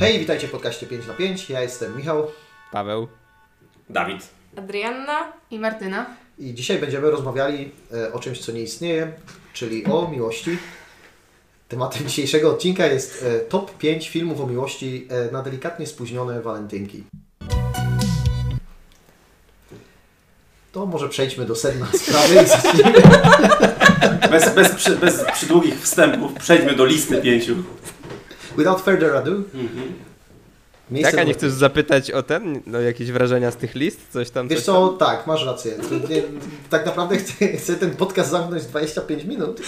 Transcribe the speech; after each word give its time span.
Hej, 0.00 0.18
witajcie 0.18 0.48
w 0.48 0.50
podcaście 0.50 0.86
5 0.86 1.06
na 1.06 1.14
5. 1.14 1.50
Ja 1.50 1.60
jestem 1.62 1.96
Michał 1.96 2.26
Paweł. 2.72 3.08
Dawid. 3.90 4.28
Adrianna 4.56 5.32
i 5.50 5.58
Martyna. 5.58 6.06
i 6.38 6.54
dzisiaj 6.54 6.78
będziemy 6.78 7.10
rozmawiali 7.10 7.72
e, 7.94 8.12
o 8.12 8.18
czymś, 8.18 8.38
co 8.38 8.52
nie 8.52 8.62
istnieje, 8.62 9.12
czyli 9.52 9.86
o 9.86 10.08
miłości. 10.08 10.58
Tematem 11.68 12.08
dzisiejszego 12.08 12.50
odcinka 12.50 12.86
jest 12.86 13.24
e, 13.24 13.40
top 13.40 13.78
5 13.78 14.08
filmów 14.08 14.40
o 14.40 14.46
miłości 14.46 15.08
e, 15.10 15.32
na 15.32 15.42
delikatnie 15.42 15.86
spóźnione 15.86 16.42
walentynki. 16.42 17.04
To 20.72 20.86
może 20.86 21.08
przejdźmy 21.08 21.46
do 21.46 21.54
sedna 21.54 21.86
sprawy 22.02 22.42
i 22.42 22.46
zacznijmy. 22.46 23.02
Bez, 24.30 24.54
bez, 24.54 24.98
bez 25.00 25.24
przydługich 25.32 25.80
wstępów 25.82 26.34
przejdźmy 26.34 26.74
do 26.74 26.84
listy 26.84 27.22
pięciu. 27.22 27.56
Without 28.58 28.80
further 28.80 29.16
ado, 29.16 29.30
miejsce 30.90 31.12
Tak, 31.12 31.20
a 31.20 31.24
nie 31.24 31.34
chcesz 31.34 31.52
zapytać 31.52 32.10
o 32.10 32.22
ten, 32.22 32.60
no 32.66 32.80
jakieś 32.80 33.12
wrażenia 33.12 33.50
z 33.50 33.56
tych 33.56 33.74
list? 33.74 34.00
Coś 34.12 34.30
tam, 34.30 34.48
Wiesz 34.48 34.58
coś 34.58 34.66
co, 34.66 34.88
tak, 34.88 35.26
masz 35.26 35.46
rację. 35.46 35.72
Tak 36.70 36.86
naprawdę 36.86 37.16
chcę, 37.16 37.48
chcę 37.48 37.76
ten 37.76 37.90
podcast 37.90 38.30
zamknąć 38.30 38.62
w 38.62 38.66
25 38.66 39.24
minut. 39.24 39.60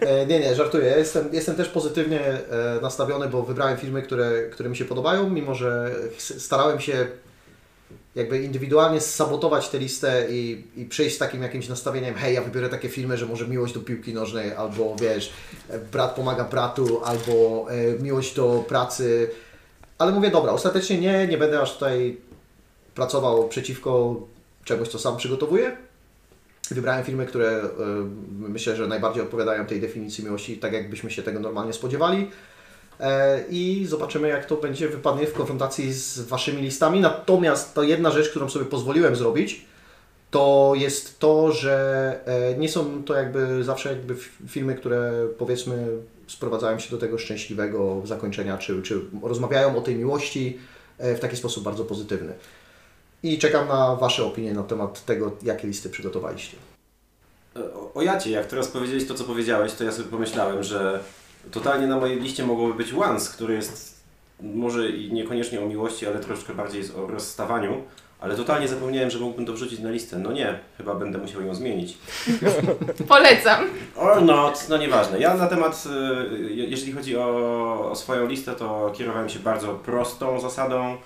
E, 0.00 0.26
Nie, 0.26 0.40
nie, 0.40 0.54
żartuję. 0.54 0.94
Jestem, 0.98 1.28
jestem 1.32 1.56
też 1.56 1.68
pozytywnie 1.68 2.20
e, 2.20 2.40
nastawiony, 2.82 3.28
bo 3.28 3.42
wybrałem 3.42 3.78
filmy, 3.78 4.02
które, 4.02 4.42
które 4.50 4.68
mi 4.68 4.76
się 4.76 4.84
podobają, 4.84 5.30
mimo 5.30 5.54
że 5.54 5.90
starałem 6.18 6.80
się 6.80 7.06
jakby 8.14 8.42
indywidualnie 8.42 9.00
sabotować 9.00 9.68
tę 9.68 9.78
listę 9.78 10.26
i, 10.30 10.64
i 10.76 10.84
przyjść 10.84 11.16
z 11.16 11.18
takim 11.18 11.42
jakimś 11.42 11.68
nastawieniem, 11.68 12.14
hej, 12.14 12.34
ja 12.34 12.42
wybiorę 12.42 12.68
takie 12.68 12.88
filmy, 12.88 13.16
że 13.16 13.26
może 13.26 13.48
miłość 13.48 13.74
do 13.74 13.80
piłki 13.80 14.14
nożnej, 14.14 14.52
albo 14.52 14.96
wiesz, 15.00 15.32
brat 15.92 16.14
pomaga 16.14 16.44
bratu, 16.44 17.04
albo 17.04 17.66
e, 17.70 18.02
miłość 18.02 18.34
do 18.34 18.64
pracy. 18.68 19.30
Ale 19.98 20.12
mówię, 20.12 20.30
dobra, 20.30 20.52
ostatecznie 20.52 21.00
nie, 21.00 21.26
nie 21.26 21.38
będę 21.38 21.60
aż 21.60 21.74
tutaj 21.74 22.16
pracował 22.94 23.48
przeciwko 23.48 24.16
czemuś, 24.64 24.88
co 24.88 24.98
sam 24.98 25.16
przygotowuję. 25.16 25.76
Wybrałem 26.70 27.04
filmy, 27.04 27.26
które 27.26 27.48
e, 27.50 27.70
myślę, 28.30 28.76
że 28.76 28.86
najbardziej 28.86 29.22
odpowiadają 29.22 29.66
tej 29.66 29.80
definicji 29.80 30.24
miłości, 30.24 30.58
tak 30.58 30.72
jakbyśmy 30.72 31.10
się 31.10 31.22
tego 31.22 31.40
normalnie 31.40 31.72
spodziewali. 31.72 32.30
E, 33.00 33.44
I 33.50 33.86
zobaczymy, 33.86 34.28
jak 34.28 34.46
to 34.46 34.56
będzie 34.56 34.88
wypadnie 34.88 35.26
w 35.26 35.32
konfrontacji 35.32 35.92
z 35.92 36.20
Waszymi 36.20 36.62
listami. 36.62 37.00
Natomiast 37.00 37.74
to 37.74 37.82
jedna 37.82 38.10
rzecz, 38.10 38.30
którą 38.30 38.48
sobie 38.48 38.64
pozwoliłem 38.64 39.16
zrobić, 39.16 39.66
to 40.30 40.72
jest 40.76 41.18
to, 41.18 41.52
że 41.52 42.20
e, 42.26 42.58
nie 42.58 42.68
są 42.68 43.04
to 43.04 43.14
jakby 43.14 43.64
zawsze 43.64 43.88
jakby 43.88 44.14
filmy, 44.48 44.74
które 44.74 45.26
powiedzmy 45.38 45.88
sprowadzają 46.26 46.78
się 46.78 46.90
do 46.90 46.98
tego 46.98 47.18
szczęśliwego 47.18 48.02
zakończenia, 48.04 48.58
czy, 48.58 48.82
czy 48.82 49.00
rozmawiają 49.22 49.76
o 49.76 49.80
tej 49.80 49.96
miłości 49.96 50.58
e, 50.98 51.14
w 51.14 51.20
taki 51.20 51.36
sposób 51.36 51.64
bardzo 51.64 51.84
pozytywny. 51.84 52.32
I 53.22 53.38
czekam 53.38 53.68
na 53.68 53.96
Wasze 53.96 54.24
opinie 54.24 54.54
na 54.54 54.62
temat 54.62 55.04
tego, 55.04 55.32
jakie 55.42 55.68
listy 55.68 55.90
przygotowaliście. 55.90 56.56
O, 57.74 57.94
o 57.94 58.02
Jacie, 58.02 58.30
jak 58.30 58.46
teraz 58.46 58.68
powiedziałeś 58.68 59.06
to, 59.06 59.14
co 59.14 59.24
powiedziałeś, 59.24 59.72
to 59.72 59.84
ja 59.84 59.92
sobie 59.92 60.08
pomyślałem, 60.08 60.62
że 60.62 61.00
totalnie 61.50 61.86
na 61.86 61.96
mojej 61.96 62.20
liście 62.20 62.46
mogłoby 62.46 62.74
być 62.74 62.92
Once, 62.94 63.32
który 63.34 63.54
jest 63.54 63.98
może 64.40 64.88
i 64.90 65.12
niekoniecznie 65.12 65.60
o 65.60 65.66
miłości, 65.66 66.06
ale 66.06 66.20
troszkę 66.20 66.54
bardziej 66.54 66.78
jest 66.82 66.96
o 66.96 67.06
rozstawaniu. 67.06 67.82
Ale 68.20 68.34
totalnie 68.36 68.68
zapomniałem, 68.68 69.10
że 69.10 69.18
mógłbym 69.18 69.46
to 69.46 69.52
wrzucić 69.52 69.80
na 69.80 69.90
listę. 69.90 70.18
No 70.18 70.32
nie, 70.32 70.58
chyba 70.76 70.94
będę 70.94 71.18
musiał 71.18 71.42
ją 71.42 71.54
zmienić. 71.54 71.98
Polecam. 73.08 73.64
Or 73.96 74.22
not, 74.22 74.66
no 74.68 74.76
nieważne. 74.76 75.18
Ja 75.20 75.34
na 75.34 75.46
temat, 75.46 75.84
y, 76.40 76.52
je- 76.54 76.64
jeżeli 76.66 76.92
chodzi 76.92 77.16
o, 77.16 77.90
o 77.90 77.96
swoją 77.96 78.26
listę, 78.26 78.52
to 78.52 78.92
kierowałem 78.96 79.28
się 79.28 79.38
bardzo 79.38 79.68
prostą 79.74 80.40
zasadą. 80.40 80.96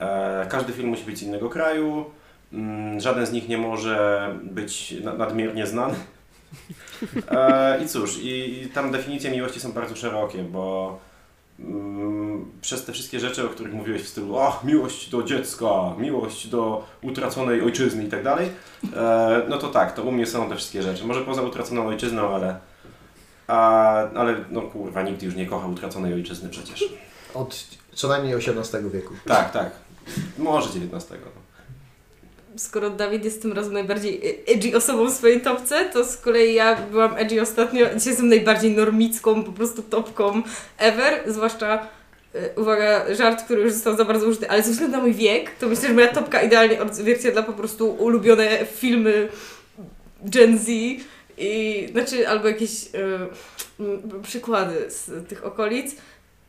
E, 0.00 0.46
każdy 0.50 0.72
film 0.72 0.88
musi 0.88 1.04
być 1.04 1.18
z 1.18 1.22
innego 1.22 1.48
kraju. 1.50 2.04
Mm, 2.52 3.00
żaden 3.00 3.26
z 3.26 3.32
nich 3.32 3.48
nie 3.48 3.58
może 3.58 4.28
być 4.42 4.94
na- 5.04 5.14
nadmiernie 5.14 5.66
znany. 5.66 5.94
E, 7.30 7.84
I 7.84 7.88
cóż, 7.88 8.18
i, 8.18 8.62
i 8.62 8.68
tam 8.68 8.92
definicje 8.92 9.30
miłości 9.30 9.60
są 9.60 9.72
bardzo 9.72 9.96
szerokie, 9.96 10.42
bo 10.42 10.98
mm, 11.60 12.50
przez 12.60 12.84
te 12.84 12.92
wszystkie 12.92 13.20
rzeczy, 13.20 13.46
o 13.46 13.48
których 13.48 13.72
mówiłeś 13.72 14.02
w 14.02 14.08
stylu 14.08 14.38
ach, 14.38 14.64
miłość 14.64 15.10
do 15.10 15.22
dziecka, 15.22 15.94
miłość 15.98 16.48
do 16.48 16.84
utraconej 17.02 17.62
ojczyzny 17.62 18.04
i 18.04 18.08
tak 18.08 18.22
dalej, 18.22 18.48
e, 18.96 19.42
no 19.48 19.58
to 19.58 19.68
tak, 19.68 19.94
to 19.94 20.02
u 20.02 20.12
mnie 20.12 20.26
są 20.26 20.48
te 20.48 20.56
wszystkie 20.56 20.82
rzeczy. 20.82 21.04
Może 21.04 21.20
poza 21.20 21.42
utraconą 21.42 21.86
ojczyzną, 21.86 22.34
ale 22.34 22.56
a, 23.46 23.94
ale 24.14 24.44
no 24.50 24.62
kurwa, 24.62 25.02
nikt 25.02 25.22
już 25.22 25.34
nie 25.34 25.46
kocha 25.46 25.66
utraconej 25.66 26.14
ojczyzny 26.14 26.48
przecież. 26.48 26.84
Od 27.34 27.66
co 27.94 28.08
najmniej 28.08 28.34
XVIII 28.34 28.90
wieku. 28.90 29.14
Tak, 29.26 29.52
tak. 29.52 29.70
Może 30.38 30.68
XIX. 30.68 31.06
Skoro 32.56 32.90
Dawid 32.90 33.24
jest 33.24 33.42
tym 33.42 33.52
razem 33.52 33.72
najbardziej 33.72 34.14
e, 34.16 34.52
edgy 34.52 34.76
osobą 34.76 35.10
w 35.10 35.12
swojej 35.12 35.40
topce, 35.40 35.84
to 35.84 36.04
z 36.04 36.16
kolei 36.16 36.54
ja 36.54 36.76
byłam 36.76 37.16
edgy 37.16 37.42
ostatnio. 37.42 37.86
Dzisiaj 37.86 38.12
jestem 38.12 38.28
najbardziej 38.28 38.76
normicką, 38.76 39.44
po 39.44 39.52
prostu 39.52 39.82
topką 39.82 40.42
ever. 40.78 41.22
Zwłaszcza, 41.26 41.88
e, 42.34 42.60
uwaga, 42.60 43.14
żart, 43.14 43.44
który 43.44 43.62
już 43.62 43.72
został 43.72 43.96
za 43.96 44.04
bardzo 44.04 44.26
użyty, 44.26 44.50
ale 44.50 44.62
ze 44.62 44.70
względu 44.70 44.96
na 44.96 45.02
mój 45.02 45.14
wiek, 45.14 45.50
to 45.50 45.68
myślę, 45.68 45.88
że 45.88 45.94
moja 45.94 46.08
topka 46.08 46.42
idealnie 46.42 46.82
odzwierciedla 46.82 47.42
po 47.42 47.52
prostu 47.52 47.90
ulubione 47.90 48.66
filmy 48.66 49.28
Gen 50.22 50.58
Z. 50.58 50.68
I, 51.38 51.88
znaczy, 51.92 52.28
albo 52.28 52.48
jakieś 52.48 52.70
m, 52.92 53.28
przykłady 54.22 54.90
z 54.90 55.28
tych 55.28 55.46
okolic. 55.46 55.96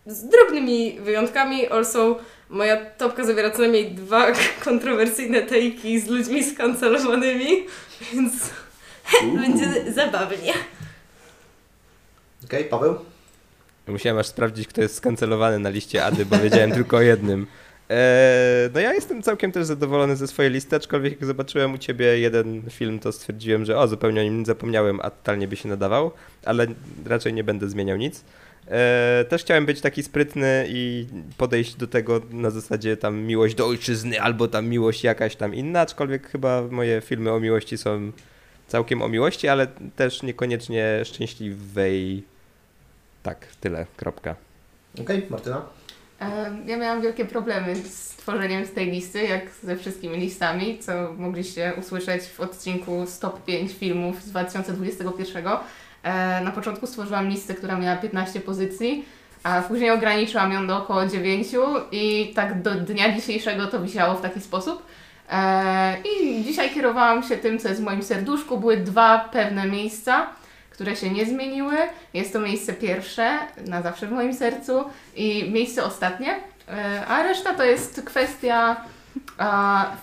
Z 0.06 0.24
drobnymi 0.24 1.00
wyjątkami. 1.00 1.68
Also, 1.68 2.20
moja 2.54 2.86
topka 2.86 3.26
zawiera 3.26 3.52
co 3.52 3.60
najmniej 3.60 3.92
dwa 3.92 4.32
kontrowersyjne 4.66 5.42
tejki 5.42 6.00
z 6.00 6.08
ludźmi 6.08 6.44
skancelowanymi, 6.44 7.66
więc 8.14 8.34
będzie 9.36 9.94
zabawnie. 9.94 10.54
Okej, 12.46 12.66
Paweł? 12.66 12.96
Musiałem 13.88 14.18
aż 14.18 14.28
sprawdzić, 14.28 14.68
kto 14.68 14.82
jest 14.82 14.96
skancelowany 14.96 15.60
na 15.60 15.70
liście 15.70 16.06
Ady, 16.06 16.26
bo 16.26 16.38
wiedziałem 16.38 16.72
tylko 16.80 16.98
o 16.98 17.02
jednym. 17.02 17.48
Eee, 17.90 18.70
no 18.74 18.80
ja 18.80 18.94
jestem 18.94 19.22
całkiem 19.22 19.52
też 19.52 19.66
zadowolony 19.66 20.16
ze 20.16 20.28
swojej 20.28 20.52
listy, 20.52 20.76
aczkolwiek 20.76 21.14
jak 21.14 21.26
zobaczyłem 21.26 21.74
u 21.74 21.78
Ciebie 21.78 22.20
jeden 22.20 22.62
film, 22.70 23.00
to 23.00 23.12
stwierdziłem, 23.12 23.66
że 23.66 23.78
o, 23.80 23.88
zupełnie 23.88 24.22
o 24.22 24.24
nim 24.24 24.46
zapomniałem, 24.46 25.00
a 25.00 25.10
totalnie 25.10 25.48
by 25.48 25.56
się 25.56 25.70
nadawał, 25.70 26.12
ale 26.46 26.68
raczej 27.06 27.34
nie 27.34 27.44
będę 27.44 27.70
zmieniał 27.70 27.98
nic. 27.98 28.24
Eee, 28.72 29.26
też 29.26 29.42
chciałem 29.42 29.66
być 29.66 29.82
taki 29.82 30.04
sprytny 30.04 30.66
i 30.70 31.06
podejść 31.38 31.76
do 31.76 31.88
tego 31.88 32.22
na 32.32 32.50
zasadzie 32.50 32.98
tam 32.98 33.18
miłość 33.22 33.56
do 33.56 33.68
ojczyzny 33.68 34.22
albo 34.22 34.48
tam 34.48 34.68
miłość 34.68 35.04
jakaś 35.04 35.36
tam 35.36 35.56
inna, 35.56 35.82
aczkolwiek 35.82 36.30
chyba 36.30 36.62
moje 36.72 37.02
filmy 37.02 37.32
o 37.32 37.40
miłości 37.40 37.78
są 37.78 38.12
całkiem 38.68 39.02
o 39.02 39.10
miłości, 39.10 39.48
ale 39.48 39.68
też 39.96 40.24
niekoniecznie 40.24 41.02
szczęśliwej. 41.06 42.24
Tak, 43.24 43.48
tyle, 43.60 43.86
kropka. 43.98 44.36
Okej, 45.02 45.26
Martyna? 45.30 45.66
Em, 46.20 46.68
Ja 46.70 46.78
miałam 46.78 47.02
wielkie 47.02 47.26
problemy 47.26 47.76
z 47.76 48.10
tworzeniem 48.10 48.66
z 48.66 48.72
tej 48.72 48.92
listy, 48.92 49.24
jak 49.24 49.44
ze 49.64 49.76
wszystkimi 49.78 50.18
listami, 50.18 50.80
co 50.80 51.14
mogliście 51.18 51.74
usłyszeć 51.80 52.24
w 52.24 52.40
odcinku 52.40 53.06
z 53.08 53.20
top 53.20 53.46
5 53.46 53.74
filmów 53.74 54.22
z 54.22 54.30
2021. 54.30 55.46
E, 56.04 56.42
Na 56.44 56.52
początku 56.52 56.88
stworzyłam 56.88 57.30
listę, 57.30 57.54
która 57.54 57.78
miała 57.78 57.96
15 57.96 58.40
pozycji, 58.40 59.06
a 59.44 59.62
później 59.62 59.92
ograniczyłam 59.92 60.52
ją 60.54 60.68
do 60.68 60.78
około 60.78 61.06
9 61.06 61.48
i 61.92 62.32
tak 62.36 62.62
do 62.62 62.72
dnia 62.76 63.12
dzisiejszego 63.16 63.68
to 63.68 63.80
wisiało 63.80 64.16
w 64.16 64.22
taki 64.22 64.42
sposób. 64.42 64.86
E, 65.32 65.96
I 66.02 66.44
dzisiaj 66.44 66.70
kierowałam 66.70 67.24
się 67.24 67.38
tym, 67.38 67.60
co 67.60 67.68
jest 67.70 67.82
w 67.82 67.86
moim 67.86 68.04
serduszku. 68.04 68.58
Były 68.58 68.78
dwa 68.78 69.30
pewne 69.32 69.66
miejsca, 69.66 70.28
które 70.70 70.96
się 70.96 71.10
nie 71.10 71.26
zmieniły. 71.26 71.76
Jest 72.14 72.34
to 72.34 72.40
miejsce 72.40 72.74
pierwsze, 72.74 73.38
na 73.68 73.82
zawsze 73.82 74.08
w 74.08 74.12
moim 74.12 74.34
sercu, 74.34 74.84
i 75.16 75.52
miejsce 75.52 75.84
ostatnie. 75.84 76.36
E, 76.70 77.06
A 77.08 77.24
reszta 77.24 77.54
to 77.54 77.64
jest 77.64 78.02
kwestia 78.06 78.76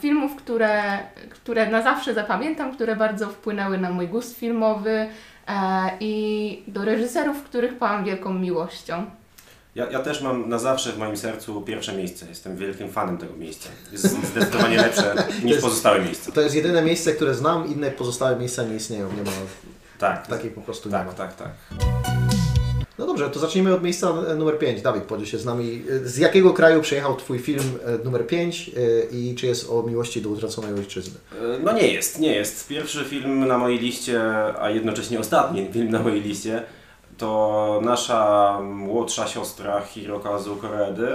filmów, 0.00 0.36
które, 0.36 0.98
które 1.30 1.66
na 1.70 1.82
zawsze 1.82 2.14
zapamiętam, 2.14 2.72
które 2.74 2.96
bardzo 2.96 3.28
wpłynęły 3.28 3.78
na 3.78 3.90
mój 3.90 4.08
gust 4.08 4.38
filmowy 4.38 5.08
i 6.00 6.62
do 6.68 6.84
reżyserów, 6.84 7.42
których 7.42 7.78
pałam 7.78 8.04
wielką 8.04 8.34
miłością. 8.34 9.04
Ja, 9.74 9.90
ja 9.90 9.98
też 10.00 10.22
mam 10.22 10.48
na 10.48 10.58
zawsze 10.58 10.92
w 10.92 10.98
moim 10.98 11.16
sercu 11.16 11.62
pierwsze 11.62 11.92
miejsce. 11.92 12.26
Jestem 12.28 12.56
wielkim 12.56 12.90
fanem 12.92 13.18
tego 13.18 13.36
miejsca. 13.36 13.68
Jest 13.92 14.26
zdecydowanie 14.26 14.76
lepsze 14.86 15.14
niż 15.42 15.50
jest- 15.50 15.62
pozostałe 15.62 16.00
miejsca. 16.04 16.32
To 16.32 16.40
jest 16.40 16.54
jedyne 16.54 16.82
miejsce, 16.82 17.12
które 17.12 17.34
znam, 17.34 17.66
inne 17.74 17.90
pozostałe 17.90 18.36
miejsca 18.36 18.62
nie 18.62 18.76
istnieją. 18.76 19.12
Nie 19.12 19.22
ma 19.22 19.30
Tak, 19.98 20.26
takiej 20.26 20.50
po 20.50 20.60
prostu 20.60 20.88
nie 20.88 20.94
ma. 20.96 21.04
tak, 21.04 21.14
tak, 21.14 21.36
tak. 21.36 22.09
No 23.00 23.06
dobrze, 23.06 23.30
to 23.30 23.38
zacznijmy 23.40 23.74
od 23.74 23.82
miejsca 23.82 24.12
e, 24.28 24.34
numer 24.34 24.58
5. 24.58 24.82
Dawid, 24.82 25.04
podziel 25.04 25.26
się 25.26 25.38
z 25.38 25.44
nami. 25.44 25.82
E, 25.90 26.08
Z 26.08 26.18
jakiego 26.18 26.52
kraju 26.52 26.80
przyjechał 26.82 27.16
Twój 27.16 27.38
film 27.38 27.64
e, 27.84 28.04
numer 28.04 28.26
5 28.26 28.70
i 29.12 29.34
czy 29.38 29.46
jest 29.46 29.70
o 29.70 29.82
miłości 29.82 30.22
do 30.22 30.28
utraconej 30.28 30.74
ojczyzny? 30.74 31.14
No 31.64 31.72
nie 31.72 31.88
jest, 31.88 32.20
nie 32.20 32.32
jest. 32.34 32.68
Pierwszy 32.68 33.04
film 33.04 33.46
na 33.46 33.58
mojej 33.58 33.78
liście, 33.78 34.22
a 34.60 34.70
jednocześnie 34.70 35.20
ostatni 35.20 35.68
film 35.72 35.90
na 35.90 36.02
mojej 36.02 36.20
liście, 36.20 36.62
to 37.18 37.80
nasza 37.84 38.58
młodsza 38.62 39.26
siostra 39.26 39.80
Hirokazu 39.80 40.56
Koredy. 40.56 41.08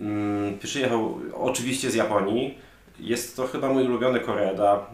Mm, 0.00 0.58
Przyjechał 0.58 1.18
oczywiście 1.34 1.90
z 1.90 1.94
Japonii. 1.94 2.58
Jest 3.00 3.36
to 3.36 3.46
chyba 3.46 3.68
mój 3.68 3.84
ulubiony 3.84 4.20
Koreeda. 4.20 4.86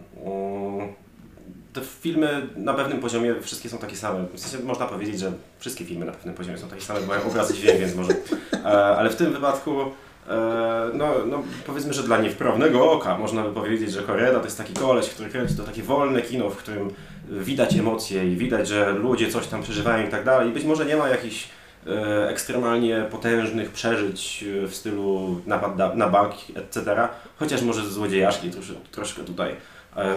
Te 1.75 1.81
filmy 1.81 2.47
na 2.57 2.75
pewnym 2.75 3.01
poziomie 3.01 3.35
wszystkie 3.41 3.69
są 3.69 3.79
takie 3.79 3.97
same. 3.97 4.25
W 4.35 4.41
sensie 4.41 4.67
można 4.67 4.87
powiedzieć, 4.87 5.19
że 5.21 5.33
wszystkie 5.59 5.85
filmy 5.85 6.05
na 6.05 6.13
pewnym 6.13 6.35
poziomie 6.35 6.59
są 6.59 6.69
takie 6.69 6.83
same, 6.83 7.01
bo 7.01 7.07
mają 7.07 7.23
obraz 7.25 7.53
dźwięk, 7.57 7.81
więc 7.81 7.95
może. 7.95 8.13
E, 8.53 8.67
Ale 8.67 9.11
w 9.11 9.17
tym 9.17 9.33
wypadku 9.33 9.81
e, 9.81 10.91
no, 10.95 11.15
no 11.27 11.43
powiedzmy, 11.67 11.93
że 11.93 12.03
dla 12.03 12.19
niewprawnego 12.19 12.93
oka 12.93 13.19
można 13.19 13.43
by 13.43 13.53
powiedzieć, 13.53 13.93
że 13.93 14.03
Koreeda 14.03 14.39
to 14.39 14.45
jest 14.45 14.59
taki 14.59 14.75
koleś, 14.75 15.09
który 15.09 15.31
kręci 15.31 15.57
to 15.57 15.63
takie 15.63 15.83
wolne 15.83 16.23
kino, 16.23 16.51
w 16.51 16.57
którym 16.57 16.91
widać 17.29 17.75
emocje 17.75 18.33
i 18.33 18.37
widać, 18.37 18.69
że 18.69 18.93
ludzie 18.93 19.31
coś 19.31 19.47
tam 19.47 19.63
przeżywają 19.63 20.07
i 20.07 20.11
tak 20.11 20.25
dalej. 20.25 20.51
Być 20.51 20.65
może 20.65 20.87
nie 20.87 20.97
ma 20.97 21.09
jakichś 21.09 21.49
e, 21.87 22.29
ekstremalnie 22.29 23.07
potężnych 23.11 23.71
przeżyć 23.71 24.45
w 24.69 24.75
stylu 24.75 25.41
napad 25.47 25.97
na, 25.97 26.09
bank, 26.09 26.35
etc. 26.55 27.09
Chociaż 27.37 27.63
może 27.63 27.89
złodziejaszki 27.89 28.51
troszkę 28.91 29.25
tutaj 29.25 29.57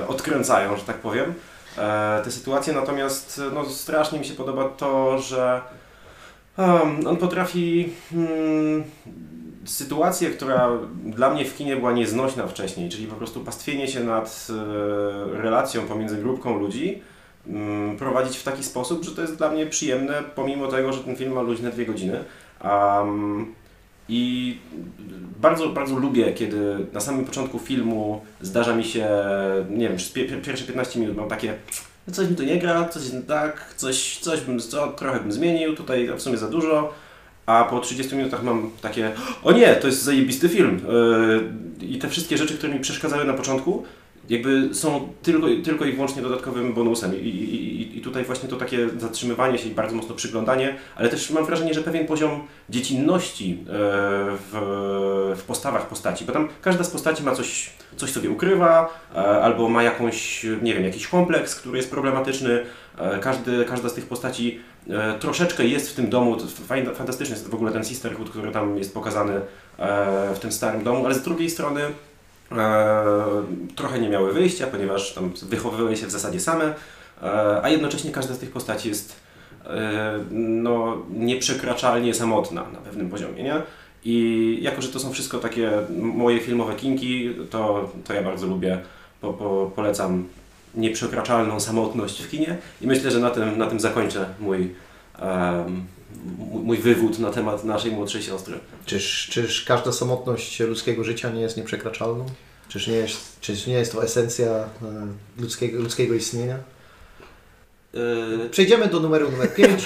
odkręcają, 0.07 0.77
że 0.77 0.83
tak 0.83 0.97
powiem, 0.97 1.33
e, 1.77 2.21
te 2.23 2.31
sytuacje. 2.31 2.73
Natomiast 2.73 3.41
no, 3.53 3.65
strasznie 3.65 4.19
mi 4.19 4.25
się 4.25 4.33
podoba 4.33 4.69
to, 4.69 5.19
że 5.19 5.61
on 7.07 7.17
potrafi 7.17 7.93
mm, 8.13 8.83
sytuację, 9.65 10.29
która 10.29 10.69
dla 11.05 11.29
mnie 11.29 11.45
w 11.45 11.55
kinie 11.55 11.75
była 11.75 11.91
nieznośna 11.91 12.47
wcześniej, 12.47 12.89
czyli 12.89 13.07
po 13.07 13.15
prostu 13.15 13.39
pastwienie 13.39 13.87
się 13.87 14.03
nad 14.03 14.47
e, 14.49 15.41
relacją 15.41 15.87
pomiędzy 15.87 16.17
grupką 16.17 16.59
ludzi, 16.59 17.01
mm, 17.47 17.97
prowadzić 17.97 18.37
w 18.37 18.43
taki 18.43 18.63
sposób, 18.63 19.03
że 19.03 19.11
to 19.11 19.21
jest 19.21 19.35
dla 19.35 19.51
mnie 19.51 19.65
przyjemne, 19.65 20.23
pomimo 20.35 20.67
tego, 20.67 20.93
że 20.93 21.03
ten 21.03 21.15
film 21.15 21.33
ma 21.33 21.41
luźne 21.41 21.71
dwie 21.71 21.85
godziny. 21.85 22.23
Um, 22.63 23.55
I 24.09 24.57
bardzo, 25.41 25.69
bardzo 25.69 25.95
lubię, 25.95 26.33
kiedy 26.33 26.85
na 26.93 26.99
samym 27.01 27.25
początku 27.25 27.59
filmu 27.59 28.21
zdarza 28.41 28.75
mi 28.75 28.83
się, 28.83 29.07
nie 29.69 29.89
wiem, 29.89 29.97
pierwsze 30.43 30.65
15 30.65 30.99
minut 30.99 31.17
mam 31.17 31.29
takie 31.29 31.53
"No 32.07 32.13
coś 32.13 32.29
mi 32.29 32.35
tu 32.35 32.43
nie 32.43 32.59
gra, 32.59 32.87
coś 32.87 33.03
tak, 33.27 33.73
coś, 33.75 34.17
coś 34.17 34.41
bym, 34.41 34.59
co, 34.59 34.87
trochę 34.87 35.19
bym 35.19 35.31
zmienił, 35.31 35.75
tutaj 35.75 36.09
w 36.17 36.21
sumie 36.21 36.37
za 36.37 36.47
dużo. 36.47 36.93
A 37.45 37.63
po 37.63 37.79
30 37.79 38.15
minutach 38.15 38.43
mam 38.43 38.71
takie, 38.81 39.11
o 39.43 39.51
nie, 39.51 39.75
to 39.75 39.87
jest 39.87 40.03
zajebisty 40.03 40.49
film. 40.49 40.81
Yy, 41.79 41.87
I 41.87 41.99
te 41.99 42.09
wszystkie 42.09 42.37
rzeczy, 42.37 42.57
które 42.57 42.73
mi 42.73 42.79
przeszkadzały 42.79 43.25
na 43.25 43.33
początku, 43.33 43.83
jakby 44.29 44.69
są 44.75 45.09
tylko, 45.23 45.47
tylko 45.63 45.85
i 45.85 45.91
wyłącznie 45.91 46.21
dodatkowym 46.21 46.73
bonusem. 46.73 47.15
I, 47.15 47.27
i, 47.27 47.97
i- 47.97 48.01
tutaj 48.01 48.23
właśnie 48.23 48.49
to 48.49 48.55
takie 48.55 48.89
zatrzymywanie 48.97 49.57
się 49.57 49.69
i 49.69 49.71
bardzo 49.71 49.95
mocno 49.95 50.15
przyglądanie, 50.15 50.75
ale 50.95 51.09
też 51.09 51.29
mam 51.31 51.45
wrażenie, 51.45 51.73
że 51.73 51.81
pewien 51.81 52.07
poziom 52.07 52.41
dziecinności 52.69 53.49
yy, 53.49 53.65
w, 54.51 55.33
w 55.37 55.43
postawach 55.43 55.87
postaci, 55.87 56.25
bo 56.25 56.33
tam 56.33 56.47
każda 56.61 56.83
z 56.83 56.89
postaci 56.89 57.23
ma 57.23 57.35
coś, 57.35 57.69
coś 57.97 58.11
sobie 58.11 58.29
ukrywa, 58.29 58.99
e, 59.15 59.17
albo 59.17 59.69
ma 59.69 59.83
jakąś, 59.83 60.45
nie 60.61 60.73
wiem, 60.73 60.83
jakiś 60.83 61.07
kompleks, 61.07 61.55
który 61.55 61.77
jest 61.77 61.91
problematyczny. 61.91 62.65
E, 62.97 63.19
Każdy, 63.19 63.65
każda 63.65 63.89
z 63.89 63.93
tych 63.93 64.05
postaci 64.05 64.59
e, 64.89 65.19
troszeczkę 65.19 65.65
jest 65.65 65.89
w 65.91 65.93
tym 65.95 66.09
domu, 66.09 66.37
fantastyczny 66.95 67.35
jest 67.35 67.49
w 67.49 67.53
ogóle 67.55 67.71
ten 67.71 67.83
sisterhood, 67.83 68.29
który 68.29 68.51
tam 68.51 68.77
jest 68.77 68.93
pokazany 68.93 69.33
e, 69.33 69.41
w 70.35 70.39
tym 70.39 70.51
starym 70.51 70.83
domu, 70.83 71.05
ale 71.05 71.15
z 71.15 71.21
drugiej 71.21 71.49
strony 71.49 71.81
e, 71.81 71.91
trochę 73.75 73.99
nie 73.99 74.09
miały 74.09 74.33
wyjścia, 74.33 74.67
ponieważ 74.67 75.13
tam 75.13 75.31
wychowywały 75.41 75.97
się 75.97 76.07
w 76.07 76.11
zasadzie 76.11 76.39
same, 76.39 76.73
e, 77.23 77.61
a 77.63 77.69
jednocześnie 77.69 78.11
każda 78.11 78.33
z 78.33 78.39
tych 78.39 78.51
postaci 78.51 78.89
jest 78.89 79.15
e, 79.65 80.19
no, 80.31 80.97
nieprzekraczalnie 81.09 82.13
samotna 82.13 82.65
na 82.73 82.79
pewnym 82.79 83.09
poziomie, 83.09 83.43
nie? 83.43 83.61
I 84.05 84.57
jako, 84.61 84.81
że 84.81 84.87
to 84.87 84.99
są 84.99 85.11
wszystko 85.11 85.37
takie 85.37 85.71
moje 85.99 86.39
filmowe 86.39 86.75
kinki, 86.75 87.35
to, 87.49 87.91
to 88.05 88.13
ja 88.13 88.21
bardzo 88.21 88.47
lubię, 88.47 88.79
po, 89.21 89.33
po, 89.33 89.71
polecam 89.75 90.27
nieprzekraczalną 90.75 91.59
samotność 91.59 92.23
w 92.23 92.29
kinie 92.29 92.57
i 92.81 92.87
myślę, 92.87 93.11
że 93.11 93.19
na 93.19 93.29
tym, 93.29 93.57
na 93.57 93.67
tym 93.67 93.79
zakończę 93.79 94.25
mój, 94.39 94.75
em, 95.19 95.85
mój- 96.63 96.77
wywód 96.77 97.19
na 97.19 97.31
temat 97.31 97.63
naszej 97.63 97.91
młodszej 97.91 98.23
siostry. 98.23 98.59
Czyż, 98.85 99.27
czyż 99.31 99.65
każda 99.65 99.91
samotność 99.91 100.59
ludzkiego 100.59 101.03
życia 101.03 101.29
nie 101.29 101.41
jest 101.41 101.57
nieprzekraczalną? 101.57 102.25
Czyż 102.69 102.87
nie 102.87 102.95
jest, 102.95 103.39
czyż 103.41 103.67
nie 103.67 103.73
jest 103.73 103.91
to 103.91 104.03
esencja 104.03 104.47
e, 104.47 104.67
ludzkiego, 105.37 105.79
ludzkiego 105.81 106.13
istnienia? 106.13 106.57
Yy, 107.93 108.49
Przejdziemy 108.51 108.87
do 108.87 108.99
numeru 108.99 109.31
numer 109.31 109.53
5. 109.53 109.85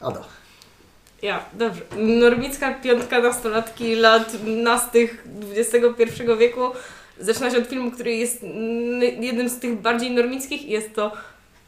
Ada. 0.00 0.24
Ja, 1.22 1.44
dobrze. 1.52 1.80
Normicka 1.96 2.74
piątka 2.74 3.20
nastolatki 3.20 3.94
lat 3.94 4.32
nastych 4.46 5.24
XXI 5.56 6.22
wieku. 6.38 6.60
Zaczyna 7.20 7.50
się 7.50 7.58
od 7.58 7.66
filmu, 7.66 7.90
który 7.90 8.16
jest 8.16 8.42
jednym 9.20 9.48
z 9.48 9.58
tych 9.58 9.80
bardziej 9.80 10.10
normickich 10.10 10.62
i 10.62 10.70
jest 10.70 10.94
to 10.94 11.12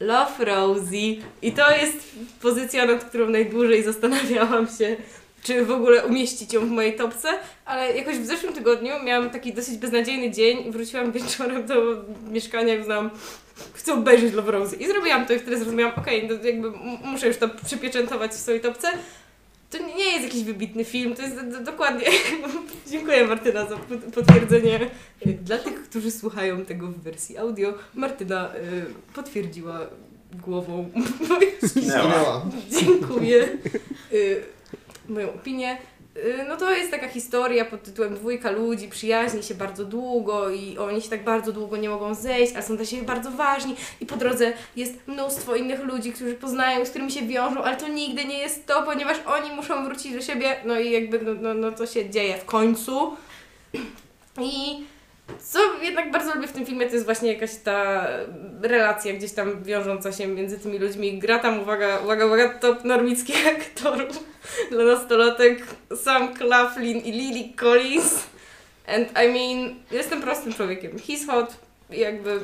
Love 0.00 0.44
Rosie. 0.44 1.16
I 1.42 1.52
to 1.52 1.70
jest 1.70 2.14
pozycja, 2.42 2.86
nad 2.86 3.04
którą 3.04 3.30
najdłużej 3.30 3.82
zastanawiałam 3.82 4.66
się, 4.78 4.96
czy 5.42 5.64
w 5.64 5.70
ogóle 5.70 6.06
umieścić 6.06 6.52
ją 6.52 6.60
w 6.60 6.70
mojej 6.70 6.96
topce, 6.96 7.28
ale 7.64 7.96
jakoś 7.96 8.16
w 8.16 8.26
zeszłym 8.26 8.52
tygodniu 8.52 8.92
miałam 9.04 9.30
taki 9.30 9.52
dosyć 9.52 9.76
beznadziejny 9.78 10.30
dzień 10.30 10.66
i 10.66 10.70
wróciłam 10.70 11.12
wieczorem 11.12 11.66
do 11.66 11.74
mieszkania 12.30 12.74
i 12.74 12.80
uznałam, 12.80 13.10
chcę 13.74 13.94
obejrzeć 13.94 14.34
Love 14.34 14.52
Rosie. 14.52 14.76
I 14.76 14.86
zrobiłam 14.86 15.26
to 15.26 15.32
i 15.32 15.38
wtedy 15.38 15.58
zrozumiałam, 15.58 15.94
okej, 15.98 16.28
no 16.28 16.34
jakby 16.44 16.70
muszę 17.04 17.26
już 17.26 17.36
to 17.36 17.48
przypieczętować 17.48 18.30
w 18.30 18.34
swojej 18.34 18.60
topce. 18.60 18.88
To 19.70 19.78
nie 19.78 20.04
jest 20.04 20.24
jakiś 20.24 20.42
wybitny 20.42 20.84
film, 20.84 21.14
to 21.14 21.22
jest 21.22 21.34
do, 21.34 21.42
do, 21.42 21.60
dokładnie. 21.64 22.06
Dziękuję 22.90 23.26
Martyna 23.26 23.66
za 23.66 23.76
pot- 23.76 24.14
potwierdzenie. 24.14 24.90
Dla 25.26 25.58
tych, 25.58 25.82
którzy 25.82 26.10
słuchają 26.10 26.64
tego 26.64 26.86
w 26.88 26.96
wersji 27.02 27.38
audio, 27.38 27.74
Martyna 27.94 28.54
y, 28.54 29.14
potwierdziła 29.14 29.80
głową. 30.46 30.90
Dziękuję. 32.80 33.48
Y, 34.12 34.42
moją 35.08 35.28
opinię. 35.34 35.78
Y, 36.16 36.44
No 36.48 36.56
to 36.56 36.70
jest 36.70 36.90
taka 36.90 37.08
historia 37.08 37.64
pod 37.64 37.82
tytułem 37.82 38.14
Dwójka 38.14 38.50
ludzi 38.50 38.88
przyjaźni 38.88 39.42
się 39.42 39.54
bardzo 39.54 39.84
długo 39.84 40.50
i 40.50 40.78
oni 40.78 41.02
się 41.02 41.08
tak 41.10 41.24
bardzo 41.24 41.52
długo 41.52 41.76
nie 41.76 41.88
mogą 41.88 42.14
zejść, 42.14 42.56
a 42.56 42.62
są 42.62 42.76
dla 42.76 42.86
siebie 42.86 43.02
bardzo 43.02 43.30
ważni 43.30 43.76
i 44.00 44.06
po 44.06 44.16
drodze 44.16 44.52
jest 44.76 44.94
mnóstwo 45.06 45.56
innych 45.56 45.84
ludzi, 45.84 46.12
którzy 46.12 46.34
poznają, 46.34 46.84
z 46.84 46.90
którymi 46.90 47.12
się 47.12 47.26
wiążą, 47.26 47.62
ale 47.62 47.76
to 47.76 47.88
nigdy 47.88 48.24
nie 48.24 48.38
jest 48.38 48.66
to, 48.66 48.82
ponieważ 48.82 49.16
oni 49.26 49.50
muszą 49.50 49.84
wrócić 49.84 50.12
do 50.14 50.20
siebie, 50.20 50.56
no 50.64 50.80
i 50.80 50.90
jakby 50.90 51.18
no, 51.18 51.34
no, 51.34 51.54
no 51.54 51.72
to 51.72 51.86
się 51.86 52.10
dzieje 52.10 52.38
w 52.38 52.44
końcu. 52.44 53.16
I 54.40 54.84
co 55.38 55.58
jednak 55.82 56.10
bardzo 56.10 56.34
lubię 56.34 56.48
w 56.48 56.52
tym 56.52 56.66
filmie, 56.66 56.86
to 56.86 56.92
jest 56.92 57.04
właśnie 57.04 57.32
jakaś 57.32 57.50
ta 57.64 58.06
relacja 58.62 59.12
gdzieś 59.12 59.32
tam 59.32 59.62
wiążąca 59.64 60.12
się 60.12 60.26
między 60.26 60.58
tymi 60.58 60.78
ludźmi. 60.78 61.18
Gra 61.18 61.38
tam, 61.38 61.60
uwaga, 61.60 61.98
uwaga, 62.04 62.26
uwaga, 62.26 62.48
top 62.48 62.84
normickich 62.84 63.46
aktorów 63.56 64.24
dla 64.70 64.84
nastolatek. 64.84 65.66
Sam 66.04 66.36
Claflin 66.36 66.98
i 66.98 67.12
Lily 67.12 67.56
Collins. 67.56 68.14
And 68.86 69.08
I 69.08 69.28
mean, 69.28 69.74
jestem 69.90 70.22
prostym 70.22 70.54
człowiekiem. 70.54 70.92
He's 70.96 71.26
hot. 71.26 71.56
Jakby 71.90 72.40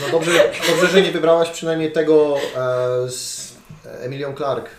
No 0.00 0.08
dobrze, 0.12 0.52
dobrze, 0.68 0.86
że 0.86 1.02
nie 1.02 1.12
wybrałaś 1.12 1.50
przynajmniej 1.50 1.92
tego 1.92 2.36
e, 2.56 3.10
z 3.10 3.52
Emilią 4.02 4.34
Clark. 4.34 4.70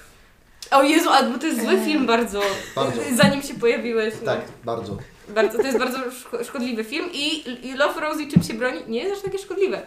O 0.71 0.83
Jezu, 0.83 1.09
a 1.09 1.23
bo 1.23 1.39
to 1.39 1.47
jest 1.47 1.61
zły 1.61 1.79
film 1.85 2.05
bardzo. 2.05 2.41
Bardzo. 2.75 3.01
Zanim 3.15 3.41
się 3.41 3.53
pojawiłeś. 3.53 4.13
No. 4.21 4.25
Tak, 4.25 4.41
bardzo. 4.63 4.97
Bardzo, 5.29 5.57
to 5.57 5.63
jest 5.63 5.77
bardzo 5.79 5.97
szko- 5.97 6.43
szkodliwy 6.43 6.83
film 6.83 7.09
i, 7.13 7.49
i 7.67 7.73
Love 7.73 8.01
Rosie 8.01 8.27
czym 8.33 8.43
się 8.43 8.53
broni 8.53 8.79
nie 8.87 9.03
jest 9.03 9.15
aż 9.15 9.21
takie 9.21 9.37
szkodliwe. 9.37 9.81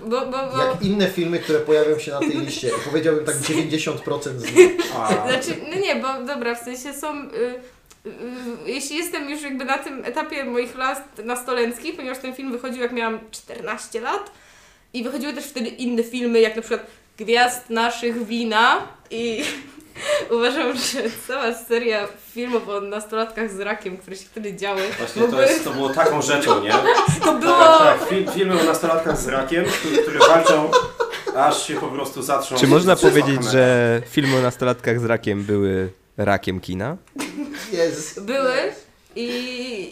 Bo, 0.00 0.20
bo, 0.20 0.26
bo... 0.26 0.58
Jak 0.64 0.82
inne 0.82 1.08
filmy, 1.08 1.38
które 1.38 1.58
pojawią 1.58 1.98
się 1.98 2.10
na 2.10 2.18
tej 2.18 2.38
liście. 2.38 2.70
Powiedziałbym 2.84 3.24
tak 3.24 3.34
90% 3.50 4.38
z 4.38 4.56
nich. 4.56 4.70
a, 4.96 5.28
Znaczy, 5.28 5.60
no 5.74 5.80
nie, 5.80 5.96
bo 5.96 6.22
dobra, 6.34 6.54
w 6.54 6.58
sensie 6.58 6.94
są. 6.94 7.22
Y, 7.22 7.28
y, 8.06 8.08
y, 8.66 8.70
jeśli 8.70 8.96
jestem 8.96 9.30
już 9.30 9.42
jakby 9.42 9.64
na 9.64 9.78
tym 9.78 10.04
etapie 10.04 10.44
moich 10.44 10.76
lat 10.76 11.18
nastolenckich, 11.24 11.96
ponieważ 11.96 12.18
ten 12.18 12.34
film 12.34 12.52
wychodził 12.52 12.82
jak 12.82 12.92
miałam 12.92 13.18
14 13.30 14.00
lat 14.00 14.30
i 14.92 15.04
wychodziły 15.04 15.32
też 15.32 15.44
wtedy 15.44 15.68
inne 15.68 16.02
filmy, 16.02 16.40
jak 16.40 16.56
na 16.56 16.62
przykład 16.62 16.86
Gwiazd 17.18 17.70
naszych 17.70 18.26
wina 18.26 18.88
i 19.10 19.44
uważam, 20.36 20.76
że 20.76 21.02
cała 21.28 21.54
seria 21.54 22.08
filmów 22.34 22.68
o 22.68 22.80
nastolatkach 22.80 23.50
z 23.50 23.60
rakiem, 23.60 23.96
które 23.96 24.16
się 24.16 24.24
wtedy 24.24 24.56
działy, 24.56 24.82
właśnie 24.98 25.22
to, 25.22 25.42
jest, 25.42 25.64
to 25.64 25.70
było 25.70 25.88
taką 25.88 26.22
rzeczą, 26.22 26.62
nie? 26.62 26.72
to 27.24 27.34
było... 27.34 27.58
Tak, 27.58 28.00
tak, 28.00 28.08
film, 28.08 28.26
filmy 28.34 28.60
o 28.60 28.64
nastolatkach 28.64 29.18
z 29.18 29.28
rakiem, 29.28 29.64
które, 29.64 30.02
które 30.02 30.18
walczą, 30.18 30.70
aż 31.36 31.66
się 31.66 31.74
po 31.74 31.88
prostu 31.88 32.22
zatrzą. 32.22 32.56
Czy 32.56 32.66
można 32.66 32.96
powiedzieć, 32.96 33.44
że 33.44 34.02
filmy 34.10 34.36
o 34.36 34.42
nastolatkach 34.42 35.00
z 35.00 35.04
rakiem 35.04 35.44
były 35.44 35.90
rakiem 36.16 36.60
kina? 36.60 36.96
Jest. 37.72 38.24
były 38.24 38.54
i, 39.16 39.28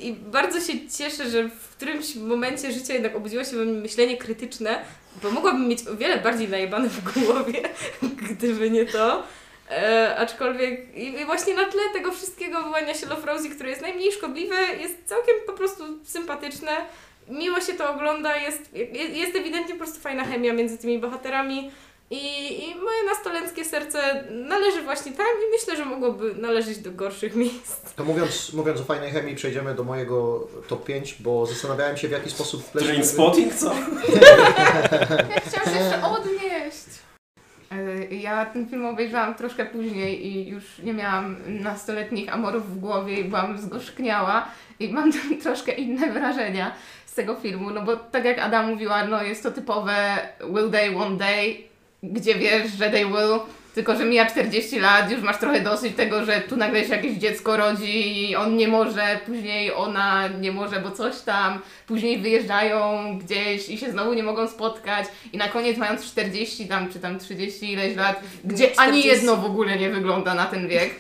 i 0.09 0.13
bardzo 0.13 0.61
się 0.61 0.73
cieszę, 0.99 1.31
że 1.31 1.49
w 1.49 1.69
którymś 1.69 2.17
momencie 2.17 2.73
życia 2.73 2.93
jednak 2.93 3.17
obudziło 3.17 3.45
się 3.45 3.57
we 3.57 3.65
mnie 3.65 3.81
myślenie 3.81 4.17
krytyczne, 4.17 4.79
bo 5.23 5.31
mogłabym 5.31 5.69
mieć 5.69 5.89
o 5.89 5.97
wiele 5.97 6.21
bardziej 6.21 6.49
najebane 6.49 6.89
w 6.89 7.13
głowie, 7.13 7.63
gdyby 8.31 8.71
nie 8.71 8.87
to. 8.87 9.23
E, 9.71 10.17
aczkolwiek 10.17 10.97
i, 10.97 11.21
i 11.21 11.25
właśnie 11.25 11.55
na 11.55 11.65
tle 11.65 11.81
tego 11.93 12.13
wszystkiego 12.13 12.63
wyłania 12.63 12.95
się 12.95 13.07
Love 13.07 13.27
Rosie, 13.27 13.49
które 13.49 13.71
jest 13.71 13.83
najmniej 13.83 14.13
szkodliwe, 14.13 14.57
jest 14.81 14.95
całkiem 15.05 15.35
po 15.47 15.53
prostu 15.53 15.85
sympatyczne. 16.05 16.71
Miło 17.29 17.61
się 17.61 17.73
to 17.73 17.95
ogląda, 17.95 18.37
jest, 18.37 18.75
jest, 18.75 19.15
jest 19.15 19.37
ewidentnie 19.37 19.75
po 19.75 19.79
prostu 19.79 20.01
fajna 20.01 20.25
chemia 20.25 20.53
między 20.53 20.79
tymi 20.79 20.99
bohaterami. 20.99 21.71
I, 22.11 22.65
I 22.65 22.75
moje 22.75 23.05
nastolenckie 23.07 23.65
serce 23.65 24.25
należy 24.31 24.83
właśnie 24.83 25.13
tam 25.13 25.27
i 25.27 25.51
myślę, 25.53 25.77
że 25.77 25.85
mogłoby 25.85 26.35
należeć 26.35 26.79
do 26.79 26.91
gorszych 26.93 27.35
miejsc. 27.37 27.95
To 27.97 28.05
mówiąc, 28.05 28.53
mówiąc 28.53 28.81
o 28.81 28.85
fajnej 28.85 29.11
chemii, 29.11 29.37
przejdziemy 29.37 29.75
do 29.75 29.85
mojego 29.85 30.49
top 30.69 30.85
5, 30.85 31.17
bo 31.21 31.47
zastanawiałem 31.47 31.97
się 31.97 32.09
w 32.09 32.11
jaki 32.11 32.31
sposób. 32.31 32.71
Trainspotting, 32.71 33.55
co? 33.55 33.75
Ja 35.35 35.41
chciałam 35.41 35.69
się 35.75 35.85
jeszcze 35.85 36.03
odnieść. 36.03 37.04
E, 38.11 38.15
Ja 38.15 38.47
ten 38.47 38.69
film 38.69 38.87
obejrzałam 38.87 39.35
troszkę 39.35 39.67
później 39.67 40.27
i 40.27 40.49
już 40.49 40.79
nie 40.79 40.93
miałam 40.93 41.37
nastoletnich 41.47 42.35
amorów 42.35 42.71
w 42.71 42.81
głowie 42.81 43.21
i 43.21 43.25
byłam 43.25 43.59
zgorzkniała 43.59 44.49
i 44.81 44.89
mam 44.93 45.13
troszkę 45.43 45.73
inne 45.73 46.13
wrażenia 46.13 46.73
z 47.07 47.15
tego 47.15 47.35
filmu, 47.35 47.71
no 47.71 47.83
bo 47.83 47.97
tak 47.97 48.25
jak 48.25 48.39
Ada 48.39 48.63
mówiła, 48.63 49.05
no 49.05 49.23
jest 49.23 49.43
to 49.43 49.51
typowe 49.51 50.19
will 50.41 50.71
they, 50.71 50.97
one 50.97 51.17
day, 51.17 51.57
gdzie 52.03 52.35
wiesz, 52.35 52.73
że 52.73 52.91
they 52.91 53.07
will, 53.07 53.41
tylko 53.75 53.97
że 53.97 54.05
mija 54.05 54.27
40 54.27 54.81
lat, 54.81 55.11
już 55.11 55.23
masz 55.23 55.39
trochę 55.39 55.61
dosyć 55.61 55.97
tego, 55.97 56.25
że 56.25 56.41
tu 56.41 56.57
nagle 56.57 56.85
się 56.85 56.91
jakieś 56.91 57.13
dziecko 57.13 57.57
rodzi 57.57 58.23
i 58.23 58.37
on 58.37 58.57
nie 58.57 58.69
może, 58.69 59.21
później 59.27 59.75
ona 59.75 60.29
nie 60.29 60.53
może, 60.53 60.81
bo 60.81 60.91
coś 60.91 61.21
tam, 61.21 61.61
później 61.87 62.19
wyjeżdżają 62.19 62.79
gdzieś 63.19 63.69
i 63.69 63.79
się 63.79 63.91
znowu 63.91 64.15
nie 64.15 64.23
mogą 64.23 64.49
spotkać. 64.49 65.07
I 65.33 65.39
na 65.39 65.49
koniec 65.49 65.79
mając 65.79 66.07
40 66.07 66.69
tam, 66.69 66.93
czy 66.93 67.01
tam 67.01 67.19
30 67.19 67.73
ileś 67.73 67.97
lat, 67.97 68.21
gdzie 68.45 68.65
ani 68.65 69.03
40. 69.03 69.09
jedno 69.09 69.37
w 69.37 69.45
ogóle 69.45 69.77
nie 69.77 69.91
wygląda 69.91 70.35
na 70.35 70.45
ten 70.45 70.69
wiek, 70.69 70.91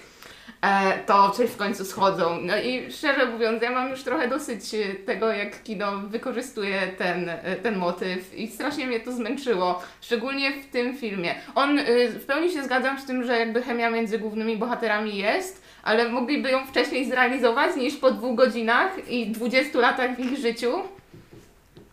to 1.07 1.31
coś 1.31 1.51
w 1.51 1.57
końcu 1.57 1.85
schodzą. 1.85 2.39
No 2.43 2.59
i 2.59 2.93
szczerze 2.93 3.27
mówiąc, 3.27 3.63
ja 3.63 3.71
mam 3.71 3.91
już 3.91 4.03
trochę 4.03 4.29
dosyć 4.29 4.75
e, 4.75 4.95
tego, 4.95 5.33
jak 5.33 5.63
kino 5.63 5.99
wykorzystuje 5.99 6.81
ten, 6.99 7.29
e, 7.29 7.57
ten 7.57 7.77
motyw 7.77 8.35
i 8.35 8.49
strasznie 8.49 8.87
mnie 8.87 9.01
to 9.01 9.13
zmęczyło, 9.13 9.83
szczególnie 10.01 10.53
w 10.63 10.67
tym 10.67 10.97
filmie. 10.97 11.35
On, 11.55 11.79
e, 11.79 12.09
w 12.09 12.27
pełni 12.27 12.53
się 12.53 12.65
zgadzam 12.65 13.01
z 13.01 13.05
tym, 13.07 13.25
że 13.25 13.39
jakby 13.39 13.63
chemia 13.63 13.91
między 13.91 14.19
głównymi 14.19 14.57
bohaterami 14.57 15.17
jest, 15.17 15.63
ale 15.83 16.09
mogliby 16.09 16.51
ją 16.51 16.67
wcześniej 16.67 17.09
zrealizować 17.09 17.77
niż 17.77 17.97
po 17.97 18.11
dwóch 18.11 18.37
godzinach 18.37 19.09
i 19.09 19.27
20 19.27 19.79
latach 19.79 20.17
w 20.17 20.21
ich 20.21 20.39
życiu. 20.39 20.73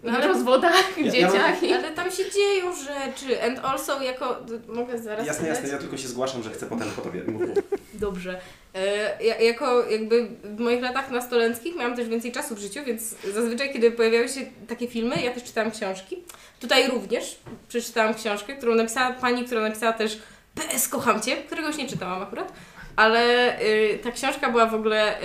No 0.03 0.11
ale- 0.11 0.27
rozwodach, 0.27 0.97
Ja- 0.97 1.05
ja 1.05 1.11
dzieciach 1.11 1.63
i... 1.63 1.73
Ale 1.73 1.91
tam 1.91 2.11
się 2.11 2.31
dzieją 2.31 2.75
rzeczy. 2.75 3.43
And 3.43 3.59
also 3.63 4.01
jako... 4.01 4.39
Mogę 4.67 4.99
zaraz 4.99 5.27
Jasne, 5.27 5.47
jasne, 5.47 5.69
ja 5.69 5.77
tylko 5.77 5.97
się 5.97 6.07
zgłaszam, 6.07 6.43
że 6.43 6.49
chcę 6.49 6.65
potem 6.65 6.87
po 6.95 7.01
tobie. 7.01 7.23
Mów, 7.27 7.41
mów. 7.41 7.57
Dobrze. 7.93 8.41
E, 8.75 9.23
ja, 9.23 9.39
jako 9.39 9.89
jakby 9.89 10.27
w 10.43 10.59
moich 10.59 10.81
latach 10.81 11.11
nastolenckich 11.11 11.75
miałam 11.75 11.95
też 11.95 12.07
więcej 12.07 12.31
czasu 12.31 12.55
w 12.55 12.59
życiu, 12.59 12.79
więc 12.85 13.15
zazwyczaj 13.33 13.73
kiedy 13.73 13.91
pojawiały 13.91 14.29
się 14.29 14.41
takie 14.67 14.87
filmy, 14.87 15.21
ja 15.21 15.31
też 15.31 15.43
czytałam 15.43 15.71
książki. 15.71 16.17
Tutaj 16.59 16.87
również 16.87 17.39
przeczytałam 17.67 18.13
książkę, 18.13 18.55
którą 18.55 18.75
napisała 18.75 19.13
pani, 19.13 19.45
która 19.45 19.61
napisała 19.61 19.93
też 19.93 20.19
PS 20.55 20.87
Kocham 20.87 21.21
Cię, 21.21 21.37
którego 21.37 21.67
już 21.67 21.77
nie 21.77 21.87
czytałam 21.87 22.21
akurat. 22.21 22.53
Ale 22.95 23.55
y, 23.61 23.99
ta 24.03 24.11
książka 24.11 24.49
była 24.49 24.65
w 24.65 24.73
ogóle 24.75 25.21
y, 25.21 25.23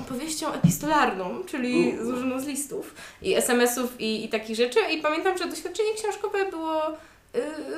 opowieścią 0.00 0.52
epistolarną, 0.52 1.44
czyli 1.46 1.96
złożoną 2.02 2.40
z 2.40 2.46
listów 2.46 2.94
i 3.22 3.34
SMS-ów 3.34 4.00
i, 4.00 4.24
i 4.24 4.28
takich 4.28 4.56
rzeczy. 4.56 4.80
I 4.92 5.02
pamiętam, 5.02 5.38
że 5.38 5.48
doświadczenie 5.48 5.94
książkowe 5.94 6.50
było 6.50 6.82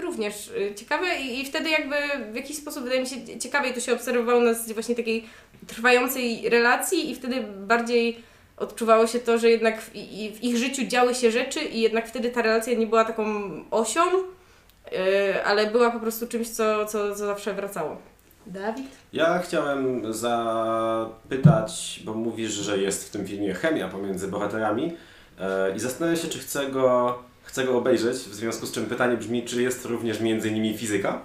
również 0.01 0.49
y, 0.49 0.75
ciekawe 0.75 1.17
i, 1.21 1.41
i 1.41 1.45
wtedy 1.45 1.71
jakby 1.71 1.97
w 2.33 2.35
jakiś 2.35 2.57
sposób 2.57 2.83
wydaje 2.83 3.01
mi 3.01 3.07
się 3.07 3.39
ciekawiej 3.39 3.75
to 3.75 3.81
się 3.81 3.93
obserwowało 3.93 4.41
na 4.41 4.55
zasadzie 4.55 4.75
właśnie 4.75 4.95
takiej 4.95 5.25
trwającej 5.67 6.49
relacji 6.49 7.11
i 7.11 7.15
wtedy 7.15 7.43
bardziej 7.43 8.23
odczuwało 8.57 9.07
się 9.07 9.19
to, 9.19 9.39
że 9.39 9.51
jednak 9.51 9.83
w, 9.83 9.91
i, 9.95 10.33
w 10.33 10.43
ich 10.43 10.57
życiu 10.57 10.87
działy 10.87 11.15
się 11.15 11.31
rzeczy 11.31 11.61
i 11.61 11.81
jednak 11.81 12.09
wtedy 12.09 12.31
ta 12.31 12.43
relacja 12.43 12.75
nie 12.75 12.87
była 12.87 13.05
taką 13.05 13.25
osią, 13.71 14.01
y, 14.93 15.45
ale 15.45 15.71
była 15.71 15.91
po 15.91 16.01
prostu 16.01 16.27
czymś, 16.27 16.49
co, 16.49 16.87
co, 16.87 17.15
co 17.15 17.27
zawsze 17.27 17.55
wracało. 17.55 17.97
Dawid? 18.47 18.87
Ja 19.13 19.39
chciałem 19.39 20.13
zapytać, 20.15 22.01
bo 22.05 22.15
mówisz, 22.15 22.53
że 22.53 22.79
jest 22.79 23.09
w 23.09 23.11
tym 23.11 23.27
filmie 23.27 23.55
chemia 23.55 23.89
pomiędzy 23.89 24.29
bohaterami 24.29 24.97
e, 25.41 25.77
i 25.77 25.81
zastanawiam 25.81 26.17
się, 26.17 26.29
czy 26.29 26.39
chcę 26.39 26.67
go, 26.67 27.19
chcę 27.53 27.65
go 27.65 27.79
obejrzeć, 27.79 28.17
w 28.17 28.35
związku 28.35 28.67
z 28.67 28.73
czym 28.73 28.87
pytanie 28.87 29.17
brzmi, 29.17 29.45
czy 29.45 29.63
jest 29.63 29.85
również 29.85 30.21
między 30.21 30.51
nimi 30.53 30.79
fizyka? 30.79 31.21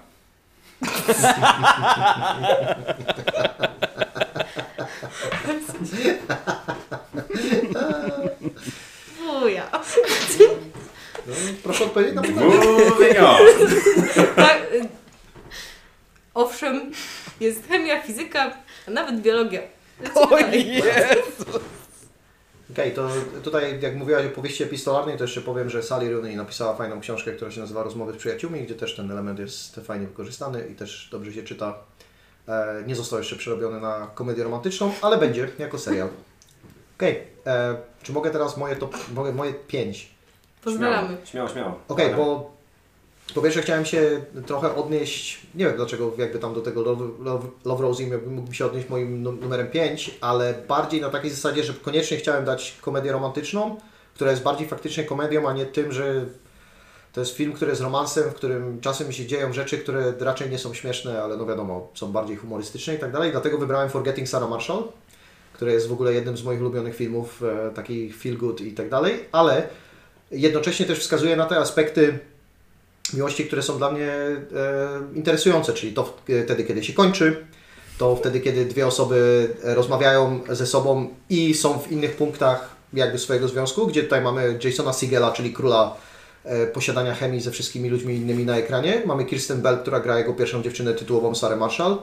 Fuja. 9.17 9.72
No, 11.27 11.34
proszę 11.63 11.84
odpowiedzieć 11.84 12.15
na 12.15 12.22
pytanie. 12.22 12.51
Tak, 14.36 14.62
y, 14.74 14.88
owszem, 16.34 16.91
jest 17.39 17.67
chemia, 17.67 18.01
fizyka, 18.01 18.57
a 18.88 18.91
nawet 18.91 19.22
biologia. 19.22 19.62
Lecimy 20.00 20.27
dalej. 20.41 20.84
Okej, 22.72 22.92
to 22.92 23.10
tutaj 23.44 23.80
jak 23.82 23.96
mówiłaś 23.96 24.26
o 24.26 24.30
powieści 24.30 24.64
epistolarnej, 24.64 25.18
to 25.18 25.24
jeszcze 25.24 25.42
powiem, 25.42 25.70
że 25.70 25.84
Sally 25.84 26.12
Rooney 26.12 26.36
napisała 26.36 26.76
fajną 26.76 27.00
książkę, 27.00 27.32
która 27.32 27.52
się 27.52 27.62
nazywa 27.62 27.84
Rozmowy 27.84 28.14
z 28.14 28.18
przyjaciółmi, 28.18 28.62
gdzie 28.62 28.76
też 28.76 28.96
ten 28.96 29.12
element 29.12 29.40
jest 29.40 29.76
fajnie 29.76 30.08
wykorzystany 30.08 30.68
i 30.68 30.76
też 30.76 31.10
dobrze 31.12 31.34
się 31.34 31.44
czyta. 31.44 31.80
E, 32.48 32.84
nie 32.88 32.96
został 32.96 33.20
jeszcze 33.20 33.36
przerobiony 33.36 33.80
na 33.80 34.08
komedię 34.16 34.44
romantyczną, 34.44 34.92
ale 35.02 35.18
będzie 35.18 35.50
jako 35.60 35.78
serial. 35.78 36.10
Okej, 36.98 37.24
e, 37.46 37.78
czy 38.04 38.14
mogę 38.14 38.32
teraz 38.32 38.58
moje 38.58 38.76
top, 38.76 38.96
moje 39.34 39.54
pięć? 39.54 40.10
Pozwalamy. 40.64 41.18
Śmiało, 41.24 41.50
śmiało. 41.50 41.80
Okej, 41.88 42.10
Dobra. 42.10 42.26
bo 42.26 42.57
po 43.36 43.41
pierwsze 43.41 43.62
chciałem 43.62 43.86
się 43.86 44.22
trochę 44.46 44.75
odnieść, 44.75 45.39
nie 45.55 45.65
wiem 45.65 45.75
dlaczego 45.75 46.12
jakby 46.17 46.39
tam 46.39 46.53
do 46.53 46.62
tego 46.62 46.81
Love, 46.81 47.05
Love, 47.24 47.48
Love 47.65 47.84
Rosie 47.84 48.03
mógłbym 48.27 48.53
się 48.53 48.65
odnieść 48.65 48.89
moim 48.89 49.24
nu- 49.24 49.31
numerem 49.31 49.67
5, 49.67 50.17
ale 50.22 50.53
bardziej 50.67 51.01
na 51.01 51.10
takiej 51.10 51.31
zasadzie, 51.31 51.63
że 51.63 51.74
koniecznie 51.74 52.17
chciałem 52.17 52.46
dać 52.46 52.77
komedię 52.81 53.12
romantyczną, 53.12 53.77
która 54.13 54.31
jest 54.31 54.43
bardziej 54.43 54.67
faktycznie 54.67 55.03
komedią, 55.03 55.50
a 55.50 55.53
nie 55.53 55.65
tym, 55.65 55.91
że 55.91 56.25
to 57.13 57.22
jest 57.22 57.36
film, 57.36 57.53
który 57.53 57.72
jest 57.72 57.81
romansem, 57.81 58.29
w 58.29 58.34
którym 58.34 58.81
czasem 58.81 59.12
się 59.12 59.25
dzieją 59.25 59.53
rzeczy, 59.53 59.77
które 59.77 60.13
raczej 60.19 60.50
nie 60.50 60.57
są 60.57 60.74
śmieszne, 60.74 61.24
ale 61.24 61.38
no 61.38 61.46
wiadomo, 61.46 61.88
są 61.93 62.12
bardziej 62.12 62.38
humorystyczne 62.38 62.96
i 62.96 63.00
tak 63.00 63.12
dalej. 63.12 63.31
Dlatego 63.31 63.57
wybrałem 63.57 63.89
Forgetting 63.89 64.29
Sarah 64.29 64.50
Marshall, 64.50 64.84
który 65.53 65.72
jest 65.72 65.88
w 65.88 65.91
ogóle 65.91 66.13
jednym 66.13 66.38
z 66.38 66.43
moich 66.43 66.62
ulubionych 66.62 66.96
filmów, 66.96 67.43
e, 67.43 67.72
takich 67.72 68.17
feel 68.17 68.38
good 68.38 68.62
i 68.62 68.72
tak 68.72 68.89
dalej, 68.89 69.25
ale 69.31 69.67
jednocześnie 70.31 70.86
też 70.86 71.00
wskazuje 71.00 71.36
na 71.36 71.46
te 71.46 71.57
aspekty 71.57 72.19
miłości, 73.14 73.46
które 73.46 73.62
są 73.64 73.78
dla 73.78 73.92
mnie 73.92 74.08
e, 74.12 74.38
interesujące, 75.16 75.74
czyli 75.74 75.94
to 75.94 76.04
w- 76.04 76.44
wtedy, 76.46 76.64
kiedy 76.64 76.84
się 76.84 76.94
kończy, 76.94 77.46
to 77.98 78.16
wtedy, 78.16 78.40
kiedy 78.40 78.66
dwie 78.66 78.88
osoby 78.88 79.50
e, 79.64 79.76
rozmawiają 79.76 80.40
ze 80.50 80.66
sobą 80.68 81.08
i 81.30 81.54
są 81.54 81.80
w 81.80 81.92
innych 81.92 82.16
punktach 82.16 82.70
jakby 82.94 83.20
swojego 83.20 83.48
związku, 83.48 83.88
gdzie 83.88 84.04
tutaj 84.04 84.22
mamy 84.22 84.60
Jasona 84.64 84.94
Sigela, 84.94 85.32
czyli 85.32 85.54
króla 85.54 85.96
e, 86.44 86.68
posiadania 86.68 87.16
chemii 87.16 87.42
ze 87.42 87.52
wszystkimi 87.52 87.90
ludźmi 87.90 88.16
innymi 88.16 88.46
na 88.46 88.58
ekranie. 88.58 89.02
Mamy 89.06 89.26
Kirsten 89.26 89.62
Bell, 89.62 89.78
która 89.78 90.00
gra 90.00 90.18
jego 90.20 90.34
pierwszą 90.34 90.64
dziewczynę 90.64 90.94
tytułową, 90.94 91.36
Sarah 91.36 91.60
Marshall. 91.60 91.98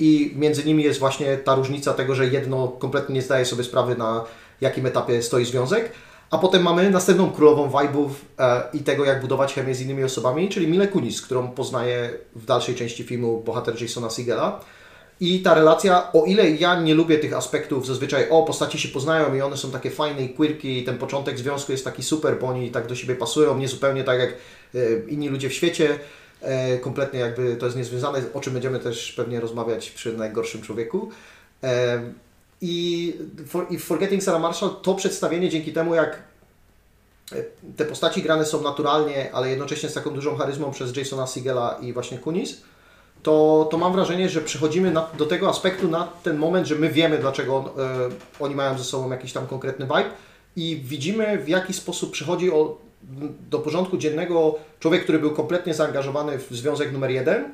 I 0.00 0.32
między 0.36 0.64
nimi 0.64 0.84
jest 0.84 0.98
właśnie 1.00 1.36
ta 1.36 1.54
różnica 1.54 1.94
tego, 1.94 2.14
że 2.14 2.26
jedno 2.26 2.68
kompletnie 2.68 3.14
nie 3.14 3.22
zdaje 3.22 3.44
sobie 3.44 3.64
sprawy 3.64 3.96
na 3.96 4.24
jakim 4.60 4.86
etapie 4.86 5.22
stoi 5.22 5.44
związek, 5.44 5.92
a 6.30 6.38
potem 6.38 6.62
mamy 6.62 6.90
następną 6.90 7.30
królową 7.30 7.70
vibe'ów 7.70 8.08
e, 8.38 8.62
i 8.72 8.78
tego, 8.78 9.04
jak 9.04 9.20
budować 9.20 9.54
chemię 9.54 9.74
z 9.74 9.80
innymi 9.80 10.04
osobami, 10.04 10.48
czyli 10.48 10.68
Mile 10.68 10.88
Kunis, 10.88 11.22
którą 11.22 11.48
poznaje 11.48 12.10
w 12.36 12.44
dalszej 12.44 12.74
części 12.74 13.04
filmu 13.04 13.40
bohater 13.40 13.82
Jasona 13.82 14.10
Sigela. 14.10 14.60
I 15.20 15.40
ta 15.40 15.54
relacja, 15.54 16.12
o 16.12 16.24
ile 16.24 16.50
ja 16.50 16.80
nie 16.80 16.94
lubię 16.94 17.18
tych 17.18 17.32
aspektów, 17.32 17.86
zazwyczaj 17.86 18.30
o, 18.30 18.42
postaci 18.42 18.78
się 18.78 18.88
poznają 18.88 19.34
i 19.34 19.40
one 19.40 19.56
są 19.56 19.70
takie 19.70 19.90
fajne 19.90 20.22
i 20.22 20.28
quirky 20.28 20.78
i 20.78 20.84
ten 20.84 20.98
początek 20.98 21.38
związku 21.38 21.72
jest 21.72 21.84
taki 21.84 22.02
super, 22.02 22.38
bo 22.40 22.46
oni 22.46 22.70
tak 22.70 22.86
do 22.86 22.94
siebie 22.94 23.14
pasują, 23.14 23.58
nie 23.58 23.68
zupełnie 23.68 24.04
tak 24.04 24.18
jak 24.18 24.30
e, 24.30 24.78
inni 25.08 25.28
ludzie 25.28 25.48
w 25.48 25.52
świecie, 25.52 25.98
e, 26.40 26.78
kompletnie 26.78 27.20
jakby 27.20 27.56
to 27.56 27.66
jest 27.66 27.78
niezwiązane, 27.78 28.22
o 28.34 28.40
czym 28.40 28.52
będziemy 28.52 28.78
też 28.78 29.12
pewnie 29.12 29.40
rozmawiać 29.40 29.90
przy 29.90 30.16
najgorszym 30.16 30.62
człowieku. 30.62 31.10
I, 32.60 33.14
for, 33.46 33.66
I 33.70 33.78
w 33.78 33.84
Forgetting 33.84 34.22
Sarah 34.22 34.42
Marshall 34.42 34.70
to 34.82 34.94
przedstawienie 34.94 35.48
dzięki 35.48 35.72
temu, 35.72 35.94
jak 35.94 36.22
e, 37.32 37.36
te 37.76 37.84
postaci 37.84 38.22
grane 38.22 38.44
są 38.44 38.62
naturalnie, 38.62 39.34
ale 39.34 39.50
jednocześnie 39.50 39.88
z 39.88 39.94
taką 39.94 40.10
dużą 40.10 40.36
charyzmą 40.36 40.70
przez 40.70 40.96
Jasona 40.96 41.26
Sigela 41.26 41.78
i 41.82 41.92
właśnie 41.92 42.18
Kunis, 42.18 42.62
to, 43.22 43.68
to 43.70 43.78
mam 43.78 43.92
wrażenie, 43.92 44.28
że 44.28 44.40
przechodzimy 44.40 44.90
na, 44.90 45.08
do 45.18 45.26
tego 45.26 45.48
aspektu 45.48 45.88
na 45.88 46.08
ten 46.22 46.36
moment, 46.36 46.66
że 46.66 46.74
my 46.74 46.90
wiemy, 46.90 47.18
dlaczego 47.18 47.56
on, 47.56 47.64
e, 47.64 47.70
oni 48.40 48.54
mają 48.54 48.78
ze 48.78 48.84
sobą 48.84 49.10
jakiś 49.10 49.32
tam 49.32 49.46
konkretny 49.46 49.86
vibe 49.86 50.10
i 50.56 50.80
widzimy, 50.84 51.38
w 51.38 51.48
jaki 51.48 51.72
sposób 51.72 52.10
przychodzi 52.10 52.52
o, 52.52 52.78
do 53.50 53.58
porządku 53.58 53.96
dziennego 53.96 54.54
człowiek, 54.80 55.02
który 55.02 55.18
był 55.18 55.30
kompletnie 55.30 55.74
zaangażowany 55.74 56.38
w 56.38 56.48
związek 56.50 56.92
numer 56.92 57.10
jeden, 57.10 57.52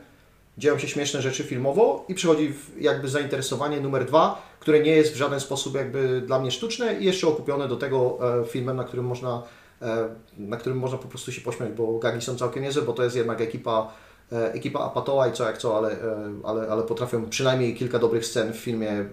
dzieją 0.58 0.78
się 0.78 0.88
śmieszne 0.88 1.22
rzeczy 1.22 1.44
filmowo 1.44 2.04
i 2.08 2.14
przychodzi 2.14 2.54
jakby 2.80 3.08
zainteresowanie 3.08 3.80
numer 3.80 4.04
dwa, 4.04 4.42
które 4.60 4.80
nie 4.80 4.90
jest 4.90 5.12
w 5.12 5.16
żaden 5.16 5.40
sposób 5.40 5.74
jakby 5.74 6.20
dla 6.20 6.38
mnie 6.38 6.50
sztuczne 6.50 6.94
i 7.00 7.04
jeszcze 7.04 7.28
okupione 7.28 7.68
do 7.68 7.76
tego 7.76 8.18
e, 8.40 8.44
filmem, 8.44 8.76
na 8.76 8.84
którym 8.84 9.06
można 9.06 9.42
e, 9.82 10.08
na 10.38 10.56
którym 10.56 10.78
można 10.78 10.98
po 10.98 11.08
prostu 11.08 11.32
się 11.32 11.40
pośmiać, 11.40 11.72
bo 11.72 11.98
gagi 11.98 12.20
są 12.20 12.36
całkiem 12.36 12.62
niezłe, 12.62 12.82
bo 12.82 12.92
to 12.92 13.04
jest 13.04 13.16
jednak 13.16 13.40
ekipa 13.40 13.92
e, 14.32 14.52
ekipa 14.52 14.80
Apatoła 14.80 15.28
i 15.28 15.32
co 15.32 15.44
jak 15.44 15.58
co, 15.58 15.78
ale, 15.78 15.96
ale, 16.44 16.68
ale 16.68 16.82
potrafią 16.82 17.30
przynajmniej 17.30 17.74
kilka 17.74 17.98
dobrych 17.98 18.26
scen 18.26 18.52
w 18.52 18.56
filmie 18.56 19.04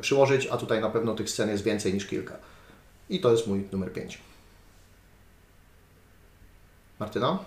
przyłożyć, 0.00 0.48
a 0.50 0.56
tutaj 0.56 0.80
na 0.80 0.90
pewno 0.90 1.14
tych 1.14 1.30
scen 1.30 1.48
jest 1.48 1.64
więcej 1.64 1.94
niż 1.94 2.06
kilka. 2.06 2.36
I 3.10 3.20
to 3.20 3.30
jest 3.30 3.46
mój 3.46 3.68
numer 3.72 3.92
5. 3.92 4.18
Martyna? 6.98 7.38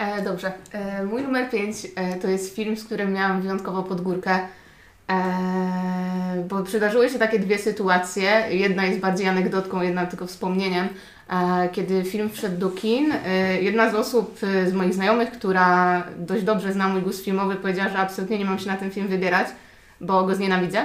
E, 0.00 0.22
dobrze. 0.22 0.52
E, 0.72 1.04
mój 1.04 1.22
numer 1.22 1.50
5 1.50 1.86
e, 1.96 2.14
to 2.16 2.28
jest 2.28 2.54
film, 2.54 2.76
z 2.76 2.84
którym 2.84 3.12
miałam 3.12 3.42
wyjątkowo 3.42 3.82
pod 3.82 4.00
górkę, 4.00 4.38
e, 5.10 6.44
bo 6.48 6.62
przydarzyły 6.62 7.10
się 7.10 7.18
takie 7.18 7.38
dwie 7.38 7.58
sytuacje. 7.58 8.46
Jedna 8.50 8.84
jest 8.84 9.00
bardziej 9.00 9.28
anegdotką, 9.28 9.82
jedna 9.82 10.06
tylko 10.06 10.26
wspomnieniem. 10.26 10.88
E, 11.30 11.68
kiedy 11.72 12.04
film 12.04 12.30
wszedł 12.30 12.58
do 12.58 12.70
kin, 12.70 13.12
e, 13.12 13.62
jedna 13.62 13.90
z 13.90 13.94
osób 13.94 14.38
z 14.66 14.72
moich 14.72 14.94
znajomych, 14.94 15.30
która 15.30 16.02
dość 16.18 16.44
dobrze 16.44 16.72
zna 16.72 16.88
mój 16.88 17.02
gust 17.02 17.24
filmowy, 17.24 17.56
powiedziała, 17.56 17.88
że 17.88 17.98
absolutnie 17.98 18.38
nie 18.38 18.44
mam 18.44 18.58
się 18.58 18.66
na 18.66 18.76
ten 18.76 18.90
film 18.90 19.08
wybierać, 19.08 19.48
bo 20.00 20.24
go 20.24 20.34
znienawidzę. 20.34 20.84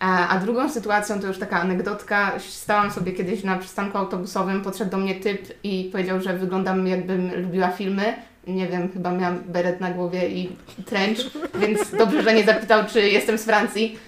A 0.00 0.38
drugą 0.38 0.70
sytuacją 0.70 1.20
to 1.20 1.26
już 1.26 1.38
taka 1.38 1.60
anegdotka. 1.60 2.32
Stałam 2.48 2.90
sobie 2.90 3.12
kiedyś 3.12 3.44
na 3.44 3.58
przystanku 3.58 3.98
autobusowym, 3.98 4.62
podszedł 4.62 4.90
do 4.90 4.96
mnie 4.96 5.14
typ 5.14 5.42
i 5.64 5.88
powiedział, 5.92 6.20
że 6.20 6.38
wyglądam 6.38 6.86
jakbym 6.86 7.42
lubiła 7.42 7.68
filmy. 7.68 8.14
Nie 8.46 8.66
wiem, 8.66 8.92
chyba 8.92 9.10
miałam 9.10 9.38
beret 9.46 9.80
na 9.80 9.90
głowie 9.90 10.28
i 10.28 10.48
trench, 10.86 11.18
więc 11.54 11.90
dobrze, 11.98 12.22
że 12.22 12.34
nie 12.34 12.44
zapytał, 12.44 12.84
czy 12.92 13.08
jestem 13.08 13.38
z 13.38 13.44
Francji 13.44 13.98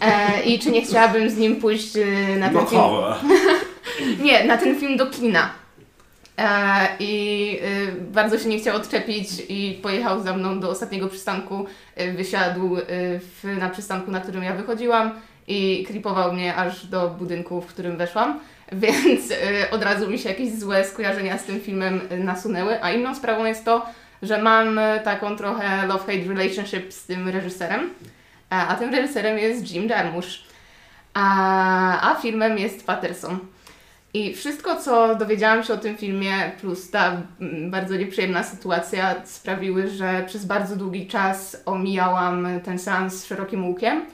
e, 0.00 0.42
i 0.42 0.58
czy 0.58 0.70
nie 0.70 0.82
chciałabym 0.82 1.30
z 1.30 1.36
nim 1.36 1.56
pójść 1.56 1.96
e, 1.96 2.36
na 2.36 2.46
ten 2.46 2.54
No 2.54 2.66
film. 2.66 2.82
Nie, 4.24 4.44
na 4.44 4.58
ten 4.58 4.80
film 4.80 4.96
do 4.96 5.06
kina. 5.06 5.50
E, 6.38 6.88
I 6.98 7.58
y, 7.88 8.00
bardzo 8.00 8.38
się 8.38 8.48
nie 8.48 8.58
chciał 8.58 8.76
odczepić 8.76 9.28
i 9.48 9.78
pojechał 9.82 10.22
za 10.22 10.36
mną 10.36 10.60
do 10.60 10.70
ostatniego 10.70 11.08
przystanku. 11.08 11.66
Y, 12.00 12.12
wysiadł 12.12 12.76
y, 12.76 12.82
w, 13.20 13.56
na 13.58 13.70
przystanku, 13.70 14.10
na 14.10 14.20
którym 14.20 14.42
ja 14.42 14.54
wychodziłam 14.54 15.10
i 15.48 15.84
klipował 15.88 16.32
mnie 16.32 16.56
aż 16.56 16.86
do 16.86 17.08
budynku, 17.08 17.60
w 17.60 17.66
którym 17.66 17.96
weszłam. 17.96 18.40
Więc 18.72 19.30
y, 19.30 19.70
od 19.70 19.82
razu 19.82 20.10
mi 20.10 20.18
się 20.18 20.28
jakieś 20.28 20.58
złe 20.58 20.84
skojarzenia 20.84 21.38
z 21.38 21.44
tym 21.44 21.60
filmem 21.60 22.00
y, 22.12 22.18
nasunęły. 22.18 22.82
A 22.82 22.92
inną 22.92 23.14
sprawą 23.14 23.44
jest 23.44 23.64
to, 23.64 23.86
że 24.22 24.42
mam 24.42 24.78
y, 24.78 25.00
taką 25.04 25.36
trochę 25.36 25.88
love-hate 25.88 26.28
relationship 26.28 26.92
z 26.92 27.06
tym 27.06 27.28
reżyserem. 27.28 27.90
A, 28.50 28.68
a 28.68 28.74
tym 28.74 28.94
reżyserem 28.94 29.38
jest 29.38 29.70
Jim 29.74 29.88
Jarmusch. 29.88 30.28
A, 31.14 32.10
a 32.10 32.14
filmem 32.14 32.58
jest 32.58 32.86
Patterson. 32.86 33.38
I 34.14 34.34
wszystko, 34.34 34.76
co 34.76 35.14
dowiedziałam 35.14 35.64
się 35.64 35.74
o 35.74 35.76
tym 35.76 35.96
filmie, 35.96 36.52
plus 36.60 36.90
ta 36.90 37.22
bardzo 37.70 37.96
nieprzyjemna 37.96 38.44
sytuacja, 38.44 39.14
sprawiły, 39.24 39.88
że 39.88 40.24
przez 40.26 40.44
bardzo 40.44 40.76
długi 40.76 41.06
czas 41.06 41.62
omijałam 41.66 42.48
ten 42.64 42.78
seans 42.78 43.26
szerokim 43.26 43.68
łukiem. 43.68 44.06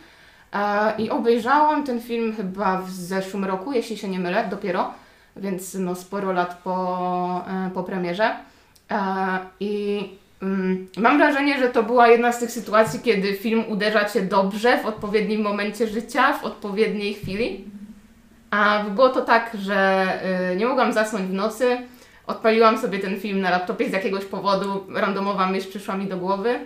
I 0.98 1.10
obejrzałam 1.10 1.84
ten 1.84 2.00
film 2.00 2.36
chyba 2.36 2.82
w 2.82 2.90
zeszłym 2.90 3.44
roku, 3.44 3.72
jeśli 3.72 3.96
się 3.96 4.08
nie 4.08 4.18
mylę, 4.18 4.48
dopiero, 4.50 4.92
więc 5.36 5.74
no 5.74 5.94
sporo 5.94 6.32
lat 6.32 6.60
po, 6.64 7.44
e, 7.48 7.70
po 7.74 7.82
premierze. 7.82 8.36
E, 8.90 8.98
I 9.60 10.04
mm, 10.42 10.88
mam 10.96 11.18
wrażenie, 11.18 11.58
że 11.58 11.68
to 11.68 11.82
była 11.82 12.08
jedna 12.08 12.32
z 12.32 12.38
tych 12.38 12.50
sytuacji, 12.50 13.00
kiedy 13.00 13.34
film 13.34 13.64
uderza 13.68 14.04
cię 14.04 14.22
dobrze 14.22 14.78
w 14.78 14.86
odpowiednim 14.86 15.42
momencie 15.42 15.86
życia, 15.86 16.32
w 16.32 16.44
odpowiedniej 16.44 17.14
chwili. 17.14 17.64
A 18.50 18.84
było 18.84 19.08
to 19.08 19.20
tak, 19.20 19.56
że 19.62 20.08
y, 20.52 20.56
nie 20.56 20.66
mogłam 20.66 20.92
zasnąć 20.92 21.26
w 21.26 21.32
nocy. 21.32 21.78
Odpaliłam 22.26 22.78
sobie 22.78 22.98
ten 22.98 23.20
film 23.20 23.40
na 23.40 23.50
laptopie 23.50 23.90
z 23.90 23.92
jakiegoś 23.92 24.24
powodu. 24.24 24.86
Randomowa 24.94 25.46
myśl 25.46 25.68
przyszła 25.70 25.96
mi 25.96 26.06
do 26.06 26.16
głowy. 26.16 26.58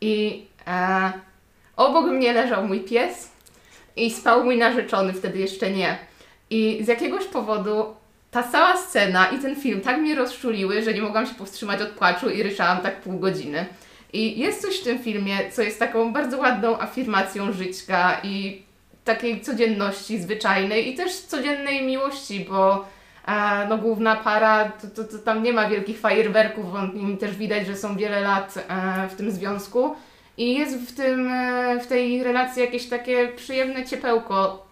I 0.00 0.46
e, 0.66 1.12
obok 1.86 2.06
mnie 2.06 2.32
leżał 2.32 2.66
mój 2.66 2.80
pies 2.80 3.30
i 3.96 4.10
spał 4.10 4.44
mój 4.44 4.58
narzeczony, 4.58 5.12
wtedy 5.12 5.38
jeszcze 5.38 5.70
nie. 5.70 5.98
I 6.50 6.78
z 6.84 6.88
jakiegoś 6.88 7.24
powodu 7.24 7.94
ta 8.30 8.42
cała 8.42 8.76
scena 8.76 9.26
i 9.26 9.38
ten 9.38 9.56
film 9.56 9.80
tak 9.80 9.98
mnie 9.98 10.14
rozczuliły, 10.14 10.82
że 10.82 10.94
nie 10.94 11.02
mogłam 11.02 11.26
się 11.26 11.34
powstrzymać 11.34 11.80
od 11.82 11.88
płaczu 11.88 12.30
i 12.30 12.42
ryczałam 12.42 12.78
tak 12.80 13.00
pół 13.00 13.18
godziny. 13.18 13.66
I 14.12 14.38
jest 14.40 14.62
coś 14.62 14.80
w 14.80 14.84
tym 14.84 14.98
filmie, 14.98 15.38
co 15.52 15.62
jest 15.62 15.78
taką 15.78 16.12
bardzo 16.12 16.38
ładną 16.38 16.80
afirmacją 16.80 17.52
żyćka 17.52 18.20
i 18.22 18.62
takiej 19.04 19.40
codzienności 19.40 20.18
zwyczajnej 20.18 20.88
i 20.88 20.94
też 20.94 21.16
codziennej 21.16 21.86
miłości, 21.86 22.46
bo 22.50 22.84
e, 23.28 23.66
no, 23.68 23.78
główna 23.78 24.16
para, 24.16 24.64
to, 24.64 24.88
to, 24.88 25.04
to 25.12 25.18
tam 25.18 25.42
nie 25.42 25.52
ma 25.52 25.68
wielkich 25.68 25.98
fajerwerków, 26.00 26.72
won- 26.72 27.16
też 27.18 27.36
widać, 27.36 27.66
że 27.66 27.76
są 27.76 27.96
wiele 27.96 28.20
lat 28.20 28.54
e, 28.68 29.08
w 29.08 29.14
tym 29.14 29.30
związku 29.30 29.96
i 30.36 30.58
jest 30.58 30.78
w, 30.78 30.96
tym, 30.96 31.28
e, 31.28 31.80
w 31.80 31.86
tej 31.86 32.22
relacji 32.22 32.62
jakieś 32.62 32.88
takie 32.88 33.28
przyjemne 33.28 33.84
ciepełko, 33.84 34.66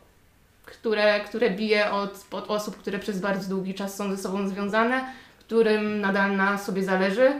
które, 0.67 1.21
które 1.21 1.51
bije 1.51 1.91
od, 1.91 2.27
od 2.31 2.51
osób, 2.51 2.77
które 2.77 2.99
przez 2.99 3.21
bardzo 3.21 3.49
długi 3.49 3.75
czas 3.75 3.97
są 3.97 4.11
ze 4.11 4.23
sobą 4.23 4.49
związane, 4.49 5.05
którym 5.39 6.01
nadal 6.01 6.37
na 6.37 6.59
sobie 6.59 6.85
zależy 6.85 7.33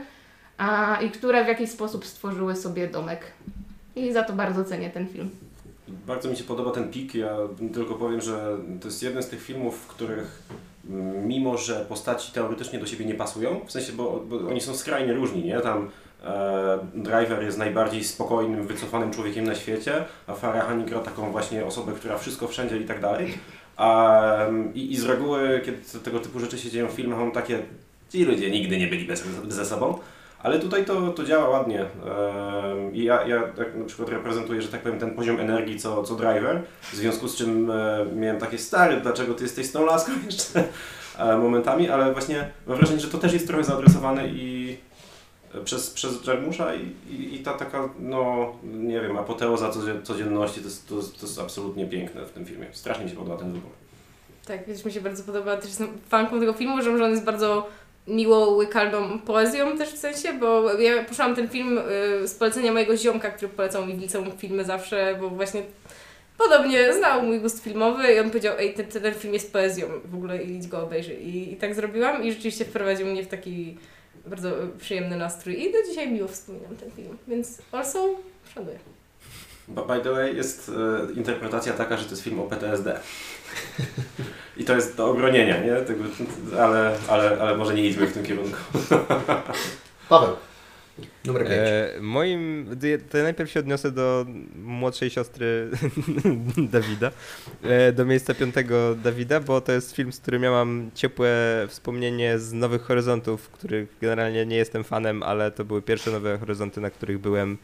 a, 0.57 0.97
i 1.01 1.11
które 1.11 1.45
w 1.45 1.47
jakiś 1.47 1.69
sposób 1.69 2.05
stworzyły 2.05 2.55
sobie 2.55 2.87
domek. 2.87 3.21
I 3.95 4.13
za 4.13 4.23
to 4.23 4.33
bardzo 4.33 4.63
cenię 4.63 4.89
ten 4.89 5.07
film. 5.07 5.29
Bardzo 6.07 6.29
mi 6.29 6.35
się 6.35 6.43
podoba 6.43 6.71
ten 6.71 6.91
pik. 6.91 7.15
Ja 7.15 7.37
tylko 7.73 7.95
powiem, 7.95 8.21
że 8.21 8.57
to 8.81 8.87
jest 8.87 9.03
jeden 9.03 9.23
z 9.23 9.27
tych 9.27 9.43
filmów, 9.43 9.77
w 9.77 9.87
których 9.87 10.43
mm, 10.89 11.27
mimo, 11.27 11.57
że 11.57 11.85
postaci 11.89 12.31
teoretycznie 12.31 12.79
do 12.79 12.85
siebie 12.85 13.05
nie 13.05 13.13
pasują, 13.13 13.61
w 13.65 13.71
sensie, 13.71 13.93
bo, 13.93 14.23
bo 14.29 14.49
oni 14.49 14.61
są 14.61 14.75
skrajnie 14.75 15.13
różni, 15.13 15.43
nie? 15.43 15.59
Tam 15.59 15.89
Driver 16.93 17.43
jest 17.43 17.57
najbardziej 17.57 18.03
spokojnym, 18.03 18.67
wycofanym 18.67 19.11
człowiekiem 19.11 19.45
na 19.45 19.55
świecie, 19.55 20.05
a 20.27 20.33
Farah 20.33 20.67
Hani 20.67 20.83
gra 20.83 20.99
taką 20.99 21.31
właśnie 21.31 21.65
osobę, 21.65 21.91
która 21.91 22.17
wszystko 22.17 22.47
wszędzie 22.47 22.77
i 22.77 22.85
tak 22.85 23.01
dalej. 23.01 23.37
A, 23.77 24.45
i, 24.73 24.91
I 24.91 24.97
z 24.97 25.05
reguły, 25.05 25.61
kiedy 25.65 25.99
tego 26.03 26.19
typu 26.19 26.39
rzeczy 26.39 26.57
się 26.57 26.69
dzieją 26.69 26.87
w 26.87 26.91
filmach, 26.91 27.19
mam 27.19 27.31
takie, 27.31 27.59
ci 28.09 28.25
ludzie 28.25 28.51
nigdy 28.51 28.77
nie 28.77 28.87
byli 28.87 29.05
bez, 29.05 29.23
ze 29.47 29.65
sobą. 29.65 29.99
Ale 30.43 30.59
tutaj 30.59 30.85
to, 30.85 31.09
to 31.11 31.23
działa 31.23 31.49
ładnie. 31.49 31.81
Ehm, 31.81 32.93
I 32.93 33.03
ja, 33.03 33.27
ja 33.27 33.41
tak 33.41 33.75
na 33.75 33.85
przykład 33.85 34.09
reprezentuję, 34.09 34.61
że 34.61 34.67
tak 34.67 34.81
powiem, 34.81 34.99
ten 34.99 35.15
poziom 35.15 35.39
energii 35.39 35.79
co, 35.79 36.03
co 36.03 36.15
driver, 36.15 36.61
w 36.91 36.95
związku 36.95 37.27
z 37.27 37.35
czym 37.35 37.71
e, 37.71 38.05
miałem 38.15 38.39
takie 38.39 38.57
stary, 38.57 39.01
dlaczego 39.01 39.33
ty 39.33 39.43
jesteś 39.43 39.71
tą 39.71 39.85
laską 39.85 40.11
jeszcze 40.25 40.63
e, 41.17 41.37
momentami, 41.37 41.89
ale 41.89 42.13
właśnie 42.13 42.49
mam 42.67 42.77
wrażenie, 42.77 42.99
że 42.99 43.07
to 43.07 43.17
też 43.17 43.33
jest 43.33 43.47
trochę 43.47 43.63
zaadresowane 43.63 44.27
i 44.27 44.77
e, 44.77 44.90
przez, 45.65 45.89
przez 45.89 46.25
Jarmusza 46.27 46.75
i, 46.75 46.93
i, 47.09 47.35
i 47.35 47.39
ta 47.39 47.53
taka, 47.53 47.89
no 47.99 48.51
nie 48.63 49.01
wiem, 49.01 49.17
apoteoza 49.17 49.69
codzie- 49.69 50.03
codzienności 50.03 50.59
to 50.59 50.65
jest, 50.65 50.87
to, 50.87 50.95
to 50.95 51.25
jest 51.25 51.39
absolutnie 51.39 51.85
piękne 51.85 52.25
w 52.25 52.31
tym 52.31 52.45
filmie. 52.45 52.67
Strasznie 52.71 53.03
mi 53.03 53.09
się 53.11 53.17
podoba 53.17 53.37
ten 53.37 53.53
wybór. 53.53 53.71
Tak, 54.45 54.67
więc 54.67 54.85
mi 54.85 54.91
się 54.91 55.01
bardzo 55.01 55.23
podoba. 55.23 55.57
Też 55.57 55.65
jestem 55.65 55.87
fanką 56.09 56.39
tego 56.39 56.53
filmu, 56.53 56.81
że 56.81 57.05
on 57.05 57.11
jest 57.11 57.23
bardzo 57.23 57.69
miło 58.07 58.49
łykalną 58.49 59.19
poezją 59.19 59.77
też 59.77 59.89
w 59.89 59.97
sensie, 59.97 60.33
bo 60.33 60.73
ja 60.79 61.03
poszłam 61.03 61.35
ten 61.35 61.49
film 61.49 61.77
y, 62.23 62.27
z 62.27 62.35
polecenia 62.35 62.71
mojego 62.71 62.97
ziomka, 62.97 63.31
który 63.31 63.51
polecał 63.51 63.85
mi 63.85 63.93
w 63.93 63.99
liceum 64.01 64.31
filmy 64.37 64.65
zawsze, 64.65 65.17
bo 65.21 65.29
właśnie 65.29 65.63
podobnie 66.37 66.93
znał 66.93 67.23
mój 67.23 67.39
gust 67.39 67.63
filmowy 67.63 68.13
i 68.13 68.19
on 68.19 68.27
powiedział, 68.29 68.55
ej, 68.59 68.73
ten, 68.73 68.85
ten 68.85 69.13
film 69.13 69.33
jest 69.33 69.53
poezją 69.53 69.87
w 70.05 70.15
ogóle 70.15 70.43
idź 70.43 70.67
go 70.67 70.83
obejrzyj. 70.83 71.27
I, 71.27 71.53
I 71.53 71.55
tak 71.55 71.75
zrobiłam 71.75 72.23
i 72.23 72.31
rzeczywiście 72.31 72.65
wprowadził 72.65 73.07
mnie 73.07 73.23
w 73.23 73.27
taki 73.27 73.77
bardzo 74.25 74.51
przyjemny 74.79 75.17
nastrój 75.17 75.61
i 75.63 75.71
do 75.71 75.77
dzisiaj 75.89 76.11
miło 76.11 76.27
wspominam 76.27 76.75
ten 76.75 76.91
film, 76.91 77.17
więc 77.27 77.61
also 77.71 78.09
szanuję. 78.53 78.79
By 79.67 79.81
by 79.81 80.01
the 80.01 80.11
way, 80.11 80.35
jest 80.35 80.71
e, 81.09 81.13
interpretacja 81.13 81.73
taka, 81.73 81.97
że 81.97 82.03
to 82.05 82.09
jest 82.09 82.23
film 82.23 82.39
o 82.39 82.43
PTSD. 82.43 82.99
I 84.57 84.63
to 84.63 84.75
jest 84.75 84.97
do 84.97 85.09
obronienia, 85.09 85.63
nie? 85.63 85.75
Tego, 85.75 86.03
ale, 86.59 86.97
ale, 87.07 87.37
ale 87.41 87.57
może 87.57 87.73
nie 87.73 87.85
idźmy 87.85 88.07
w 88.07 88.13
tym 88.13 88.23
kierunku. 88.23 88.57
Paweł, 90.09 90.35
numer 91.25 91.47
5. 91.47 91.51
E, 91.51 92.01
moim, 92.01 92.67
to 93.09 93.17
ja 93.17 93.23
najpierw 93.23 93.51
się 93.51 93.59
odniosę 93.59 93.91
do 93.91 94.25
młodszej 94.55 95.09
siostry 95.09 95.69
Dawida, 96.73 97.11
e, 97.63 97.91
do 97.91 98.05
miejsca 98.05 98.33
piątego 98.33 98.95
Dawida, 98.95 99.39
bo 99.39 99.61
to 99.61 99.71
jest 99.71 99.95
film, 99.95 100.11
z 100.13 100.19
którym 100.19 100.43
ja 100.43 100.51
mam 100.51 100.91
ciepłe 100.95 101.65
wspomnienie 101.67 102.39
z 102.39 102.53
Nowych 102.53 102.81
Horyzontów, 102.81 103.49
których 103.49 103.89
generalnie 104.01 104.45
nie 104.45 104.55
jestem 104.55 104.83
fanem, 104.83 105.23
ale 105.23 105.51
to 105.51 105.65
były 105.65 105.81
pierwsze 105.81 106.11
Nowe 106.11 106.37
Horyzonty, 106.37 106.81
na 106.81 106.89
których 106.89 107.19
byłem 107.19 107.57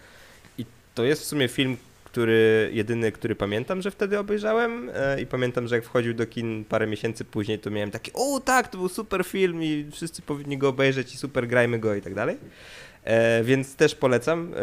i 0.57 0.65
to 0.95 1.03
jest 1.03 1.21
w 1.21 1.25
sumie 1.25 1.47
film, 1.47 1.77
który, 2.17 2.69
jedyny, 2.73 3.11
który 3.11 3.35
pamiętam, 3.35 3.81
że 3.81 3.91
wtedy 3.91 4.19
obejrzałem 4.19 4.89
e, 4.93 5.21
i 5.21 5.25
pamiętam, 5.25 5.67
że 5.67 5.75
jak 5.75 5.85
wchodził 5.85 6.13
do 6.13 6.25
kin 6.25 6.65
parę 6.65 6.87
miesięcy 6.87 7.25
później, 7.25 7.59
to 7.59 7.69
miałem 7.69 7.91
takie, 7.91 8.11
o 8.13 8.39
tak, 8.39 8.67
to 8.67 8.77
był 8.77 8.89
super 8.89 9.25
film 9.25 9.63
i 9.63 9.85
wszyscy 9.91 10.21
powinni 10.21 10.57
go 10.57 10.69
obejrzeć 10.69 11.13
i 11.13 11.17
super 11.17 11.47
grajmy 11.47 11.79
go 11.79 11.95
i 11.95 12.01
tak 12.01 12.13
dalej. 12.13 12.37
E, 13.07 13.43
więc 13.43 13.75
też 13.75 13.95
polecam, 13.95 14.53
e, 14.55 14.59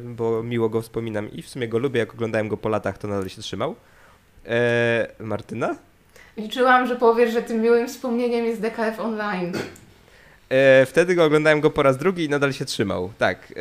bo 0.00 0.42
miło 0.42 0.68
go 0.68 0.82
wspominam 0.82 1.32
i 1.32 1.42
w 1.42 1.48
sumie 1.48 1.68
go 1.68 1.78
lubię. 1.78 2.00
Jak 2.00 2.14
oglądałem 2.14 2.48
go 2.48 2.56
po 2.56 2.68
latach, 2.68 2.98
to 2.98 3.08
nadal 3.08 3.28
się 3.28 3.42
trzymał. 3.42 3.74
E, 4.46 5.06
Martyna? 5.20 5.76
Liczyłam, 6.36 6.86
że 6.86 6.96
powiesz, 6.96 7.32
że 7.32 7.42
tym 7.42 7.60
miłym 7.60 7.88
wspomnieniem 7.88 8.44
jest 8.44 8.60
DKF 8.60 9.00
Online. 9.00 9.52
Wtedy 10.86 11.14
go 11.14 11.24
oglądałem 11.24 11.60
go 11.60 11.70
po 11.70 11.82
raz 11.82 11.96
drugi 11.96 12.24
i 12.24 12.28
nadal 12.28 12.52
się 12.52 12.64
trzymał. 12.64 13.12
Tak. 13.18 13.54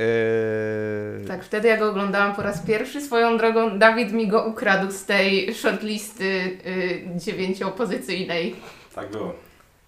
Tak, 1.28 1.44
wtedy 1.44 1.68
ja 1.68 1.78
go 1.78 1.90
oglądałam 1.90 2.36
po 2.36 2.42
raz 2.42 2.66
pierwszy. 2.66 3.02
Swoją 3.02 3.38
drogą 3.38 3.80
Dawid 3.80 4.12
mi 4.12 4.28
go 4.28 4.46
ukradł 4.46 4.92
z 4.92 5.06
tej 5.06 5.54
shortlisty 5.54 6.26
y, 6.26 7.08
dziewięciopozycyjnej. 7.16 8.56
Tak 8.96 9.12
było. 9.12 9.36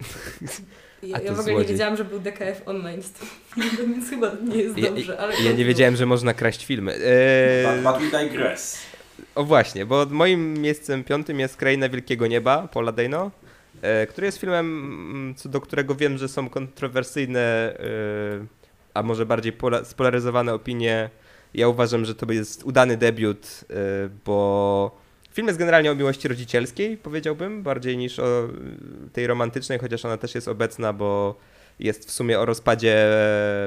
Ja, 1.04 1.20
ja 1.20 1.34
w 1.34 1.40
ogóle 1.40 1.46
nie 1.46 1.52
złodziej. 1.60 1.68
wiedziałam, 1.72 1.98
że 1.98 2.06
był 2.06 2.20
DKF 2.20 2.62
online 2.66 3.02
z 3.04 3.12
tym 3.12 3.28
filmem, 3.56 3.94
więc 3.94 4.10
chyba 4.10 4.32
nie 4.48 4.58
jest 4.58 4.78
Ja- 4.78 4.90
dobrze. 4.90 5.20
ale 5.20 5.34
Ja 5.44 5.52
nie 5.52 5.66
wiedziałem, 5.66 5.96
że 5.96 6.06
można 6.06 6.34
kraść 6.34 6.66
filmy. 6.66 6.94
E, 6.96 7.74
But, 7.84 7.94
but 8.02 8.12
we 8.12 8.20
digress. 8.24 8.78
O 9.36 9.44
właśnie, 9.44 9.86
bo 9.86 10.06
moim 10.10 10.54
miejscem 10.58 11.04
piątym 11.04 11.40
jest 11.40 11.58
Kraina 11.58 11.90
Wielkiego 11.90 12.28
Nieba, 12.28 12.68
Paula 12.68 12.92
Dano, 12.92 13.32
e, 13.82 14.08
który 14.08 14.26
jest 14.28 14.38
filmem, 14.38 14.66
mm, 15.12 15.36
co 15.36 15.50
do 15.50 15.62
którego 15.62 15.96
wiem, 15.96 16.18
że 16.18 16.28
są 16.28 16.50
kontrowersyjne, 16.50 17.40
e, 17.80 17.80
a 18.94 19.04
może 19.04 19.26
bardziej 19.26 19.54
pola- 19.54 19.86
spolaryzowane 19.86 20.54
opinie. 20.54 21.10
Ja 21.54 21.68
uważam, 21.68 22.06
że 22.06 22.16
to 22.16 22.32
jest 22.32 22.64
udany 22.64 22.98
debiut, 22.98 23.48
e, 23.70 23.74
bo 24.26 24.98
film 25.38 25.48
jest 25.48 25.60
generalnie 25.60 25.92
o 25.92 25.96
miłości 25.96 26.28
rodzicielskiej, 26.28 26.98
powiedziałbym, 26.98 27.64
bardziej 27.64 27.98
niż 27.98 28.20
o 28.20 28.46
e, 28.46 28.50
tej 29.14 29.28
romantycznej, 29.28 29.80
chociaż 29.80 30.06
ona 30.06 30.18
też 30.18 30.36
jest 30.36 30.48
obecna, 30.48 30.94
bo 30.94 31.36
jest 31.80 32.08
w 32.08 32.12
sumie 32.12 32.40
o 32.40 32.46
rozpadzie 32.46 33.08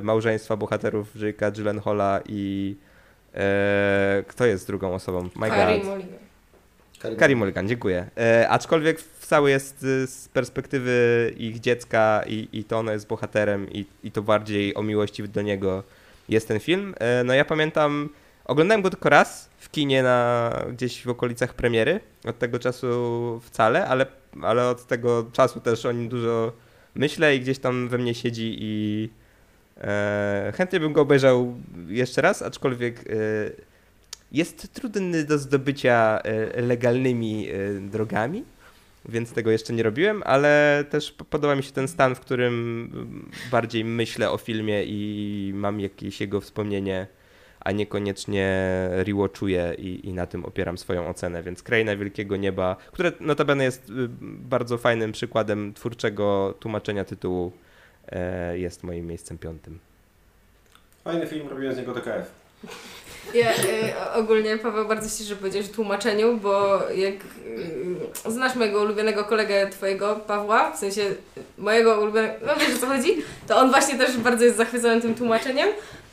małżeństwa 0.02 0.56
bohaterów 0.56 1.16
Jake'a 1.16 1.52
Gyllenhaala 1.52 2.20
i 2.28 2.76
e, 3.34 4.24
kto 4.28 4.46
jest 4.46 4.66
drugą 4.66 4.94
osobą? 4.94 5.28
My 5.36 5.48
God. 5.48 5.84
Mulligan. 5.84 7.18
Carey 7.18 7.36
Mulligan, 7.36 7.68
dziękuję. 7.68 8.10
E, 8.16 8.48
aczkolwiek 8.48 9.02
cały 9.20 9.50
jest 9.50 9.84
y, 9.84 10.06
z 10.06 10.28
perspektywy 10.28 10.94
ich 11.36 11.60
dziecka 11.60 12.22
i, 12.26 12.48
i 12.52 12.64
to 12.64 12.78
ono 12.78 12.92
jest 12.92 13.06
bohaterem 13.06 13.72
i, 13.72 13.84
i 14.04 14.10
to 14.10 14.22
bardziej 14.22 14.74
o 14.74 14.82
miłości 14.82 15.28
do 15.28 15.42
niego 15.42 15.82
jest 16.28 16.48
ten 16.48 16.60
film. 16.60 16.94
E, 16.98 17.24
no 17.24 17.34
ja 17.34 17.44
pamiętam, 17.44 18.08
oglądałem 18.44 18.82
go 18.82 18.90
tylko 18.90 19.08
raz 19.08 19.49
kinie 19.72 20.02
na, 20.02 20.52
gdzieś 20.72 21.04
w 21.04 21.08
okolicach 21.08 21.54
premiery. 21.54 22.00
Od 22.24 22.38
tego 22.38 22.58
czasu 22.58 23.40
wcale, 23.44 23.86
ale, 23.86 24.06
ale 24.42 24.68
od 24.68 24.86
tego 24.86 25.26
czasu 25.32 25.60
też 25.60 25.86
o 25.86 25.92
nim 25.92 26.08
dużo 26.08 26.52
myślę 26.94 27.36
i 27.36 27.40
gdzieś 27.40 27.58
tam 27.58 27.88
we 27.88 27.98
mnie 27.98 28.14
siedzi 28.14 28.56
i 28.60 29.08
e, 29.80 30.52
chętnie 30.56 30.80
bym 30.80 30.92
go 30.92 31.00
obejrzał 31.00 31.54
jeszcze 31.88 32.22
raz, 32.22 32.42
aczkolwiek 32.42 33.00
e, 33.00 33.04
jest 34.32 34.74
trudny 34.74 35.24
do 35.24 35.38
zdobycia 35.38 36.20
e, 36.24 36.62
legalnymi 36.62 37.48
e, 37.48 37.80
drogami, 37.80 38.44
więc 39.08 39.32
tego 39.32 39.50
jeszcze 39.50 39.72
nie 39.72 39.82
robiłem, 39.82 40.22
ale 40.26 40.84
też 40.90 41.12
podoba 41.12 41.56
mi 41.56 41.62
się 41.62 41.72
ten 41.72 41.88
stan, 41.88 42.14
w 42.14 42.20
którym 42.20 42.90
bardziej 43.50 43.84
myślę 43.84 44.30
o 44.30 44.36
filmie 44.36 44.84
i 44.84 45.52
mam 45.54 45.80
jakieś 45.80 46.20
jego 46.20 46.40
wspomnienie, 46.40 47.06
a 47.70 47.72
niekoniecznie 47.72 48.48
rewatchuję 48.90 49.74
i, 49.78 50.08
i 50.08 50.12
na 50.12 50.26
tym 50.26 50.44
opieram 50.44 50.78
swoją 50.78 51.08
ocenę, 51.08 51.42
więc 51.42 51.62
Kraina 51.62 51.96
Wielkiego 51.96 52.36
Nieba, 52.36 52.76
które 52.92 53.12
notabene 53.20 53.64
jest 53.64 53.90
y, 53.90 53.92
bardzo 54.20 54.78
fajnym 54.78 55.12
przykładem 55.12 55.74
twórczego 55.74 56.54
tłumaczenia 56.60 57.04
tytułu, 57.04 57.52
e, 58.08 58.58
jest 58.58 58.82
moim 58.82 59.06
miejscem 59.06 59.38
piątym. 59.38 59.78
Fajny 61.04 61.26
film, 61.26 61.48
robiłem 61.48 61.74
z 61.74 61.78
niego 61.78 61.94
DKF. 61.94 62.30
Ja, 63.34 63.50
y, 63.50 64.12
ogólnie 64.14 64.58
Paweł 64.58 64.88
bardzo 64.88 65.18
się 65.18 65.24
że 65.24 65.36
powiedziałeś 65.36 65.70
o 65.70 65.72
tłumaczeniu, 65.72 66.36
bo 66.36 66.82
jak 66.90 67.14
y, 68.26 68.30
znasz 68.30 68.54
mojego 68.54 68.82
ulubionego 68.82 69.24
kolegę 69.24 69.68
twojego, 69.70 70.16
Pawła, 70.16 70.72
w 70.72 70.78
sensie 70.78 71.02
mojego 71.58 72.00
ulubionego, 72.00 72.34
no 72.46 72.52
wiesz 72.56 72.76
o 72.76 72.78
co 72.78 72.86
chodzi, 72.86 73.16
to 73.48 73.56
on 73.56 73.70
właśnie 73.70 73.98
też 73.98 74.16
bardzo 74.16 74.44
jest 74.44 74.56
zachwycony 74.56 75.00
tym 75.00 75.14
tłumaczeniem, 75.14 75.68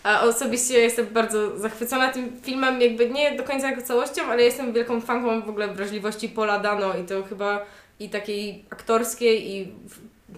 a 0.08 0.22
osobiście 0.22 0.80
jestem 0.80 1.06
bardzo 1.06 1.58
zachwycona 1.58 2.12
tym 2.12 2.42
filmem, 2.42 2.82
jakby 2.82 3.10
nie 3.10 3.38
do 3.38 3.44
końca 3.44 3.70
jako 3.70 3.82
całością, 3.82 4.26
ale 4.26 4.44
jestem 4.44 4.74
wielką 4.74 5.02
fanką 5.02 5.42
w 5.42 5.50
ogóle 5.50 5.68
wrażliwości 5.68 6.30
Paula 6.30 6.60
Dano 6.60 6.98
i 6.98 7.06
to 7.06 7.24
chyba 7.24 7.66
i 8.00 8.10
takiej 8.10 8.66
aktorskiej 8.70 9.52
i 9.52 9.74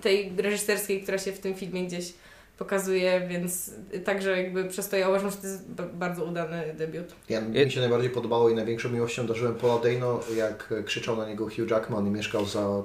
tej 0.02 0.34
reżyserskiej, 0.38 1.02
która 1.04 1.18
się 1.18 1.32
w 1.32 1.40
tym 1.40 1.56
filmie 1.56 1.84
gdzieś 1.84 2.14
pokazuje, 2.60 3.22
więc 3.28 3.72
także 4.06 4.44
jakby 4.44 4.66
przez 4.66 4.90
to 4.90 4.98
ja 4.98 5.10
uważam, 5.10 5.32
że 5.32 5.38
to 5.38 5.48
jest 5.48 5.72
ba- 5.72 5.84
bardzo 5.94 6.24
udany 6.24 6.74
debiut. 6.78 7.06
Ja, 7.30 7.42
mi 7.42 7.72
się 7.72 7.80
najbardziej 7.80 8.10
podobało 8.10 8.50
i 8.50 8.56
największą 8.56 8.90
miłością 8.90 9.28
darzyłem 9.28 9.56
Paula 9.56 9.84
Dano, 9.84 10.20
jak 10.38 10.74
krzyczał 10.86 11.18
na 11.18 11.28
niego 11.28 11.46
Hugh 11.46 11.72
Jackman 11.72 12.08
i 12.08 12.10
mieszkał 12.10 12.46
za, 12.46 12.60
e, 12.60 12.82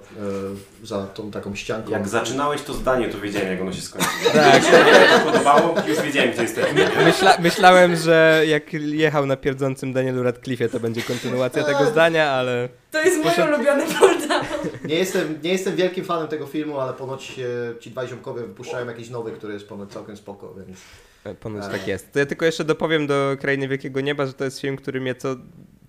za 0.86 1.06
tą 1.06 1.30
taką 1.30 1.54
ścianką. 1.54 1.90
Jak 1.90 2.08
zaczynałeś 2.08 2.62
to 2.62 2.74
zdanie, 2.74 3.08
to 3.08 3.20
wiedziałem, 3.20 3.48
jak 3.48 3.60
ono 3.60 3.72
się 3.72 3.82
skończy. 3.82 4.08
Tak. 4.32 4.62
Mi 4.62 4.68
się 4.68 5.24
podobało, 5.24 5.74
już 5.88 6.00
wiedziałem, 6.00 6.30
gdzie 6.32 6.42
jesteśmy. 6.42 6.88
Myśla, 7.04 7.36
myślałem, 7.40 7.96
że 7.96 8.42
jak 8.46 8.72
jechał 8.72 9.26
na 9.26 9.36
pierdzącym 9.36 9.92
Danielu 9.92 10.22
Radcliffe'ie, 10.22 10.68
to 10.68 10.80
będzie 10.80 11.02
kontynuacja 11.02 11.64
tego 11.64 11.86
zdania, 11.86 12.30
ale 12.30 12.68
To 12.94 13.00
jest 13.02 13.16
mój 13.16 13.26
Poszedł- 13.26 13.54
ulubiony 13.54 13.84
Dano. 14.28 14.44
Nie 14.88 14.94
jestem, 14.94 15.38
nie 15.42 15.52
jestem 15.52 15.76
wielkim 15.76 16.04
fanem 16.04 16.28
tego 16.28 16.46
filmu, 16.46 16.80
ale 16.80 16.92
ponoć 16.92 17.38
e, 17.38 17.80
ci 17.80 17.90
dwaj 17.90 18.08
ziomkowie 18.08 18.42
wypuszczają 18.42 18.86
jakiś 18.86 19.10
nowy, 19.10 19.32
który 19.32 19.54
jest 19.54 19.68
ponoć 19.68 19.90
całkiem 19.92 20.16
spoko, 20.16 20.54
więc... 20.54 20.78
e, 21.24 21.34
ponoć 21.34 21.64
Eee. 21.64 21.70
tak 21.70 21.88
jest. 21.88 22.12
To 22.12 22.18
ja 22.18 22.26
tylko 22.26 22.44
jeszcze 22.44 22.64
dopowiem 22.64 23.06
do 23.06 23.36
Krainy 23.40 23.68
Wielkiego 23.68 24.00
Nieba, 24.00 24.26
że 24.26 24.32
to 24.32 24.44
jest 24.44 24.60
film, 24.60 24.76
który 24.76 25.00
mnie 25.00 25.14
co, 25.14 25.36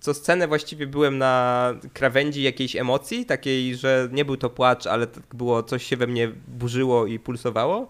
co 0.00 0.14
scenę 0.14 0.48
właściwie 0.48 0.86
byłem 0.86 1.18
na 1.18 1.74
krawędzi 1.92 2.42
jakiejś 2.42 2.76
emocji, 2.76 3.26
takiej, 3.26 3.76
że 3.76 4.08
nie 4.12 4.24
był 4.24 4.36
to 4.36 4.50
płacz, 4.50 4.86
ale 4.86 5.06
tak 5.06 5.34
było, 5.34 5.62
coś 5.62 5.86
się 5.86 5.96
we 5.96 6.06
mnie 6.06 6.32
burzyło 6.48 7.06
i 7.06 7.18
pulsowało 7.18 7.88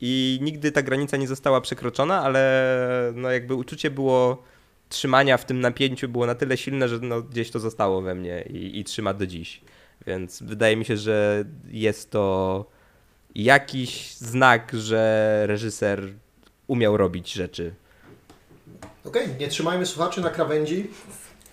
i 0.00 0.38
nigdy 0.42 0.72
ta 0.72 0.82
granica 0.82 1.16
nie 1.16 1.28
została 1.28 1.60
przekroczona, 1.60 2.22
ale 2.22 2.72
no 3.14 3.30
jakby 3.30 3.54
uczucie 3.54 3.90
było 3.90 4.42
trzymania 4.88 5.36
w 5.36 5.44
tym 5.44 5.60
napięciu 5.60 6.08
było 6.08 6.26
na 6.26 6.34
tyle 6.34 6.56
silne, 6.56 6.88
że 6.88 6.98
no 6.98 7.22
gdzieś 7.22 7.50
to 7.50 7.60
zostało 7.60 8.02
we 8.02 8.14
mnie 8.14 8.44
i, 8.50 8.78
i 8.80 8.84
trzyma 8.84 9.14
do 9.14 9.26
dziś. 9.26 9.60
Więc 10.06 10.42
wydaje 10.42 10.76
mi 10.76 10.84
się, 10.84 10.96
że 10.96 11.44
jest 11.70 12.10
to 12.10 12.64
jakiś 13.34 14.14
znak, 14.16 14.72
że 14.74 15.42
reżyser 15.46 16.02
umiał 16.66 16.96
robić 16.96 17.32
rzeczy. 17.32 17.74
Okej, 19.04 19.28
nie 19.40 19.48
trzymajmy 19.48 19.86
słuchaczy 19.86 20.20
na 20.20 20.30
krawędzi 20.30 20.90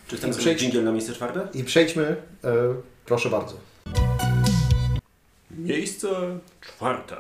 Czy 0.08 0.18
chcemy 0.18 0.34
Przejdź- 0.34 0.60
dżingiel 0.60 0.84
na 0.84 0.92
miejsce 0.92 1.14
czwarte? 1.14 1.48
i 1.54 1.64
przejdźmy, 1.64 2.04
e, 2.44 2.54
proszę 3.06 3.30
bardzo. 3.30 3.58
Miejsce 5.52 6.08
czwarte. 6.62 7.16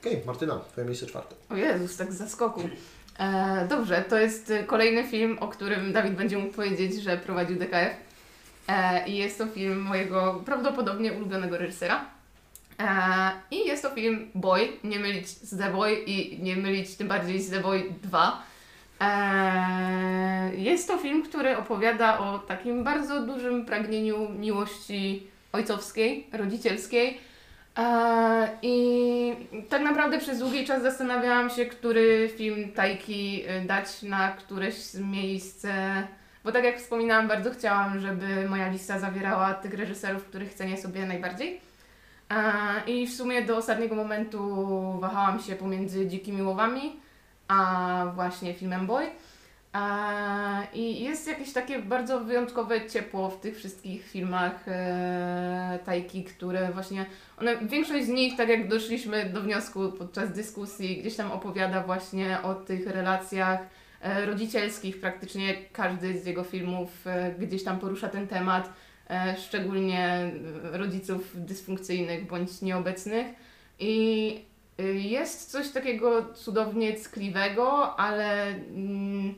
Okej, 0.00 0.22
Martyna, 0.26 0.60
twoje 0.72 0.86
miejsce 0.86 1.06
czwarte. 1.06 1.34
O 1.50 1.56
Jezus, 1.56 1.96
tak 1.96 2.12
z 2.12 2.16
zaskoku. 2.16 2.60
E, 3.18 3.66
dobrze, 3.68 4.04
to 4.08 4.18
jest 4.18 4.52
kolejny 4.66 5.04
film, 5.04 5.38
o 5.40 5.48
którym 5.48 5.92
Dawid 5.92 6.14
będzie 6.14 6.38
mógł 6.38 6.54
powiedzieć, 6.54 7.02
że 7.02 7.16
prowadził 7.16 7.58
DKF. 7.58 7.96
E, 8.68 9.08
I 9.08 9.16
jest 9.16 9.38
to 9.38 9.46
film 9.46 9.80
mojego 9.80 10.42
prawdopodobnie 10.46 11.12
ulubionego 11.12 11.58
reżysera. 11.58 12.04
E, 12.80 12.86
I 13.50 13.66
jest 13.66 13.82
to 13.82 13.90
film 13.90 14.30
Boy, 14.34 14.68
nie 14.84 14.98
mylić 14.98 15.28
z 15.28 15.58
The 15.58 15.70
Boy 15.70 15.94
i 16.06 16.42
nie 16.42 16.56
mylić 16.56 16.96
tym 16.96 17.08
bardziej 17.08 17.42
z 17.42 17.50
The 17.50 17.60
Boy 17.60 17.94
2. 18.02 18.42
E, 19.00 20.56
jest 20.56 20.88
to 20.88 20.98
film, 20.98 21.22
który 21.22 21.56
opowiada 21.56 22.18
o 22.18 22.38
takim 22.38 22.84
bardzo 22.84 23.26
dużym 23.26 23.66
pragnieniu 23.66 24.28
miłości 24.28 25.26
ojcowskiej, 25.52 26.26
rodzicielskiej. 26.32 27.29
E, 27.80 28.48
I 28.62 29.48
tak 29.68 29.82
naprawdę 29.82 30.18
przez 30.18 30.38
długi 30.38 30.66
czas 30.66 30.82
zastanawiałam 30.82 31.50
się, 31.50 31.66
który 31.66 32.30
film 32.36 32.72
Tajki 32.72 33.44
y, 33.62 33.66
dać 33.66 34.02
na 34.02 34.30
któreś 34.30 34.74
z 34.74 34.98
miejsc, 34.98 35.64
e, 35.64 36.06
bo 36.44 36.52
tak 36.52 36.64
jak 36.64 36.78
wspominałam, 36.78 37.28
bardzo 37.28 37.50
chciałam, 37.50 38.00
żeby 38.00 38.48
moja 38.48 38.68
lista 38.68 38.98
zawierała 38.98 39.54
tych 39.54 39.74
reżyserów, 39.74 40.24
których 40.24 40.54
cenię 40.54 40.78
sobie 40.78 41.06
najbardziej. 41.06 41.60
E, 42.30 42.42
I 42.86 43.06
w 43.06 43.14
sumie 43.14 43.42
do 43.42 43.56
ostatniego 43.56 43.94
momentu 43.94 44.38
wahałam 45.00 45.40
się 45.40 45.56
pomiędzy 45.56 46.06
Dzikimi 46.06 46.42
Łowami, 46.42 47.00
a 47.48 48.12
właśnie 48.14 48.54
filmem 48.54 48.86
Boy. 48.86 49.10
E, 49.74 50.66
I 50.74 51.04
jest 51.04 51.26
jakieś 51.28 51.52
takie 51.52 51.82
bardzo 51.82 52.20
wyjątkowe 52.20 52.88
ciepło 52.88 53.30
w 53.30 53.40
tych 53.40 53.56
wszystkich 53.56 54.06
filmach 54.06 54.68
e, 54.68 55.78
Tajki, 55.84 56.24
które 56.24 56.72
właśnie 56.72 57.06
one, 57.40 57.56
większość 57.56 58.06
z 58.06 58.08
nich, 58.08 58.36
tak 58.36 58.48
jak 58.48 58.68
doszliśmy 58.68 59.24
do 59.24 59.40
wniosku 59.40 59.92
podczas 59.92 60.32
dyskusji, 60.32 60.96
gdzieś 60.96 61.16
tam 61.16 61.32
opowiada 61.32 61.82
właśnie 61.82 62.42
o 62.42 62.54
tych 62.54 62.86
relacjach 62.86 63.60
e, 64.00 64.26
rodzicielskich. 64.26 65.00
Praktycznie 65.00 65.54
każdy 65.72 66.18
z 66.18 66.26
jego 66.26 66.44
filmów 66.44 67.06
e, 67.06 67.34
gdzieś 67.38 67.64
tam 67.64 67.78
porusza 67.78 68.08
ten 68.08 68.28
temat, 68.28 68.72
e, 69.10 69.36
szczególnie 69.36 70.04
e, 70.04 70.32
rodziców 70.78 71.32
dysfunkcyjnych 71.34 72.26
bądź 72.26 72.62
nieobecnych. 72.62 73.26
I 73.78 74.50
Y, 74.80 74.94
Jest 74.94 75.50
coś 75.50 75.68
takiego 75.68 76.34
cudownie 76.34 76.92
ckliwego, 76.92 77.96
ale 77.96 78.46
mm, 78.46 79.34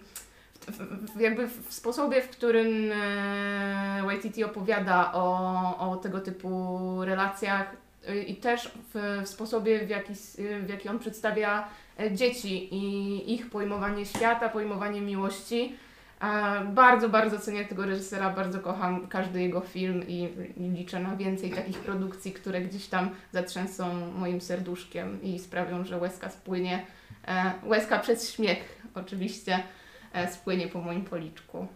w, 1.17 1.21
jakby 1.21 1.49
w 1.49 1.67
sposobie, 1.73 2.23
w 2.23 2.29
którym 2.29 2.93
e, 2.93 4.03
Waititi 4.07 4.45
opowiada 4.45 5.13
o, 5.13 5.91
o 5.93 5.97
tego 5.97 6.21
typu 6.21 6.79
relacjach 7.05 7.77
y, 8.09 8.23
i 8.23 8.37
też 8.37 8.69
w, 8.95 9.21
w 9.25 9.29
sposobie, 9.29 9.87
w 9.87 9.91
jaki, 9.91 10.13
s- 10.13 10.41
w 10.63 10.69
jaki 10.69 10.89
on 10.89 10.99
przedstawia 10.99 11.69
e, 12.01 12.13
dzieci 12.13 12.75
i 12.75 13.35
ich 13.35 13.51
pojmowanie 13.51 14.07
świata, 14.07 14.49
pojmowanie 14.49 15.01
miłości. 15.01 15.77
Bardzo, 16.67 17.09
bardzo 17.09 17.39
cenię 17.39 17.65
tego 17.65 17.87
reżysera, 17.87 18.31
bardzo 18.31 18.61
kocham 18.61 19.07
każdy 19.07 19.43
jego 19.43 19.61
film 19.61 20.05
i, 20.09 20.29
liczę 20.57 21.01
na 21.01 21.17
więcej 21.17 21.51
takich 21.51 21.79
produkcji, 21.79 22.33
które 22.33 22.61
gdzieś 22.61 22.87
tam 22.87 23.11
zatrzęsą 23.33 24.11
moim 24.19 24.41
serduszkiem 24.41 25.23
i 25.23 25.39
sprawią, 25.39 25.85
że 25.85 25.99
łezka 25.99 26.31
spłynie. 26.31 26.87
E, 27.29 27.53
łezka 27.67 27.99
przez 27.99 28.31
śmiech 28.35 28.83
oczywiście 28.95 29.63
spłynie 30.33 30.69
po 30.69 30.81
moim 30.81 31.05
policzku. 31.05 31.67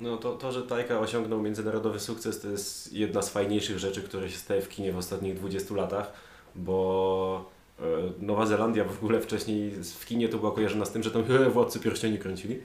No 0.00 0.16
to, 0.16 0.32
to, 0.32 0.52
że 0.52 0.62
Tajka 0.62 0.98
osiągnął 0.98 1.42
międzynarodowy 1.42 2.00
sukces, 2.00 2.40
to 2.40 2.48
jest 2.48 2.92
jedna 2.92 3.22
z 3.22 3.28
fajniejszych 3.28 3.78
rzeczy, 3.78 4.02
które 4.02 4.30
się 4.30 4.36
staje 4.36 4.62
w 4.62 4.68
kinie 4.68 4.92
w 4.92 4.98
ostatnich 4.98 5.34
20 5.34 5.74
latach, 5.74 6.12
bo 6.54 7.50
e, 7.80 7.82
Nowa 8.18 8.46
Zelandia 8.46 8.84
w 8.84 9.04
ogóle 9.04 9.20
wcześniej 9.20 9.70
w 9.70 10.06
kinie 10.06 10.28
to 10.28 10.38
była 10.38 10.52
kojarzona 10.52 10.84
z 10.84 10.92
tym, 10.92 11.02
że 11.02 11.10
tam 11.10 11.22
Władcy 11.50 11.80
Pierścieni 11.80 12.18
kręcili. 12.18 12.60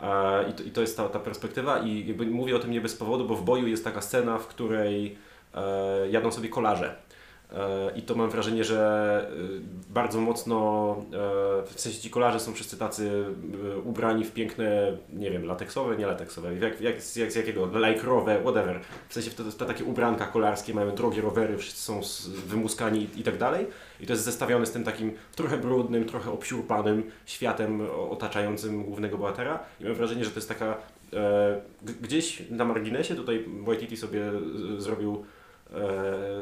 E, 0.00 0.50
I 0.50 0.52
to, 0.52 0.62
I 0.62 0.70
to 0.70 0.80
jest 0.80 0.96
ta, 0.96 1.08
ta 1.08 1.18
perspektywa 1.18 1.78
i 1.78 2.14
mówię 2.30 2.56
o 2.56 2.58
tym 2.58 2.70
nie 2.70 2.80
bez 2.80 2.96
powodu, 2.96 3.24
bo 3.24 3.34
w 3.34 3.44
boju 3.44 3.66
jest 3.66 3.84
taka 3.84 4.00
scena, 4.00 4.38
w 4.38 4.46
której 4.46 5.16
e, 5.54 6.10
jadą 6.10 6.32
sobie 6.32 6.48
kolarze. 6.48 6.96
E, 7.52 7.92
I 7.96 8.02
to 8.02 8.14
mam 8.14 8.30
wrażenie, 8.30 8.64
że 8.64 9.30
e, 9.32 9.92
bardzo 9.92 10.20
mocno, 10.20 10.96
e, 10.98 11.74
w 11.74 11.80
sensie 11.80 12.00
ci 12.00 12.10
kolarze 12.10 12.40
są 12.40 12.52
wszyscy 12.52 12.78
tacy 12.78 13.24
e, 13.74 13.78
ubrani 13.78 14.24
w 14.24 14.32
piękne, 14.32 14.96
nie 15.12 15.30
wiem, 15.30 15.44
lateksowe, 15.44 15.96
nie 15.96 16.06
lateksowe, 16.06 16.54
jak, 16.54 16.80
jak, 16.80 17.02
z, 17.02 17.16
jak, 17.16 17.32
z 17.32 17.34
jakiego, 17.34 17.66
lajkrowe, 17.66 18.40
whatever. 18.40 18.80
W 19.08 19.14
sensie 19.14 19.30
w 19.30 19.56
te, 19.56 19.66
takie 19.66 19.84
ubranka 19.84 20.26
kolarskie, 20.26 20.74
mają 20.74 20.94
drogie 20.94 21.22
rowery, 21.22 21.58
wszyscy 21.58 21.82
są 21.82 22.00
wymuskani 22.46 23.08
i, 23.16 23.20
i 23.20 23.22
tak 23.22 23.38
dalej. 23.38 23.66
I 24.00 24.06
to 24.06 24.12
jest 24.12 24.24
zestawione 24.24 24.66
z 24.66 24.72
tym 24.72 24.84
takim 24.84 25.12
trochę 25.34 25.58
brudnym, 25.58 26.04
trochę 26.04 26.30
obsiurpanym 26.30 27.10
światem 27.26 27.80
otaczającym 28.10 28.84
głównego 28.84 29.18
bohatera. 29.18 29.60
I 29.80 29.84
mam 29.84 29.94
wrażenie, 29.94 30.24
że 30.24 30.30
to 30.30 30.36
jest 30.36 30.48
taka 30.48 30.76
e, 31.12 31.60
gdzieś 32.02 32.42
na 32.50 32.64
marginesie, 32.64 33.14
tutaj 33.14 33.44
Waititi 33.64 33.96
sobie 33.96 34.32
zrobił 34.78 35.24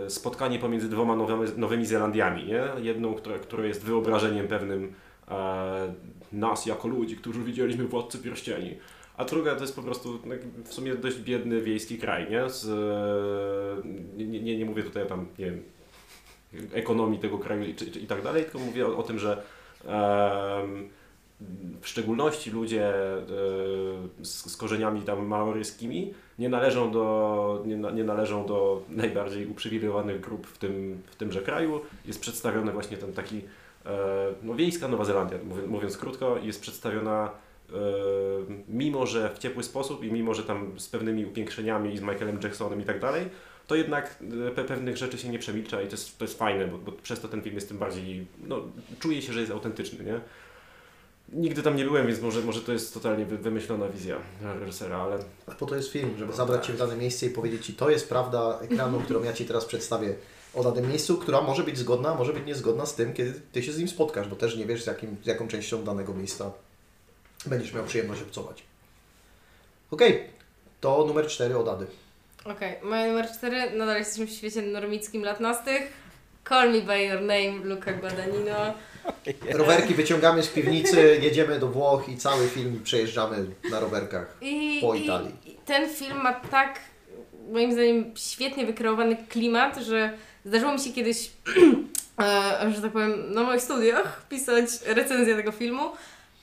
spotkanie 0.09 0.59
pomiędzy 0.59 0.89
dwoma 0.89 1.17
nowymi, 1.17 1.43
nowymi 1.57 1.87
Zelandiami, 1.87 2.45
nie? 2.47 2.63
Jedną, 2.83 3.15
która, 3.15 3.39
która 3.39 3.67
jest 3.67 3.85
wyobrażeniem 3.85 4.49
pewnym 4.49 4.95
e, 5.29 5.95
nas 6.33 6.67
jako 6.67 6.89
ludzi, 6.89 7.17
którzy 7.17 7.45
widzieliśmy 7.45 7.85
Władcy 7.85 8.19
Pierścieni. 8.19 8.77
A 9.17 9.25
druga 9.25 9.55
to 9.55 9.61
jest 9.61 9.77
po 9.77 9.83
prostu 9.83 10.19
tak, 10.19 10.39
w 10.65 10.75
sumie 10.75 10.95
dość 10.95 11.19
biedny 11.19 11.61
wiejski 11.61 11.99
kraj, 11.99 12.31
nie? 12.31 12.51
Z, 12.51 12.69
e, 12.69 14.25
nie, 14.25 14.41
nie, 14.41 14.59
nie 14.59 14.65
mówię 14.65 14.83
tutaj 14.83 15.03
o 15.03 15.07
tam, 15.07 15.27
nie 15.39 15.45
wiem, 15.45 15.63
ekonomii 16.73 17.19
tego 17.19 17.39
kraju 17.39 17.65
i, 17.65 17.71
i 18.03 18.07
tak 18.07 18.23
dalej, 18.23 18.45
tylko 18.45 18.59
mówię 18.59 18.87
o, 18.87 18.97
o 18.97 19.03
tym, 19.03 19.19
że 19.19 19.43
em, 19.85 20.89
w 21.81 21.89
szczególności 21.89 22.51
ludzie 22.51 22.89
e, 22.95 23.25
z, 24.23 24.51
z 24.53 24.57
korzeniami 24.57 25.03
tam 25.03 25.27
maoryskimi 25.27 26.15
nie 26.39 26.49
należą 26.49 26.93
do, 26.93 27.63
nie, 27.67 27.77
nie 27.77 28.05
należą 28.05 28.47
do 28.47 28.83
najbardziej 28.89 29.47
uprzywilejowanych 29.47 30.21
grup 30.21 30.47
w, 30.47 30.59
tym, 30.59 31.03
w 31.07 31.17
tymże 31.17 31.43
kraju. 31.43 31.81
Jest 32.05 32.21
przedstawiony 32.21 32.73
właśnie 32.73 32.97
ten 32.97 33.13
taki, 33.13 33.41
e, 33.87 33.99
no 34.43 34.55
wiejska 34.55 34.89
Nowa 34.89 35.05
Zelandia, 35.05 35.39
mówiąc, 35.67 35.97
krótko, 35.97 36.39
jest 36.43 36.61
przedstawiona 36.61 37.31
e, 37.71 37.75
mimo, 38.69 39.07
że 39.07 39.31
w 39.35 39.39
ciepły 39.39 39.63
sposób 39.63 40.05
i 40.05 40.13
mimo, 40.13 40.35
że 40.35 40.43
tam 40.43 40.81
z 40.81 40.89
pewnymi 40.89 41.27
upiększeniami 41.27 41.95
i 41.95 41.99
z 41.99 42.01
Michaelem 42.01 42.39
Jacksonem 42.43 42.81
i 42.81 42.85
tak 42.85 43.01
dalej, 43.01 43.29
to 43.67 43.75
jednak 43.75 44.17
e, 44.49 44.51
pe 44.51 44.65
pewnych 44.65 44.97
rzeczy 44.97 45.19
się 45.19 45.29
nie 45.29 45.39
przemilcza 45.39 45.83
i 45.83 45.87
to 45.87 45.91
jest, 45.91 46.19
to 46.19 46.25
jest 46.25 46.39
fajne, 46.39 46.67
bo, 46.67 46.79
bo 46.79 46.93
przez 46.93 47.21
to 47.21 47.29
ten 47.29 47.43
film 47.43 47.55
jest 47.55 47.69
tym 47.69 47.79
bardziej, 47.79 48.27
no 48.47 48.61
czuje 49.01 49.23
się, 49.23 49.33
że 49.33 49.41
jest 49.41 49.53
autentyczny, 49.53 50.05
nie? 50.05 50.21
Nigdy 51.35 51.63
tam 51.63 51.77
nie 51.77 51.85
byłem, 51.85 52.07
więc 52.07 52.21
może, 52.21 52.41
może 52.41 52.61
to 52.61 52.73
jest 52.73 52.95
totalnie 52.95 53.25
wy- 53.27 53.39
wymyślona 53.39 53.89
wizja 53.89 54.17
reżysera, 54.61 54.97
ale 54.99 55.19
A 55.47 55.51
po 55.55 55.67
to 55.67 55.77
jest 55.77 55.91
film, 55.93 56.15
żeby 56.19 56.33
zabrać 56.33 56.67
Cię 56.67 56.73
w 56.73 56.79
dane 56.79 56.97
miejsce 56.97 57.27
i 57.27 57.31
powiedzieć 57.31 57.67
Ci, 57.67 57.75
to 57.75 57.91
jest 57.91 58.09
prawda 58.09 58.59
ekranu, 58.63 59.01
którą 59.01 59.23
ja 59.23 59.33
Ci 59.33 59.45
teraz 59.45 59.65
przedstawię 59.65 60.15
o 60.55 60.63
danym 60.65 60.89
miejscu, 60.91 61.17
która 61.17 61.41
może 61.41 61.63
być 61.65 61.79
zgodna, 61.79 62.09
a 62.11 62.15
może 62.15 62.33
być 62.33 62.47
niezgodna 62.47 62.87
z 62.87 62.95
tym, 62.95 63.13
kiedy 63.15 63.41
Ty 63.53 63.63
się 63.63 63.73
z 63.73 63.79
nim 63.79 63.89
spotkasz, 63.89 64.29
bo 64.29 64.37
też 64.37 64.57
nie 64.57 64.67
wiesz, 64.67 64.83
z, 64.83 64.87
jakim, 64.87 65.17
z 65.23 65.27
jaką 65.27 65.49
częścią 65.49 65.85
danego 65.85 66.15
miejsca 66.15 66.51
będziesz 67.47 67.73
miał 67.73 67.85
przyjemność 67.85 68.23
obcować. 68.23 68.63
Okej, 69.91 70.21
to 70.81 71.05
numer 71.07 71.27
4 71.27 71.59
od 71.59 71.69
Ady. 71.69 71.87
Okej, 72.45 72.77
moje 72.83 73.07
numer 73.09 73.29
4. 73.39 73.71
Nadal 73.79 73.97
jesteśmy 73.99 74.27
w 74.27 74.31
świecie 74.31 74.63
normickim 74.63 75.25
lat 75.25 75.41
nastych. 75.41 75.83
Call 76.49 76.73
me 76.73 76.81
by 76.81 77.03
your 77.05 77.21
name, 77.21 77.51
Luca 77.65 77.93
Guadagnino. 77.93 78.75
Rowerki 79.59 79.95
wyciągamy 79.95 80.43
z 80.43 80.49
piwnicy, 80.49 81.19
jedziemy 81.23 81.59
do 81.59 81.69
Włoch 81.69 82.09
i 82.09 82.17
cały 82.17 82.49
film 82.49 82.81
przejeżdżamy 82.85 83.47
na 83.71 83.81
rowerkach. 83.81 84.37
I, 84.41 84.79
Po 84.81 84.95
Italii. 84.95 85.31
I 85.47 85.57
ten 85.65 85.91
film 85.91 86.23
ma 86.23 86.33
tak, 86.33 86.81
moim 87.53 87.73
zdaniem, 87.73 88.05
świetnie 88.17 88.67
wykreowany 88.67 89.17
klimat, 89.29 89.77
że 89.79 90.13
zdarzyło 90.45 90.73
mi 90.73 90.81
się 90.81 90.93
kiedyś, 90.93 91.31
e, 92.21 92.73
że 92.75 92.83
tak 92.83 92.93
powiem, 92.93 93.33
na 93.35 93.43
moich 93.43 93.63
studiach 93.63 94.29
pisać 94.29 94.65
recenzję 94.87 95.37
tego 95.37 95.53
filmu. 95.53 95.83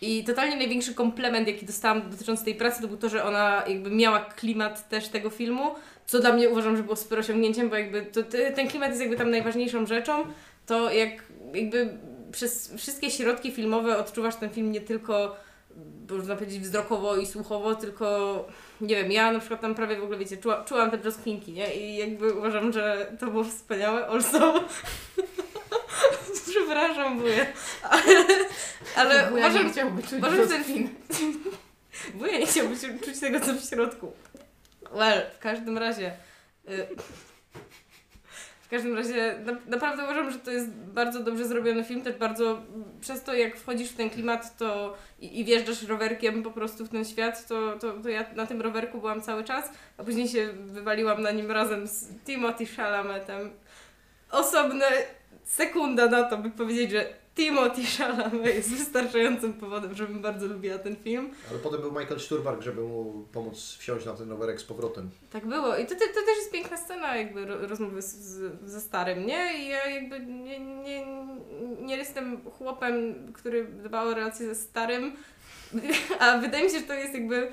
I 0.04 0.24
totalnie 0.24 0.56
największy 0.58 0.94
komplement, 0.94 1.48
jaki 1.48 1.66
dostałam 1.66 2.10
dotyczący 2.10 2.46
tej 2.46 2.56
pracy, 2.56 2.82
to 2.82 2.88
był 2.88 2.98
to, 2.98 3.10
że 3.10 3.24
ona 3.24 3.64
jakby 3.68 3.90
miała 3.92 4.20
klimat 4.20 4.90
też 4.90 5.08
tego 5.08 5.30
filmu, 5.30 5.76
co 6.06 6.20
dla 6.20 6.34
mnie 6.34 6.50
uważam, 6.50 6.78
że 6.78 6.84
było 6.84 6.96
super 6.96 7.20
osiągnięciem, 7.20 7.70
bo 7.70 7.76
jakby 7.76 8.02
to, 8.02 8.24
te- 8.24 8.52
ten 8.52 8.68
klimat 8.68 8.90
jest 8.90 9.02
jakby 9.02 9.16
tam 9.18 9.32
najważniejszą 9.32 9.86
rzeczą. 9.86 10.26
To 10.66 10.92
jak 10.92 11.10
jakby 11.54 11.90
przez 12.32 12.74
wszystkie 12.78 13.12
środki 13.12 13.52
filmowe 13.52 13.98
odczuwasz 13.98 14.36
ten 14.36 14.50
film 14.50 14.72
nie 14.72 14.82
tylko 14.82 15.36
można 16.10 16.36
powiedzieć 16.36 16.60
wzrokowo 16.60 17.18
i 17.18 17.26
słuchowo, 17.26 17.76
tylko 17.76 18.48
nie 18.82 18.96
wiem, 18.96 19.12
ja 19.12 19.32
na 19.32 19.40
przykład 19.40 19.62
tam 19.62 19.76
prawie 19.76 20.00
w 20.00 20.04
ogóle, 20.04 20.18
wiecie, 20.18 20.38
czuła, 20.38 20.64
czułam 20.64 20.92
te 20.92 20.98
brzoskwinki, 20.98 21.52
nie? 21.52 21.76
I 21.76 21.98
jakby 21.98 22.34
uważam, 22.34 22.74
że 22.74 23.12
to 23.20 23.28
było 23.28 23.44
wspaniałe. 23.44 24.08
Also, 24.08 24.64
przepraszam, 26.50 27.20
wuję, 27.20 27.46
ale, 27.90 28.26
ale 28.96 29.32
Bo 29.32 29.38
ja 29.38 29.48
uważam, 29.48 29.66
nie 29.66 29.72
chciałby 29.74 30.04
czuć 30.04 30.14
uważam, 30.14 30.48
ten 30.48 30.64
film... 30.64 30.90
Wuja 32.16 32.38
nie 32.40 32.46
chciałby 32.46 32.76
czuć 33.06 33.20
tego, 33.20 33.40
co 33.40 33.54
w 33.54 33.70
środku. 33.70 34.14
Well, 34.92 35.22
w 35.36 35.40
każdym 35.40 35.78
razie... 35.78 36.12
y, 36.70 36.88
każdym 38.72 38.96
razie 38.96 39.40
na, 39.46 39.54
naprawdę 39.68 40.04
uważam, 40.04 40.32
że 40.32 40.40
to 40.40 40.52
jest 40.52 40.70
bardzo 40.70 41.24
dobrze 41.24 41.48
zrobiony 41.48 41.84
film, 41.84 42.02
też 42.02 42.16
bardzo 42.16 42.62
przez 43.02 43.24
to 43.24 43.34
jak 43.34 43.58
wchodzisz 43.58 43.90
w 43.90 43.96
ten 43.96 44.10
klimat 44.10 44.58
to 44.58 44.98
i, 45.20 45.40
i 45.40 45.46
wjeżdżasz 45.46 45.84
rowerkiem 45.84 46.44
po 46.44 46.52
prostu 46.52 46.86
w 46.86 46.90
ten 46.90 47.06
świat, 47.06 47.48
to, 47.48 47.80
to, 47.80 47.94
to 47.94 48.10
ja 48.10 48.26
na 48.36 48.48
tym 48.48 48.62
rowerku 48.62 49.00
byłam 49.00 49.22
cały 49.22 49.44
czas, 49.44 49.70
a 49.98 50.04
później 50.04 50.28
się 50.28 50.50
wywaliłam 50.54 51.22
na 51.22 51.32
nim 51.32 51.52
razem 51.52 51.88
z 51.88 52.08
Timothy 52.26 52.66
Chalametem. 52.66 53.52
Osobna 54.32 54.86
sekunda 55.44 56.08
na 56.08 56.24
to, 56.24 56.38
by 56.38 56.50
powiedzieć, 56.50 56.92
że 56.92 57.21
Timothy 57.46 57.82
Chalamet 57.98 58.46
jest 58.56 58.70
wystarczającym 58.70 59.54
powodem, 59.54 59.96
żebym 59.96 60.22
bardzo 60.22 60.48
lubiła 60.48 60.78
ten 60.80 60.96
film. 60.96 61.30
Ale 61.50 61.60
potem 61.60 61.82
był 61.82 61.92
Michael 61.92 62.20
Sturbark, 62.20 62.62
żeby 62.62 62.82
mu 62.82 63.26
pomóc 63.34 63.78
wsiąść 63.80 64.06
na 64.06 64.14
ten 64.14 64.30
rowerek 64.30 64.62
z 64.62 64.64
powrotem. 64.64 65.10
Tak 65.32 65.46
było. 65.48 65.78
I 65.78 65.86
to, 65.86 65.96
to, 65.96 66.00
to 66.00 66.14
też 66.26 66.38
jest 66.38 66.52
piękna 66.52 66.78
scena 66.78 67.16
jakby 67.16 67.46
ro- 67.46 67.68
rozmowy 67.68 68.02
z, 68.02 68.16
z, 68.16 68.70
ze 68.72 68.82
starym, 68.82 69.26
nie? 69.26 69.60
I 69.60 69.68
ja 69.68 69.90
jakby 69.90 70.20
nie, 70.20 70.60
nie, 70.60 71.06
nie 71.82 71.98
jestem 71.98 72.42
chłopem, 72.52 73.16
który 73.34 73.64
dba 73.66 74.04
o 74.04 74.14
relacje 74.14 74.48
ze 74.48 74.56
starym, 74.56 75.12
a 76.20 76.38
wydaje 76.38 76.64
mi 76.64 76.70
się, 76.72 76.80
że 76.80 76.86
to 76.86 76.94
jest 76.94 77.14
jakby 77.14 77.52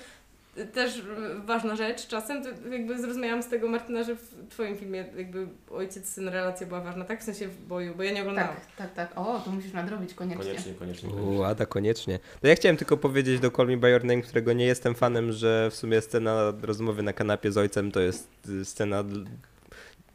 też 0.67 1.03
ważna 1.45 1.77
rzecz 1.77 2.07
czasem. 2.07 2.43
To 2.43 2.49
jakby 2.71 2.99
zrozumiałam 3.03 3.43
z 3.43 3.49
tego 3.49 3.69
Martyna, 3.69 4.03
że 4.03 4.15
w 4.17 4.35
Twoim 4.51 4.77
filmie 4.77 5.05
jakby 5.17 5.47
ojciec-syn 5.71 6.29
relacja 6.29 6.67
była 6.67 6.81
ważna, 6.81 7.05
tak? 7.05 7.21
W 7.21 7.25
sensie 7.25 7.49
w 7.49 7.61
boju, 7.67 7.95
bo 7.95 8.03
ja 8.03 8.13
nie 8.13 8.21
oglądałam. 8.21 8.55
Tak, 8.55 8.67
tak, 8.77 8.95
tak. 8.95 9.19
O, 9.19 9.41
to 9.45 9.51
musisz 9.51 9.73
nadrobić 9.73 10.15
koniecznie. 10.15 10.45
koniecznie, 10.45 10.75
koniecznie. 10.75 11.11
U, 11.11 11.43
Ada, 11.45 11.67
koniecznie. 11.67 12.19
No 12.43 12.49
ja 12.49 12.55
chciałem 12.55 12.77
tylko 12.77 12.97
powiedzieć 12.97 13.41
do 13.41 13.51
Call 13.51 13.67
Me 13.67 13.77
By 13.77 13.91
Your 13.91 14.05
Name, 14.05 14.23
którego 14.23 14.53
nie 14.53 14.67
jestem 14.67 14.95
fanem, 14.95 15.33
że 15.33 15.69
w 15.71 15.75
sumie 15.77 16.01
scena 16.01 16.53
rozmowy 16.63 17.03
na 17.03 17.13
kanapie 17.13 17.53
z 17.53 17.57
ojcem 17.59 17.93
to 17.93 18.01
jest 18.01 18.29
y, 18.49 18.65
scena, 18.65 19.05
dl- 19.05 19.25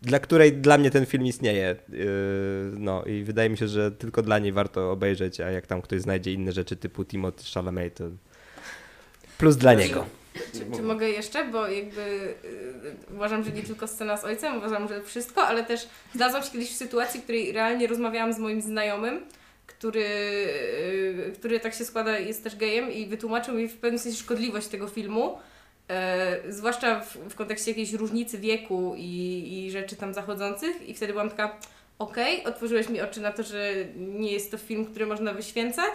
dla 0.02 0.20
której 0.20 0.54
dla 0.54 0.78
mnie 0.78 0.92
ten 0.92 1.06
film 1.06 1.26
istnieje. 1.26 1.76
Yy, 1.90 2.06
No 2.78 3.04
i 3.04 3.24
wydaje 3.24 3.50
mi 3.50 3.58
się, 3.58 3.68
że 3.68 3.92
tylko 3.92 4.22
dla 4.22 4.40
niej 4.40 4.52
warto 4.52 4.92
obejrzeć, 4.92 5.40
a 5.42 5.52
jak 5.52 5.68
tam 5.68 5.82
ktoś 5.82 6.02
znajdzie 6.02 6.34
inne 6.34 6.52
rzeczy 6.52 6.76
typu 6.76 7.06
Timothy 7.06 7.44
Chalamet, 7.54 7.96
to 7.96 8.04
plus 9.38 9.58
dla 9.58 9.74
niego. 9.74 10.06
Czy, 10.34 10.76
czy 10.76 10.82
mogę 10.82 11.10
jeszcze? 11.10 11.46
Bo 11.46 11.68
jakby 11.68 12.02
y, 12.02 13.14
uważam, 13.16 13.44
że 13.44 13.52
nie 13.52 13.64
tylko 13.64 13.88
scena 13.88 14.18
z 14.18 14.24
ojcem, 14.24 14.58
uważam, 14.58 14.88
że 14.88 15.04
wszystko, 15.04 15.48
ale 15.48 15.64
też 15.64 15.88
znalazłam 16.16 16.44
się 16.44 16.52
kiedyś 16.52 16.72
w 16.72 16.76
sytuacji, 16.76 17.20
w 17.20 17.24
której 17.24 17.52
realnie 17.52 17.88
rozmawiałam 17.88 18.34
z 18.34 18.40
moim 18.40 18.62
znajomym, 18.62 19.26
który, 19.68 20.06
y, 21.30 21.34
który 21.40 21.60
tak 21.60 21.74
się 21.74 21.86
składa, 21.86 22.20
jest 22.20 22.44
też 22.44 22.56
gejem 22.56 22.92
i 22.92 23.06
wytłumaczył 23.06 23.56
mi 23.56 23.68
w 23.68 23.78
pewnym 23.78 24.00
sensie 24.00 24.18
szkodliwość 24.18 24.68
tego 24.68 24.88
filmu. 24.88 25.38
E, 25.90 26.40
zwłaszcza 26.50 27.00
w, 27.00 27.18
w 27.18 27.36
kontekście 27.36 27.72
jakiejś 27.72 27.94
różnicy 27.94 28.38
wieku 28.38 28.94
i, 28.98 29.66
i 29.66 29.72
rzeczy 29.72 29.96
tam 29.96 30.14
zachodzących 30.14 30.90
i 30.90 30.94
wtedy 30.94 31.14
byłam 31.14 31.30
taka 31.30 31.58
okej, 32.00 32.44
otworzyłeś 32.46 32.90
mi 32.90 33.02
oczy 33.02 33.22
na 33.22 33.32
to, 33.32 33.44
że 33.44 33.74
nie 33.96 34.32
jest 34.32 34.52
to 34.52 34.58
film, 34.58 34.86
który 34.86 35.06
można 35.06 35.34
wyświęcać, 35.34 35.94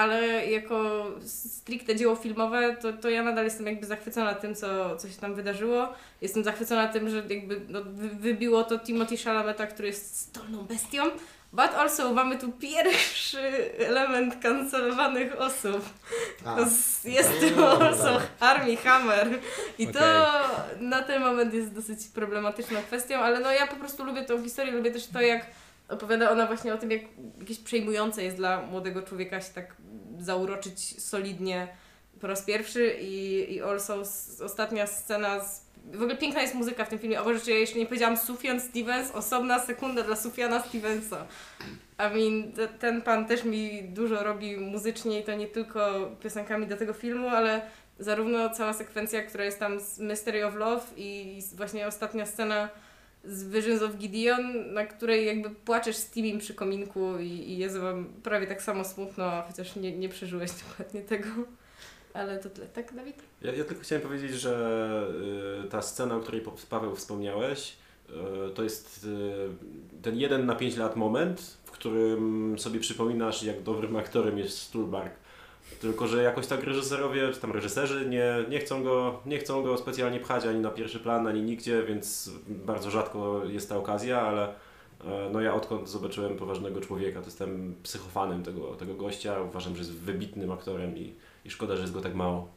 ale 0.00 0.46
jako 0.46 1.06
stricte 1.26 1.96
dzieło 1.96 2.16
filmowe, 2.16 2.76
to, 2.76 2.92
to 2.92 3.10
ja 3.10 3.22
nadal 3.22 3.44
jestem 3.44 3.66
jakby 3.66 3.86
zachwycona 3.86 4.34
tym, 4.34 4.54
co, 4.54 4.96
co 4.96 5.08
się 5.08 5.16
tam 5.16 5.34
wydarzyło. 5.34 5.88
Jestem 6.20 6.44
zachwycona 6.44 6.88
tym, 6.88 7.10
że 7.10 7.16
jakby 7.28 7.60
no, 7.68 7.80
wy- 7.84 8.08
wybiło 8.08 8.64
to 8.64 8.78
Timothy 8.78 9.16
Chalameta, 9.16 9.66
który 9.66 9.88
jest 9.88 10.20
stolną 10.20 10.62
bestią. 10.64 11.02
But 11.52 11.74
also 11.76 12.12
mamy 12.14 12.38
tu 12.38 12.52
pierwszy 12.52 13.40
element 13.78 14.42
kancelowanych 14.42 15.40
osób. 15.40 15.84
A, 16.46 16.56
To 16.56 16.60
Jest 17.08 17.30
to 17.56 17.76
tak. 17.78 17.82
also 17.82 18.20
Armie 18.40 18.76
Hammer. 18.76 19.28
I 19.78 19.86
to 19.88 19.98
Okej. 19.98 20.80
na 20.80 21.02
ten 21.02 21.22
moment 21.22 21.54
jest 21.54 21.74
dosyć 21.74 21.98
problematyczną 22.14 22.82
kwestią, 22.82 23.18
ale 23.18 23.40
no 23.40 23.52
ja 23.52 23.66
po 23.66 23.76
prostu 23.76 24.04
lubię 24.04 24.22
tą 24.24 24.42
historię, 24.42 24.72
lubię 24.72 24.90
też 24.90 25.06
to, 25.06 25.20
jak 25.20 25.46
opowiada 25.90 26.30
ona 26.30 26.46
właśnie 26.46 26.74
o 26.74 26.78
tym, 26.78 26.90
jak 26.90 27.02
jakieś 27.40 27.58
przejmujące 27.58 28.22
jest 28.22 28.36
dla 28.36 28.62
młodego 28.62 29.02
człowieka 29.02 29.40
się 29.40 29.52
tak 29.54 29.76
zauroczyć 30.18 31.02
solidnie 31.02 31.68
po 32.20 32.26
raz 32.26 32.42
pierwszy 32.42 32.96
i, 33.00 33.46
i 33.54 33.62
also 33.62 34.02
ostatnia 34.44 34.86
scena 34.86 35.40
z 35.40 35.70
w 35.84 36.02
ogóle 36.02 36.16
piękna 36.16 36.42
jest 36.42 36.54
muzyka 36.54 36.84
w 36.84 36.88
tym 36.88 36.98
filmie. 36.98 37.20
O 37.20 37.24
Boże, 37.24 37.40
czy 37.40 37.50
ja 37.50 37.58
jeszcze 37.58 37.78
nie 37.78 37.86
powiedziałam 37.86 38.16
Sufjan 38.16 38.60
Stevens, 38.60 39.10
osobna 39.10 39.58
sekunda 39.58 40.02
dla 40.02 40.16
Sufjana 40.16 40.62
Stevensa. 40.62 41.26
I 41.98 42.02
mean, 42.02 42.52
te, 42.52 42.68
ten 42.68 43.02
pan 43.02 43.26
też 43.26 43.44
mi 43.44 43.82
dużo 43.82 44.22
robi 44.22 44.56
muzycznie 44.56 45.20
i 45.20 45.24
to 45.24 45.34
nie 45.34 45.46
tylko 45.46 46.10
piosenkami 46.20 46.66
do 46.66 46.76
tego 46.76 46.92
filmu, 46.92 47.28
ale 47.28 47.62
zarówno 47.98 48.50
cała 48.50 48.72
sekwencja, 48.72 49.22
która 49.22 49.44
jest 49.44 49.58
tam 49.58 49.80
z 49.80 49.98
Mystery 49.98 50.46
of 50.46 50.54
Love 50.54 50.82
i 50.96 51.40
właśnie 51.54 51.86
ostatnia 51.86 52.26
scena 52.26 52.68
z 53.24 53.44
Visions 53.44 53.82
of 53.82 53.96
Gideon, 53.96 54.72
na 54.72 54.86
której 54.86 55.26
jakby 55.26 55.50
płaczesz 55.50 55.96
z 55.96 56.10
Timim 56.10 56.38
przy 56.38 56.54
kominku 56.54 57.18
i, 57.18 57.26
i 57.26 57.58
jest 57.58 57.76
wam 57.78 58.04
prawie 58.22 58.46
tak 58.46 58.62
samo 58.62 58.84
smutno, 58.84 59.42
chociaż 59.46 59.76
nie, 59.76 59.98
nie 59.98 60.08
przeżyłeś 60.08 60.50
dokładnie 60.68 61.00
tego. 61.00 61.28
Ale 62.14 62.38
to 62.38 62.50
tyle. 62.50 62.66
Tak, 62.66 62.94
Dawid? 62.94 63.22
Ja, 63.42 63.52
ja 63.52 63.64
tylko 63.64 63.82
chciałem 63.82 64.02
powiedzieć, 64.02 64.32
że 64.32 65.06
y, 65.64 65.68
ta 65.68 65.82
scena, 65.82 66.16
o 66.16 66.20
której 66.20 66.42
Paweł 66.70 66.96
wspomniałeś, 66.96 67.76
y, 68.10 68.14
to 68.54 68.62
jest 68.62 69.04
y, 69.04 70.02
ten 70.02 70.16
jeden 70.16 70.46
na 70.46 70.54
5 70.54 70.76
lat 70.76 70.96
moment, 70.96 71.58
w 71.64 71.70
którym 71.70 72.56
sobie 72.58 72.80
przypominasz, 72.80 73.42
jak 73.42 73.62
dobrym 73.62 73.96
aktorem 73.96 74.38
jest 74.38 74.58
Stulbarg. 74.58 75.14
Tylko, 75.80 76.06
że 76.06 76.22
jakoś 76.22 76.46
tak 76.46 76.64
reżyserowie, 76.64 77.32
czy 77.32 77.40
tam 77.40 77.52
reżyserzy 77.52 78.08
nie, 78.08 78.44
nie, 78.48 78.58
chcą 78.58 78.82
go, 78.82 79.20
nie 79.26 79.38
chcą 79.38 79.62
go 79.62 79.76
specjalnie 79.76 80.20
pchać 80.20 80.46
ani 80.46 80.60
na 80.60 80.70
pierwszy 80.70 81.00
plan, 81.00 81.26
ani 81.26 81.42
nigdzie, 81.42 81.82
więc 81.82 82.30
bardzo 82.48 82.90
rzadko 82.90 83.44
jest 83.44 83.68
ta 83.68 83.76
okazja, 83.76 84.20
ale 84.20 84.48
e, 84.48 85.30
no 85.32 85.40
ja 85.40 85.54
odkąd 85.54 85.88
zobaczyłem 85.88 86.36
poważnego 86.36 86.80
człowieka, 86.80 87.20
to 87.20 87.26
jestem 87.26 87.74
psychofanem 87.82 88.42
tego, 88.42 88.76
tego 88.76 88.94
gościa. 88.94 89.42
Uważam, 89.42 89.74
że 89.74 89.78
jest 89.78 89.92
wybitnym 89.92 90.52
aktorem 90.52 90.98
i, 90.98 91.14
i 91.44 91.50
szkoda, 91.50 91.76
że 91.76 91.82
jest 91.82 91.94
go 91.94 92.00
tak 92.00 92.14
mało. 92.14 92.48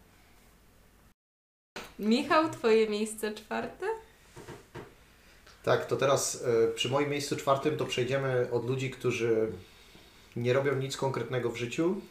Michał, 2.00 2.50
twoje 2.50 2.90
miejsce 2.90 3.34
czwarte? 3.34 3.86
Tak, 5.64 5.86
to 5.86 5.96
teraz 5.96 6.44
e, 6.46 6.68
przy 6.68 6.90
moim 6.90 7.10
miejscu 7.10 7.36
czwartym 7.36 7.78
to 7.78 7.86
przejdziemy 7.86 8.48
od 8.52 8.66
ludzi, 8.66 8.90
którzy 8.90 9.52
nie 10.36 10.54
robią 10.54 10.76
nic 10.76 10.98
konkretnego 10.98 11.50
w 11.50 11.58
życiu, 11.58 12.02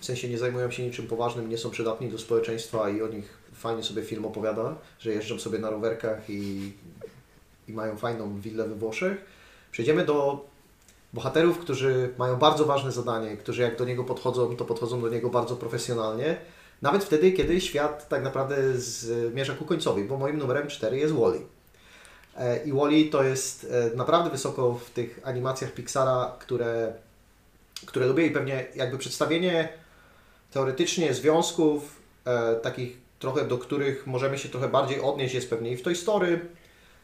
w 0.00 0.04
sensie 0.04 0.28
nie 0.28 0.38
zajmują 0.38 0.70
się 0.70 0.82
niczym 0.82 1.06
poważnym, 1.06 1.48
nie 1.48 1.58
są 1.58 1.70
przydatni 1.70 2.08
do 2.08 2.18
społeczeństwa 2.18 2.90
i 2.90 3.02
o 3.02 3.08
nich 3.08 3.38
fajnie 3.52 3.82
sobie 3.82 4.02
film 4.02 4.26
opowiada, 4.26 4.76
że 4.98 5.10
jeżdżą 5.10 5.38
sobie 5.38 5.58
na 5.58 5.70
rowerkach 5.70 6.30
i, 6.30 6.72
i 7.68 7.72
mają 7.72 7.96
fajną 7.96 8.40
willę 8.40 8.68
we 8.68 8.74
Włoszech. 8.74 9.24
Przejdziemy 9.72 10.04
do 10.04 10.44
bohaterów, 11.12 11.58
którzy 11.58 12.14
mają 12.18 12.36
bardzo 12.36 12.64
ważne 12.64 12.92
zadanie, 12.92 13.36
którzy 13.36 13.62
jak 13.62 13.78
do 13.78 13.84
niego 13.84 14.04
podchodzą, 14.04 14.56
to 14.56 14.64
podchodzą 14.64 15.00
do 15.00 15.08
niego 15.08 15.30
bardzo 15.30 15.56
profesjonalnie. 15.56 16.36
Nawet 16.82 17.04
wtedy, 17.04 17.32
kiedy 17.32 17.60
świat 17.60 18.08
tak 18.08 18.22
naprawdę 18.22 18.56
zmierza 18.78 19.54
ku 19.54 19.64
końcowi, 19.64 20.04
bo 20.04 20.16
moim 20.16 20.38
numerem 20.38 20.68
4 20.68 20.98
jest 20.98 21.14
Wally. 21.14 21.40
E, 22.36 22.64
I 22.64 22.72
Wally 22.72 23.04
to 23.04 23.22
jest 23.22 23.66
e, 23.70 23.96
naprawdę 23.96 24.30
wysoko 24.30 24.74
w 24.74 24.90
tych 24.90 25.20
animacjach 25.24 25.72
Pixara, 25.72 26.36
które, 26.38 26.92
które 27.86 28.06
lubię 28.06 28.26
i 28.26 28.30
pewnie 28.30 28.66
jakby 28.74 28.98
przedstawienie 28.98 29.68
teoretycznie 30.50 31.14
związków 31.14 32.02
e, 32.24 32.54
takich 32.54 32.98
trochę, 33.18 33.44
do 33.44 33.58
których 33.58 34.06
możemy 34.06 34.38
się 34.38 34.48
trochę 34.48 34.68
bardziej 34.68 35.00
odnieść 35.00 35.34
jest 35.34 35.50
pewnie 35.50 35.70
i 35.70 35.76
w 35.76 35.82
Toy 35.82 35.94
Story 35.94 36.40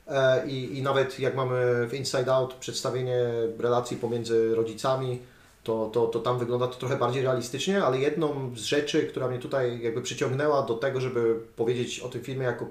e, 0.07 0.49
i, 0.49 0.79
i 0.79 0.83
nawet 0.83 1.21
jak 1.21 1.35
mamy 1.35 1.87
w 1.89 1.95
Inside 1.95 2.35
Out 2.35 2.55
przedstawienie 2.55 3.19
relacji 3.59 3.97
pomiędzy 3.97 4.55
rodzicami, 4.55 5.19
to, 5.65 5.91
to, 5.93 6.07
to 6.07 6.19
tam 6.19 6.39
wygląda 6.39 6.67
to 6.67 6.75
trochę 6.75 6.97
bardziej 6.97 7.23
realistycznie, 7.23 7.85
ale 7.85 7.99
jedną 7.99 8.51
z 8.57 8.61
rzeczy, 8.61 9.07
która 9.07 9.29
mnie 9.29 9.39
tutaj 9.39 9.81
jakby 9.81 10.03
przyciągnęła 10.03 10.63
do 10.63 10.75
tego, 10.75 11.01
żeby 11.01 11.41
powiedzieć 11.57 12.01
o 12.01 12.09
tym 12.09 12.23
filmie 12.23 12.45
jako 12.45 12.67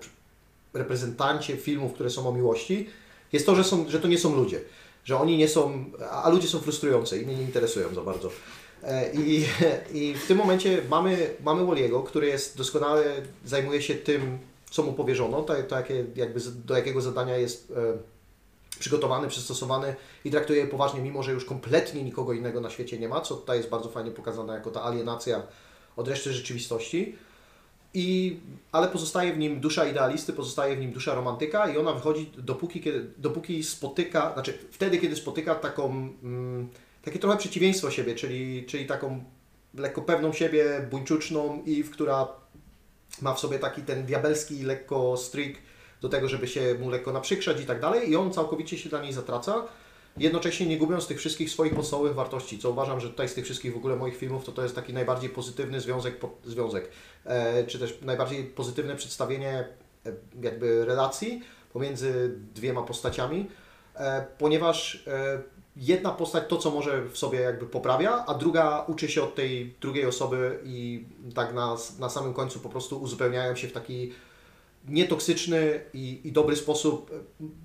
reprezentancie 0.74 1.58
filmów, 1.58 1.94
które 1.94 2.10
są 2.10 2.30
o 2.30 2.32
miłości, 2.32 2.90
jest 3.34 3.46
to, 3.46 3.56
że, 3.56 3.64
są, 3.64 3.90
że 3.90 4.00
to 4.00 4.08
nie 4.08 4.18
są 4.18 4.36
ludzie. 4.36 4.62
Że 5.04 5.18
oni 5.18 5.38
nie 5.38 5.48
są, 5.48 5.86
a 6.12 6.30
ludzie 6.30 6.48
są 6.48 6.60
frustrujący 6.60 7.22
i 7.22 7.26
mnie 7.26 7.36
nie 7.36 7.44
interesują 7.44 7.94
za 7.94 8.02
bardzo. 8.02 8.30
E, 8.86 9.14
I, 9.14 9.46
i 9.94 10.14
w 10.14 10.28
tym 10.28 10.38
momencie 10.38 10.82
mamy, 10.90 11.30
mamy 11.44 11.66
Walliego, 11.66 12.04
który 12.04 12.28
jest 12.28 12.58
doskonale, 12.58 13.04
zajmuje 13.46 13.82
się 13.82 13.96
tym, 13.96 14.40
co 14.70 14.84
mu 14.84 14.94
powierzono, 14.94 15.42
to, 15.42 15.64
to 15.64 15.76
jakie, 15.76 16.06
jakby 16.16 16.40
do 16.66 16.78
jakiego 16.78 17.02
zadania 17.02 17.38
jest 17.38 17.72
e, 17.72 17.98
przygotowany, 18.80 19.28
przystosowany 19.28 19.96
i 20.26 20.32
traktuje 20.32 20.60
je 20.60 20.68
poważnie, 20.68 21.02
mimo 21.02 21.24
że 21.24 21.32
już 21.32 21.46
kompletnie 21.46 22.04
nikogo 22.04 22.34
innego 22.34 22.62
na 22.62 22.70
świecie 22.70 23.00
nie 23.00 23.10
ma, 23.10 23.22
co 23.22 23.36
tutaj 23.36 23.58
jest 23.58 23.70
bardzo 23.70 23.90
fajnie 23.90 24.12
pokazane 24.12 24.54
jako 24.54 24.72
ta 24.72 24.84
alienacja 24.84 25.44
od 25.96 26.08
reszty 26.08 26.34
rzeczywistości. 26.34 27.16
I, 27.94 28.40
ale 28.72 28.88
pozostaje 28.88 29.34
w 29.34 29.38
nim 29.38 29.60
dusza 29.60 29.86
idealisty, 29.86 30.34
pozostaje 30.34 30.76
w 30.76 30.80
nim 30.80 30.92
dusza 30.92 31.16
romantyka 31.16 31.70
i 31.70 31.78
ona 31.78 31.94
wychodzi 31.94 32.32
dopóki, 32.38 32.82
kiedy, 32.82 33.06
dopóki 33.18 33.64
spotyka, 33.64 34.34
znaczy 34.34 34.58
wtedy, 34.72 34.98
kiedy 34.98 35.16
spotyka 35.16 35.56
taką, 35.56 35.86
mm, 36.24 36.70
takie 37.06 37.20
trochę 37.20 37.38
przeciwieństwo 37.38 37.92
siebie, 37.92 38.16
czyli, 38.16 38.66
czyli 38.66 38.86
taką 38.86 39.24
lekko 39.74 40.02
pewną 40.02 40.34
siebie, 40.34 40.88
buńczuczną 40.92 41.64
i 41.66 41.84
w 41.84 41.92
która 41.92 42.28
ma 43.22 43.34
w 43.34 43.40
sobie 43.40 43.60
taki 43.60 43.82
ten 43.82 44.06
diabelski 44.06 44.64
lekko 44.64 45.18
stryk 45.18 45.58
do 46.02 46.10
tego, 46.10 46.28
żeby 46.28 46.48
się 46.48 46.76
mu 46.80 46.90
lekko 46.90 47.12
naprzykrzać 47.12 47.62
i 47.62 47.66
tak 47.66 47.82
dalej 47.82 48.10
i 48.10 48.16
on 48.16 48.34
całkowicie 48.34 48.78
się 48.78 48.90
dla 48.90 49.02
niej 49.02 49.14
zatraca, 49.14 49.64
jednocześnie 50.18 50.66
nie 50.66 50.78
gubiąc 50.78 51.08
tych 51.08 51.20
wszystkich 51.20 51.50
swoich 51.50 51.76
podstawowych 51.76 52.16
wartości, 52.16 52.60
co 52.60 52.72
uważam, 52.72 53.00
że 53.00 53.10
tutaj 53.10 53.30
z 53.30 53.34
tych 53.34 53.46
wszystkich 53.46 53.74
w 53.74 53.78
ogóle 53.78 53.96
moich 53.96 54.18
filmów 54.18 54.46
to 54.46 54.52
to 54.52 54.64
jest 54.64 54.76
taki 54.76 54.94
najbardziej 54.94 55.30
pozytywny 55.30 55.82
związek, 55.82 56.20
po, 56.20 56.32
związek 56.44 56.90
e, 57.26 57.64
czy 57.64 57.80
też 57.80 58.00
najbardziej 58.02 58.44
pozytywne 58.44 58.96
przedstawienie 58.96 59.68
e, 60.06 60.14
jakby 60.42 60.86
relacji 60.86 61.42
pomiędzy 61.74 62.36
dwiema 62.54 62.82
postaciami, 62.84 63.50
e, 63.96 64.26
ponieważ 64.38 65.04
e, 65.08 65.55
jedna 65.78 66.12
postać 66.12 66.44
to, 66.48 66.58
co 66.58 66.72
może 66.72 67.02
w 67.02 67.18
sobie 67.18 67.40
jakby 67.40 67.66
poprawia, 67.66 68.26
a 68.26 68.34
druga 68.34 68.86
uczy 68.88 69.08
się 69.08 69.24
od 69.24 69.36
tej 69.36 69.76
drugiej 69.82 70.06
osoby 70.06 70.60
i 70.64 71.06
tak 71.36 71.54
na, 71.54 71.76
na 72.00 72.10
samym 72.10 72.34
końcu 72.34 72.60
po 72.60 72.70
prostu 72.70 73.02
uzupełniają 73.02 73.56
się 73.56 73.68
w 73.68 73.72
taki 73.72 74.12
nietoksyczny 74.88 75.82
i, 75.94 76.22
i 76.24 76.32
dobry 76.32 76.56
sposób, 76.56 77.12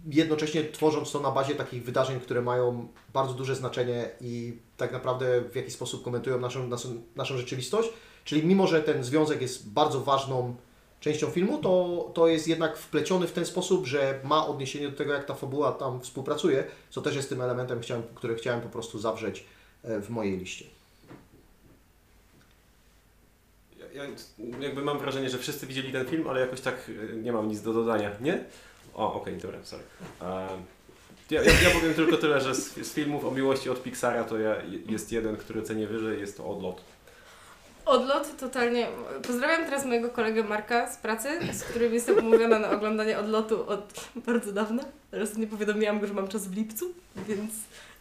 jednocześnie 0.07 0.65
tworząc 0.65 1.13
to 1.13 1.21
na 1.21 1.31
bazie 1.31 1.55
takich 1.55 1.85
wydarzeń, 1.85 2.21
które 2.21 2.43
mają 2.43 2.89
bardzo 3.13 3.35
duże 3.35 3.57
znaczenie 3.57 4.11
i 4.21 4.59
tak 4.77 4.93
naprawdę 4.93 5.41
w 5.53 5.57
jakiś 5.57 5.75
sposób 5.75 6.05
komentują 6.05 6.41
naszą, 6.41 6.69
naszą, 6.69 6.89
naszą 7.17 7.37
rzeczywistość. 7.37 7.89
Czyli 8.25 8.47
mimo, 8.47 8.67
że 8.67 8.83
ten 8.83 9.05
związek 9.05 9.43
jest 9.43 9.71
bardzo 9.71 10.01
ważną 10.01 10.57
częścią 11.01 11.31
filmu, 11.31 11.59
to, 11.59 12.11
to 12.15 12.29
jest 12.29 12.49
jednak 12.49 12.77
wpleciony 12.77 13.27
w 13.27 13.33
ten 13.33 13.47
sposób, 13.47 13.87
że 13.87 14.21
ma 14.25 14.47
odniesienie 14.47 14.89
do 14.89 14.97
tego, 14.97 15.13
jak 15.13 15.25
ta 15.25 15.35
fabuła 15.35 15.73
tam 15.73 16.01
współpracuje, 16.01 16.65
co 16.91 17.01
też 17.01 17.17
jest 17.17 17.29
tym 17.29 17.41
elementem, 17.41 17.81
chciałem, 17.81 18.03
który 18.15 18.35
chciałem 18.35 18.61
po 18.61 18.69
prostu 18.69 18.99
zawrzeć 18.99 19.45
e, 19.83 20.01
w 20.01 20.11
mojej 20.11 20.39
liście. 20.39 20.65
Ja, 23.79 24.05
ja 24.05 24.11
jakby 24.61 24.83
mam 24.83 24.99
wrażenie, 24.99 25.31
że 25.31 25.39
wszyscy 25.39 25.67
widzieli 25.67 25.93
ten 25.93 26.07
film, 26.07 26.29
ale 26.29 26.41
jakoś 26.41 26.61
tak 26.61 26.89
y, 26.89 27.17
nie 27.23 27.33
mam 27.33 27.49
nic 27.49 27.63
do 27.63 27.73
dodania, 27.73 28.11
nie? 28.21 28.45
O, 28.95 29.15
okej, 29.15 29.37
dobra, 29.37 29.59
sorry. 29.65 29.83
E, 30.21 30.49
ja, 31.31 31.43
ja, 31.43 31.53
ja 31.63 31.71
powiem 31.71 31.95
tylko 31.95 32.17
tyle, 32.17 32.41
że 32.41 32.55
z, 32.55 32.75
z 32.75 32.93
filmów 32.93 33.25
o 33.25 33.31
miłości 33.31 33.71
od 33.71 33.83
Pixara 33.83 34.25
to 34.25 34.39
ja, 34.39 34.57
jest 34.87 35.13
jeden, 35.13 35.37
który 35.37 35.63
cenię 35.63 35.87
wyżej, 35.87 36.21
jest 36.21 36.37
to 36.37 36.47
Odlot. 36.47 36.81
Odlot 37.91 38.37
totalnie. 38.37 38.87
Pozdrawiam 39.27 39.65
teraz 39.65 39.85
mojego 39.85 40.09
kolegę 40.09 40.45
Marka 40.45 40.93
z 40.93 40.97
pracy, 40.97 41.29
z 41.53 41.63
którym 41.63 41.95
jestem 41.95 42.19
umówiona 42.19 42.59
na 42.59 42.71
oglądanie 42.71 43.19
odlotu 43.19 43.69
od 43.69 44.11
bardzo 44.17 44.53
dawna. 44.53 44.83
Teraz 45.11 45.37
nie 45.37 45.47
powiadomiłam 45.47 46.01
go, 46.01 46.07
że 46.07 46.15
mam 46.15 46.29
czas 46.29 46.49
w 46.49 46.57
lipcu, 46.57 46.95
więc 47.29 47.51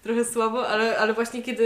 trochę 0.03 0.25
słabo, 0.25 0.67
ale, 0.67 0.97
ale 0.97 1.13
właśnie 1.13 1.41
kiedy 1.41 1.63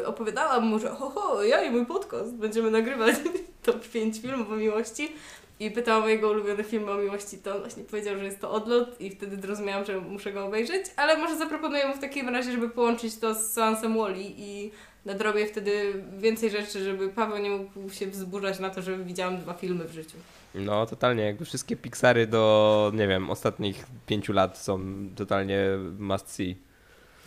y, 0.00 0.06
opowiadałam 0.06 0.66
mu, 0.66 0.78
że 0.78 0.88
ho, 0.88 1.10
ho, 1.10 1.42
ja 1.42 1.62
i 1.62 1.70
mój 1.70 1.86
podcast 1.86 2.34
będziemy 2.34 2.70
nagrywać 2.70 3.16
top 3.64 3.88
5 3.88 4.20
filmów 4.20 4.50
o 4.50 4.56
miłości 4.56 5.12
i 5.60 5.70
pytałam 5.70 6.04
o 6.04 6.08
jego 6.08 6.30
ulubione 6.30 6.64
filmy 6.64 6.90
o 6.90 6.96
miłości, 6.96 7.38
to 7.38 7.54
on 7.54 7.60
właśnie 7.60 7.84
powiedział, 7.84 8.18
że 8.18 8.24
jest 8.24 8.40
to 8.40 8.50
Odlot 8.50 9.00
i 9.00 9.10
wtedy 9.10 9.36
zrozumiałam, 9.36 9.84
że 9.84 10.00
muszę 10.00 10.32
go 10.32 10.46
obejrzeć, 10.46 10.86
ale 10.96 11.18
może 11.18 11.36
zaproponuję 11.36 11.88
mu 11.88 11.94
w 11.94 12.00
takim 12.00 12.28
razie, 12.28 12.52
żeby 12.52 12.68
połączyć 12.68 13.18
to 13.18 13.34
z 13.34 13.52
seansem 13.52 13.98
Wally 13.98 14.24
i 14.36 14.70
nadrobię 15.04 15.46
wtedy 15.46 16.02
więcej 16.18 16.50
rzeczy, 16.50 16.84
żeby 16.84 17.08
Paweł 17.08 17.38
nie 17.38 17.50
mógł 17.50 17.90
się 17.90 18.06
wzburzać 18.06 18.58
na 18.58 18.70
to, 18.70 18.82
że 18.82 18.98
widziałam 18.98 19.38
dwa 19.38 19.54
filmy 19.54 19.84
w 19.84 19.92
życiu. 19.92 20.16
No, 20.54 20.86
totalnie. 20.86 21.22
Jakby 21.24 21.44
wszystkie 21.44 21.76
Pixary 21.76 22.26
do, 22.26 22.92
nie 22.94 23.08
wiem, 23.08 23.30
ostatnich 23.30 23.86
pięciu 24.06 24.32
lat 24.32 24.58
są 24.58 24.80
totalnie 25.16 25.66
must 25.98 26.30
see. 26.30 26.56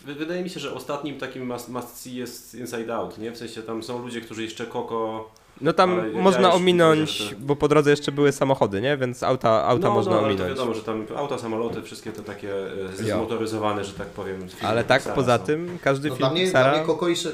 Wy- 0.04 0.16
Wydaje 0.16 0.44
mi 0.44 0.50
się, 0.50 0.60
że 0.60 0.74
ostatnim 0.74 1.18
takim 1.20 1.46
must, 1.48 1.70
must 1.70 1.98
see 2.02 2.16
jest 2.16 2.56
Inside 2.56 2.96
Out, 2.96 3.18
nie? 3.18 3.32
W 3.32 3.38
sensie 3.38 3.62
tam 3.62 3.84
są 3.84 4.02
ludzie, 4.02 4.22
którzy 4.22 4.44
jeszcze 4.44 4.66
Koko... 4.66 5.32
No 5.62 5.74
tam 5.74 6.00
Ale 6.00 6.12
ja 6.12 6.22
można 6.22 6.48
już 6.48 6.56
ominąć, 6.56 7.10
że- 7.18 7.36
bo 7.36 7.56
po 7.56 7.68
drodze 7.68 7.90
jeszcze 7.90 8.12
były 8.12 8.32
samochody, 8.32 8.82
nie? 8.82 8.98
Więc 8.98 9.24
auta, 9.24 9.64
auta 9.66 9.88
no, 9.88 9.94
można 9.94 10.12
no, 10.12 10.18
ale 10.18 10.28
to 10.28 10.34
ominąć. 10.34 10.50
wiadomo, 10.60 10.74
że 10.74 10.82
tam 10.84 11.06
auta, 11.16 11.38
samoloty, 11.38 11.82
wszystkie 11.82 12.12
te 12.12 12.22
takie 12.24 12.50
e, 12.90 13.04
zmotoryzowane, 13.04 13.84
że 13.84 13.94
tak 13.94 14.08
powiem. 14.08 14.40
filmy 14.50 14.68
Ale 14.68 14.84
tak 14.84 14.98
Pixara 15.02 15.16
poza 15.16 15.38
są. 15.38 15.44
tym 15.44 15.78
każdy 15.84 16.10
No, 16.10 16.16
film 16.16 16.20
dla 16.28 16.30
mnie, 16.32 16.42
Pixara... 16.44 16.70
dla 16.70 16.78
mnie 16.78 16.88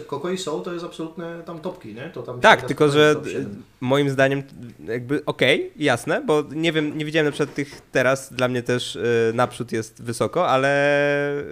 Koko, 0.08 0.30
i, 0.30 0.34
i 0.34 0.38
Soul 0.38 0.64
to 0.64 0.74
jest 0.74 0.86
absolutne 0.86 1.42
tam 1.46 1.60
topki, 1.60 1.94
nie? 1.94 2.10
To 2.14 2.24
tam 2.24 2.40
Tak, 2.40 2.62
tylko 2.62 2.90
że 2.90 3.16
7. 3.26 3.64
moim 3.82 4.10
zdaniem 4.10 4.44
jakby 4.88 5.26
okej, 5.26 5.72
jasne, 5.76 6.22
bo 6.26 6.44
nie 6.52 6.72
wiem, 6.72 6.98
nie 6.98 7.06
widziałem 7.06 7.26
na 7.26 7.32
przykład 7.32 7.56
tych 7.56 7.82
teraz, 7.92 8.34
dla 8.34 8.48
mnie 8.48 8.64
też 8.64 8.96
y, 8.96 9.32
naprzód 9.34 9.72
jest 9.72 10.04
wysoko, 10.04 10.48
ale 10.48 10.72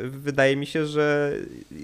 wydaje 0.04 0.56
mi 0.56 0.66
się, 0.66 0.86
że 0.86 1.34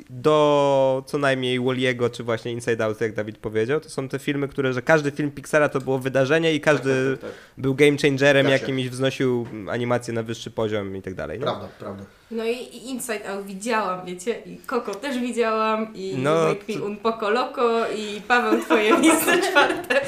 do 0.09 1.03
co 1.05 1.17
najmniej 1.17 1.59
Walliego, 1.59 2.09
czy 2.09 2.23
właśnie 2.23 2.51
Inside 2.51 2.85
Out, 2.85 3.01
jak 3.01 3.13
Dawid 3.13 3.37
powiedział, 3.37 3.79
to 3.79 3.89
są 3.89 4.09
te 4.09 4.19
filmy, 4.19 4.47
które, 4.47 4.73
że 4.75 4.81
każdy 4.81 5.11
film 5.11 5.31
Pixara 5.31 5.69
to 5.69 5.79
było 5.81 5.99
wydarzenie 5.99 6.53
i 6.53 6.61
każdy 6.61 7.11
Tak, 7.11 7.21
tak, 7.21 7.29
tak. 7.31 7.39
był 7.57 7.75
game 7.75 7.97
changerem, 8.01 8.45
Zgadza 8.45 8.57
się. 8.57 8.61
jakimś 8.71 8.89
wznosił 8.89 9.47
animację 9.69 10.13
na 10.13 10.23
wyższy 10.23 10.51
poziom 10.51 10.95
i 10.97 11.01
tak 11.01 11.13
dalej. 11.13 11.39
nie? 11.39 11.43
Prawda, 11.45 11.67
prawda. 11.79 12.03
No 12.31 12.45
i, 12.45 12.51
i 12.57 12.89
Inside 12.89 13.29
Out 13.29 13.45
widziałam, 13.45 14.05
wiecie, 14.05 14.35
i 14.45 14.57
Koko 14.57 14.95
też 14.95 15.19
widziałam, 15.19 15.93
i 15.95 16.15
No, 16.17 16.35
Make 16.47 16.67
Me 16.69 16.75
to- 16.75 16.85
Un 16.85 16.97
Poco 16.97 17.29
Loco, 17.29 17.91
i 17.91 18.21
Paweł 18.27 18.61
twoje 18.61 18.97
miejsce 19.01 19.41
czwarte. 19.41 20.01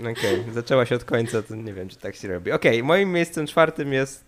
Okej, 0.00 0.44
zaczęła 0.54 0.86
się 0.86 0.94
od 0.94 1.04
końca, 1.04 1.42
to 1.42 1.54
nie 1.54 1.72
wiem, 1.74 1.88
czy 1.88 1.96
tak 1.96 2.16
się 2.16 2.28
robi. 2.28 2.52
Okej, 2.52 2.82
moim 2.82 3.12
miejscem 3.12 3.46
czwartym 3.46 3.92
jest 3.92 4.24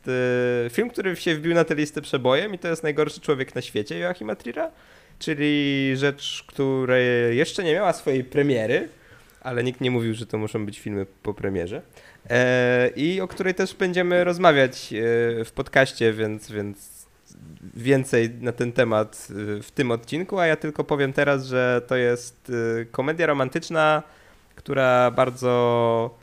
y, 0.66 0.70
film, 0.70 0.90
który 0.90 1.16
się 1.16 1.34
wbił 1.34 1.55
na 1.55 1.64
tę 1.64 1.74
listę 1.74 2.03
przebojem 2.03 2.55
i 2.55 2.59
to 2.59 2.68
jest 2.68 2.82
Najgorszy 2.82 3.20
Człowiek 3.20 3.55
na 3.55 3.61
świecie 3.62 3.98
Joachima 3.98 4.34
Trira, 4.36 4.70
czyli 5.18 5.92
rzecz, 5.96 6.44
która 6.46 6.98
jeszcze 7.30 7.64
nie 7.64 7.72
miała 7.74 7.92
swojej 7.92 8.24
premiery, 8.24 8.88
ale 9.41 9.64
nikt 9.64 9.80
nie 9.80 9.91
mówił, 9.91 10.14
że 10.14 10.26
to 10.26 10.38
muszą 10.38 10.66
być 10.66 10.80
filmy 10.80 11.07
po 11.22 11.34
premierze. 11.34 11.82
E, 12.30 12.91
I 12.97 13.20
o 13.20 13.28
której 13.28 13.55
też 13.55 13.74
będziemy 13.74 14.24
rozmawiać 14.24 14.93
e, 14.93 15.45
w 15.45 15.53
podcaście, 15.55 16.12
więc, 16.12 16.51
więc 16.51 17.01
więcej 17.74 18.30
na 18.41 18.53
ten 18.53 18.72
temat 18.72 19.28
e, 19.30 19.62
w 19.62 19.70
tym 19.70 19.91
odcinku, 19.91 20.38
a 20.38 20.47
ja 20.47 20.57
tylko 20.57 20.84
powiem 20.84 21.12
teraz, 21.12 21.47
że 21.47 21.82
to 21.86 21.97
jest 21.97 22.53
e, 22.80 22.84
komedia 22.84 23.26
romantyczna, 23.26 24.03
która 24.55 25.11
bardzo 25.11 26.18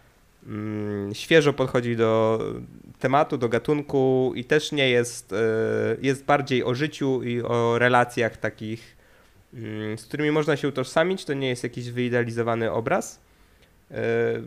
mm, 0.47 1.15
świeżo 1.15 1.53
podchodzi 1.53 1.95
do 1.95 2.39
tematu, 2.99 3.37
do 3.37 3.49
gatunku 3.49 4.31
i 4.35 4.43
też 4.43 4.71
nie 4.71 4.89
jest, 4.89 5.33
e, 5.33 5.37
jest 6.01 6.25
bardziej 6.25 6.63
o 6.63 6.75
życiu 6.75 7.23
i 7.23 7.41
o 7.41 7.79
relacjach 7.79 8.37
takich, 8.37 8.96
z 9.97 10.05
którymi 10.05 10.31
można 10.31 10.57
się 10.57 10.67
utożsamić. 10.67 11.25
To 11.25 11.33
nie 11.33 11.49
jest 11.49 11.63
jakiś 11.63 11.91
wyidealizowany 11.91 12.71
obraz. 12.71 13.19
E, 13.91 13.97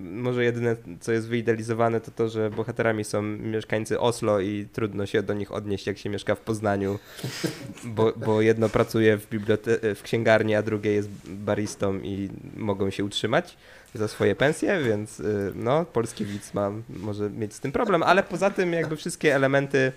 Może 0.01 0.45
jedyne, 0.45 0.77
co 1.01 1.13
jest 1.13 1.29
wyidealizowane, 1.29 2.01
to 2.01 2.11
to, 2.11 2.29
że 2.29 2.51
bohaterami 2.51 3.05
są 3.05 3.23
mieszkańcy 3.23 4.01
Oslo 4.01 4.41
i 4.41 4.67
trudno 4.73 5.07
się 5.07 5.23
do 5.23 5.35
nich 5.35 5.53
odnieść, 5.53 5.87
jak 5.87 5.99
się 5.99 6.11
mieszka 6.11 6.35
w 6.35 6.41
Poznaniu, 6.41 6.99
bo, 7.85 8.13
bo 8.17 8.43
jedno 8.43 8.69
pracuje 8.69 9.17
w, 9.17 9.31
bibliote- 9.31 9.95
w 9.95 10.03
księgarni, 10.03 10.55
a 10.55 10.63
drugie 10.63 10.93
jest 10.93 11.09
baristą 11.29 11.99
i 11.99 12.29
mogą 12.57 12.91
się 12.91 13.05
utrzymać 13.05 13.57
za 13.95 14.09
swoje 14.09 14.35
pensje, 14.37 14.83
więc 14.83 15.21
y, 15.21 15.53
no, 15.55 15.85
polski 15.85 16.25
widz 16.25 16.55
ma, 16.55 16.71
może 16.89 17.31
mieć 17.31 17.55
z 17.55 17.61
tym 17.61 17.73
problem, 17.73 18.03
ale 18.03 18.23
poza 18.23 18.51
tym 18.51 18.73
jakby 18.73 18.97
wszystkie 18.97 19.35
elementy 19.35 19.93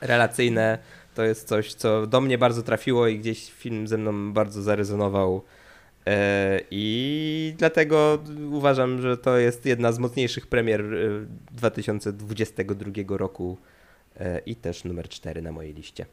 relacyjne 0.00 0.78
to 1.14 1.22
jest 1.24 1.48
coś, 1.48 1.74
co 1.74 2.06
do 2.06 2.20
mnie 2.20 2.38
bardzo 2.38 2.62
trafiło 2.62 3.06
i 3.06 3.18
gdzieś 3.18 3.52
film 3.52 3.88
ze 3.88 3.98
mną 3.98 4.32
bardzo 4.32 4.62
zarezonował. 4.62 5.42
E, 6.06 6.60
I 6.70 7.54
dlatego 7.58 8.18
uważam, 8.50 9.00
że 9.00 9.16
to 9.16 9.38
jest 9.38 9.66
jedna 9.66 9.92
z 9.92 9.98
mocniejszych 9.98 10.46
premier 10.46 10.80
e, 10.94 11.26
2022 11.50 12.92
roku 13.16 13.58
e, 14.16 14.38
i 14.38 14.56
też 14.56 14.84
numer 14.84 15.08
4 15.08 15.42
na 15.42 15.52
mojej 15.52 15.74
liście. 15.74 16.06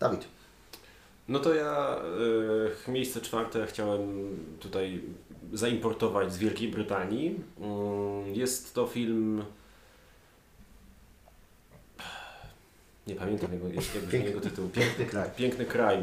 Dawid. 0.00 0.28
No 1.28 1.38
to 1.38 1.54
ja 1.54 1.96
y, 2.88 2.90
miejsce 2.90 3.20
czwarte 3.20 3.66
chciałem 3.66 4.00
tutaj 4.60 5.00
zaimportować 5.52 6.32
z 6.32 6.38
Wielkiej 6.38 6.68
Brytanii. 6.68 7.40
Mm, 7.60 8.34
Jest 8.34 8.74
to 8.74 8.86
film. 8.86 9.42
Nie 13.08 13.14
pamiętam 13.14 13.52
jego, 13.52 13.68
jego 14.12 14.40
tytuł. 14.40 14.68
Piękny 14.68 15.04
kraj. 15.06 15.30
Piękny 15.36 15.64
kraj, 15.64 15.98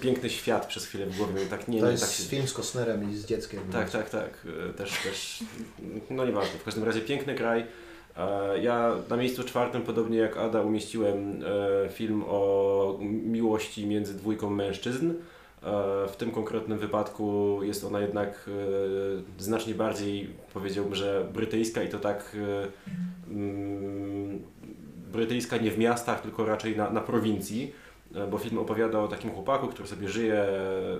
piękny 0.00 0.30
świat 0.30 0.66
przez 0.66 0.86
chwilę 0.86 1.06
w 1.06 1.16
głowie. 1.16 1.46
Tak 1.50 1.68
nie, 1.68 1.80
To 1.80 1.86
nie, 1.86 1.92
jest 1.92 2.04
tak 2.04 2.12
się... 2.12 2.22
film 2.22 2.46
z 2.48 2.52
Costnerem 2.58 3.10
i 3.10 3.16
z 3.16 3.26
dzieckiem. 3.26 3.60
Tak, 3.72 3.90
tak, 3.90 4.10
tak. 4.10 4.46
E, 4.70 4.72
Też, 4.72 4.90
też, 5.04 5.44
no 6.10 6.26
nieważne. 6.26 6.58
W 6.58 6.64
każdym 6.64 6.84
razie 6.84 7.00
piękny 7.00 7.34
kraj. 7.34 7.66
E, 8.16 8.58
Ja 8.62 8.94
na 9.10 9.16
miejscu 9.16 9.44
czwartym, 9.44 9.82
podobnie 9.82 10.18
jak 10.18 10.36
Ada, 10.36 10.62
umieściłem 10.62 11.42
e, 11.84 11.88
film 11.88 12.24
o 12.26 12.98
miłości 13.02 13.86
między 13.86 14.14
dwójką 14.14 14.50
mężczyzn. 14.50 15.12
W 16.08 16.14
tym 16.18 16.30
konkretnym 16.30 16.78
wypadku 16.78 17.58
jest 17.62 17.84
ona 17.84 18.00
jednak 18.00 18.50
znacznie 19.38 19.74
bardziej, 19.74 20.30
powiedziałbym, 20.54 20.94
że 20.94 21.28
brytyjska 21.32 21.82
i 21.82 21.88
to 21.88 21.98
tak 21.98 22.36
mm, 23.30 24.42
brytyjska 25.12 25.56
nie 25.56 25.70
w 25.70 25.78
miastach, 25.78 26.20
tylko 26.22 26.44
raczej 26.46 26.76
na, 26.76 26.90
na 26.90 27.00
prowincji. 27.00 27.72
E, 28.14 28.26
Bo 28.26 28.38
film 28.38 28.58
opowiada 28.58 28.98
o 29.00 29.08
takim 29.08 29.30
chłopaku, 29.30 29.68
który 29.68 29.88
sobie 29.88 30.08
żyje 30.08 30.46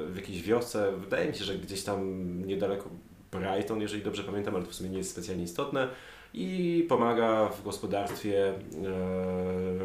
w 0.06 0.12
jakiejś 0.16 0.42
wiosce. 0.42 0.92
Wydaje 0.96 1.28
mi 1.28 1.34
się, 1.34 1.44
że 1.44 1.54
gdzieś 1.54 1.82
tam 1.84 2.22
niedaleko 2.46 2.88
Brighton, 3.32 3.80
jeżeli 3.80 4.02
dobrze 4.02 4.24
pamiętam, 4.24 4.54
ale 4.54 4.64
to 4.64 4.70
w 4.70 4.74
sumie 4.74 4.90
nie 4.90 4.98
jest 4.98 5.10
specjalnie 5.10 5.44
istotne. 5.44 5.88
I 6.34 6.86
pomaga 6.88 7.48
w 7.48 7.62
gospodarstwie 7.64 8.48
e, 8.48 8.54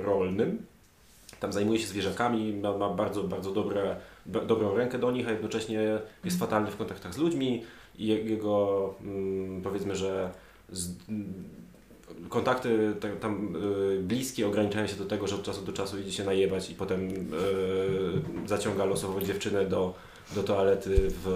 rolnym. 0.03 0.65
Tam 1.39 1.53
zajmuje 1.53 1.79
się 1.79 1.87
zwierzakami, 1.87 2.53
ma, 2.53 2.77
ma 2.77 2.89
bardzo, 2.89 3.23
bardzo 3.23 3.51
dobre, 3.51 3.95
dobrą 4.25 4.75
rękę 4.75 4.99
do 4.99 5.11
nich, 5.11 5.27
a 5.27 5.31
jednocześnie 5.31 5.99
jest 6.23 6.39
fatalny 6.39 6.71
w 6.71 6.77
kontaktach 6.77 7.13
z 7.13 7.17
ludźmi 7.17 7.63
i 7.97 8.07
je- 8.07 8.23
jego, 8.23 8.93
mm, 9.01 9.61
powiedzmy, 9.61 9.95
że 9.95 10.31
z, 10.69 10.89
kontakty 12.29 12.93
tam 13.21 13.55
y, 13.55 13.99
bliskie 13.99 14.47
ograniczają 14.47 14.87
się 14.87 14.95
do 14.95 15.05
tego, 15.05 15.27
że 15.27 15.35
od 15.35 15.43
czasu 15.43 15.61
do 15.61 15.73
czasu 15.73 15.99
idzie 15.99 16.11
się 16.11 16.23
najebać 16.23 16.69
i 16.69 16.75
potem 16.75 17.09
y, 17.09 17.13
zaciąga 18.45 18.85
losową 18.85 19.21
dziewczynę 19.21 19.65
do, 19.65 19.93
do 20.35 20.43
toalety 20.43 20.95
w, 21.09 21.27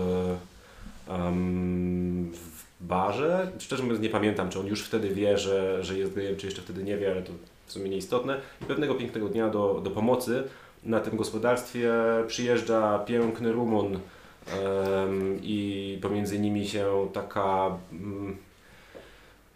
w 2.33 2.67
barze. 2.81 3.51
Szczerze 3.59 3.83
mówiąc 3.83 4.01
nie 4.01 4.09
pamiętam, 4.09 4.49
czy 4.49 4.59
on 4.59 4.67
już 4.67 4.83
wtedy 4.83 5.09
wie, 5.09 5.37
że, 5.37 5.83
że 5.83 5.97
jest 5.97 6.13
gejem, 6.13 6.35
czy 6.35 6.45
jeszcze 6.45 6.61
wtedy 6.61 6.83
nie 6.83 6.97
wie, 6.97 7.11
ale 7.11 7.21
to 7.21 7.31
w 7.65 7.71
sumie 7.71 7.89
nieistotne. 7.89 8.41
I 8.61 8.65
pewnego 8.65 8.95
pięknego 8.95 9.29
dnia 9.29 9.49
do, 9.49 9.81
do 9.83 9.91
pomocy 9.91 10.43
na 10.83 10.99
tym 10.99 11.17
gospodarstwie 11.17 11.93
przyjeżdża 12.27 12.99
piękny 12.99 13.51
Rumun 13.51 13.93
em, 13.95 15.39
i 15.43 15.99
pomiędzy 16.01 16.39
nimi 16.39 16.67
się 16.67 17.09
taka 17.13 17.77
mm, 17.91 18.37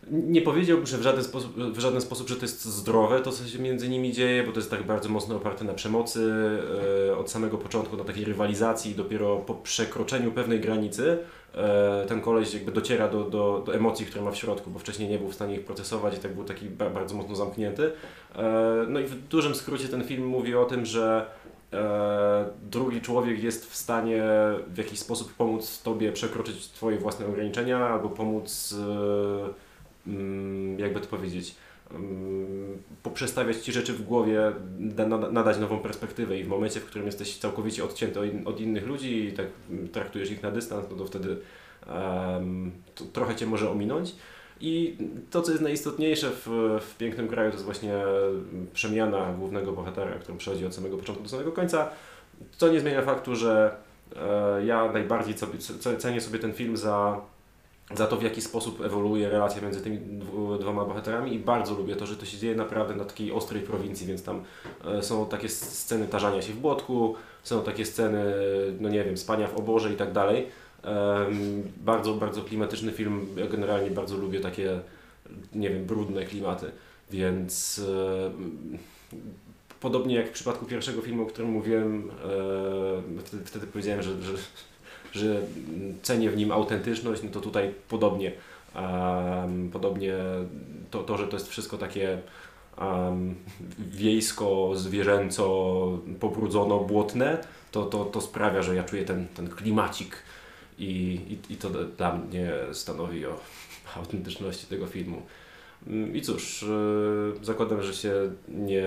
Nie 0.09 0.41
powiedziałbym, 0.41 0.85
że 0.85 0.97
w 0.97 1.01
żaden, 1.01 1.23
sposób, 1.23 1.55
w 1.55 1.79
żaden 1.79 2.01
sposób, 2.01 2.29
że 2.29 2.35
to 2.35 2.41
jest 2.41 2.65
zdrowe, 2.65 3.19
to 3.19 3.31
co 3.31 3.47
się 3.47 3.59
między 3.59 3.89
nimi 3.89 4.13
dzieje, 4.13 4.43
bo 4.43 4.51
to 4.51 4.59
jest 4.59 4.69
tak 4.69 4.83
bardzo 4.83 5.09
mocno 5.09 5.35
oparte 5.35 5.65
na 5.65 5.73
przemocy 5.73 6.33
e, 7.09 7.17
od 7.17 7.31
samego 7.31 7.57
początku, 7.57 7.97
na 7.97 8.03
takiej 8.03 8.25
rywalizacji. 8.25 8.95
Dopiero 8.95 9.37
po 9.37 9.53
przekroczeniu 9.53 10.31
pewnej 10.31 10.59
granicy 10.59 11.17
e, 11.55 12.05
ten 12.07 12.21
koleś 12.21 12.53
jakby 12.53 12.71
dociera 12.71 13.07
do, 13.07 13.23
do, 13.23 13.63
do 13.65 13.75
emocji, 13.75 14.05
które 14.05 14.23
ma 14.23 14.31
w 14.31 14.37
środku, 14.37 14.71
bo 14.71 14.79
wcześniej 14.79 15.09
nie 15.09 15.17
był 15.17 15.27
w 15.27 15.35
stanie 15.35 15.55
ich 15.55 15.65
procesować 15.65 16.17
i 16.17 16.19
tak 16.19 16.35
był 16.35 16.43
taki 16.43 16.69
ba 16.69 16.89
bardzo 16.89 17.15
mocno 17.15 17.35
zamknięty. 17.35 17.91
E, 18.35 18.85
no 18.87 18.99
i 18.99 19.03
w 19.03 19.27
dużym 19.27 19.55
skrócie 19.55 19.87
ten 19.87 20.03
film 20.03 20.25
mówi 20.25 20.55
o 20.55 20.65
tym, 20.65 20.85
że 20.85 21.25
e, 21.73 22.45
drugi 22.61 23.01
człowiek 23.01 23.43
jest 23.43 23.71
w 23.71 23.75
stanie 23.75 24.23
w 24.67 24.77
jakiś 24.77 24.99
sposób 24.99 25.33
pomóc 25.33 25.81
Tobie 25.81 26.11
przekroczyć 26.11 26.67
Twoje 26.67 26.97
własne 26.97 27.25
ograniczenia 27.25 27.87
albo 27.87 28.09
pomóc, 28.09 28.75
e, 28.79 29.70
jakby 30.77 30.99
to 30.99 31.07
powiedzieć, 31.07 31.55
mm, 31.91 32.77
poprzestawiać 33.03 33.57
Ci 33.57 33.71
rzeczy 33.71 33.93
w 33.93 34.01
głowie, 34.01 34.51
da, 34.79 35.07
nada- 35.07 35.31
nadać 35.31 35.57
nową 35.59 35.79
perspektywę 35.79 36.37
i 36.39 36.43
w 36.43 36.47
momencie, 36.47 36.79
w 36.79 36.85
którym 36.85 37.05
jesteś 37.05 37.37
całkowicie 37.37 37.83
odcięty 37.83 38.19
od, 38.19 38.25
in- 38.25 38.47
od 38.47 38.59
innych 38.59 38.87
ludzi 38.87 39.25
i 39.25 39.31
tak 39.33 39.45
mm, 39.69 39.87
traktujesz 39.89 40.31
ich 40.31 40.43
na 40.43 40.51
dystans, 40.51 40.85
no 40.91 40.97
to 40.97 41.05
wtedy 41.05 41.37
em, 41.87 42.71
to 42.95 43.05
trochę 43.05 43.35
Cię 43.35 43.45
może 43.45 43.69
ominąć. 43.71 44.15
I 44.63 44.97
to, 45.29 45.41
co 45.41 45.51
jest 45.51 45.63
najistotniejsze 45.63 46.29
w, 46.29 46.45
w 46.81 46.97
Pięknym 46.97 47.27
Kraju, 47.27 47.49
to 47.49 47.55
jest 47.55 47.65
właśnie 47.65 47.93
przemiana 48.73 49.33
głównego 49.33 49.71
bohatera, 49.71 50.11
którą 50.11 50.37
przechodzi 50.37 50.65
od 50.65 50.75
samego 50.75 50.97
początku 50.97 51.23
do 51.23 51.29
samego 51.29 51.51
końca. 51.51 51.89
Co 52.57 52.69
nie 52.69 52.79
zmienia 52.79 53.01
faktu, 53.01 53.35
że 53.35 53.75
e, 54.15 54.65
ja 54.65 54.91
najbardziej 54.91 55.35
cenię 55.97 56.21
sobie 56.21 56.39
ten 56.39 56.53
film 56.53 56.77
za, 56.77 57.21
za 57.95 58.07
to, 58.07 58.17
w 58.17 58.23
jaki 58.23 58.41
sposób 58.41 58.81
ewoluuje 58.81 59.29
relacja 59.29 59.61
między 59.61 59.81
tymi 59.81 59.99
dwoma 60.59 60.85
bohaterami 60.85 61.33
i 61.33 61.39
bardzo 61.39 61.73
lubię 61.73 61.95
to, 61.95 62.05
że 62.05 62.15
to 62.15 62.25
się 62.25 62.37
dzieje 62.37 62.55
naprawdę 62.55 62.95
na 62.95 63.05
takiej 63.05 63.31
ostrej 63.31 63.61
prowincji, 63.61 64.07
więc 64.07 64.23
tam 64.23 64.43
e, 64.85 65.03
są 65.03 65.25
takie 65.25 65.49
sceny 65.49 66.07
tarzania 66.07 66.41
się 66.41 66.53
w 66.53 66.57
błotku, 66.57 67.15
są 67.43 67.63
takie 67.63 67.85
sceny, 67.85 68.23
no 68.79 68.89
nie 68.89 69.03
wiem, 69.03 69.17
spania 69.17 69.47
w 69.47 69.57
oborze 69.57 69.93
i 69.93 69.95
tak 69.95 70.11
dalej. 70.11 70.47
Bardzo, 71.77 72.13
bardzo 72.13 72.41
klimatyczny 72.41 72.91
film. 72.91 73.27
Ja 73.35 73.47
generalnie 73.47 73.91
bardzo 73.91 74.17
lubię 74.17 74.39
takie, 74.39 74.79
nie 75.55 75.69
wiem, 75.69 75.85
brudne 75.85 76.25
klimaty, 76.25 76.71
więc 77.11 77.81
e, 77.89 78.31
podobnie 79.79 80.15
jak 80.15 80.27
w 80.27 80.31
przypadku 80.31 80.65
pierwszego 80.65 81.01
filmu, 81.01 81.23
o 81.23 81.25
którym 81.25 81.51
mówiłem, 81.51 82.11
e, 83.19 83.21
wtedy, 83.25 83.45
wtedy 83.45 83.67
powiedziałem, 83.67 84.01
że, 84.01 84.21
że, 84.21 84.33
że 85.12 85.41
cenię 86.01 86.30
w 86.30 86.38
nim 86.38 86.51
autentyczność, 86.51 87.24
no 87.24 87.30
to 87.30 87.39
tutaj 87.39 87.74
podobnie. 87.89 88.32
Em, 88.76 89.70
podobnie 89.70 90.14
to, 90.91 91.03
to, 91.03 91.18
że 91.18 91.28
to 91.28 91.36
jest 91.36 91.49
wszystko 91.49 91.78
takie 91.78 92.22
um, 92.82 93.36
wiejsko, 93.80 94.72
zwierzęco, 94.76 95.68
pobrudzono, 96.20 96.80
błotne, 96.80 97.38
to, 97.72 97.86
to, 97.86 98.05
to 98.05 98.22
sprawia, 98.22 98.62
że 98.62 98.76
ja 98.76 98.84
czuję 98.84 99.05
ten, 99.05 99.28
ten 99.28 99.49
klimacik 99.49 100.16
i, 100.80 101.20
i, 101.49 101.53
i 101.53 101.57
to 101.57 101.70
dla 101.70 102.16
mnie 102.16 102.51
stanowi 102.74 103.26
o 103.26 103.39
autentyczności 103.99 104.68
tego 104.68 104.86
filmu. 104.88 105.22
Mm, 105.88 106.15
I 106.15 106.21
cóż, 106.21 106.65
yy, 107.39 107.45
zakładam, 107.45 107.82
że 107.84 107.93
się 107.93 108.13
nie 108.47 108.86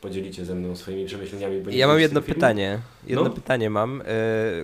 podzielicie 0.00 0.44
ze 0.44 0.54
mną 0.54 0.76
swoimi 0.76 1.06
przemyśleniami. 1.06 1.60
bo 1.60 1.70
nie 1.70 1.76
Ja 1.78 1.86
mam 1.86 2.00
jedno 2.00 2.22
pytanie. 2.22 2.78
Jedno 3.06 3.24
No. 3.24 3.30
pytanie 3.30 3.70
mam, 3.70 4.00
y, 4.00 4.04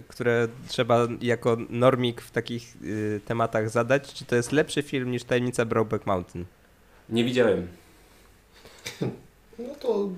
które 0.09 0.49
trzeba 0.68 1.09
jako 1.20 1.57
normik 1.70 2.20
w 2.20 2.31
takich 2.31 2.76
y, 2.85 3.20
tematach 3.24 3.70
zadać. 3.70 4.14
Czy 4.14 4.24
to 4.24 4.37
jest 4.37 4.53
lepszy 4.53 4.83
film 4.83 5.11
niż 5.11 5.24
Tajemnica 5.24 5.64
Brokeback 5.64 6.07
Mountain? 6.07 6.45
Nie 7.09 7.24
widziałem. 7.24 7.66
No 9.59 9.74
to 9.81 10.09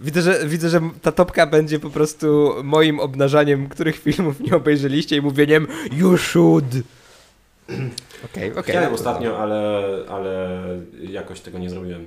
Widzę 0.00 0.22
że, 0.22 0.46
widzę, 0.48 0.68
że 0.68 0.80
ta 1.02 1.12
topka 1.12 1.46
będzie 1.46 1.78
po 1.80 1.90
prostu 1.90 2.54
moim 2.64 3.00
obnażaniem, 3.00 3.68
których 3.68 3.96
filmów 3.98 4.40
nie 4.40 4.56
obejrzeliście 4.56 5.16
i 5.16 5.20
mówieniem 5.20 5.66
You 5.92 6.16
should! 6.16 6.64
Okej, 8.32 8.50
okej. 8.52 8.62
Chciałem 8.62 8.94
ostatnio, 8.94 9.38
ale, 9.38 9.84
ale 10.08 10.60
jakoś 11.00 11.40
tego 11.40 11.58
nie 11.58 11.70
zrobiłem. 11.70 12.06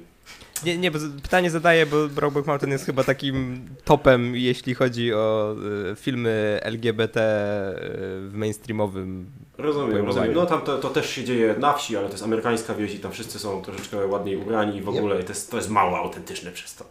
Nie, 0.66 0.78
nie, 0.78 0.91
bo 0.91 0.99
pytanie 1.22 1.49
zadaję, 1.49 1.86
bo 1.86 2.07
Brokeback 2.07 2.47
Mountain 2.47 2.72
jest 2.72 2.86
chyba 2.86 3.03
takim 3.03 3.66
topem, 3.84 4.36
jeśli 4.36 4.76
chodzi 4.76 5.14
o 5.14 5.55
y, 5.91 5.95
filmy 5.95 6.60
LGBT 6.62 7.20
y, 7.20 8.30
w 8.30 8.32
mainstreamowym. 8.34 9.32
Rozumiem, 9.57 10.05
rozumiem. 10.05 10.34
No 10.34 10.45
tam 10.45 10.62
to, 10.62 10.78
to 10.78 10.89
też 10.89 11.10
się 11.10 11.24
dzieje 11.24 11.55
na 11.60 11.74
wsi, 11.74 11.97
ale 11.97 12.07
to 12.07 12.12
jest 12.12 12.24
amerykańska 12.24 12.76
wieś 12.76 12.95
i 12.95 12.99
tam 12.99 13.12
wszyscy 13.12 13.39
są 13.39 13.62
troszeczkę 13.62 14.07
ładniej 14.07 14.38
ubrani 14.38 14.78
i 14.78 14.82
w 14.82 14.89
ogóle 14.89 15.24
to 15.24 15.30
jest, 15.30 15.51
to 15.51 15.57
jest 15.57 15.70
mało 15.70 15.97
autentyczne 15.97 16.51
przez 16.51 16.76
to. 16.76 16.86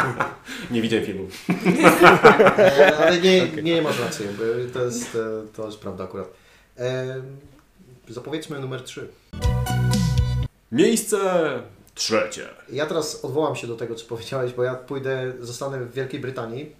nie 0.70 0.82
widziałem 0.82 1.06
filmu. 1.06 1.28
Ale 3.00 3.20
nie, 3.20 3.48
nie 3.62 3.82
masz 3.82 4.00
racji, 4.00 4.26
bo 4.38 4.72
to 4.72 4.84
jest, 4.84 5.18
to 5.56 5.66
jest 5.66 5.78
prawda 5.78 6.04
akurat. 6.04 6.28
Zapowiedzmy 8.08 8.60
numer 8.60 8.82
3. 8.82 9.08
Miejsce 10.72 11.18
trzecie. 11.94 12.48
Ja 12.72 12.86
teraz 12.86 13.24
odwołam 13.24 13.56
się 13.56 13.66
do 13.66 13.76
tego, 13.76 13.94
co 13.94 14.06
powiedziałeś, 14.06 14.52
bo 14.52 14.64
ja 14.64 14.74
pójdę, 14.74 15.32
zostanę 15.40 15.80
w 15.80 15.92
Wielkiej 15.92 16.20
Brytanii, 16.20 16.76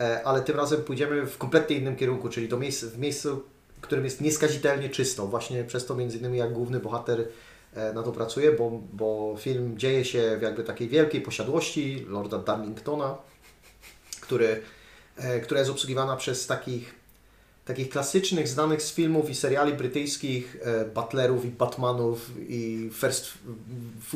e, 0.00 0.22
ale 0.24 0.42
tym 0.42 0.56
razem 0.56 0.82
pójdziemy 0.82 1.26
w 1.26 1.38
kompletnie 1.38 1.76
innym 1.76 1.96
kierunku, 1.96 2.28
czyli 2.28 2.48
do 2.48 2.56
miejsc, 2.56 2.84
w 2.84 2.98
miejscu, 2.98 3.42
w 3.76 3.80
którym 3.80 4.04
jest 4.04 4.20
nieskazitelnie 4.20 4.88
czysto. 4.88 5.26
Właśnie 5.26 5.64
przez 5.64 5.86
to 5.86 5.94
między 5.94 6.18
innymi 6.18 6.38
jak 6.38 6.52
główny 6.52 6.80
bohater 6.80 7.28
e, 7.74 7.92
na 7.92 8.02
to 8.02 8.12
pracuje, 8.12 8.52
bo, 8.52 8.80
bo 8.92 9.36
film 9.38 9.78
dzieje 9.78 10.04
się 10.04 10.36
w 10.38 10.42
jakby 10.42 10.64
takiej 10.64 10.88
wielkiej 10.88 11.20
posiadłości 11.20 12.06
Lorda 12.08 12.38
Darlingtona, 12.38 13.18
który, 14.20 14.62
e, 15.16 15.40
która 15.40 15.60
jest 15.60 15.70
obsługiwana 15.70 16.16
przez 16.16 16.46
takich 16.46 17.01
takich 17.64 17.88
klasycznych, 17.88 18.48
znanych 18.48 18.82
z 18.82 18.94
filmów 18.94 19.30
i 19.30 19.34
seriali 19.34 19.72
brytyjskich 19.74 20.56
e, 20.62 20.84
butlerów 20.84 21.44
i 21.44 21.48
batmanów 21.48 22.30
i 22.48 22.90
first 22.92 23.28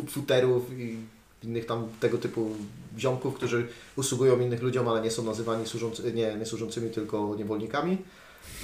footerów 0.08 0.78
i 0.78 0.96
innych 1.44 1.66
tam 1.66 1.88
tego 2.00 2.18
typu 2.18 2.50
ziomków, 2.98 3.34
którzy 3.34 3.68
usługują 3.96 4.40
innych 4.40 4.62
ludziom, 4.62 4.88
ale 4.88 5.00
nie 5.00 5.10
są 5.10 5.22
nazywani 5.24 5.66
służący, 5.66 6.12
nie, 6.12 6.34
nie 6.36 6.46
służącymi, 6.46 6.90
tylko 6.90 7.34
niewolnikami 7.38 7.98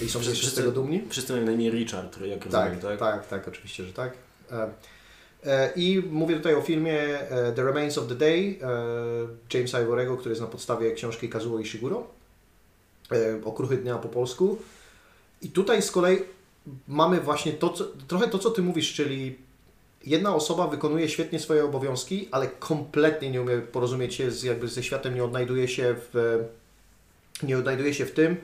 i 0.02 0.08
są 0.08 0.20
Wszyscy- 0.20 0.46
z 0.46 0.54
tego 0.54 0.72
dumni. 0.72 1.02
Wszyscy 1.08 1.32
mają 1.32 1.44
na 1.46 1.52
imię 1.52 1.70
Richard, 1.70 2.20
jak 2.20 2.38
Tak, 2.48 2.52
rozumiem, 2.52 2.80
tak? 2.80 2.98
tak, 2.98 3.28
tak, 3.28 3.48
oczywiście, 3.48 3.84
że 3.84 3.92
tak. 3.92 4.12
E, 4.52 4.70
e, 5.44 5.72
I 5.76 6.02
mówię 6.10 6.36
tutaj 6.36 6.54
o 6.54 6.62
filmie 6.62 6.98
The 7.56 7.64
Remains 7.64 7.98
of 7.98 8.08
the 8.08 8.14
Day 8.14 8.58
Jamesa 9.54 9.82
Ivorego, 9.82 10.16
który 10.16 10.30
jest 10.30 10.42
na 10.42 10.46
podstawie 10.48 10.92
książki 10.92 11.28
Kazuo 11.28 11.58
Ishiguro. 11.58 12.06
E, 13.14 13.44
Okruchy 13.44 13.76
dnia 13.76 13.98
po 13.98 14.08
polsku. 14.08 14.58
I 15.42 15.48
tutaj 15.48 15.82
z 15.82 15.90
kolei 15.90 16.18
mamy 16.88 17.20
właśnie 17.20 17.52
to, 17.52 17.68
co, 17.68 17.84
trochę 18.08 18.28
to, 18.28 18.38
co 18.38 18.50
Ty 18.50 18.62
mówisz, 18.62 18.94
czyli 18.94 19.38
jedna 20.06 20.34
osoba 20.34 20.66
wykonuje 20.66 21.08
świetnie 21.08 21.40
swoje 21.40 21.64
obowiązki, 21.64 22.28
ale 22.30 22.46
kompletnie 22.46 23.30
nie 23.30 23.42
umie 23.42 23.58
porozumieć 23.58 24.14
się 24.14 24.30
z, 24.30 24.42
jakby 24.42 24.68
ze 24.68 24.82
światem, 24.82 25.14
nie 25.14 25.24
odnajduje 25.24 25.68
się 25.68 25.94
w, 26.12 26.38
nie 27.42 27.58
odnajduje 27.58 27.94
się 27.94 28.06
w 28.06 28.12
tym, 28.12 28.36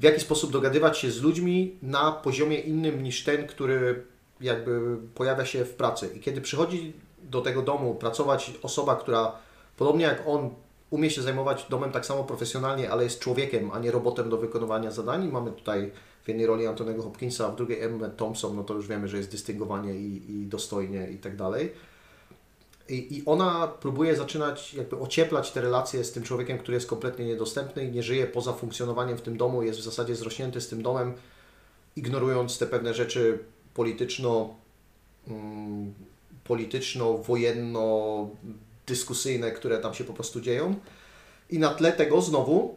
w 0.00 0.02
jaki 0.02 0.20
sposób 0.20 0.52
dogadywać 0.52 0.98
się 0.98 1.10
z 1.10 1.22
ludźmi 1.22 1.76
na 1.82 2.12
poziomie 2.12 2.60
innym 2.60 3.02
niż 3.02 3.24
ten, 3.24 3.46
który 3.46 4.02
jakby 4.40 4.96
pojawia 5.14 5.44
się 5.46 5.64
w 5.64 5.74
pracy. 5.74 6.10
I 6.14 6.20
kiedy 6.20 6.40
przychodzi 6.40 6.92
do 7.22 7.40
tego 7.40 7.62
domu 7.62 7.94
pracować 7.94 8.52
osoba, 8.62 8.96
która 8.96 9.32
podobnie 9.76 10.04
jak 10.04 10.22
on 10.26 10.50
umie 10.94 11.10
się 11.10 11.22
zajmować 11.22 11.66
domem 11.70 11.92
tak 11.92 12.06
samo 12.06 12.24
profesjonalnie, 12.24 12.90
ale 12.90 13.04
jest 13.04 13.20
człowiekiem, 13.20 13.70
a 13.72 13.78
nie 13.78 13.90
robotem 13.90 14.30
do 14.30 14.36
wykonywania 14.36 14.90
zadań. 14.90 15.28
Mamy 15.28 15.52
tutaj 15.52 15.90
w 16.22 16.28
jednej 16.28 16.46
roli 16.46 16.66
Antonego 16.66 17.02
Hopkinsa, 17.02 17.46
a 17.46 17.50
w 17.50 17.56
drugiej 17.56 17.82
Emma 17.82 18.08
Thompson, 18.08 18.56
no 18.56 18.64
to 18.64 18.74
już 18.74 18.88
wiemy, 18.88 19.08
że 19.08 19.16
jest 19.16 19.30
dystyngowanie 19.30 19.94
i, 19.94 20.32
i 20.32 20.46
dostojnie 20.46 21.10
i 21.10 21.18
tak 21.18 21.36
dalej. 21.36 21.72
I, 22.88 23.16
I 23.18 23.22
ona 23.26 23.68
próbuje 23.68 24.16
zaczynać 24.16 24.74
jakby 24.74 24.98
ocieplać 24.98 25.50
te 25.50 25.60
relacje 25.60 26.04
z 26.04 26.12
tym 26.12 26.22
człowiekiem, 26.22 26.58
który 26.58 26.74
jest 26.74 26.86
kompletnie 26.86 27.24
niedostępny 27.24 27.84
i 27.84 27.92
nie 27.92 28.02
żyje 28.02 28.26
poza 28.26 28.52
funkcjonowaniem 28.52 29.18
w 29.18 29.22
tym 29.22 29.36
domu, 29.36 29.62
jest 29.62 29.78
w 29.78 29.82
zasadzie 29.82 30.16
zrośnięty 30.16 30.60
z 30.60 30.68
tym 30.68 30.82
domem, 30.82 31.14
ignorując 31.96 32.58
te 32.58 32.66
pewne 32.66 32.94
rzeczy 32.94 33.38
polityczno, 33.74 34.54
mm, 35.28 35.94
polityczno-wojenno-dyskusyjne, 38.86 39.52
które 39.52 39.78
tam 39.78 39.94
się 39.94 40.04
po 40.04 40.12
prostu 40.12 40.40
dzieją. 40.40 40.74
I 41.50 41.58
na 41.58 41.74
tle 41.74 41.92
tego 41.92 42.20
znowu 42.20 42.76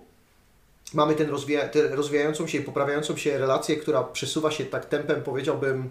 mamy 0.93 1.16
ten 1.16 1.30
rozwija, 1.30 1.68
tę 1.68 1.95
rozwijającą 1.95 2.47
się 2.47 2.58
i 2.58 2.62
poprawiającą 2.62 3.18
się 3.18 3.38
relację, 3.38 3.76
która 3.76 4.03
przesuwa 4.03 4.51
się 4.51 4.66
tak 4.66 4.86
tempem, 4.86 5.24
powiedziałbym, 5.24 5.89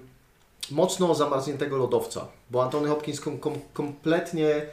mocno 0.71 1.15
zamarzniętego 1.15 1.77
lodowca, 1.77 2.29
bo 2.51 2.65
Antony 2.65 2.89
Hopkins 2.89 3.21
kom, 3.21 3.39
kom, 3.39 3.55
kompletnie 3.73 4.67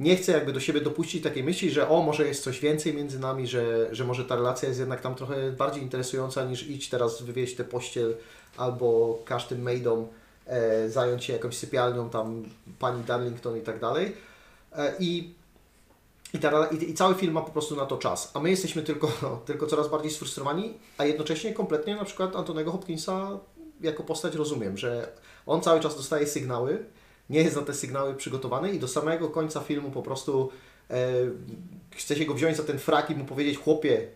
nie 0.00 0.16
chce 0.16 0.32
jakby 0.32 0.52
do 0.52 0.60
siebie 0.60 0.80
dopuścić 0.80 1.22
takiej 1.22 1.44
myśli, 1.44 1.70
że 1.70 1.88
o, 1.88 2.02
może 2.02 2.26
jest 2.26 2.42
coś 2.42 2.60
więcej 2.60 2.94
między 2.94 3.18
nami, 3.18 3.46
że, 3.46 3.88
że 3.94 4.04
może 4.04 4.24
ta 4.24 4.36
relacja 4.36 4.68
jest 4.68 4.80
jednak 4.80 5.00
tam 5.00 5.14
trochę 5.14 5.52
bardziej 5.52 5.82
interesująca 5.82 6.44
niż 6.44 6.66
idź 6.66 6.88
teraz 6.88 7.22
wywieźć 7.22 7.56
tę 7.56 7.64
pościel 7.64 8.16
albo 8.56 9.18
każ 9.24 9.46
tym 9.46 9.62
maidom 9.62 10.06
e, 10.46 10.90
zająć 10.90 11.24
się 11.24 11.32
jakąś 11.32 11.56
sypialnią, 11.56 12.10
tam 12.10 12.44
pani 12.78 13.04
Darlington 13.04 13.56
i 13.56 13.60
tak 13.60 13.80
dalej. 13.80 14.12
E, 14.76 14.94
I, 14.98 15.34
i, 16.34 16.38
ta, 16.38 16.66
i, 16.66 16.90
I 16.90 16.94
cały 16.94 17.14
film 17.14 17.32
ma 17.32 17.42
po 17.42 17.50
prostu 17.50 17.76
na 17.76 17.86
to 17.86 17.98
czas. 17.98 18.30
A 18.34 18.40
my 18.40 18.50
jesteśmy 18.50 18.82
tylko, 18.82 19.08
tylko 19.46 19.66
coraz 19.66 19.88
bardziej 19.88 20.10
sfrustrowani, 20.10 20.74
a 20.98 21.04
jednocześnie 21.04 21.54
kompletnie 21.54 21.96
na 21.96 22.04
przykład 22.04 22.36
Antonego 22.36 22.72
Hopkinsa 22.72 23.38
jako 23.80 24.02
postać 24.02 24.34
rozumiem, 24.34 24.78
że 24.78 25.12
on 25.46 25.60
cały 25.60 25.80
czas 25.80 25.96
dostaje 25.96 26.26
sygnały, 26.26 26.84
nie 27.30 27.42
jest 27.42 27.56
na 27.56 27.62
te 27.62 27.74
sygnały 27.74 28.14
przygotowany 28.14 28.72
i 28.72 28.78
do 28.78 28.88
samego 28.88 29.30
końca 29.30 29.60
filmu 29.60 29.90
po 29.90 30.02
prostu 30.02 30.50
e, 30.90 31.12
chce 31.90 32.16
się 32.16 32.24
go 32.24 32.34
wziąć 32.34 32.56
za 32.56 32.62
ten 32.62 32.78
frak 32.78 33.10
i 33.10 33.14
mu 33.14 33.24
powiedzieć, 33.24 33.58
chłopie, 33.58 34.08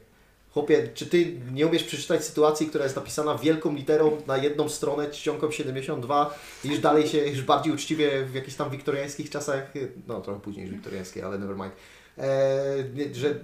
chłopie, 0.54 0.88
czy 0.94 1.06
ty 1.06 1.32
nie 1.52 1.66
umiesz 1.66 1.84
przeczytać 1.84 2.24
sytuacji, 2.24 2.66
która 2.66 2.84
jest 2.84 2.96
napisana 2.96 3.38
wielką 3.38 3.74
literą 3.74 4.22
na 4.26 4.36
jedną 4.36 4.68
stronę 4.68 5.10
czcionką 5.10 5.50
72 5.50 6.38
iż 6.64 6.78
dalej 6.78 7.08
się, 7.08 7.18
już 7.18 7.42
bardziej 7.42 7.72
uczciwie 7.72 8.24
w 8.24 8.34
jakichś 8.34 8.56
tam 8.56 8.70
wiktoriańskich 8.70 9.30
czasach, 9.30 9.72
no 10.06 10.20
trochę 10.20 10.40
później 10.40 10.64
niż 10.64 10.74
wiktoriańskie, 10.74 11.26
ale 11.26 11.38
never 11.38 11.56
mind, 11.56 11.72
e, 12.18 13.14
że 13.14 13.34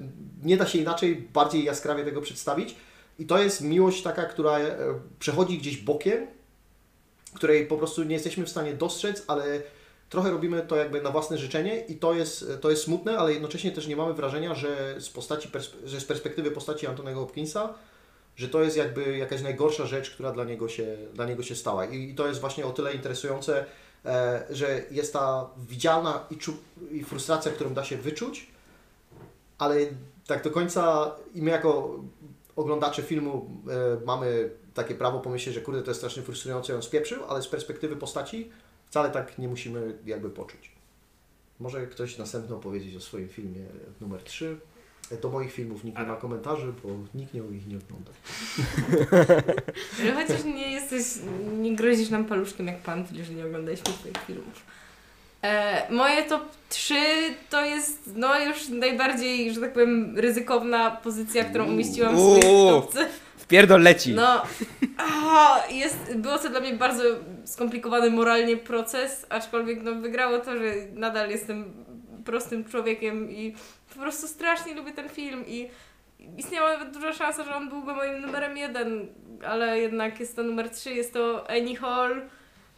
nie 0.42 0.56
da 0.56 0.66
się 0.66 0.78
inaczej, 0.78 1.16
bardziej 1.16 1.64
jaskrawie 1.64 2.04
tego 2.04 2.20
przedstawić. 2.20 2.76
I 3.18 3.26
to 3.26 3.42
jest 3.42 3.60
miłość 3.60 4.02
taka, 4.02 4.24
która 4.24 4.58
e, 4.58 4.76
przechodzi 5.18 5.58
gdzieś 5.58 5.76
bokiem, 5.76 6.26
której 7.34 7.66
po 7.66 7.76
prostu 7.76 8.04
nie 8.04 8.14
jesteśmy 8.14 8.46
w 8.46 8.50
stanie 8.50 8.74
dostrzec, 8.74 9.24
ale 9.26 9.62
trochę 10.08 10.30
robimy 10.30 10.62
to 10.62 10.76
jakby 10.76 11.02
na 11.02 11.10
własne 11.10 11.38
życzenie 11.38 11.80
i 11.80 11.96
to 11.96 12.14
jest, 12.14 12.52
to 12.60 12.70
jest 12.70 12.82
smutne, 12.82 13.18
ale 13.18 13.32
jednocześnie 13.32 13.72
też 13.72 13.86
nie 13.86 13.96
mamy 13.96 14.14
wrażenia, 14.14 14.54
że 14.54 15.00
z, 15.00 15.08
postaci, 15.08 15.48
że 15.84 16.00
z 16.00 16.04
perspektywy 16.04 16.50
postaci 16.50 16.86
Antonego 16.86 17.20
Hopkinsa, 17.20 17.74
że 18.36 18.48
to 18.48 18.62
jest 18.62 18.76
jakby 18.76 19.16
jakaś 19.16 19.42
najgorsza 19.42 19.86
rzecz, 19.86 20.10
która 20.10 20.32
dla 20.32 20.44
niego 20.44 20.68
się, 20.68 20.96
dla 21.14 21.26
niego 21.26 21.42
się 21.42 21.56
stała. 21.56 21.86
I, 21.86 22.14
to 22.14 22.28
jest 22.28 22.40
właśnie 22.40 22.66
o 22.66 22.70
tyle 22.70 22.94
interesujące, 22.94 23.64
e, 24.04 24.44
że 24.50 24.82
jest 24.90 25.12
ta 25.12 25.50
widzialna 25.68 26.26
i, 26.30 26.36
czu, 26.36 26.56
i 26.90 27.04
frustracja, 27.04 27.52
którą 27.52 27.74
da 27.74 27.84
się 27.84 27.96
wyczuć, 27.96 28.46
ale 29.58 29.76
tak 30.26 30.44
do 30.44 30.50
końca 30.50 31.12
i 31.34 31.42
my 31.42 31.50
jako 31.50 32.00
oglądacze 32.56 33.02
filmu 33.02 33.50
e, 33.68 34.04
mamy 34.06 34.50
takie 34.74 34.94
prawo 34.94 35.20
pomyśleć, 35.20 35.54
że 35.54 35.60
kurde, 35.60 35.82
to 35.82 35.90
jest 35.90 36.00
strasznie 36.00 36.22
frustrujące, 36.22 36.74
on 36.74 36.82
spieprzył, 36.82 37.24
ale 37.28 37.42
z 37.42 37.48
perspektywy 37.48 37.96
postaci 37.96 38.50
wcale 38.90 39.10
tak 39.10 39.38
nie 39.38 39.48
musimy 39.48 39.98
jakby 40.06 40.30
poczuć. 40.30 40.70
Może 41.60 41.86
ktoś 41.86 42.18
następno 42.18 42.58
powiedzieć 42.58 42.96
o 42.96 43.00
swoim 43.00 43.28
filmie 43.28 43.60
numer 44.00 44.22
3. 44.22 44.56
Do 45.22 45.30
moich 45.30 45.52
filmów 45.52 45.84
nikt 45.84 45.98
nie 45.98 46.04
ma 46.04 46.16
komentarzy, 46.16 46.72
bo 46.84 46.88
nikt 47.14 47.34
nie 47.34 47.40
ich 47.40 47.66
nie 47.66 47.76
ogląda. 47.76 48.10
Ale 50.02 50.12
chociaż 50.12 50.44
nie 50.44 50.72
jesteś, 50.72 51.04
nie 51.58 51.76
grozisz 51.76 52.10
nam 52.10 52.24
paluszkiem 52.24 52.66
jak 52.66 52.78
pan, 52.78 53.04
że 53.22 53.34
nie 53.34 53.46
oglądaliśmy 53.46 53.84
twoich 53.84 54.18
filmów. 54.26 54.62
E, 55.42 55.86
moje 55.90 56.22
top 56.22 56.42
3 56.68 56.94
to 57.50 57.64
jest 57.64 58.10
no 58.14 58.40
już 58.40 58.68
najbardziej, 58.68 59.54
że 59.54 59.60
tak 59.60 59.72
powiem, 59.72 60.18
ryzykowna 60.18 60.90
pozycja, 60.90 61.44
którą 61.44 61.66
umieściłam 61.66 62.16
w 62.16 62.18
swojej 62.18 62.70
topce. 62.70 63.08
Wpierdol 63.36 63.82
leci. 63.82 64.14
No, 64.14 64.42
aha, 64.98 65.62
jest, 65.70 66.14
było 66.16 66.38
to 66.38 66.50
dla 66.50 66.60
mnie 66.60 66.72
bardzo 66.72 67.02
skomplikowany 67.46 68.10
moralnie 68.10 68.56
proces, 68.56 69.26
aczkolwiek 69.28 69.82
no, 69.82 69.94
wygrało 69.94 70.38
to, 70.38 70.58
że 70.58 70.74
nadal 70.94 71.30
jestem 71.30 71.84
prostym 72.24 72.64
człowiekiem 72.64 73.30
i 73.30 73.54
po 73.94 74.00
prostu 74.00 74.28
strasznie 74.28 74.74
lubię 74.74 74.92
ten 74.92 75.08
film 75.08 75.44
i 75.46 75.68
istniała 76.36 76.72
nawet 76.72 76.90
duża 76.94 77.12
szansa, 77.12 77.44
że 77.44 77.54
on 77.54 77.68
byłby 77.68 77.94
moim 77.94 78.20
numerem 78.20 78.56
jeden, 78.56 79.06
ale 79.46 79.80
jednak 79.80 80.20
jest 80.20 80.36
to 80.36 80.42
numer 80.42 80.70
trzy, 80.70 80.94
jest 80.94 81.12
to 81.12 81.50
Annie 81.50 81.76
Hall, 81.76 82.22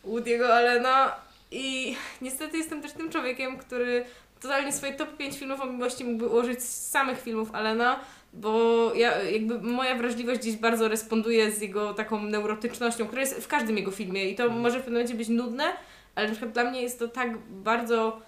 Woody'ego 0.05 0.45
Allena 0.45 1.15
i 1.51 1.97
niestety 2.21 2.59
jestem 2.59 2.83
też 2.83 2.93
tym 2.93 3.11
człowiekiem, 3.11 3.59
który 3.59 4.05
totalnie 4.41 4.73
swoje 4.73 4.93
top 4.93 5.17
5 5.17 5.39
filmów 5.39 5.61
o 5.61 5.67
miłości 5.67 6.05
mógłby 6.05 6.27
ułożyć 6.27 6.63
z 6.63 6.91
samych 6.91 7.23
filmów 7.23 7.55
Allena, 7.55 8.01
bo 8.33 8.93
ja, 8.95 9.23
jakby 9.23 9.61
moja 9.61 9.95
wrażliwość 9.95 10.41
gdzieś 10.41 10.57
bardzo 10.57 10.89
responduje 10.89 11.53
z 11.53 11.61
jego 11.61 11.95
taką 11.95 12.23
neurotycznością, 12.23 13.07
która 13.07 13.21
jest 13.21 13.35
w 13.35 13.49
każdym 13.49 13.77
jego 13.77 13.91
filmie 13.91 14.31
i 14.31 14.35
to 14.35 14.43
mhm. 14.43 14.63
może 14.63 14.79
w 14.79 14.83
pewnym 14.83 14.95
momencie 14.95 15.15
być 15.15 15.29
nudne, 15.29 15.65
ale 16.15 16.27
na 16.27 16.33
przykład 16.33 16.53
dla 16.53 16.71
mnie 16.71 16.83
jest 16.83 16.99
to 16.99 17.09
tak 17.09 17.39
bardzo 17.39 18.21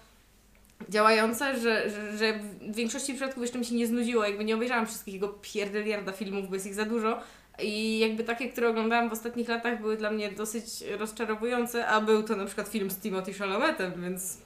działające, 0.89 1.59
że, 1.59 1.89
że, 1.89 2.17
że 2.17 2.39
w 2.61 2.75
większości 2.75 3.13
przypadków 3.13 3.43
jeszcze 3.43 3.59
mi 3.59 3.65
się 3.65 3.75
nie 3.75 3.87
znudziło, 3.87 4.25
jakby 4.25 4.45
nie 4.45 4.55
obejrzałam 4.55 4.87
wszystkich 4.87 5.13
jego 5.13 5.27
pierdeliarda 5.27 6.11
filmów, 6.11 6.49
bo 6.49 6.53
jest 6.55 6.67
ich 6.67 6.73
za 6.73 6.85
dużo 6.85 7.19
i 7.59 7.99
jakby 7.99 8.23
takie, 8.23 8.49
które 8.49 8.69
oglądałam 8.69 9.09
w 9.09 9.13
ostatnich 9.13 9.49
latach 9.49 9.81
były 9.81 9.97
dla 9.97 10.11
mnie 10.11 10.31
dosyć 10.31 10.63
rozczarowujące, 10.97 11.87
a 11.87 12.01
był 12.01 12.23
to 12.23 12.35
na 12.35 12.45
przykład 12.45 12.67
film 12.67 12.91
z 12.91 12.97
Timothy 12.97 13.33
Chalametem, 13.33 14.01
więc 14.01 14.37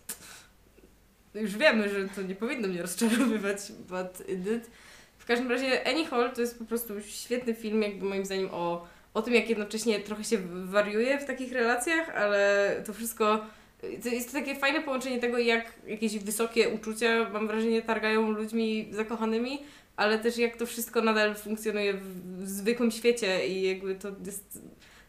już 1.35 1.57
wiemy, 1.57 1.89
że 1.89 2.09
to 2.15 2.21
nie 2.21 2.35
powinno 2.35 2.67
mnie 2.67 2.81
rozczarowywać, 2.81 3.57
but 3.71 4.29
it 4.29 4.41
did. 4.41 4.69
W 5.25 5.27
każdym 5.27 5.51
razie 5.51 5.87
Annie 5.87 6.05
Hall 6.05 6.31
to 6.31 6.41
jest 6.41 6.59
po 6.59 6.65
prostu 6.65 7.01
świetny 7.01 7.53
film, 7.53 7.81
jakby 7.81 8.05
moim 8.05 8.25
zdaniem 8.25 8.49
o, 8.51 8.87
o 9.13 9.21
tym, 9.21 9.33
jak 9.33 9.49
jednocześnie 9.49 9.99
trochę 9.99 10.23
się 10.23 10.37
wariuje 10.65 11.19
w 11.19 11.25
takich 11.25 11.51
relacjach, 11.51 12.15
ale 12.15 12.71
to 12.85 12.93
wszystko 12.93 13.45
to 14.03 14.09
jest 14.09 14.27
to 14.27 14.33
takie 14.33 14.55
fajne 14.55 14.81
połączenie 14.81 15.19
tego, 15.19 15.37
jak 15.37 15.73
jakieś 15.87 16.19
wysokie 16.19 16.69
uczucia, 16.69 17.29
mam 17.33 17.47
wrażenie, 17.47 17.81
targają 17.81 18.31
ludźmi 18.31 18.87
zakochanymi, 18.91 19.59
ale 19.95 20.19
też 20.19 20.37
jak 20.37 20.57
to 20.57 20.65
wszystko 20.65 21.01
nadal 21.01 21.35
funkcjonuje 21.35 21.93
w, 21.93 22.49
zwykłym 22.49 22.91
świecie 22.91 23.47
i 23.47 23.61
jakby 23.61 23.95
to 23.95 24.09
jest 24.25 24.61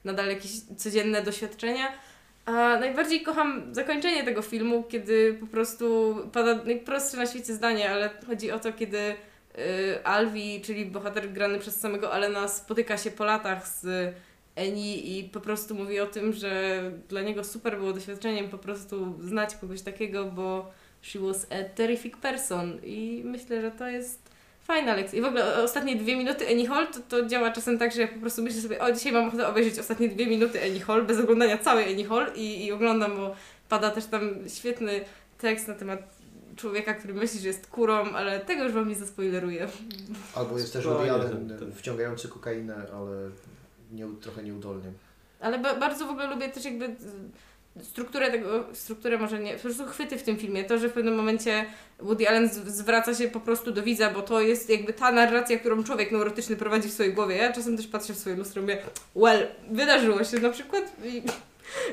nadal 0.04 0.28
jakieś 0.28 0.50
codzienne 0.76 1.22
doświadczenia. 1.22 1.92
A 2.46 2.52
najbardziej 2.52 3.22
kocham 3.22 3.74
zakończenie 3.74 4.24
tego 4.24 4.42
filmu, 4.42 4.82
kiedy 4.82 5.36
po 5.40 5.46
prostu 5.46 6.16
pada 6.32 6.54
najprostsze 6.54 7.16
na 7.16 7.26
świecie 7.26 7.54
zdanie, 7.54 7.90
ale 7.90 8.10
chodzi 8.26 8.50
o 8.50 8.58
to, 8.58 8.72
kiedy 8.72 9.14
Y, 9.58 10.04
Alvi, 10.04 10.60
czyli 10.60 10.86
bohater 10.86 11.32
grany 11.32 11.58
przez 11.58 11.80
samego 11.80 12.12
Alena, 12.12 12.48
spotyka 12.48 12.98
się 12.98 13.10
po 13.10 13.24
latach 13.24 13.68
z 13.68 14.14
Eni 14.56 15.18
i 15.18 15.24
po 15.24 15.40
prostu 15.40 15.74
mówi 15.74 16.00
o 16.00 16.06
tym, 16.06 16.32
że 16.32 16.82
dla 17.08 17.22
niego 17.22 17.44
super 17.44 17.78
było 17.78 17.92
doświadczeniem 17.92 18.48
po 18.48 18.58
prostu 18.58 19.14
znać 19.20 19.56
kogoś 19.56 19.82
takiego, 19.82 20.24
bo 20.24 20.70
she 21.02 21.18
was 21.18 21.46
a 21.50 21.74
terrific 21.74 22.16
person 22.16 22.80
i 22.84 23.22
myślę, 23.24 23.60
że 23.60 23.70
to 23.70 23.88
jest 23.88 24.30
fajna 24.66 24.94
lekcja. 24.94 25.18
I 25.18 25.22
w 25.22 25.24
ogóle 25.24 25.62
ostatnie 25.62 25.96
dwie 25.96 26.16
minuty 26.16 26.48
Annie 26.48 26.68
Hall 26.68 26.86
to, 26.86 27.00
to 27.08 27.26
działa 27.26 27.50
czasem 27.50 27.78
tak, 27.78 27.92
że 27.92 28.00
ja 28.00 28.08
po 28.08 28.20
prostu 28.20 28.42
myślę 28.42 28.60
sobie, 28.60 28.80
o 28.80 28.92
dzisiaj 28.92 29.12
mam 29.12 29.28
ochotę 29.28 29.48
obejrzeć 29.48 29.78
ostatnie 29.78 30.08
dwie 30.08 30.26
minuty 30.26 30.62
Annie 30.64 30.80
Hall 30.80 31.02
bez 31.02 31.18
oglądania 31.18 31.58
całej 31.58 31.92
Annie 31.92 32.04
Hall 32.04 32.26
i, 32.34 32.64
i 32.64 32.72
oglądam, 32.72 33.16
bo 33.16 33.36
pada 33.68 33.90
też 33.90 34.06
tam 34.06 34.30
świetny 34.48 35.00
tekst 35.38 35.68
na 35.68 35.74
temat 35.74 36.15
człowieka, 36.56 36.94
który 36.94 37.14
myśli, 37.14 37.40
że 37.40 37.48
jest 37.48 37.66
kurą, 37.66 38.12
ale 38.12 38.40
tego 38.40 38.64
już 38.64 38.72
Wam 38.72 38.88
nie 38.88 38.94
zaspoileruję. 38.94 39.68
Albo 40.34 40.58
jest 40.58 40.72
też 40.72 40.84
Woody 40.84 41.10
Allen 41.10 41.58
wciągający 41.74 42.28
kokainę, 42.28 42.74
ale 42.74 43.30
nie, 43.92 44.06
trochę 44.20 44.42
nieudolnie. 44.42 44.92
Ale 45.40 45.58
ba 45.58 45.74
bardzo 45.74 46.06
w 46.06 46.10
ogóle 46.10 46.26
lubię 46.26 46.48
też 46.48 46.64
jakby 46.64 46.96
strukturę 47.82 48.30
tego, 48.30 48.64
strukturę 48.72 49.18
może 49.18 49.38
nie, 49.38 49.54
po 49.54 49.60
prostu 49.60 49.86
chwyty 49.86 50.18
w 50.18 50.22
tym 50.22 50.36
filmie. 50.36 50.64
To, 50.64 50.78
że 50.78 50.88
w 50.88 50.92
pewnym 50.92 51.14
momencie 51.14 51.66
Woody 51.98 52.28
Allen 52.28 52.48
zwraca 52.66 53.14
się 53.14 53.28
po 53.28 53.40
prostu 53.40 53.72
do 53.72 53.82
widza, 53.82 54.10
bo 54.10 54.22
to 54.22 54.40
jest 54.40 54.70
jakby 54.70 54.92
ta 54.92 55.12
narracja, 55.12 55.58
którą 55.58 55.84
człowiek 55.84 56.12
neurotyczny 56.12 56.56
prowadzi 56.56 56.88
w 56.88 56.92
swojej 56.92 57.14
głowie. 57.14 57.36
Ja 57.36 57.52
czasem 57.52 57.76
też 57.76 57.86
patrzę 57.86 58.14
w 58.14 58.18
swoje 58.18 58.36
lustro 58.36 58.62
i 58.62 58.64
mówię, 58.64 58.78
well, 59.16 59.46
wydarzyło 59.70 60.24
się 60.24 60.38
na 60.38 60.50
przykład 60.50 60.92
i, 61.04 61.22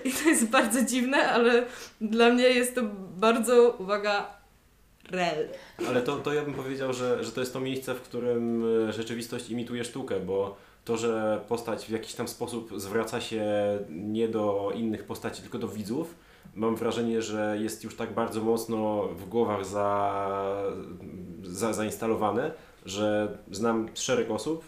i 0.10 0.14
to 0.14 0.30
jest 0.30 0.46
bardzo 0.46 0.82
dziwne, 0.82 1.30
ale 1.32 1.66
dla 2.02 2.30
mnie 2.30 2.44
jest 2.44 2.76
to 2.76 2.82
bardzo, 3.18 3.76
uwaga, 3.80 4.43
rel. 5.12 5.48
Ale 5.88 6.02
to, 6.02 6.16
to 6.16 6.34
ja 6.34 6.46
bym 6.46 6.54
powiedział, 6.54 6.94
że, 6.94 7.24
że 7.24 7.32
to 7.32 7.40
jest 7.40 7.54
to 7.54 7.60
miejsce, 7.60 7.96
w 7.96 8.02
którym 8.02 8.66
e, 8.90 8.94
rzeczywistość 8.94 9.50
imituje 9.50 9.84
sztukę, 9.84 10.20
bo 10.20 10.58
to, 10.86 10.98
że 10.98 11.42
postać 11.48 11.86
w 11.86 11.90
jakiś 11.90 12.14
tam 12.14 12.28
sposób 12.28 12.72
zwraca 12.76 13.22
się 13.22 13.46
nie 13.90 14.28
do 14.28 14.72
innych 14.76 15.04
postaci, 15.04 15.42
tylko 15.42 15.58
do 15.58 15.68
widzów, 15.68 16.16
mam 16.56 16.76
wrażenie, 16.76 17.22
że 17.22 17.58
jest 17.62 17.84
już 17.84 17.96
tak 17.96 18.14
bardzo 18.14 18.42
mocno 18.42 19.08
w 19.08 19.30
głowach 19.30 19.66
za, 19.66 20.64
za, 21.44 21.74
zainstalowane, 21.74 22.52
że 22.86 23.38
znam 23.52 23.90
szereg 23.94 24.32
osób, 24.32 24.64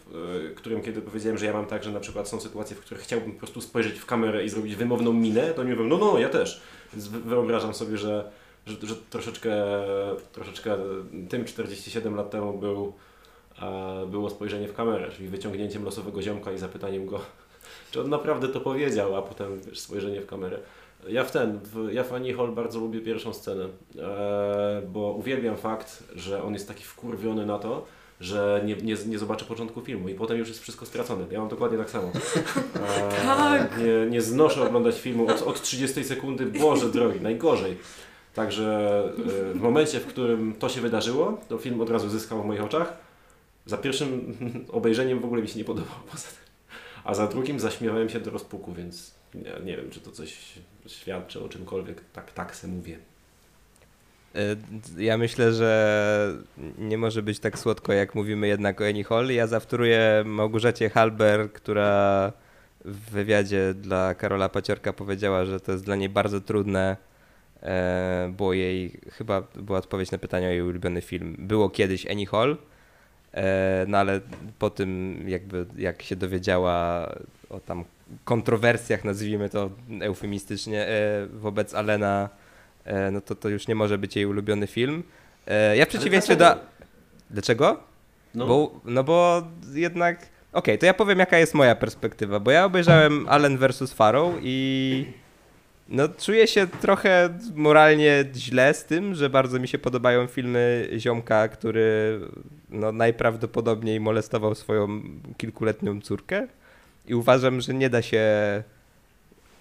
e, 0.49 0.55
którym 0.55 0.81
kiedy 0.81 1.01
powiedziałem, 1.01 1.37
że 1.37 1.45
ja 1.45 1.53
mam 1.53 1.65
tak, 1.65 1.83
że 1.83 1.91
na 1.91 1.99
przykład 1.99 2.29
są 2.29 2.39
sytuacje, 2.39 2.75
w 2.75 2.79
których 2.79 3.03
chciałbym 3.03 3.31
po 3.31 3.39
prostu 3.39 3.61
spojrzeć 3.61 3.99
w 3.99 4.05
kamerę 4.05 4.45
i 4.45 4.49
zrobić 4.49 4.75
wymowną 4.75 5.13
minę, 5.13 5.53
to 5.53 5.63
nie 5.63 5.71
mówią, 5.71 5.87
no 5.87 5.97
no, 5.97 6.19
ja 6.19 6.29
też. 6.29 6.61
Wyobrażam 7.25 7.73
sobie, 7.73 7.97
że 7.97 8.31
że, 8.65 8.75
że 8.83 8.95
troszeczkę, 9.09 9.55
troszeczkę 10.31 10.77
tym 11.29 11.45
47 11.45 12.15
lat 12.15 12.29
temu 12.29 12.57
był, 12.57 12.93
było 14.07 14.29
spojrzenie 14.29 14.67
w 14.67 14.73
kamerę, 14.73 15.11
czyli 15.11 15.27
wyciągnięciem 15.27 15.83
losowego 15.83 16.21
ziomka 16.21 16.51
i 16.51 16.57
zapytaniem 16.57 17.05
go, 17.05 17.21
czy 17.91 18.01
on 18.01 18.09
naprawdę 18.09 18.47
to 18.47 18.61
powiedział, 18.61 19.15
a 19.15 19.21
potem 19.21 19.61
wiesz, 19.61 19.79
spojrzenie 19.79 20.21
w 20.21 20.25
kamerę. 20.25 20.59
Ja 21.07 21.23
w 21.23 21.31
ten, 21.31 21.59
w, 21.63 21.93
ja 21.93 22.03
w 22.03 22.13
Annie 22.13 22.33
Hall 22.33 22.51
bardzo 22.51 22.79
lubię 22.79 22.99
pierwszą 23.01 23.33
scenę, 23.33 23.67
e, 23.99 24.81
bo 24.87 25.11
uwielbiam 25.11 25.57
fakt, 25.57 26.03
że 26.15 26.43
on 26.43 26.53
jest 26.53 26.67
taki 26.67 26.83
wkurwiony 26.83 27.45
na 27.45 27.59
to, 27.59 27.85
że 28.19 28.61
nie, 28.65 28.75
nie, 28.75 28.95
nie 29.07 29.19
zobaczę 29.19 29.45
początku 29.45 29.81
filmu 29.81 30.09
i 30.09 30.15
potem 30.15 30.37
już 30.37 30.47
jest 30.47 30.61
wszystko 30.61 30.85
stracone. 30.85 31.25
Ja 31.31 31.39
mam 31.39 31.49
dokładnie 31.49 31.77
tak 31.77 31.89
samo. 31.89 32.11
E, 32.75 33.25
Tak. 33.25 33.77
Nie, 33.77 34.11
nie 34.11 34.21
znoszę 34.21 34.67
oglądać 34.67 35.01
filmu 35.01 35.27
od, 35.27 35.41
od 35.41 35.61
30 35.61 36.03
sekundy, 36.03 36.45
Boże 36.45 36.89
drogi, 36.89 37.21
najgorzej. 37.21 37.77
Także 38.35 39.03
e, 39.51 39.53
w 39.53 39.61
momencie, 39.61 39.99
w 39.99 40.05
którym 40.05 40.55
to 40.59 40.69
się 40.69 40.81
wydarzyło, 40.81 41.39
to 41.49 41.57
film 41.57 41.81
od 41.81 41.89
razu 41.89 42.09
zyskał 42.09 42.43
w 42.43 42.45
moich 42.45 42.63
oczach. 42.63 42.97
Za 43.65 43.77
pierwszym 43.77 44.37
obejrzeniem 44.71 45.19
w 45.19 45.25
ogóle 45.25 45.41
mi 45.41 45.47
się 45.47 45.59
nie 45.59 45.65
podobał. 45.65 45.95
A 47.03 47.13
za 47.13 47.27
drugim 47.27 47.59
zaśmiewałem 47.59 48.09
się 48.09 48.19
do 48.19 48.31
rozpuku, 48.31 48.73
więc 48.73 49.15
nie, 49.33 49.65
nie 49.65 49.77
wiem, 49.77 49.89
czy 49.89 49.99
to 49.99 50.11
coś 50.11 50.53
świadczy 50.87 51.43
o 51.43 51.49
czymkolwiek. 51.49 52.01
Tak, 52.13 52.31
tak 52.31 52.55
se 52.55 52.67
mówię. 52.67 52.97
E, 54.35 54.55
Ja 54.97 55.17
myślę, 55.17 55.53
że 55.53 56.35
nie 56.77 56.97
może 56.97 57.23
być 57.23 57.39
tak 57.39 57.59
słodko, 57.59 57.93
jak 57.93 58.15
mówimy 58.15 58.47
jednak 58.47 58.81
o 58.81 58.87
Annie 58.87 59.03
Hall. 59.03 59.29
Ja 59.31 59.47
zawtóruję 59.47 60.23
Małgorzacie 60.25 60.89
Halber, 60.89 61.51
która 61.53 62.31
w 62.85 63.11
wywiadzie 63.11 63.73
dla 63.73 64.15
Karola 64.15 64.49
Paciorka 64.49 64.93
powiedziała, 64.93 65.45
że 65.45 65.59
to 65.59 65.71
jest 65.71 65.85
dla 65.85 65.95
niej 65.95 66.09
bardzo 66.09 66.41
trudne. 66.41 66.97
E, 67.63 68.31
Było 68.37 68.53
jej, 68.53 68.99
chyba 69.11 69.43
była 69.55 69.79
odpowiedź 69.79 70.11
na 70.11 70.17
pytanie 70.17 70.47
o 70.47 70.49
jej 70.49 70.61
ulubiony 70.61 71.01
film. 71.01 71.35
Było 71.39 71.69
kiedyś 71.69 72.07
Annie 72.07 72.25
Hall, 72.25 72.57
e, 73.33 73.85
no 73.87 73.97
ale 73.97 74.21
po 74.59 74.69
tym 74.69 75.23
jakby 75.29 75.65
jak 75.77 76.01
się 76.01 76.15
dowiedziała 76.15 77.09
o 77.49 77.59
tam 77.59 77.83
kontrowersjach, 78.25 79.03
nazwijmy 79.03 79.49
to 79.49 79.69
eufemistycznie, 80.01 80.87
e, 80.87 81.27
wobec 81.27 81.73
Alena, 81.73 82.29
no 83.11 83.21
to 83.21 83.35
to 83.35 83.49
już 83.49 83.67
nie 83.67 83.75
może 83.75 83.97
być 83.97 84.15
jej 84.15 84.25
ulubiony 84.25 84.67
film. 84.67 85.03
Ja 85.75 85.85
w 85.85 85.89
przeciwieństwie 85.89 86.35
do... 86.35 86.55
dlaczego? 87.29 87.79
No, 88.35 88.47
Bo, 88.47 88.79
no 88.85 89.03
bo 89.03 89.43
jednak. 89.73 90.27
Okej, 90.53 90.77
to 90.77 90.85
ja 90.85 90.93
powiem, 90.93 91.19
jaka 91.19 91.37
jest 91.37 91.53
moja 91.53 91.75
perspektywa. 91.75 92.39
Bo 92.39 92.51
ja 92.51 92.65
obejrzałem 92.65 93.25
Allen 93.29 93.57
vs. 93.57 93.93
Farrow 93.93 94.33
i. 94.41 95.05
No, 95.89 96.09
czuję 96.09 96.47
się 96.47 96.67
trochę 96.67 97.29
moralnie 97.55 98.25
źle 98.35 98.73
z 98.73 98.85
tym, 98.85 99.15
że 99.15 99.29
bardzo 99.29 99.59
mi 99.59 99.67
się 99.67 99.77
podobają 99.77 100.27
filmy 100.27 100.89
ziomka, 100.97 101.47
który 101.47 102.19
no, 102.69 102.91
najprawdopodobniej 102.91 103.99
molestował 103.99 104.55
swoją 104.55 105.01
kilkuletnią 105.37 106.01
córkę. 106.01 106.47
I 107.07 107.15
uważam, 107.15 107.61
że 107.61 107.73
nie 107.73 107.89
da 107.89 108.01
się 108.01 108.23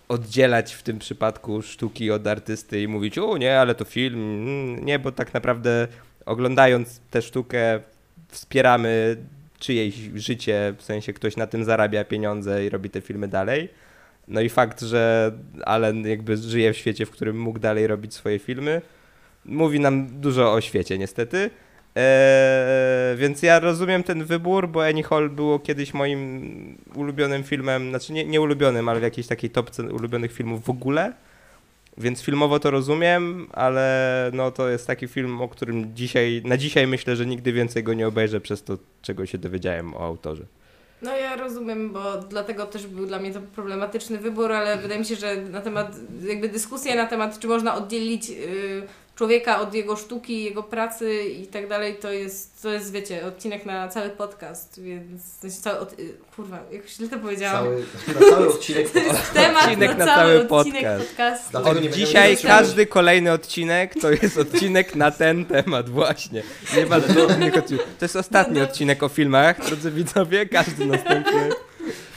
oddzielać 0.09 0.75
w 0.75 0.83
tym 0.83 0.99
przypadku 0.99 1.63
sztuki 1.63 2.11
od 2.11 2.27
artysty 2.27 2.83
i 2.83 2.89
mówić, 2.89 3.19
o 3.19 3.37
nie, 3.37 3.61
ale 3.61 3.75
to 3.75 3.85
film. 3.85 4.21
Mm, 4.21 4.85
Nie, 4.85 4.99
bo 4.99 5.13
tak 5.13 5.35
naprawdę 5.35 5.89
oglądając 6.27 7.01
tę 7.11 7.23
sztukę 7.23 7.81
wspieramy 8.29 9.17
czyjeś 9.59 9.95
życie, 10.15 10.75
w 10.79 10.83
sensie 10.83 11.13
ktoś 11.13 11.37
na 11.37 11.47
tym 11.47 11.65
zarabia 11.65 12.05
pieniądze 12.05 12.65
i 12.67 12.69
robi 12.69 12.91
te 12.91 13.01
filmy 13.01 13.29
dalej. 13.29 13.69
No 14.29 14.41
i 14.41 14.49
fakt, 14.49 14.81
że 14.81 15.33
Allen 15.65 16.07
jakby 16.07 16.37
żyje 16.37 16.73
w 16.73 16.77
świecie, 16.77 17.07
w 17.07 17.11
którym 17.11 17.41
mógł 17.41 17.59
dalej 17.59 17.87
robić 17.87 18.15
swoje 18.15 18.39
filmy, 18.39 18.83
mówi 19.45 19.81
nam 19.81 20.21
dużo 20.21 20.53
o 20.53 20.61
świecie 20.61 20.99
niestety. 20.99 21.51
Eee, 21.95 23.17
więc 23.17 23.43
ja 23.43 23.61
rozumiem 23.61 24.03
ten 24.03 24.25
wybór, 24.25 24.69
bo 24.69 24.87
Annie 24.87 25.03
Hall 25.03 25.31
było 25.31 25.59
kiedyś 25.59 25.95
moim 25.95 26.79
ulubionym 26.95 27.43
filmem, 27.43 27.89
znaczy 27.89 28.13
nie, 28.13 28.25
nie 28.25 28.41
ulubionym, 28.41 28.89
ale 28.89 29.01
w 29.01 29.03
jakiejś 29.03 29.27
takiej 29.27 29.51
topce 29.51 29.83
ulubionych 29.83 30.33
filmów 30.33 30.65
w 30.65 30.71
ogóle. 30.71 31.13
Więc 31.99 32.23
filmowo 32.23 32.61
to 32.61 32.71
rozumiem, 32.71 33.47
ale 33.53 34.31
no 34.35 34.51
to 34.51 34.69
jest 34.69 34.87
taki 34.87 35.09
film, 35.09 35.41
o 35.41 35.49
którym 35.49 35.95
dzisiaj, 35.95 36.43
na 36.45 36.57
dzisiaj 36.57 36.87
myślę, 36.87 37.17
że 37.17 37.27
nigdy 37.27 37.53
więcej 37.53 37.83
go 37.83 37.95
nie 37.95 38.09
obejrzę 38.09 38.41
przez 38.41 38.65
to, 38.65 38.79
czego 39.03 39.27
się 39.27 39.39
dowiedziałem 39.39 39.95
o 39.95 40.01
autorze. 40.01 40.45
No 41.03 41.17
ja 41.17 41.37
rozumiem, 41.37 41.93
bo 41.93 42.17
dlatego 42.17 42.67
też 42.67 42.87
był 42.87 43.07
dla 43.07 43.19
mnie 43.19 43.33
to 43.33 43.41
problematyczny 43.41 44.19
wybór, 44.19 44.53
ale 44.53 44.79
wydaje 44.79 45.01
mi 45.01 45.07
się, 45.07 45.17
że 45.17 45.37
na 45.37 45.61
temat, 45.61 45.97
jakby 46.23 46.49
dyskusja 46.49 46.95
na 46.97 47.07
temat, 47.07 47.39
czy 47.39 47.49
można 47.49 47.75
oddzielić 47.75 48.31
y, 48.31 48.87
człowieka 49.15 49.61
od 49.61 49.75
jego 49.75 49.97
sztuki, 49.97 50.45
jego 50.45 50.63
pracy 50.63 51.25
i 51.25 51.47
tak 51.47 51.69
dalej, 51.69 51.97
to 52.01 52.13
jest, 52.13 52.63
to 52.63 52.71
jest 52.71 52.93
wiecie, 52.93 53.27
odcinek 53.27 53.67
na 53.67 53.89
cały 53.89 54.11
podcast, 54.11 54.81
więc 54.83 55.23
w 55.23 55.41
sensie 55.41 55.61
cały, 55.61 55.79
od, 55.79 55.93
y, 55.93 56.15
kurwa, 56.37 56.59
jak 56.73 56.89
źle 56.89 57.09
to 57.09 57.19
powiedziałam. 57.19 57.65
Cały, 57.65 57.85
na 58.21 58.31
cały 58.31 58.49
odcinek. 58.55 58.91
To 58.91 58.99
jest 58.99 59.33
temat 59.33 59.65
Odcinek 59.65 59.91
na, 59.91 60.05
na 60.05 60.15
cały, 60.15 60.35
cały 60.35 60.45
podcast. 60.45 61.51
Dlatego 61.51 61.79
Od 61.81 61.87
dzisiaj 61.87 62.37
każdy 62.37 62.87
kolejny 62.87 63.33
odcinek 63.33 63.95
to 64.01 64.11
jest 64.11 64.39
odcinek 64.39 64.95
na 64.95 65.11
ten 65.11 65.47
temat 65.47 65.91
właśnie. 65.91 66.43
Nie 66.77 66.87
ma 66.87 67.01
żadnych 67.01 67.57
odcinków. 67.57 67.87
To 67.99 68.05
jest 68.05 68.17
ostatni 68.17 68.61
odcinek 68.61 69.03
o 69.03 69.09
filmach, 69.09 69.67
drodzy 69.67 69.91
widzowie, 69.91 70.47
każdy 70.47 70.87
następny. 70.87 71.51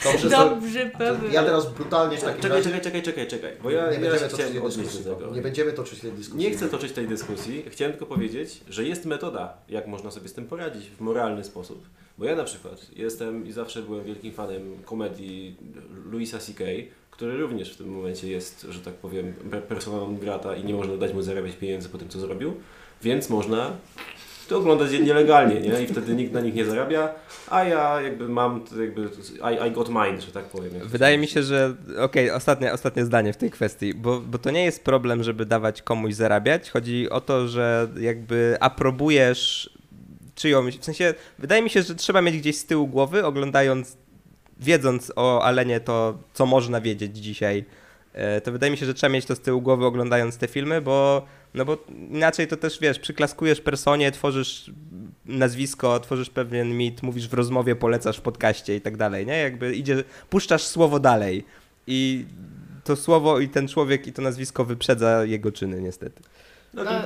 Dobrze, 0.04 0.30
Dobrze, 0.30 0.86
to 0.86 0.98
Paweł. 0.98 1.32
ja 1.32 1.43
teraz 1.43 1.74
brutalnie 1.74 2.18
w 2.18 2.22
takim 2.24 2.41
Czekaj, 2.41 2.58
razie... 2.58 2.64
czekaj, 2.70 2.82
czekaj, 2.82 3.02
czekaj, 3.04 3.28
czekaj, 3.28 3.52
bo 3.64 3.72
ja, 3.72 3.88
nie 3.91 3.93
ja 3.93 4.00
będziemy 4.00 4.20
toczyć 4.30 4.38
tej 4.45 4.62
dyskusji. 4.62 5.04
tego. 5.04 5.32
Nie 5.36 5.41
będziemy 5.41 5.74
toczyć 5.74 6.00
tej 6.00 6.12
dyskusji. 6.12 6.39
Nie 6.45 6.52
chcę 6.52 6.70
toczyć 6.70 6.91
tej 6.91 7.08
dyskusji, 7.08 7.66
chciałem 7.70 7.91
tylko 7.93 8.06
powiedzieć, 8.06 8.62
że 8.70 8.84
jest 8.84 9.06
metoda, 9.06 9.58
jak 9.70 9.88
można 9.88 10.12
sobie 10.12 10.28
z 10.30 10.34
tym 10.34 10.45
poradzić 10.48 10.89
w 10.89 11.02
moralny 11.02 11.43
sposób. 11.43 11.86
Bo 12.18 12.26
ja 12.26 12.36
na 12.36 12.43
przykład 12.43 12.86
jestem 12.95 13.48
i 13.48 13.52
zawsze 13.52 13.82
byłem 13.82 14.04
wielkim 14.04 14.34
fanem 14.34 14.78
komedii 14.86 15.56
Louisa 16.12 16.39
C.K., 16.39 16.64
który 17.12 17.38
również 17.38 17.74
w 17.74 17.78
tym 17.78 17.88
momencie 17.89 18.28
jest, 18.32 18.68
że 18.70 18.80
tak 18.80 18.93
powiem, 18.93 19.34
pe- 19.52 19.62
persona 19.62 19.98
non 19.98 20.18
grata 20.18 20.56
i 20.56 20.64
nie 20.64 20.74
można 20.74 20.98
dać 20.98 21.14
mu 21.14 21.22
zarabiać 21.22 21.56
pieniędzy 21.56 21.89
po 21.89 21.98
tym, 21.98 22.10
co 22.10 22.20
zrobił, 22.20 22.54
więc 23.02 23.30
można 23.30 23.72
to 24.48 24.58
oglądać 24.58 24.91
je 24.91 25.00
nielegalnie, 25.00 25.62
nie? 25.62 25.84
I 25.84 25.88
wtedy 25.88 26.16
nikt 26.16 26.34
na 26.34 26.41
nich 26.41 26.56
nie 26.56 26.66
zarabia, 26.66 27.10
a 27.50 27.64
ja 27.64 28.02
jakby 28.02 28.30
mam, 28.30 28.64
jakby, 28.80 29.10
I, 29.52 29.68
I 29.68 29.72
got 29.72 29.89
mine, 29.89 30.22
że 30.22 30.32
tak 30.32 30.45
powiem. 30.45 30.72
Wydaje 30.86 31.18
mi 31.18 31.28
się 31.28 31.43
że 31.43 31.76
okej, 32.00 32.32
ostatnie, 32.32 32.74
ostatnie 32.74 33.06
zdanie 33.06 33.34
w 33.34 33.38
tej 33.38 33.52
kwestii, 33.52 33.93
bo, 33.93 34.20
bo 34.20 34.38
to 34.38 34.52
nie 34.52 34.66
jest 34.66 34.84
problem, 34.84 35.24
żeby 35.24 35.45
dawać 35.45 35.82
komuś 35.82 36.14
zarabiać. 36.14 36.70
Chodzi 36.70 37.10
o 37.10 37.22
to, 37.22 37.48
że 37.48 37.88
jakby 38.00 38.58
aprobujesz 38.60 39.70
czyjąś, 40.36 40.78
w 40.78 40.84
sensie 40.84 41.14
wydaje 41.39 41.62
mi 41.62 41.70
się, 41.70 41.82
że 41.82 41.95
trzeba 41.95 42.22
mieć 42.22 42.38
gdzieś 42.38 42.58
z 42.58 42.66
tyłu 42.66 42.88
głowy, 42.88 43.26
oglądając, 43.26 43.98
wiedząc 44.60 45.12
o 45.16 45.43
Alenie 45.43 45.80
to, 45.80 46.18
co 46.34 46.45
można 46.45 46.82
wiedzieć 46.82 47.18
dzisiaj, 47.18 47.66
e, 48.14 48.41
to 48.41 48.52
wydaje 48.52 48.72
mi 48.72 48.78
się, 48.78 48.86
że 48.86 48.93
trzeba 48.93 49.14
mieć 49.14 49.26
to 49.26 49.36
z 49.36 49.39
tyłu 49.39 49.62
głowy 49.62 49.86
oglądając 49.86 50.38
te 50.38 50.48
filmy, 50.48 50.82
bo 50.82 51.26
no 51.54 51.66
bo 51.66 51.78
inaczej 52.10 52.48
to 52.48 52.58
też 52.58 52.80
wiesz, 52.80 53.00
przyklaskujesz 53.00 53.62
personie, 53.62 54.12
tworzysz 54.12 54.72
nazwisko, 55.26 56.00
tworzysz 56.00 56.30
pewien 56.30 56.78
mit, 56.78 57.04
mówisz 57.04 57.28
w 57.28 57.34
rozmowie, 57.34 57.76
polecasz 57.76 58.18
w 58.18 58.22
podcaście 58.22 58.76
i 58.76 58.82
tak 58.82 58.98
dalej, 58.98 59.26
nie? 59.26 59.38
Jakby 59.38 59.76
idzie, 59.76 60.04
puszczasz 60.30 60.64
słowo 60.64 61.00
dalej 61.00 61.45
i 61.88 62.26
to 62.84 62.95
słowo 62.95 63.39
i 63.39 63.50
ten 63.50 63.68
człowiek 63.68 64.08
i 64.08 64.14
to 64.14 64.22
nazwisko 64.22 64.66
wyprzedza 64.66 65.26
jego 65.26 65.52
czyny 65.52 65.82
niestety. 65.82 66.22
No, 66.74 66.84
No, 66.84 67.02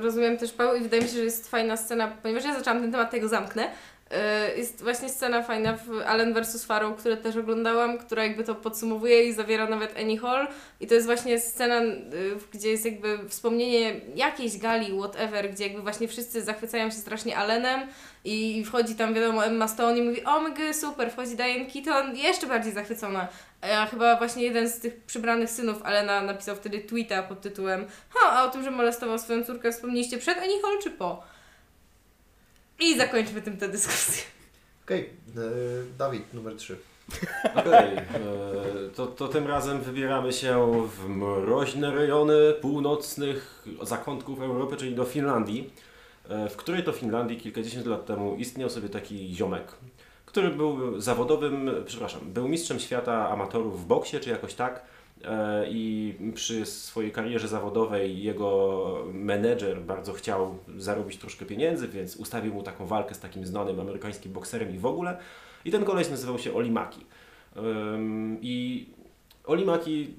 rozumiem 0.00 0.38
też 0.38 0.52
Paweł 0.52 0.76
i 0.76 0.80
wydaje 0.82 1.02
mi 1.02 1.08
się, 1.08 1.14
że 1.14 1.24
jest 1.24 1.48
fajna 1.48 1.76
scena, 1.76 2.08
ponieważ 2.22 2.44
ja 2.44 2.54
zaczęłam 2.54 2.82
ten 2.82 2.92
temat, 2.92 3.10
tego 3.10 3.28
zamknę. 3.28 3.70
Yy, 4.10 4.58
Jest 4.58 4.82
właśnie 4.82 5.08
scena 5.08 5.42
fajna 5.42 5.76
w 5.76 6.02
Allen 6.06 6.34
vs. 6.34 6.64
Farrow, 6.64 6.98
które 6.98 7.16
też 7.16 7.36
oglądałam, 7.36 7.98
która 7.98 8.24
jakby 8.24 8.44
to 8.44 8.54
podsumowuje 8.54 9.24
i 9.24 9.32
zawiera 9.32 9.68
nawet 9.68 9.98
Annie 9.98 10.18
Hall. 10.18 10.48
I 10.80 10.86
to 10.86 10.94
jest 10.94 11.06
właśnie 11.06 11.40
scena, 11.40 11.80
yy, 11.82 12.04
gdzie 12.52 12.70
jest 12.70 12.84
jakby 12.84 13.28
wspomnienie 13.28 14.00
jakiejś 14.14 14.58
gali, 14.58 14.98
whatever, 14.98 15.50
gdzie 15.50 15.64
jakby 15.64 15.82
właśnie 15.82 16.08
wszyscy 16.08 16.42
zachwycają 16.42 16.90
się 16.90 16.96
strasznie 16.96 17.36
Allenem 17.36 17.80
i 18.24 18.64
wchodzi 18.64 18.94
tam 18.94 19.14
wiadomo 19.14 19.44
Emma 19.44 19.68
Stone 19.68 19.98
i 19.98 20.02
mówi 20.02 20.24
o 20.24 20.40
my 20.40 20.74
super, 20.74 21.10
wchodzi 21.10 21.36
Diane 21.36 21.66
Keaton 21.66 22.16
jeszcze 22.16 22.46
bardziej 22.46 22.72
zachwycona. 22.72 23.28
A 23.60 23.86
chyba 23.86 24.16
właśnie 24.16 24.42
jeden 24.42 24.68
z 24.68 24.80
tych 24.80 25.00
przybranych 25.00 25.50
synów 25.50 25.82
Alena 25.82 26.22
napisał 26.22 26.56
wtedy 26.56 26.78
tweeta 26.78 27.22
pod 27.22 27.40
tytułem 27.40 27.86
Ha, 28.10 28.30
a 28.32 28.44
o 28.44 28.50
tym, 28.50 28.64
że 28.64 28.70
molestował 28.70 29.18
swoją 29.18 29.44
córkę 29.44 29.72
wspomnieliście 29.72 30.18
przed 30.18 30.38
Annie 30.38 30.62
Hall 30.62 30.78
czy 30.82 30.90
po? 30.90 31.37
I 32.80 32.98
zakończmy 32.98 33.42
tym 33.42 33.56
tę 33.56 33.68
dyskusję. 33.68 34.22
Okej, 34.84 35.00
e, 35.00 35.40
Dawid, 35.98 36.34
numer 36.34 36.56
3. 36.56 36.76
Okej, 37.54 37.96
e, 37.96 38.04
to, 38.94 39.06
to 39.06 39.28
tym 39.28 39.46
razem 39.46 39.80
wybieramy 39.80 40.32
się 40.32 40.82
w 40.88 41.08
mroźne 41.08 41.94
rejony 41.94 42.54
północnych 42.60 43.64
zakątków 43.82 44.40
Europy, 44.40 44.76
czyli 44.76 44.94
do 44.94 45.04
Finlandii, 45.04 45.70
e, 46.28 46.48
w 46.48 46.56
której 46.56 46.84
to 46.84 46.92
Finlandii 46.92 47.36
kilkadziesiąt 47.40 47.86
lat 47.86 48.06
temu 48.06 48.36
istniał 48.36 48.70
sobie 48.70 48.88
taki 48.88 49.34
ziomek, 49.34 49.72
który 50.26 50.50
był 50.50 51.00
zawodowym, 51.00 51.70
przepraszam, 51.86 52.20
był 52.24 52.48
mistrzem 52.48 52.80
świata 52.80 53.30
amatorów 53.30 53.82
w 53.82 53.86
boksie, 53.86 54.20
czy 54.20 54.30
jakoś 54.30 54.54
tak. 54.54 54.82
E, 55.24 55.66
I 55.70 56.14
przy 56.34 56.66
swojej 56.66 57.12
karierze 57.12 57.48
zawodowej 57.48 58.22
jego 58.22 59.04
menedżer 59.12 59.80
bardzo 59.80 60.12
chciał 60.12 60.58
zarobić 60.76 61.18
troszkę 61.18 61.46
pieniędzy, 61.46 61.88
więc 61.88 62.16
ustawił 62.16 62.54
mu 62.54 62.62
taką 62.62 62.86
walkę 62.86 63.14
z 63.14 63.20
takim 63.20 63.46
znanym 63.46 63.80
amerykańskim 63.80 64.32
bokserem 64.32 64.74
i 64.74 64.78
w 64.78 64.86
ogóle. 64.86 65.18
I 65.64 65.70
ten 65.70 65.84
koleś 65.84 66.10
nazywał 66.10 66.38
się 66.38 66.54
Olimaki. 66.54 67.06
I 68.42 68.86
Olimaki 69.44 70.14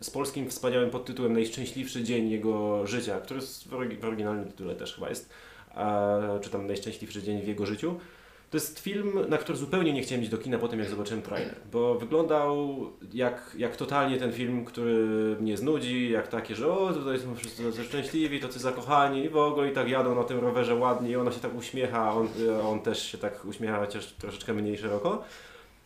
z 0.00 0.10
polskim 0.10 0.50
wspaniałym 0.50 0.90
podtytułem 0.90 1.32
Najszczęśliwszy 1.32 2.04
dzień 2.04 2.30
jego 2.30 2.86
życia, 2.86 3.20
który 3.20 3.40
w 4.00 4.04
oryginalnym 4.04 4.44
tytule 4.44 4.74
też 4.74 4.94
chyba 4.94 5.08
jest, 5.08 5.30
e, 5.74 6.38
czy 6.42 6.50
tam 6.50 6.66
Najszczęśliwszy 6.66 7.22
dzień 7.22 7.42
w 7.42 7.48
jego 7.48 7.66
życiu. 7.66 8.00
To 8.52 8.56
jest 8.56 8.78
film, 8.78 9.18
na 9.28 9.38
który 9.38 9.58
zupełnie 9.58 9.92
nie 9.92 10.02
chciałem 10.02 10.22
iść 10.22 10.30
do 10.30 10.38
kina 10.38 10.58
po 10.58 10.68
tym, 10.68 10.80
jak 10.80 10.88
zobaczyłem 10.88 11.22
trailer, 11.22 11.54
bo 11.72 11.94
wyglądał 11.94 12.78
jak, 13.12 13.56
jak 13.58 13.76
totalnie 13.76 14.18
ten 14.18 14.32
film, 14.32 14.64
który 14.64 15.06
mnie 15.40 15.56
znudzi, 15.56 16.10
jak 16.10 16.28
takie, 16.28 16.54
że 16.54 16.72
o, 16.72 16.92
tutaj 16.92 17.18
są 17.18 17.34
wszyscy 17.34 17.64
tacy 17.64 17.84
szczęśliwi, 17.84 18.40
tacy 18.40 18.58
zakochani 18.58 19.24
i 19.24 19.28
w 19.28 19.36
ogóle 19.36 19.68
i 19.68 19.72
tak 19.72 19.88
jadą 19.88 20.14
na 20.14 20.24
tym 20.24 20.38
rowerze 20.38 20.74
ładnie 20.74 21.10
i 21.10 21.16
ona 21.16 21.32
się 21.32 21.40
tak 21.40 21.54
uśmiecha, 21.54 22.14
on, 22.14 22.28
on 22.64 22.80
też 22.80 23.06
się 23.06 23.18
tak 23.18 23.44
uśmiecha, 23.44 23.78
chociaż 23.78 24.06
troszeczkę 24.06 24.54
mniej 24.54 24.78
szeroko. 24.78 25.24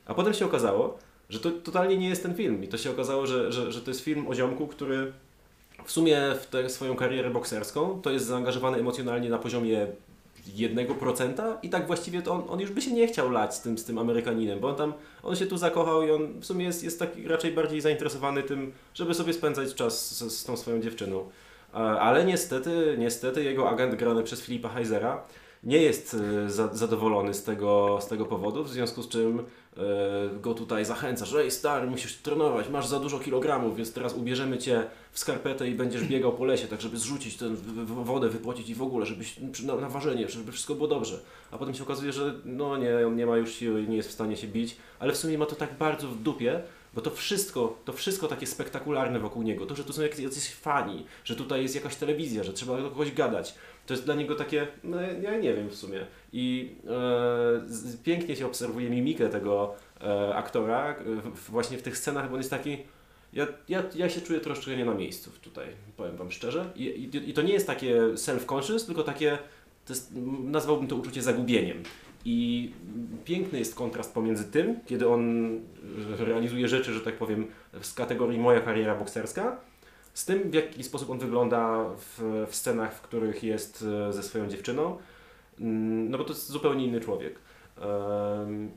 A 0.06 0.14
potem 0.14 0.34
się 0.34 0.46
okazało, 0.46 0.98
że 1.28 1.40
to 1.40 1.50
totalnie 1.50 1.96
nie 1.96 2.08
jest 2.08 2.22
ten 2.22 2.34
film 2.34 2.64
i 2.64 2.68
to 2.68 2.78
się 2.78 2.90
okazało, 2.90 3.26
że, 3.26 3.52
że, 3.52 3.72
że 3.72 3.82
to 3.82 3.90
jest 3.90 4.00
film 4.00 4.28
o 4.28 4.34
ziomku, 4.34 4.66
który 4.66 5.12
w 5.84 5.92
sumie 5.92 6.20
w 6.40 6.46
tę 6.46 6.70
swoją 6.70 6.96
karierę 6.96 7.30
bokserską 7.30 8.00
to 8.02 8.10
jest 8.10 8.26
zaangażowany 8.26 8.78
emocjonalnie 8.78 9.30
na 9.30 9.38
poziomie 9.38 9.86
1% 10.48 11.54
i 11.62 11.68
tak 11.68 11.86
właściwie 11.86 12.22
to 12.22 12.32
on, 12.32 12.42
on 12.48 12.60
już 12.60 12.70
by 12.70 12.82
się 12.82 12.92
nie 12.92 13.06
chciał 13.06 13.30
lać 13.30 13.54
z 13.54 13.60
tym, 13.60 13.78
z 13.78 13.84
tym 13.84 13.98
Amerykaninem, 13.98 14.60
bo 14.60 14.68
on 14.68 14.76
tam, 14.76 14.92
on 15.22 15.36
się 15.36 15.46
tu 15.46 15.56
zakochał 15.56 16.02
i 16.02 16.10
on 16.10 16.40
w 16.40 16.46
sumie 16.46 16.64
jest, 16.64 16.84
jest 16.84 16.98
taki 16.98 17.28
raczej 17.28 17.52
bardziej 17.52 17.80
zainteresowany 17.80 18.42
tym, 18.42 18.72
żeby 18.94 19.14
sobie 19.14 19.32
spędzać 19.32 19.74
czas 19.74 20.16
z, 20.16 20.38
z 20.38 20.44
tą 20.44 20.56
swoją 20.56 20.80
dziewczyną. 20.80 21.28
E, 21.74 21.76
Ale 21.76 22.24
niestety, 22.24 22.96
niestety 22.98 23.44
jego 23.44 23.70
agent 23.70 23.94
grany 23.94 24.22
przez 24.22 24.40
Filipa 24.42 24.68
Heisera 24.68 25.22
nie 25.66 25.78
jest 25.78 26.16
e, 26.44 26.50
za, 26.50 26.74
zadowolony 26.74 27.34
z 27.34 27.42
tego, 27.42 27.98
z 28.02 28.06
tego 28.06 28.26
powodu, 28.26 28.64
w 28.64 28.70
związku 28.70 29.02
z 29.02 29.08
czym 29.08 29.38
e, 29.40 29.42
go 30.40 30.54
tutaj 30.54 30.84
zachęca, 30.84 31.24
że 31.24 31.40
ej 31.40 31.50
stary, 31.50 31.86
musisz 31.86 32.16
trenować, 32.16 32.68
masz 32.68 32.86
za 32.86 33.00
dużo 33.00 33.18
kilogramów, 33.18 33.76
więc 33.76 33.92
teraz 33.92 34.14
ubierzemy 34.14 34.58
Cię 34.58 34.86
w 35.12 35.18
skarpetę 35.18 35.68
i 35.68 35.74
będziesz 35.74 36.04
biegał 36.04 36.32
po 36.32 36.44
lesie, 36.44 36.68
tak 36.68 36.80
żeby 36.80 36.98
zrzucić 36.98 37.36
tę 37.36 37.54
wodę, 37.86 38.28
wypocić 38.28 38.68
i 38.68 38.74
w 38.74 38.82
ogóle, 38.82 39.06
żebyś 39.06 39.36
na, 39.62 39.76
na 39.76 39.88
ważenie, 39.88 40.28
żeby 40.28 40.52
wszystko 40.52 40.74
było 40.74 40.88
dobrze. 40.88 41.20
A 41.50 41.58
potem 41.58 41.74
się 41.74 41.82
okazuje, 41.82 42.12
że 42.12 42.34
no 42.44 42.76
nie, 42.76 43.06
on 43.06 43.16
nie 43.16 43.26
ma 43.26 43.36
już 43.36 43.54
siły 43.54 43.82
i 43.82 43.88
nie 43.88 43.96
jest 43.96 44.08
w 44.08 44.12
stanie 44.12 44.36
się 44.36 44.46
bić, 44.46 44.76
ale 44.98 45.12
w 45.12 45.16
sumie 45.16 45.38
ma 45.38 45.46
to 45.46 45.56
tak 45.56 45.78
bardzo 45.78 46.08
w 46.08 46.22
dupie, 46.22 46.62
bo 46.96 47.02
to 47.02 47.10
wszystko, 47.10 47.78
to 47.84 47.92
wszystko 47.92 48.28
takie 48.28 48.46
spektakularne 48.46 49.20
wokół 49.20 49.42
niego, 49.42 49.66
to, 49.66 49.74
że 49.74 49.84
tu 49.84 49.92
są 49.92 50.02
jacyś 50.02 50.50
fani, 50.50 51.06
że 51.24 51.36
tutaj 51.36 51.62
jest 51.62 51.74
jakaś 51.74 51.96
telewizja, 51.96 52.44
że 52.44 52.52
trzeba 52.52 52.82
do 52.82 52.90
kogoś 52.90 53.12
gadać, 53.12 53.54
to 53.86 53.94
jest 53.94 54.04
dla 54.04 54.14
niego 54.14 54.34
takie, 54.34 54.66
no 54.84 55.00
ja 55.00 55.38
nie 55.38 55.54
wiem 55.54 55.68
w 55.68 55.74
sumie. 55.74 56.06
I 56.32 56.74
e, 56.88 58.02
pięknie 58.04 58.36
się 58.36 58.46
obserwuje 58.46 58.90
mimikę 58.90 59.28
tego 59.28 59.74
e, 60.00 60.34
aktora 60.34 60.94
e, 60.94 61.04
w, 61.34 61.50
właśnie 61.50 61.78
w 61.78 61.82
tych 61.82 61.98
scenach, 61.98 62.28
bo 62.28 62.32
on 62.32 62.40
jest 62.40 62.50
taki, 62.50 62.78
ja, 63.32 63.46
ja, 63.68 63.82
ja 63.94 64.08
się 64.08 64.20
czuję 64.20 64.40
troszeczkę 64.40 64.76
nie 64.76 64.84
na 64.84 64.94
miejscu 64.94 65.30
tutaj, 65.42 65.66
powiem 65.96 66.16
Wam 66.16 66.30
szczerze. 66.30 66.70
I, 66.76 66.84
i, 66.84 67.30
i 67.30 67.34
to 67.34 67.42
nie 67.42 67.52
jest 67.52 67.66
takie 67.66 68.00
self-conscious, 68.14 68.86
tylko 68.86 69.02
takie, 69.02 69.38
to 69.86 69.92
jest, 69.92 70.12
nazwałbym 70.44 70.88
to 70.88 70.96
uczucie 70.96 71.22
zagubieniem. 71.22 71.82
I 72.24 72.70
piękny 73.24 73.58
jest 73.58 73.74
kontrast 73.74 74.14
pomiędzy 74.14 74.44
tym, 74.44 74.80
kiedy 74.86 75.08
on 75.08 75.54
e, 76.20 76.24
realizuje 76.24 76.68
rzeczy, 76.68 76.92
że 76.92 77.00
tak 77.00 77.18
powiem, 77.18 77.46
z 77.80 77.94
kategorii 77.94 78.38
moja 78.38 78.60
kariera 78.60 78.94
bokserska, 78.94 79.60
z 80.16 80.24
tym, 80.24 80.50
w 80.50 80.54
jaki 80.54 80.82
sposób 80.82 81.10
on 81.10 81.18
wygląda 81.18 81.84
w, 81.96 82.46
w 82.50 82.56
scenach, 82.56 82.94
w 82.94 83.00
których 83.00 83.42
jest 83.42 83.84
e, 84.08 84.12
ze 84.12 84.22
swoją 84.22 84.48
dziewczyną. 84.48 84.98
Mm, 85.60 86.10
No 86.10 86.18
bo 86.18 86.24
to 86.24 86.32
jest 86.32 86.48
zupełnie 86.48 86.86
inny 86.86 87.00
człowiek. 87.00 87.38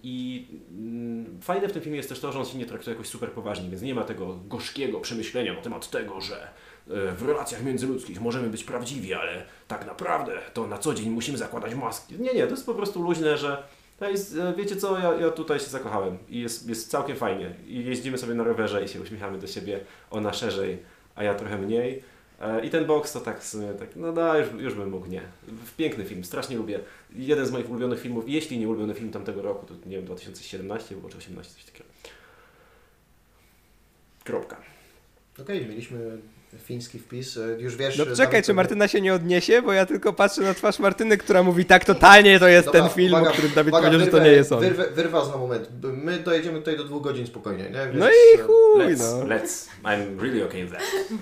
I 0.03 0.47
mm, 0.71 1.41
fajne 1.41 1.67
w 1.67 1.71
tym 1.71 1.81
filmie 1.81 1.97
jest 1.97 2.09
też 2.09 2.19
to, 2.19 2.31
że 2.31 2.39
on 2.39 2.45
się 2.45 2.57
nie 2.57 2.65
traktuje 2.65 2.93
jakoś 2.93 3.07
super 3.07 3.31
poważnie, 3.31 3.69
więc 3.69 3.81
nie 3.81 3.95
ma 3.95 4.03
tego 4.03 4.39
gorzkiego 4.47 4.99
przemyślenia 4.99 5.53
na 5.53 5.61
temat 5.61 5.89
tego, 5.89 6.21
że 6.21 6.43
e, 6.43 7.11
w 7.11 7.21
relacjach 7.27 7.63
międzyludzkich 7.63 8.21
możemy 8.21 8.49
być 8.49 8.63
prawdziwi, 8.63 9.13
ale 9.13 9.45
tak 9.67 9.85
naprawdę 9.85 10.33
to 10.53 10.67
na 10.67 10.77
co 10.77 10.93
dzień 10.93 11.09
musimy 11.09 11.37
zakładać 11.37 11.75
maski. 11.75 12.15
Nie, 12.19 12.33
nie, 12.33 12.43
to 12.43 12.51
jest 12.51 12.65
po 12.65 12.73
prostu 12.75 13.01
luźne, 13.01 13.37
że 13.37 13.63
e, 14.01 14.53
wiecie 14.57 14.75
co, 14.75 14.99
ja, 14.99 15.13
ja 15.13 15.29
tutaj 15.29 15.59
się 15.59 15.65
zakochałem 15.65 16.17
i 16.29 16.39
jest, 16.41 16.69
jest 16.69 16.91
całkiem 16.91 17.15
fajnie. 17.15 17.55
I 17.67 17.85
jeździmy 17.85 18.17
sobie 18.17 18.33
na 18.33 18.43
rowerze 18.43 18.83
i 18.83 18.87
się 18.87 19.01
uśmiechamy 19.01 19.37
do 19.37 19.47
siebie, 19.47 19.79
ona 20.11 20.33
szerzej, 20.33 20.79
a 21.20 21.24
ja 21.24 21.36
trochę 21.36 21.57
mniej. 21.57 22.03
E, 22.41 22.65
I 22.65 22.70
ten 22.70 22.86
boks 22.86 23.11
to 23.11 23.20
tak 23.20 23.41
tak, 23.80 23.95
no 23.95 24.13
da, 24.13 24.38
już, 24.38 24.47
już 24.61 24.74
bym 24.74 24.89
mógł, 24.89 25.05
nie. 25.05 25.22
Piękny 25.78 26.05
film, 26.05 26.24
strasznie 26.24 26.57
lubię. 26.57 26.80
Jeden 27.15 27.45
z 27.45 27.51
moich 27.51 27.70
ulubionych 27.70 28.01
filmów, 28.01 28.24
jeśli 28.28 28.59
nie 28.59 28.67
ulubiony 28.67 28.93
film 28.93 29.11
tamtego 29.11 29.41
roku, 29.41 29.65
to 29.65 29.74
nie 29.86 29.95
wiem, 29.95 30.05
2017 30.05 30.95
było, 30.95 31.09
czy 31.09 31.17
18, 31.17 31.53
coś 31.53 31.63
takiego. 31.63 31.89
Kropka. 34.24 34.57
Okej, 35.41 35.65
mieliśmy 35.65 36.17
fiński 36.58 37.00
wpis. 37.00 37.38
e, 37.38 37.62
Już 37.62 37.76
wiesz... 37.76 37.97
No 37.97 38.06
czekaj, 38.16 38.43
czy 38.43 38.54
Martyna 38.54 38.88
się 38.88 39.02
nie 39.02 39.14
odniesie, 39.14 39.62
bo 39.62 39.74
ja 39.74 39.86
tylko 39.86 40.14
patrzę 40.14 40.41
na 40.41 40.54
twarz 40.54 40.80
Martyny, 40.80 41.18
która 41.18 41.43
mówi 41.43 41.66
tak 41.66 41.86
totalnie 41.86 42.39
to 42.39 42.47
jest 42.47 42.66
Dobra, 42.66 42.82
ten 42.82 42.89
film, 42.89 43.14
uwaga, 43.14 43.30
o 43.30 43.34
którym 43.34 43.52
Dawid 43.56 43.74
uwaga, 43.74 43.88
powiedział, 43.88 44.06
że 44.06 44.12
to 44.12 44.18
wyrwę- 44.18 44.24
nie 44.24 44.32
jest 44.32 44.52
on. 44.52 44.60
Wyrwę, 44.60 44.89
wyrwa 44.89 45.28
na 45.28 45.38
moment. 45.38 45.70
My 45.84 46.20
dojedziemy 46.20 46.60
tutaj 46.60 46.78
do 46.78 46.84
dwóch 46.84 47.04
godzin 47.04 47.28
spokojnie, 47.28 47.64
nie? 47.64 47.72
Więc, 47.86 47.95
No 47.95 48.10
i 48.10 48.39
e, 48.39 48.43
chuj, 48.43 48.82
Let's, 48.84 49.00
no. 49.20 49.36
let's. 49.36 49.68
I'm 49.84 50.22
really 50.22 50.43
okay 50.45 50.62
with 50.64 50.74
that. 50.74 50.84
mm, 51.12 51.20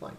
fine. 0.00 0.16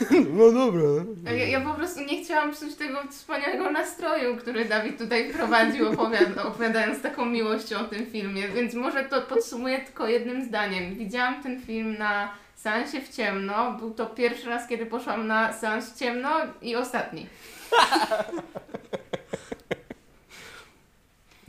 No 0.38 0.52
dobra. 0.52 0.82
Ja, 1.24 1.32
ja 1.32 1.60
po 1.60 1.74
prostu 1.74 2.00
nie 2.00 2.24
chciałam 2.24 2.52
psuć 2.52 2.74
tego 2.74 2.98
wspaniałego 3.10 3.70
nastroju, 3.70 4.36
który 4.36 4.64
Dawid 4.64 4.98
tutaj 4.98 5.30
prowadził, 5.32 5.88
opowiada, 5.88 6.42
opowiadając 6.44 7.02
taką 7.02 7.26
miłością 7.26 7.78
o 7.80 7.84
tym 7.84 8.06
filmie, 8.06 8.48
więc 8.48 8.74
może 8.74 9.04
to 9.04 9.22
podsumuję 9.22 9.78
tylko 9.78 10.08
jednym 10.08 10.44
zdaniem. 10.44 10.94
Widziałam 10.94 11.42
ten 11.42 11.60
film 11.60 11.96
na 11.98 12.28
seansie 12.64 13.00
w 13.00 13.08
ciemno. 13.16 13.72
Był 13.72 13.94
to 13.94 14.06
pierwszy 14.06 14.48
raz, 14.48 14.68
kiedy 14.68 14.86
poszłam 14.86 15.26
na 15.26 15.52
seans 15.52 15.90
w 15.90 15.98
ciemno 15.98 16.30
i 16.62 16.76
ostatni. 16.76 17.26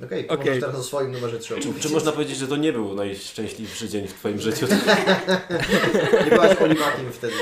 Okej, 0.05 0.27
Okej. 0.27 0.45
możesz 0.45 0.59
teraz 0.59 0.75
o 0.75 0.83
swoim 0.83 1.11
numerze 1.11 1.39
3 1.39 1.59
Czy, 1.59 1.73
czy 1.79 1.89
można 1.89 2.11
powiedzieć, 2.11 2.37
że 2.37 2.47
to 2.47 2.55
nie 2.55 2.73
był 2.73 2.95
najszczęśliwszy 2.95 3.89
dzień 3.89 4.07
w 4.07 4.13
Twoim 4.13 4.41
życiu? 4.41 4.67
Nie 6.25 6.29
byłaś 6.31 6.57
oliwakiem 6.57 7.11
wtedy. 7.11 7.33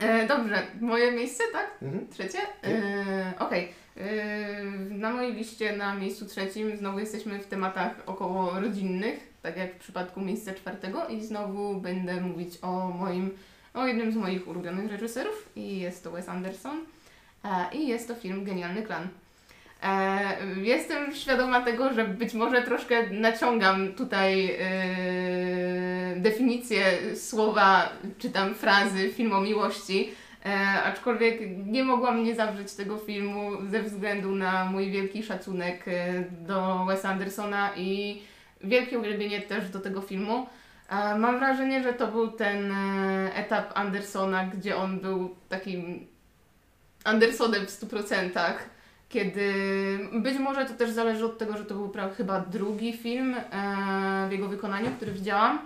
E, 0.00 0.26
dobrze, 0.26 0.62
moje 0.80 1.12
miejsce, 1.12 1.44
tak? 1.52 1.70
Mhm. 1.82 2.08
Trzecie? 2.08 2.38
E, 2.64 3.32
Okej. 3.38 3.72
E, 3.96 4.62
Na 4.90 5.10
mojej 5.10 5.32
liście 5.34 5.76
na 5.76 5.94
miejscu 5.94 6.26
trzecim 6.26 6.76
znowu 6.76 6.98
jesteśmy 6.98 7.38
w 7.38 7.46
tematach 7.46 7.92
około 8.06 8.60
rodzinnych, 8.60 9.29
tak 9.42 9.56
jak 9.56 9.74
w 9.74 9.78
przypadku 9.78 10.20
miejsca 10.20 10.54
czwartego 10.54 11.08
i 11.08 11.24
znowu 11.24 11.80
będę 11.80 12.20
mówić 12.20 12.58
o 12.62 12.88
moim, 12.88 13.30
o 13.74 13.86
jednym 13.86 14.12
z 14.12 14.16
moich 14.16 14.48
ulubionych 14.48 14.90
reżyserów 14.90 15.48
i 15.56 15.78
jest 15.78 16.04
to 16.04 16.10
Wes 16.10 16.28
Anderson 16.28 16.78
e, 17.44 17.76
i 17.76 17.88
jest 17.88 18.08
to 18.08 18.14
film 18.14 18.44
Genialny 18.44 18.82
Klan. 18.82 19.08
E, 19.82 20.20
Jestem 20.62 21.14
świadoma 21.14 21.60
tego, 21.60 21.92
że 21.92 22.04
być 22.04 22.34
może 22.34 22.62
troszkę 22.62 23.10
naciągam 23.10 23.92
tutaj 23.92 24.56
e, 24.60 26.16
definicję 26.16 26.82
słowa, 27.16 27.88
czy 28.18 28.30
tam 28.30 28.54
frazy 28.54 29.10
film 29.10 29.32
o 29.32 29.40
miłości, 29.40 30.10
e, 30.46 30.82
aczkolwiek 30.82 31.40
nie 31.66 31.84
mogłam 31.84 32.24
nie 32.24 32.34
zawrzeć 32.34 32.72
tego 32.72 32.98
filmu 32.98 33.50
ze 33.70 33.82
względu 33.82 34.34
na 34.34 34.64
mój 34.64 34.90
wielki 34.90 35.22
szacunek 35.22 35.84
do 36.30 36.84
Wesa 36.88 37.08
Andersona 37.08 37.70
i 37.76 38.22
wielkie 38.64 38.98
uwielbienie 38.98 39.40
też 39.40 39.70
do 39.70 39.80
tego 39.80 40.00
filmu. 40.00 40.46
E, 40.88 41.18
mam 41.18 41.38
wrażenie, 41.38 41.82
że 41.82 41.92
to 41.92 42.06
był 42.06 42.30
ten 42.30 42.72
e, 42.72 43.34
etap 43.34 43.72
Andersona, 43.74 44.44
gdzie 44.44 44.76
on 44.76 45.00
był 45.00 45.34
takim 45.48 46.06
Andersonem 47.04 47.66
w 47.66 47.70
100%, 47.70 48.54
kiedy 49.08 49.52
być 50.12 50.38
może 50.38 50.64
to 50.64 50.74
też 50.74 50.90
zależy 50.90 51.24
od 51.24 51.38
tego, 51.38 51.56
że 51.56 51.64
to 51.64 51.74
był 51.74 51.92
chyba 52.16 52.40
drugi 52.40 52.92
film 52.92 53.34
e, 53.34 54.26
w 54.28 54.32
jego 54.32 54.48
wykonaniu, 54.48 54.90
który 54.96 55.12
widziałam. 55.12 55.58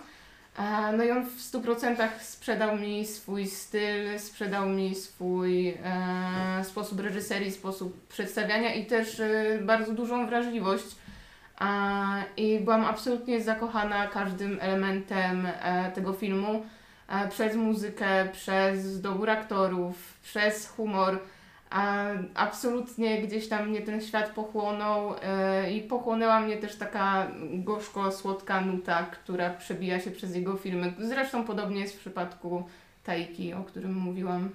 No 0.96 1.04
i 1.04 1.10
on 1.10 1.26
w 1.26 1.52
100% 1.52 2.08
sprzedał 2.20 2.76
mi 2.76 3.06
swój 3.06 3.46
styl, 3.46 4.18
sprzedał 4.18 4.68
mi 4.68 4.94
swój 4.94 5.78
sposób 6.62 7.00
reżyserii, 7.00 7.50
sposób 7.50 8.06
przedstawiania 8.08 8.74
i 8.74 8.86
też 8.86 9.22
bardzo 9.62 9.92
dużą 9.92 10.26
wrażliwość. 10.26 10.84
I 12.36 12.60
byłam 12.60 12.84
absolutnie 12.84 13.42
zakochana 13.42 14.06
każdym 14.06 14.58
elementem 14.60 15.46
e, 15.46 15.92
tego 15.92 16.12
filmu. 16.12 16.62
E, 17.08 17.28
przez 17.28 17.56
muzykę, 17.56 18.28
przez 18.32 19.00
dobór 19.00 19.30
aktorów, 19.30 20.18
przez 20.22 20.68
humor. 20.68 21.18
Absolutnie 22.34 23.22
gdzieś 23.22 23.48
tam 23.48 23.68
mnie 23.68 23.80
ten 23.80 24.00
świat 24.00 24.30
pochłonął 24.30 25.14
e, 25.22 25.72
i 25.72 25.82
pochłonęła 25.82 26.40
mnie 26.40 26.56
też 26.56 26.76
taka 26.76 27.30
gorzko-słodka 27.52 28.60
nuta, 28.60 29.02
która 29.02 29.50
przebija 29.50 30.00
się 30.00 30.10
przez 30.10 30.34
jego 30.34 30.56
filmy. 30.56 30.92
Zresztą 30.98 31.44
podobnie 31.44 31.80
jest 31.80 31.96
w 31.96 32.00
przypadku 32.00 32.64
Taiki, 33.04 33.54
o 33.54 33.64
którym 33.64 33.94
mówiłam 33.94 34.50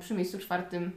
przy 0.00 0.14
miejscu 0.14 0.38
czwartym. 0.38 0.90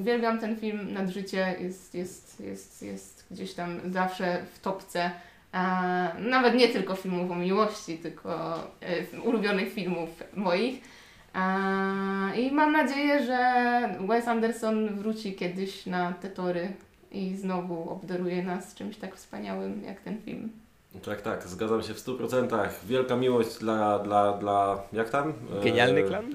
Uwielbiam 0.00 0.38
ten 0.38 0.56
film 0.56 0.92
nad 0.92 1.08
życie, 1.08 1.56
jest, 1.60 1.94
jest, 1.94 2.40
jest, 2.40 2.82
jest 2.82 3.21
gdzieś 3.32 3.54
tam 3.54 3.80
zawsze 3.92 4.44
w 4.54 4.60
topce. 4.60 5.10
Nawet 6.18 6.54
nie 6.54 6.68
tylko 6.68 6.94
filmów 6.94 7.30
o 7.30 7.34
miłości, 7.34 7.98
tylko 7.98 8.54
e, 8.80 9.20
ulubionych 9.20 9.72
filmów 9.72 10.08
moich. 10.34 10.80
A, 11.32 12.34
I 12.36 12.52
mam 12.52 12.72
nadzieję, 12.72 13.24
że 13.24 13.38
Wes 14.08 14.28
Anderson 14.28 14.98
wróci 14.98 15.34
kiedyś 15.34 15.86
na 15.86 16.12
te 16.12 16.28
tory 16.28 16.72
i 17.10 17.36
znowu 17.36 17.90
obdaruje 17.90 18.42
nas 18.42 18.74
czymś 18.74 18.96
tak 18.96 19.16
wspaniałym 19.16 19.84
jak 19.84 20.00
ten 20.00 20.22
film. 20.22 20.50
Tak, 21.04 21.22
tak, 21.22 21.48
zgadzam 21.48 21.82
się 21.82 21.94
w 21.94 21.98
100%. 21.98 22.68
Wielka 22.86 23.16
miłość 23.16 23.58
dla, 23.58 23.98
dla, 23.98 24.32
dla 24.32 24.82
jak 24.92 25.10
tam? 25.10 25.32
E, 25.60 25.64
Genialny 25.64 26.02
klan? 26.02 26.34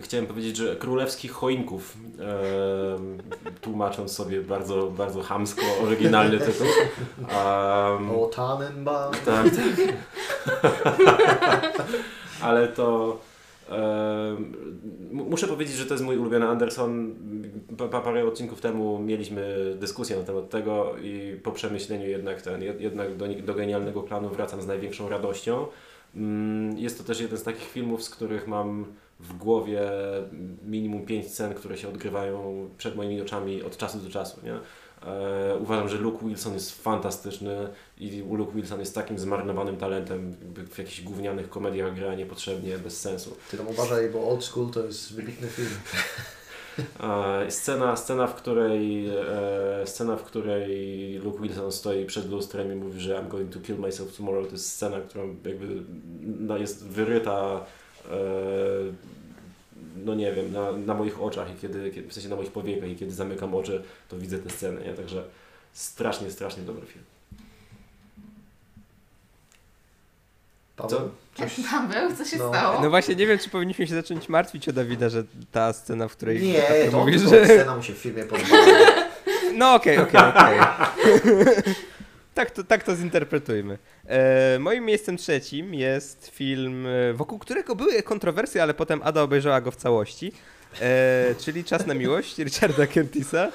Ch- 0.00 0.04
Chciałem 0.04 0.26
powiedzieć, 0.26 0.56
że 0.56 0.76
królewskich 0.76 1.32
choinków, 1.32 1.96
e, 2.20 3.54
tłumacząc 3.60 4.12
sobie 4.12 4.40
bardzo, 4.40 4.86
bardzo 4.90 5.22
chamsko 5.22 5.62
oryginalny 5.82 6.38
tytuł. 6.38 6.66
Um, 7.18 8.10
O 8.10 8.26
Tannenbaum. 8.26 9.14
tak, 9.24 9.46
tak. 9.50 9.94
Ale 12.42 12.68
to 12.68 13.18
muszę 15.12 15.46
powiedzieć, 15.48 15.76
że 15.76 15.86
to 15.86 15.94
jest 15.94 16.04
mój 16.04 16.16
ulubiony 16.18 16.48
Anderson. 16.48 17.14
Pa, 17.78 17.88
pa, 17.88 18.00
parę 18.00 18.26
odcinków 18.26 18.60
temu 18.60 18.98
mieliśmy 18.98 19.56
dyskusję 19.80 20.16
na 20.16 20.22
temat 20.22 20.50
tego 20.50 20.94
i 21.02 21.36
po 21.42 21.52
przemyśleniu 21.52 22.06
jednak 22.08 22.42
ten, 22.42 22.60
jed- 22.60 22.80
jednak 22.80 23.16
do, 23.16 23.26
do 23.28 23.54
genialnego 23.54 24.02
planu 24.02 24.28
wracam 24.28 24.62
z 24.62 24.66
największą 24.66 25.08
radością. 25.08 25.66
Mm, 26.16 26.78
Jest 26.78 26.98
to 26.98 27.04
też 27.04 27.20
jeden 27.20 27.38
z 27.38 27.42
takich 27.42 27.68
filmów, 27.68 28.02
z 28.02 28.10
których 28.10 28.46
mam 28.48 28.84
w 29.22 29.36
głowie 29.36 29.80
minimum 30.64 31.06
pięć 31.06 31.32
scen, 31.32 31.54
które 31.54 31.78
się 31.78 31.88
odgrywają 31.88 32.68
przed 32.78 32.96
moimi 32.96 33.20
oczami 33.20 33.62
od 33.62 33.76
czasu 33.76 33.98
do 33.98 34.10
czasu. 34.10 34.40
Nie? 34.44 34.58
E, 35.06 35.56
uważam, 35.56 35.88
że 35.88 35.96
Luke 35.96 36.26
Wilson 36.26 36.54
jest 36.54 36.82
fantastyczny 36.82 37.68
i 37.98 38.24
Luke 38.30 38.52
Wilson 38.52 38.80
jest 38.80 38.94
takim 38.94 39.18
zmarnowanym 39.18 39.76
talentem, 39.76 40.36
w 40.70 40.78
jakichś 40.78 41.00
gównianych 41.00 41.48
komediach 41.48 41.94
gra 41.94 42.14
niepotrzebnie, 42.14 42.78
bez 42.78 43.00
sensu. 43.00 43.36
Ty 43.50 43.56
tam 43.56 43.68
uważaj, 43.68 44.10
bo 44.10 44.28
Old 44.28 44.44
School 44.44 44.70
to 44.70 44.84
jest 44.84 45.14
wybitny 45.14 45.48
film. 45.48 45.70
E, 47.00 47.50
scena, 47.50 47.96
scena, 47.96 48.26
w 48.26 48.34
której, 48.34 49.08
e, 49.08 49.86
scena, 49.86 50.16
w 50.16 50.22
której 50.22 51.12
Luke 51.24 51.42
Wilson 51.42 51.72
stoi 51.72 52.04
przed 52.06 52.30
lustrem 52.30 52.72
i 52.72 52.76
mówi, 52.76 53.00
że 53.00 53.14
I'm 53.14 53.28
going 53.28 53.52
to 53.52 53.60
kill 53.60 53.78
myself 53.78 54.16
tomorrow, 54.16 54.46
to 54.46 54.52
jest 54.52 54.72
scena, 54.72 55.00
która 55.00 55.24
jakby 55.44 55.82
no, 56.20 56.56
jest 56.56 56.86
wyryta 56.86 57.64
no 60.04 60.14
nie 60.14 60.32
wiem, 60.32 60.52
na, 60.52 60.72
na 60.72 60.94
moich 60.94 61.22
oczach 61.22 61.50
i 61.50 61.54
kiedy, 61.60 61.90
kiedy, 61.90 62.08
w 62.08 62.12
sensie 62.12 62.28
na 62.28 62.36
moich 62.36 62.52
powiekach 62.52 62.88
i 62.88 62.96
kiedy 62.96 63.12
zamykam 63.12 63.54
oczy, 63.54 63.82
to 64.08 64.18
widzę 64.18 64.38
tę 64.38 64.50
scenę, 64.50 64.80
nie? 64.80 64.94
Także 64.94 65.24
strasznie, 65.72 66.30
strasznie 66.30 66.62
dobry 66.62 66.86
film. 66.86 67.04
Co? 70.88 71.08
coś... 71.34 71.52
Paweł, 71.70 72.16
co 72.16 72.24
się 72.24 72.36
No. 72.36 72.48
stało? 72.48 72.80
No 72.82 72.90
właśnie 72.90 73.14
nie 73.14 73.26
wiem, 73.26 73.38
czy 73.38 73.50
powinniśmy 73.50 73.86
się 73.86 73.94
zacząć 73.94 74.28
martwić 74.28 74.68
o 74.68 74.72
Dawida, 74.72 75.08
że 75.08 75.24
ta 75.52 75.72
scena, 75.72 76.08
w 76.08 76.16
której 76.16 76.42
Nie, 76.42 76.62
to 76.90 76.98
mówi, 76.98 77.12
tylko 77.12 77.30
że... 77.30 77.44
scena 77.44 77.76
mu 77.76 77.82
się 77.82 77.92
w 77.92 77.98
filmie 77.98 78.24
podobała. 78.24 78.66
No 79.54 79.74
okej, 79.74 79.98
okej, 79.98 80.20
okej. 80.20 80.58
Tak 82.34 82.50
to, 82.50 82.64
tak 82.64 82.84
to 82.84 82.96
zinterpretujmy. 82.96 83.78
E, 84.06 84.58
moim 84.58 84.84
miejscem 84.84 85.16
trzecim 85.16 85.74
jest 85.74 86.28
film, 86.28 86.86
e, 86.86 87.12
wokół 87.12 87.38
którego 87.38 87.76
były 87.76 88.02
kontrowersje, 88.02 88.62
ale 88.62 88.74
potem 88.74 89.00
Ada 89.02 89.22
obejrzała 89.22 89.60
go 89.60 89.70
w 89.70 89.76
całości, 89.76 90.32
e, 90.80 91.34
czyli 91.38 91.64
Czas 91.64 91.86
na 91.86 91.94
miłość 91.94 92.38
Richarda 92.38 92.86
Curtisa. 92.86 93.52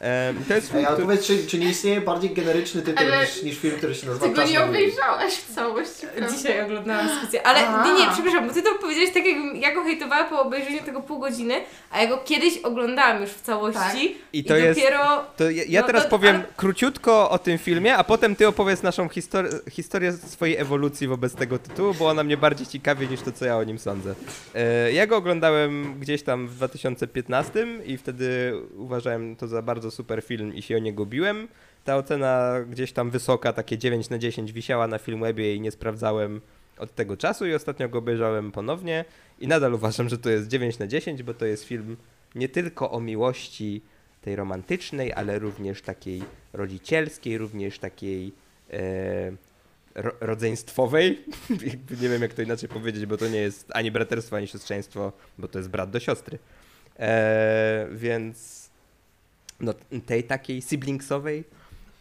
E, 0.00 0.34
to 0.48 0.54
jest 0.54 0.66
film, 0.68 0.78
Ej, 0.78 0.86
ale 0.86 0.94
który... 0.96 1.06
powiedz, 1.08 1.26
czy, 1.26 1.46
czy 1.46 1.58
nie 1.58 1.68
istnieje 1.68 2.00
bardziej 2.00 2.30
generyczny 2.30 2.82
tytuł 2.82 3.06
Ale 3.06 3.20
niż, 3.20 3.42
niż 3.42 3.58
film, 3.58 3.76
który 3.76 3.94
się 3.94 4.06
nazywa 4.06 4.26
Ty 4.26 4.32
go 4.32 4.44
nie 4.44 4.64
obejrzałaś 4.64 5.32
w 5.34 5.54
całości, 5.54 6.06
prawda? 6.16 6.36
Dzisiaj 6.36 6.62
oglądałam 6.64 7.06
dyskusję, 7.08 7.46
ale 7.46 7.60
nie, 7.84 7.98
nie, 8.00 8.10
przepraszam, 8.12 8.48
bo 8.48 8.54
ty 8.54 8.62
to 8.62 8.68
powiedziałeś 8.80 9.10
tak, 9.14 9.24
jakbym 9.26 9.56
ja 9.56 9.74
go 9.74 9.84
hejtowała 9.84 10.24
po 10.24 10.40
obejrzeniu 10.42 10.82
tego 10.82 11.00
pół 11.00 11.18
godziny, 11.18 11.54
a 11.90 12.02
ja 12.02 12.08
go 12.08 12.18
kiedyś 12.18 12.58
oglądałam 12.58 13.20
już 13.20 13.30
w 13.30 13.40
całości 13.40 14.16
I 14.32 14.38
i, 14.38 14.44
to 14.44 14.56
jest... 14.56 14.80
dopiero... 14.80 15.24
To 15.36 15.50
ja, 15.50 15.62
ja 15.68 15.80
No 15.80 15.86
teraz 15.86 16.02
to- 16.02 16.08
powiem 16.10 16.36
ale- 16.36 16.44
króciutko 16.56 17.30
o 17.30 17.38
tym 17.38 17.58
filmie, 17.58 17.96
a 17.96 18.04
potem 18.04 18.36
ty 18.36 18.48
opowiedz 18.48 18.82
naszą 18.82 19.06
histor- 19.08 19.70
historię 19.70 20.12
swojej 20.12 20.56
ewolucji 20.56 21.08
wobec 21.08 21.34
tego 21.34 21.58
tytułu, 21.58 21.94
bo 21.94 22.08
ona 22.08 22.24
mnie 22.24 22.36
bardziej 22.36 22.66
ciekawi 22.66 23.08
niż 23.08 23.20
to, 23.20 23.32
co 23.32 23.44
ja 23.44 23.56
o 23.56 23.64
nim 23.64 23.78
sądzę. 23.78 24.14
E, 24.54 24.92
ja 24.92 25.06
go 25.06 25.16
oglądałem 25.16 25.94
gdzieś 26.00 26.22
tam 26.22 26.48
w 26.48 26.54
2015 26.54 27.66
i 27.86 27.96
wtedy 27.96 28.54
uważałem 28.76 29.36
to 29.36 29.48
za 29.48 29.62
bardzo 29.62 29.87
super 29.90 30.22
film 30.22 30.54
i 30.54 30.62
się 30.62 30.76
o 30.76 30.78
niego 30.78 31.06
biłem. 31.06 31.48
Ta 31.84 31.96
ocena 31.96 32.54
gdzieś 32.70 32.92
tam 32.92 33.10
wysoka, 33.10 33.52
takie 33.52 33.78
9 33.78 34.10
na 34.10 34.18
10 34.18 34.52
wisiała 34.52 34.86
na 34.86 34.98
Filmwebie 34.98 35.54
i 35.54 35.60
nie 35.60 35.70
sprawdzałem 35.70 36.40
od 36.78 36.94
tego 36.94 37.16
czasu 37.16 37.46
i 37.46 37.54
ostatnio 37.54 37.88
go 37.88 37.98
obejrzałem 37.98 38.52
ponownie 38.52 39.04
i 39.40 39.48
nadal 39.48 39.74
uważam, 39.74 40.08
że 40.08 40.18
to 40.18 40.30
jest 40.30 40.48
9 40.48 40.78
na 40.78 40.86
10, 40.86 41.22
bo 41.22 41.34
to 41.34 41.46
jest 41.46 41.64
film 41.64 41.96
nie 42.34 42.48
tylko 42.48 42.90
o 42.90 43.00
miłości 43.00 43.82
tej 44.22 44.36
romantycznej, 44.36 45.12
ale 45.12 45.38
również 45.38 45.82
takiej 45.82 46.22
rodzicielskiej, 46.52 47.38
również 47.38 47.78
takiej 47.78 48.32
e, 48.72 49.32
ro, 49.94 50.12
rodzeństwowej. 50.20 51.24
Nie 52.02 52.08
wiem, 52.08 52.22
jak 52.22 52.34
to 52.34 52.42
inaczej 52.42 52.68
powiedzieć, 52.68 53.06
bo 53.06 53.16
to 53.16 53.28
nie 53.28 53.40
jest 53.40 53.70
ani 53.74 53.90
braterstwo, 53.90 54.36
ani 54.36 54.46
siostrzeństwo, 54.46 55.12
bo 55.38 55.48
to 55.48 55.58
jest 55.58 55.70
brat 55.70 55.90
do 55.90 56.00
siostry. 56.00 56.38
E, 56.98 57.88
więc 57.92 58.57
no, 59.60 59.74
tej 60.06 60.24
takiej 60.24 60.62
siblingsowej. 60.62 61.44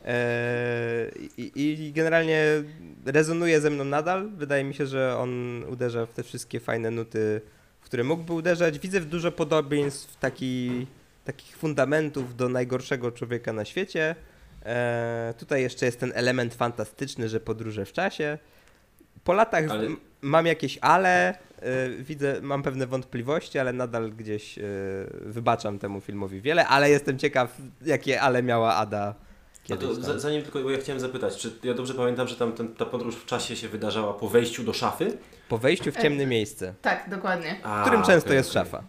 E, 0.05 1.11
i, 1.37 1.51
I 1.55 1.91
generalnie 1.93 2.43
rezonuje 3.05 3.61
ze 3.61 3.69
mną 3.69 3.83
nadal. 3.83 4.29
Wydaje 4.29 4.63
mi 4.63 4.73
się, 4.73 4.87
że 4.87 5.17
on 5.17 5.63
uderza 5.63 6.05
w 6.05 6.13
te 6.13 6.23
wszystkie 6.23 6.59
fajne 6.59 6.91
nuty, 6.91 7.41
w 7.81 7.85
które 7.85 8.03
mógłby 8.03 8.33
uderzać. 8.33 8.79
Widzę 8.79 9.01
dużo 9.01 9.31
podobieństw 9.31 10.19
taki, 10.19 10.87
takich 11.25 11.57
fundamentów 11.57 12.35
do 12.35 12.49
najgorszego 12.49 13.11
człowieka 13.11 13.53
na 13.53 13.65
świecie. 13.65 14.15
E, 14.65 15.33
tutaj 15.37 15.61
jeszcze 15.61 15.85
jest 15.85 15.99
ten 15.99 16.11
element 16.15 16.53
fantastyczny, 16.53 17.29
że 17.29 17.39
podróże 17.39 17.85
w 17.85 17.93
czasie. 17.93 18.37
Po 19.23 19.33
latach 19.33 19.69
Ale- 19.69 19.89
mam 20.21 20.45
jakieś 20.45 20.77
ale, 20.81 21.37
widzę, 21.99 22.39
mam 22.41 22.63
pewne 22.63 22.87
wątpliwości, 22.87 23.59
ale 23.59 23.73
nadal 23.73 24.11
gdzieś 24.11 24.57
e, 24.57 24.61
wybaczam 25.21 25.79
temu 25.79 26.01
filmowi 26.01 26.41
wiele, 26.41 26.67
ale 26.67 26.89
jestem 26.89 27.17
ciekaw, 27.19 27.57
jakie 27.85 28.21
ale 28.21 28.43
miała 28.43 28.75
Ada 28.75 29.15
kiedyś 29.63 29.87
to, 30.05 30.19
zanim 30.19 30.41
tylko, 30.43 30.59
bo 30.59 30.69
ja 30.71 30.77
chciałem 30.77 30.99
zapytać, 30.99 31.37
czy 31.37 31.51
ja 31.63 31.73
dobrze 31.73 31.93
pamiętam, 31.93 32.27
że 32.27 32.35
tam 32.35 32.51
ten, 32.53 32.75
ta 32.75 32.85
podróż 32.85 33.15
w 33.15 33.25
czasie 33.25 33.55
się 33.55 33.67
wydarzała 33.67 34.13
po 34.13 34.29
wejściu 34.29 34.63
do 34.63 34.73
szafy? 34.73 35.17
Po 35.49 35.57
wejściu 35.57 35.91
w 35.91 35.97
ciemne 35.97 36.23
E, 36.23 36.27
miejsce, 36.27 36.73
Tak, 36.81 37.09
dokładnie. 37.09 37.55
A, 37.63 37.79
w 37.79 37.81
którym 37.85 38.03
często 38.03 38.27
okej, 38.27 38.37
jest 38.37 38.49
okej. 38.49 38.63
szafa. 38.63 38.83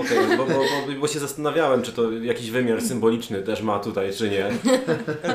Okej, 0.00 0.36
bo, 0.36 0.46
bo, 0.46 0.54
bo, 0.54 1.00
bo 1.00 1.08
się 1.08 1.18
zastanawiałem, 1.18 1.82
czy 1.82 1.92
to 1.92 2.12
jakiś 2.12 2.50
wymiar 2.50 2.82
symboliczny 2.82 3.42
też 3.42 3.62
ma 3.62 3.78
tutaj, 3.78 4.12
czy 4.12 4.30
nie. 4.30 4.50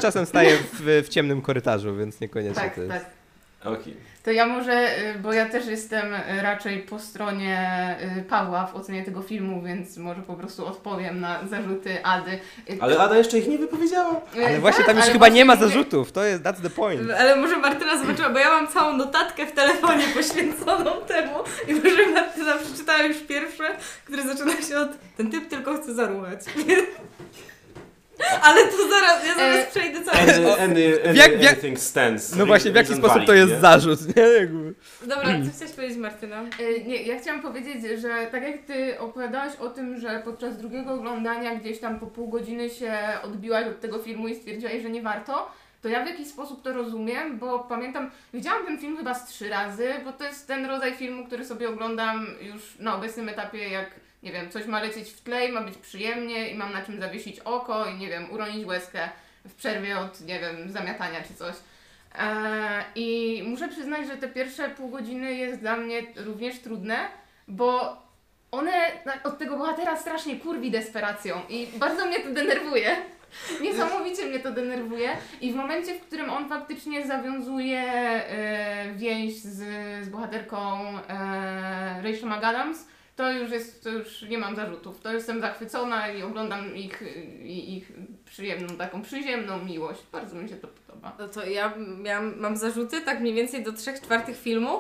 Czasem 0.02 0.26
staję 0.26 0.58
w, 0.74 1.04
w 1.06 1.10
ciemnym 1.10 1.42
korytarzu, 1.42 1.96
więc 1.96 2.22
niekoniecznie 2.22 2.62
Tak, 2.64 2.76
to 2.76 2.82
jest. 2.82 2.94
tak. 2.94 3.06
Okej. 3.64 3.97
To 4.24 4.32
ja 4.32 4.45
może, 4.45 4.99
y, 5.16 5.20
bo 5.20 5.34
ja 5.34 5.49
też 5.49 5.68
jestem 5.68 6.14
y, 6.14 6.41
raczej 6.41 6.80
po 6.80 6.99
stronie 6.99 7.95
y, 8.20 8.24
Pawła 8.24 8.66
w 8.68 8.76
ocenie 8.76 9.03
tego 9.03 9.22
filmu, 9.22 9.62
więc 9.62 9.97
może 9.97 10.22
po 10.22 10.34
prostu 10.34 10.66
odpowiem 10.66 11.20
na 11.20 11.47
zarzuty 11.47 12.05
Ady. 12.05 12.39
Ale 12.80 12.99
Ada 12.99 13.18
jeszcze 13.18 13.38
ich 13.38 13.47
nie 13.47 13.58
wypowiedziała. 13.58 14.22
Ale 14.45 14.60
właśnie 14.60 14.78
tak, 14.78 14.88
tam 14.88 14.95
już 14.95 15.03
ale 15.03 15.14
chyba 15.14 15.28
nie 15.28 15.45
ma 15.45 15.55
właśnie 15.55 15.74
zarzutów, 15.74 16.12
to 16.12 16.24
jest, 16.24 16.43
that's 16.43 16.62
the 16.62 16.70
point. 16.70 17.01
Ale 17.20 17.36
może 17.36 17.58
Martyna 17.58 17.97
zobaczyła, 17.97 18.30
bo 18.30 18.39
ja 18.39 18.49
mam 18.49 18.68
całą 18.68 18.97
notatkę 18.97 19.45
w 19.45 19.51
telefonie 19.51 20.05
poświęconą 20.18 20.91
temu 21.08 21.34
i 21.68 21.74
może 21.74 22.08
Martyna 22.14 22.53
przeczytała 22.58 23.03
już 23.03 23.18
pierwsze, 23.18 23.64
które 24.05 24.24
zaczyna 24.24 24.62
się 24.62 24.78
od 24.78 24.89
ten 25.18 25.32
typ 25.32 25.49
tylko 25.49 25.78
chce 25.78 25.93
zaruchać. 25.93 26.39
Ale 28.41 28.68
to 28.68 28.89
zaraz, 28.89 29.26
ja 29.28 29.36
zaraz 29.36 29.57
E, 29.57 29.65
przejdę 29.72 30.03
cały 30.03 30.18
Any, 30.18 30.34
any, 30.34 30.59
any, 31.03 31.18
jak- 31.18 31.41
jak- 31.41 31.53
anything 31.53 31.80
stands. 31.80 32.36
No 32.36 32.45
właśnie, 32.45 32.72
w 32.72 32.76
jaki 32.76 32.95
sposób 32.95 33.26
to 33.26 33.34
jest 33.34 33.53
nie? 33.53 33.59
zarzut, 33.59 34.15
nie? 34.15 34.24
Jakby. 34.24 34.74
Dobra, 35.01 35.24
co 35.26 35.51
chciałaś 35.55 35.74
powiedzieć 35.76 35.97
Martyna? 35.97 36.41
Y, 36.59 36.84
Nie, 36.86 37.03
ja 37.03 37.20
chciałam 37.20 37.41
powiedzieć, 37.41 38.01
że 38.01 38.28
tak 38.32 38.43
jak 38.43 38.57
Ty 38.61 38.99
opowiadałaś 38.99 39.55
o 39.55 39.70
tym, 39.70 39.99
że 39.99 40.22
podczas 40.26 40.57
drugiego 40.57 40.93
oglądania 40.93 41.55
gdzieś 41.55 41.80
tam 41.80 41.99
po 41.99 42.07
pół 42.07 42.28
godziny 42.28 42.70
się 42.70 42.93
odbiłaś 43.24 43.68
od 43.68 43.80
tego 43.82 43.99
filmu 43.99 44.28
i 44.28 44.36
stwierdziłaś, 44.36 44.82
że 44.82 44.89
nie 44.89 45.01
warto, 45.01 45.51
to 45.82 45.89
ja 45.89 46.03
w 46.03 46.07
jakiś 46.07 46.28
sposób 46.28 46.63
to 46.63 46.74
rozumiem, 46.74 47.39
bo 47.39 47.59
pamiętam, 47.59 48.11
widziałam 48.34 48.65
ten 48.65 48.78
film 48.80 48.97
chyba 48.97 49.13
z 49.13 49.26
trzy 49.28 49.49
razy, 49.49 49.93
bo 50.05 50.13
to 50.13 50.24
jest 50.24 50.47
ten 50.47 50.65
rodzaj 50.65 50.95
filmu, 50.95 51.26
który 51.26 51.45
sobie 51.45 51.70
oglądam 51.70 52.28
już 52.41 52.61
na 52.80 52.95
obecnym 52.95 53.30
etapie, 53.30 53.70
jak 53.70 53.89
nie 54.24 54.32
wiem, 54.32 54.49
coś 54.49 54.65
ma 54.65 54.82
lecieć 54.82 55.09
w 55.09 55.22
tle 55.22 55.47
i 55.47 55.51
ma 55.51 55.61
być 55.61 55.78
przyjemnie 55.78 56.49
i 56.49 56.55
mam 56.55 56.74
na 56.74 56.82
czym 56.82 56.99
zawiesić 56.99 57.39
oko 57.39 57.86
i 57.86 57.95
nie 57.95 58.09
wiem, 58.09 58.32
uronić 58.32 58.65
łezkę 58.65 59.09
w 59.45 59.55
przerwie 59.55 59.99
od, 59.99 60.22
nie 60.22 60.39
wiem, 60.39 60.72
zamiatania 60.72 61.24
czy 61.24 61.34
coś. 61.34 61.55
Eee, 62.15 62.84
I 62.95 63.43
muszę 63.43 63.68
przyznać, 63.68 64.07
że 64.07 64.18
te 64.18 64.28
pierwsze 64.28 64.70
pół 64.70 64.89
godziny 64.89 65.34
jest 65.34 65.59
dla 65.59 65.78
mnie 65.78 66.03
również 66.15 66.59
trudne, 66.59 66.97
bo 67.47 67.97
one 68.51 68.72
od 69.24 69.38
tego 69.38 69.57
bohatera 69.57 69.97
strasznie 69.97 70.36
kurwi 70.36 70.72
desperacją 70.72 71.41
i 71.49 71.68
bardzo 71.68 72.05
mnie 72.05 72.20
to 72.20 72.30
denerwuje. 72.34 72.95
Niesamowicie 73.61 74.26
mnie 74.26 74.39
to 74.39 74.51
denerwuje 74.51 75.18
i 75.41 75.51
w 75.51 75.55
momencie, 75.55 75.93
w 75.93 76.01
którym 76.01 76.30
on 76.30 76.49
faktycznie 76.49 77.07
zawiązuje 77.07 77.80
e, 77.80 78.93
więź 78.95 79.34
z, 79.34 79.55
z 80.05 80.09
bohaterką 80.09 80.89
e, 80.89 82.01
Rachel 82.01 82.30
McAdams, 82.30 82.88
to 83.18 83.32
już 83.32 83.51
jest, 83.51 83.84
to 83.84 83.89
już 83.89 84.22
nie 84.22 84.38
mam 84.38 84.55
zarzutów. 84.55 85.01
To 85.01 85.13
jestem 85.13 85.41
zachwycona 85.41 86.07
i 86.07 86.24
oglądam 86.24 86.76
ich, 86.76 87.03
ich, 87.43 87.91
przyjemną, 88.26 88.78
taką 88.78 89.01
przyziemną 89.01 89.63
miłość. 89.63 90.01
Bardzo 90.11 90.36
mi 90.36 90.49
się 90.49 90.55
to 90.55 90.68
podoba. 90.68 91.15
No 91.20 91.28
to 91.28 91.45
ja 91.45 91.74
miałam, 92.01 92.39
mam 92.39 92.57
zarzuty 92.57 93.01
tak 93.01 93.20
mniej 93.20 93.34
więcej 93.34 93.63
do 93.63 93.74
3 93.74 93.93
czwartych 94.03 94.38
filmu, 94.38 94.80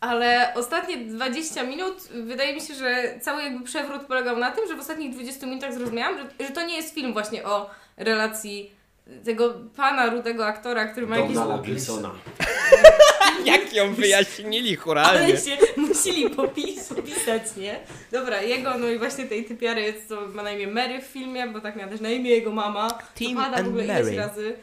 ale 0.00 0.52
ostatnie 0.54 0.96
20 0.96 1.62
minut 1.62 2.08
wydaje 2.24 2.54
mi 2.54 2.60
się, 2.60 2.74
że 2.74 3.18
cały 3.20 3.42
jakby 3.42 3.64
przewrót 3.64 4.02
polegał 4.02 4.38
na 4.38 4.50
tym, 4.50 4.68
że 4.68 4.76
w 4.76 4.80
ostatnich 4.80 5.12
20 5.12 5.46
minutach 5.46 5.74
zrozumiałam, 5.74 6.18
że, 6.18 6.46
że 6.46 6.52
to 6.52 6.66
nie 6.66 6.76
jest 6.76 6.94
film 6.94 7.12
właśnie 7.12 7.44
o 7.44 7.70
relacji 7.96 8.70
tego 9.24 9.54
pana 9.76 10.10
rudego 10.10 10.46
aktora, 10.46 10.86
który 10.86 11.06
ma 11.06 11.18
jakieś... 11.18 11.34
Donala 11.34 11.62
Gleesona. 11.62 12.10
Jak 13.62 13.72
ją 13.72 13.94
wyjaśnili 13.94 14.68
Ale 14.68 14.76
churalnie. 14.76 15.36
się 15.36 15.56
musieli 15.76 16.30
popis, 16.30 16.88
popisać, 16.88 17.42
nie? 17.56 17.80
Dobra, 18.12 18.42
jego, 18.42 18.78
no 18.78 18.88
i 18.88 18.98
właśnie 18.98 19.26
tej 19.26 19.44
typiary, 19.44 19.94
co 20.08 20.20
ma 20.20 20.42
na 20.42 20.50
imię 20.52 20.66
Mary 20.66 21.00
w 21.02 21.04
filmie, 21.06 21.46
bo 21.46 21.60
tak 21.60 21.76
miała 21.76 21.90
też 21.90 22.00
na 22.00 22.10
imię 22.10 22.30
jego 22.30 22.50
mama. 22.50 22.98
Tim 23.14 23.36
to 23.36 23.42
pada 23.42 23.56
and 23.56 23.66
w 23.66 23.68
ogóle 23.68 23.84
Mary. 23.86 24.00
ileś 24.04 24.16
razy. 24.16 24.56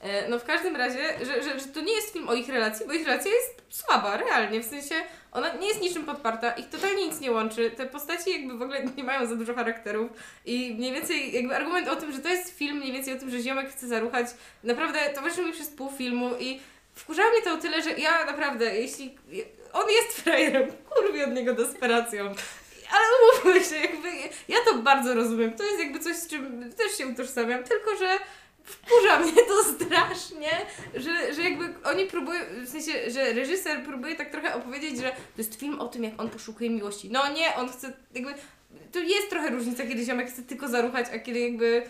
E, 0.00 0.28
No 0.28 0.38
w 0.38 0.44
każdym 0.44 0.76
razie, 0.76 0.98
że, 1.26 1.42
że, 1.42 1.60
że 1.60 1.66
to 1.66 1.80
nie 1.80 1.92
jest 1.92 2.12
film 2.12 2.28
o 2.28 2.34
ich 2.34 2.48
relacji, 2.48 2.86
bo 2.86 2.92
ich 2.92 3.06
relacja 3.06 3.30
jest 3.32 3.62
słaba, 3.68 4.16
realnie, 4.16 4.60
w 4.60 4.64
sensie 4.66 4.94
ona 5.32 5.54
nie 5.54 5.68
jest 5.68 5.80
niczym 5.80 6.04
podparta, 6.04 6.52
ich 6.52 6.68
totalnie 6.68 7.06
nic 7.06 7.20
nie 7.20 7.32
łączy, 7.32 7.70
te 7.70 7.86
postaci 7.86 8.30
jakby 8.30 8.58
w 8.58 8.62
ogóle 8.62 8.84
nie 8.96 9.04
mają 9.04 9.26
za 9.26 9.34
dużo 9.36 9.54
charakterów 9.54 10.10
i 10.46 10.74
mniej 10.78 10.92
więcej 10.92 11.32
jakby 11.34 11.56
argument 11.56 11.88
o 11.88 11.96
tym, 11.96 12.12
że 12.12 12.18
to 12.18 12.28
jest 12.28 12.58
film 12.58 12.76
mniej 12.76 12.92
więcej 12.92 13.14
o 13.14 13.18
tym, 13.18 13.30
że 13.30 13.40
ziomek 13.40 13.70
chce 13.70 13.86
zaruchać, 13.88 14.26
naprawdę 14.64 14.98
towarzyszył 15.14 15.46
mi 15.46 15.52
przez 15.52 15.68
pół 15.68 15.90
filmu 15.92 16.30
i 16.40 16.60
wkurzało 16.98 17.30
mnie 17.32 17.42
to 17.42 17.52
o 17.52 17.56
tyle, 17.56 17.82
że 17.82 17.90
ja 17.90 18.24
naprawdę, 18.24 18.78
jeśli 18.78 19.18
on 19.72 19.90
jest 19.90 20.12
frajerem, 20.20 20.72
kurwi 20.90 21.24
od 21.24 21.34
niego 21.34 21.54
desperacją. 21.54 22.34
Ale 22.90 23.04
umówmy 23.22 23.64
się, 23.64 23.76
jakby 23.76 24.08
ja 24.48 24.56
to 24.64 24.74
bardzo 24.74 25.14
rozumiem. 25.14 25.52
To 25.52 25.64
jest 25.64 25.78
jakby 25.78 26.00
coś, 26.00 26.16
z 26.16 26.26
czym 26.26 26.72
też 26.72 26.98
się 26.98 27.06
utożsamiam, 27.06 27.64
tylko 27.64 27.96
że 27.96 28.18
wkurza 28.64 29.18
mnie 29.18 29.42
to 29.48 29.64
strasznie, 29.64 30.50
że, 30.94 31.34
że 31.34 31.42
jakby 31.42 31.74
oni 31.84 32.06
próbują, 32.06 32.40
w 32.66 32.68
sensie, 32.68 33.10
że 33.10 33.32
reżyser 33.32 33.84
próbuje 33.84 34.16
tak 34.16 34.30
trochę 34.30 34.54
opowiedzieć, 34.54 34.96
że 34.96 35.10
to 35.10 35.38
jest 35.38 35.60
film 35.60 35.80
o 35.80 35.88
tym, 35.88 36.04
jak 36.04 36.20
on 36.20 36.30
poszukuje 36.30 36.70
miłości. 36.70 37.10
No 37.10 37.32
nie, 37.32 37.56
on 37.56 37.68
chce 37.72 37.92
jakby, 38.14 38.34
to 38.92 38.98
jest 38.98 39.30
trochę 39.30 39.50
różnica, 39.50 39.82
kiedy 39.86 40.04
ziomek 40.04 40.28
chce 40.28 40.42
tylko 40.42 40.68
zaruchać, 40.68 41.06
a 41.14 41.18
kiedy 41.18 41.40
jakby 41.40 41.82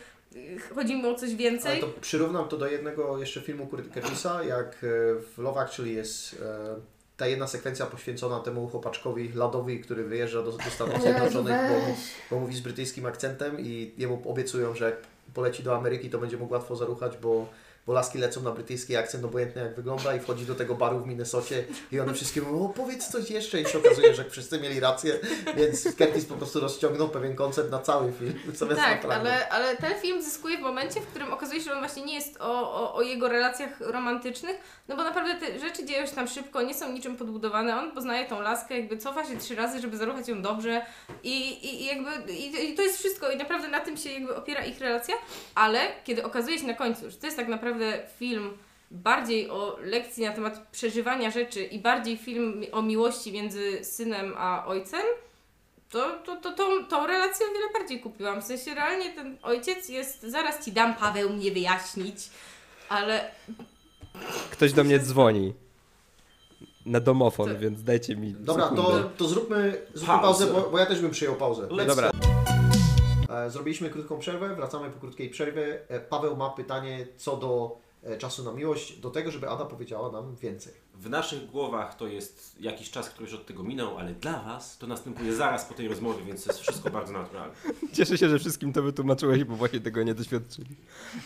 chodzi 0.75 0.97
mu 0.97 1.09
o 1.09 1.15
coś 1.15 1.29
Ale 1.29 1.39
więcej. 1.39 1.81
to 1.81 1.87
przyrównam 2.01 2.49
to 2.49 2.57
do 2.57 2.67
jednego 2.67 3.19
jeszcze 3.19 3.41
filmu 3.41 3.67
Kurt- 3.67 3.93
Curtisa, 3.95 4.45
jak 4.45 4.69
e, 4.75 4.79
w 5.21 5.39
Love 5.39 5.61
Actually 5.61 5.93
jest 5.93 6.35
e, 6.43 6.77
ta 7.17 7.27
jedna 7.27 7.47
sekwencja 7.47 7.87
poświęcona 7.87 8.41
temu 8.41 8.69
chłopaczkowi 8.69 9.33
Ladowi, 9.35 9.81
który 9.81 10.05
wyjeżdża 10.05 10.43
do, 10.43 10.53
do 10.53 10.71
Stanów 10.71 11.03
Zjednoczonych, 11.03 11.57
bo, 11.71 11.95
bo 12.31 12.41
mówi 12.41 12.57
z 12.57 12.61
brytyjskim 12.61 13.07
akcentem 13.07 13.61
i 13.61 13.93
jemu 13.99 14.23
obiecują, 14.31 14.75
że 14.75 14.85
jak 14.85 14.97
poleci 15.35 15.63
do 15.63 15.77
Ameryki, 15.77 16.11
to 16.11 16.19
będzie 16.19 16.37
mógł 16.37 16.53
łatwo 16.53 16.77
zaruchać, 16.77 17.17
bo, 17.23 17.47
bo 17.89 17.95
laski 17.95 18.19
lecą 18.19 18.43
na 18.43 18.51
brytyjski 18.51 18.97
akcent, 18.97 19.25
obojętnie 19.25 19.63
jak 19.63 19.77
wygląda 19.77 20.15
i 20.15 20.21
wchodzi 20.21 20.47
do 20.47 20.55
tego 20.55 20.75
baru 20.75 21.01
w 21.01 21.07
Minnesocie 21.07 21.65
i 21.93 22.01
one 22.01 22.15
wszystkie 22.15 22.41
mówią, 22.41 22.65
o 22.65 22.69
powiedz 22.69 23.09
coś 23.09 23.31
jeszcze 23.31 23.61
i 23.61 23.67
się 23.67 23.79
okazuje, 23.79 24.15
że 24.15 24.25
wszyscy 24.31 24.61
mieli 24.61 24.81
rację, 24.81 25.19
więc 25.57 25.97
Curtis 25.97 26.25
po 26.25 26.35
prostu 26.35 26.61
rozciągnął 26.61 27.09
pewien 27.09 27.37
koncept 27.37 27.71
na 27.71 27.79
cały 27.79 28.13
film, 28.13 28.35
Tak, 28.77 29.05
ale, 29.21 29.49
ale 29.49 29.77
ten 29.77 30.01
film 30.01 30.23
zyskuje 30.23 30.59
w 30.59 30.61
momencie, 30.61 31.01
w 31.01 31.07
którym 31.07 31.33
okazuje 31.33 31.61
się, 31.61 31.65
że 31.65 31.73
on 31.73 31.79
właśnie 31.79 32.05
nie 32.05 32.15
jest 32.15 32.41
o, 32.41 32.75
o, 32.75 32.95
o 32.95 33.03
jego 33.03 33.29
relacjach 33.29 33.81
romantycznych, 33.81 34.57
no 34.89 34.97
bo 34.97 35.05
naprawdę 35.05 35.47
te 35.47 35.59
rzeczy 35.59 35.87
dzieją 35.87 36.07
się 36.07 36.13
tam 36.13 36.29
szybko, 36.29 36.63
nie 36.63 36.75
są 36.75 36.93
niczym 36.93 37.17
podbudowane. 37.17 37.77
On 37.77 37.93
poznaje 37.93 38.29
tą 38.29 38.41
laskę, 38.41 38.79
jakby 38.79 38.99
cofa 38.99 39.25
się 39.25 39.39
trzy 39.39 39.55
razy, 39.55 39.81
żeby 39.81 39.97
zaruchać 39.97 40.29
ją 40.29 40.43
dobrze 40.43 40.83
i, 41.23 41.49
i, 41.49 41.83
i 41.83 41.87
jakby 41.87 42.33
i, 42.33 42.71
i 42.73 42.75
to 42.75 42.83
jest 42.83 42.99
wszystko 42.99 43.31
i 43.31 43.37
naprawdę 43.37 43.69
na 43.69 43.81
tym 43.81 43.97
się 43.97 44.13
jakby 44.13 44.37
opiera 44.37 44.65
ich 44.65 44.81
relacja, 44.81 45.15
ale 45.55 45.81
kiedy 46.05 46.25
okazuje 46.25 46.59
się 46.59 46.67
na 46.67 46.75
końcu, 46.75 47.11
że 47.11 47.17
to 47.17 47.27
jest 47.27 47.37
tak 47.37 47.49
naprawdę 47.49 47.78
film 48.19 48.51
bardziej 48.91 49.51
o 49.51 49.77
lekcji 49.83 50.25
na 50.25 50.33
temat 50.33 50.67
przeżywania 50.73 51.31
rzeczy 51.31 51.65
i 51.65 51.79
bardziej 51.79 52.17
film 52.17 52.65
o 52.73 52.83
miłości 52.83 53.33
między 53.33 53.85
synem 53.85 54.35
a 54.37 54.67
ojcem, 54.67 55.03
to, 55.91 56.11
to, 56.25 56.37
to 56.37 56.53
tą, 56.53 56.85
tą 56.85 57.07
relację 57.07 57.47
o 57.47 57.53
wiele 57.53 57.67
bardziej 57.79 58.01
kupiłam. 58.01 58.43
W 58.43 58.45
sensie 58.45 58.75
realnie 58.75 59.11
ten 59.11 59.37
ojciec 59.43 59.89
jest, 59.89 60.23
zaraz 60.23 60.65
ci 60.65 60.73
dam 60.73 60.95
Paweł 60.95 61.31
mnie 61.31 61.51
wyjaśnić, 61.53 62.17
ale 62.89 63.31
Ktoś 64.51 64.73
do 64.73 64.85
mnie 64.85 64.99
dzwoni. 64.99 65.55
Na 66.87 67.01
domofon, 67.01 67.49
To- 67.49 67.59
więc 67.59 67.83
dajcie 67.83 68.17
mi 68.17 68.33
Dobra, 68.33 68.69
to, 68.69 68.77
sekundę. 68.77 69.09
to 69.17 69.29
zróbmy, 69.29 69.83
zróbmy 69.95 70.19
Pauzę. 70.21 70.47
pauzę, 70.47 70.61
bo, 70.63 70.71
bo 70.71 70.79
ja 70.79 70.87
też 70.87 71.01
bym 71.01 71.11
przyjął 71.11 71.35
pauzę. 71.35 71.63
Let's 71.67 71.87
Dobra, 71.87 72.11
Zrobiliśmy 73.49 73.91
krótką 73.91 74.19
przerwę, 74.19 74.55
wracamy 74.55 74.91
po 74.91 75.01
krótkiej 75.01 75.31
przerwie. 75.31 75.81
E, 75.89 76.01
Paweł 76.01 76.37
ma 76.37 76.51
pytanie 76.51 77.07
co 77.17 77.37
do 77.37 77.79
e, 78.03 78.19
czasu 78.19 78.45
na 78.45 78.53
miłość, 78.53 78.99
do 78.99 79.11
tego, 79.11 79.31
żeby 79.31 79.49
Ada 79.49 79.65
powiedziała 79.65 80.13
nam 80.13 80.37
więcej. 80.37 80.73
W 80.95 81.11
naszych 81.11 81.47
głowach 81.47 81.97
to 81.97 82.07
jest 82.07 82.57
jakiś 82.61 82.91
czas, 82.91 83.11
który 83.11 83.31
już 83.31 83.41
od 83.41 83.47
tego 83.47 83.63
minął, 83.63 83.99
ale 83.99 84.15
dla 84.15 84.43
Was 84.43 84.79
to 84.79 84.87
następuje 84.87 85.35
zaraz 85.35 85.65
po 85.65 85.75
tej 85.75 85.89
rozmowie, 85.89 86.25
więc 86.25 86.45
to 86.45 86.51
jest 86.53 86.63
wszystko 86.63 86.91
bardzo 86.91 87.13
naturalne. 87.13 87.55
Cieszę 87.97 88.19
się, 88.19 88.29
że 88.29 88.39
wszystkim 88.39 88.73
to 88.73 88.83
wytłumaczyłeś, 88.83 89.45
bo 89.45 89.57
właśnie 89.57 89.81
tego 89.81 90.03
nie 90.03 90.15
doświadczyli. 90.15 90.77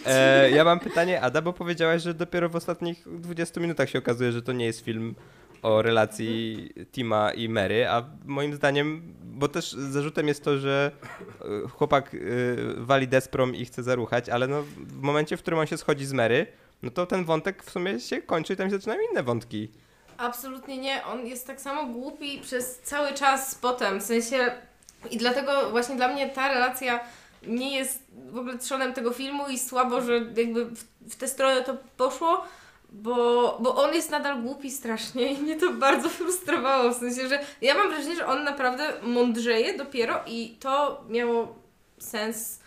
E, 0.06 0.50
ja 0.56 0.64
mam 0.64 0.80
pytanie, 0.80 1.20
Ada, 1.20 1.42
bo 1.42 1.52
powiedziałaś, 1.52 2.02
że 2.02 2.14
dopiero 2.14 2.48
w 2.48 2.56
ostatnich 2.56 3.20
20 3.20 3.60
minutach 3.60 3.90
się 3.90 3.98
okazuje, 3.98 4.32
że 4.32 4.42
to 4.42 4.52
nie 4.52 4.64
jest 4.64 4.80
film 4.80 5.14
o 5.62 5.82
relacji 5.82 6.68
Tima 6.92 7.32
i 7.32 7.48
Mary, 7.48 7.88
a 7.88 8.04
moim 8.24 8.54
zdaniem, 8.54 9.14
bo 9.22 9.48
też 9.48 9.72
zarzutem 9.72 10.28
jest 10.28 10.44
to, 10.44 10.58
że 10.58 10.90
e, 11.64 11.68
chłopak 11.68 12.14
e, 12.14 12.18
wali 12.76 13.08
desprom 13.08 13.54
i 13.54 13.64
chce 13.64 13.82
zaruchać, 13.82 14.28
ale 14.28 14.48
no, 14.48 14.62
w 14.76 15.02
momencie, 15.02 15.36
w 15.36 15.42
którym 15.42 15.58
on 15.60 15.66
się 15.66 15.76
schodzi 15.78 16.06
z 16.06 16.12
Mary, 16.12 16.46
no 16.82 16.90
to 16.90 17.06
ten 17.06 17.24
wątek 17.24 17.64
w 17.64 17.70
sumie 17.70 18.00
się 18.00 18.22
kończy 18.22 18.52
i 18.52 18.56
tam 18.56 18.70
się 18.70 18.76
zaczynają 18.76 19.00
inne 19.10 19.22
wątki. 19.22 19.68
absolutnie 20.18 20.78
nie. 20.78 21.04
On 21.04 21.26
jest 21.26 21.46
tak 21.46 21.60
samo 21.60 21.86
głupi 21.86 22.40
przez 22.40 22.78
cały 22.78 23.14
czas 23.14 23.54
potem. 23.54 24.00
W 24.00 24.02
sensie 24.02 24.52
i 25.10 25.16
dlatego 25.16 25.70
właśnie 25.70 25.96
dla 25.96 26.08
mnie 26.08 26.28
ta 26.28 26.48
relacja 26.48 27.00
nie 27.46 27.76
jest 27.76 28.02
w 28.30 28.38
ogóle 28.38 28.58
trzonem 28.58 28.92
tego 28.92 29.12
filmu 29.12 29.48
i 29.48 29.58
słabo, 29.58 30.00
że 30.02 30.14
jakby 30.36 30.64
w, 30.64 30.84
w 31.10 31.16
tę 31.16 31.28
stronę 31.28 31.62
to 31.62 31.76
poszło. 31.96 32.44
Bo, 32.94 33.58
bo 33.60 33.84
on 33.84 33.94
jest 33.94 34.10
nadal 34.10 34.42
głupi 34.42 34.70
strasznie 34.70 35.32
i 35.32 35.38
mnie 35.38 35.56
to 35.56 35.72
bardzo 35.72 36.08
frustrowało, 36.18 36.90
w 36.90 36.96
sensie, 36.96 37.28
że 37.28 37.38
ja 37.62 37.74
mam 37.74 37.90
wrażenie, 37.90 38.16
że 38.16 38.26
on 38.26 38.44
naprawdę 38.44 38.92
mądrzeje 39.02 39.78
dopiero 39.78 40.20
i 40.26 40.56
to 40.60 41.04
miało 41.08 41.54
sens 41.98 42.60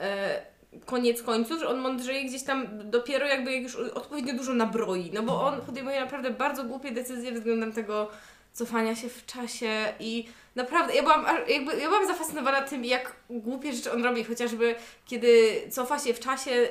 e, 0.00 0.42
koniec 0.84 1.22
końców, 1.22 1.60
że 1.60 1.68
on 1.68 1.78
mądrzeje 1.78 2.24
gdzieś 2.24 2.42
tam 2.42 2.90
dopiero 2.90 3.26
jakby 3.26 3.52
jak 3.52 3.62
już 3.62 3.76
odpowiednio 3.76 4.34
dużo 4.34 4.54
nabroi, 4.54 5.10
no 5.14 5.22
bo 5.22 5.46
on 5.46 5.60
podejmuje 5.60 6.00
naprawdę 6.00 6.30
bardzo 6.30 6.64
głupie 6.64 6.92
decyzje 6.92 7.32
względem 7.32 7.72
tego 7.72 8.10
cofania 8.52 8.94
się 8.94 9.08
w 9.08 9.26
czasie 9.26 9.92
i 10.00 10.28
naprawdę, 10.56 10.94
ja 10.94 11.02
byłam, 11.02 11.26
jakby, 11.48 11.76
ja 11.76 11.88
byłam 11.88 12.06
zafascynowana 12.06 12.62
tym, 12.62 12.84
jak 12.84 13.16
głupie 13.30 13.72
rzeczy 13.72 13.92
on 13.92 14.04
robi, 14.04 14.24
chociażby 14.24 14.74
kiedy 15.06 15.62
cofa 15.70 15.98
się 15.98 16.14
w 16.14 16.20
czasie 16.20 16.50
y, 16.50 16.68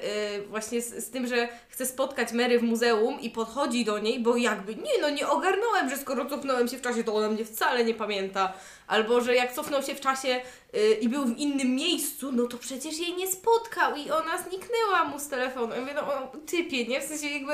właśnie 0.47 0.81
z, 0.81 1.05
z 1.05 1.09
tym, 1.09 1.27
że 1.27 1.47
chce 1.69 1.85
spotkać 1.85 2.31
Mary 2.31 2.59
w 2.59 2.63
muzeum 2.63 3.21
i 3.21 3.29
podchodzi 3.29 3.85
do 3.85 3.99
niej, 3.99 4.19
bo 4.19 4.37
jakby, 4.37 4.75
nie 4.75 5.01
no, 5.01 5.09
nie 5.09 5.27
ogarnąłem, 5.27 5.89
że 5.89 5.97
skoro 5.97 6.25
cofnąłem 6.25 6.67
się 6.67 6.77
w 6.77 6.81
czasie, 6.81 7.03
to 7.03 7.15
ona 7.15 7.29
mnie 7.29 7.45
wcale 7.45 7.85
nie 7.85 7.93
pamięta. 7.93 8.53
Albo, 8.87 9.21
że 9.21 9.35
jak 9.35 9.53
cofnął 9.53 9.83
się 9.83 9.95
w 9.95 10.01
czasie 10.01 10.41
y, 10.75 10.93
i 11.01 11.09
był 11.09 11.25
w 11.25 11.37
innym 11.37 11.75
miejscu, 11.75 12.31
no 12.31 12.47
to 12.47 12.57
przecież 12.57 12.99
jej 12.99 13.13
nie 13.13 13.27
spotkał 13.27 13.95
i 13.95 14.11
ona 14.11 14.37
zniknęła 14.37 15.03
mu 15.03 15.19
z 15.19 15.27
telefonu. 15.27 15.73
Ja 15.73 15.81
mówię, 15.81 15.93
no 15.95 16.31
typie, 16.45 16.85
nie? 16.85 17.01
W 17.01 17.03
sensie 17.03 17.27
jakby 17.27 17.53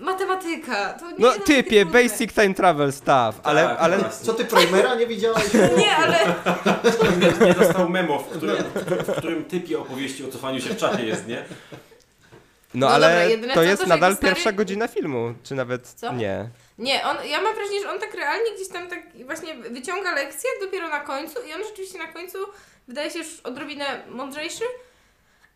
matematyka. 0.00 0.92
To 0.92 1.10
nie 1.10 1.16
No 1.18 1.26
jest 1.34 1.44
typie, 1.46 1.80
trudne. 1.84 2.02
basic 2.02 2.32
time 2.34 2.54
travel 2.54 2.92
stuff, 2.92 3.40
ale, 3.42 3.62
Tak, 3.64 3.76
ale 3.80 3.98
właśnie. 3.98 4.26
Co 4.26 4.34
ty 4.34 4.44
Primera 4.44 4.94
nie 4.94 5.06
widziałeś? 5.06 5.44
Nie, 5.78 5.96
ale 5.96 6.18
Nie, 7.40 7.46
nie 7.46 7.54
dostał 7.54 7.88
memo, 7.88 8.18
w 8.18 8.28
którym, 8.28 8.56
w 9.06 9.16
którym 9.18 9.44
typie 9.44 9.78
opowieści 9.78 10.24
o 10.24 10.28
cofaniu 10.28 10.60
się 10.60 10.70
w 10.70 10.76
czasie 10.76 11.04
jest, 11.04 11.26
nie? 11.26 11.44
No, 12.74 12.86
No 12.86 12.94
ale 12.94 13.06
dobra, 13.08 13.24
jedyne 13.24 13.54
to 13.54 13.62
jest 13.62 13.82
to, 13.82 13.88
nadal 13.88 14.12
stary- 14.16 14.28
pierwsza 14.28 14.52
godzina 14.52 14.88
filmu, 14.88 15.34
czy 15.42 15.54
nawet 15.54 15.88
Co? 15.88 16.12
nie. 16.12 16.48
Nie, 16.78 17.04
on, 17.04 17.16
ja 17.30 17.40
mam 17.40 17.54
wrażenie, 17.54 17.80
że 17.82 17.90
on 17.90 18.00
tak 18.00 18.14
realnie 18.14 18.52
gdzieś 18.56 18.68
tam 18.68 18.88
tak 18.88 19.02
właśnie 19.26 19.54
wyciąga 19.54 20.14
lekcję 20.14 20.50
dopiero 20.60 20.88
na 20.88 21.00
końcu 21.00 21.38
i 21.48 21.52
on 21.54 21.64
rzeczywiście 21.64 21.98
na 21.98 22.06
końcu 22.06 22.38
wydaje 22.88 23.10
się 23.10 23.18
już 23.18 23.40
odrobinę 23.44 23.84
mądrzejszy, 24.08 24.64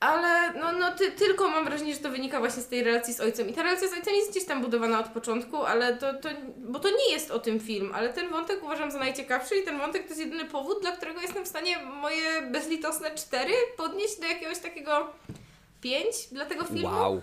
ale 0.01 0.53
no, 0.53 0.73
no 0.73 0.93
ty, 0.93 1.12
tylko 1.12 1.49
mam 1.49 1.65
wrażenie, 1.65 1.95
że 1.95 2.01
to 2.01 2.11
wynika 2.11 2.39
właśnie 2.39 2.62
z 2.62 2.69
tej 2.69 2.85
relacji 2.85 3.15
z 3.15 3.20
ojcem. 3.20 3.49
I 3.49 3.53
ta 3.53 3.62
relacja 3.62 3.89
z 3.89 3.93
ojcem 3.93 4.15
jest 4.15 4.31
gdzieś 4.31 4.45
tam 4.45 4.62
budowana 4.62 5.01
od 5.01 5.07
początku, 5.07 5.57
ale 5.57 5.97
to, 5.97 6.15
to 6.15 6.29
bo 6.57 6.79
to 6.79 6.91
nie 6.91 7.12
jest 7.12 7.31
o 7.31 7.39
tym 7.39 7.61
film, 7.61 7.93
ale 7.95 8.12
ten 8.12 8.29
wątek 8.29 8.62
uważam 8.62 8.91
za 8.91 8.99
najciekawszy 8.99 9.57
i 9.57 9.65
ten 9.65 9.79
wątek 9.79 10.03
to 10.03 10.09
jest 10.09 10.20
jedyny 10.20 10.45
powód, 10.45 10.81
dla 10.81 10.93
którego 10.93 11.20
jestem 11.20 11.45
w 11.45 11.49
stanie 11.49 11.79
moje 11.79 12.43
bezlitosne 12.43 13.11
cztery 13.11 13.53
podnieść 13.77 14.20
do 14.20 14.27
jakiegoś 14.27 14.59
takiego 14.59 15.12
pięć 15.81 16.27
dla 16.33 16.47
tego 16.47 16.65
filmu. 16.65 16.97
Wow. 16.97 17.23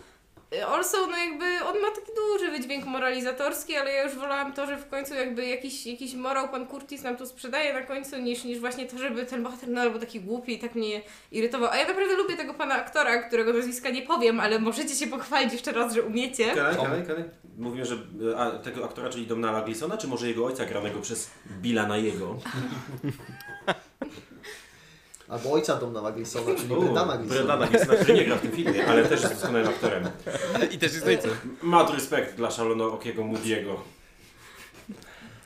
Also, 0.61 1.07
no 1.07 1.17
jakby 1.17 1.45
on 1.45 1.81
ma 1.81 1.91
taki 1.91 2.11
duży 2.15 2.51
wydźwięk 2.51 2.85
moralizatorski, 2.85 3.75
ale 3.75 3.91
ja 3.93 4.03
już 4.03 4.15
wolałam 4.15 4.53
to, 4.53 4.65
że 4.67 4.77
w 4.77 4.89
końcu 4.89 5.13
jakby 5.13 5.45
jakiś, 5.45 5.85
jakiś 5.85 6.13
morał 6.13 6.49
pan 6.49 6.67
Curtis 6.67 7.03
nam 7.03 7.17
tu 7.17 7.25
sprzedaje 7.25 7.73
na 7.73 7.81
końcu, 7.81 8.17
niż, 8.17 8.43
niż 8.43 8.59
właśnie 8.59 8.85
to, 8.85 8.97
żeby 8.97 9.25
ten 9.25 9.43
bohater 9.43 9.69
no, 9.69 9.89
był 9.89 9.99
taki 9.99 10.21
głupi 10.21 10.53
i 10.53 10.59
tak 10.59 10.75
mnie 10.75 11.01
irytował. 11.31 11.69
A 11.71 11.77
ja 11.77 11.87
naprawdę 11.87 12.15
lubię 12.15 12.37
tego 12.37 12.53
pana 12.53 12.75
aktora, 12.75 13.23
którego 13.23 13.53
nazwiska 13.53 13.89
nie 13.89 14.01
powiem, 14.01 14.39
ale 14.39 14.59
możecie 14.59 14.95
się 14.95 15.07
pochwalić 15.07 15.53
jeszcze 15.53 15.71
raz, 15.71 15.93
że 15.93 16.03
umiecie. 16.03 16.55
Kalej, 16.55 16.75
kalej, 16.75 17.05
kalej. 17.07 17.23
Mówiłem, 17.57 17.87
że 17.87 17.95
e, 18.31 18.37
a, 18.37 18.51
tego 18.51 18.85
aktora, 18.85 19.09
czyli 19.09 19.27
Domnala 19.27 19.61
Gleesona, 19.61 19.97
czy 19.97 20.07
może 20.07 20.27
jego 20.27 20.45
ojca 20.45 20.65
granego 20.65 21.01
przez 21.01 21.31
Billa 21.61 21.87
na 21.87 21.97
jego? 21.97 22.35
Albo 25.29 25.51
ojca 25.51 25.75
Domna 25.75 26.11
Gleesona, 26.11 26.55
czyli 26.55 26.75
U, 26.75 26.81
Bredana 26.81 27.17
Gleesona. 27.17 27.43
Bredana 27.43 27.67
Gleesona, 27.67 27.95
który 27.95 28.13
nie 28.13 28.25
gra 28.25 28.35
w 28.35 28.41
tym 28.41 28.51
filmie, 28.51 28.85
ale 28.87 29.03
też 29.05 29.21
jest 29.21 29.33
doskonałym 29.33 29.67
aktorem. 29.67 30.03
I 30.71 30.77
też 30.77 30.93
jest 30.93 31.07
ojcem. 31.07 31.31
Mad 31.61 31.93
respekt 31.93 32.35
dla 32.35 32.51
szalonookiego 32.51 33.21
Moody'ego. 33.23 33.75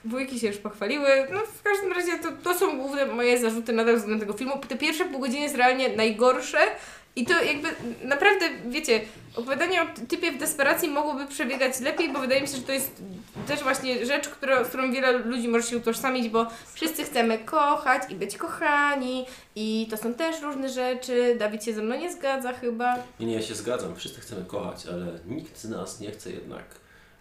Wujki 0.06 0.40
się 0.40 0.48
już 0.48 0.58
pochwaliły. 0.58 1.10
No 1.34 1.40
w 1.60 1.64
każdym 1.64 1.92
razie 1.92 2.20
to, 2.20 2.30
to 2.44 2.60
są 2.60 2.78
główne 2.78 3.06
moje 3.06 3.38
zarzuty 3.38 3.74
nadal 3.74 3.96
względem 3.96 4.28
tego 4.28 4.38
filmu. 4.38 4.54
Te 4.68 4.78
pierwsze 4.78 5.06
pół 5.06 5.20
godziny 5.20 5.40
jest 5.40 5.56
realnie 5.56 5.96
najgorsze 5.96 6.58
i 7.16 7.26
to 7.26 7.44
jakby 7.44 7.68
naprawdę, 8.04 8.50
wiecie, 8.66 9.02
opowiadanie 9.36 9.82
o 9.82 9.86
typie 10.08 10.32
w 10.32 10.38
desperacji 10.38 10.90
mogłoby 10.90 11.28
przebiegać 11.28 11.80
lepiej, 11.80 12.14
bo 12.14 12.20
wydaje 12.20 12.42
mi 12.42 12.48
się, 12.48 12.56
że 12.56 12.62
to 12.62 12.72
jest 12.72 13.02
też 13.48 13.64
właśnie 13.64 14.06
rzecz, 14.06 14.30
która, 14.30 14.64
z 14.64 14.68
którą 14.68 14.92
wiele 14.92 15.12
ludzi 15.12 15.48
może 15.48 15.68
się 15.68 15.78
utożsamić, 15.78 16.30
bo 16.30 16.48
wszyscy 16.74 17.04
chcemy 17.04 17.38
kochać 17.38 18.04
i 18.12 18.16
być 18.16 18.38
kochani 18.38 19.26
i 19.56 19.88
to 19.90 19.98
są 19.98 20.14
też 20.14 20.42
różne 20.42 20.70
rzeczy. 20.70 21.36
Dawid 21.40 21.64
się 21.64 21.74
ze 21.74 21.82
mną 21.82 22.00
nie 22.00 22.14
zgadza 22.14 22.54
chyba. 22.54 22.96
Nie, 23.20 23.26
nie, 23.26 23.34
ja 23.34 23.42
się 23.42 23.56
zgadzam. 23.56 23.96
Wszyscy 23.96 24.22
chcemy 24.22 24.46
kochać, 24.46 24.86
ale 24.86 25.06
nikt 25.26 25.58
z 25.58 25.70
nas 25.70 26.00
nie 26.00 26.12
chce 26.12 26.32
jednak 26.32 26.64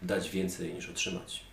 dać 0.02 0.30
więcej 0.30 0.74
niż 0.74 0.90
otrzymać. 0.90 1.44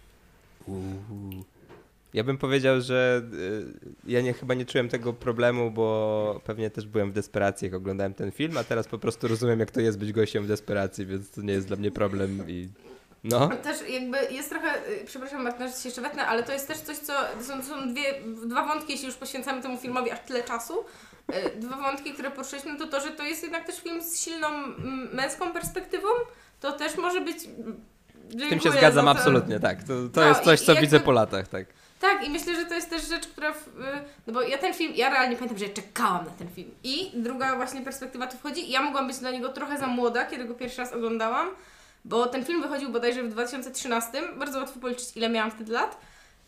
Ja 2.15 2.23
bym 2.23 2.37
powiedział, 2.37 2.81
że 2.81 3.21
y, 3.33 4.11
ja 4.11 4.21
nie, 4.21 4.33
chyba 4.33 4.53
nie 4.53 4.65
czułem 4.65 4.89
tego 4.89 5.13
problemu, 5.13 5.71
bo 5.71 6.41
pewnie 6.43 6.69
też 6.69 6.87
byłem 6.87 7.11
w 7.11 7.13
desperacji, 7.13 7.65
jak 7.65 7.73
oglądałem 7.73 8.13
ten 8.13 8.31
film, 8.31 8.57
a 8.57 8.63
teraz 8.63 8.87
po 8.87 8.97
prostu 8.97 9.27
rozumiem, 9.27 9.59
jak 9.59 9.71
to 9.71 9.81
jest 9.81 9.99
być 9.99 10.11
gościem 10.11 10.43
w 10.43 10.47
desperacji, 10.47 11.05
więc 11.05 11.31
to 11.31 11.41
nie 11.41 11.53
jest 11.53 11.67
dla 11.67 11.77
mnie 11.77 11.91
problem 11.91 12.49
i 12.49 12.69
no. 13.23 13.49
Też 13.63 13.89
jakby 13.89 14.17
jest 14.33 14.49
trochę, 14.49 14.89
y, 14.89 15.05
przepraszam 15.05 15.43
Martyna, 15.43 15.67
że 15.67 15.73
się 15.73 15.89
jeszcze 15.89 16.01
wetnę, 16.01 16.25
ale 16.25 16.43
to 16.43 16.51
jest 16.51 16.67
też 16.67 16.77
coś, 16.77 16.97
co 16.97 17.13
są, 17.41 17.63
są 17.63 17.93
dwie, 17.93 18.03
dwa 18.47 18.65
wątki, 18.67 18.91
jeśli 18.91 19.07
już 19.07 19.15
poświęcamy 19.15 19.61
temu 19.61 19.77
filmowi 19.77 20.11
aż 20.11 20.19
tyle 20.19 20.43
czasu. 20.43 20.73
Y, 21.33 21.59
Dwa 21.59 21.77
wątki, 21.77 22.13
które 22.13 22.31
poruszyliśmy, 22.31 22.77
to 22.77 22.87
to, 22.87 23.01
że 23.01 23.11
to 23.11 23.23
jest 23.23 23.43
jednak 23.43 23.65
też 23.65 23.79
film 23.79 24.01
z 24.01 24.19
silną 24.19 24.47
mm, 24.47 25.09
męską 25.13 25.53
perspektywą. 25.53 26.07
To 26.59 26.71
też 26.71 26.97
może 26.97 27.21
być... 27.21 27.37
Z 28.29 28.49
tym 28.49 28.59
się 28.59 28.71
zgadzam 28.71 29.07
absolutnie, 29.07 29.59
tak. 29.59 29.83
To, 29.83 29.93
to 30.13 30.21
No 30.21 30.27
jest 30.27 30.41
coś, 30.41 30.61
co 30.61 30.75
widzę 30.75 30.99
po 30.99 31.11
latach, 31.11 31.47
tak. 31.47 31.65
Tak, 31.99 32.27
i 32.27 32.29
myślę, 32.29 32.55
że 32.55 32.65
to 32.65 32.73
jest 32.73 32.89
też 32.89 33.07
rzecz, 33.07 33.27
która. 33.27 33.53
W, 33.53 33.67
y, 33.67 33.71
no 34.27 34.33
bo 34.33 34.41
ja 34.41 34.57
ten 34.57 34.73
film, 34.73 34.93
ja 34.95 35.09
realnie 35.09 35.35
pamiętam, 35.35 35.57
że 35.57 35.65
ja 35.65 35.73
czekałam 35.73 36.25
na 36.25 36.31
ten 36.31 36.49
film. 36.49 36.71
I 36.83 37.11
druga 37.13 37.55
właśnie 37.55 37.81
perspektywa 37.81 38.27
tu 38.27 38.37
wchodzi. 38.37 38.69
Ja 38.69 38.81
mogłam 38.81 39.07
być 39.07 39.17
dla 39.17 39.31
niego 39.31 39.49
trochę 39.49 39.77
za 39.77 39.87
młoda, 39.87 40.25
kiedy 40.25 40.45
go 40.45 40.53
pierwszy 40.53 40.77
raz 40.77 40.93
oglądałam, 40.93 41.47
bo 42.05 42.25
ten 42.25 42.45
film 42.45 42.61
wychodził 42.61 42.89
bodajże 42.89 43.23
w 43.23 43.29
2013. 43.29 44.21
Bardzo 44.37 44.59
łatwo 44.59 44.79
policzyć, 44.79 45.17
ile 45.17 45.29
miałam 45.29 45.51
wtedy 45.51 45.71
lat. 45.71 45.97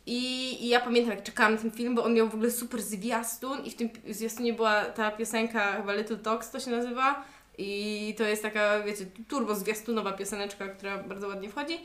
I, 0.06 0.57
I 0.65 0.68
ja 0.68 0.80
pamiętam, 0.80 1.11
jak 1.11 1.24
czekałam 1.24 1.56
na 1.56 1.61
ten 1.61 1.72
film, 1.72 1.95
bo 1.95 2.03
on 2.03 2.14
miał 2.14 2.30
w 2.30 2.34
ogóle 2.34 2.52
super 2.52 2.82
zwiastun 2.82 3.65
i 3.65 3.72
w 3.72 3.76
tym 3.76 3.90
zwiastunie 4.10 4.53
była 4.53 4.86
ta 4.86 5.11
piosenka, 5.11 5.74
chyba 5.74 5.94
Little 5.94 6.18
Talks 6.18 6.52
to 6.52 6.60
się 6.60 6.72
nazywa. 6.72 7.24
I 7.57 8.15
to 8.18 8.24
jest 8.24 8.41
taka, 8.41 8.80
wiecie, 8.80 9.06
turbo 9.28 9.56
zwiastunowa 9.56 10.11
pioseneczka, 10.11 10.68
która 10.68 10.98
bardzo 10.98 11.28
ładnie 11.28 11.49
wchodzi. 11.49 11.80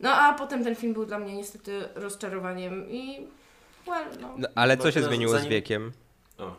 No 0.00 0.12
a 0.12 0.32
potem 0.32 0.64
ten 0.64 0.74
film 0.76 0.92
był 0.94 1.06
dla 1.06 1.18
mnie 1.18 1.36
niestety 1.36 1.88
rozczarowaniem 1.94 2.90
i 2.90 3.26
well, 3.86 4.06
no. 4.20 4.34
No, 4.38 4.48
ale 4.54 4.76
co 4.76 4.90
się 4.92 5.02
zmieniło 5.02 5.32
z 5.32 5.34
zanim- 5.36 5.50
wiekiem? 5.50 5.92
O, 6.38 6.54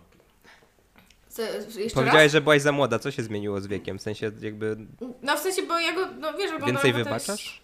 Co, 1.29 1.41
jeszcze 1.41 1.95
Powiedziałeś, 1.95 2.23
raz? 2.23 2.31
że 2.31 2.41
byłaś 2.41 2.61
za 2.61 2.71
młoda. 2.71 2.99
Co 2.99 3.11
się 3.11 3.23
zmieniło 3.23 3.61
z 3.61 3.67
wiekiem? 3.67 3.99
W 3.99 4.01
sensie 4.01 4.31
jakby 4.41 4.77
No 5.21 5.37
w 5.37 5.39
sensie, 5.39 5.61
bo 5.61 5.79
ja 5.79 5.93
go, 5.93 6.07
no 6.19 6.33
wiesz, 6.33 6.51
więcej 6.65 6.93
wybaczasz? 6.93 7.61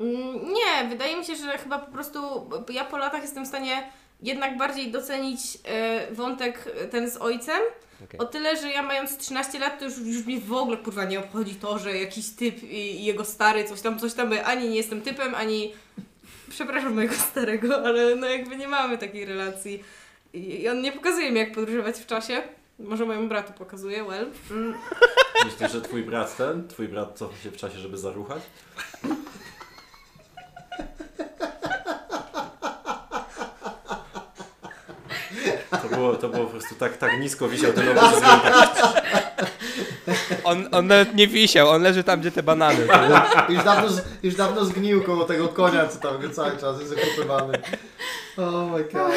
Mm, 0.00 0.52
Nie, 0.52 0.88
wydaje 0.88 1.16
mi 1.16 1.24
się, 1.24 1.36
że 1.36 1.58
chyba 1.58 1.78
po 1.78 1.92
prostu 1.92 2.50
ja 2.68 2.84
po 2.84 2.98
latach 2.98 3.22
jestem 3.22 3.44
w 3.44 3.48
stanie 3.48 3.90
jednak 4.22 4.58
bardziej 4.58 4.90
docenić 4.90 5.40
e, 5.64 6.06
wątek 6.14 6.64
e, 6.80 6.88
ten 6.88 7.10
z 7.10 7.16
ojcem. 7.16 7.60
Okej. 8.04 8.20
O 8.20 8.24
tyle, 8.24 8.56
że 8.56 8.70
ja 8.70 8.82
mając 8.82 9.16
13 9.16 9.58
lat, 9.58 9.78
to 9.78 9.84
już, 9.84 9.98
już 9.98 10.26
mnie 10.26 10.40
w 10.40 10.52
ogóle 10.52 10.76
kurwa 10.76 11.04
nie 11.04 11.18
obchodzi 11.18 11.54
to, 11.54 11.78
że 11.78 11.98
jakiś 11.98 12.30
typ 12.30 12.62
i, 12.62 12.76
i 12.76 13.04
jego 13.04 13.24
stary 13.24 13.64
coś 13.64 13.80
tam, 13.80 13.98
coś 13.98 14.14
tam, 14.14 14.30
ani 14.44 14.68
nie 14.68 14.76
jestem 14.76 15.02
typem, 15.02 15.34
ani 15.34 15.74
przepraszam 16.50 16.94
mojego 16.94 17.14
starego, 17.30 17.84
ale 17.86 18.16
no 18.16 18.26
jakby 18.26 18.56
nie 18.56 18.68
mamy 18.68 18.98
takiej 18.98 19.24
relacji. 19.24 19.84
I, 20.32 20.62
i 20.62 20.68
on 20.68 20.80
nie 20.80 20.92
pokazuje 20.92 21.32
mi, 21.32 21.38
jak 21.38 21.52
podróżować 21.52 21.96
w 21.96 22.06
czasie. 22.06 22.42
Może 22.78 23.06
mojemu 23.06 23.28
bratu 23.28 23.52
pokazuje, 23.52 24.04
well. 24.04 24.30
Mm, 24.50 24.74
myślisz, 25.44 25.72
że 25.72 25.82
twój 25.82 26.02
brat 26.02 26.36
ten, 26.36 26.68
twój 26.68 26.88
brat 26.88 27.18
cofa 27.18 27.36
się 27.36 27.50
w 27.50 27.56
czasie, 27.56 27.78
żeby 27.78 27.98
zaruchać? 27.98 28.42
To 35.70 35.88
było, 35.88 36.14
to 36.14 36.28
było 36.28 36.44
po 36.44 36.50
prostu 36.50 36.74
tak, 36.74 36.96
tak 36.96 37.20
nisko 37.20 37.48
wisiał 37.48 37.72
ten 37.72 37.88
obraz, 37.88 38.14
że 38.14 38.20
tak, 38.20 38.72
On, 40.44 40.68
on 40.72 40.86
nawet 40.86 41.14
nie 41.14 41.26
wisiał, 41.28 41.68
on 41.68 41.82
leży 41.82 42.04
tam, 42.04 42.20
gdzie 42.20 42.30
te 42.30 42.42
banany. 42.42 42.86
Już 43.48 43.64
dawno, 43.64 43.88
z- 43.88 44.02
już 44.22 44.34
dawno 44.34 44.64
zgnił 44.64 45.02
koło 45.04 45.24
tego 45.24 45.48
konia, 45.48 45.86
co 45.88 45.98
tam 45.98 46.20
go 46.20 46.30
cały 46.30 46.56
czas 46.56 46.80
jest 46.80 46.94
zakopywany. 46.94 47.58
Oh 48.36 48.66
my 48.76 48.84
god. 48.84 49.12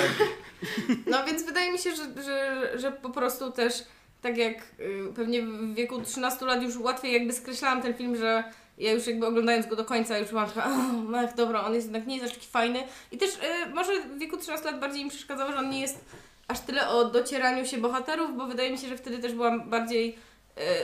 No 1.07 1.25
więc 1.25 1.43
wydaje 1.45 1.71
mi 1.71 1.79
się, 1.79 1.89
że, 1.95 2.23
że, 2.23 2.69
że 2.79 2.91
po 2.91 3.09
prostu 3.09 3.51
też 3.51 3.73
tak 4.21 4.37
jak 4.37 4.57
y, 4.79 5.13
pewnie 5.15 5.41
w 5.41 5.73
wieku 5.75 6.01
13 6.01 6.45
lat 6.45 6.61
już 6.63 6.77
łatwiej 6.77 7.13
jakby 7.13 7.33
skreślałam 7.33 7.81
ten 7.81 7.93
film, 7.93 8.17
że 8.17 8.43
ja 8.77 8.91
już 8.91 9.07
jakby 9.07 9.25
oglądając 9.27 9.67
go 9.67 9.75
do 9.75 9.85
końca 9.85 10.17
już 10.17 10.29
byłam 10.29 10.47
taka, 10.49 10.67
oh, 10.69 11.19
ach, 11.29 11.35
dobra, 11.35 11.63
on 11.63 11.73
jest 11.73 11.87
jednak 11.87 12.07
nie 12.07 12.17
jest 12.17 12.27
aż 12.27 12.33
taki 12.33 12.47
fajny. 12.47 12.83
I 13.11 13.17
też 13.17 13.29
y, 13.29 13.69
może 13.73 13.91
w 14.01 14.19
wieku 14.19 14.37
13 14.37 14.65
lat 14.65 14.79
bardziej 14.79 15.03
mi 15.03 15.09
przeszkadzało, 15.09 15.51
że 15.51 15.57
on 15.57 15.69
nie 15.69 15.81
jest 15.81 16.05
aż 16.47 16.59
tyle 16.59 16.89
o 16.89 17.05
docieraniu 17.05 17.65
się 17.65 17.77
bohaterów, 17.77 18.37
bo 18.37 18.47
wydaje 18.47 18.71
mi 18.71 18.77
się, 18.77 18.87
że 18.87 18.97
wtedy 18.97 19.19
też 19.19 19.33
byłam 19.33 19.69
bardziej 19.69 20.17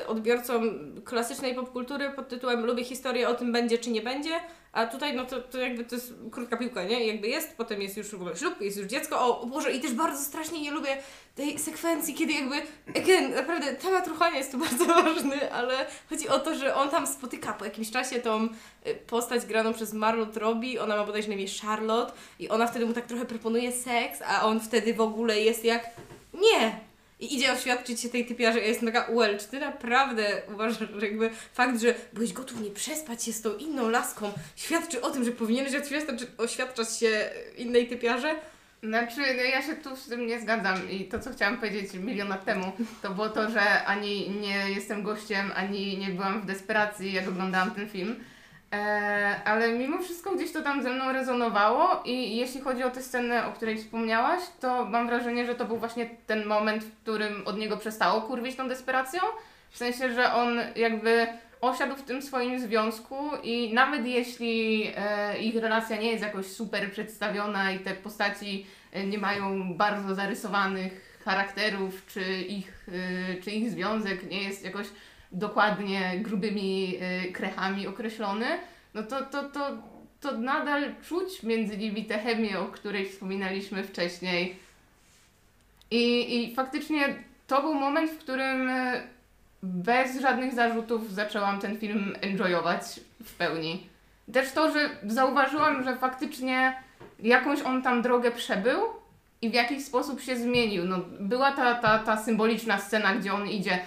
odbiorcą 0.07 0.61
klasycznej 1.05 1.55
popkultury 1.55 2.09
pod 2.09 2.29
tytułem 2.29 2.65
lubię 2.65 2.83
historię 2.83 3.29
o 3.29 3.33
tym 3.33 3.51
będzie 3.51 3.77
czy 3.77 3.89
nie 3.89 4.01
będzie, 4.01 4.39
a 4.71 4.85
tutaj 4.85 5.15
no 5.15 5.25
to, 5.25 5.41
to 5.41 5.57
jakby 5.57 5.83
to 5.83 5.95
jest 5.95 6.13
krótka 6.31 6.57
piłka, 6.57 6.83
nie? 6.83 7.07
Jakby 7.07 7.27
jest, 7.27 7.57
potem 7.57 7.81
jest 7.81 7.97
już 7.97 8.07
w 8.07 8.13
ogóle 8.13 8.35
ślub, 8.35 8.61
jest 8.61 8.77
już 8.77 8.87
dziecko, 8.87 9.41
o, 9.41 9.45
Boże 9.45 9.71
i 9.71 9.79
też 9.79 9.93
bardzo 9.93 10.23
strasznie 10.23 10.61
nie 10.61 10.71
lubię 10.71 10.97
tej 11.35 11.59
sekwencji, 11.59 12.13
kiedy 12.13 12.33
jakby, 12.33 12.55
again, 12.95 13.35
naprawdę 13.35 13.75
temat 13.75 14.07
ruchania 14.07 14.37
jest 14.37 14.51
tu 14.51 14.57
bardzo 14.67 14.85
ważny, 14.85 15.51
ale 15.51 15.85
chodzi 16.09 16.29
o 16.29 16.39
to, 16.39 16.55
że 16.55 16.75
on 16.75 16.89
tam 16.89 17.07
spotyka 17.07 17.53
po 17.53 17.65
jakimś 17.65 17.91
czasie 17.91 18.19
tą 18.19 18.45
y, 18.87 18.95
postać 19.07 19.45
graną 19.45 19.73
przez 19.73 19.93
Margot 19.93 20.37
Robbie, 20.37 20.81
ona 20.81 20.95
ma 20.95 21.05
bodajże 21.05 21.27
na 21.27 21.33
imię 21.33 21.45
Charlotte 21.61 22.13
i 22.39 22.49
ona 22.49 22.67
wtedy 22.67 22.85
mu 22.85 22.93
tak 22.93 23.05
trochę 23.05 23.25
proponuje 23.25 23.71
seks, 23.71 24.21
a 24.21 24.45
on 24.45 24.59
wtedy 24.59 24.93
w 24.93 25.01
ogóle 25.01 25.39
jest 25.39 25.65
jak, 25.65 25.89
nie, 26.33 26.86
i 27.19 27.35
idzie 27.35 27.53
oświadczyć 27.53 28.01
się 28.01 28.09
tej 28.09 28.25
typiarze, 28.25 28.59
ja 28.59 28.65
jestem 28.65 28.91
taka, 28.91 29.11
well, 29.13 29.39
czy 29.39 29.47
ty 29.47 29.59
naprawdę 29.59 30.41
uważasz, 30.53 30.89
że 30.97 31.07
jakby 31.07 31.29
fakt, 31.53 31.81
że 31.81 31.95
byłeś 32.13 32.33
gotów 32.33 32.61
nie 32.61 32.71
przespać 32.71 33.23
się 33.23 33.33
z 33.33 33.41
tą 33.41 33.57
inną 33.57 33.89
laską, 33.89 34.31
świadczy 34.55 35.01
o 35.01 35.09
tym, 35.09 35.23
że 35.23 35.31
powinieneś 35.31 35.75
oświadczać, 35.75 36.27
oświadczać 36.37 36.97
się 36.97 37.29
innej 37.57 37.87
typiarze? 37.87 38.35
Znaczy, 38.83 39.21
no 39.37 39.43
ja 39.43 39.61
się 39.61 39.75
tu 39.75 39.95
z 39.95 40.07
tym 40.07 40.27
nie 40.27 40.41
zgadzam 40.41 40.91
i 40.91 41.05
to, 41.05 41.19
co 41.19 41.31
chciałam 41.31 41.57
powiedzieć 41.57 41.93
milion 41.93 42.27
lat 42.27 42.45
temu, 42.45 42.71
to 43.01 43.09
było 43.09 43.29
to, 43.29 43.51
że 43.51 43.85
ani 43.85 44.29
nie 44.29 44.69
jestem 44.69 45.03
gościem, 45.03 45.51
ani 45.55 45.97
nie 45.97 46.09
byłam 46.09 46.41
w 46.41 46.45
desperacji, 46.45 47.13
jak 47.13 47.27
oglądałam 47.27 47.71
ten 47.71 47.89
film. 47.89 48.15
E, 48.73 49.41
ale 49.45 49.71
mimo 49.71 49.97
wszystko 49.97 50.35
gdzieś 50.35 50.51
to 50.51 50.61
tam 50.61 50.83
ze 50.83 50.93
mną 50.93 51.13
rezonowało 51.13 52.01
i 52.05 52.37
jeśli 52.37 52.61
chodzi 52.61 52.83
o 52.83 52.89
tę 52.89 53.01
scenę, 53.01 53.47
o 53.47 53.51
której 53.51 53.77
wspomniałaś, 53.77 54.41
to 54.59 54.85
mam 54.85 55.07
wrażenie, 55.07 55.45
że 55.45 55.55
to 55.55 55.65
był 55.65 55.77
właśnie 55.77 56.09
ten 56.25 56.45
moment, 56.45 56.83
w 56.83 57.01
którym 57.01 57.47
od 57.47 57.57
niego 57.57 57.77
przestało 57.77 58.21
kurwić 58.21 58.55
tą 58.55 58.67
desperacją. 58.67 59.21
W 59.69 59.77
sensie, 59.77 60.13
że 60.13 60.33
on 60.33 60.59
jakby 60.75 61.27
osiadł 61.61 61.95
w 61.95 62.01
tym 62.01 62.21
swoim 62.21 62.59
związku 62.59 63.15
i 63.43 63.73
nawet 63.73 64.05
jeśli 64.05 64.87
e, 64.95 65.39
ich 65.39 65.55
relacja 65.55 65.97
nie 65.97 66.11
jest 66.11 66.23
jakoś 66.23 66.45
super 66.45 66.91
przedstawiona 66.91 67.71
i 67.71 67.79
te 67.79 67.93
postaci 67.93 68.65
e, 68.91 69.05
nie 69.05 69.17
mają 69.17 69.73
bardzo 69.73 70.15
zarysowanych 70.15 71.19
charakterów, 71.25 72.05
czy 72.05 72.41
ich, 72.41 72.87
e, 72.87 73.41
czy 73.41 73.51
ich 73.51 73.71
związek 73.71 74.29
nie 74.29 74.43
jest 74.43 74.63
jakoś 74.63 74.87
dokładnie 75.31 76.19
grubymi 76.19 76.97
e, 76.99 77.31
krechami 77.31 77.87
określony, 77.87 78.45
no 78.93 79.03
to, 79.03 79.21
to, 79.21 79.49
to, 79.49 79.77
to 80.21 80.37
nadal 80.37 80.95
czuć 81.07 81.43
między 81.43 81.77
nimi 81.77 82.05
tę 82.05 82.19
chemię, 82.19 82.59
o 82.59 82.65
której 82.65 83.09
wspominaliśmy 83.09 83.83
wcześniej. 83.83 84.59
I, 85.91 86.35
I 86.43 86.55
faktycznie 86.55 87.15
to 87.47 87.61
był 87.61 87.73
moment, 87.73 88.11
w 88.11 88.17
którym 88.17 88.69
e, 88.69 89.01
bez 89.63 90.21
żadnych 90.21 90.53
zarzutów 90.53 91.13
zaczęłam 91.13 91.59
ten 91.59 91.77
film 91.77 92.15
enjoyować 92.21 92.99
w 93.23 93.33
pełni. 93.33 93.89
Też 94.33 94.51
to, 94.51 94.71
że 94.71 94.89
zauważyłam, 95.03 95.83
że 95.83 95.95
faktycznie 95.95 96.83
jakąś 97.19 97.61
on 97.61 97.81
tam 97.81 98.01
drogę 98.01 98.31
przebył 98.31 98.81
i 99.41 99.49
w 99.49 99.53
jakiś 99.53 99.85
sposób 99.85 100.21
się 100.21 100.37
zmienił. 100.37 100.85
No, 100.85 100.97
była 101.19 101.51
ta, 101.51 101.75
ta, 101.75 101.99
ta 101.99 102.17
symboliczna 102.17 102.77
scena, 102.77 103.15
gdzie 103.15 103.33
on 103.33 103.47
idzie 103.47 103.79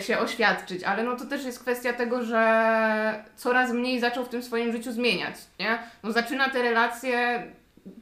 się 0.00 0.18
oświadczyć, 0.18 0.84
ale 0.84 1.02
no 1.02 1.16
to 1.16 1.24
też 1.24 1.44
jest 1.44 1.60
kwestia 1.60 1.92
tego, 1.92 2.24
że 2.24 3.24
coraz 3.36 3.72
mniej 3.72 4.00
zaczął 4.00 4.24
w 4.24 4.28
tym 4.28 4.42
swoim 4.42 4.72
życiu 4.72 4.92
zmieniać, 4.92 5.34
nie? 5.60 5.78
No 6.02 6.12
zaczyna 6.12 6.50
te 6.50 6.62
relacje 6.62 7.42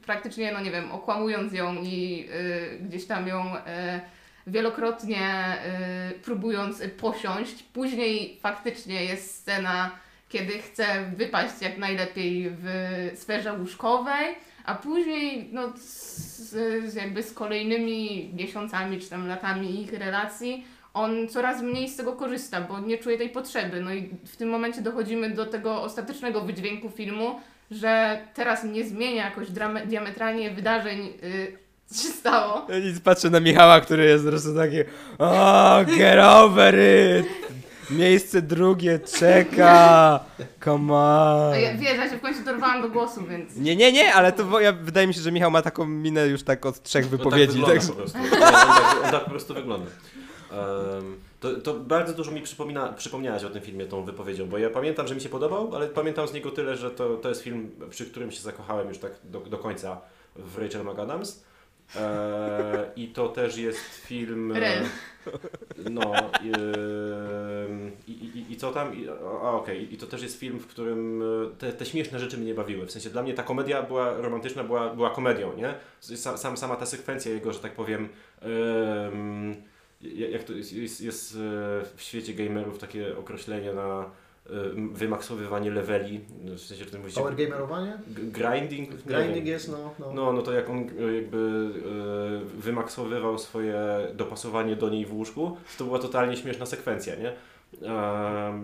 praktycznie, 0.05 0.51
no 0.51 0.61
nie 0.61 0.71
wiem, 0.71 0.91
okłamując 0.91 1.53
ją 1.53 1.75
i 1.75 2.27
y, 2.33 2.79
gdzieś 2.79 3.05
tam 3.05 3.27
ją 3.27 3.55
y, 3.55 3.59
wielokrotnie 4.47 5.57
y, 6.11 6.19
próbując 6.19 6.83
posiąść. 6.99 7.63
Później 7.63 8.39
faktycznie 8.41 9.05
jest 9.05 9.35
scena, 9.35 9.91
kiedy 10.29 10.53
chce 10.59 10.85
wypaść 11.15 11.61
jak 11.61 11.77
najlepiej 11.77 12.49
w 12.49 12.67
sferze 13.15 13.53
łóżkowej, 13.53 14.35
a 14.65 14.75
później 14.75 15.49
no, 15.51 15.73
z, 15.77 16.51
z, 16.91 16.95
jakby 16.95 17.23
z 17.23 17.33
kolejnymi 17.33 18.31
miesiącami 18.33 18.99
czy 18.99 19.09
tam 19.09 19.27
latami 19.27 19.81
ich 19.81 19.93
relacji 19.93 20.65
on 20.95 21.27
coraz 21.27 21.61
mniej 21.61 21.89
z 21.89 21.95
tego 21.97 22.13
korzysta, 22.13 22.61
bo 22.61 22.79
nie 22.79 22.97
czuje 22.97 23.17
tej 23.17 23.29
potrzeby. 23.29 23.81
No 23.81 23.93
i 23.93 24.09
w 24.25 24.35
tym 24.37 24.49
momencie 24.49 24.81
dochodzimy 24.81 25.29
do 25.29 25.45
tego 25.45 25.81
ostatecznego 25.81 26.41
wydźwięku 26.41 26.89
filmu, 26.89 27.39
że 27.71 28.19
teraz 28.33 28.63
nie 28.63 28.83
zmienia 28.85 29.25
jakoś 29.25 29.47
diametralnie 29.85 30.51
wydarzeń, 30.51 30.99
y, 31.23 31.57
co 31.85 32.03
się 32.03 32.09
stało. 32.09 32.61
Ja 32.69 32.79
nic 32.79 32.99
patrzę 32.99 33.29
na 33.29 33.39
Michała, 33.39 33.81
który 33.81 34.05
jest 34.05 34.23
po 34.23 34.29
prostu 34.29 34.55
taki 34.55 34.77
o, 35.19 35.79
get 35.97 36.19
over 36.19 36.75
it! 37.19 37.27
Miejsce 37.91 38.41
drugie 38.41 38.99
czeka! 38.99 40.19
Come 40.63 40.93
on! 40.93 41.53
A 41.53 41.57
ja, 41.57 41.73
wiesz, 41.77 41.97
ja 41.97 42.09
się 42.09 42.17
w 42.17 42.21
końcu 42.21 42.43
dorwałam 42.43 42.81
do 42.81 42.89
głosu, 42.89 43.25
więc... 43.29 43.55
Nie, 43.55 43.75
nie, 43.75 43.91
nie, 43.91 44.13
ale 44.13 44.31
to 44.31 44.45
wo- 44.45 44.59
ja, 44.59 44.71
wydaje 44.71 45.07
mi 45.07 45.13
się, 45.13 45.21
że 45.21 45.31
Michał 45.31 45.51
ma 45.51 45.61
taką 45.61 45.85
minę 45.85 46.27
już 46.27 46.43
tak 46.43 46.65
od 46.65 46.83
trzech 46.83 47.09
wypowiedzi. 47.09 47.61
tak 47.61 47.69
tak, 47.69 47.81
wygląda 47.81 47.93
po 47.93 47.93
prostu. 47.93 48.17
On, 48.33 48.39
tak, 48.51 49.05
on 49.05 49.11
tak 49.11 49.23
po 49.23 49.29
prostu 49.29 49.53
wygląda. 49.53 49.91
To, 51.39 51.55
to 51.63 51.73
bardzo 51.73 52.13
dużo 52.13 52.31
mi 52.31 52.41
przypomina, 52.41 52.93
przypomniałaś 52.93 53.43
o 53.43 53.49
tym 53.49 53.61
filmie 53.61 53.85
tą 53.85 54.03
wypowiedzią, 54.03 54.49
bo 54.49 54.57
ja 54.57 54.69
pamiętam, 54.69 55.07
że 55.07 55.15
mi 55.15 55.21
się 55.21 55.29
podobał, 55.29 55.75
ale 55.75 55.87
pamiętam 55.87 56.27
z 56.27 56.33
niego 56.33 56.51
tyle, 56.51 56.75
że 56.77 56.91
to, 56.91 57.17
to 57.17 57.29
jest 57.29 57.41
film, 57.41 57.71
przy 57.89 58.05
którym 58.05 58.31
się 58.31 58.41
zakochałem 58.41 58.87
już 58.87 58.97
tak 58.97 59.11
do, 59.23 59.39
do 59.39 59.57
końca 59.57 60.01
w 60.35 60.57
Rachel 60.57 60.83
McAdams. 60.85 61.45
E, 61.95 62.91
I 62.95 63.07
to 63.07 63.29
też 63.29 63.57
jest 63.57 63.79
film. 63.79 64.51
Rel. 64.51 64.83
No. 65.89 66.13
I, 68.07 68.11
i, 68.11 68.51
i 68.53 68.57
co 68.57 68.71
tam? 68.71 68.95
I, 68.95 69.09
a 69.43 69.51
okej, 69.51 69.93
i 69.93 69.97
to 69.97 70.07
też 70.07 70.23
jest 70.23 70.39
film, 70.39 70.59
w 70.59 70.67
którym 70.67 71.21
e, 71.21 71.55
te, 71.57 71.73
te 71.73 71.85
śmieszne 71.85 72.19
rzeczy 72.19 72.37
mnie 72.37 72.45
nie 72.45 72.53
bawiły. 72.53 72.85
W 72.85 72.91
sensie 72.91 73.09
dla 73.09 73.23
mnie 73.23 73.33
ta 73.33 73.43
komedia 73.43 73.83
była 73.83 74.17
romantyczna, 74.17 74.63
była, 74.63 74.93
była 74.93 75.09
komedią, 75.09 75.53
nie? 75.57 75.75
Sam, 75.99 76.37
sam, 76.37 76.57
sama 76.57 76.75
ta 76.75 76.85
sekwencja 76.85 77.31
jego, 77.31 77.53
że 77.53 77.59
tak 77.59 77.75
powiem. 77.75 78.09
Jak 80.01 80.43
to 80.43 80.53
jest, 80.53 80.73
jest, 80.73 81.01
jest 81.01 81.35
e, 81.35 81.37
w 81.95 82.01
świecie 82.01 82.33
gamerów 82.33 82.77
takie 82.79 83.17
określenie 83.17 83.73
na 83.73 84.03
e, 84.03 84.49
wymaksowywanie 84.91 85.71
leveli, 85.71 86.21
w 86.43 86.59
sensie, 86.59 86.85
że 86.85 86.97
mówicie, 86.97 87.21
Power 87.21 87.35
gamerowanie? 87.35 87.97
grinding? 88.07 88.89
Grinding 88.95 89.45
jest, 89.45 89.71
no. 89.71 89.93
no. 89.99 90.13
No, 90.13 90.33
no 90.33 90.41
to 90.41 90.53
jak 90.53 90.69
on 90.69 90.77
e, 90.77 91.13
jakby 91.15 91.69
wymaksowywał 92.57 93.39
swoje 93.39 94.07
dopasowanie 94.13 94.75
do 94.75 94.89
niej 94.89 95.05
w 95.05 95.13
łóżku, 95.13 95.57
to 95.77 95.83
była 95.83 95.99
totalnie 95.99 96.37
śmieszna 96.37 96.65
sekwencja, 96.65 97.15
nie? 97.15 97.33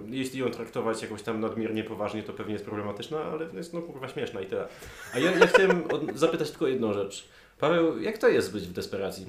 Jeśli 0.10 0.40
ją 0.40 0.52
traktować 0.52 1.02
jakoś 1.02 1.22
tam 1.22 1.40
nadmiernie 1.40 1.84
poważnie, 1.84 2.24
to 2.24 2.34
pewnie 2.34 2.54
jest 2.54 2.66
problematyczna, 2.66 3.20
ale 3.20 3.48
jest 3.54 3.74
no 3.74 3.82
kurwa 3.82 4.08
śmieszna 4.08 4.42
i 4.42 4.46
tyle. 4.46 4.68
A 5.14 5.20
ja, 5.20 5.32
ja 5.32 5.48
chciałem 5.48 5.84
zapytać 6.16 6.50
tylko 6.50 6.68
jedną 6.68 6.94
rzecz. 6.94 7.28
Paweł, 7.60 8.00
jak 8.00 8.18
to 8.18 8.28
jest 8.28 8.54
być 8.54 8.64
w 8.64 8.74
desperacji? 8.74 9.26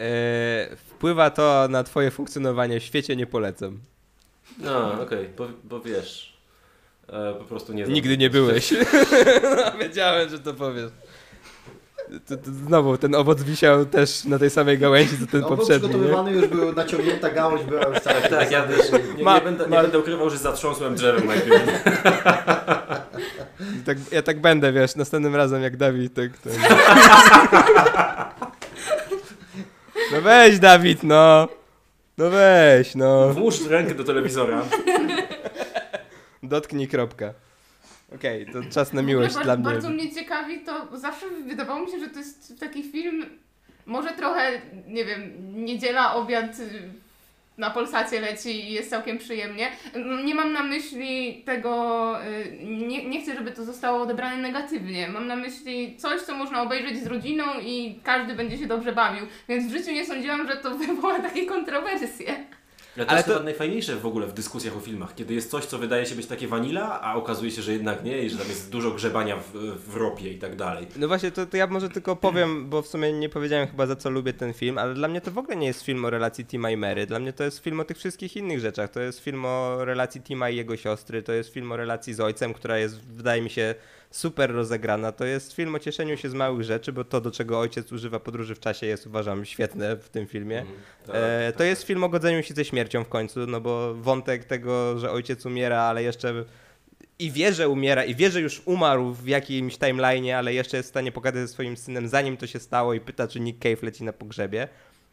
E, 0.00 0.76
wpływa 0.76 1.30
to 1.30 1.66
na 1.70 1.84
twoje 1.84 2.10
funkcjonowanie 2.10 2.80
w 2.80 2.82
świecie, 2.82 3.16
nie 3.16 3.26
polecam. 3.26 3.78
No, 4.58 5.02
okej, 5.02 5.28
bo, 5.38 5.48
bo 5.64 5.80
wiesz, 5.80 6.36
e, 7.08 7.34
po 7.38 7.44
prostu 7.44 7.72
nie 7.72 7.84
znam. 7.84 7.94
Nigdy 7.94 8.18
nie 8.18 8.30
byłeś. 8.30 8.72
no, 9.56 9.78
wiedziałem, 9.78 10.28
że 10.28 10.38
to 10.38 10.54
powiesz. 10.54 10.90
To, 12.28 12.36
to 12.36 12.50
znowu, 12.66 12.98
ten 12.98 13.14
owoc 13.14 13.42
wisiał 13.42 13.86
też 13.86 14.24
na 14.24 14.38
tej 14.38 14.50
samej 14.50 14.78
gałęzi, 14.78 15.18
co 15.20 15.26
ten 15.26 15.40
No, 15.40 15.48
był 15.48 15.56
poprzedni. 15.56 15.88
Nie? 15.88 15.94
przygotowywany 15.94 16.32
już 16.32 16.46
był, 16.46 16.72
naciągnięta 16.72 17.30
gałąź 17.30 17.62
była 17.62 17.86
już 17.86 17.98
cała. 17.98 18.20
Tak, 18.20 18.50
ja 18.50 18.62
też 18.62 18.78
nie, 19.16 19.24
Ma- 19.24 19.34
nie, 19.34 19.40
będę, 19.40 19.64
nie 19.64 19.70
ma- 19.70 19.82
będę 19.82 19.98
ukrywał, 19.98 20.30
że 20.30 20.38
zatrząsłem 20.38 20.94
drzewem 20.94 21.26
najpierw. 21.26 21.62
Tak, 23.86 23.98
ja 24.12 24.22
tak 24.22 24.40
będę, 24.40 24.72
wiesz, 24.72 24.96
następnym 24.96 25.36
razem 25.36 25.62
jak 25.62 25.76
Dawid, 25.76 26.14
tak. 26.14 26.30
tak. 26.38 26.52
No 30.12 30.20
weź, 30.20 30.58
Dawid, 30.58 31.02
no. 31.02 31.48
No 32.18 32.30
weź, 32.30 32.94
no. 32.94 33.34
Włóż 33.34 33.66
rękę 33.66 33.94
do 33.94 34.04
telewizora. 34.04 34.62
Dotknij 36.42 36.88
kropka. 36.88 37.34
Okej, 38.14 38.46
to 38.52 38.58
czas 38.70 38.92
na 38.92 39.02
miłość 39.02 39.34
dla 39.34 39.56
mnie. 39.56 39.64
Bardzo 39.64 39.90
mnie 39.90 40.14
ciekawi, 40.14 40.60
to 40.60 40.98
zawsze 40.98 41.26
wydawało 41.30 41.80
mi 41.80 41.90
się, 41.90 42.00
że 42.00 42.08
to 42.08 42.18
jest 42.18 42.60
taki 42.60 42.82
film, 42.82 43.26
może 43.86 44.10
trochę, 44.10 44.62
nie 44.86 45.04
wiem, 45.04 45.32
niedziela, 45.64 46.14
obiad 46.14 46.56
na 47.60 47.70
Polsacie 47.70 48.20
leci 48.20 48.50
i 48.68 48.72
jest 48.72 48.90
całkiem 48.90 49.18
przyjemnie. 49.18 49.68
Mm, 49.94 50.24
Nie 50.26 50.34
mam 50.34 50.52
na 50.52 50.62
myśli 50.62 51.42
tego, 51.46 52.16
y, 52.26 52.58
nie, 52.62 53.08
nie 53.08 53.20
chcę, 53.22 53.34
żeby 53.34 53.50
to 53.50 53.64
zostało 53.64 54.02
odebrane 54.02 54.36
negatywnie. 54.36 55.08
Mam 55.08 55.26
na 55.26 55.36
myśli 55.36 55.96
coś, 55.96 56.20
co 56.20 56.34
można 56.34 56.62
obejrzeć 56.62 57.02
z 57.02 57.06
rodziną 57.06 57.44
i 57.62 58.00
każdy 58.04 58.34
będzie 58.34 58.58
się 58.58 58.66
dobrze 58.66 58.92
bawił. 58.92 59.26
Więc 59.48 59.66
w 59.72 59.76
życiu 59.76 59.92
nie 59.92 60.06
sądziłam, 60.06 60.46
że 60.46 60.56
to 60.56 60.70
wywoła 60.78 61.18
takie 61.20 61.46
kontrowersje. 61.46 62.34
Ale 62.96 63.04
to 63.06 63.10
Ale 63.10 63.18
jest 63.18 63.26
to- 63.28 63.32
chyba 63.34 63.44
najfajniejsze 63.44 63.96
w 63.96 64.06
ogóle 64.06 64.26
w 64.26 64.32
dyskusjach 64.32 64.76
o 64.76 64.80
filmach, 64.80 65.14
kiedy 65.14 65.34
jest 65.34 65.50
coś, 65.50 65.64
co 65.64 65.78
wydaje 65.78 66.06
się 66.06 66.14
być 66.14 66.26
takie 66.26 66.48
vanilla, 66.48 67.00
a 67.02 67.14
okazuje 67.14 67.50
się, 67.50 67.62
że 67.62 67.72
jednak 67.72 68.04
nie 68.04 68.22
i 68.22 68.30
że 68.30 68.38
tam 68.38 68.48
jest 68.48 68.70
dużo 68.70 68.90
grzebania 68.90 69.36
w, 69.36 69.52
w 69.90 69.96
ropie 69.96 70.32
i 70.32 70.38
tak 70.38 70.56
dalej. 70.56 70.86
No 70.96 71.08
właśnie, 71.08 71.30
to, 71.30 71.46
to 71.46 71.56
ja 71.56 71.66
może 71.66 71.88
tylko 71.88 72.16
powiem, 72.16 72.70
bo 72.70 72.82
w 72.82 72.86
sumie 72.86 73.12
nie 73.12 73.28
powiedziałem 73.28 73.68
chyba 73.68 73.86
za 73.86 73.96
co 73.96 74.10
lubię 74.10 74.32
ten 74.32 74.52
film, 74.52 74.78
ale 74.78 74.94
dla 74.94 75.08
mnie 75.08 75.20
to 75.20 75.30
w 75.30 75.38
ogóle 75.38 75.56
nie 75.56 75.66
jest 75.66 75.82
film 75.82 76.04
o 76.04 76.10
relacji 76.10 76.44
Tima 76.46 76.70
i 76.70 76.76
Mary. 76.76 77.06
Dla 77.06 77.18
mnie 77.18 77.32
to 77.32 77.44
jest 77.44 77.58
film 77.58 77.80
o 77.80 77.84
tych 77.84 77.96
wszystkich 77.96 78.36
innych 78.36 78.60
rzeczach. 78.60 78.90
To 78.90 79.00
jest 79.00 79.20
film 79.20 79.44
o 79.44 79.84
relacji 79.84 80.20
Tima 80.20 80.50
i 80.50 80.56
jego 80.56 80.76
siostry, 80.76 81.22
to 81.22 81.32
jest 81.32 81.52
film 81.52 81.72
o 81.72 81.76
relacji 81.76 82.14
z 82.14 82.20
ojcem, 82.20 82.54
która 82.54 82.78
jest, 82.78 83.00
wydaje 83.00 83.42
mi 83.42 83.50
się, 83.50 83.74
super 84.10 84.52
rozegrana. 84.52 85.12
To 85.12 85.24
jest 85.24 85.52
film 85.52 85.74
o 85.74 85.78
cieszeniu 85.78 86.16
się 86.16 86.30
z 86.30 86.34
małych 86.34 86.64
rzeczy, 86.64 86.92
bo 86.92 87.04
to, 87.04 87.20
do 87.20 87.30
czego 87.30 87.60
ojciec 87.60 87.92
używa 87.92 88.20
podróży 88.20 88.54
w 88.54 88.60
czasie 88.60 88.86
jest, 88.86 89.06
uważam, 89.06 89.44
świetne 89.44 89.96
w 89.96 90.08
tym 90.08 90.26
filmie. 90.26 90.60
Mhm. 90.60 90.78
Tak, 91.06 91.16
E, 91.16 91.46
tak, 91.46 91.56
to 91.56 91.64
jest 91.64 91.82
film 91.82 92.04
o 92.04 92.08
godzeniu 92.08 92.42
się 92.42 92.54
ze 92.54 92.64
śmiercią 92.64 93.04
w 93.04 93.08
końcu, 93.08 93.46
no 93.46 93.60
bo 93.60 93.94
wątek 93.94 94.44
tego, 94.44 94.98
że 94.98 95.10
ojciec 95.10 95.46
umiera, 95.46 95.82
ale 95.82 96.02
jeszcze 96.02 96.44
i 97.18 97.30
wie, 97.30 97.52
że 97.52 97.68
umiera, 97.68 98.04
i 98.04 98.14
wie, 98.14 98.30
że 98.30 98.40
już 98.40 98.62
umarł 98.64 99.12
w 99.12 99.28
jakimś 99.28 99.78
timeline'ie, 99.78 100.32
ale 100.32 100.54
jeszcze 100.54 100.76
jest 100.76 100.88
w 100.88 100.90
stanie 100.90 101.12
pogadać 101.12 101.42
ze 101.42 101.48
swoim 101.48 101.76
synem, 101.76 102.08
zanim 102.08 102.36
to 102.36 102.46
się 102.46 102.58
stało 102.58 102.94
i 102.94 103.00
pyta, 103.00 103.28
czy 103.28 103.40
Nick 103.40 103.62
Cave 103.62 103.82
leci 103.82 104.04
na 104.04 104.12
pogrzebie. 104.12 104.68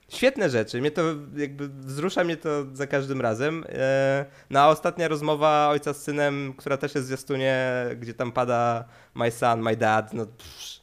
Świetne 0.09 0.49
rzeczy, 0.49 0.81
mnie 0.81 0.91
to 0.91 1.01
jakby 1.37 1.69
wzrusza 1.69 2.23
mnie 2.23 2.37
to 2.37 2.49
za 2.73 2.87
każdym 2.87 3.21
razem. 3.21 3.65
E, 3.69 4.25
no 4.49 4.59
a 4.59 4.67
ostatnia 4.67 5.07
rozmowa 5.07 5.69
ojca 5.69 5.93
z 5.93 6.03
synem, 6.03 6.53
która 6.57 6.77
też 6.77 6.95
jest 6.95 7.05
w 7.05 7.07
zwiastunie, 7.07 7.71
gdzie 7.99 8.13
tam 8.13 8.31
pada 8.31 8.85
my 9.15 9.31
son, 9.31 9.61
my 9.61 9.75
dad, 9.75 10.13
no 10.13 10.25
psz, 10.25 10.81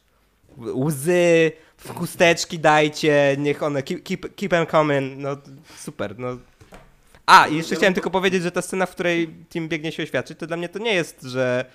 łzy, 0.57 1.51
w 1.77 1.89
chusteczki 1.89 2.59
dajcie, 2.59 3.35
niech 3.39 3.63
one 3.63 3.83
keep, 3.83 4.03
keep, 4.03 4.35
keep 4.35 4.51
them 4.51 4.67
coming, 4.67 5.17
no 5.17 5.37
super, 5.77 6.19
no. 6.19 6.37
A, 7.25 7.47
i 7.47 7.55
jeszcze 7.55 7.75
chciałem 7.75 7.93
tylko 7.93 8.09
powiedzieć, 8.09 8.43
że 8.43 8.51
ta 8.51 8.61
scena, 8.61 8.85
w 8.85 8.91
której 8.91 9.35
Tim 9.49 9.69
biegnie 9.69 9.91
się 9.91 10.03
oświadczyć, 10.03 10.39
to 10.39 10.47
dla 10.47 10.57
mnie 10.57 10.69
to 10.69 10.79
nie 10.79 10.93
jest, 10.93 11.21
że 11.21 11.65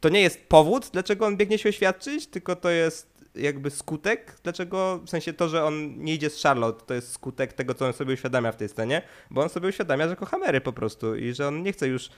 to 0.00 0.08
nie 0.08 0.20
jest 0.20 0.48
powód, 0.48 0.90
dlaczego 0.92 1.26
on 1.26 1.36
biegnie 1.36 1.58
się 1.58 1.68
oświadczyć, 1.68 2.26
tylko 2.26 2.56
to 2.56 2.70
jest 2.70 3.09
jakby 3.34 3.70
skutek, 3.70 4.36
dlaczego, 4.42 5.00
w 5.04 5.10
sensie 5.10 5.32
to, 5.32 5.48
że 5.48 5.64
on 5.64 5.98
nie 5.98 6.14
idzie 6.14 6.30
z 6.30 6.42
Charlotte, 6.42 6.84
to 6.86 6.94
jest 6.94 7.12
skutek 7.12 7.52
tego, 7.52 7.74
co 7.74 7.86
on 7.86 7.92
sobie 7.92 8.14
uświadamia 8.14 8.52
w 8.52 8.56
tej 8.56 8.68
scenie, 8.68 9.02
bo 9.30 9.42
on 9.42 9.48
sobie 9.48 9.68
uświadamia, 9.68 10.08
że 10.08 10.16
kocha 10.16 10.38
Mary 10.38 10.60
po 10.60 10.72
prostu 10.72 11.16
i 11.16 11.32
że 11.32 11.48
on 11.48 11.62
nie 11.62 11.72
chce 11.72 11.88
już 11.88 12.10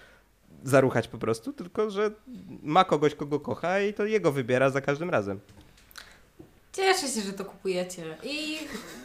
zaruchać 0.62 1.08
po 1.08 1.18
prostu, 1.18 1.52
tylko 1.52 1.90
że 1.90 2.10
ma 2.62 2.84
kogoś, 2.84 3.14
kogo 3.14 3.40
kocha 3.40 3.80
i 3.80 3.94
to 3.94 4.04
jego 4.04 4.32
wybiera 4.32 4.70
za 4.70 4.80
każdym 4.80 5.10
razem. 5.10 5.40
Cieszę 6.72 7.08
się, 7.08 7.20
że 7.20 7.32
to 7.32 7.44
kupujecie. 7.44 8.02
I 8.22 8.58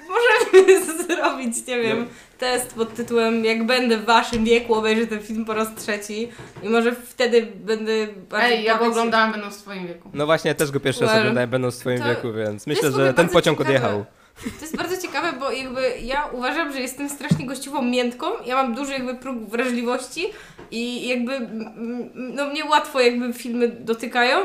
możemy 0.09 0.85
zrobić, 1.07 1.67
nie 1.67 1.81
wiem, 1.81 2.07
test 2.37 2.73
pod 2.73 2.95
tytułem 2.95 3.45
Jak 3.45 3.65
będę 3.65 3.97
w 3.97 4.05
waszym 4.05 4.45
wieku, 4.45 4.73
obejrzę 4.73 5.07
ten 5.07 5.19
film 5.19 5.45
po 5.45 5.53
raz 5.53 5.67
trzeci. 5.75 6.29
I 6.63 6.69
może 6.69 6.95
wtedy 6.95 7.47
będę 7.55 8.07
bardziej 8.29 8.57
Ej, 8.57 8.63
ja 8.63 8.77
go 8.77 8.85
oglądałam 8.85 9.31
będąc 9.31 9.55
w 9.55 9.59
swoim 9.59 9.87
wieku. 9.87 10.09
No 10.13 10.25
właśnie, 10.25 10.49
ja 10.49 10.55
też 10.55 10.71
go 10.71 10.79
pierwszy 10.79 11.01
raz 11.01 11.09
Well, 11.11 11.21
oglądałem 11.21 11.49
będąc 11.49 11.75
w 11.75 11.77
swoim 11.77 11.99
to- 11.99 12.05
wieku, 12.09 12.33
więc 12.33 12.67
myślę, 12.67 12.89
w 12.89 12.93
ogóle 12.93 13.07
że 13.07 13.13
ten 13.13 13.25
bardzo 13.25 13.33
pociąg 13.39 13.57
ciekawe. 13.57 13.75
odjechał. 13.77 14.05
To 14.43 14.61
jest 14.61 14.75
bardzo 14.77 15.01
ciekawe, 15.01 15.33
bo 15.39 15.51
jakby 15.51 15.81
ja 16.01 16.25
uważam, 16.31 16.73
że 16.73 16.79
jestem 16.81 17.09
strasznie 17.09 17.45
gościową 17.45 17.81
miętką. 17.81 18.25
Ja 18.45 18.55
mam 18.55 18.75
duży 18.75 18.91
jakby 18.91 19.15
próg 19.15 19.37
wrażliwości 19.49 20.25
i 20.71 21.07
jakby 21.07 21.35
mm, 21.35 22.09
no 22.13 22.45
mnie 22.45 22.65
łatwo 22.65 22.99
jakby 22.99 23.33
filmy 23.33 23.67
dotykają. 23.67 24.37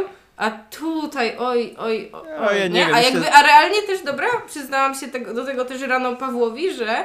A 0.43 0.51
tutaj, 0.51 1.37
oj, 1.39 1.75
oj, 1.79 2.11
oj, 2.13 2.49
O, 2.49 2.53
ja 2.53 2.69
nie 2.69 2.87
wiem, 2.87 2.95
A 2.95 3.01
jakby, 3.01 3.33
a 3.33 3.43
realnie 3.43 3.83
też, 3.83 4.03
dobra, 4.03 4.27
przyznałam 4.47 4.95
się 4.95 5.09
tego, 5.09 5.35
do 5.35 5.45
tego 5.45 5.65
też 5.65 5.83
rano 5.83 6.17
Pawłowi, 6.17 6.75
że 6.75 6.91
e, 6.91 7.05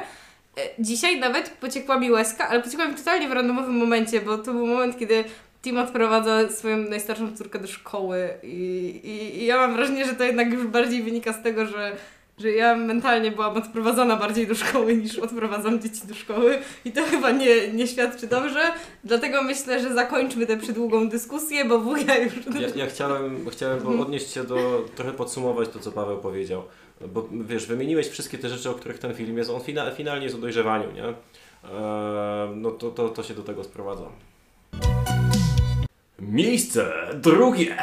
dzisiaj 0.78 1.20
nawet 1.20 1.50
pociekła 1.50 1.98
mi 1.98 2.10
łezka, 2.10 2.48
ale 2.48 2.62
pociekła 2.62 2.88
mi 2.88 2.94
totalnie 2.94 3.28
w 3.28 3.32
randomowym 3.32 3.76
momencie, 3.76 4.20
bo 4.20 4.38
to 4.38 4.52
był 4.52 4.66
moment, 4.66 4.98
kiedy 4.98 5.24
Tim 5.62 5.78
odprowadza 5.78 6.48
swoją 6.48 6.76
najstarszą 6.76 7.36
córkę 7.36 7.58
do 7.58 7.66
szkoły 7.66 8.28
i, 8.42 8.56
i, 9.04 9.42
i 9.42 9.46
ja 9.46 9.56
mam 9.56 9.76
wrażenie, 9.76 10.04
że 10.04 10.14
to 10.14 10.24
jednak 10.24 10.52
już 10.52 10.66
bardziej 10.66 11.02
wynika 11.02 11.32
z 11.32 11.42
tego, 11.42 11.66
że, 11.66 11.96
że 12.38 12.50
ja 12.50 12.76
mentalnie 12.76 13.30
byłam 13.30 13.56
odprowadzana 13.56 14.16
bardziej 14.16 14.46
do 14.46 14.54
szkoły 14.54 14.96
niż 14.96 15.18
odprowadzam 15.18 15.80
dzieci 15.80 16.06
do 16.08 16.14
szkoły 16.14 16.58
i 16.84 16.92
to 16.92 17.04
chyba 17.04 17.30
nie, 17.30 17.72
nie 17.72 17.86
świadczy 17.86 18.26
dobrze, 18.26 18.60
dlatego 19.04 19.42
myślę, 19.42 19.80
że 19.80 19.94
zakończmy 19.94 20.46
tę 20.46 20.56
przydługą 20.56 21.08
dyskusję, 21.08 21.64
bo 21.64 21.78
wuja 21.78 22.18
już... 22.18 22.32
Ja, 22.60 22.68
ja 22.84 22.86
chciałem, 22.86 23.50
chciałem 23.50 23.80
bo 23.80 24.02
odnieść 24.02 24.30
się 24.30 24.44
do, 24.44 24.84
trochę 24.94 25.12
podsumować 25.12 25.68
to, 25.68 25.78
co 25.78 25.92
Paweł 25.92 26.18
powiedział. 26.18 26.62
Bo 27.06 27.28
wiesz, 27.32 27.66
wymieniłeś 27.66 28.08
wszystkie 28.08 28.38
te 28.38 28.48
rzeczy, 28.48 28.70
o 28.70 28.74
których 28.74 28.98
ten 28.98 29.14
film 29.14 29.38
jest. 29.38 29.50
On 29.50 29.60
fina, 29.60 29.90
finalnie 29.90 30.24
jest 30.24 30.36
o 30.36 30.38
dojrzewaniu, 30.38 30.92
nie? 30.92 31.04
Eee, 31.04 31.14
no 32.56 32.70
to, 32.70 32.90
to, 32.90 33.08
to 33.08 33.22
się 33.22 33.34
do 33.34 33.42
tego 33.42 33.64
sprowadza. 33.64 34.04
Miejsce 36.18 36.92
drugie. 37.14 37.76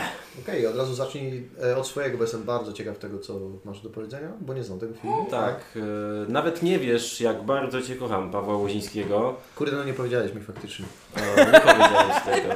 Okej, 0.44 0.68
od 0.68 0.76
razu 0.78 0.94
zacznij 0.96 1.44
e, 1.64 1.78
od 1.78 1.88
swojego, 1.88 2.18
bo 2.18 2.24
jestem 2.24 2.44
bardzo 2.44 2.74
ciekaw 2.74 2.98
tego, 3.00 3.20
co 3.20 3.40
masz 3.66 3.82
do 3.82 3.90
powiedzenia, 3.90 4.32
bo 4.42 4.54
nie 4.54 4.64
znam 4.64 4.80
tego 4.80 4.94
filmu. 4.94 5.28
Tak, 5.32 5.60
e, 5.76 6.32
nawet 6.32 6.64
nie 6.64 6.80
wiesz, 6.80 7.22
jak 7.22 7.44
bardzo 7.44 7.82
Cię 7.82 7.96
kocham, 7.96 8.32
Pawła 8.32 8.58
Łozińskiego. 8.58 9.36
Kurde, 9.56 9.78
no 9.78 9.84
nie 9.84 9.94
powiedziałeś 9.94 10.34
mi 10.34 10.42
faktycznie. 10.42 10.86
E, 11.16 11.46
nie 11.46 11.60
powiedziałeś 11.60 12.24
tego. 12.26 12.54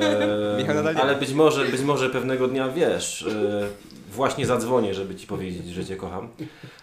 E, 0.00 0.56
Michał 0.58 0.74
nadal 0.74 0.94
nie 0.94 1.02
ale 1.02 1.14
być 1.14 1.32
może, 1.32 1.64
być 1.64 1.80
może 1.80 2.10
pewnego 2.10 2.48
dnia 2.48 2.68
wiesz. 2.68 3.22
E, 3.22 3.66
właśnie 4.12 4.46
zadzwonię, 4.46 4.94
żeby 4.94 5.14
Ci 5.14 5.26
powiedzieć, 5.26 5.66
że 5.66 5.84
Cię 5.84 5.96
kocham. 5.96 6.28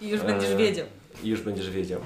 I 0.02 0.10
już 0.10 0.22
będziesz 0.22 0.52
Eee, 0.52 0.58
wiedział. 0.58 0.86
I 1.24 1.30
już 1.30 1.42
będziesz 1.42 1.70
wiedział. 1.70 2.00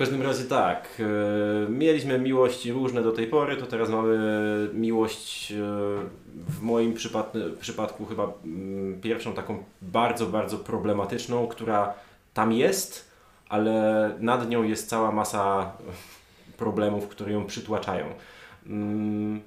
Każdym 0.00 0.22
razie 0.22 0.44
tak, 0.44 0.88
e, 1.00 1.70
mieliśmy 1.70 2.18
miłości 2.18 2.72
różne 2.72 3.02
do 3.02 3.12
tej 3.12 3.26
pory, 3.26 3.56
to 3.56 3.66
teraz 3.66 3.88
mamy 3.88 4.18
miłość 4.74 5.52
e, 5.52 5.56
w 6.48 6.62
moim 6.62 6.94
przypadku, 6.94 7.38
przypadku 7.60 8.06
chyba 8.06 8.32
mm, 8.44 9.00
pierwszą 9.00 9.32
taką 9.32 9.64
bardzo, 9.82 10.26
bardzo 10.26 10.58
problematyczną, 10.58 11.46
która 11.46 11.94
tam 12.34 12.52
jest, 12.52 13.10
ale 13.48 14.14
nad 14.20 14.50
nią 14.50 14.62
jest 14.62 14.88
cała 14.88 15.12
masa 15.12 15.72
problemów, 16.56 17.08
które 17.08 17.32
ją 17.32 17.46
przytłaczają. 17.46 18.06
Mm, 18.66 19.40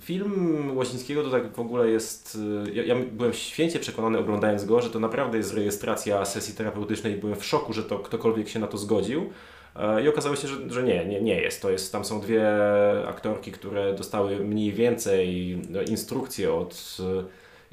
Film 0.00 0.76
Łosińskiego 0.76 1.22
to 1.22 1.30
tak 1.30 1.52
w 1.52 1.60
ogóle 1.60 1.90
jest. 1.90 2.38
y, 2.66 2.72
Ja, 2.72 2.82
ja 2.84 2.94
byłem 3.12 3.32
święcie 3.32 3.78
przekonany 3.78 4.18
oglądając 4.18 4.64
go, 4.64 4.80
że 4.80 4.90
to 4.90 5.00
naprawdę 5.00 5.38
jest 5.38 5.54
rejestracja 5.54 6.24
sesji 6.24 6.54
terapeutycznej 6.54 7.16
byłem 7.16 7.36
w 7.36 7.44
szoku, 7.44 7.72
że 7.72 7.82
to 7.82 7.98
ktokolwiek 7.98 8.48
się 8.48 8.58
na 8.58 8.66
to 8.66 8.78
zgodził. 8.78 9.30
E, 9.76 10.02
I 10.02 10.08
okazało 10.08 10.36
się, 10.36 10.48
że, 10.48 10.56
że 10.70 10.82
nie, 10.82 11.04
nie, 11.04 11.20
nie 11.20 11.40
jest. 11.40 11.62
To 11.62 11.70
jest. 11.70 11.92
Tam 11.92 12.04
są 12.04 12.20
dwie 12.20 12.44
aktorki, 13.08 13.52
które 13.52 13.94
dostały 13.94 14.36
mniej 14.36 14.72
więcej 14.72 15.58
no, 15.70 15.82
instrukcje 15.82 16.54
od 16.54 16.96
y, 17.00 17.24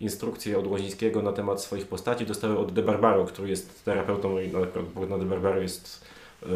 instrukcje 0.04 0.60
od 0.60 0.68
Łozińskiego 0.68 1.22
na 1.22 1.32
temat 1.32 1.62
swoich 1.62 1.88
postaci. 1.88 2.26
Dostały 2.26 2.58
od 2.58 2.72
De 2.72 2.82
Barbaro, 2.82 3.26
który 3.26 3.50
jest 3.50 3.86
terapeutą 3.86 4.40
i 4.40 4.48
no, 4.48 4.60
Bogdan 4.96 5.20
De 5.20 5.26
Barbaro 5.26 5.62
jest 5.62 6.06
y, 6.44 6.48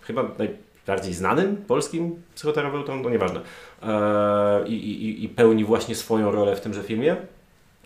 chyba 0.00 0.30
najbardziej 0.38 1.14
znanym 1.14 1.56
polskim 1.56 2.22
psychoterapeutom, 2.34 3.02
no 3.02 3.10
nieważne. 3.10 3.40
E, 3.82 4.68
i, 4.68 5.24
i, 5.24 5.28
pełni 5.28 5.64
właśnie 5.64 5.94
swoją 5.94 6.30
rolę 6.30 6.56
w 6.56 6.60
tymże 6.60 6.82
filmie. 6.82 7.16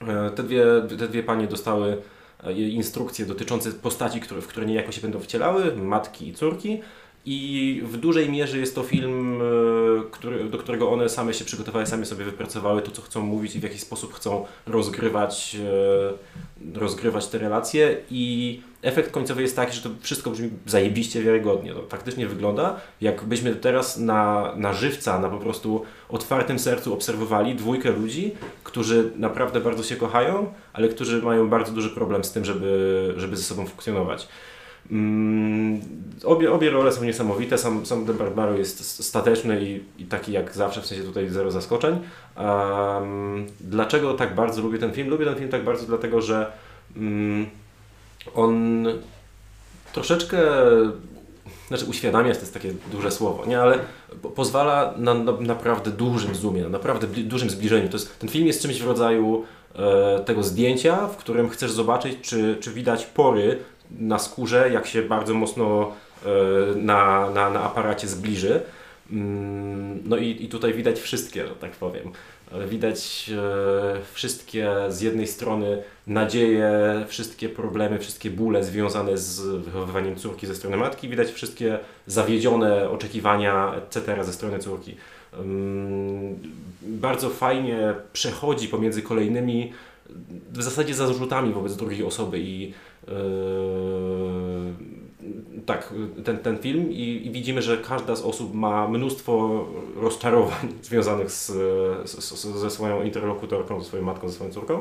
E, 0.01 0.31
Te 0.31 0.43
dwie, 0.43 0.65
te 0.99 1.09
dwie 1.09 1.23
panie 1.23 1.47
dostały 1.47 1.89
e, 1.93 2.18
instrukcje 2.57 3.27
dotyczące 3.27 3.73
postaci, 3.73 4.21
które, 4.21 4.41
w 4.41 4.47
które 4.47 4.67
niejako 4.67 4.93
się 4.93 5.01
będą 5.01 5.21
wcielały, 5.21 5.77
matki 5.77 6.29
i 6.29 6.35
córki. 6.35 6.81
I 7.27 7.81
w 7.85 7.97
dużej 7.97 8.31
mierze 8.31 8.59
jest 8.59 8.75
to 8.75 8.83
film, 8.83 9.43
e, 9.43 10.11
który, 10.11 10.45
do 10.45 10.59
którego 10.59 10.91
one 10.91 11.09
same 11.09 11.35
się 11.35 11.45
przygotowały, 11.45 11.87
same 11.87 12.07
sobie 12.07 12.25
wypracowały 12.25 12.83
to, 12.83 12.91
co 12.91 13.03
chcą 13.03 13.21
mówić 13.21 13.57
i 13.57 13.61
w 13.61 13.63
jaki 13.63 13.79
sposób 13.79 14.15
chcą 14.15 14.47
rozgrywać, 14.67 15.57
e, 16.75 16.79
rozgrywać 16.79 17.27
te 17.27 17.39
relacje. 17.39 17.97
I 18.11 18.61
efekt 18.83 19.11
końcowy 19.11 19.43
jest 19.43 19.57
taki, 19.57 19.77
że 19.77 19.83
to 19.83 19.91
wszystko 20.01 20.31
brzmi 20.31 20.51
zajebiście 20.67 21.23
wiarygodnie. 21.23 21.75
To 21.75 21.83
faktycznie 21.89 22.27
wygląda, 22.27 22.81
jakbyśmy 23.01 23.55
teraz 23.55 23.99
na, 23.99 24.53
na 24.57 24.73
żywca, 24.73 25.19
na 25.19 25.29
po 25.29 25.39
prostu 25.39 25.85
otwartym 26.09 26.59
sercu 26.59 26.95
obserwowali 26.95 27.55
dwójkę 27.55 27.91
ludzi, 27.91 28.33
którzy 28.65 29.11
naprawdę 29.17 29.61
bardzo 29.61 29.83
się 29.83 29.97
kochają, 29.97 30.53
ale 30.73 30.89
którzy 30.89 31.23
mają 31.23 31.49
bardzo 31.49 31.73
duży 31.73 31.91
problem 31.91 32.25
z 32.25 32.33
tym, 32.33 32.45
żeby, 32.45 33.15
żeby 33.17 33.37
ze 33.37 33.43
sobą 33.43 33.67
funkcjonować. 33.67 34.29
Mm, 34.91 35.81
obie, 36.25 36.53
obie 36.53 36.71
role 36.71 36.93
są 36.93 37.05
niesamowite, 37.05 37.59
sam, 37.59 37.87
sam 37.87 38.05
De 38.05 38.15
Barbaro 38.15 38.55
jest 38.57 39.05
stateczny 39.05 39.65
i, 39.65 40.03
i 40.03 40.07
taki 40.07 40.33
jak 40.33 40.55
zawsze, 40.55 40.81
w 40.81 40.87
sensie 40.87 41.05
tutaj 41.05 41.29
zero 41.29 41.51
zaskoczeń. 41.51 41.99
Um, 42.37 43.47
dlaczego 43.61 44.15
tak 44.15 44.35
bardzo 44.35 44.63
lubię 44.63 44.79
ten 44.79 44.93
film? 44.93 45.09
Lubię 45.09 45.25
ten 45.25 45.35
film 45.35 45.49
tak 45.49 45.65
bardzo 45.65 45.87
dlatego, 45.87 46.23
że 46.23 46.53
mm, 46.97 47.47
on 48.35 48.87
troszeczkę, 49.93 50.39
znaczy 51.69 51.85
uświadamia, 51.85 52.35
to 52.35 52.41
jest 52.41 52.55
takie 52.55 52.73
duże 52.93 53.11
słowo, 53.11 53.47
nie, 53.47 53.61
ale 53.61 53.79
po- 54.23 54.31
pozwala 54.31 54.95
na, 54.97 55.15
na 55.15 55.33
naprawdę 55.33 55.91
dużym 55.91 56.35
zoomie, 56.35 56.63
na 56.63 56.69
naprawdę 56.69 57.07
dużym 57.07 57.51
zbliżeniu. 57.51 57.89
To 57.89 57.97
jest, 57.97 58.19
ten 58.19 58.29
film 58.29 58.47
jest 58.47 58.63
czymś 58.63 58.83
w 58.83 58.87
rodzaju 58.87 59.45
e, 59.75 60.21
tego 60.25 60.43
zdjęcia, 60.43 61.07
w 61.07 61.17
którym 61.17 61.49
chcesz 61.49 61.71
zobaczyć, 61.71 62.19
czy, 62.23 62.57
czy 62.61 62.73
widać 62.73 63.07
pory 63.07 63.59
na 63.91 64.19
skórze, 64.19 64.71
jak 64.73 64.87
się 64.87 65.03
bardzo 65.03 65.35
mocno 65.35 65.93
e, 66.27 66.29
na, 66.77 67.31
na, 67.31 67.51
na 67.51 67.63
aparacie 67.63 68.09
zbliży. 68.09 68.61
Mm, 69.13 70.03
No 70.05 70.17
i, 70.17 70.45
i 70.45 70.49
tutaj 70.49 70.75
widać 70.75 71.01
wszystkie, 71.01 71.47
że 71.47 71.55
tak 71.55 71.73
powiem. 71.73 72.11
E, 72.53 72.67
Widać 72.67 73.31
e, 73.37 74.01
wszystkie 74.13 74.75
z 74.89 75.01
jednej 75.01 75.27
strony 75.27 75.83
nadzieje, 76.07 76.71
wszystkie 77.09 77.49
problemy, 77.49 77.99
wszystkie 77.99 78.31
bóle 78.31 78.65
związane 78.65 79.19
z 79.19 79.41
wychowywaniem 79.41 80.17
córki 80.17 80.47
ze 80.47 80.55
strony 80.55 80.77
matki, 80.77 81.09
widać 81.09 81.31
wszystkie 81.31 81.79
zawiedzione 82.07 82.91
oczekiwania, 82.91 83.75
etc. 83.75 84.25
ze 84.25 84.33
strony 84.33 84.59
córki. 84.59 84.97
Ym, 85.41 86.39
Bardzo 86.83 87.31
fajnie 87.31 87.95
przechodzi 88.13 88.69
pomiędzy 88.69 89.03
kolejnymi 89.03 89.73
w 90.53 90.63
zasadzie 90.63 90.95
zarzutami 90.95 91.53
wobec 91.53 91.77
drugiej 91.77 92.05
osoby 92.05 92.39
i 92.41 92.75
tak, 95.67 95.95
ten, 96.25 96.39
ten 96.39 96.59
film 96.59 96.93
i, 96.93 97.23
i 97.27 97.31
widzimy, 97.31 97.63
że 97.63 97.77
każda 97.79 98.17
z 98.17 98.23
osób 98.23 98.55
ma 98.55 98.89
mnóstwo 98.89 99.65
rozczarowań 99.97 100.69
związanych 100.83 101.31
z, 101.31 101.47
z, 102.11 102.45
ze 102.45 102.71
swoją 102.71 103.03
interlokutorką, 103.03 103.81
ze 103.81 103.87
swoją 103.87 104.03
matką, 104.03 104.29
ze 104.29 104.35
swoją 104.35 104.51
córką. 104.51 104.81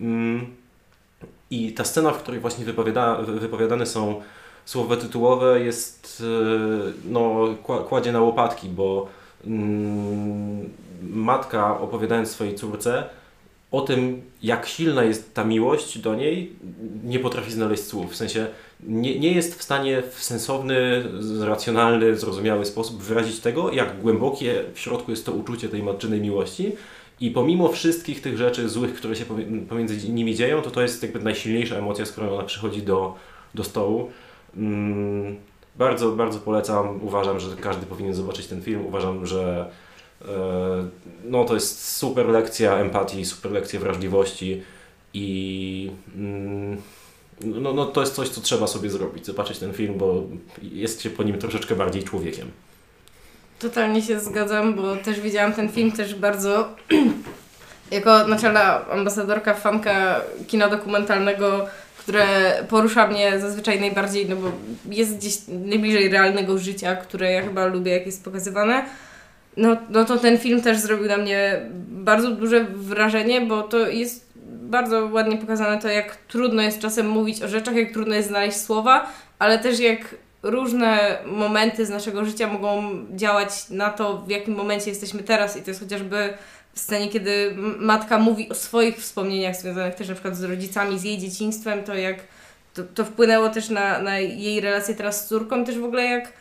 Ym, 0.00 0.46
I 1.50 1.72
ta 1.72 1.84
scena, 1.84 2.10
w 2.10 2.22
której 2.22 2.40
właśnie 2.40 2.64
wypowiada, 2.64 3.22
wypowiadane 3.22 3.86
są 3.86 4.20
słowa 4.64 4.96
tytułowe 4.96 5.60
jest, 5.60 6.20
yy, 6.20 6.92
no, 7.04 7.20
kła- 7.64 7.84
kładzie 7.84 8.12
na 8.12 8.20
łopatki, 8.20 8.68
bo 8.68 9.08
mm, 9.46 10.70
matka 11.02 11.80
opowiadając 11.80 12.30
swojej 12.30 12.54
córce 12.54 13.04
o 13.76 13.80
tym, 13.80 14.22
jak 14.42 14.66
silna 14.66 15.04
jest 15.04 15.34
ta 15.34 15.44
miłość 15.44 15.98
do 15.98 16.14
niej, 16.14 16.52
nie 17.04 17.18
potrafi 17.18 17.52
znaleźć 17.52 17.82
słów. 17.82 18.12
W 18.12 18.16
sensie 18.16 18.46
nie, 18.80 19.18
nie 19.18 19.32
jest 19.32 19.58
w 19.58 19.62
stanie 19.62 20.02
w 20.10 20.24
sensowny, 20.24 21.04
racjonalny, 21.40 22.16
zrozumiały 22.16 22.64
sposób 22.64 23.02
wyrazić 23.02 23.40
tego, 23.40 23.72
jak 23.72 24.00
głębokie 24.00 24.64
w 24.74 24.78
środku 24.78 25.10
jest 25.10 25.26
to 25.26 25.32
uczucie 25.32 25.68
tej 25.68 25.82
matczynej 25.82 26.20
miłości. 26.20 26.72
I 27.20 27.30
pomimo 27.30 27.68
wszystkich 27.68 28.22
tych 28.22 28.36
rzeczy 28.36 28.68
złych, 28.68 28.94
które 28.94 29.16
się 29.16 29.24
pomi- 29.24 29.66
pomiędzy 29.66 30.08
nimi 30.08 30.34
dzieją, 30.34 30.62
to 30.62 30.70
to 30.70 30.82
jest 30.82 31.02
jakby 31.02 31.20
najsilniejsza 31.20 31.76
emocja, 31.76 32.06
z 32.06 32.12
którą 32.12 32.34
ona 32.34 32.42
przychodzi 32.42 32.82
do, 32.82 33.14
do 33.54 33.64
stołu. 33.64 34.10
Mm, 34.56 35.36
bardzo, 35.76 36.12
bardzo 36.12 36.38
polecam. 36.38 37.02
Uważam, 37.02 37.40
że 37.40 37.56
każdy 37.56 37.86
powinien 37.86 38.14
zobaczyć 38.14 38.46
ten 38.46 38.62
film. 38.62 38.86
Uważam, 38.86 39.26
że 39.26 39.70
no, 41.24 41.44
to 41.44 41.54
jest 41.54 41.96
super 41.96 42.26
lekcja 42.26 42.76
empatii, 42.76 43.24
super 43.24 43.52
lekcja 43.52 43.80
wrażliwości 43.80 44.62
i 45.14 45.90
mm, 46.16 46.82
no, 47.40 47.72
no, 47.72 47.86
to 47.86 48.00
jest 48.00 48.14
coś, 48.14 48.28
co 48.28 48.40
trzeba 48.40 48.66
sobie 48.66 48.90
zrobić. 48.90 49.26
Zobaczyć 49.26 49.58
ten 49.58 49.72
film, 49.72 49.98
bo 49.98 50.22
jest 50.62 51.02
się 51.02 51.10
po 51.10 51.22
nim 51.22 51.38
troszeczkę 51.38 51.74
bardziej 51.74 52.04
człowiekiem. 52.04 52.50
Totalnie 53.58 54.02
się 54.02 54.20
zgadzam, 54.20 54.74
bo 54.74 54.96
też 54.96 55.20
widziałam 55.20 55.52
ten 55.52 55.68
film 55.68 55.92
też 55.92 56.14
bardzo 56.14 56.68
jako 57.90 58.26
naczelna 58.26 58.88
ambasadorka, 58.88 59.54
fanka 59.54 60.20
kina 60.46 60.68
dokumentalnego 60.68 61.66
które 62.06 62.26
porusza 62.68 63.06
mnie 63.06 63.40
zazwyczaj 63.40 63.80
najbardziej, 63.80 64.28
no 64.28 64.36
bo 64.36 64.52
jest 64.90 65.16
gdzieś 65.16 65.38
najbliżej 65.48 66.08
realnego 66.08 66.58
życia, 66.58 66.96
które 66.96 67.32
ja 67.32 67.42
chyba 67.42 67.66
lubię, 67.66 67.92
jak 67.92 68.06
jest 68.06 68.24
pokazywane. 68.24 68.84
No, 69.56 69.76
no 69.90 70.04
to 70.04 70.18
ten 70.18 70.38
film 70.38 70.62
też 70.62 70.78
zrobił 70.78 71.06
na 71.06 71.16
mnie 71.16 71.60
bardzo 71.88 72.30
duże 72.30 72.64
wrażenie, 72.64 73.40
bo 73.40 73.62
to 73.62 73.88
jest 73.88 74.26
bardzo 74.46 75.08
ładnie 75.12 75.36
pokazane 75.36 75.78
to, 75.78 75.88
jak 75.88 76.16
trudno 76.16 76.62
jest 76.62 76.78
czasem 76.78 77.08
mówić 77.08 77.42
o 77.42 77.48
rzeczach, 77.48 77.74
jak 77.74 77.92
trudno 77.92 78.14
jest 78.14 78.28
znaleźć 78.28 78.60
słowa, 78.60 79.06
ale 79.38 79.58
też 79.58 79.80
jak 79.80 80.14
różne 80.42 81.18
momenty 81.26 81.86
z 81.86 81.90
naszego 81.90 82.24
życia 82.24 82.46
mogą 82.52 82.82
działać 83.10 83.70
na 83.70 83.90
to, 83.90 84.18
w 84.18 84.30
jakim 84.30 84.54
momencie 84.54 84.90
jesteśmy 84.90 85.22
teraz. 85.22 85.56
I 85.56 85.62
to 85.62 85.70
jest 85.70 85.80
chociażby 85.80 86.34
w 86.72 86.80
scenie, 86.80 87.08
kiedy 87.08 87.54
matka 87.78 88.18
mówi 88.18 88.48
o 88.48 88.54
swoich 88.54 88.96
wspomnieniach 88.96 89.56
związanych 89.56 89.94
też 89.94 90.08
na 90.08 90.14
przykład 90.14 90.36
z 90.36 90.44
rodzicami, 90.44 90.98
z 90.98 91.04
jej 91.04 91.18
dzieciństwem, 91.18 91.84
to 91.84 91.94
jak 91.94 92.16
to, 92.74 92.82
to 92.94 93.04
wpłynęło 93.04 93.48
też 93.48 93.70
na, 93.70 93.98
na 93.98 94.18
jej 94.18 94.60
relację 94.60 94.94
teraz 94.94 95.24
z 95.24 95.28
córką, 95.28 95.64
też 95.64 95.78
w 95.78 95.84
ogóle 95.84 96.04
jak 96.04 96.32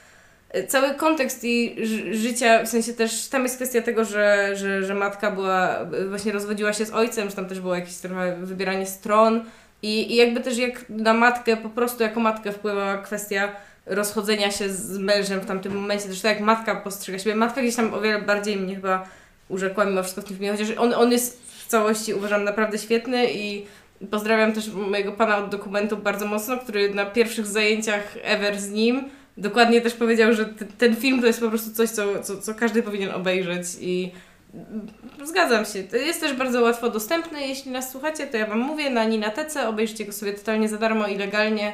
cały 0.67 0.93
kontekst 0.93 1.45
ży- 1.83 2.13
życia, 2.13 2.63
w 2.63 2.67
sensie 2.67 2.93
też 2.93 3.27
tam 3.27 3.43
jest 3.43 3.55
kwestia 3.55 3.81
tego, 3.81 4.05
że, 4.05 4.51
że, 4.55 4.83
że 4.83 4.95
matka 4.95 5.31
była, 5.31 5.79
właśnie 6.09 6.31
rozwodziła 6.31 6.73
się 6.73 6.85
z 6.85 6.91
ojcem, 6.91 7.29
że 7.29 7.35
tam 7.35 7.45
też 7.45 7.59
było 7.59 7.75
jakieś 7.75 7.95
trochę 7.95 8.37
wybieranie 8.41 8.85
stron 8.85 9.43
i, 9.81 10.13
i 10.13 10.15
jakby 10.15 10.41
też 10.41 10.57
jak 10.57 10.85
na 10.89 11.13
matkę, 11.13 11.57
po 11.57 11.69
prostu 11.69 12.03
jako 12.03 12.19
matkę 12.19 12.51
wpływała 12.51 12.97
kwestia 12.97 13.51
rozchodzenia 13.85 14.51
się 14.51 14.69
z 14.69 14.97
mężem 14.97 15.39
w 15.39 15.45
tamtym 15.45 15.75
momencie, 15.75 16.07
też 16.07 16.21
tak 16.21 16.31
jak 16.31 16.41
matka 16.41 16.75
postrzega 16.75 17.19
siebie. 17.19 17.35
Matka 17.35 17.61
gdzieś 17.61 17.75
tam 17.75 17.93
o 17.93 18.01
wiele 18.01 18.21
bardziej 18.21 18.57
mnie 18.57 18.75
chyba 18.75 19.07
urzekła 19.49 19.85
mimo 19.85 20.03
wszystko 20.03 20.21
w 20.21 20.25
tym 20.25 20.37
filmie, 20.37 20.51
chociaż 20.51 20.67
on, 20.77 20.93
on 20.93 21.11
jest 21.11 21.41
w 21.65 21.67
całości 21.67 22.13
uważam 22.13 22.43
naprawdę 22.43 22.77
świetny 22.77 23.33
i 23.33 23.65
pozdrawiam 24.11 24.53
też 24.53 24.69
mojego 24.73 25.11
pana 25.11 25.37
od 25.37 25.49
dokumentu 25.49 25.97
bardzo 25.97 26.25
mocno, 26.25 26.57
który 26.57 26.93
na 26.93 27.05
pierwszych 27.05 27.47
zajęciach 27.47 28.17
ever 28.23 28.59
z 28.59 28.69
nim 28.69 29.09
dokładnie 29.37 29.81
też 29.81 29.93
powiedział, 29.93 30.33
że 30.33 30.45
t- 30.45 30.65
ten 30.77 30.95
film 30.95 31.21
to 31.21 31.27
jest 31.27 31.39
po 31.39 31.49
prostu 31.49 31.71
coś, 31.71 31.89
co, 31.89 32.23
co, 32.23 32.41
co 32.41 32.53
każdy 32.55 32.83
powinien 32.83 33.11
obejrzeć 33.11 33.67
i 33.81 34.11
zgadzam 35.23 35.65
się. 35.65 35.83
To 35.83 35.97
jest 35.97 36.21
też 36.21 36.33
bardzo 36.33 36.61
łatwo 36.61 36.89
dostępny, 36.89 37.47
jeśli 37.47 37.71
nas 37.71 37.91
słuchacie, 37.91 38.27
to 38.27 38.37
ja 38.37 38.47
Wam 38.47 38.59
mówię, 38.59 38.89
na 38.89 39.03
Ninatece, 39.03 39.67
obejrzyjcie 39.67 40.05
go 40.05 40.11
sobie 40.11 40.33
totalnie 40.33 40.69
za 40.69 40.77
darmo 40.77 41.07
i 41.07 41.17
legalnie 41.17 41.73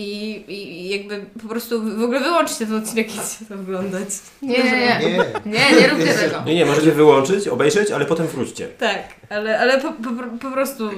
i, 0.00 0.44
i, 0.48 0.88
jakby 0.88 1.24
po 1.42 1.48
prostu 1.48 1.82
w 1.82 2.02
ogóle 2.02 2.20
wyłączcie 2.20 2.66
ten 2.66 2.74
odcinek 2.76 3.14
i 3.14 3.18
idźcie 3.18 3.44
to 3.48 3.54
oglądać. 3.54 4.08
Nie, 4.42 4.58
nie, 4.64 4.70
nie. 4.70 5.00
Nie. 5.00 5.18
Nie, 5.52 5.80
nie 5.80 5.88
róbcie 5.88 6.14
tego. 6.14 6.42
Nie, 6.46 6.54
nie, 6.54 6.66
możecie 6.66 6.92
wyłączyć, 6.92 7.48
obejrzeć, 7.48 7.90
ale 7.90 8.04
potem 8.04 8.26
wróćcie. 8.26 8.66
Tak, 8.68 8.98
ale, 9.30 9.58
ale 9.60 9.80
po, 9.80 9.92
po, 9.92 10.10
po 10.42 10.50
prostu 10.50 10.90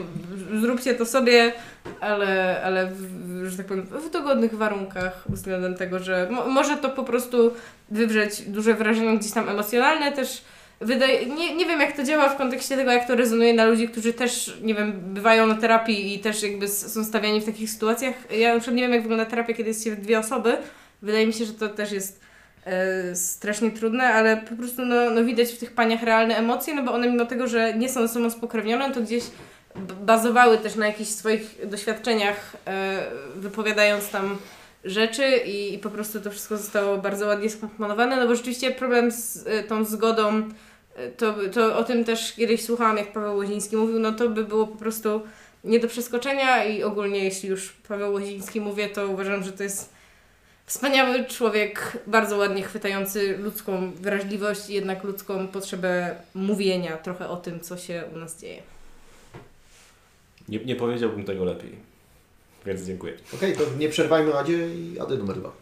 zróbcie 0.61 0.95
to 0.95 1.07
sobie, 1.07 1.53
ale, 2.01 2.63
ale 2.65 2.87
w, 2.87 2.97
w- 2.97 3.51
że 3.51 3.57
tak 3.57 3.67
powiem, 3.67 3.87
w 3.87 4.11
dogodnych 4.11 4.55
warunkach 4.57 5.25
względem 5.29 5.75
tego, 5.75 5.99
że 5.99 6.29
mo, 6.31 6.47
może 6.49 6.77
to 6.77 6.89
po 6.91 7.05
prostu 7.05 7.53
wywrzeć 7.91 8.43
duże 8.43 8.75
wrażenie 8.75 9.19
gdzieś 9.19 9.33
tam 9.33 9.49
emocjonalne 9.49 10.13
też. 10.13 10.43
Wydaje, 10.83 11.27
nie, 11.27 11.57
nie 11.57 11.67
wiem 11.67 11.81
jak 11.81 11.97
to 11.97 12.05
działa 12.05 12.29
w 12.29 12.37
kontekście 12.37 12.77
tego, 12.77 12.93
jak 12.93 13.07
to 13.07 13.17
rezonuje 13.17 13.55
na 13.55 13.65
ludzi, 13.65 13.89
którzy 13.89 14.13
też, 14.13 14.57
nie 14.63 14.75
wiem, 14.75 14.93
bywają 15.15 15.47
na 15.47 15.55
terapii 15.55 16.15
i 16.15 16.19
też 16.19 16.43
jakby 16.43 16.69
są 16.69 17.05
stawiani 17.05 17.41
w 17.41 17.45
takich 17.45 17.71
sytuacjach. 17.71 18.15
Ja 18.31 18.55
na 18.55 18.61
przykład 18.61 18.77
nie 18.77 18.83
wiem 18.83 18.93
jak 18.93 19.03
wygląda 19.03 19.27
terapia, 19.27 19.55
kiedy 19.55 19.69
jest 19.69 19.85
się 19.85 19.97
dwie 19.97 20.19
osoby. 20.19 20.57
Wydaje 21.03 21.27
mi 21.27 21.33
się, 21.33 21.45
że 21.45 21.53
to 21.53 21.69
też 21.69 21.93
jest 21.93 22.21
e, 22.65 23.17
strasznie 23.17 23.71
trudne, 23.71 24.05
ale 24.05 24.37
po 24.37 24.57
prostu 24.57 24.85
no, 24.85 25.11
no 25.11 25.25
widać 25.25 25.49
w 25.49 25.59
tych 25.59 25.73
paniach 25.73 26.03
realne 26.03 26.37
emocje, 26.37 26.75
no 26.75 26.83
bo 26.83 26.93
one 26.93 27.11
mimo 27.11 27.27
tego, 27.27 27.47
że 27.47 27.75
nie 27.75 27.89
są 27.89 28.07
ze 28.07 28.15
sobą 28.15 28.31
spokrewnione, 28.31 28.91
to 28.91 29.01
gdzieś 29.01 29.25
bazowały 30.01 30.59
też 30.59 30.75
na 30.77 30.87
jakichś 30.87 31.11
swoich 31.11 31.69
doświadczeniach, 31.69 32.57
e, 32.67 33.03
wypowiadając 33.37 34.11
tam 34.11 34.39
rzeczy 34.85 35.37
i, 35.47 35.75
i 35.75 35.79
po 35.79 35.91
prostu 35.91 36.21
to 36.21 36.31
wszystko 36.31 36.57
zostało 36.57 36.99
bardzo 36.99 37.27
ładnie 37.27 37.51
skomponowane, 37.51 38.17
no 38.17 38.27
bo 38.27 38.35
rzeczywiście 38.35 38.71
problem 38.71 39.11
z 39.11 39.47
e, 39.47 39.63
tą 39.63 39.85
zgodą, 39.85 40.43
to, 41.17 41.35
to 41.53 41.79
o 41.79 41.85
tym 41.85 42.05
też 42.05 42.33
kiedyś 42.33 42.65
słuchałam, 42.65 42.97
jak 42.97 43.13
Paweł 43.13 43.37
Łoziński 43.37 43.77
mówił, 43.77 43.99
no 43.99 44.13
to 44.13 44.29
by 44.29 44.45
było 44.45 44.67
po 44.67 44.77
prostu 44.77 45.23
nie 45.65 45.81
do 45.81 45.89
przeskoczenia 45.89 46.65
i 46.65 46.83
ogólnie 46.83 47.25
jeśli 47.25 47.49
już 47.49 47.73
Paweł 47.89 48.13
Łoziński 48.13 48.61
mówię, 48.61 48.89
to 48.89 49.09
uważam, 49.09 49.43
że 49.43 49.53
to 49.53 49.63
jest 49.63 49.93
Wspaniały 50.67 51.25
człowiek, 51.25 51.99
bardzo 52.07 52.37
ładnie 52.37 52.63
chwytający 52.63 53.39
ludzką 53.39 53.93
wrażliwość 53.93 54.71
i 54.71 54.75
jednak 54.75 55.05
ludzką 55.05 55.49
potrzebę 55.49 56.17
mówienia 56.35 56.97
trochę 56.97 57.29
o 57.29 57.37
tym, 57.37 57.61
co 57.61 57.77
się 57.77 58.05
u 58.15 58.19
nas 58.19 58.41
dzieje. 58.41 58.63
Nie, 60.49 60.59
nie 60.59 60.77
powiedziałbym 60.77 61.25
tego 61.25 61.45
lepiej. 61.45 61.71
Więc 62.67 62.83
dziękuję. 62.83 63.15
Okej, 63.35 63.57
to 63.57 63.63
nie 63.79 63.89
przerwajmy 63.89 64.35
Adzie 64.35 64.75
i 64.75 65.01
Ady 65.01 65.19
numer 65.19 65.37
dwa. 65.37 65.53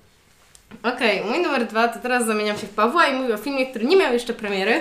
Okej, 0.83 1.25
mój 1.25 1.43
numer 1.43 1.67
dwa, 1.67 1.89
to 1.89 2.01
teraz 2.01 2.27
zamieniam 2.27 2.59
się 2.59 2.67
w 2.67 2.75
Pawła 2.75 3.07
i 3.07 3.15
mówię 3.15 3.35
o 3.35 3.39
filmie, 3.39 3.67
który 3.67 3.85
nie 3.85 3.97
miał 3.97 4.13
jeszcze 4.13 4.35
premiery, 4.35 4.81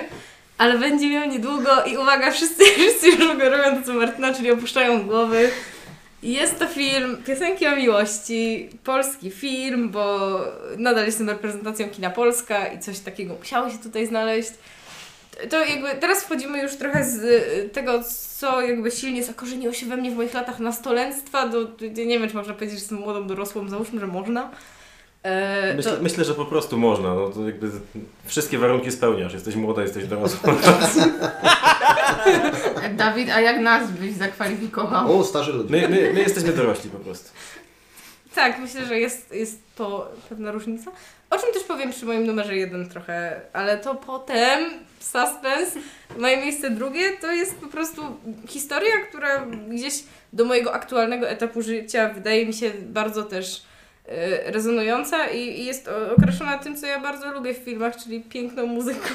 ale 0.60 0.78
będzie 0.78 1.10
miał 1.10 1.28
niedługo 1.28 1.84
i 1.84 1.96
uwaga, 1.96 2.30
wszyscy, 2.30 2.64
wszyscy 2.76 3.06
już 3.06 3.18
w 3.18 3.30
ogóle 3.30 3.50
robią 3.50 3.80
to 3.80 3.86
co 3.86 3.94
Martyna, 3.94 4.34
czyli 4.34 4.50
opuszczają 4.50 5.02
głowy. 5.02 5.50
Jest 6.22 6.58
to 6.58 6.66
film 6.66 7.16
Piosenki 7.26 7.66
o 7.66 7.76
miłości, 7.76 8.68
polski 8.84 9.30
film, 9.30 9.90
bo 9.90 10.38
nadal 10.76 11.06
jestem 11.06 11.28
reprezentacją 11.28 11.90
kina 11.90 12.10
Polska 12.10 12.66
i 12.66 12.78
coś 12.78 12.98
takiego 12.98 13.34
musiało 13.34 13.70
się 13.70 13.78
tutaj 13.78 14.06
znaleźć. 14.06 14.50
To 15.50 15.64
jakby 15.64 15.88
teraz 16.00 16.24
wchodzimy 16.24 16.62
już 16.62 16.76
trochę 16.76 17.04
z 17.04 17.24
y, 17.24 17.68
tego, 17.72 18.00
co 18.38 18.60
jakby 18.60 18.90
silnie 18.90 19.24
zakorzeniło 19.24 19.72
się 19.72 19.86
we 19.86 19.96
mnie 19.96 20.10
w 20.10 20.16
moich 20.16 20.34
latach 20.34 20.58
nastolenstwa 20.58 21.48
do, 21.48 21.68
nie 21.80 22.18
wiem, 22.18 22.28
czy 22.28 22.36
można 22.36 22.54
powiedzieć, 22.54 22.78
że 22.78 22.82
jestem 22.82 22.98
młodą 22.98 23.26
dorosłą, 23.26 23.68
załóżmy, 23.68 24.00
że 24.00 24.06
można. 24.06 24.50
E, 25.22 25.74
Myślę, 25.74 25.92
to- 25.96 26.02
myślę, 26.02 26.24
że 26.24 26.34
po 26.34 26.44
prostu 26.44 26.78
można. 26.78 27.14
No 27.14 27.28
to 27.28 27.46
jakby 27.46 27.70
wszystkie 28.24 28.58
warunki 28.58 28.90
spełniasz. 28.92 29.32
Jesteś 29.32 29.54
młoda, 29.56 29.82
jesteś 29.82 30.04
dorosła. 30.06 30.54
Dawid, 32.96 33.30
a 33.30 33.40
jak 33.40 33.60
nas 33.60 33.90
byś 33.90 34.12
zakwalifikował? 34.12 35.18
O, 35.20 35.24
starzy 35.24 35.52
ludzie. 35.52 35.70
My, 35.70 35.88
my, 35.88 36.12
my 36.14 36.20
jesteśmy 36.20 36.52
dorośli 36.52 36.90
po 36.90 36.98
prostu. 36.98 37.30
Tak, 38.34 38.58
myślę, 38.58 38.86
że 38.86 38.98
jest, 39.00 39.32
jest 39.34 39.58
to 39.76 40.12
pewna 40.28 40.52
różnica. 40.52 40.90
O 41.30 41.38
czym 41.38 41.52
też 41.52 41.62
powiem 41.62 41.90
przy 41.90 42.06
moim 42.06 42.26
numerze 42.26 42.56
jeden 42.56 42.88
trochę, 42.88 43.40
ale 43.52 43.78
to 43.78 43.94
potem, 43.94 44.70
suspense, 45.00 45.78
moje 46.18 46.36
miejsce 46.36 46.70
drugie 46.70 47.10
to 47.20 47.32
jest 47.32 47.54
po 47.54 47.66
prostu 47.66 48.02
historia, 48.48 48.92
która 49.08 49.46
gdzieś 49.68 49.94
do 50.32 50.44
mojego 50.44 50.72
aktualnego 50.74 51.28
etapu 51.28 51.62
życia 51.62 52.08
wydaje 52.14 52.46
mi 52.46 52.54
się 52.54 52.70
bardzo 52.80 53.22
też 53.22 53.62
rezonująca 54.44 55.28
i, 55.28 55.38
i 55.38 55.64
jest 55.64 55.88
o- 55.88 56.12
okraszona 56.16 56.58
tym, 56.58 56.76
co 56.76 56.86
ja 56.86 57.00
bardzo 57.00 57.32
lubię 57.32 57.54
w 57.54 57.58
filmach, 57.58 57.96
czyli 57.96 58.20
piękną 58.20 58.66
muzyką. 58.66 59.08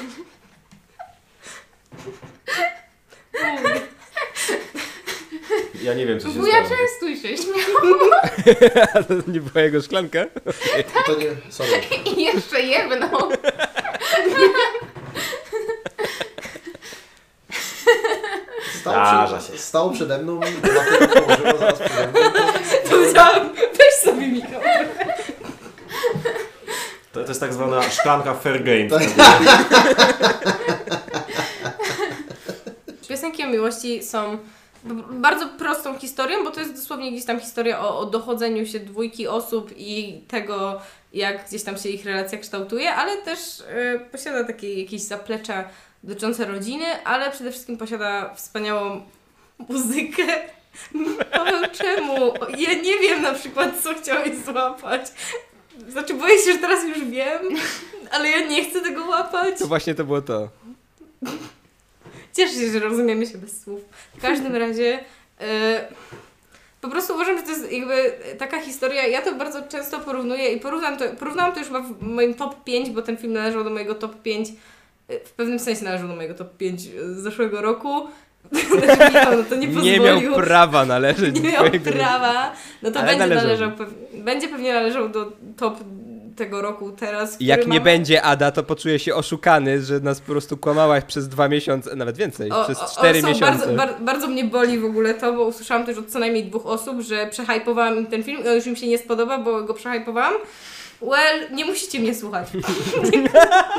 Ja 5.82 5.94
nie 5.94 6.06
wiem, 6.06 6.20
co 6.20 6.28
się 6.28 6.34
Wuja, 6.34 6.52
stało. 6.66 6.68
częstuj 6.80 7.16
się, 7.16 7.36
śmiał. 7.36 7.56
A 8.94 9.02
to 9.08 9.14
nie 9.26 9.40
była 9.40 9.64
jego 9.64 9.82
szklanka? 9.82 10.24
To 11.06 11.16
nie, 11.18 11.26
sorry. 11.52 11.70
I 12.16 12.22
jeszcze 12.24 12.60
jedną. 12.60 13.08
Stało, 18.90 19.06
Zdarza 19.06 19.38
przed, 19.38 19.52
się. 19.52 19.58
stało 19.58 19.90
przede 19.90 20.18
mną, 20.18 20.40
dlatego 20.62 21.20
położyło 21.20 21.58
zaraz 21.58 21.78
przede 21.78 22.06
mną. 22.06 22.20
To 22.84 22.90
powiedziałam, 22.90 23.50
weź 23.54 23.94
sobie 24.14 24.28
Michał. 24.28 24.60
To, 27.12 27.22
to 27.22 27.28
jest 27.28 27.40
tak 27.40 27.52
zwana 27.54 27.82
szklanka 27.82 28.34
fair 28.34 28.64
game. 28.64 28.90
Tak. 28.90 29.02
Piosenki 33.08 33.44
o 33.44 33.48
miłości 33.48 34.02
są 34.04 34.38
b- 34.84 35.02
bardzo 35.10 35.48
prostą 35.48 35.98
historią, 35.98 36.44
bo 36.44 36.50
to 36.50 36.60
jest 36.60 36.74
dosłownie 36.74 37.12
gdzieś 37.12 37.24
tam 37.24 37.40
historia 37.40 37.80
o, 37.80 37.98
o 37.98 38.06
dochodzeniu 38.06 38.66
się 38.66 38.80
dwójki 38.80 39.28
osób 39.28 39.70
i 39.76 40.20
tego, 40.28 40.80
jak 41.12 41.48
gdzieś 41.48 41.62
tam 41.62 41.78
się 41.78 41.88
ich 41.88 42.04
relacja 42.04 42.38
kształtuje, 42.38 42.94
ale 42.94 43.16
też 43.16 43.38
y, 43.60 44.00
posiada 44.12 44.44
takie 44.44 44.80
jakieś 44.82 45.00
zaplecza 45.02 45.64
dotyczące 46.02 46.46
rodziny, 46.46 47.04
ale 47.04 47.30
przede 47.30 47.50
wszystkim 47.50 47.78
posiada 47.78 48.34
wspaniałą 48.34 49.00
muzykę. 49.68 50.22
Paweł, 51.32 51.62
czemu? 51.72 52.34
Ja 52.58 52.74
nie 52.74 52.98
wiem 52.98 53.22
na 53.22 53.32
przykład, 53.32 53.82
co 53.82 53.94
chciałeś 53.94 54.38
złapać. 54.44 55.06
Znaczy, 55.88 56.14
boję 56.14 56.38
się, 56.38 56.52
że 56.52 56.58
teraz 56.58 56.84
już 56.84 57.04
wiem, 57.04 57.42
ale 58.10 58.28
ja 58.28 58.46
nie 58.46 58.64
chcę 58.64 58.80
tego 58.80 59.04
łapać. 59.04 59.58
To 59.58 59.66
właśnie 59.66 59.94
to 59.94 60.04
było 60.04 60.22
to. 60.22 60.48
Cieszę 62.32 62.54
się, 62.54 62.70
że 62.70 62.78
rozumiemy 62.78 63.26
się 63.26 63.38
bez 63.38 63.62
słów. 63.62 63.80
W 64.16 64.20
każdym 64.20 64.56
razie 64.66 64.98
e, 65.40 65.88
po 66.80 66.88
prostu 66.88 67.14
uważam, 67.14 67.36
że 67.36 67.42
to 67.42 67.50
jest 67.50 67.72
jakby 67.72 68.12
taka 68.38 68.60
historia. 68.60 69.06
Ja 69.06 69.22
to 69.22 69.34
bardzo 69.34 69.62
często 69.62 70.00
porównuję 70.00 70.52
i 70.52 70.60
porównam 70.60 70.96
to, 70.96 71.04
porównałam 71.18 71.52
to 71.52 71.58
już 71.58 71.68
chyba 71.68 71.80
w 71.80 72.02
moim 72.02 72.34
top 72.34 72.64
5, 72.64 72.90
bo 72.90 73.02
ten 73.02 73.16
film 73.16 73.32
należał 73.32 73.64
do 73.64 73.70
mojego 73.70 73.94
top 73.94 74.22
5. 74.22 74.48
e, 75.08 75.20
W 75.24 75.32
pewnym 75.32 75.58
sensie 75.58 75.84
należał 75.84 76.08
do 76.08 76.16
mojego 76.16 76.34
top 76.34 76.56
5 76.56 76.80
z 76.82 77.16
zeszłego 77.22 77.62
roku. 77.62 78.06
No 79.36 79.42
to 79.50 79.56
nie 79.56 79.66
Nie 79.66 80.00
miał 80.00 80.20
prawa 80.34 80.84
należeć 80.84 81.34
nie 81.40 81.50
miał 81.52 81.64
prawa, 81.84 82.52
no 82.82 82.90
to 82.90 83.00
będzie 83.02 83.18
należał. 83.18 83.44
należał, 83.44 83.70
pew- 83.70 84.22
będzie 84.24 84.48
pewnie 84.48 84.72
należał 84.74 85.08
do 85.08 85.32
top 85.56 85.76
tego 86.36 86.62
roku 86.62 86.92
teraz. 86.92 87.36
Jak 87.40 87.60
nie 87.60 87.66
mamy. 87.66 87.80
będzie 87.80 88.22
Ada, 88.22 88.50
to 88.52 88.62
poczuję 88.62 88.98
się 88.98 89.14
oszukany, 89.14 89.82
że 89.82 90.00
nas 90.00 90.20
po 90.20 90.32
prostu 90.32 90.56
kłamałaś 90.56 91.04
przez 91.04 91.28
dwa 91.28 91.48
miesiące, 91.48 91.96
nawet 91.96 92.16
więcej, 92.16 92.50
O, 92.50 92.64
przez 92.64 92.78
cztery 92.92 93.22
miesiące. 93.22 93.40
Bardzo, 93.66 93.74
bar, 93.74 93.94
bardzo 94.00 94.26
mnie 94.28 94.44
boli 94.44 94.78
w 94.78 94.84
ogóle 94.84 95.14
to, 95.14 95.32
bo 95.32 95.42
usłyszałam 95.44 95.86
też 95.86 95.98
od 95.98 96.06
co 96.06 96.18
najmniej 96.18 96.44
dwóch 96.44 96.66
osób, 96.66 97.00
że 97.00 97.26
przehypowałam 97.26 97.96
im 97.98 98.06
ten 98.06 98.22
film 98.22 98.44
i 98.44 98.48
on 98.48 98.54
już 98.54 98.66
im 98.66 98.76
się 98.76 98.86
nie 98.86 98.98
spodoba, 98.98 99.38
bo 99.38 99.62
go 99.62 99.74
przehypowałam. 99.74 100.34
Well, 101.02 101.50
nie 101.52 101.64
musicie 101.64 102.00
mnie 102.00 102.14
słuchać. 102.14 102.48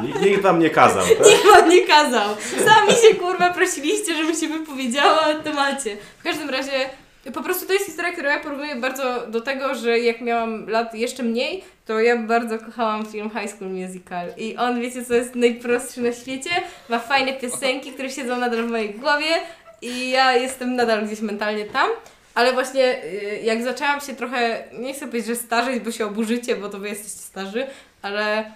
Nikt, 0.03 0.21
nikt 0.21 0.41
wam 0.41 0.59
nie 0.59 0.69
kazał, 0.69 1.03
tak? 1.17 1.27
Nikt 1.31 1.45
wam 1.45 1.69
nie 1.69 1.81
kazał. 1.87 2.35
Sami 2.65 2.91
się 2.91 3.15
kurwa 3.15 3.53
prosiliście, 3.53 4.15
żebym 4.15 4.35
się 4.35 4.47
wypowiedziała 4.47 5.27
o 5.27 5.43
temacie. 5.43 5.97
W 6.19 6.23
każdym 6.23 6.49
razie 6.49 6.89
po 7.33 7.43
prostu 7.43 7.65
to 7.65 7.73
jest 7.73 7.85
historia, 7.85 8.11
którą 8.11 8.29
ja 8.29 8.39
porównuję 8.39 8.75
bardzo 8.75 9.27
do 9.27 9.41
tego, 9.41 9.75
że 9.75 9.99
jak 9.99 10.21
miałam 10.21 10.69
lat 10.69 10.93
jeszcze 10.95 11.23
mniej, 11.23 11.63
to 11.85 11.99
ja 11.99 12.17
bardzo 12.17 12.59
kochałam 12.59 13.05
film 13.05 13.29
High 13.29 13.51
School 13.51 13.69
Musical. 13.69 14.27
I 14.37 14.57
on, 14.57 14.81
wiecie 14.81 15.05
co 15.05 15.13
jest 15.13 15.35
najprostszy 15.35 16.01
na 16.01 16.13
świecie? 16.13 16.49
Ma 16.89 16.99
fajne 16.99 17.33
piosenki, 17.33 17.91
które 17.91 18.09
siedzą 18.09 18.37
nadal 18.37 18.63
w 18.63 18.71
mojej 18.71 18.93
głowie 18.93 19.35
i 19.81 20.09
ja 20.09 20.33
jestem 20.33 20.75
nadal 20.75 21.05
gdzieś 21.05 21.19
mentalnie 21.21 21.65
tam. 21.65 21.89
Ale 22.37 22.53
właśnie 22.53 23.03
y, 23.03 23.39
jak 23.43 23.63
zaczęłam 23.63 24.01
się 24.01 24.15
trochę, 24.15 24.63
nie 24.73 24.93
chcę 24.93 25.07
powiedzieć, 25.07 25.27
że 25.27 25.35
starzeć, 25.35 25.83
bo 25.83 25.91
się 25.91 26.05
oburzycie, 26.05 26.55
bo 26.55 26.69
to 26.69 26.79
wy 26.79 26.89
jesteście 26.89 27.19
starzy, 27.19 27.67
ale 28.01 28.51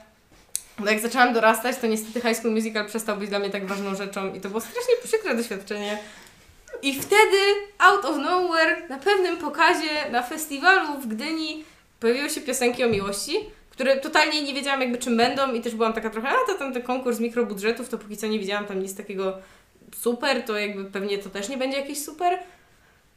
no 0.79 0.91
jak 0.91 0.99
zaczęłam 0.99 1.33
dorastać, 1.33 1.77
to 1.77 1.87
niestety 1.87 2.27
High 2.27 2.37
School 2.37 2.53
Musical 2.53 2.85
przestał 2.85 3.17
być 3.17 3.29
dla 3.29 3.39
mnie 3.39 3.49
tak 3.49 3.65
ważną 3.65 3.95
rzeczą 3.95 4.33
i 4.33 4.41
to 4.41 4.49
było 4.49 4.61
strasznie 4.61 4.93
przykre 5.03 5.35
doświadczenie. 5.35 5.97
I 6.81 7.01
wtedy, 7.01 7.37
out 7.79 8.05
of 8.05 8.17
nowhere, 8.17 8.87
na 8.89 8.97
pewnym 8.97 9.37
pokazie, 9.37 10.11
na 10.11 10.23
festiwalu 10.23 11.01
w 11.01 11.07
Gdyni 11.07 11.63
pojawiły 11.99 12.29
się 12.29 12.41
piosenki 12.41 12.83
o 12.83 12.89
miłości, 12.89 13.33
które 13.69 13.97
totalnie 13.97 14.41
nie 14.41 14.53
wiedziałam 14.53 14.81
jakby 14.81 14.97
czym 14.97 15.17
będą 15.17 15.53
i 15.53 15.61
też 15.61 15.75
byłam 15.75 15.93
taka 15.93 16.09
trochę, 16.09 16.29
a 16.29 16.47
to 16.47 16.53
ten 16.59 16.81
konkurs 16.81 17.19
mikrobudżetów, 17.19 17.89
to 17.89 17.97
póki 17.97 18.17
co 18.17 18.27
nie 18.27 18.39
widziałam 18.39 18.65
tam 18.65 18.79
nic 18.79 18.95
takiego 18.95 19.37
super, 19.95 20.43
to 20.43 20.57
jakby 20.57 20.85
pewnie 20.85 21.17
to 21.17 21.29
też 21.29 21.49
nie 21.49 21.57
będzie 21.57 21.77
jakieś 21.77 22.03
super. 22.03 22.39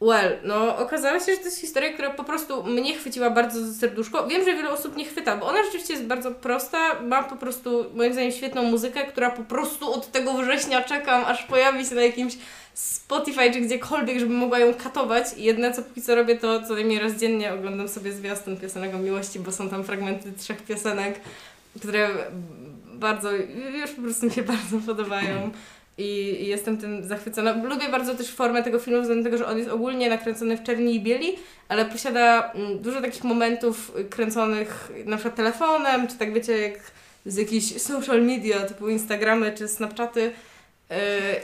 Well, 0.00 0.38
no 0.44 0.76
okazało 0.78 1.18
się, 1.18 1.32
że 1.32 1.38
to 1.38 1.44
jest 1.44 1.60
historia, 1.60 1.92
która 1.92 2.10
po 2.10 2.24
prostu 2.24 2.64
mnie 2.64 2.94
chwyciła 2.94 3.30
bardzo 3.30 3.66
za 3.66 3.80
serduszko. 3.80 4.26
Wiem, 4.26 4.44
że 4.44 4.54
wiele 4.54 4.70
osób 4.70 4.96
nie 4.96 5.04
chwyta, 5.04 5.36
bo 5.36 5.46
ona 5.46 5.62
rzeczywiście 5.64 5.92
jest 5.92 6.06
bardzo 6.06 6.30
prosta, 6.30 7.02
ma 7.02 7.22
po 7.22 7.36
prostu 7.36 7.84
moim 7.94 8.12
zdaniem 8.12 8.32
świetną 8.32 8.62
muzykę, 8.62 9.04
która 9.04 9.30
po 9.30 9.42
prostu 9.42 9.92
od 9.92 10.12
tego 10.12 10.32
września 10.32 10.82
czekam, 10.82 11.24
aż 11.24 11.42
pojawi 11.42 11.86
się 11.86 11.94
na 11.94 12.02
jakimś 12.02 12.36
Spotify 12.74 13.52
czy 13.52 13.60
gdziekolwiek, 13.60 14.18
żebym 14.18 14.36
mogła 14.36 14.58
ją 14.58 14.74
katować. 14.74 15.26
I 15.36 15.42
jedyne 15.42 15.72
co 15.72 15.82
póki 15.82 16.02
co 16.02 16.14
robię, 16.14 16.38
to 16.38 16.62
co 16.62 16.74
najmniej 16.74 16.98
raz 16.98 17.12
dziennie 17.12 17.52
oglądam 17.52 17.88
sobie 17.88 18.12
zwiastun 18.12 18.56
piosenek 18.56 18.94
o 18.94 18.98
miłości, 18.98 19.38
bo 19.38 19.52
są 19.52 19.68
tam 19.68 19.84
fragmenty 19.84 20.32
trzech 20.32 20.62
piosenek, 20.62 21.20
które 21.78 22.10
bardzo, 22.94 23.32
już 23.82 23.90
po 23.90 24.02
prostu 24.02 24.26
mi 24.26 24.32
się 24.32 24.42
bardzo 24.42 24.78
podobają. 24.86 25.50
I 25.98 26.36
i 26.40 26.46
jestem 26.46 26.78
tym 26.78 27.04
zachwycona. 27.04 27.52
Lubię 27.62 27.88
bardzo 27.88 28.14
też 28.14 28.30
formę 28.30 28.62
tego 28.62 28.78
filmu, 28.78 29.00
względem 29.00 29.24
tego, 29.24 29.38
że 29.38 29.46
on 29.46 29.58
jest 29.58 29.70
ogólnie 29.70 30.08
nakręcony 30.08 30.56
w 30.56 30.62
czerni 30.62 30.94
i 30.94 31.00
bieli, 31.00 31.36
ale 31.68 31.84
posiada 31.84 32.52
mm, 32.52 32.78
dużo 32.78 33.00
takich 33.00 33.24
momentów 33.24 33.92
kręconych 34.10 34.92
na 35.04 35.16
przykład 35.16 35.36
telefonem, 35.36 36.08
czy 36.08 36.18
tak 36.18 36.32
wiecie, 36.32 36.58
jak 36.58 36.78
z 37.26 37.36
jakichś 37.36 37.66
social 37.80 38.22
media, 38.22 38.60
typu 38.60 38.88
Instagramy 38.88 39.52
czy 39.52 39.68
Snapchaty. 39.68 40.32
Yy, 40.90 40.96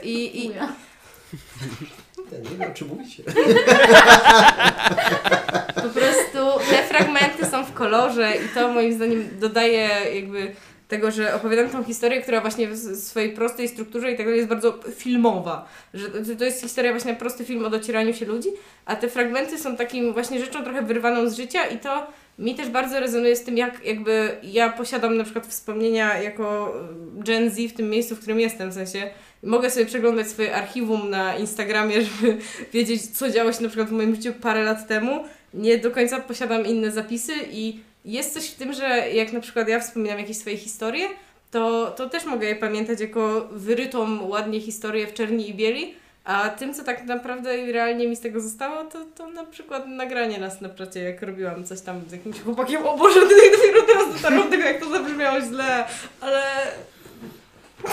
I, 0.03 0.45
i, 0.45 0.51
nie 2.49 2.57
wiem, 2.59 2.73
czy 2.73 2.85
mówicie. 2.85 3.23
po 5.75 5.89
prostu 5.89 6.69
te 6.69 6.83
fragmenty 6.83 7.45
są 7.45 7.65
w 7.65 7.73
kolorze 7.73 8.33
i 8.45 8.49
to 8.53 8.67
moim 8.67 8.93
zdaniem 8.93 9.39
dodaje 9.39 9.89
jakby 10.15 10.55
tego, 10.91 11.11
że 11.11 11.35
opowiadam 11.35 11.69
tą 11.69 11.83
historię, 11.83 12.21
która 12.21 12.41
właśnie 12.41 12.67
w 12.67 12.77
swojej 12.95 13.29
prostej 13.29 13.67
strukturze 13.67 14.11
i 14.11 14.17
tego 14.17 14.29
jest 14.29 14.47
bardzo 14.47 14.79
filmowa. 14.95 15.67
Że 15.93 16.35
to- 16.35 16.45
jest 16.45 16.61
historia 16.61 16.91
właśnie 16.91 17.15
prosty 17.15 17.45
film 17.45 17.65
o 17.65 17.69
docieraniu 17.69 18.13
się 18.13 18.25
ludzi, 18.25 18.49
a 18.85 18.95
te 18.95 19.07
fragmenty 19.07 19.57
są 19.57 19.75
takim 19.75 20.13
właśnie 20.13 20.39
rzeczą 20.39 20.63
trochę 20.63 20.81
wyrwaną 20.81 21.29
z 21.29 21.37
życia 21.37 21.65
i 21.65 21.79
to 21.79 22.07
mi 22.39 22.55
też 22.55 22.69
bardzo 22.69 22.99
rezonuje 22.99 23.35
z 23.35 23.43
tym, 23.43 23.57
jak 23.57 23.85
jakby 23.85 24.37
ja 24.43 24.69
posiadam 24.69 25.17
na 25.17 25.23
przykład 25.23 25.47
wspomnienia 25.47 26.21
jako 26.21 26.73
y, 27.19 27.23
Gen 27.23 27.49
Z 27.49 27.57
w 27.57 27.73
tym 27.73 27.89
miejscu, 27.89 28.15
w 28.15 28.19
którym 28.19 28.39
jestem, 28.39 28.69
w 28.69 28.73
sensie 28.73 29.09
mogę 29.43 29.69
sobie 29.69 29.85
przeglądać 29.85 30.27
swoje 30.27 30.55
archiwum 30.55 31.09
na 31.09 31.35
Instagramie, 31.35 32.01
żeby 32.05 32.37
wiedzieć, 32.73 33.17
co 33.17 33.29
działo 33.29 33.53
się 33.53 33.63
na 33.63 33.69
przykład 33.69 33.89
w 33.89 33.91
moim 33.91 34.15
życiu 34.15 34.33
parę 34.41 34.63
lat 34.63 34.87
temu. 34.87 35.23
Nie 35.53 35.77
do 35.77 35.91
końca 35.91 36.19
posiadam 36.19 36.65
inne 36.65 36.91
zapisy 36.91 37.33
i 37.51 37.79
jest 38.05 38.33
coś 38.33 38.49
w 38.49 38.55
tym, 38.55 38.73
że 38.73 39.09
jak 39.09 39.33
na 39.33 39.39
przykład 39.39 39.67
ja 39.67 39.79
wspominam 39.79 40.19
jakieś 40.19 40.37
swoje 40.37 40.57
historie, 40.57 41.07
to, 41.51 41.91
to 41.91 42.09
też 42.09 42.25
mogę 42.25 42.47
je 42.47 42.55
pamiętać 42.55 42.99
jako 42.99 43.47
wyrytą 43.51 44.27
ładnie 44.27 44.61
historię 44.61 45.07
w 45.07 45.13
czerni 45.13 45.49
i 45.49 45.53
bieli, 45.53 45.95
a 46.23 46.49
tym, 46.49 46.73
co 46.73 46.83
tak 46.83 47.05
naprawdę 47.05 47.57
i 47.57 47.71
realnie 47.71 48.07
mi 48.07 48.15
z 48.15 48.19
tego 48.19 48.41
zostało, 48.41 48.83
to, 48.83 49.05
to 49.15 49.29
na 49.29 49.45
przykład 49.45 49.87
nagranie 49.87 50.37
na 50.37 50.49
Snapchacie, 50.49 50.99
jak 50.99 51.21
robiłam 51.21 51.63
coś 51.63 51.81
tam 51.81 52.01
z 52.07 52.11
jakimś 52.11 52.41
chłopakiem. 52.41 52.87
O 52.87 52.97
Boże, 52.97 53.21
dopiero 53.21 53.81
teraz 53.87 54.13
dotarłam 54.13 54.43
do 54.43 54.49
tego, 54.49 54.63
jak 54.63 54.79
to 54.79 54.89
zabrzmiało 54.89 55.41
źle, 55.41 55.85
ale... 56.21 56.43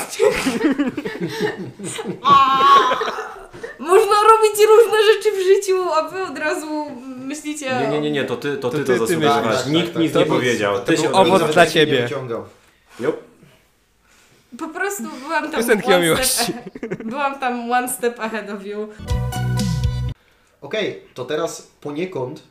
Można 3.79 4.15
robić 4.23 4.57
różne 4.69 4.99
rzeczy 5.15 5.33
w 5.33 5.41
życiu, 5.43 5.93
a 5.93 6.09
wy 6.09 6.23
od 6.23 6.39
razu 6.39 6.87
myślicie 7.29 7.67
Nie, 7.67 7.89
o... 7.89 7.91
nie, 7.91 8.01
nie, 8.01 8.11
nie, 8.11 8.25
to 8.25 8.37
ty 8.37 8.57
to, 8.57 8.71
ty, 8.71 8.79
To 8.79 8.85
to, 8.85 8.85
ty- 8.85 8.85
ty 8.85 8.99
zasługiwasz. 8.99 9.47
myślisz. 9.47 9.67
Nikt 9.75 9.87
Tak, 9.87 9.95
tak, 9.95 10.03
nic 10.03 10.13
tak. 10.13 10.23
nie 10.23 10.29
powiedział. 10.35 10.81
Ty 10.81 10.97
to 10.97 11.03
się 11.03 11.13
owoc 11.13 11.53
dla 11.53 11.67
ciebie. 11.67 11.93
Nie 11.93 12.03
wyciągał. 12.03 12.45
Jup. 13.01 13.17
Po 14.59 14.69
prostu 14.69 15.03
byłam 15.23 15.51
tam 15.51 15.61
Piosenki 15.61 15.87
o 15.93 15.97
one 15.97 16.05
miłości. 16.05 16.43
step 16.53 17.03
byłam 17.05 17.41
tam 17.41 17.73
one 17.73 17.89
step 17.89 18.21
ahead 18.21 18.51
of 18.51 18.67
you. 18.67 18.89
Okej, 20.61 21.03
to 21.15 21.25
teraz 21.25 21.71
poniekąd, 21.81 22.43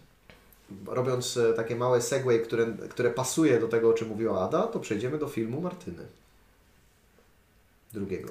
robiąc 0.88 1.38
e, 1.38 1.54
takie 1.54 1.76
małe 1.76 2.02
segway, 2.02 2.40
które, 2.40 2.66
które 2.90 3.10
pasuje 3.12 3.60
do 3.60 3.68
tego, 3.68 3.90
o 3.90 3.94
czym 3.94 4.08
mówiła 4.08 4.46
Ada, 4.46 4.64
to 4.64 4.80
przejdziemy 4.80 5.18
do 5.18 5.28
filmu 5.28 5.62
Martyny. 5.62 6.04
Drugiego. 7.94 8.30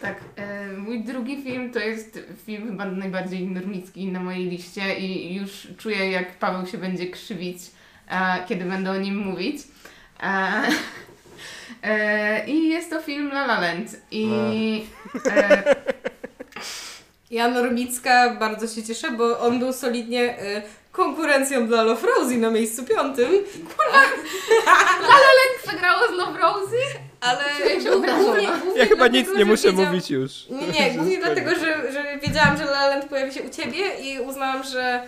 Tak, 0.00 0.20
e, 0.36 0.72
mój 0.72 1.04
drugi 1.04 1.42
film 1.42 1.72
to 1.72 1.78
jest 1.78 2.18
film 2.46 2.68
chyba 2.68 2.84
najbardziej 2.86 3.46
normicki 3.46 4.06
na 4.06 4.20
mojej 4.20 4.44
liście 4.44 4.98
i 4.98 5.34
już 5.34 5.68
czuję 5.78 6.10
jak 6.10 6.38
Paweł 6.38 6.66
się 6.66 6.78
będzie 6.78 7.06
krzywić, 7.10 7.58
e, 8.08 8.44
kiedy 8.48 8.64
będę 8.64 8.90
o 8.90 8.96
nim 8.96 9.16
mówić. 9.16 9.56
E, 10.22 10.62
e, 11.82 12.46
I 12.46 12.68
jest 12.68 12.90
to 12.90 13.00
film 13.00 13.30
La 13.30 13.44
La 13.44 13.60
Land 13.60 13.96
i 14.10 14.28
e, 15.26 15.62
Ja 17.30 17.48
Normicka 17.48 18.36
bardzo 18.40 18.68
się 18.68 18.82
cieszę, 18.82 19.10
bo 19.10 19.40
on 19.40 19.58
był 19.58 19.72
solidnie 19.72 20.42
y, 20.42 20.62
konkurencją 20.92 21.66
dla 21.66 21.82
Love 21.82 22.06
Rosie 22.06 22.38
na 22.38 22.50
miejscu 22.50 22.84
piątym, 22.84 23.30
przegrało 25.66 26.08
z 26.08 26.10
Love 26.10 26.38
Rosie? 26.38 26.82
ale 27.20 27.44
głównie, 27.90 28.12
głównie, 28.12 28.48
Ja 28.76 28.86
chyba 28.86 29.08
nic 29.08 29.28
nie 29.36 29.44
muszę 29.44 29.72
mówić 29.72 30.10
już. 30.10 30.32
Nie, 30.50 30.66
nie, 30.66 30.90
głównie 30.90 31.18
dlatego, 31.18 31.50
że, 31.50 31.92
że 31.92 32.18
wiedziałam, 32.22 32.56
że 32.56 32.62
La 32.64 32.70
La 32.70 32.88
Land 32.88 33.04
pojawi 33.04 33.34
się 33.34 33.42
u 33.42 33.50
Ciebie 33.50 33.82
i 34.00 34.20
uznałam, 34.20 34.64
że 34.64 35.02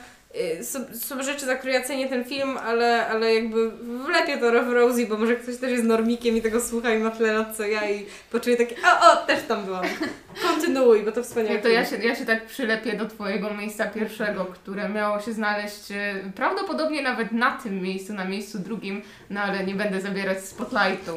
są, 0.62 0.78
są 0.94 1.22
rzeczy, 1.22 1.46
za 1.46 1.54
które 1.54 1.72
ja 1.72 1.82
cenię 1.82 2.08
ten 2.08 2.24
film, 2.24 2.58
ale, 2.58 3.06
ale 3.06 3.34
jakby 3.34 3.70
wlepię 4.06 4.38
to 4.38 4.52
Love 4.52 4.74
Rosie, 4.74 5.06
bo 5.06 5.18
może 5.18 5.36
ktoś 5.36 5.56
też 5.56 5.70
jest 5.70 5.84
normikiem 5.84 6.36
i 6.36 6.42
tego 6.42 6.60
słucha 6.60 6.94
i 6.94 6.98
ma 6.98 7.10
tyle 7.10 7.32
lat 7.32 7.56
co 7.56 7.66
ja 7.66 7.90
i 7.90 8.06
poczuje 8.30 8.56
takie, 8.56 8.76
o, 8.76 9.12
o, 9.12 9.26
też 9.26 9.42
tam 9.48 9.64
byłam. 9.64 9.84
Kontynuuj, 10.42 11.02
bo 11.02 11.12
to 11.12 11.22
wspaniały 11.22 11.56
Nie, 11.56 11.62
to 11.62 11.68
ja 11.68 11.84
się, 11.84 11.96
ja 11.96 12.14
się 12.14 12.26
tak 12.26 12.46
przylepię 12.46 12.96
do 12.96 13.06
Twojego 13.06 13.54
miejsca 13.54 13.86
pierwszego, 13.86 14.44
które 14.44 14.88
miało 14.88 15.20
się 15.20 15.32
znaleźć 15.32 15.90
e, 15.90 16.14
prawdopodobnie 16.34 17.02
nawet 17.02 17.32
na 17.32 17.50
tym 17.50 17.82
miejscu, 17.82 18.14
na 18.14 18.24
miejscu 18.24 18.58
drugim, 18.58 19.02
no 19.30 19.40
ale 19.40 19.64
nie 19.64 19.74
będę 19.74 20.00
zabierać 20.00 20.44
spotlightu. 20.44 21.12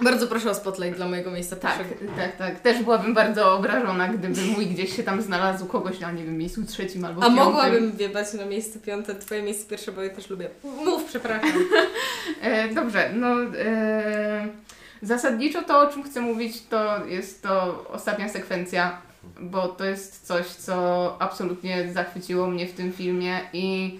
Bardzo 0.00 0.26
proszę 0.26 0.50
o 0.50 0.54
spotlight 0.54 0.96
dla 0.96 1.08
mojego 1.08 1.30
miejsca 1.30 1.56
Tak, 1.56 1.78
pierwszego. 1.78 2.12
tak, 2.16 2.36
tak. 2.36 2.60
Też 2.60 2.82
byłabym 2.82 3.14
bardzo 3.14 3.54
obrażona, 3.54 4.08
gdyby 4.08 4.40
mój 4.42 4.66
gdzieś 4.66 4.96
się 4.96 5.02
tam 5.02 5.22
znalazł 5.22 5.66
kogoś 5.66 6.00
na, 6.00 6.12
nie 6.12 6.24
wiem, 6.24 6.38
miejscu 6.38 6.64
trzecim 6.66 7.04
albo 7.04 7.22
A 7.22 7.26
piątym. 7.26 7.44
mogłabym 7.44 7.92
wiebać 7.96 8.32
na 8.34 8.44
miejsce 8.46 8.78
piąte, 8.78 9.14
twoje 9.14 9.42
miejsce 9.42 9.66
pierwsze, 9.70 9.92
bo 9.92 10.02
ja 10.02 10.10
też 10.10 10.30
lubię. 10.30 10.50
Mów, 10.84 11.04
przepraszam. 11.04 11.50
E, 12.42 12.68
dobrze, 12.74 13.10
no 13.14 13.26
e, 13.58 14.48
zasadniczo 15.02 15.62
to, 15.62 15.78
o 15.80 15.86
czym 15.86 16.02
chcę 16.02 16.20
mówić, 16.20 16.62
to 16.70 17.06
jest 17.06 17.42
to 17.42 17.84
ostatnia 17.92 18.28
sekwencja, 18.28 18.98
bo 19.40 19.68
to 19.68 19.84
jest 19.84 20.26
coś, 20.26 20.46
co 20.46 21.16
absolutnie 21.18 21.92
zachwyciło 21.92 22.46
mnie 22.46 22.66
w 22.66 22.72
tym 22.72 22.92
filmie 22.92 23.40
i 23.52 23.98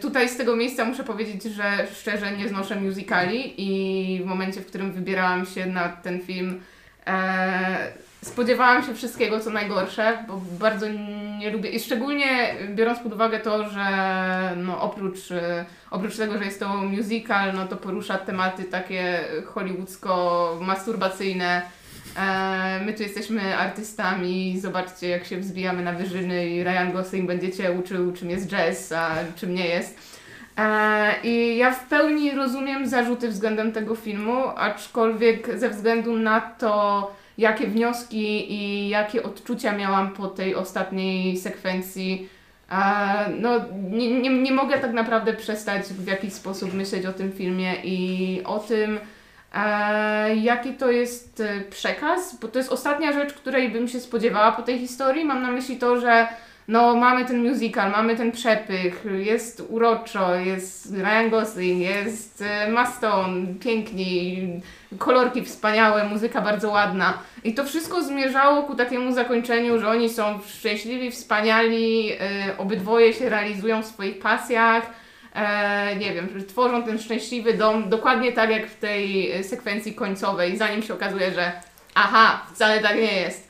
tutaj 0.00 0.28
z 0.28 0.36
tego 0.36 0.56
miejsca 0.56 0.84
muszę 0.84 1.04
powiedzieć, 1.04 1.42
że 1.42 1.86
szczerze 1.94 2.36
nie 2.36 2.48
znoszę 2.48 2.76
musicali 2.76 3.54
i 3.56 4.22
w 4.22 4.26
momencie, 4.26 4.60
w 4.60 4.66
którym 4.66 4.92
wybierałam 4.92 5.46
się 5.46 5.66
na 5.66 5.88
ten 5.88 6.20
film, 6.20 6.60
E, 7.06 7.92
spodziewałam 8.22 8.82
się 8.82 8.94
wszystkiego, 8.94 9.40
co 9.40 9.50
najgorsze, 9.50 10.24
bo 10.28 10.40
bardzo 10.60 10.86
nie 11.38 11.50
lubię, 11.50 11.70
i 11.70 11.80
szczególnie 11.80 12.54
biorąc 12.74 12.98
pod 12.98 13.12
uwagę 13.12 13.40
to, 13.40 13.68
że 13.68 13.86
no, 14.56 14.80
oprócz, 14.80 15.30
e, 15.30 15.64
oprócz 15.90 16.16
tego, 16.16 16.38
że 16.38 16.44
jest 16.44 16.60
to 16.60 16.68
musical, 16.68 17.54
no 17.54 17.66
to 17.66 17.76
porusza 17.76 18.18
tematy 18.18 18.64
takie 18.64 19.24
hollywoodzko-masturbacyjne. 19.54 21.60
E, 22.16 22.80
my 22.84 22.92
tu 22.94 23.02
jesteśmy 23.02 23.58
artystami, 23.58 24.60
zobaczcie 24.60 25.08
jak 25.08 25.24
się 25.24 25.36
wzbijamy 25.38 25.82
na 25.82 25.92
wyżyny 25.92 26.48
i 26.48 26.64
Ryan 26.64 26.92
Gosling 26.92 27.26
będzie 27.26 27.52
Cię 27.52 27.72
uczył 27.72 28.12
czym 28.12 28.30
jest 28.30 28.48
jazz, 28.48 28.92
a 28.92 29.14
czym 29.36 29.54
nie 29.54 29.68
jest. 29.68 29.98
E, 30.58 31.14
I 31.24 31.56
ja 31.56 31.70
w 31.70 31.88
pełni 31.88 32.30
rozumiem 32.30 32.88
zarzuty 32.88 33.28
względem 33.28 33.72
tego 33.72 33.94
filmu, 33.94 34.42
aczkolwiek 34.56 35.58
ze 35.58 35.70
względu 35.70 36.16
na 36.16 36.40
to, 36.40 37.12
jakie 37.38 37.66
wnioski 37.66 38.52
i 38.52 38.88
jakie 38.88 39.22
odczucia 39.22 39.72
miałam 39.72 40.10
po 40.12 40.28
tej 40.28 40.54
ostatniej 40.54 41.36
sekwencji, 41.36 42.28
e, 42.70 42.76
no 43.40 43.60
nie, 43.90 44.20
nie, 44.20 44.30
nie 44.42 44.52
mogę 44.52 44.78
tak 44.78 44.92
naprawdę 44.92 45.32
przestać 45.32 45.82
w 45.86 46.06
jakiś 46.06 46.32
sposób 46.32 46.74
myśleć 46.74 47.06
o 47.06 47.12
tym 47.12 47.32
filmie 47.32 47.74
i 47.84 48.40
o 48.44 48.58
tym, 48.58 48.98
e, 49.54 50.36
jaki 50.36 50.72
to 50.72 50.90
jest 50.90 51.40
e, 51.40 51.60
przekaz, 51.60 52.38
bo 52.40 52.48
to 52.48 52.58
jest 52.58 52.72
ostatnia 52.72 53.12
rzecz, 53.12 53.32
której 53.32 53.68
bym 53.68 53.88
się 53.88 54.00
spodziewała 54.00 54.52
po 54.52 54.62
tej 54.62 54.78
historii. 54.78 55.24
Mam 55.24 55.42
na 55.42 55.50
myśli 55.50 55.76
to, 55.76 56.00
że 56.00 56.28
no 56.68 56.94
mamy 56.94 57.24
ten 57.24 57.48
musical, 57.48 57.90
mamy 57.90 58.16
ten 58.16 58.32
przepych, 58.32 59.04
jest 59.18 59.62
uroczo, 59.68 60.34
jest 60.34 60.92
Ryan 60.92 61.30
Gosling, 61.30 61.82
jest 61.82 62.42
e, 62.46 62.68
Maston, 62.68 63.54
piękni, 63.60 64.48
kolorki 64.98 65.44
wspaniałe, 65.44 66.08
muzyka 66.08 66.40
bardzo 66.40 66.70
ładna. 66.70 67.18
I 67.44 67.54
to 67.54 67.64
wszystko 67.64 68.02
zmierzało 68.02 68.62
ku 68.62 68.74
takiemu 68.74 69.12
zakończeniu, 69.12 69.78
że 69.78 69.88
oni 69.88 70.10
są 70.10 70.40
szczęśliwi, 70.46 71.10
wspaniali, 71.10 72.10
obydwoje 72.58 73.12
się 73.12 73.28
realizują 73.28 73.82
w 73.82 73.86
swoich 73.86 74.18
pasjach, 74.18 75.03
e, 75.34 75.96
nie 75.96 76.14
wiem, 76.14 76.28
tworzą 76.48 76.82
ten 76.82 76.98
szczęśliwy 76.98 77.54
dom, 77.54 77.88
dokładnie 77.88 78.32
tak 78.32 78.50
jak 78.50 78.66
w 78.66 78.78
tej 78.78 79.32
sekwencji 79.44 79.94
końcowej, 79.94 80.56
zanim 80.56 80.82
się 80.82 80.94
okazuje, 80.94 81.32
że 81.32 81.52
aha, 81.94 82.46
wcale 82.54 82.80
tak 82.80 82.96
nie 82.96 83.20
jest. 83.20 83.48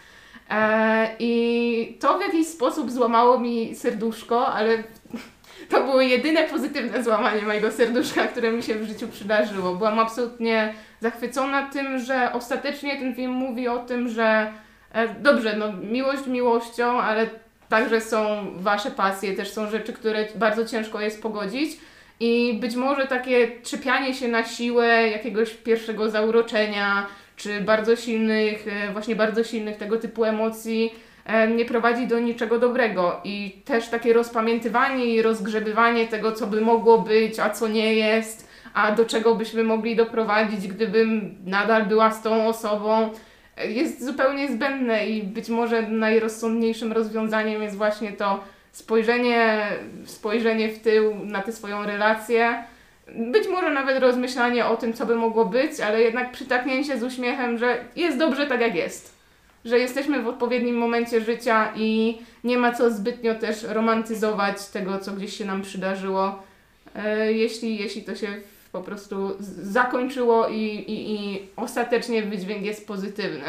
E, 0.50 1.16
I 1.18 1.98
to 2.00 2.18
w 2.18 2.20
jakiś 2.20 2.48
sposób 2.48 2.90
złamało 2.90 3.38
mi 3.38 3.74
serduszko, 3.74 4.46
ale 4.46 4.82
to 5.70 5.84
było 5.84 6.00
jedyne 6.00 6.44
pozytywne 6.44 7.04
złamanie 7.04 7.42
mojego 7.42 7.72
serduszka, 7.72 8.26
które 8.26 8.52
mi 8.52 8.62
się 8.62 8.74
w 8.74 8.88
życiu 8.88 9.08
przydarzyło. 9.08 9.74
Byłam 9.74 9.98
absolutnie 9.98 10.74
zachwycona 11.00 11.70
tym, 11.70 11.98
że 11.98 12.32
ostatecznie 12.32 12.98
ten 12.98 13.14
film 13.14 13.32
mówi 13.32 13.68
o 13.68 13.78
tym, 13.78 14.08
że 14.08 14.52
e, 14.92 15.08
dobrze, 15.08 15.56
no 15.56 15.72
miłość 15.72 16.26
miłością, 16.26 17.00
ale 17.00 17.26
także 17.74 18.00
są 18.00 18.46
wasze 18.56 18.90
pasje, 18.90 19.34
też 19.34 19.50
są 19.50 19.70
rzeczy, 19.70 19.92
które 19.92 20.26
bardzo 20.34 20.66
ciężko 20.66 21.00
jest 21.00 21.22
pogodzić. 21.22 21.78
I 22.20 22.58
być 22.60 22.76
może 22.76 23.06
takie 23.06 23.48
czepianie 23.62 24.14
się 24.14 24.28
na 24.28 24.44
siłę 24.44 24.86
jakiegoś 25.08 25.50
pierwszego 25.50 26.10
zauroczenia, 26.10 27.06
czy 27.36 27.60
bardzo 27.60 27.96
silnych, 27.96 28.66
e, 28.68 28.92
właśnie 28.92 29.16
bardzo 29.16 29.44
silnych 29.44 29.76
tego 29.76 29.96
typu 29.96 30.24
emocji 30.24 30.94
e, 31.26 31.48
nie 31.48 31.64
prowadzi 31.64 32.06
do 32.06 32.18
niczego 32.18 32.58
dobrego. 32.58 33.20
I 33.24 33.62
też 33.64 33.88
takie 33.88 34.12
rozpamiętywanie 34.12 35.04
i 35.04 35.22
rozgrzebywanie 35.22 36.06
tego, 36.06 36.32
co 36.32 36.46
by 36.46 36.60
mogło 36.60 36.98
być, 36.98 37.38
a 37.38 37.50
co 37.50 37.68
nie 37.68 37.94
jest, 37.94 38.48
a 38.74 38.92
do 38.92 39.04
czego 39.04 39.34
byśmy 39.34 39.64
mogli 39.64 39.96
doprowadzić, 39.96 40.68
gdybym 40.68 41.34
nadal 41.44 41.86
była 41.86 42.10
z 42.10 42.22
tą 42.22 42.48
osobą, 42.48 43.10
jest 43.68 44.04
zupełnie 44.04 44.52
zbędne 44.52 45.08
i 45.08 45.22
być 45.22 45.48
może 45.48 45.82
najrozsądniejszym 45.82 46.92
rozwiązaniem 46.92 47.62
jest 47.62 47.76
właśnie 47.76 48.12
to 48.12 48.44
spojrzenie, 48.72 49.68
spojrzenie 50.04 50.68
w 50.68 50.78
tył 50.78 51.14
na 51.24 51.42
tę 51.42 51.52
swoją 51.52 51.86
relację 51.86 52.64
być 53.08 53.48
może 53.48 53.70
nawet 53.70 53.98
rozmyślanie 53.98 54.66
o 54.66 54.76
tym, 54.76 54.92
co 54.92 55.06
by 55.06 55.16
mogło 55.16 55.44
być, 55.44 55.80
ale 55.80 56.02
jednak 56.02 56.32
przytaknięcie 56.32 56.98
z 56.98 57.02
uśmiechem, 57.02 57.58
że 57.58 57.84
jest 57.96 58.18
dobrze 58.18 58.46
tak 58.46 58.60
jak 58.60 58.74
jest. 58.74 59.14
Że 59.64 59.78
jesteśmy 59.78 60.22
w 60.22 60.28
odpowiednim 60.28 60.76
momencie 60.76 61.20
życia 61.20 61.72
i 61.76 62.18
nie 62.44 62.58
ma 62.58 62.72
co 62.72 62.90
zbytnio 62.90 63.34
też 63.34 63.62
romantyzować 63.62 64.66
tego, 64.66 64.98
co 64.98 65.12
gdzieś 65.12 65.36
się 65.36 65.44
nam 65.44 65.62
przydarzyło, 65.62 66.42
e, 66.94 67.32
jeśli, 67.32 67.78
jeśli 67.78 68.02
to 68.02 68.14
się 68.14 68.28
po 68.74 68.80
prostu 68.80 69.36
zakończyło 69.62 70.48
i, 70.48 70.62
i, 70.64 71.14
i 71.14 71.48
ostatecznie 71.56 72.22
wydźwięk 72.22 72.62
jest 72.62 72.86
pozytywny. 72.86 73.44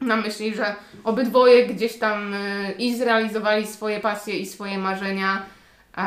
Na 0.00 0.16
myśli, 0.16 0.54
że 0.54 0.74
obydwoje 1.04 1.66
gdzieś 1.66 1.98
tam 1.98 2.34
e, 2.34 2.72
i 2.72 2.96
zrealizowali 2.96 3.66
swoje 3.66 4.00
pasje 4.00 4.38
i 4.38 4.46
swoje 4.46 4.78
marzenia, 4.78 5.42
a 5.92 6.06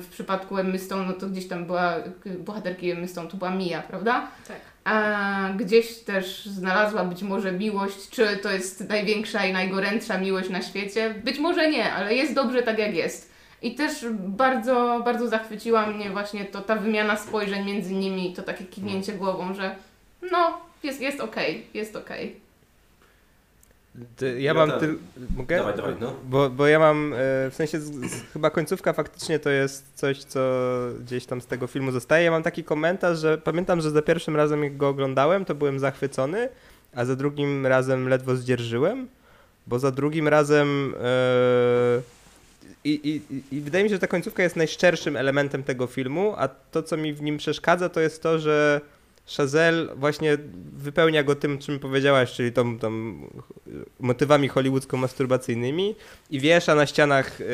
w 0.00 0.06
przypadku 0.06 0.54
Stone, 0.78 1.06
no 1.06 1.12
to 1.12 1.26
gdzieś 1.26 1.48
tam 1.48 1.64
była, 1.64 1.94
bohaterki 2.38 2.92
Stone 3.06 3.28
to 3.28 3.36
była 3.36 3.50
Mia, 3.50 3.82
prawda? 3.82 4.28
Tak. 4.48 4.60
A 4.84 5.48
gdzieś 5.56 5.98
też 5.98 6.46
znalazła 6.46 7.04
być 7.04 7.22
może 7.22 7.52
miłość, 7.52 8.10
czy 8.10 8.36
to 8.36 8.50
jest 8.50 8.88
największa 8.88 9.44
i 9.44 9.52
najgorętsza 9.52 10.18
miłość 10.18 10.50
na 10.50 10.62
świecie? 10.62 11.14
Być 11.24 11.38
może 11.38 11.70
nie, 11.70 11.92
ale 11.92 12.14
jest 12.14 12.34
dobrze 12.34 12.62
tak 12.62 12.78
jak 12.78 12.94
jest. 12.94 13.31
I 13.62 13.74
też 13.74 14.06
bardzo, 14.12 15.02
bardzo 15.04 15.28
zachwyciła 15.28 15.86
mnie 15.86 16.10
właśnie 16.10 16.44
to, 16.44 16.60
ta 16.60 16.76
wymiana 16.76 17.16
spojrzeń 17.16 17.64
między 17.64 17.94
nimi, 17.94 18.34
to 18.34 18.42
takie 18.42 18.64
kiwnięcie 18.64 19.12
głową, 19.12 19.54
że 19.54 19.76
no, 20.32 20.60
jest, 20.82 21.00
jest 21.00 21.20
okej, 21.20 21.50
okay, 21.50 21.64
jest 21.74 21.96
okej. 21.96 22.26
Okay. 22.26 22.42
Ja, 24.20 24.38
ja 24.38 24.54
mam 24.54 24.70
tylko. 24.80 25.02
Mogę? 25.36 25.56
Dawaj, 25.56 25.76
dawaj, 25.76 25.94
no. 26.00 26.14
Bo, 26.24 26.50
bo 26.50 26.66
ja 26.66 26.78
mam, 26.78 27.12
e, 27.12 27.16
w 27.50 27.54
sensie 27.54 27.80
z, 27.80 27.84
z, 27.84 28.32
chyba 28.32 28.50
końcówka 28.50 28.92
faktycznie 28.92 29.38
to 29.38 29.50
jest 29.50 29.84
coś, 29.94 30.24
co 30.24 30.40
gdzieś 31.00 31.26
tam 31.26 31.40
z 31.40 31.46
tego 31.46 31.66
filmu 31.66 31.90
zostaje. 31.90 32.24
Ja 32.24 32.30
mam 32.30 32.42
taki 32.42 32.64
komentarz, 32.64 33.18
że 33.18 33.38
pamiętam, 33.38 33.80
że 33.80 33.90
za 33.90 34.02
pierwszym 34.02 34.36
razem 34.36 34.64
jak 34.64 34.76
go 34.76 34.88
oglądałem, 34.88 35.44
to 35.44 35.54
byłem 35.54 35.78
zachwycony, 35.78 36.48
a 36.94 37.04
za 37.04 37.16
drugim 37.16 37.66
razem 37.66 38.08
ledwo 38.08 38.36
zdzierżyłem, 38.36 39.08
bo 39.66 39.78
za 39.78 39.90
drugim 39.90 40.28
razem 40.28 40.94
yy, 41.96 42.02
i, 42.84 43.22
i, 43.30 43.56
i 43.56 43.60
wydaje 43.60 43.84
mi 43.84 43.90
się, 43.90 43.96
że 43.96 44.00
ta 44.00 44.06
końcówka 44.06 44.42
jest 44.42 44.56
najszczerszym 44.56 45.16
elementem 45.16 45.62
tego 45.62 45.86
filmu, 45.86 46.34
a 46.36 46.48
to, 46.48 46.82
co 46.82 46.96
mi 46.96 47.12
w 47.12 47.22
nim 47.22 47.38
przeszkadza, 47.38 47.88
to 47.88 48.00
jest 48.00 48.22
to, 48.22 48.38
że 48.38 48.80
Chazelle 49.36 49.94
właśnie 49.96 50.38
wypełnia 50.72 51.22
go 51.22 51.34
tym, 51.34 51.58
czym 51.58 51.78
powiedziałaś, 51.78 52.32
czyli 52.32 52.52
tą, 52.52 52.78
tą 52.78 53.14
motywami 54.00 54.48
hollywoodzko-masturbacyjnymi 54.48 55.94
i 56.30 56.40
wiesza 56.40 56.74
na 56.74 56.86
ścianach 56.86 57.40
y, 57.40 57.44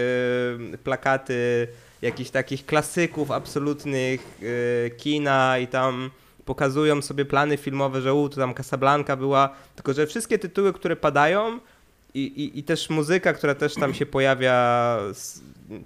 plakaty 0.84 1.68
jakichś 2.02 2.30
takich 2.30 2.66
klasyków 2.66 3.30
absolutnych 3.30 4.38
y, 4.42 4.90
kina 4.96 5.58
i 5.58 5.66
tam 5.66 6.10
pokazują 6.44 7.02
sobie 7.02 7.24
plany 7.24 7.56
filmowe, 7.56 8.00
że 8.00 8.14
u, 8.14 8.28
to 8.28 8.36
tam 8.36 8.54
Casablanca 8.54 9.16
była, 9.16 9.54
tylko 9.74 9.92
że 9.92 10.06
wszystkie 10.06 10.38
tytuły, 10.38 10.72
które 10.72 10.96
padają 10.96 11.60
i, 12.14 12.20
i, 12.20 12.58
i 12.58 12.62
też 12.62 12.90
muzyka, 12.90 13.32
która 13.32 13.54
też 13.54 13.74
tam 13.74 13.94
się 13.94 14.06
pojawia, 14.06 14.98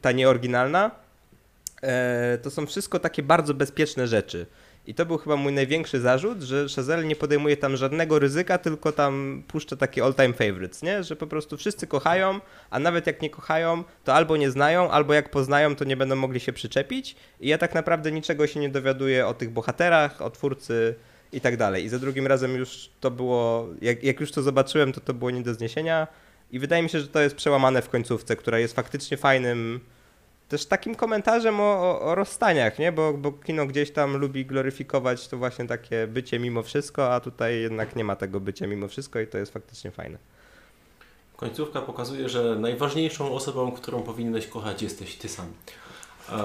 ta 0.00 0.12
nieoryginalna, 0.12 0.90
y, 2.34 2.38
to 2.38 2.50
są 2.50 2.66
wszystko 2.66 2.98
takie 2.98 3.22
bardzo 3.22 3.54
bezpieczne 3.54 4.06
rzeczy. 4.06 4.46
I 4.86 4.94
to 4.94 5.06
był 5.06 5.18
chyba 5.18 5.36
mój 5.36 5.52
największy 5.52 6.00
zarzut, 6.00 6.42
że 6.42 6.66
Chazelle 6.76 7.04
nie 7.04 7.16
podejmuje 7.16 7.56
tam 7.56 7.76
żadnego 7.76 8.18
ryzyka, 8.18 8.58
tylko 8.58 8.92
tam 8.92 9.42
puszcza 9.48 9.76
takie 9.76 10.04
all-time 10.04 10.32
favorites, 10.32 10.82
nie? 10.82 11.02
Że 11.02 11.16
po 11.16 11.26
prostu 11.26 11.56
wszyscy 11.56 11.86
kochają, 11.86 12.40
a 12.70 12.78
nawet 12.78 13.06
jak 13.06 13.22
nie 13.22 13.30
kochają, 13.30 13.84
to 14.04 14.14
albo 14.14 14.36
nie 14.36 14.50
znają, 14.50 14.90
albo 14.90 15.14
jak 15.14 15.30
poznają, 15.30 15.76
to 15.76 15.84
nie 15.84 15.96
będą 15.96 16.16
mogli 16.16 16.40
się 16.40 16.52
przyczepić. 16.52 17.16
I 17.40 17.48
ja 17.48 17.58
tak 17.58 17.74
naprawdę 17.74 18.12
niczego 18.12 18.46
się 18.46 18.60
nie 18.60 18.68
dowiaduję 18.68 19.26
o 19.26 19.34
tych 19.34 19.50
bohaterach, 19.50 20.22
o 20.22 20.30
twórcy 20.30 20.94
i 21.32 21.40
tak 21.40 21.56
dalej. 21.56 21.84
I 21.84 21.88
za 21.88 21.98
drugim 21.98 22.26
razem 22.26 22.56
już 22.56 22.90
to 23.00 23.10
było, 23.10 23.68
jak, 23.82 24.04
jak 24.04 24.20
już 24.20 24.32
to 24.32 24.42
zobaczyłem, 24.42 24.92
to 24.92 25.00
to 25.00 25.14
było 25.14 25.30
nie 25.30 25.42
do 25.42 25.54
zniesienia. 25.54 26.06
I 26.50 26.58
wydaje 26.58 26.82
mi 26.82 26.88
się, 26.88 27.00
że 27.00 27.08
to 27.08 27.20
jest 27.20 27.36
przełamane 27.36 27.82
w 27.82 27.88
końcówce, 27.88 28.36
która 28.36 28.58
jest 28.58 28.74
faktycznie 28.74 29.16
fajnym 29.16 29.80
też 30.52 30.66
takim 30.66 30.94
komentarzem 30.94 31.60
o, 31.60 31.64
o, 31.64 32.00
o, 32.00 32.14
rozstaniach, 32.14 32.78
nie? 32.78 32.92
Bo, 32.92 33.12
bo 33.12 33.32
kino 33.32 33.66
gdzieś 33.66 33.90
tam 33.90 34.16
lubi 34.16 34.46
gloryfikować 34.46 35.28
to 35.28 35.38
właśnie 35.38 35.66
takie 35.66 36.06
bycie 36.06 36.38
mimo 36.38 36.62
wszystko, 36.62 37.14
a 37.14 37.20
tutaj 37.20 37.60
jednak 37.60 37.96
nie 37.96 38.04
ma 38.04 38.16
tego 38.16 38.40
bycia 38.40 38.66
mimo 38.66 38.88
wszystko 38.88 39.20
i 39.20 39.26
to 39.26 39.38
jest 39.38 39.52
faktycznie 39.52 39.90
fajne. 39.90 40.18
Końcówka 41.36 41.80
pokazuje, 41.80 42.28
że 42.28 42.56
najważniejszą 42.56 43.34
osobą, 43.34 43.72
którą 43.72 44.02
powinieneś 44.02 44.46
kochać 44.46 44.82
jesteś 44.82 45.16
ty 45.16 45.28
sam. 45.28 45.46
Um, 46.32 46.42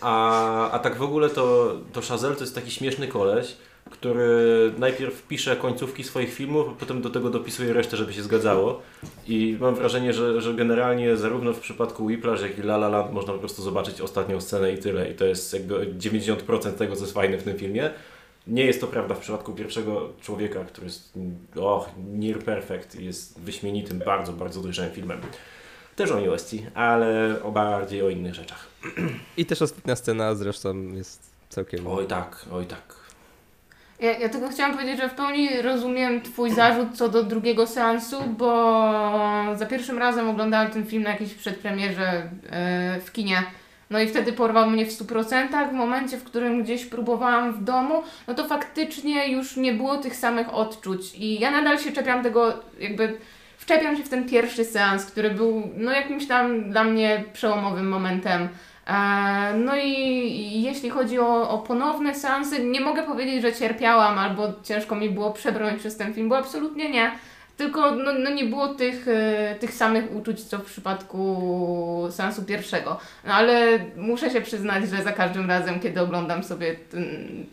a, 0.00 0.70
a 0.70 0.78
tak 0.78 0.96
w 0.96 1.02
ogóle 1.02 1.30
to, 1.30 1.76
to 1.92 2.00
Chazelle 2.00 2.34
to 2.34 2.40
jest 2.40 2.54
taki 2.54 2.70
śmieszny 2.70 3.08
koleś, 3.08 3.56
który 3.90 4.72
najpierw 4.78 5.22
pisze 5.22 5.56
końcówki 5.56 6.04
swoich 6.04 6.34
filmów, 6.34 6.68
a 6.68 6.80
potem 6.80 7.02
do 7.02 7.10
tego 7.10 7.30
dopisuje 7.30 7.72
resztę, 7.72 7.96
żeby 7.96 8.12
się 8.12 8.22
zgadzało. 8.22 8.82
I 9.26 9.56
mam 9.60 9.74
wrażenie, 9.74 10.12
że, 10.12 10.40
że 10.40 10.54
generalnie 10.54 11.16
zarówno 11.16 11.52
w 11.52 11.60
przypadku 11.60 12.04
Whiplash, 12.04 12.42
jak 12.42 12.58
i 12.58 12.60
La 12.60 12.74
La 12.74 12.88
Land 12.88 13.12
można 13.12 13.32
po 13.32 13.38
prostu 13.38 13.62
zobaczyć 13.62 14.00
ostatnią 14.00 14.40
scenę 14.40 14.72
i 14.72 14.78
tyle. 14.78 15.10
I 15.10 15.14
to 15.14 15.24
jest 15.24 15.52
jakby 15.52 15.94
90% 15.98 16.72
tego, 16.72 16.96
co 16.96 17.02
jest 17.02 17.14
fajne 17.14 17.38
w 17.38 17.42
tym 17.42 17.58
filmie. 17.58 17.90
Nie 18.46 18.64
jest 18.64 18.80
to 18.80 18.86
prawda 18.86 19.14
w 19.14 19.18
przypadku 19.18 19.52
pierwszego 19.52 20.08
człowieka, 20.22 20.64
który 20.64 20.86
jest 20.86 21.18
och, 21.56 21.88
near 22.12 22.38
perfect 22.38 23.00
jest 23.00 23.40
wyśmienitym, 23.40 23.98
bardzo, 23.98 24.32
bardzo 24.32 24.62
dojrzałym 24.62 24.92
filmem. 24.92 25.20
Też 25.96 26.10
o 26.10 26.20
miłości, 26.20 26.66
ale 26.74 27.36
o 27.42 27.52
bardziej 27.52 28.02
o 28.02 28.08
innych 28.08 28.34
rzeczach. 28.34 28.66
I 29.36 29.46
też 29.46 29.62
ostatnia 29.62 29.96
scena 29.96 30.34
zresztą 30.34 30.92
jest 30.92 31.30
całkiem... 31.48 31.86
Oj 31.86 32.06
tak, 32.06 32.46
oj 32.52 32.66
tak. 32.66 32.97
Ja, 34.00 34.18
ja 34.18 34.28
tylko 34.28 34.48
chciałam 34.48 34.72
powiedzieć, 34.72 34.98
że 34.98 35.08
w 35.08 35.14
pełni 35.14 35.62
rozumiem 35.62 36.22
Twój 36.22 36.50
zarzut 36.50 36.96
co 36.96 37.08
do 37.08 37.22
drugiego 37.22 37.66
seansu, 37.66 38.16
bo 38.38 38.82
za 39.54 39.66
pierwszym 39.66 39.98
razem 39.98 40.28
oglądałam 40.28 40.70
ten 40.70 40.86
film 40.86 41.02
na 41.02 41.10
jakiejś 41.10 41.34
przedpremierze 41.34 42.30
yy, 42.94 43.00
w 43.00 43.12
kinie. 43.12 43.42
No 43.90 44.00
i 44.00 44.08
wtedy 44.08 44.32
porwał 44.32 44.70
mnie 44.70 44.86
w 44.86 44.90
100%. 44.90 45.70
W 45.70 45.72
momencie, 45.72 46.16
w 46.16 46.24
którym 46.24 46.62
gdzieś 46.62 46.86
próbowałam 46.86 47.52
w 47.52 47.64
domu, 47.64 48.02
no 48.26 48.34
to 48.34 48.44
faktycznie 48.44 49.32
już 49.32 49.56
nie 49.56 49.72
było 49.72 49.96
tych 49.96 50.16
samych 50.16 50.54
odczuć. 50.54 51.14
I 51.14 51.40
ja 51.40 51.50
nadal 51.50 51.78
się 51.78 51.92
czepiam 51.92 52.22
tego, 52.22 52.52
jakby 52.80 53.18
wczepiam 53.56 53.96
się 53.96 54.02
w 54.02 54.08
ten 54.08 54.28
pierwszy 54.28 54.64
seans, 54.64 55.06
który 55.06 55.30
był 55.30 55.70
no 55.76 55.90
jakimś 55.90 56.26
tam 56.26 56.70
dla 56.70 56.84
mnie 56.84 57.24
przełomowym 57.32 57.88
momentem. 57.88 58.48
E, 58.88 59.54
No 59.54 59.76
i 59.76 60.62
jeśli 60.62 60.90
chodzi 60.90 61.18
o, 61.18 61.50
o 61.50 61.58
ponowne 61.58 62.14
seansy, 62.14 62.64
nie 62.64 62.80
mogę 62.80 63.02
powiedzieć, 63.02 63.42
że 63.42 63.52
cierpiałam 63.52 64.18
albo 64.18 64.48
ciężko 64.62 64.96
mi 64.96 65.10
było 65.10 65.30
przebrnąć 65.30 65.78
przez 65.80 65.96
ten 65.96 66.14
film, 66.14 66.28
bo 66.28 66.38
absolutnie 66.38 66.90
nie. 66.90 67.12
Tylko 67.56 67.90
no, 67.90 68.12
no 68.12 68.30
nie 68.30 68.44
było 68.44 68.68
tych, 68.68 69.08
e, 69.08 69.54
tych 69.60 69.74
samych 69.74 70.16
uczuć, 70.16 70.40
co 70.44 70.58
w 70.58 70.64
przypadku 70.64 72.08
seansu 72.10 72.44
pierwszego. 72.44 72.98
No 73.26 73.34
ale 73.34 73.78
muszę 73.96 74.30
się 74.30 74.40
przyznać, 74.40 74.88
że 74.88 75.02
za 75.02 75.12
każdym 75.12 75.48
razem, 75.48 75.80
kiedy 75.80 76.00
oglądam 76.00 76.44
sobie 76.44 76.74
ten, 76.74 77.04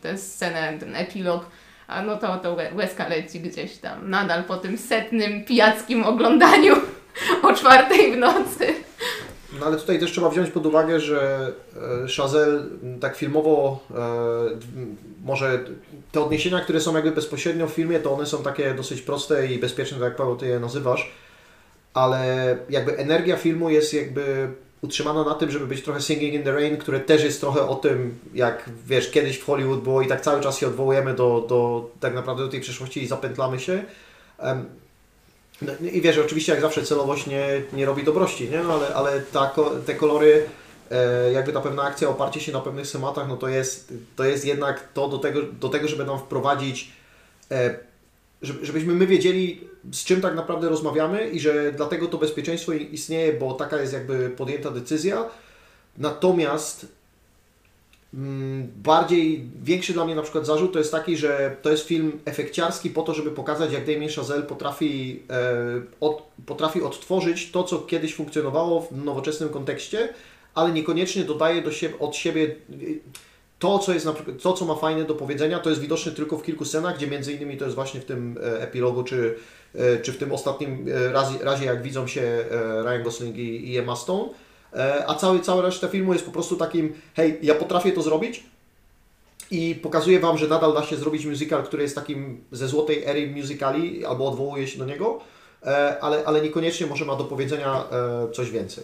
tę 0.02 0.18
scenę, 0.18 0.74
ten 0.80 0.96
epilog, 0.96 1.46
a 1.88 2.02
no 2.02 2.18
to, 2.18 2.38
to 2.38 2.56
łe- 2.56 2.76
łezka 2.76 3.08
leci 3.08 3.40
gdzieś 3.40 3.78
tam 3.78 4.10
nadal 4.10 4.44
po 4.44 4.58
tym 4.58 4.78
setnym 4.78 5.44
pijackim 5.46 6.04
oglądaniu 6.04 6.76
o 7.44 7.54
czwartej 7.54 8.12
w 8.14 8.18
nocy. 8.18 8.74
No 9.60 9.66
ale 9.66 9.78
tutaj 9.78 10.00
też 10.00 10.12
trzeba 10.12 10.30
wziąć 10.30 10.50
pod 10.50 10.66
uwagę, 10.66 11.00
że 11.00 11.52
e, 12.04 12.08
Chazelle 12.18 12.64
tak 13.00 13.16
filmowo 13.16 13.80
e, 13.92 13.96
może 15.24 15.66
te 16.12 16.22
odniesienia, 16.22 16.60
które 16.60 16.80
są 16.82 16.96
jakby 16.96 17.12
bezpośrednio 17.12 17.68
w 17.68 17.72
filmie, 17.72 18.00
to 18.00 18.14
one 18.14 18.26
są 18.26 18.44
takie 18.44 18.74
dosyć 18.74 19.02
proste 19.02 19.48
i 19.48 19.60
bezpieczne, 19.60 19.98
tak 19.98 20.06
jak 20.06 20.16
Paweł 20.16 20.36
ty 20.36 20.48
je 20.48 20.60
nazywasz, 20.60 21.12
ale 21.94 22.58
jakby 22.70 22.98
energia 22.98 23.38
filmu 23.38 23.70
jest 23.70 23.94
jakby 23.94 24.48
utrzymana 24.82 25.24
na 25.24 25.34
tym, 25.34 25.52
żeby 25.52 25.68
być 25.68 25.84
trochę 25.84 26.02
Singing 26.02 26.34
in 26.34 26.44
the 26.44 26.52
Rain, 26.52 26.78
które 26.78 27.00
też 27.00 27.24
jest 27.24 27.42
trochę 27.42 27.68
o 27.68 27.76
tym, 27.76 28.20
jak 28.34 28.70
wiesz, 28.88 29.12
kiedyś 29.12 29.38
w 29.38 29.46
Hollywood 29.46 29.84
było 29.84 30.02
i 30.02 30.08
tak 30.08 30.22
cały 30.22 30.42
czas 30.42 30.58
się 30.58 30.68
odwołujemy 30.68 31.14
do, 31.14 31.46
do 31.50 31.90
tak 32.00 32.14
naprawdę 32.14 32.44
do 32.44 32.50
tej 32.50 32.62
przeszłości 32.62 33.04
i 33.04 33.08
zapętlamy 33.08 33.60
się. 33.60 33.84
No, 35.62 35.74
I 35.92 36.02
wiesz, 36.02 36.18
oczywiście 36.18 36.52
jak 36.52 36.62
zawsze 36.62 36.84
celowość 36.84 37.28
nie, 37.28 37.62
nie 37.74 37.86
robi 37.86 38.04
dobrości, 38.04 38.50
nie? 38.50 38.60
No, 38.60 38.74
ale, 38.74 38.96
ale 38.96 39.22
ta, 39.22 39.56
te 39.86 39.96
kolory, 39.96 40.46
e, 40.92 41.32
jakby 41.32 41.54
ta 41.54 41.62
pewna 41.62 41.84
akcja, 41.84 42.10
oparcie 42.10 42.40
się 42.40 42.52
na 42.52 42.62
pewnych 42.62 42.88
schematach, 42.88 43.28
no 43.28 43.38
to 43.38 43.48
jest, 43.48 43.94
to 44.16 44.24
jest 44.24 44.46
jednak 44.46 44.94
to 44.94 45.08
do 45.08 45.18
tego, 45.18 45.42
do 45.42 45.70
tego 45.70 45.88
żeby 45.88 46.06
nam 46.06 46.20
wprowadzić, 46.20 46.92
e, 47.52 47.80
żeby, 48.42 48.66
żebyśmy 48.66 48.94
my 48.94 49.08
wiedzieli, 49.08 49.68
z 49.92 50.04
czym 50.04 50.22
tak 50.22 50.36
naprawdę 50.36 50.70
rozmawiamy 50.70 51.30
i 51.30 51.40
że 51.40 51.72
dlatego 51.72 52.08
to 52.08 52.18
bezpieczeństwo 52.18 52.74
istnieje, 52.74 53.34
bo 53.34 53.54
taka 53.54 53.82
jest 53.82 53.94
jakby 53.94 54.30
podjęta 54.30 54.72
decyzja. 54.72 55.26
Natomiast 55.98 56.86
bardziej, 58.84 59.50
większy 59.64 59.94
dla 59.94 60.06
mnie 60.06 60.16
na 60.16 60.22
przykład 60.22 60.46
zarzut 60.46 60.74
to 60.74 60.80
jest 60.80 60.92
taki, 60.92 61.18
że 61.18 61.56
to 61.62 61.72
jest 61.72 61.88
film 61.88 62.20
efekciarski 62.26 62.90
po 62.90 63.02
to, 63.02 63.14
żeby 63.14 63.32
pokazać 63.32 63.72
jak 63.74 63.86
Damien 63.86 64.10
Chazelle 64.10 64.44
potrafi, 64.44 65.24
e, 65.30 65.82
od, 66.00 66.24
potrafi 66.46 66.82
odtworzyć 66.82 67.52
to, 67.52 67.64
co 67.64 67.80
kiedyś 67.80 68.16
funkcjonowało 68.16 68.82
w 68.82 69.06
nowoczesnym 69.06 69.50
kontekście, 69.50 70.10
ale 70.54 70.72
niekoniecznie 70.72 71.24
dodaje 71.24 71.62
do 71.62 71.72
siebie, 71.72 72.00
od 72.00 72.16
siebie 72.16 72.56
y, 72.82 73.00
to, 73.60 73.80
co 73.80 73.94
jest 73.94 74.08
to, 74.42 74.54
co 74.54 74.66
ma 74.66 74.76
fajne 74.76 75.04
do 75.04 75.16
powiedzenia, 75.16 75.60
to 75.60 75.70
jest 75.70 75.82
widoczne 75.82 76.12
tylko 76.12 76.38
w 76.38 76.44
kilku 76.44 76.66
scenach, 76.66 76.98
gdzie 76.98 77.08
między 77.08 77.34
innymi 77.34 77.58
to 77.58 77.66
jest 77.66 77.76
właśnie 77.76 78.02
w 78.02 78.06
tym 78.06 78.38
e, 78.44 78.62
epilogu, 78.62 79.04
czy, 79.04 79.36
e, 79.76 79.98
czy 79.98 80.14
w 80.14 80.18
tym 80.18 80.32
ostatnim 80.32 80.86
e, 80.88 81.12
razie, 81.12 81.40
razie 81.42 81.66
jak 81.66 81.82
widzą 81.82 82.08
się 82.08 82.22
e, 82.22 82.84
Ryan 82.84 83.04
Gosling 83.04 83.38
i 83.38 83.78
Emma 83.78 83.96
Stone. 83.96 84.30
E, 84.76 85.08
A 85.08 85.16
cały, 85.16 85.40
cała 85.40 85.62
reszta 85.62 85.88
filmu 85.88 86.14
jest 86.14 86.26
po 86.26 86.32
prostu 86.32 86.56
takim, 86.56 86.94
hej, 87.16 87.40
ja 87.42 87.56
potrafię 87.56 87.92
to 87.92 88.02
zrobić 88.02 88.44
i 89.52 89.76
pokazuję 89.76 90.20
Wam, 90.20 90.38
że 90.38 90.48
nadal 90.48 90.74
da 90.74 90.84
się 90.84 90.96
zrobić 90.96 91.26
musical, 91.26 91.64
który 91.64 91.84
jest 91.84 91.96
takim 91.96 92.44
ze 92.52 92.68
złotej 92.68 93.04
ery 93.06 93.28
musicali, 93.36 94.06
albo 94.06 94.28
odwołuje 94.28 94.68
się 94.68 94.80
do 94.80 94.86
niego, 94.86 95.20
e, 95.64 96.00
ale, 96.02 96.26
ale 96.26 96.42
niekoniecznie 96.42 96.88
może 96.88 97.06
ma 97.06 97.16
do 97.16 97.24
powiedzenia 97.24 97.84
e, 97.92 98.32
coś 98.32 98.52
więcej. 98.52 98.84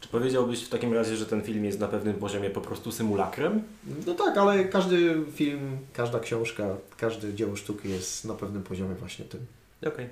Czy 0.00 0.08
powiedziałbyś 0.08 0.64
w 0.64 0.68
takim 0.68 0.94
razie, 0.94 1.16
że 1.16 1.26
ten 1.26 1.42
film 1.42 1.64
jest 1.64 1.80
na 1.80 1.88
pewnym 1.88 2.14
poziomie 2.14 2.50
po 2.50 2.60
prostu 2.60 2.92
symulakrem? 2.92 3.62
No 4.06 4.14
tak, 4.14 4.36
ale 4.36 4.64
każdy 4.64 5.16
film, 5.34 5.78
każda 5.92 6.20
książka, 6.20 6.64
każde 6.96 7.34
dzieło 7.34 7.56
sztuki 7.56 7.90
jest 7.90 8.24
na 8.24 8.34
pewnym 8.34 8.62
poziomie 8.62 8.94
właśnie 8.94 9.24
tym. 9.24 9.40
Okej. 9.86 10.08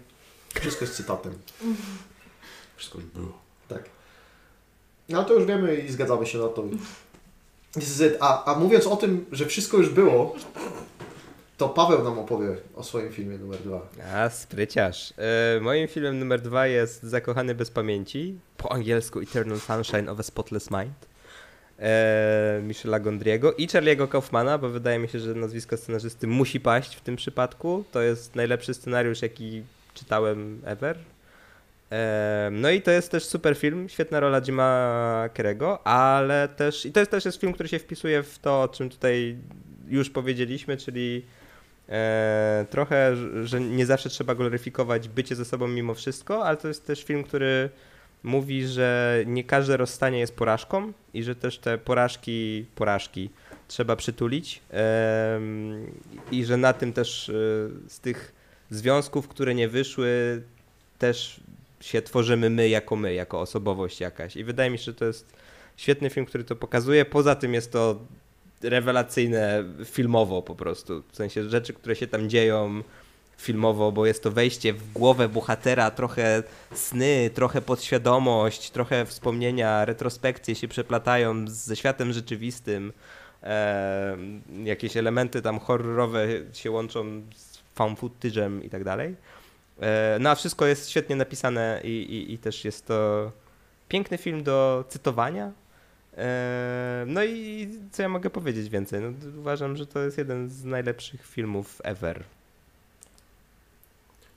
Wszystko 0.61 0.85
jest 0.85 0.97
cytatem. 0.97 1.33
Wszystko 2.77 2.99
już 2.99 3.07
było. 3.07 3.41
No 5.09 5.24
to 5.24 5.35
już 5.35 5.45
wiemy 5.45 5.77
i 5.77 5.93
zgadzamy 5.93 6.27
się 6.27 6.39
na 6.39 6.49
to. 6.49 6.65
This 7.74 7.91
is 7.91 8.01
it. 8.01 8.16
A, 8.20 8.55
a 8.55 8.59
mówiąc 8.59 8.87
o 8.87 8.97
tym, 8.97 9.27
że 9.33 9.47
wszystko 9.47 9.77
już 9.77 9.89
było, 9.89 10.35
to 11.57 11.69
Paweł 11.69 12.05
nam 12.05 12.19
opowie 12.19 12.57
o 12.77 12.83
swoim 12.83 13.12
filmie 13.12 13.39
numer 13.39 13.61
dwa. 13.61 13.89
A, 14.15 14.31
spryciarz. 14.31 15.15
E, 15.19 15.61
moim 15.61 15.89
filmem 15.89 16.19
numer 16.19 16.41
dwa 16.41 16.66
jest 16.66 17.03
Zakochany 17.03 17.55
bez 17.55 17.70
pamięci, 17.70 18.39
po 18.57 18.73
angielsku 18.73 19.20
Eternal 19.20 19.61
Sunshine 19.61 20.09
of 20.09 20.20
a 20.20 20.23
Spotless 20.23 20.70
Mind. 20.70 21.12
E, 21.79 22.61
Michela 22.62 23.01
Gondriego 23.01 23.53
i 23.53 23.69
Charlie'ego 23.69 24.09
Kaufmana, 24.09 24.59
bo 24.59 24.69
wydaje 24.69 24.99
mi 24.99 25.09
się, 25.09 25.19
że 25.19 25.35
nazwisko 25.35 25.77
scenarzysty 25.77 26.27
musi 26.27 26.61
paść 26.61 26.97
w 26.97 27.01
tym 27.01 27.16
przypadku. 27.16 27.85
To 27.93 28.03
jest 28.03 28.35
najlepszy 28.35 28.74
scenariusz, 28.74 29.23
jaki 29.23 29.62
czytałem 29.95 30.61
ever. 30.65 30.99
E, 31.93 32.48
No 32.52 32.70
i 32.70 32.82
to 32.82 32.90
jest 32.90 33.10
też 33.10 33.24
super 33.24 33.56
film, 33.56 33.89
świetna 33.89 34.20
rola 34.20 34.40
Jima 34.40 35.28
Kerego, 35.35 35.86
ale 35.86 36.48
też, 36.48 36.86
i 36.86 36.93
to 36.93 37.01
jest 37.01 37.10
też 37.10 37.24
jest 37.24 37.40
film, 37.40 37.52
który 37.52 37.69
się 37.69 37.78
wpisuje 37.78 38.23
w 38.23 38.39
to, 38.39 38.62
o 38.62 38.69
czym 38.69 38.90
tutaj 38.90 39.36
już 39.89 40.10
powiedzieliśmy, 40.10 40.77
czyli 40.77 41.23
e, 41.89 42.66
trochę, 42.70 43.16
że- 43.44 43.60
nie 43.60 43.86
zawsze 43.86 44.09
trzeba 44.09 44.35
gloryfikować 44.35 45.09
bycie 45.09 45.36
ze 45.36 45.44
sobą 45.44 45.69
mimo 45.69 45.94
wszystko, 45.94 46.44
ale 46.47 46.56
to 46.56 46.69
jest 46.69 46.86
też 46.86 47.05
film, 47.05 47.24
który 47.24 47.70
mówi, 48.23 48.66
że 48.66 49.19
nie 49.27 49.44
każde 49.44 49.77
rozstanie 49.77 50.19
jest 50.19 50.36
porażką 50.36 50.93
i 51.14 51.23
że 51.23 51.35
też 51.35 51.59
te 51.59 51.78
porażki, 51.78 52.66
porażki 52.74 53.31
trzeba 53.69 53.97
przytulić. 53.97 54.60
Em, 54.70 55.86
i 56.31 56.44
że 56.44 56.56
na 56.56 56.73
tym 56.73 56.93
też 56.93 57.28
e, 57.28 57.32
z 57.89 58.01
tych 58.01 58.32
związków, 58.70 59.28
które 59.28 59.55
nie 59.55 59.69
wyszły, 59.69 60.43
też 60.98 61.40
się 61.83 62.03
tworzymy 62.03 62.51
my 62.51 62.69
jako 62.69 62.97
my, 62.97 63.15
jako 63.15 63.41
osobowość 63.41 64.01
jakaś. 64.01 64.37
I 64.37 64.45
wydaje 64.45 64.71
mi 64.71 64.79
się, 64.79 64.85
że 64.85 64.95
to 64.95 65.05
jest 65.05 65.33
świetny 65.77 66.11
film, 66.11 66.27
który 66.27 66.45
to 66.45 66.57
pokazuje. 66.57 67.05
Poza 67.05 67.35
tym 67.35 67.55
jest 67.55 67.73
to 67.73 68.01
rewelacyjne 68.63 69.65
filmowo 69.85 70.43
po 70.43 70.55
prostu. 70.55 71.03
W 71.13 71.17
sensie 71.17 71.49
rzeczy, 71.49 71.73
które 71.73 71.97
się 71.97 72.07
tam 72.07 72.31
dzieją 72.31 72.83
filmowo, 73.37 73.93
bo 73.93 74.07
jest 74.07 74.23
to 74.23 74.31
wejście 74.31 74.73
w 74.73 74.93
głowę 74.93 75.29
bohatera, 75.29 75.91
trochę 75.91 76.43
sny, 76.75 77.31
trochę 77.35 77.63
podświadomość, 77.63 78.71
trochę 78.71 79.07
wspomnienia, 79.07 79.85
retrospekcje 79.85 80.55
się 80.55 80.69
przeplatają 80.69 81.49
ze 81.49 81.77
światem 81.77 82.13
rzeczywistym. 82.13 82.93
E, 83.43 84.17
jakieś 84.65 84.97
elementy 84.97 85.43
tam 85.43 85.59
horrorowe 85.59 86.27
się 86.53 86.71
łączą 86.71 87.23
z 87.35 87.59
found 87.75 87.99
footage'em 87.99 88.65
i 88.65 88.71
tak 88.71 88.85
dalej. 88.85 89.17
E, 89.81 90.16
No 90.20 90.31
a 90.31 90.35
wszystko 90.35 90.66
jest 90.66 90.90
świetnie 90.90 91.16
napisane 91.16 91.81
i, 91.85 91.89
i, 91.89 92.32
i 92.35 92.39
też 92.39 92.65
jest 92.65 92.86
to 92.86 93.31
piękny 93.89 94.19
film 94.19 94.43
do 94.43 94.85
cytowania. 94.89 95.53
E, 96.16 97.05
No 97.07 97.24
i 97.24 97.69
co 97.93 98.03
ja 98.03 98.09
mogę 98.09 98.31
powiedzieć 98.31 98.69
więcej? 98.69 99.01
No, 99.01 99.12
uważam, 99.39 99.77
że 99.77 99.86
to 99.86 99.99
jest 99.99 100.19
jeden 100.19 100.49
z 100.51 100.65
najlepszych 100.65 101.27
filmów 101.27 101.81
ever. 101.85 102.23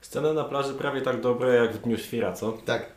Scena 0.00 0.32
na 0.32 0.44
plaży 0.44 0.74
prawie 0.74 1.00
tak 1.02 1.20
dobra 1.20 1.48
jak 1.54 1.72
w 1.72 1.82
Dniu 1.82 1.98
Świra, 1.98 2.32
co? 2.32 2.52
Tak. 2.52 2.86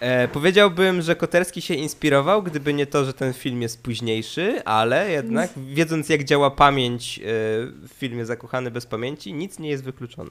E, 0.00 0.28
powiedziałbym, 0.28 1.02
że 1.02 1.16
Koterski 1.16 1.62
się 1.62 1.74
inspirował, 1.74 2.42
gdyby 2.42 2.74
nie 2.74 2.86
to, 2.86 3.04
że 3.04 3.12
ten 3.14 3.32
film 3.32 3.62
jest 3.62 3.82
późniejszy, 3.82 4.64
ale 4.64 5.10
jednak 5.10 5.50
wiedząc 5.56 6.08
jak 6.08 6.24
działa 6.24 6.50
pamięć 6.50 7.18
e, 7.18 7.22
w 7.22 7.88
filmie 7.94 8.26
Zakochany 8.26 8.70
bez 8.70 8.86
pamięci, 8.86 9.32
nic 9.32 9.58
nie 9.58 9.68
jest 9.68 9.84
wykluczone. 9.84 10.30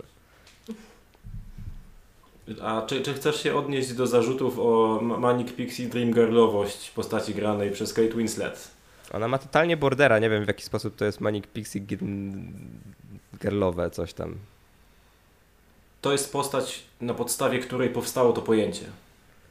A 2.61 2.81
czy, 2.81 3.01
czy 3.01 3.13
chcesz 3.13 3.43
się 3.43 3.55
odnieść 3.55 3.93
do 3.93 4.07
zarzutów 4.07 4.59
o 4.59 4.99
Ma- 5.01 5.17
Manic 5.17 5.51
Pixie 5.51 5.87
Dream 5.87 6.13
Girlowość 6.13 6.91
postaci 6.91 7.35
granej 7.35 7.71
przez 7.71 7.93
Kate 7.93 8.07
Winslet? 8.17 8.71
Ona 9.13 9.27
ma 9.27 9.37
totalnie 9.37 9.77
bordera, 9.77 10.19
nie 10.19 10.29
wiem 10.29 10.43
w 10.45 10.47
jaki 10.47 10.63
sposób 10.63 10.95
to 10.95 11.05
jest 11.05 11.21
Manic 11.21 11.47
Pixie 11.47 11.81
gir- 11.81 12.41
girlowe, 13.41 13.89
coś 13.91 14.13
tam. 14.13 14.35
To 16.01 16.11
jest 16.11 16.31
postać, 16.31 16.83
na 17.01 17.13
podstawie 17.13 17.59
której 17.59 17.89
powstało 17.89 18.33
to 18.33 18.41
pojęcie. 18.41 18.85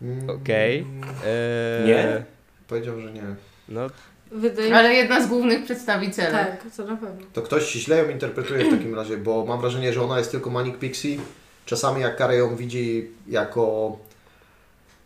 Mm, 0.02 0.31
Okej. 0.31 0.86
Eee, 1.27 1.86
Nie? 1.86 2.24
Powiedział, 2.68 3.01
że 3.01 3.12
nie. 3.12 3.23
No, 3.68 3.86
Wydaje 4.31 4.74
Ale 4.77 4.94
jedna 4.94 5.23
z 5.23 5.28
głównych 5.28 5.64
przedstawicieli. 5.64 6.32
Tak, 6.32 6.64
to 6.77 6.85
na 6.85 6.97
pewno. 6.97 7.27
To 7.32 7.43
ktoś 7.43 7.73
źle 7.73 7.98
ją 7.98 8.10
interpretuje 8.10 8.64
w 8.64 8.70
takim 8.70 8.94
razie, 8.94 9.16
bo 9.16 9.44
mam 9.44 9.60
wrażenie, 9.60 9.93
że 9.93 10.02
ona 10.02 10.18
jest 10.18 10.31
tylko 10.31 10.51
Manic 10.51 10.77
Pixie. 10.78 11.18
Czasami 11.66 12.01
jak 12.01 12.16
Kary 12.16 12.36
ją 12.36 12.56
widzi 12.56 13.10
jako... 13.28 13.97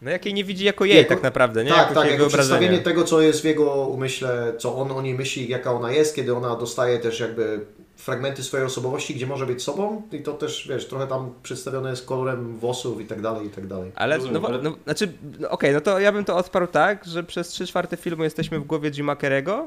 no 0.03 0.11
jak 0.11 0.25
jej 0.25 0.35
nie 0.35 0.45
widzi 0.45 0.65
jako 0.65 0.85
jej 0.85 0.97
Jako- 0.97 1.15
tak 1.15 1.23
naprawdę, 1.23 1.65
nie? 1.65 1.71
tak, 1.71 1.79
jako 1.79 1.95
tak, 1.95 2.05
jej 2.05 2.13
jako 2.19 2.29
przedstawienie 2.29 2.79
tego, 2.79 3.05
co 3.05 3.21
jest 3.21 3.41
w 3.41 3.45
jego 3.45 3.87
umyśle, 3.87 4.53
co 4.59 4.77
on 4.77 4.93
o 4.93 5.03
niej 5.03 5.15
myśli, 5.15 5.49
jaka 5.49 5.73
ona 5.73 5.93
jest, 5.93 6.17
kiedy 6.17 6.35
ona 6.37 6.57
dostaje 6.57 6.99
też 6.99 7.21
jakby 7.21 7.61
fragmenty 8.01 8.43
swojej 8.43 8.67
osobowości, 8.67 9.15
gdzie 9.15 9.27
może 9.27 9.47
być 9.47 9.63
sobą 9.63 10.03
i 10.13 10.23
to 10.23 10.33
też, 10.33 10.69
wiesz, 10.69 10.87
trochę 10.89 11.07
tam 11.07 11.35
przedstawione 11.43 11.91
jest 11.91 12.07
kolorem 12.07 12.59
włosów 12.59 13.01
i 13.01 13.05
tak 13.05 13.21
dalej, 13.21 13.47
i 13.47 13.51
tak 13.51 13.67
dalej. 13.67 13.93
Ale, 13.95 14.17
Rozumiem, 14.17 14.43
no, 14.43 14.49
ale- 14.49 14.63
no, 14.63 14.77
znaczy, 14.85 15.13
no, 15.41 15.51
okej, 15.51 15.75
no 15.75 15.81
to 15.81 16.01
ja 16.01 16.13
bym 16.13 16.25
to 16.25 16.37
odparł 16.37 16.67
tak, 16.67 17.05
że 17.05 17.25
przez 17.25 17.49
3 17.49 17.67
czwarte 17.67 17.97
filmu 17.97 18.25
jesteśmy 18.25 18.61
w 18.61 18.65
głowie 18.65 18.91
Jima 18.91 19.15
Carrey'ego, 19.15 19.67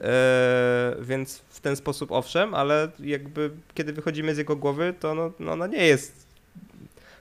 e, 0.00 0.96
więc 1.00 1.38
w 1.48 1.60
ten 1.60 1.76
sposób 1.76 2.12
owszem, 2.12 2.54
ale 2.54 2.88
jakby 3.00 3.50
kiedy 3.74 3.92
wychodzimy 3.92 4.34
z 4.34 4.38
jego 4.38 4.56
głowy, 4.56 4.94
to 5.00 5.14
no, 5.14 5.32
no 5.40 5.52
ona 5.52 5.66
nie 5.66 5.86
jest... 5.86 6.29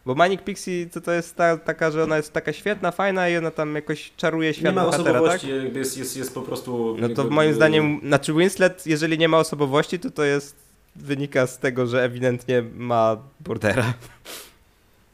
Bo 0.09 0.15
Manic 0.15 0.41
Pixie 0.41 0.89
to, 0.89 1.01
to 1.01 1.11
jest 1.11 1.35
ta, 1.35 1.57
taka, 1.57 1.91
że 1.91 2.03
ona 2.03 2.17
jest 2.17 2.33
taka 2.33 2.53
świetna, 2.53 2.91
fajna 2.91 3.29
i 3.29 3.37
ona 3.37 3.51
tam 3.51 3.75
jakoś 3.75 4.11
czaruje 4.17 4.49
Nie 4.49 4.53
świat 4.53 4.75
ma 4.75 4.85
bohatera, 4.85 5.21
tak? 5.21 5.43
jest, 5.43 5.97
jest, 5.97 6.17
jest 6.17 6.33
po 6.33 6.41
prostu... 6.41 6.97
No 6.99 7.09
to 7.09 7.23
moim 7.23 7.53
zdaniem, 7.53 7.99
znaczy 8.03 8.33
Winslet, 8.33 8.87
jeżeli 8.87 9.17
nie 9.17 9.27
ma 9.27 9.37
osobowości, 9.37 9.99
to 9.99 10.11
to 10.11 10.23
jest, 10.23 10.55
wynika 10.95 11.47
z 11.47 11.59
tego, 11.59 11.87
że 11.87 12.03
ewidentnie 12.03 12.63
ma 12.75 13.17
bordera. 13.39 13.93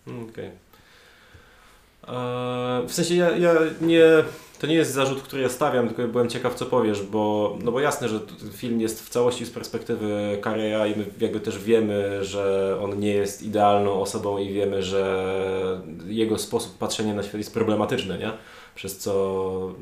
Mm, 0.07 0.29
Okej. 0.29 0.45
Eee, 2.07 2.87
W 2.87 2.93
sensie 2.93 3.15
ja, 3.15 3.37
ja 3.37 3.53
nie... 3.81 4.23
To 4.59 4.67
nie 4.67 4.75
jest 4.75 4.93
zarzut, 4.93 5.21
który 5.21 5.41
ja 5.41 5.49
stawiam, 5.49 5.87
tylko 5.87 6.07
byłem 6.07 6.29
ciekaw, 6.29 6.55
co 6.55 6.65
powiesz, 6.65 7.03
bo, 7.03 7.57
no 7.63 7.71
bo 7.71 7.79
jasne, 7.79 8.09
że 8.09 8.19
film 8.53 8.81
jest 8.81 9.05
w 9.05 9.09
całości 9.09 9.45
z 9.45 9.51
perspektywy 9.51 10.37
Kareya 10.41 10.91
i 10.91 10.99
my 10.99 11.05
jakby 11.19 11.39
też 11.39 11.59
wiemy, 11.59 12.23
że 12.23 12.77
on 12.83 12.99
nie 12.99 13.13
jest 13.13 13.43
idealną 13.43 14.01
osobą 14.01 14.37
i 14.37 14.53
wiemy, 14.53 14.83
że 14.83 15.25
jego 16.05 16.37
sposób 16.37 16.77
patrzenia 16.77 17.13
na 17.13 17.23
świat 17.23 17.35
jest 17.35 17.53
problematyczny, 17.53 18.17
nie? 18.17 18.31
Przez 18.75 18.97
co 18.97 19.75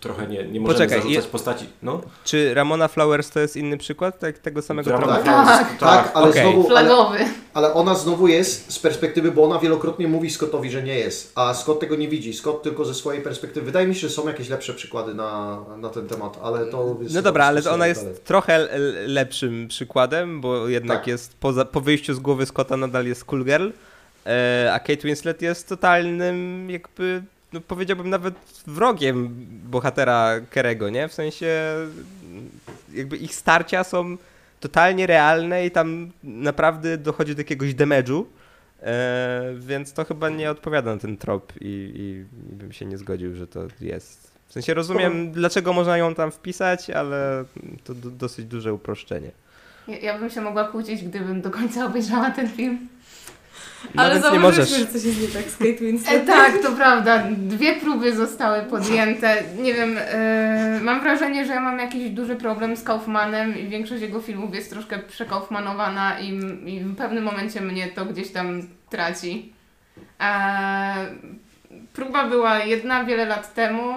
trochę 0.00 0.26
nie, 0.26 0.36
nie 0.44 0.60
możemy 0.60 0.66
Poczekaj, 0.78 0.98
zarzucać 1.02 1.24
je- 1.24 1.30
postaci... 1.30 1.66
No? 1.82 2.00
Czy 2.24 2.54
Ramona 2.54 2.88
Flowers 2.88 3.30
to 3.30 3.40
jest 3.40 3.56
inny 3.56 3.78
przykład 3.78 4.18
tak, 4.18 4.38
tego 4.38 4.62
samego 4.62 4.90
Ramona? 4.90 5.16
Tak, 5.16 5.26
Flowers- 5.26 5.78
tak, 5.80 6.10
ale 6.14 6.28
okej. 6.30 6.42
znowu... 6.42 6.60
Ale, 6.76 6.86
Flagowy. 6.88 7.18
ale 7.54 7.74
ona 7.74 7.94
znowu 7.94 8.28
jest 8.28 8.72
z 8.72 8.78
perspektywy, 8.78 9.32
bo 9.32 9.44
ona 9.44 9.58
wielokrotnie 9.58 10.08
mówi 10.08 10.30
Scottowi, 10.30 10.70
że 10.70 10.82
nie 10.82 10.94
jest, 10.98 11.32
a 11.34 11.54
Scott 11.54 11.80
tego 11.80 11.96
nie 11.96 12.08
widzi. 12.08 12.34
Scott 12.34 12.62
tylko 12.62 12.84
ze 12.84 12.94
swojej 12.94 13.22
perspektywy. 13.22 13.66
Wydaje 13.66 13.86
mi 13.86 13.94
się, 13.94 14.00
że 14.00 14.10
są 14.14 14.28
jakieś 14.28 14.48
lepsze 14.48 14.74
przykłady 14.74 15.14
na, 15.14 15.58
na 15.76 15.88
ten 15.88 16.08
temat, 16.08 16.38
ale 16.42 16.66
to 16.66 16.96
jest... 17.02 17.14
No 17.14 17.22
dobra, 17.22 17.44
ale 17.44 17.62
to 17.62 17.70
ona 17.70 17.78
dalej. 17.78 17.94
jest 18.08 18.24
trochę 18.24 18.54
l- 18.54 18.94
lepszym 19.14 19.68
przykładem, 19.68 20.40
bo 20.40 20.68
jednak 20.68 20.98
Tak. 20.98 21.06
jest 21.06 21.36
poza, 21.40 21.64
po 21.64 21.80
wyjściu 21.80 22.14
z 22.14 22.18
głowy 22.18 22.46
Scotta 22.46 22.76
nadal 22.76 23.06
jest 23.06 23.24
cool 23.24 23.44
girl, 23.44 23.68
e, 24.26 24.70
a 24.74 24.78
Kate 24.78 24.96
Winslet 25.04 25.42
jest 25.42 25.68
totalnym 25.68 26.70
jakby, 26.70 27.22
no 27.52 27.60
powiedziałbym 27.60 28.10
nawet 28.10 28.34
wrogiem 28.66 29.34
bohatera 29.64 30.40
Kerego, 30.50 30.90
nie? 30.90 31.08
W 31.08 31.14
sensie 31.14 31.74
jakby 32.94 33.16
ich 33.16 33.34
starcia 33.34 33.84
są 33.84 34.16
totalnie 34.60 35.06
realne 35.06 35.66
i 35.66 35.70
tam 35.70 36.10
naprawdę 36.22 36.98
dochodzi 36.98 37.34
do 37.34 37.40
jakiegoś 37.40 37.74
damage'u, 37.74 38.24
e, 38.82 39.54
więc 39.58 39.92
to 39.92 40.04
chyba 40.04 40.28
nie 40.28 40.50
odpowiada 40.50 40.94
na 40.94 41.00
ten 41.00 41.16
trop 41.16 41.52
i, 41.60 41.64
i, 41.64 42.24
i 42.52 42.56
bym 42.56 42.72
się 42.72 42.86
nie 42.86 42.98
zgodził, 42.98 43.36
że 43.36 43.46
to 43.46 43.60
jest. 43.80 44.30
W 44.46 44.52
sensie 44.52 44.74
rozumiem, 44.74 45.32
dlaczego 45.32 45.72
można 45.72 45.98
ją 45.98 46.14
tam 46.14 46.30
wpisać, 46.30 46.90
ale 46.90 47.44
to 47.84 47.94
do, 47.94 48.10
dosyć 48.10 48.46
duże 48.46 48.74
uproszczenie. 48.74 49.30
Ja, 49.88 49.98
ja 49.98 50.18
bym 50.18 50.30
się 50.30 50.40
mogła 50.40 50.64
kłócić, 50.64 51.04
gdybym 51.04 51.40
do 51.40 51.50
końca 51.50 51.86
obejrzała 51.86 52.30
ten 52.30 52.48
film. 52.48 52.88
Ale 53.96 54.14
Nawet 54.14 54.32
nie 54.32 54.38
możesz. 54.38 54.68
że 54.68 54.86
coś 54.86 55.04
jest 55.04 55.20
nie 55.20 55.28
tak 55.28 55.42
z 55.50 55.56
Kate 55.56 55.70
E, 55.70 55.74
Winslet. 55.74 56.26
tak, 56.26 56.58
to 56.62 56.72
prawda. 56.72 57.22
Dwie 57.30 57.74
próby 57.76 58.16
zostały 58.16 58.62
podjęte. 58.62 59.42
Nie 59.62 59.74
wiem, 59.74 59.96
e, 59.98 60.80
mam 60.82 61.00
wrażenie, 61.00 61.44
że 61.46 61.52
ja 61.52 61.60
mam 61.60 61.78
jakiś 61.78 62.10
duży 62.10 62.36
problem 62.36 62.76
z 62.76 62.82
Kaufmanem 62.82 63.58
i 63.58 63.68
większość 63.68 64.02
jego 64.02 64.20
filmów 64.20 64.54
jest 64.54 64.70
troszkę 64.70 64.98
przekaufmanowana 64.98 66.20
i, 66.20 66.28
i 66.66 66.80
w 66.80 66.96
pewnym 66.96 67.24
momencie 67.24 67.60
mnie 67.60 67.88
to 67.88 68.04
gdzieś 68.06 68.30
tam 68.32 68.62
traci. 68.90 69.52
E, 70.20 70.94
próba 71.92 72.24
była 72.28 72.58
jedna 72.58 73.04
wiele 73.04 73.24
lat 73.24 73.54
temu. 73.54 73.94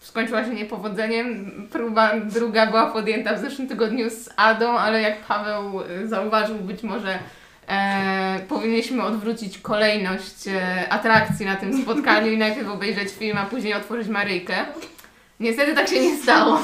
Skończyła 0.00 0.44
się 0.44 0.50
niepowodzeniem. 0.50 1.50
Próba 1.72 2.10
druga 2.20 2.66
była 2.66 2.86
podjęta 2.86 3.34
w 3.34 3.40
zeszłym 3.40 3.68
tygodniu 3.68 4.10
z 4.10 4.30
Adą, 4.36 4.68
ale 4.78 5.02
jak 5.02 5.20
Paweł 5.20 5.80
e, 5.82 6.06
zauważył, 6.06 6.56
być 6.56 6.82
może 6.82 7.18
e, 7.68 8.40
powinniśmy 8.48 9.02
odwrócić 9.02 9.58
kolejność 9.58 10.48
e, 10.48 10.88
atrakcji 10.88 11.46
na 11.46 11.56
tym 11.56 11.82
spotkaniu 11.82 12.32
i 12.32 12.38
najpierw 12.38 12.68
obejrzeć 12.68 13.12
film, 13.12 13.38
a 13.38 13.46
później 13.46 13.74
otworzyć 13.74 14.08
Maryjkę. 14.08 14.54
Niestety 15.42 15.74
tak 15.74 15.88
się 15.88 16.00
nie 16.00 16.16
stało. 16.16 16.58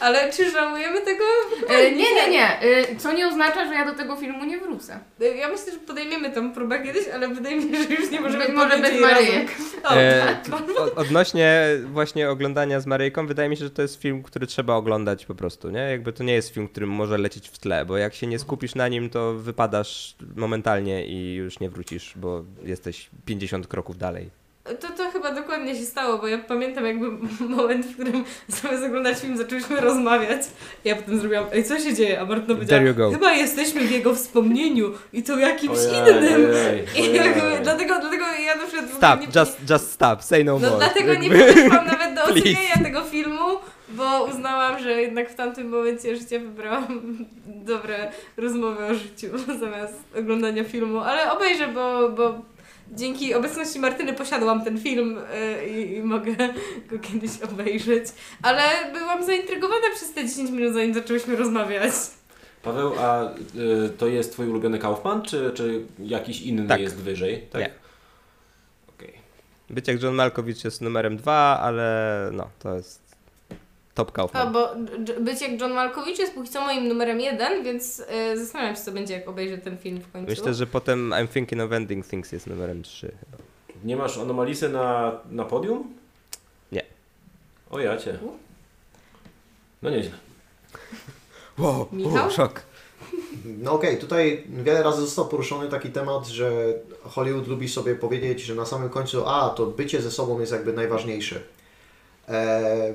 Ale 0.00 0.32
czy 0.32 0.50
żałujemy 0.50 1.00
tego? 1.00 1.24
E, 1.68 1.92
nie, 1.92 2.14
nie, 2.14 2.30
nie. 2.30 2.60
E, 2.60 2.96
co 2.96 3.12
nie 3.12 3.28
oznacza, 3.28 3.66
że 3.66 3.74
ja 3.74 3.86
do 3.86 3.94
tego 3.94 4.16
filmu 4.16 4.44
nie 4.44 4.58
wrócę. 4.58 5.00
Ja 5.38 5.48
myślę, 5.48 5.72
że 5.72 5.78
podejmiemy 5.78 6.30
tą 6.32 6.52
próbę 6.52 6.82
kiedyś, 6.82 7.08
ale 7.14 7.28
wydaje 7.28 7.56
mi 7.56 7.62
się, 7.76 7.82
że 7.82 7.94
już 7.94 8.10
nie 8.10 8.20
możemy 8.20 8.46
Być 8.46 8.54
może 8.54 8.78
bez 8.78 9.00
Maryjek. 9.00 9.48
O, 9.84 9.94
E, 9.94 10.36
tak. 10.50 10.60
odnośnie 10.96 11.66
właśnie 11.92 12.30
oglądania 12.30 12.80
z 12.80 12.86
Maryjką, 12.86 13.26
wydaje 13.26 13.48
mi 13.48 13.56
się, 13.56 13.64
że 13.64 13.70
to 13.70 13.82
jest 13.82 14.02
film, 14.02 14.22
który 14.22 14.46
trzeba 14.46 14.74
oglądać 14.74 15.26
po 15.26 15.34
prostu, 15.34 15.70
nie? 15.70 15.80
Jakby 15.80 16.12
to 16.12 16.24
nie 16.24 16.34
jest 16.34 16.54
film, 16.54 16.68
który 16.68 16.86
może 16.86 17.18
lecieć 17.18 17.48
w 17.48 17.58
tle, 17.58 17.84
bo 17.84 17.96
jak 17.96 18.14
się 18.14 18.26
nie 18.26 18.38
skupisz 18.38 18.74
na 18.74 18.88
nim, 18.88 19.10
to 19.10 19.34
wypadasz 19.34 20.16
momentalnie 20.36 21.06
i 21.06 21.34
już 21.34 21.60
nie 21.60 21.70
wrócisz, 21.70 22.12
bo 22.16 22.44
jesteś 22.64 23.10
50 23.24 23.66
kroków 23.66 23.98
dalej. 23.98 24.30
To, 24.80 24.88
to 24.88 25.10
chyba 25.10 25.32
dokładnie 25.32 25.76
się 25.76 25.84
stało, 25.84 26.18
bo 26.18 26.26
ja 26.28 26.38
pamiętam 26.38 26.86
jakby 26.86 27.06
moment, 27.56 27.86
w 27.86 27.94
którym 27.94 28.24
zamiast 28.48 28.84
oglądać 28.84 29.18
film 29.18 29.36
zaczęliśmy 29.36 29.80
rozmawiać. 29.80 30.42
Ja 30.84 30.96
potem 30.96 31.20
zrobiłam, 31.20 31.44
ej 31.52 31.64
co 31.64 31.78
się 31.78 31.94
dzieje? 31.94 32.20
A 32.20 32.24
Martyna 32.24 32.54
powiedziała, 32.54 33.12
chyba 33.12 33.32
jesteśmy 33.32 33.80
w 33.80 33.90
jego 33.90 34.14
wspomnieniu 34.14 34.92
i 35.12 35.22
to 35.22 35.38
jakimś 35.38 35.78
Ojej, 35.78 35.90
innym. 35.90 36.50
ojej, 36.50 36.84
I 36.96 37.00
ojej. 37.00 37.14
jakby, 37.14 37.40
dlatego, 37.62 38.00
dlatego 38.00 38.24
ja 38.46 38.56
na 38.56 38.66
przykład... 38.66 38.90
w 38.90 38.94
ogóle 38.96 39.16
Stop, 39.16 39.20
nie, 39.20 39.40
just, 39.40 39.70
just 39.70 39.92
stop, 39.92 40.22
say 40.22 40.44
no, 40.44 40.58
No 40.58 40.70
more. 40.70 40.78
dlatego 40.84 41.14
nie 41.14 41.28
Jakby- 41.28 41.46
podeszłam 41.54 41.86
nawet 41.86 42.14
do 42.14 42.24
ocenienia 42.30 42.76
tego 42.84 43.02
filmu, 43.04 43.44
bo 43.88 44.24
uznałam, 44.24 44.78
że 44.82 45.02
jednak 45.02 45.30
w 45.30 45.34
tamtym 45.34 45.68
momencie 45.68 46.16
życia 46.16 46.38
wybrałam 46.38 46.86
dobre 47.46 48.10
rozmowy 48.36 48.84
o 48.84 48.94
życiu 48.94 49.26
zamiast 49.60 49.94
oglądania 50.18 50.64
filmu, 50.64 50.98
ale 51.00 51.32
obejrzę, 51.32 51.68
bo, 51.68 52.08
bo 52.08 52.38
dzięki 52.92 53.34
obecności 53.34 53.78
Martyny 53.78 54.12
posiadłam 54.12 54.64
ten 54.64 54.80
film 54.80 55.18
y, 55.18 55.68
i, 55.68 55.96
i 55.96 56.02
mogę 56.02 56.32
go 56.90 56.98
kiedyś 56.98 57.30
obejrzeć. 57.42 58.04
Ale 58.42 58.62
byłam 58.92 59.24
zaintrygowana 59.24 59.86
przez 59.94 60.12
te 60.12 60.26
10 60.26 60.50
minut, 60.50 60.74
zanim 60.74 60.94
zaczęłyśmy 60.94 61.36
rozmawiać. 61.36 61.92
Paweł, 62.62 62.92
a 62.98 63.24
y, 63.24 63.90
to 63.98 64.06
jest 64.06 64.32
twój 64.32 64.48
ulubiony 64.48 64.78
Kaufman, 64.78 65.22
czy, 65.22 65.50
czy 65.54 65.86
jakiś 65.98 66.40
inny 66.40 66.68
Tak. 66.68 66.80
jest 66.80 66.96
wyżej? 66.96 67.42
Tak. 67.50 67.60
Nie. 67.60 67.70
Okej. 68.96 69.12
Być 69.70 69.88
jak 69.88 70.02
John 70.02 70.14
Malkovich 70.14 70.64
jest 70.64 70.80
numerem 70.80 71.16
dwa, 71.16 71.60
ale 71.62 72.30
no, 72.32 72.50
to 72.58 72.74
jest 72.74 73.05
top 73.96 74.08
A, 74.08 74.12
Kaufman. 74.12 74.52
bo 74.52 74.68
być 75.20 75.40
jak 75.40 75.60
John 75.60 75.72
Malkovich 75.72 76.18
jest 76.18 76.34
póki 76.34 76.48
co 76.48 76.60
moim 76.60 76.88
numerem 76.88 77.20
jeden, 77.20 77.64
więc 77.64 78.00
y, 78.32 78.38
zastanawiam 78.38 78.76
się, 78.76 78.82
co 78.82 78.92
będzie, 78.92 79.14
jak 79.14 79.28
obejrzę 79.28 79.58
ten 79.58 79.78
film 79.78 80.00
w 80.00 80.12
końcu. 80.12 80.30
Myślę, 80.30 80.54
że 80.54 80.66
potem 80.66 81.10
I'm 81.10 81.28
Thinking 81.28 81.62
of 81.62 81.72
Ending 81.72 82.06
Things 82.06 82.32
jest 82.32 82.46
numerem 82.46 82.82
3 82.82 83.06
chyba. 83.06 83.42
Nie 83.84 83.96
masz 83.96 84.18
anomalisy 84.18 84.68
na, 84.68 85.12
na 85.30 85.44
podium? 85.44 85.94
Nie. 86.72 86.82
O 87.70 87.80
ja 87.80 87.96
cię. 87.96 88.18
No 89.82 89.90
nieźle. 89.90 90.12
Wow, 91.58 91.88
Michał? 91.92 92.30
szok. 92.30 92.62
No 93.44 93.72
okej, 93.72 93.98
tutaj 93.98 94.44
wiele 94.48 94.82
razy 94.82 95.00
został 95.00 95.28
poruszony 95.28 95.68
taki 95.68 95.90
temat, 95.90 96.26
że 96.26 96.74
Hollywood 97.02 97.46
lubi 97.48 97.68
sobie 97.68 97.94
powiedzieć, 97.94 98.40
że 98.42 98.54
na 98.54 98.66
samym 98.66 98.88
końcu, 98.88 99.26
a 99.28 99.50
to 99.50 99.66
bycie 99.66 100.02
ze 100.02 100.10
sobą 100.10 100.40
jest 100.40 100.52
jakby 100.52 100.72
najważniejsze. 100.72 101.40
E, 102.28 102.92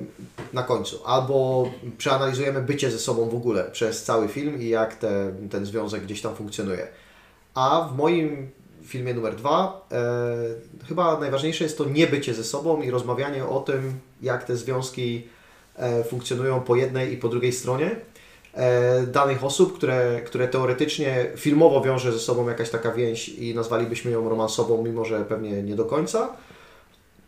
na 0.54 0.64
końcu. 0.64 1.00
Albo 1.06 1.70
przeanalizujemy 1.98 2.62
bycie 2.62 2.92
ze 2.92 3.00
sobą 3.00 3.30
w 3.30 3.36
ogóle 3.36 3.64
przez 3.72 4.04
cały 4.04 4.28
film 4.28 4.62
i 4.62 4.70
jak 4.70 4.96
te, 4.96 5.34
ten 5.50 5.66
związek 5.66 6.04
gdzieś 6.04 6.22
tam 6.22 6.36
funkcjonuje. 6.36 6.88
A 7.54 7.90
w 7.94 7.98
moim 7.98 8.52
filmie 8.84 9.14
numer 9.14 9.36
dwa 9.36 9.88
e, 9.92 10.86
chyba 10.88 11.20
najważniejsze 11.20 11.64
jest 11.64 11.78
to 11.78 11.86
nie 11.86 12.08
bycie 12.08 12.34
ze 12.34 12.44
sobą 12.44 12.82
i 12.82 12.92
rozmawianie 12.92 13.46
o 13.46 13.60
tym, 13.60 13.94
jak 14.22 14.44
te 14.44 14.56
związki 14.56 15.28
e, 15.76 16.04
funkcjonują 16.04 16.62
po 16.62 16.76
jednej 16.76 17.14
i 17.14 17.18
po 17.18 17.30
drugiej 17.30 17.54
stronie 17.54 17.96
e, 18.54 19.02
danych 19.08 19.44
osób, 19.44 19.78
które, 19.78 20.22
które 20.26 20.48
teoretycznie 20.48 21.26
filmowo 21.36 21.82
wiąże 21.82 22.12
ze 22.12 22.20
sobą 22.20 22.50
jakaś 22.50 22.70
taka 22.70 22.92
więź 22.92 23.30
i 23.30 23.56
nazwalibyśmy 23.56 24.12
ją 24.12 24.30
romansową, 24.30 24.84
mimo 24.84 25.06
że 25.06 25.26
pewnie 25.26 25.64
nie 25.64 25.76
do 25.76 25.86
końca, 25.86 26.38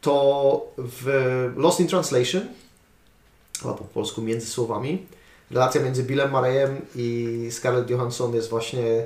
to 0.04 0.66
w 0.78 1.54
Lost 1.58 1.80
in 1.80 1.88
Translation, 1.88 2.42
chyba 3.62 3.74
po 3.74 3.84
polsku 3.84 4.22
między 4.22 4.48
słowami, 4.48 5.06
relacja 5.52 5.82
między 5.82 6.04
Billem 6.04 6.32
Murrayem 6.32 6.82
i 6.96 7.48
Scarlett 7.52 7.90
Johansson 7.90 8.34
jest 8.34 8.50
właśnie 8.50 9.06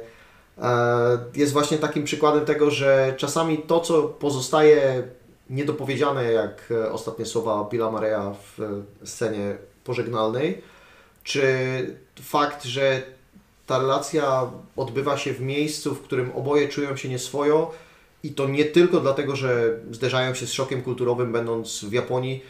e, 0.58 1.18
jest 1.36 1.54
właśnie 1.54 1.78
takim 1.78 2.04
przykładem 2.04 2.46
tego, 2.46 2.72
że 2.72 3.14
czasami 3.18 3.58
to, 3.58 3.80
co 3.80 4.04
pozostaje 4.04 5.04
niedopowiedziane, 5.50 6.32
jak 6.32 6.72
e, 6.72 6.92
ostatnie 6.92 7.26
słowa 7.26 7.68
Billa 7.72 7.92
Murraya 7.92 8.34
w 8.34 8.62
e, 8.62 8.66
scenie 9.06 9.58
pożegnalnej, 9.84 10.62
czy 11.24 11.46
fakt, 12.22 12.64
że 12.64 13.02
ta 13.66 13.80
relacja 13.80 14.52
odbywa 14.76 15.18
się 15.18 15.34
w 15.34 15.42
miejscu, 15.42 15.96
w 15.96 16.02
którym 16.02 16.32
oboje 16.36 16.68
czują 16.68 16.96
się 16.96 17.10
nieswojo 17.10 17.72
i 18.24 18.32
to 18.32 18.48
nie 18.50 18.66
tylko 18.66 19.00
dlatego, 19.00 19.36
że 19.36 19.80
zderzają 19.92 20.34
się 20.34 20.48
z 20.48 20.52
szokiem 20.54 20.82
kulturowym 20.82 21.32
będąc 21.32 21.84
w 21.86 21.92
Japonii. 21.94 22.44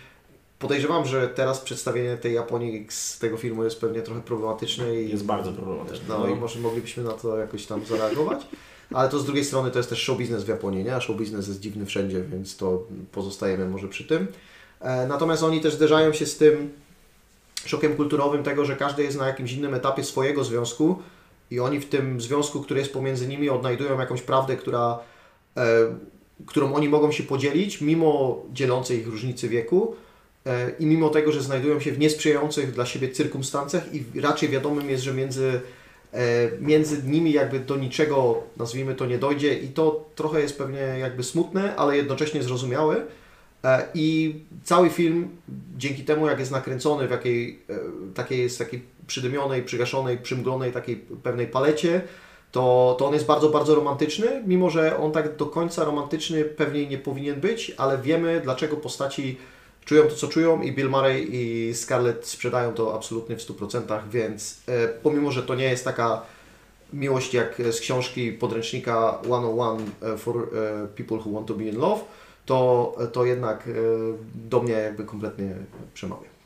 Podejrzewam, 0.59 1.05
że 1.05 1.27
teraz 1.27 1.59
przedstawienie 1.61 2.17
tej 2.17 2.33
Japonii 2.33 2.85
z 2.89 3.19
tego 3.19 3.37
filmu 3.37 3.63
jest 3.63 3.81
pewnie 3.81 4.01
trochę 4.01 4.21
problematyczne 4.21 4.95
i 5.01 5.09
Jest 5.09 5.25
bardzo 5.25 5.51
problematyczny. 5.51 6.05
no 6.09 6.27
i 6.27 6.35
może 6.35 6.59
moglibyśmy 6.59 7.03
na 7.03 7.11
to 7.13 7.37
jakoś 7.37 7.65
tam 7.65 7.85
zareagować. 7.85 8.47
Ale 8.93 9.09
to 9.09 9.19
z 9.19 9.25
drugiej 9.25 9.45
strony 9.45 9.71
to 9.71 9.79
jest 9.79 9.89
też 9.89 9.99
show 10.03 10.17
biznes 10.17 10.43
w 10.43 10.47
Japonii, 10.47 10.83
nie? 10.83 10.95
A 10.95 11.01
show 11.01 11.17
biznes 11.17 11.47
jest 11.47 11.59
dziwny 11.59 11.85
wszędzie, 11.85 12.21
więc 12.21 12.57
to 12.57 12.83
pozostajemy 13.11 13.69
może 13.69 13.87
przy 13.87 14.03
tym. 14.03 14.27
E, 14.81 15.07
Natomiast 15.07 15.43
oni 15.43 15.61
też 15.61 15.73
zderzają 15.73 16.13
się 16.13 16.25
z 16.25 16.37
tym 16.37 16.71
szokiem 17.65 17.95
kulturowym 17.95 18.43
tego, 18.43 18.65
że 18.65 18.75
każdy 18.75 19.03
jest 19.03 19.17
na 19.17 19.27
jakimś 19.27 19.51
innym 19.53 19.73
etapie 19.73 20.03
swojego 20.03 20.43
związku 20.43 21.01
i 21.51 21.59
oni 21.59 21.79
w 21.79 21.89
tym 21.89 22.21
związku, 22.21 22.61
który 22.61 22.79
jest 22.79 22.93
pomiędzy 22.93 23.27
nimi, 23.27 23.49
odnajdują 23.49 23.99
jakąś 23.99 24.21
prawdę, 24.21 24.55
która, 24.57 24.99
którą 26.45 26.73
oni 26.73 26.89
mogą 26.89 27.11
się 27.11 27.23
podzielić, 27.23 27.81
mimo 27.81 28.41
dzielącej 28.53 28.99
ich 28.99 29.07
różnicy 29.07 29.49
wieku 29.49 29.95
e, 30.45 30.71
i 30.79 30.85
mimo 30.85 31.09
tego, 31.09 31.31
że 31.31 31.41
znajdują 31.41 31.79
się 31.79 31.91
w 31.91 31.99
niesprzyjających 31.99 32.71
dla 32.71 32.85
siebie 32.85 33.09
cyrkumstancjach 33.09 33.95
i 33.95 34.21
raczej 34.21 34.49
wiadomym 34.49 34.89
jest, 34.89 35.03
że 35.03 35.13
między 35.13 35.61
e, 36.13 36.51
między 36.59 37.03
nimi 37.03 37.31
jakby 37.31 37.59
do 37.59 37.75
niczego, 37.75 38.43
nazwijmy 38.57 38.95
to, 38.95 39.05
nie 39.05 39.17
dojdzie 39.17 39.53
i 39.53 39.67
to 39.67 40.09
trochę 40.15 40.41
jest 40.41 40.57
pewnie 40.57 40.79
jakby 40.79 41.23
smutne, 41.23 41.75
ale 41.75 41.97
jednocześnie 41.97 42.43
zrozumiałe. 42.43 43.01
E, 43.63 43.87
I 43.93 44.35
cały 44.63 44.89
film, 44.89 45.29
dzięki 45.77 46.03
temu 46.03 46.27
jak 46.27 46.39
jest 46.39 46.51
nakręcony 46.51 47.07
w 47.07 47.11
jakiej, 47.11 47.59
e, 47.69 47.79
takiej 48.13 48.39
jest 48.39 48.57
takiej 48.57 48.81
przydymionej, 49.07 49.63
przygaszonej, 49.63 50.17
przymglonej 50.17 50.71
takiej 50.71 50.95
pewnej 51.23 51.47
palecie, 51.47 52.01
to, 52.51 52.95
to 52.99 53.07
on 53.07 53.13
jest 53.13 53.25
bardzo, 53.25 53.49
bardzo 53.49 53.75
romantyczny, 53.75 54.43
mimo 54.45 54.69
że 54.69 54.97
on 54.97 55.11
tak 55.11 55.35
do 55.35 55.45
końca 55.45 55.83
romantyczny 55.83 56.43
pewnie 56.45 56.87
nie 56.87 56.97
powinien 56.97 57.39
być, 57.39 57.71
ale 57.77 57.97
wiemy 57.97 58.41
dlaczego 58.43 58.77
postaci 58.77 59.37
czują 59.85 60.03
to, 60.03 60.15
co 60.15 60.27
czują 60.27 60.61
i 60.61 60.71
Bill 60.71 60.89
Murray 60.89 61.27
i 61.31 61.73
Scarlett 61.75 62.27
sprzedają 62.27 62.73
to 62.73 62.95
absolutnie 62.95 63.35
w 63.37 63.39
100%, 63.39 63.99
więc 64.09 64.61
e, 64.67 64.87
pomimo, 64.87 65.31
że 65.31 65.43
to 65.43 65.55
nie 65.55 65.63
jest 65.69 65.85
taka 65.85 66.21
miłość 66.93 67.33
jak 67.33 67.61
z 67.71 67.79
książki 67.79 68.31
podręcznika 68.31 69.19
101 69.23 69.91
e, 70.13 70.17
for 70.17 70.35
e, 70.35 70.87
people 70.87 71.17
who 71.17 71.31
want 71.31 71.47
to 71.47 71.53
be 71.53 71.63
in 71.63 71.77
love, 71.77 72.01
to, 72.45 72.95
to 73.13 73.25
jednak 73.25 73.67
e, 73.67 73.71
do 74.35 74.61
mnie 74.61 74.73
jakby 74.73 75.05
kompletnie 75.05 75.55
przemawia. 75.93 76.36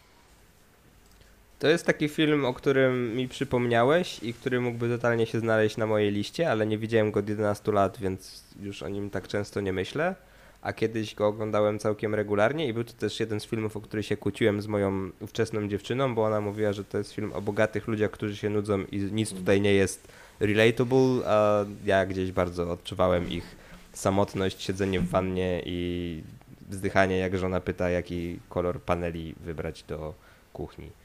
To 1.62 1.68
jest 1.68 1.86
taki 1.86 2.10
film, 2.10 2.46
o 2.46 2.54
którym 2.54 3.16
mi 3.16 3.28
przypomniałeś 3.28 4.24
i 4.24 4.34
który 4.34 4.62
mógłby 4.62 4.90
totalnie 4.90 5.26
się 5.26 5.40
znaleźć 5.40 5.78
na 5.78 5.88
mojej 5.88 6.12
liście, 6.12 6.52
ale 6.52 6.68
nie 6.68 6.78
widziałem 6.78 7.12
go 7.12 7.20
od 7.20 7.30
11 7.30 7.72
lat, 7.72 7.98
więc 8.00 8.44
już 8.62 8.84
o 8.84 8.90
nim 8.90 9.10
tak 9.10 9.28
często 9.28 9.62
nie 9.62 9.74
myślę. 9.74 10.16
A 10.62 10.74
kiedyś 10.74 11.16
go 11.16 11.28
oglądałem 11.28 11.80
całkiem 11.80 12.16
regularnie 12.16 12.68
i 12.68 12.74
był 12.74 12.84
to 12.84 12.94
też 12.94 13.20
jeden 13.20 13.40
z 13.40 13.46
filmów, 13.46 13.78
o 13.78 13.82
który 13.82 14.04
się 14.04 14.18
kłóciłem 14.18 14.62
z 14.62 14.68
moją 14.68 15.10
ówczesną 15.20 15.68
dziewczyną, 15.68 16.16
bo 16.16 16.24
ona 16.24 16.42
mówiła, 16.42 16.74
że 16.74 16.84
to 16.84 16.98
jest 16.98 17.14
film 17.14 17.34
o 17.34 17.42
bogatych 17.42 17.88
ludziach, 17.88 18.12
którzy 18.12 18.38
się 18.38 18.50
nudzą 18.50 18.84
i 18.92 18.98
nic 18.98 19.34
tutaj 19.34 19.62
nie 19.62 19.74
jest 19.74 20.08
relatable, 20.40 21.26
a 21.26 21.66
ja 21.86 22.06
gdzieś 22.06 22.32
bardzo 22.32 22.72
odczuwałem 22.72 23.30
ich 23.30 23.56
samotność, 23.94 24.64
siedzenie 24.64 25.00
w 25.00 25.10
wannie 25.10 25.62
i 25.66 26.22
wzdychanie, 26.70 27.18
jak 27.18 27.38
żona 27.38 27.62
pyta, 27.62 27.90
jaki 27.90 28.40
kolor 28.50 28.82
paneli 28.82 29.36
wybrać 29.44 29.84
do 29.84 30.14
kuchni. 30.54 31.01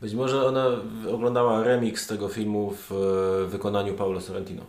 Być 0.00 0.14
może 0.14 0.46
ona 0.46 0.66
oglądała 1.12 1.64
remix 1.64 2.06
tego 2.06 2.28
filmu 2.28 2.74
w 2.88 2.92
e, 2.92 3.46
wykonaniu 3.50 3.94
Paulo 3.94 4.20
Sorrentino. 4.20 4.62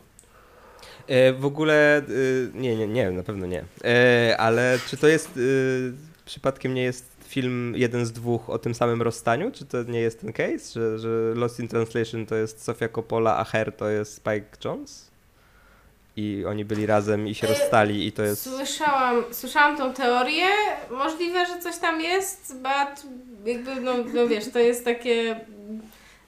E, 1.08 1.34
w 1.34 1.46
ogóle, 1.46 2.02
y, 2.10 2.52
nie, 2.54 2.76
nie, 2.76 2.88
nie, 2.88 3.12
na 3.12 3.24
pewno 3.24 3.46
nie. 3.46 3.64
E, 3.84 4.36
ale 4.38 4.80
czy 4.88 4.98
to 4.98 5.08
jest, 5.08 5.38
y, 5.38 5.94
przypadkiem 6.26 6.74
nie 6.74 6.84
jest 6.84 7.16
film 7.28 7.74
jeden 7.76 8.06
z 8.06 8.12
dwóch 8.12 8.50
o 8.50 8.60
tym 8.60 8.76
samym 8.76 9.02
rozstaniu? 9.02 9.52
Czy 9.52 9.66
to 9.66 9.84
nie 9.84 10.00
jest 10.00 10.22
ten 10.22 10.34
case, 10.34 10.74
że, 10.74 11.00
że 11.00 11.10
Lost 11.36 11.60
in 11.60 11.68
Translation 11.68 12.26
to 12.26 12.36
jest 12.36 12.64
Sofia 12.64 12.90
Coppola, 12.90 13.38
a 13.38 13.44
Her 13.44 13.76
to 13.78 13.90
jest 13.90 14.14
Spike 14.14 14.46
Jones? 14.66 15.15
I 16.18 16.46
oni 16.48 16.66
byli 16.66 16.86
razem 16.86 17.28
i 17.28 17.36
się 17.36 17.48
E, 17.48 17.50
rozstali 17.50 18.08
i 18.08 18.12
to 18.12 18.24
jest... 18.24 18.44
Słyszałam, 18.58 19.24
słyszałam 19.32 19.78
tą 19.78 19.94
teorię, 19.94 20.46
możliwe, 20.92 21.46
że 21.46 21.60
coś 21.60 21.78
tam 21.78 22.02
jest, 22.02 22.56
but 22.58 23.04
jakby, 23.46 23.76
no, 23.82 23.94
no 24.14 24.28
wiesz, 24.28 24.50
to 24.54 24.60
jest 24.60 24.86
takie... 24.86 25.40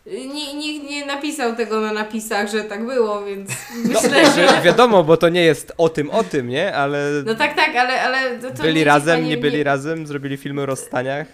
Ni- 0.06 0.56
Nikt 0.56 0.90
nie 0.90 1.06
napisał 1.06 1.56
tego 1.56 1.82
na 1.82 1.94
napisach, 1.94 2.50
że 2.50 2.64
tak 2.64 2.86
było, 2.86 3.26
więc 3.26 3.50
No, 3.84 4.02
myślę, 4.02 4.26
że 4.26 4.48
że... 4.48 4.62
wiadomo, 4.62 5.04
bo 5.04 5.18
to 5.18 5.30
nie 5.30 5.44
jest 5.44 5.74
o 5.78 5.90
tym, 5.90 6.10
o 6.10 6.24
tym, 6.24 6.48
nie? 6.48 6.76
Ale 6.76 7.12
No 7.26 7.36
tak, 7.36 7.56
tak, 7.56 7.76
ale, 7.76 8.02
ale 8.02 8.40
to, 8.40 8.52
to 8.52 8.64
byli 8.64 8.80
nie, 8.80 8.84
razem, 8.86 9.24
nie, 9.24 9.30
nie 9.30 9.38
byli 9.38 9.64
razem, 9.64 10.08
zrobili 10.08 10.38
filmy 10.38 10.62
o 10.62 10.66
rozstaniach. 10.66 11.28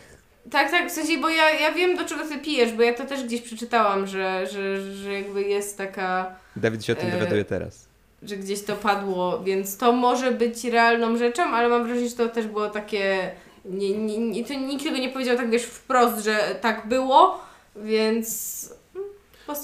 Tak, 0.51 0.71
tak, 0.71 0.89
w 0.89 0.91
sensie, 0.91 1.17
bo 1.17 1.29
ja, 1.29 1.49
ja 1.49 1.71
wiem 1.71 1.97
do 1.97 2.05
czego 2.05 2.23
ty 2.27 2.37
pijesz, 2.37 2.71
bo 2.71 2.83
ja 2.83 2.93
to 2.93 3.05
też 3.05 3.23
gdzieś 3.23 3.41
przeczytałam, 3.41 4.07
że, 4.07 4.47
że, 4.47 4.81
że 4.95 5.13
jakby 5.13 5.41
jest 5.41 5.77
taka, 5.77 6.35
Dawid 6.55 6.85
się 6.85 6.93
o 6.93 6.95
tym 6.95 7.09
E, 7.09 7.11
dowiaduje 7.11 7.45
teraz. 7.45 7.87
Że 8.25 8.37
gdzieś 8.37 8.63
to 8.63 8.75
padło, 8.75 9.39
więc 9.39 9.77
to 9.77 9.91
może 9.91 10.31
być 10.31 10.63
realną 10.63 11.17
rzeczą, 11.17 11.43
ale 11.43 11.69
mam 11.69 11.83
wrażenie, 11.87 12.09
że 12.09 12.15
to 12.15 12.29
też 12.29 12.47
było 12.47 12.69
takie, 12.69 13.31
nie, 13.65 13.97
nie, 13.97 14.17
nie, 14.17 14.45
to 14.45 14.53
nikt 14.53 14.83
tego 14.83 14.97
nie 14.97 15.09
powiedział 15.09 15.37
tak 15.37 15.49
wiesz 15.49 15.63
wprost, 15.63 16.23
że 16.23 16.55
tak 16.61 16.87
było, 16.87 17.39
więc 17.75 18.69
mm, 18.95 19.07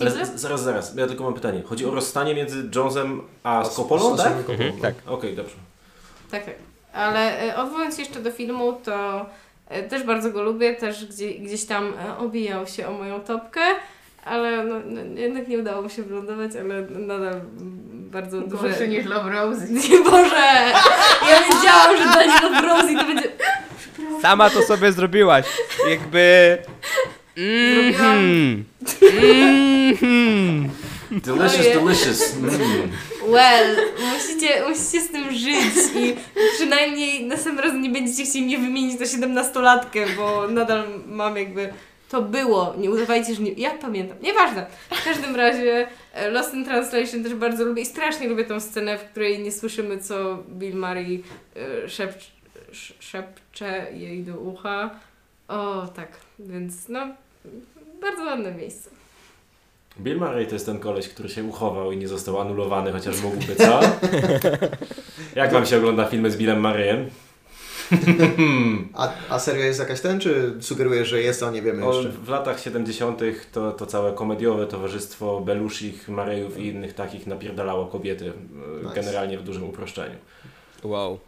Ale 0.02 0.26
z- 0.26 0.42
zaraz, 0.42 0.62
zaraz, 0.64 0.96
ja 0.96 1.08
tylko 1.08 1.24
mam 1.24 1.34
pytanie. 1.34 1.62
Chodzi 1.66 1.86
o 1.86 1.92
rozstanie 1.92 2.36
między 2.36 2.70
Jonesem 2.76 3.22
a 3.44 3.66
z- 3.66 3.76
tak? 4.18 4.50
Mhm, 4.50 4.82
tak. 4.82 4.94
Okej, 5.08 5.36
dobrze. 5.36 5.56
Tak, 6.32 6.46
tak. 6.46 6.56
Ale 6.94 7.42
e, 7.54 7.58
odwołując 7.58 7.96
się 7.96 8.02
jeszcze 8.02 8.20
do 8.20 8.32
filmu, 8.32 8.74
to 8.84 9.26
e, 9.68 9.84
też 9.84 10.04
bardzo 10.04 10.32
go 10.32 10.44
lubię, 10.44 10.76
też 10.76 11.06
gdzie, 11.06 11.34
gdzieś 11.34 11.66
tam 11.66 11.94
e, 12.08 12.18
obijał 12.18 12.68
się 12.68 12.88
o 12.88 12.92
moją 12.92 13.20
topkę, 13.20 13.62
ale 14.26 14.64
no, 14.64 14.76
no, 14.86 15.02
jednak 15.20 15.48
nie 15.48 15.60
udało 15.60 15.82
mi 15.82 15.90
się 15.90 16.04
wylądować, 16.04 16.52
ale 16.56 16.82
nadal 16.82 17.34
mm, 17.34 18.10
bardzo 18.12 18.42
duże... 18.42 18.70
Gorszy 18.70 18.88
niż 18.88 19.06
Love 19.06 19.30
Rose. 19.30 19.66
Nie 19.70 20.00
Boże! 20.04 20.72
Ja 21.30 21.42
wiedziałam, 21.44 21.98
że 21.98 22.04
Daniel 22.04 22.42
Love 22.42 22.62
Rose 22.62 22.92
i 22.92 22.96
to 22.96 23.06
będzie... 23.06 23.30
Sama 24.22 24.50
to 24.50 24.62
sobie 24.62 24.92
zrobiłaś. 24.92 25.46
Jakby... 25.90 26.58
Mhm. 27.38 28.64
Mhm. 29.02 30.70
Delicious, 31.12 31.60
Ojej. 31.60 31.74
delicious. 31.74 32.36
Mm. 32.36 32.52
Well, 33.28 33.78
musicie, 34.14 34.70
musicie 34.70 35.02
z 35.02 35.12
tym 35.12 35.32
żyć 35.32 35.96
i 35.96 36.16
przynajmniej 36.56 37.26
następnym 37.26 37.66
razem 37.66 37.82
nie 37.82 37.90
będziecie 37.90 38.24
chcieli 38.24 38.46
mnie 38.46 38.58
wymienić 38.58 39.00
na 39.00 39.06
17-latkę, 39.06 40.16
bo 40.18 40.48
nadal 40.48 40.84
mam 41.08 41.38
jakby... 41.38 41.74
To 42.10 42.22
było, 42.22 42.74
nie 42.78 42.90
udawajcie, 42.92 43.36
że 43.36 43.42
nie... 43.42 43.52
Ja 43.52 43.72
pamiętam, 43.72 44.18
nieważne. 44.22 44.66
W 44.92 45.04
każdym 45.06 45.36
razie 45.36 45.88
e, 46.14 46.30
Lost 46.30 46.54
in 46.54 46.66
Translation 46.66 47.24
też 47.24 47.34
bardzo 47.34 47.64
lubię 47.66 47.82
i 47.82 47.86
strasznie 47.86 48.28
lubię 48.28 48.46
tą 48.46 48.60
scenę, 48.60 48.98
w 48.98 49.04
której 49.04 49.40
nie 49.40 49.52
słyszymy, 49.52 49.98
co 49.98 50.38
Bill 50.50 50.76
Murray 50.76 51.24
e, 51.86 51.90
szepcze, 51.90 52.28
sz- 52.72 52.94
szepcze 53.00 53.88
jej 53.94 54.24
do 54.24 54.36
ucha. 54.40 54.90
O, 55.48 55.88
tak, 55.96 56.08
więc 56.40 56.90
no, 56.90 57.08
bardzo 58.02 58.24
ładne 58.24 58.52
miejsce. 58.54 58.90
Bill 60.00 60.18
Murray 60.18 60.48
to 60.48 60.54
jest 60.54 60.66
ten 60.66 60.80
koleś, 60.80 61.10
który 61.10 61.30
się 61.30 61.44
uchował 61.44 61.92
i 61.92 61.98
nie 61.98 62.08
został 62.08 62.40
anulowany, 62.42 62.92
chociaż 62.92 63.22
mógłby, 63.22 63.56
co? 63.56 63.80
Jak 65.36 65.52
wam 65.54 65.66
się 65.66 65.78
ogląda 65.78 66.06
filmy 66.06 66.32
z 66.32 66.38
Billem 66.38 66.62
Murrayem? 66.62 67.10
A, 68.94 69.10
a 69.30 69.40
serio 69.40 69.64
jest 69.66 69.80
jakaś 69.80 70.02
ten, 70.02 70.20
czy 70.20 70.54
sugerujesz, 70.60 71.08
że 71.08 71.22
jest, 71.22 71.44
a 71.44 71.52
nie 71.52 71.62
wiemy 71.62 71.86
O, 71.86 71.94
jeszcze? 71.94 72.10
w 72.10 72.30
latach 72.30 72.60
70. 72.60 73.20
To, 73.52 73.72
to 73.72 73.86
całe 73.86 74.14
komediowe 74.14 74.68
towarzystwo 74.68 75.42
Belushich, 75.42 76.10
Marejów 76.10 76.58
i 76.60 76.68
innych 76.68 76.94
takich 76.94 77.28
napierdalało 77.28 77.86
kobiety, 77.86 78.26
e, 78.82 78.84
Nice. 78.84 78.96
generalnie 78.96 79.38
w 79.38 79.44
dużym 79.44 79.64
uproszczeniu. 79.64 80.16
Wow. 80.84 81.20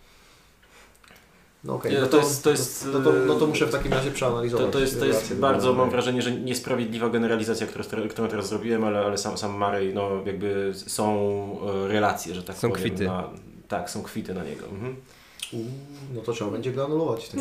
No 1.63 1.79
Nie, 1.89 1.99
no 2.01 2.07
to 2.07 2.17
jest- 2.17 2.43
to 2.43 2.49
jest, 2.49 2.87
no, 2.93 2.99
to, 3.01 3.13
no 3.27 3.35
to 3.35 3.47
muszę 3.47 3.65
w 3.65 3.71
takim 3.71 3.93
razie 3.93 4.11
przeanalizować. 4.11 4.65
To, 4.65 4.71
to 4.71 4.79
jest, 4.79 4.99
to 4.99 5.05
jest 5.05 5.35
bardzo, 5.35 5.73
mam 5.73 5.89
wrażenie, 5.89 6.21
że 6.21 6.31
niesprawiedliwa 6.31 7.09
generalizacja, 7.09 7.67
którą, 7.67 8.07
którą 8.09 8.27
teraz 8.27 8.49
zrobiłem, 8.49 8.83
ale, 8.83 8.99
ale 8.99 9.17
sam, 9.17 9.37
sam 9.37 9.51
Marej, 9.57 9.93
no 9.93 10.09
jakby 10.25 10.71
są 10.75 11.05
e, 11.85 11.87
relacje, 11.87 12.35
że 12.35 12.43
tak 12.43 12.55
Są 12.57 12.69
powiem. 12.69 12.83
kwity. 12.85 13.05
Na, 13.05 13.29
tak, 13.67 13.89
są 13.89 14.03
kwity 14.03 14.33
na 14.33 14.43
niego. 14.43 14.65
Mhm. 14.65 14.95
No 16.13 16.21
to 16.21 16.33
trzeba 16.33 16.51
będzie 16.51 16.71
go 16.71 16.85
anulować. 16.85 17.29
Tak. 17.29 17.39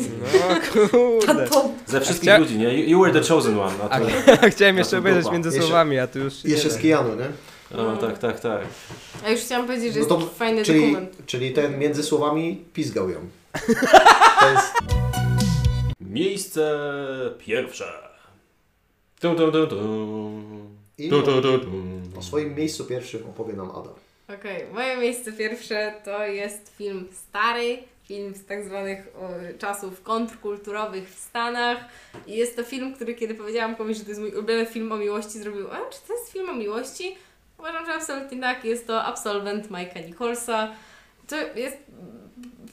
No 0.75 0.89
kurde. 1.25 1.49
Ze 1.87 2.01
wszystkich 2.01 2.29
chcia- 2.29 2.39
ludzi, 2.39 2.57
nie? 2.57 2.83
You 2.85 3.01
were 3.01 3.13
the 3.21 3.27
chosen 3.33 3.59
one. 3.59 3.73
A 3.83 3.89
A, 3.89 3.99
to, 3.99 4.05
chciałem 4.55 4.77
jeszcze 4.77 4.97
obejrzeć 4.97 5.31
między 5.31 5.49
Jeszcze- 5.49 5.61
słowami, 5.63 5.99
a 5.99 6.07
tu 6.07 6.19
już 6.19 6.45
Jeszcze 6.45 6.69
z. 6.69 6.77
Keanu, 6.77 7.15
nie? 7.15 7.27
no, 7.77 7.97
tak, 7.97 8.17
tak, 8.17 8.39
tak. 8.39 8.61
A 9.25 9.29
już 9.29 9.41
chciałam 9.41 9.65
powiedzieć, 9.67 9.93
że 9.93 9.99
No 9.99 10.05
jest 10.05 10.09
to- 10.09 10.15
taki 10.17 10.35
fajny 10.35 10.63
Czyli, 10.63 10.79
dokument. 10.81 11.25
czyli 11.25 11.51
ten 11.51 11.79
między 11.79 12.03
słowami 12.03 12.65
pizgał 12.73 13.09
ją. 13.09 13.19
To 14.39 14.49
jest... 14.51 14.73
Miejsce 15.99 16.79
pierwsze. 17.39 17.85
Tum, 19.19 19.35
tum, 19.35 19.51
tum, 19.51 19.67
tum. 19.67 20.77
I 20.97 21.09
Tum, 21.09 21.23
tum, 21.23 21.41
tum, 21.41 21.59
tum. 21.59 22.01
o 22.19 22.21
swoim 22.21 22.55
miejscu 22.55 22.85
pierwszym 22.85 23.25
opowie 23.29 23.53
nam 23.53 23.71
Ada. 23.71 23.89
Okej, 24.39 24.65
moje 24.73 24.97
miejsce 24.97 25.31
pierwsze 25.33 25.93
to 26.05 26.25
jest 26.25 26.73
film 26.77 27.07
stary, 27.29 27.77
film 28.07 28.35
z 28.35 28.45
tak 28.45 28.63
zwanych 28.63 29.07
o, 29.15 29.29
czasów 29.59 30.03
kontrkulturowych 30.03 31.09
w 31.09 31.19
Stanach. 31.19 31.77
I 32.27 32.35
jest 32.35 32.55
to 32.55 32.63
film, 32.63 32.93
który 32.93 33.15
kiedy 33.15 33.35
powiedziałam 33.35 33.75
komuś, 33.75 33.97
że 33.97 34.03
to 34.03 34.09
jest 34.09 34.21
mój 34.21 34.31
ulubiony 34.31 34.65
film 34.65 34.91
o 34.91 34.97
miłości, 34.97 35.39
zrobił, 35.39 35.71
a 35.71 35.89
czy 35.89 35.99
to 36.07 36.13
jest 36.13 36.31
film 36.31 36.49
o 36.49 36.53
miłości? 36.53 37.15
Uważam, 37.59 37.85
że 37.85 37.93
absolutnie 37.93 38.41
tak. 38.41 38.65
Jest 38.65 38.87
to 38.87 39.03
Absolvent 39.03 39.67
Mike'a 39.67 40.05
Nicholsa. 40.05 40.71
To 41.27 41.35
jest 41.55 41.77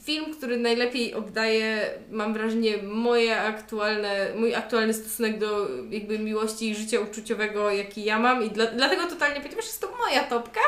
film, 0.03 0.33
który 0.33 0.57
najlepiej 0.57 1.13
oddaje, 1.13 1.89
mam 2.11 2.33
wrażenie, 2.33 2.77
moje 2.83 3.41
aktualne, 3.41 4.31
mój 4.35 4.55
aktualny 4.55 4.93
stosunek 4.93 5.39
do 5.39 5.67
jakby 5.89 6.19
miłości 6.19 6.69
i 6.69 6.75
życia 6.75 6.99
uczuciowego, 6.99 7.71
jaki 7.71 8.03
ja 8.03 8.19
mam 8.19 8.43
i 8.43 8.49
dla, 8.49 8.65
dlatego 8.65 9.07
totalnie, 9.07 9.41
ponieważ 9.41 9.65
jest 9.65 9.81
to 9.81 9.95
moja 9.97 10.23
topka, 10.23 10.59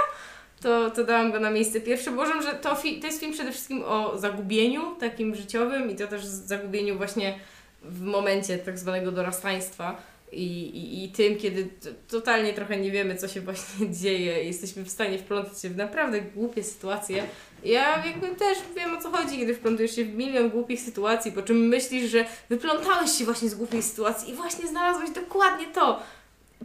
to, 0.62 0.92
to 0.92 1.04
dałam 1.04 1.32
go 1.32 1.40
na 1.40 1.52
miejsce 1.52 1.82
pierwsze, 1.82 2.12
bo 2.12 2.16
uważam, 2.22 2.42
że 2.42 2.54
to, 2.54 2.76
fi- 2.76 3.00
to 3.00 3.08
jest 3.08 3.20
film 3.20 3.34
przede 3.34 3.52
wszystkim 3.52 3.84
o 3.84 4.18
zagubieniu 4.18 4.96
takim 5.00 5.36
życiowym 5.36 5.92
i 5.92 5.96
to 5.96 6.08
też 6.08 6.26
zagubieniu 6.26 6.98
właśnie 6.98 7.40
w 7.84 8.02
momencie 8.02 8.58
tak 8.58 8.80
zwanego 8.80 9.12
dorastaństwa 9.12 10.02
i, 10.32 10.46
i, 10.62 11.04
i 11.04 11.10
tym, 11.10 11.38
kiedy 11.38 11.70
totalnie 12.08 12.54
trochę 12.54 12.78
nie 12.78 12.92
wiemy, 12.92 13.16
co 13.16 13.28
się 13.28 13.42
właśnie 13.42 13.90
dzieje, 14.02 14.44
jesteśmy 14.44 14.84
w 14.84 14.90
stanie 14.90 15.20
wplątać 15.20 15.62
się 15.62 15.70
w 15.70 15.78
naprawdę 15.78 16.22
głupie 16.22 16.64
sytuacje. 16.64 17.24
Ja 17.64 18.06
jakby 18.06 18.28
też 18.28 18.58
wiem 18.76 18.98
o 18.98 19.02
co 19.02 19.12
chodzi, 19.12 19.38
kiedy 19.38 19.56
wplątujesz 19.56 19.96
się 19.96 20.06
w 20.06 20.16
milion 20.16 20.50
głupich 20.50 20.82
sytuacji, 20.82 21.32
po 21.32 21.42
czym 21.42 21.58
myślisz, 21.68 22.12
że 22.12 22.26
wyplątałeś 22.50 23.12
się 23.12 23.26
właśnie 23.26 23.50
z 23.50 23.56
głupiej 23.56 23.84
sytuacji 23.84 24.34
i 24.34 24.36
właśnie 24.36 24.68
znalazłeś 24.68 25.10
dokładnie 25.10 25.66
to. 25.68 26.00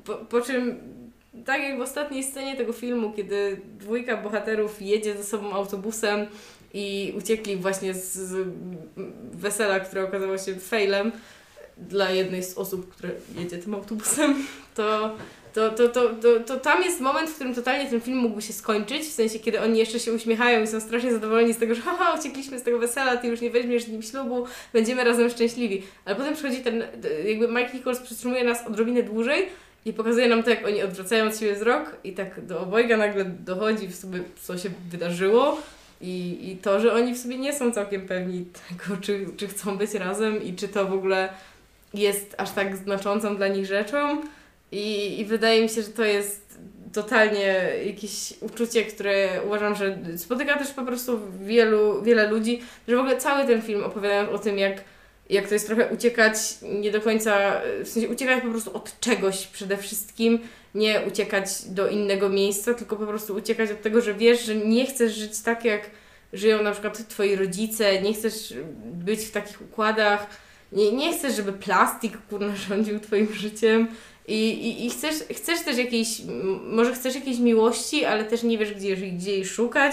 Po, 0.05 0.14
po 0.14 0.40
czym, 0.40 0.78
tak 1.45 1.63
jak 1.63 1.79
w 1.79 1.81
ostatniej 1.81 2.25
scenie 2.25 2.57
tego 2.57 2.73
filmu, 2.73 3.13
kiedy 3.13 3.61
dwójka 3.79 4.17
bohaterów 4.17 4.83
jedzie 4.83 5.17
ze 5.17 5.25
sobą 5.25 5.53
autobusem 5.53 6.27
i 6.75 7.15
uciekli 7.19 7.57
właśnie 7.57 7.95
z, 7.95 8.15
z 8.15 8.49
wesela, 9.33 9.81
które 9.81 10.05
okazało 10.05 10.39
się 10.39 10.55
failem 10.55 11.13
dla 11.77 12.11
jednej 12.11 12.43
z 12.43 12.59
osób, 12.59 12.89
które 12.89 13.11
jedzie 13.39 13.59
tym 13.59 13.75
autobusem, 13.75 14.47
to 14.75 15.17
to, 15.57 15.71
to, 15.71 15.89
to, 15.89 16.15
to, 16.15 16.41
to 16.41 16.61
tam 16.61 16.83
jest 16.83 17.01
moment, 17.01 17.31
w 17.31 17.35
którym 17.35 17.55
totalnie 17.55 17.91
ten 17.91 18.01
film 18.01 18.19
mógłby 18.19 18.43
się 18.43 18.53
skończyć, 18.53 19.03
w 19.03 19.13
sensie 19.13 19.39
kiedy 19.39 19.61
oni 19.61 19.79
jeszcze 19.79 20.01
się 20.01 20.13
uśmiechają 20.13 20.63
i 20.63 20.67
są 20.67 20.81
strasznie 20.81 21.13
zadowoleni 21.13 21.55
z 21.55 21.59
tego, 21.59 21.75
że 21.75 21.83
haha, 21.83 22.19
uciekliśmy 22.19 22.59
z 22.59 22.63
tego 22.63 22.79
wesela, 22.79 23.17
ty 23.17 23.27
już 23.27 23.41
nie 23.41 23.51
weźmiesz 23.51 23.85
z 23.85 23.89
nim 23.89 24.03
ślubu, 24.03 24.47
będziemy 24.73 25.05
razem 25.05 25.31
szczęśliwi. 25.31 25.83
Ale 26.05 26.17
potem 26.17 26.35
przychodzi 26.35 26.61
ten, 26.61 26.85
jakby 27.27 27.49
Mike 27.49 27.71
Nichols 27.75 28.01
przytrzymuje 28.01 28.45
nas 28.45 28.67
odrobinę 28.67 29.03
dłużej 29.03 29.47
i 29.87 29.93
pokazuje 29.93 30.29
nam 30.29 30.43
to, 30.43 30.51
jak 30.51 30.67
oni 30.67 30.83
odwracają 30.83 31.27
od 31.27 31.39
siebie 31.39 31.55
wzrok 31.55 31.97
i 32.05 32.13
tak 32.13 32.47
do 32.47 32.61
obojga 32.61 32.97
nagle 32.97 33.25
dochodzi 33.25 33.89
w 33.89 33.95
sobie, 33.95 34.21
co 34.43 34.59
się 34.59 34.71
wydarzyło 34.91 35.59
i, 36.01 36.39
i 36.51 36.57
to, 36.57 36.81
że 36.81 36.93
oni 36.93 37.15
w 37.15 37.19
sobie 37.19 37.39
nie 37.39 37.53
są 37.53 37.73
całkiem 37.73 38.07
pewni 38.07 38.45
tego, 38.69 39.01
czy, 39.01 39.27
czy 39.37 39.49
chcą 39.49 39.79
być 39.79 39.95
razem 39.95 40.43
i 40.43 40.55
czy 40.55 40.69
to 40.69 40.87
w 40.87 40.93
ogóle 40.93 41.29
jest 41.95 42.35
aż 42.39 42.51
tak 42.51 42.77
znaczącą 42.77 43.37
dla 43.37 43.49
nich 43.49 43.67
rzeczą. 43.67 44.21
I, 44.73 45.21
I 45.21 45.25
wydaje 45.25 45.63
mi 45.63 45.69
się, 45.69 45.83
że 45.83 45.89
to 45.89 46.05
jest 46.05 46.59
totalnie 46.93 47.71
jakieś 47.87 48.35
uczucie, 48.41 48.85
które 48.85 49.41
uważam, 49.47 49.75
że 49.75 49.99
spotyka 50.17 50.59
też 50.59 50.71
po 50.71 50.85
prostu 50.85 51.21
wielu, 51.43 52.03
wiele 52.03 52.31
ludzi, 52.31 52.63
że 52.89 52.97
w 52.97 52.99
ogóle 52.99 53.17
cały 53.17 53.47
ten 53.47 53.63
film 53.63 53.85
opowiadając 53.85 54.31
o 54.31 54.39
tym, 54.39 54.59
jak, 54.59 54.85
jak 55.31 55.48
to 55.48 55.55
jest 55.55 55.66
trochę 55.66 55.89
uciekać 55.89 56.36
nie 56.62 56.90
do 56.90 57.01
końca, 57.01 57.61
w 57.85 57.89
sensie 57.89 58.09
uciekać 58.09 58.43
po 58.43 58.51
prostu 58.51 58.77
od 58.77 59.01
czegoś 59.01 59.47
przede 59.47 59.77
wszystkim, 59.77 60.39
nie 60.74 61.03
uciekać 61.09 61.48
do 61.66 61.89
innego 61.89 62.28
miejsca, 62.28 62.74
tylko 62.74 62.97
po 62.97 63.07
prostu 63.07 63.35
uciekać 63.35 63.70
od 63.70 63.82
tego, 63.82 64.01
że 64.01 64.15
wiesz, 64.15 64.44
że 64.44 64.55
nie 64.55 64.86
chcesz 64.86 65.15
żyć 65.15 65.40
tak, 65.40 65.65
jak 65.65 65.90
żyją 66.32 66.62
na 66.62 66.73
przykład 66.73 67.09
twoi 67.09 67.36
rodzice, 67.36 68.03
nie 68.03 68.15
chcesz 68.15 68.55
być 68.85 69.20
w 69.20 69.31
takich 69.31 69.62
układach, 69.62 70.27
nie, 70.73 70.93
nie 70.93 71.19
chcesz, 71.19 71.36
żeby 71.36 71.53
plastik 71.53 72.19
kurna 72.31 72.57
rządził 72.69 73.01
twoim 73.01 73.32
życiem. 73.35 73.89
I, 74.28 74.48
i, 74.48 74.86
i 74.86 74.90
chcesz, 74.90 75.15
chcesz 75.36 75.62
też 75.62 75.78
jakiejś, 75.78 76.23
może 76.62 76.94
chcesz 76.94 77.15
jakiejś 77.15 77.39
miłości, 77.39 78.05
ale 78.05 78.24
też 78.24 78.43
nie 78.43 78.59
wiesz, 78.59 78.74
gdzie, 78.74 78.97
gdzie 78.97 79.31
jej 79.31 79.44
szukać. 79.44 79.93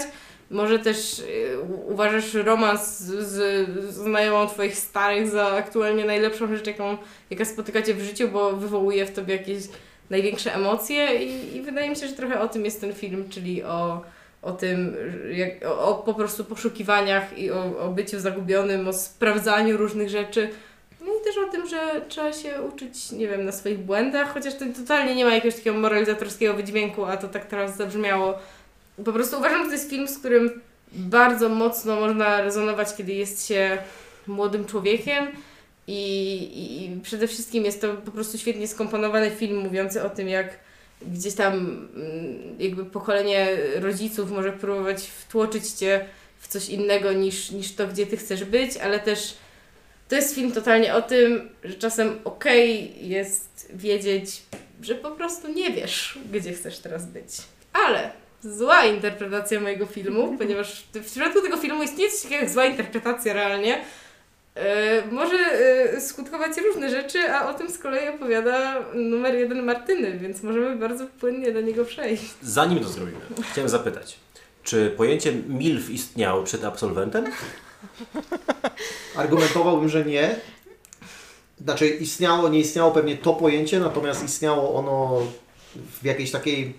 Może 0.50 0.78
też 0.78 1.22
u- 1.70 1.92
uważasz 1.92 2.34
romans 2.34 2.98
z, 2.98 3.26
z 3.28 3.94
znajomą 3.94 4.46
Twoich 4.46 4.76
starych 4.78 5.28
za 5.28 5.46
aktualnie 5.46 6.04
najlepszą 6.04 6.56
rzecz, 6.56 6.66
jaką, 6.66 6.96
jaka 7.30 7.44
spotykacie 7.44 7.94
w 7.94 8.00
życiu, 8.00 8.28
bo 8.28 8.52
wywołuje 8.52 9.06
w 9.06 9.12
Tobie 9.12 9.36
jakieś 9.36 9.64
największe 10.10 10.54
emocje 10.54 11.24
i, 11.24 11.56
i 11.56 11.60
wydaje 11.62 11.90
mi 11.90 11.96
się, 11.96 12.08
że 12.08 12.12
trochę 12.14 12.40
o 12.40 12.48
tym 12.48 12.64
jest 12.64 12.80
ten 12.80 12.92
film, 12.94 13.28
czyli 13.28 13.62
o, 13.62 14.02
o 14.42 14.52
tym, 14.52 14.96
jak, 15.30 15.50
o, 15.66 15.88
o 15.88 15.94
po 15.94 16.14
prostu 16.14 16.44
poszukiwaniach 16.44 17.38
i 17.38 17.50
o, 17.50 17.78
o 17.80 17.88
byciu 17.88 18.20
zagubionym, 18.20 18.88
o 18.88 18.92
sprawdzaniu 18.92 19.76
różnych 19.76 20.08
rzeczy. 20.08 20.48
No 21.00 21.06
i 21.20 21.24
też 21.24 21.38
o 21.38 21.52
tym, 21.52 21.68
że 21.68 22.00
trzeba 22.08 22.32
się 22.32 22.62
uczyć, 22.62 23.12
nie 23.12 23.28
wiem, 23.28 23.44
na 23.44 23.52
swoich 23.52 23.78
błędach, 23.78 24.34
chociaż 24.34 24.54
to 24.54 24.64
totalnie 24.80 25.14
nie 25.14 25.24
ma 25.24 25.34
jakiegoś 25.34 25.56
takiego 25.58 25.76
moralizatorskiego 25.78 26.54
wydźwięku, 26.54 27.04
a 27.04 27.16
to 27.16 27.28
tak 27.28 27.46
teraz 27.46 27.76
zabrzmiało. 27.76 28.38
Po 29.04 29.12
prostu 29.12 29.38
uważam, 29.38 29.62
że 29.62 29.66
to 29.66 29.72
jest 29.72 29.90
film, 29.90 30.08
z 30.08 30.18
którym 30.18 30.60
bardzo 30.92 31.48
mocno 31.48 32.00
można 32.00 32.40
rezonować, 32.40 32.96
kiedy 32.96 33.12
jest 33.12 33.48
się 33.48 33.78
młodym 34.26 34.64
człowiekiem 34.64 35.26
i, 35.86 36.02
i, 36.54 37.00
przede 37.00 37.28
wszystkim 37.28 37.64
jest 37.64 37.80
to 37.80 37.94
po 37.94 38.10
prostu 38.10 38.38
świetnie 38.38 38.68
skomponowany 38.68 39.30
film 39.30 39.58
mówiący 39.58 40.02
o 40.02 40.10
tym, 40.10 40.28
jak 40.28 40.58
gdzieś 41.02 41.34
tam 41.34 41.54
mm, 41.54 42.56
jakby 42.58 42.84
pokolenie 42.84 43.48
rodziców 43.74 44.30
może 44.30 44.52
próbować 44.52 45.02
wtłoczyć 45.06 45.70
Cię 45.70 46.04
w 46.38 46.48
coś 46.48 46.68
innego 46.68 47.12
niż, 47.12 47.50
niż 47.50 47.74
to, 47.74 47.86
gdzie 47.86 48.06
Ty 48.06 48.16
chcesz 48.16 48.44
być, 48.44 48.76
ale 48.76 49.00
też 49.00 49.36
to 50.08 50.16
jest 50.16 50.34
film 50.34 50.52
totalnie 50.52 50.94
o 50.94 51.02
tym, 51.02 51.48
że 51.64 51.74
czasem 51.74 52.18
okej 52.24 52.94
jest 53.08 53.72
wiedzieć, 53.74 54.42
że 54.82 54.94
po 54.94 55.10
prostu 55.10 55.48
nie 55.52 55.70
wiesz, 55.70 56.18
gdzie 56.32 56.52
chcesz 56.52 56.78
teraz 56.78 57.06
być. 57.06 57.28
Ale 57.72 58.10
zła 58.44 58.84
interpretacja 58.84 59.60
mojego 59.60 59.86
filmu, 59.86 60.34
ponieważ 60.38 60.86
w 60.94 61.10
przypadku 61.10 61.40
tego 61.42 61.56
filmu 61.56 61.82
istnieje 61.82 62.10
coś 62.10 62.22
takiego 62.22 62.40
jak 62.40 62.50
zła 62.50 62.64
interpretacja 62.64 63.32
realnie, 63.32 63.84
e, 64.54 65.06
może 65.10 65.36
e, 65.36 66.00
skutkować 66.00 66.52
różne 66.66 66.90
rzeczy, 66.90 67.30
a 67.30 67.50
o 67.50 67.54
tym 67.54 67.70
z 67.70 67.78
kolei 67.78 68.08
opowiada 68.08 68.84
numer 68.94 69.34
jeden 69.34 69.62
Martyny, 69.62 70.18
więc 70.18 70.42
możemy 70.42 70.76
bardzo 70.76 71.06
płynnie 71.20 71.52
do 71.52 71.60
niego 71.60 71.84
przejść. 71.84 72.24
Zanim 72.42 72.80
to 72.80 72.88
zrobimy, 72.88 73.20
chciałem 73.52 73.68
zapytać, 73.68 74.18
czy 74.62 74.90
pojęcie 74.96 75.32
MILF 75.32 75.90
istniało 75.90 76.42
przed 76.42 76.64
absolwentem? 76.64 77.24
Argumentowałbym, 79.16 79.88
że 79.88 80.04
nie. 80.04 80.36
Znaczy 81.60 81.88
istniało, 81.88 82.48
nie 82.48 82.58
istniało 82.58 82.92
pewnie 82.92 83.16
to 83.16 83.32
pojęcie, 83.34 83.80
natomiast 83.80 84.24
istniało 84.24 84.74
ono 84.74 85.22
w 86.00 86.04
jakiejś 86.04 86.30
takiej... 86.30 86.74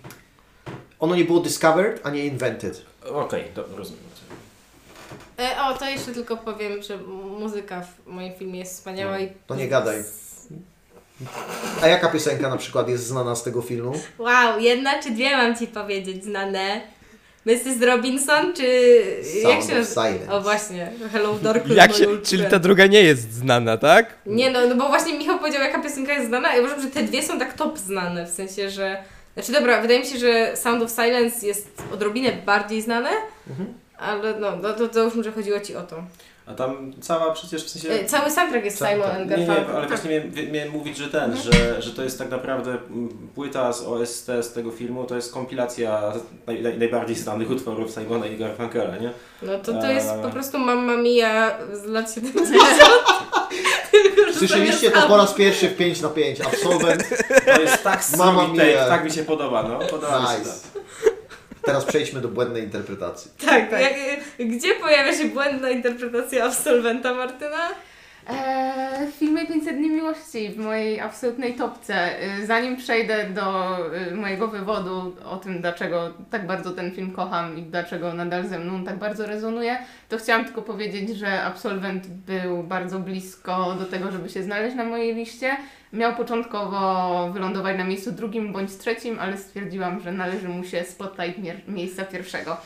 Ono 1.06 1.16
nie 1.16 1.26
było 1.26 1.40
discovered, 1.40 2.00
a 2.04 2.10
nie 2.10 2.26
invented. 2.26 2.86
Okej, 3.12 3.44
to 3.56 3.64
rozumiem. 3.78 4.04
E, 5.40 5.64
o, 5.64 5.74
to 5.74 5.90
jeszcze 5.90 6.12
tylko 6.12 6.38
powiem, 6.38 6.84
że 6.84 6.98
muzyka 7.40 7.82
w 7.82 8.08
moim 8.08 8.34
filmie 8.34 8.60
jest 8.60 8.74
wspaniała 8.74 9.20
i... 9.20 9.30
To 9.48 9.56
nie 9.56 9.68
gadaj. 9.68 10.04
A 11.82 11.88
jaka 11.88 12.10
piosenka 12.10 12.50
na 12.50 12.58
przykład 12.58 12.90
jest 12.90 13.08
znana 13.08 13.36
z 13.36 13.44
tego 13.44 13.62
filmu? 13.62 13.94
Wow, 14.20 14.60
jedna 14.60 15.04
czy 15.04 15.12
dwie 15.12 15.38
mam 15.38 15.56
Ci 15.56 15.68
powiedzieć 15.68 16.24
znane? 16.24 16.82
Mrs. 17.46 17.82
Robinson 17.82 18.54
czy... 18.54 18.64
jak 19.44 19.64
Sound 19.64 19.66
się 19.66 19.80
of? 19.80 19.88
Silence. 19.88 20.32
O 20.32 20.42
właśnie, 20.42 20.92
Hello 21.12 21.34
Darkness. 21.44 21.78
Jak 21.78 21.94
się, 21.94 22.06
czyli 22.24 22.46
ta 22.46 22.60
druga 22.60 22.88
nie 22.88 23.02
jest 23.02 23.34
znana, 23.34 23.78
tak? 23.78 24.16
Nie 24.26 24.52
no, 24.52 24.60
no 24.68 24.76
bo 24.76 24.88
właśnie 24.88 25.18
Michał 25.18 25.40
powiedział 25.40 25.62
jaka 25.62 25.82
piosenka 25.82 26.14
jest 26.14 26.28
znana, 26.28 26.56
ja 26.56 26.60
uważam, 26.60 26.82
że 26.82 26.88
te 26.88 27.04
dwie 27.04 27.24
są 27.24 27.40
tak 27.40 27.54
top 27.54 27.80
znane, 27.80 28.26
w 28.26 28.30
sensie, 28.30 28.70
że... 28.70 29.04
Znaczy 29.36 29.52
dobra, 29.52 29.82
wydaje 29.82 30.00
mi 30.00 30.06
się, 30.06 30.18
że 30.18 30.58
Sound 30.58 30.84
of 30.84 30.92
Silence 30.92 31.48
jest 31.48 31.84
odrobinę 31.94 32.32
bardziej 32.46 32.82
znane, 32.82 33.10
Mhm. 33.50 33.74
ale 33.98 34.40
no, 34.40 34.56
no 34.62 34.74
to, 34.74 34.88
to 34.90 35.04
już 35.04 35.16
może 35.16 35.32
chodziło 35.32 35.60
Ci 35.60 35.76
o 35.76 35.82
to. 35.82 35.96
A 36.48 36.54
tam 36.54 36.94
cała 37.02 37.32
przecież 37.34 37.64
w 37.66 37.70
sensie... 37.70 37.90
E, 37.90 38.06
Cały 38.06 38.32
soundtrack 38.32 38.66
jest 38.66 38.80
Tak, 38.80 38.90
Simon 38.90 39.08
tak. 39.08 39.16
and 39.22 39.30
Nie, 39.32 39.38
nie, 39.38 39.46
Garfunkel. 39.48 39.76
ale 39.76 39.88
właśnie 39.88 40.10
miałem, 40.10 40.52
miałem 40.52 40.72
mówić, 40.72 40.98
że 40.98 41.08
ten, 41.08 41.38
że, 41.38 41.82
że 41.82 41.92
to 41.92 42.04
jest 42.04 42.20
tak 42.20 42.30
naprawdę 42.32 42.72
mm, 42.72 43.10
płyta 43.36 43.74
z 43.74 43.82
OST 43.82 44.26
z 44.42 44.54
tego 44.54 44.72
filmu, 44.72 45.04
to 45.06 45.16
jest 45.16 45.34
kompilacja 45.34 46.14
naj, 46.48 46.62
naj, 46.64 46.78
najbardziej 46.78 47.16
znanych 47.16 47.52
utworów 47.52 47.92
Simona 47.92 48.26
i 48.28 48.38
Garfunkela, 48.38 48.98
nie? 48.98 49.12
No 49.42 49.60
to 49.60 49.74
to 49.74 49.92
jest 49.92 50.10
Eee. 50.10 50.22
po 50.24 50.30
prostu 50.30 50.60
Mamma 50.60 50.98
Mia 50.98 51.58
z 51.74 51.86
lat 51.86 52.14
70. 52.14 52.62
Słyszeliście 54.38 54.92
to 54.92 55.08
po 55.08 55.18
raz 55.18 55.34
pierwszy 55.34 55.70
w 55.70 55.76
5 55.78 56.02
na 56.02 56.10
5. 56.10 56.42
Absolwent. 56.42 57.04
To 57.56 57.62
jest 57.62 57.84
tak 57.84 58.04
take, 58.06 58.48
mia. 58.74 58.88
tak 58.90 59.04
mi 59.04 59.12
się 59.12 59.24
podoba, 59.24 59.64
no. 59.64 59.80
Podoba 59.80 60.20
mi 60.20 60.28
się 60.28 60.40
Nice. 60.40 60.52
to. 60.74 60.80
Teraz 61.62 61.86
przejdźmy 61.86 62.22
do 62.22 62.28
błędnej 62.28 62.64
interpretacji. 62.64 63.32
Tak, 63.46 63.70
Tak. 63.70 63.82
Jak, 63.82 63.94
gdzie 64.50 64.76
pojawia 64.76 65.18
się 65.18 65.26
błędna 65.26 65.70
interpretacja 65.70 66.46
absolwenta 66.46 67.14
Martyna? 67.14 67.70
Eee, 68.30 69.08
w 69.08 69.16
filmie 69.16 69.46
500 69.46 69.76
dni 69.78 69.90
miłości 69.90 70.50
w 70.50 70.58
mojej 70.58 71.00
absolutnej 71.00 71.54
topce. 71.54 72.20
Eee, 72.22 72.46
Zanim 72.46 72.78
przejdę 72.78 73.30
do 73.30 73.78
e, 73.96 74.16
mojego 74.16 74.48
wywodu 74.48 75.16
o 75.26 75.38
tym, 75.38 75.62
dlaczego 75.62 76.14
tak 76.32 76.48
bardzo 76.48 76.72
ten 76.72 76.92
film 76.92 77.12
kocham 77.12 77.58
i 77.58 77.62
dlaczego 77.62 78.14
nadal 78.14 78.48
ze 78.48 78.60
mną 78.60 78.84
tak 78.84 78.98
bardzo 78.98 79.26
rezonuje, 79.28 79.78
to 80.10 80.18
chciałam 80.18 80.46
tylko 80.46 80.62
powiedzieć, 80.62 81.10
że 81.18 81.44
Absolwent 81.44 82.08
był 82.08 82.64
bardzo 82.64 83.00
blisko 83.00 83.76
do 83.80 83.86
tego, 83.86 84.12
żeby 84.12 84.30
się 84.30 84.44
znaleźć 84.44 84.76
na 84.76 84.84
mojej 84.84 85.16
liście. 85.16 85.58
Miał 85.94 86.16
początkowo 86.16 87.30
wylądować 87.34 87.78
na 87.78 87.84
miejscu 87.84 88.12
drugim 88.12 88.54
bądź 88.54 88.78
trzecim, 88.78 89.20
ale 89.20 89.38
stwierdziłam, 89.38 90.00
że 90.00 90.12
należy 90.12 90.50
mu 90.50 90.64
się 90.64 90.84
spotlight 90.84 91.40
mier- 91.40 91.68
miejsca 91.68 92.06
pierwszego. 92.06 92.58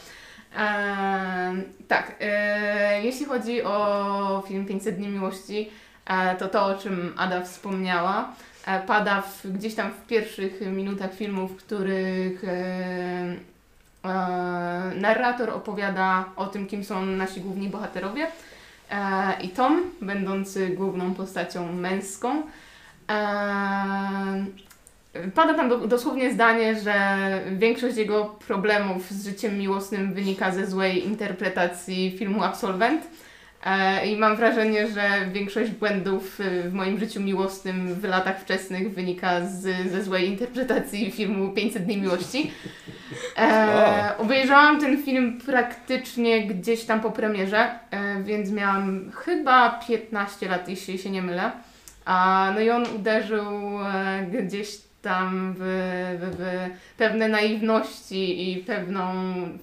Tak, 1.87 2.15
eee, 2.19 3.05
jeśli 3.05 3.25
chodzi 3.25 3.63
o 3.63 4.43
film 4.47 4.65
500 4.65 4.95
dni 4.95 5.07
miłości, 5.07 5.69
e, 6.05 6.35
to 6.35 6.47
to, 6.47 6.65
o 6.65 6.75
czym 6.75 7.13
Ada 7.17 7.41
wspomniała, 7.41 8.33
e, 8.65 8.79
pada 8.79 9.21
w, 9.21 9.47
gdzieś 9.47 9.75
tam 9.75 9.91
w 9.91 10.07
pierwszych 10.07 10.61
minutach 10.61 11.13
filmu, 11.13 11.47
w 11.47 11.55
których 11.55 12.43
e, 12.43 12.47
e, 14.05 14.15
narrator 14.95 15.49
opowiada 15.49 16.25
o 16.35 16.45
tym, 16.45 16.67
kim 16.67 16.83
są 16.83 17.05
nasi 17.05 17.41
główni 17.41 17.69
bohaterowie. 17.69 18.27
E, 18.91 19.41
I 19.41 19.49
Tom, 19.49 19.81
będący 20.01 20.69
główną 20.69 21.13
postacią 21.13 21.73
męską, 21.73 22.41
e, 23.09 24.45
pada 25.35 25.53
tam 25.53 25.69
do, 25.69 25.77
dosłownie 25.77 26.33
zdanie, 26.33 26.75
że 26.79 26.93
większość 27.51 27.97
jego 27.97 28.25
problemów 28.25 29.11
z 29.11 29.25
życiem 29.25 29.57
miłosnym 29.57 30.13
wynika 30.13 30.51
ze 30.51 30.67
złej 30.67 31.05
interpretacji 31.05 32.15
filmu 32.19 32.43
Absolwent. 32.43 33.07
E, 33.65 34.05
I 34.07 34.17
mam 34.17 34.35
wrażenie, 34.35 34.87
że 34.87 35.09
większość 35.31 35.71
błędów 35.71 36.39
y, 36.39 36.69
w 36.69 36.73
moim 36.73 36.99
życiu 36.99 37.21
miłosnym 37.21 37.95
w 37.95 38.03
latach 38.03 38.39
wczesnych 38.39 38.93
wynika 38.93 39.45
z, 39.45 39.91
ze 39.91 40.03
złej 40.03 40.27
interpretacji 40.27 41.11
filmu 41.11 41.53
500 41.53 41.85
dni 41.85 41.97
miłości. 41.97 42.51
E, 43.37 44.13
obejrzałam 44.17 44.79
ten 44.79 45.03
film 45.03 45.39
praktycznie 45.45 46.47
gdzieś 46.47 46.85
tam 46.85 47.01
po 47.01 47.11
premierze, 47.11 47.69
e, 47.91 48.23
więc 48.23 48.51
miałam 48.51 49.11
chyba 49.11 49.79
15 49.87 50.49
lat, 50.49 50.69
jeśli 50.69 50.97
się 50.97 51.09
nie 51.09 51.21
mylę. 51.21 51.51
A, 52.05 52.51
no 52.55 52.61
i 52.61 52.69
on 52.69 52.83
uderzył 52.95 53.79
e, 53.85 54.43
gdzieś 54.45 54.88
tam 55.01 55.55
w, 55.57 55.61
w, 56.19 56.35
w 56.37 56.97
pewne 56.97 57.27
naiwności 57.27 58.51
i 58.51 58.57
pewną, 58.57 59.13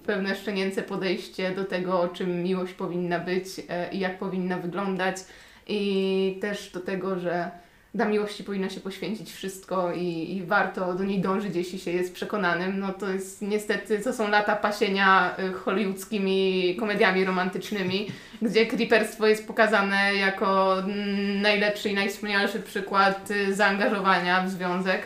pewne 0.06 0.36
szczenięce 0.36 0.82
podejście 0.82 1.50
do 1.50 1.64
tego, 1.64 2.00
o 2.00 2.08
czym 2.08 2.42
miłość 2.42 2.72
powinna 2.72 3.18
być 3.18 3.46
e, 3.68 3.92
i 3.92 3.98
jak 3.98 4.18
powinna 4.18 4.58
wyglądać. 4.58 5.16
I 5.68 6.38
też 6.40 6.70
do 6.70 6.80
tego, 6.80 7.18
że 7.18 7.50
dla 7.96 8.04
miłości 8.04 8.44
powinno 8.44 8.68
się 8.68 8.80
poświęcić 8.80 9.32
wszystko 9.32 9.92
i, 9.92 10.36
i 10.36 10.44
warto 10.44 10.94
do 10.94 11.04
niej 11.04 11.20
dążyć, 11.20 11.56
jeśli 11.56 11.78
się 11.78 11.90
jest 11.90 12.14
przekonanym. 12.14 12.78
No 12.78 12.92
to 12.92 13.10
jest 13.10 13.42
niestety, 13.42 13.98
to 13.98 14.12
są 14.12 14.30
lata 14.30 14.56
pasienia 14.56 15.36
y, 15.38 15.52
hollywoodzkimi 15.52 16.76
komediami 16.80 17.24
romantycznymi, 17.24 18.06
gdzie 18.42 18.66
creeperstwo 18.66 19.26
jest 19.26 19.46
pokazane 19.46 20.14
jako 20.14 20.76
najlepszy 21.42 21.88
i 21.88 21.94
najwspanialszy 21.94 22.60
przykład 22.60 23.30
y, 23.30 23.54
zaangażowania 23.54 24.40
w 24.40 24.50
związek. 24.50 25.02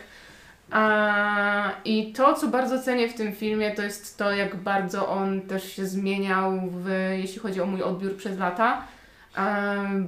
I 1.84 2.12
to, 2.12 2.34
co 2.34 2.48
bardzo 2.48 2.82
cenię 2.82 3.08
w 3.08 3.14
tym 3.14 3.32
filmie, 3.32 3.70
to 3.70 3.82
jest 3.82 4.18
to, 4.18 4.32
jak 4.32 4.56
bardzo 4.56 5.08
on 5.08 5.40
też 5.40 5.72
się 5.72 5.86
zmieniał, 5.86 6.52
w, 6.70 6.88
jeśli 7.18 7.38
chodzi 7.38 7.60
o 7.60 7.66
mój 7.66 7.82
odbiór 7.82 8.16
przez 8.16 8.38
lata. 8.38 8.82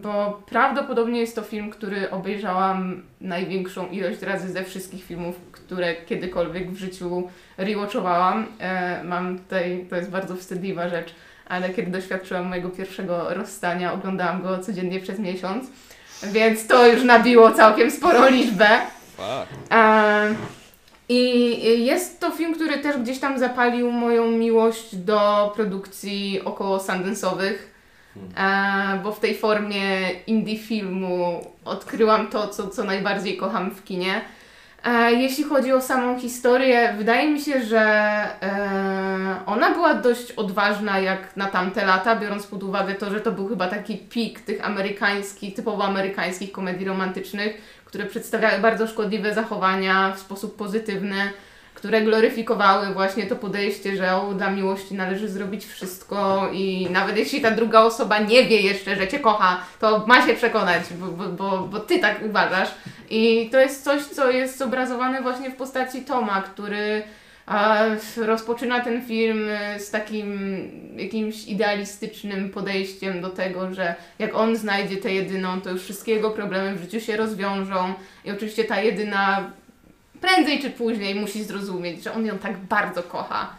Bo 0.02 0.42
prawdopodobnie 0.46 1.20
jest 1.20 1.36
to 1.36 1.42
film, 1.42 1.70
który 1.70 2.10
obejrzałam 2.10 3.02
największą 3.20 3.88
ilość 3.88 4.22
razy 4.22 4.52
ze 4.52 4.64
wszystkich 4.64 5.04
filmów, 5.04 5.36
które 5.52 5.94
kiedykolwiek 5.94 6.70
w 6.70 6.76
życiu 6.76 7.28
rewatchowałam. 7.56 8.46
E, 8.58 9.04
mam 9.04 9.38
tutaj, 9.38 9.86
to 9.90 9.96
jest 9.96 10.10
bardzo 10.10 10.36
wstydliwa 10.36 10.88
rzecz, 10.88 11.14
ale 11.48 11.70
kiedy 11.70 11.90
doświadczyłam 11.90 12.48
mojego 12.48 12.70
pierwszego 12.70 13.34
rozstania, 13.34 13.92
oglądałam 13.92 14.42
go 14.42 14.58
codziennie 14.58 15.00
przez 15.00 15.18
miesiąc, 15.18 15.70
więc 16.32 16.66
to 16.66 16.86
już 16.86 17.04
nabiło 17.04 17.50
całkiem 17.50 17.90
sporą 17.90 18.28
liczbę. 18.30 18.68
E, 19.70 20.34
I 21.08 21.84
jest 21.84 22.20
to 22.20 22.30
film, 22.30 22.54
który 22.54 22.78
też 22.78 22.96
gdzieś 22.98 23.18
tam 23.18 23.38
zapalił 23.38 23.92
moją 23.92 24.30
miłość 24.30 24.96
do 24.96 25.52
produkcji 25.56 26.40
około 26.44 26.78
Sundance'owych, 26.78 27.54
e, 28.36 29.00
bo 29.02 29.12
w 29.12 29.20
tej 29.20 29.34
formie 29.34 30.10
indie 30.26 30.58
filmu 30.58 31.46
odkryłam 31.64 32.26
to, 32.26 32.48
co, 32.48 32.68
co 32.68 32.84
najbardziej 32.84 33.36
kocham 33.36 33.70
w 33.70 33.84
kinie. 33.84 34.20
E, 34.84 35.12
Jeśli 35.12 35.44
chodzi 35.44 35.72
o 35.72 35.80
samą 35.80 36.18
historię, 36.20 36.94
wydaje 36.98 37.30
mi 37.30 37.40
się, 37.40 37.62
że 37.62 37.80
e, 38.42 39.36
ona 39.46 39.70
była 39.70 39.94
dość 39.94 40.32
odważna 40.32 40.98
jak 40.98 41.36
na 41.36 41.46
tamte 41.46 41.86
lata, 41.86 42.16
biorąc 42.16 42.46
pod 42.46 42.62
uwagę 42.62 42.94
to, 42.94 43.10
że 43.10 43.20
to 43.20 43.32
był 43.32 43.48
chyba 43.48 43.68
taki 43.68 43.96
pik 43.96 44.40
tych 44.40 44.66
amerykańskich, 44.66 45.54
typowo 45.54 45.84
amerykańskich 45.84 46.52
komedii 46.52 46.86
romantycznych, 46.86 47.81
które 47.92 48.06
przedstawiały 48.06 48.58
bardzo 48.58 48.86
szkodliwe 48.86 49.34
zachowania 49.34 50.12
w 50.16 50.18
sposób 50.18 50.56
pozytywny, 50.56 51.32
które 51.74 52.02
gloryfikowały 52.02 52.94
właśnie 52.94 53.26
to 53.26 53.36
podejście, 53.36 53.96
że 53.96 54.16
o, 54.16 54.34
dla 54.34 54.50
miłości 54.50 54.94
należy 54.94 55.28
zrobić 55.28 55.66
wszystko 55.66 56.48
i 56.52 56.86
nawet 56.90 57.16
jeśli 57.16 57.40
ta 57.40 57.50
druga 57.50 57.80
osoba 57.80 58.18
nie 58.18 58.44
wie 58.44 58.60
jeszcze, 58.60 58.96
że 58.96 59.08
Cię 59.08 59.18
kocha, 59.18 59.60
to 59.80 60.04
ma 60.06 60.26
się 60.26 60.34
przekonać, 60.34 60.82
bo, 60.92 61.26
bo, 61.28 61.58
bo, 61.58 61.80
Ty 61.80 61.98
tak 61.98 62.20
uważasz. 62.22 62.68
I 63.10 63.48
to 63.52 63.60
jest 63.60 63.84
coś, 63.84 64.02
co 64.02 64.30
jest 64.30 64.58
zobrazowane 64.58 65.22
właśnie 65.22 65.50
w 65.50 65.56
postaci 65.56 66.02
Toma, 66.02 66.42
który 66.42 67.02
a, 67.52 67.84
rozpoczyna 68.16 68.80
ten 68.80 69.02
film 69.06 69.48
e, 69.48 69.80
z 69.80 69.90
takim 69.90 70.38
jakimś 70.96 71.46
idealistycznym 71.46 72.50
podejściem 72.50 73.20
do 73.20 73.30
tego, 73.30 73.74
że 73.74 73.94
jak 74.18 74.34
on 74.34 74.56
znajdzie 74.56 74.96
tę 74.96 75.12
jedyną, 75.12 75.60
to 75.60 75.70
już 75.70 75.82
wszystkie 75.82 76.12
jego 76.12 76.30
problemy 76.30 76.76
w 76.76 76.80
życiu 76.80 77.00
się 77.00 77.16
rozwiążą 77.16 77.94
i 78.24 78.30
oczywiście 78.30 78.64
ta 78.64 78.80
jedyna 78.80 79.50
prędzej 80.20 80.62
czy 80.62 80.70
później 80.70 81.14
musi 81.14 81.44
zrozumieć, 81.44 82.02
że 82.02 82.12
on 82.12 82.26
ją 82.26 82.38
tak 82.38 82.58
bardzo 82.58 83.02
kocha 83.02 83.50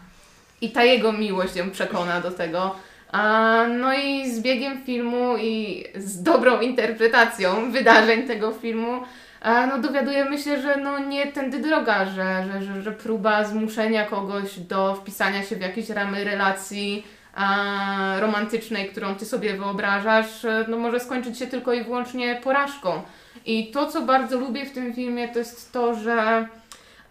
i 0.62 0.72
ta 0.72 0.84
jego 0.84 1.12
miłość 1.12 1.56
ją 1.56 1.72
przekona 1.72 2.22
do 2.22 2.32
tego. 2.32 2.76
A, 3.12 3.66
no 3.80 3.94
i 3.94 4.32
z 4.32 4.42
biegiem 4.42 4.84
filmu 4.86 5.38
i 5.38 5.84
z 5.96 6.24
dobrą 6.24 6.62
interpretacją 6.62 7.72
wydarzeń 7.72 8.28
tego 8.28 8.52
filmu 8.52 9.02
no 9.44 9.80
dowiadujemy 9.80 10.38
się, 10.38 10.62
że 10.62 10.78
no 10.78 11.00
nie 11.00 11.32
tędy 11.32 11.60
droga, 11.60 12.06
że, 12.06 12.46
że, 12.52 12.62
że, 12.62 12.82
że 12.82 12.92
próba 12.92 13.44
zmuszenia 13.44 14.06
kogoś 14.06 14.60
do 14.60 14.96
wpisania 14.96 15.44
się 15.44 15.56
w 15.56 15.62
jakieś 15.62 15.90
ramy 15.90 16.24
relacji 16.24 17.04
a, 17.36 18.16
romantycznej, 18.20 18.90
którą 18.90 19.16
ty 19.16 19.26
sobie 19.26 19.54
wyobrażasz, 19.54 20.46
no 20.68 20.78
może 20.78 21.00
skończyć 21.00 21.38
się 21.38 21.48
tylko 21.48 21.74
i 21.74 21.84
wyłącznie 21.84 22.40
porażką. 22.44 23.02
I 23.46 23.72
to, 23.72 23.88
co 23.88 24.02
bardzo 24.02 24.40
lubię 24.40 24.66
w 24.66 24.72
tym 24.72 24.94
filmie, 24.94 25.28
to 25.28 25.40
jest 25.40 25.74
to, 25.74 25.96
że 25.96 26.48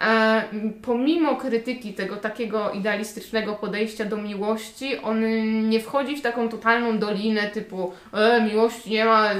e, 0.00 0.42
pomimo 0.82 1.36
krytyki 1.36 1.94
tego 1.94 2.16
takiego 2.16 2.70
idealistycznego 2.70 3.54
podejścia 3.54 4.04
do 4.04 4.16
miłości, 4.16 4.98
on 4.98 5.20
nie 5.68 5.80
wchodzi 5.80 6.16
w 6.16 6.22
taką 6.22 6.48
totalną 6.48 6.98
dolinę 6.98 7.42
typu 7.42 7.92
e, 8.12 8.40
miłości 8.40 8.90
nie 8.90 9.04
ma, 9.04 9.30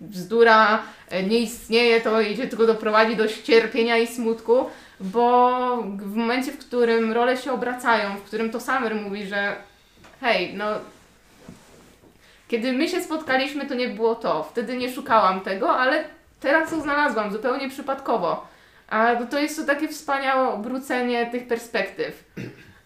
bzdura, 0.00 0.82
e, 1.08 1.22
nie 1.22 1.38
istnieje, 1.38 2.00
to 2.00 2.20
idzie 2.20 2.46
tylko 2.46 2.66
doprowadzi 2.66 3.16
do 3.16 3.28
cierpienia 3.28 3.98
i 3.98 4.06
smutku, 4.06 4.66
bo 5.00 5.76
w 5.96 6.16
momencie, 6.16 6.52
w 6.52 6.58
którym 6.58 7.12
role 7.12 7.36
się 7.36 7.52
obracają, 7.52 8.16
w 8.16 8.22
którym 8.22 8.50
to 8.50 8.60
Summer 8.60 8.94
mówi, 8.94 9.26
że 9.26 9.56
hej, 10.20 10.54
no 10.54 10.66
kiedy 12.48 12.72
my 12.72 12.88
się 12.88 13.02
spotkaliśmy, 13.02 13.66
to 13.66 13.74
nie 13.74 13.88
było 13.88 14.14
to. 14.14 14.42
Wtedy 14.42 14.76
nie 14.76 14.92
szukałam 14.92 15.40
tego, 15.40 15.70
ale 15.70 16.04
teraz 16.40 16.70
to 16.70 16.80
znalazłam 16.80 17.32
zupełnie 17.32 17.68
przypadkowo. 17.68 18.46
A 18.88 19.16
to 19.16 19.38
jest 19.38 19.56
to 19.56 19.64
takie 19.64 19.88
wspaniałe 19.88 20.48
obrócenie 20.48 21.26
tych 21.26 21.46
perspektyw. 21.46 22.24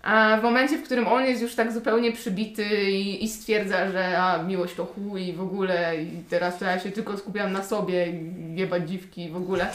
A 0.05 0.37
w 0.37 0.43
momencie, 0.43 0.79
w 0.79 0.83
którym 0.83 1.09
on 1.09 1.25
jest 1.25 1.43
już 1.43 1.55
tak 1.55 1.73
zupełnie 1.73 2.13
przybity 2.13 2.91
i, 2.91 3.25
i 3.25 3.29
stwierdza, 3.29 3.91
że 3.91 4.19
a, 4.19 4.43
miłość 4.43 4.75
to 4.75 4.85
chuj 4.85 5.29
i 5.29 5.33
w 5.33 5.41
ogóle 5.41 5.97
i 6.03 6.23
teraz 6.31 6.59
to 6.59 6.65
ja 6.65 6.79
się 6.79 6.91
tylko 6.91 7.17
skupiam 7.17 7.53
na 7.53 7.63
sobie 7.63 8.07
i 8.07 8.55
jebać 8.55 8.89
dziwki 8.89 9.25
i 9.25 9.31
w 9.31 9.37
ogóle, 9.37 9.67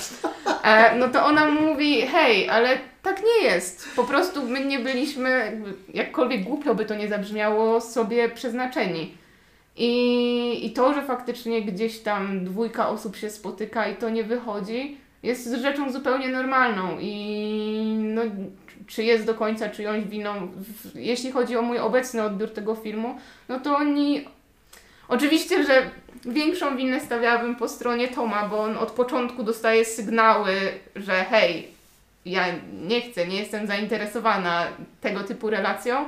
e, 0.64 0.96
no 0.96 1.08
to 1.08 1.26
ona 1.26 1.52
mówi, 1.52 2.02
hej, 2.02 2.50
ale 2.50 2.78
tak 3.04 3.22
nie 3.24 3.48
jest. 3.48 3.96
Po 3.96 4.04
prostu 4.04 4.44
my 4.44 4.66
nie 4.66 4.80
byliśmy, 4.80 5.62
jakkolwiek 5.94 6.44
głupio 6.44 6.76
by 6.76 6.86
to 6.86 6.96
nie 6.96 7.08
zabrzmiało, 7.08 7.82
sobie 7.82 8.30
przeznaczeni. 8.30 9.14
I, 9.78 10.66
I 10.66 10.72
to, 10.72 10.94
że 10.94 11.02
faktycznie 11.02 11.62
gdzieś 11.62 12.00
tam 12.00 12.46
dwójka 12.46 12.90
osób 12.90 13.16
się 13.16 13.30
spotyka 13.30 13.88
i 13.88 13.96
to 13.96 14.10
nie 14.10 14.24
wychodzi, 14.24 14.98
jest 15.24 15.54
rzeczą 15.62 15.92
zupełnie 15.92 16.30
normalną 16.30 16.98
i 17.00 17.96
no, 18.00 18.22
czy 18.90 19.04
jest 19.04 19.26
do 19.26 19.36
końca 19.36 19.70
czyjąś 19.70 20.04
winą. 20.04 20.52
Jeśli 20.96 21.32
chodzi 21.32 21.58
o 21.58 21.62
mój 21.62 21.80
obecny 21.80 22.24
odbiór 22.24 22.50
tego 22.50 22.76
filmu, 22.76 23.18
no 23.50 23.60
to 23.60 23.78
oni. 23.78 24.26
Oczywiście, 25.08 25.64
że 25.64 25.90
większą 26.26 26.78
winę 26.78 27.00
stawiałabym 27.00 27.56
po 27.56 27.70
stronie 27.70 28.08
Toma, 28.08 28.48
bo 28.48 28.64
on 28.64 28.78
od 28.78 28.92
początku 28.92 29.44
dostaje 29.44 29.86
sygnały, 29.86 30.56
że 30.96 31.26
hej, 31.30 31.68
ja 32.26 32.46
nie 32.88 33.02
chcę, 33.02 33.28
nie 33.28 33.40
jestem 33.40 33.68
zainteresowana 33.68 34.68
tego 35.02 35.24
typu 35.24 35.50
relacją. 35.50 36.06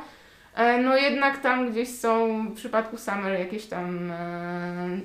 E, 0.55 0.77
No 0.77 0.97
jednak 0.97 1.41
tam 1.41 1.71
gdzieś 1.71 1.89
są 1.89 2.43
w 2.49 2.55
przypadku 2.55 2.97
Summer 2.97 3.39
jakieś 3.39 3.65
tam 3.65 4.11
e, 4.11 4.99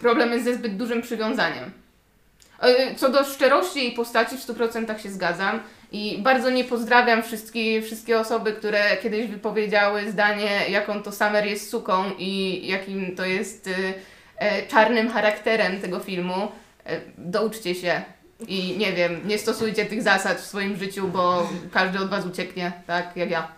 problemy 0.00 0.42
ze 0.42 0.54
zbyt 0.54 0.76
dużym 0.76 1.02
przywiązaniem. 1.02 1.70
E, 2.60 2.94
Co 2.94 3.08
do 3.08 3.24
szczerości 3.24 3.78
jej 3.78 3.92
postaci 3.92 4.36
w 4.36 4.46
100% 4.46 4.98
się 4.98 5.10
zgadzam 5.10 5.60
i 5.92 6.18
bardzo 6.18 6.50
nie 6.50 6.64
pozdrawiam 6.64 7.22
wszystkie, 7.22 7.82
wszystkie 7.82 8.20
osoby, 8.20 8.52
które 8.52 8.96
kiedyś 9.02 9.26
wypowiedziały 9.26 10.10
zdanie, 10.10 10.50
jaką 10.68 11.02
to 11.02 11.12
Summer 11.12 11.46
jest 11.46 11.70
suką 11.70 12.04
i 12.18 12.60
jakim 12.66 13.16
to 13.16 13.24
jest 13.24 13.68
e, 13.68 13.72
e, 14.38 14.66
czarnym 14.66 15.10
charakterem 15.10 15.80
tego 15.80 16.00
filmu. 16.00 16.48
E, 16.86 17.00
Douczcie 17.18 17.74
się 17.74 18.02
i 18.48 18.76
nie 18.78 18.92
wiem, 18.92 19.20
nie 19.24 19.38
stosujcie 19.38 19.86
tych 19.86 20.02
zasad 20.02 20.38
w 20.38 20.46
swoim 20.46 20.76
życiu, 20.76 21.08
bo 21.08 21.48
każdy 21.72 21.98
od 21.98 22.10
Was 22.10 22.26
ucieknie, 22.26 22.72
tak 22.86 23.16
jak 23.16 23.30
ja. 23.30 23.48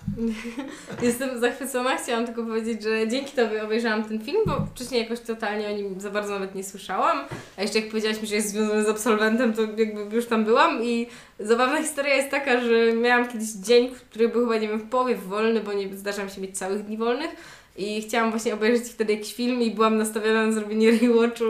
Jestem 1.03 1.41
zachwycona, 1.41 1.97
chciałam 1.97 2.27
tylko 2.27 2.45
powiedzieć, 2.45 2.83
że 2.83 3.09
dzięki 3.09 3.33
Tobie 3.33 3.65
obejrzałam 3.65 4.05
ten 4.05 4.21
film, 4.21 4.39
bo 4.47 4.67
wcześniej 4.75 5.03
jakoś 5.03 5.21
totalnie 5.21 5.69
o 5.69 5.73
nim 5.73 6.01
za 6.01 6.11
bardzo 6.11 6.33
nawet 6.33 6.55
nie 6.55 6.65
słyszałam. 6.65 7.19
A 7.57 7.63
jeszcze 7.63 7.79
jak 7.79 7.89
powiedziałaś 7.89 8.23
mi, 8.23 8.29
że 8.29 8.35
jest 8.35 8.49
związany 8.49 8.85
z 8.85 8.89
absolwentem, 8.89 9.53
to 9.53 9.63
jakby 9.63 10.17
już 10.17 10.27
tam 10.27 10.45
byłam 10.45 10.85
i 10.85 11.07
zabawna 11.41 11.83
historia 11.83 12.15
jest 12.15 12.31
taka, 12.31 12.61
że 12.61 12.93
miałam 12.93 13.29
kiedyś 13.29 13.49
dzień, 13.49 13.91
który 14.11 14.29
był 14.29 14.43
chyba, 14.43 14.57
nie 14.57 14.69
wiem, 14.69 14.79
w 14.79 14.91
połowie 14.91 15.17
wolny, 15.17 15.61
bo 15.61 15.73
nie 15.73 15.97
zdarza 15.97 16.25
mi 16.25 16.31
się 16.31 16.41
mieć 16.41 16.59
całych 16.59 16.85
dni 16.85 16.97
wolnych. 16.97 17.31
I 17.77 18.03
chciałam 18.03 18.31
właśnie 18.31 18.55
obejrzeć 18.55 18.93
wtedy 18.93 19.13
jakiś 19.13 19.35
film 19.35 19.63
i 19.63 19.71
byłam 19.71 19.97
nastawiona 19.97 20.47
na 20.47 20.53
zrobienie 20.53 20.91
rewatchu 20.91 21.45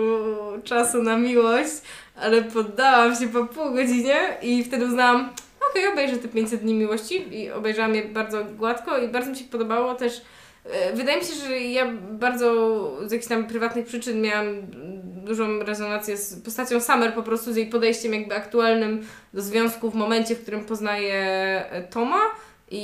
czasu 0.64 1.02
na 1.02 1.16
miłość, 1.16 1.72
ale 2.20 2.42
poddałam 2.42 3.16
się 3.16 3.28
po 3.28 3.44
pół 3.44 3.74
godzinie 3.74 4.16
i 4.42 4.64
wtedy 4.64 4.86
uznałam, 4.86 5.30
okej, 5.70 5.86
obejrzę 5.92 6.16
te 6.16 6.28
500 6.28 6.60
dni 6.60 6.74
miłości 6.74 7.42
i 7.42 7.50
obejrzałam 7.50 7.94
je 7.94 8.04
bardzo 8.04 8.44
gładko 8.44 8.98
i 8.98 9.08
bardzo 9.08 9.30
mi 9.30 9.36
się 9.36 9.44
podobało 9.44 9.94
też. 9.94 10.22
e, 10.64 10.92
Wydaje 10.92 11.18
mi 11.18 11.24
się, 11.24 11.34
że 11.34 11.58
ja 11.58 11.86
bardzo 12.10 12.52
z 13.06 13.12
jakichś 13.12 13.28
tam 13.28 13.46
prywatnych 13.46 13.86
przyczyn 13.86 14.20
miałam 14.22 14.46
dużą 15.24 15.58
rezonację 15.58 16.16
z 16.16 16.42
postacią 16.42 16.80
Summer, 16.80 17.14
po 17.14 17.22
prostu 17.22 17.52
z 17.52 17.56
jej 17.56 17.66
podejściem 17.66 18.14
jakby 18.14 18.34
aktualnym 18.34 19.06
do 19.34 19.42
związku 19.42 19.90
w 19.90 19.94
momencie, 19.94 20.34
w 20.34 20.42
którym 20.42 20.64
poznaje 20.64 21.14
e, 21.70 21.82
Toma. 21.90 22.20
I, 22.70 22.76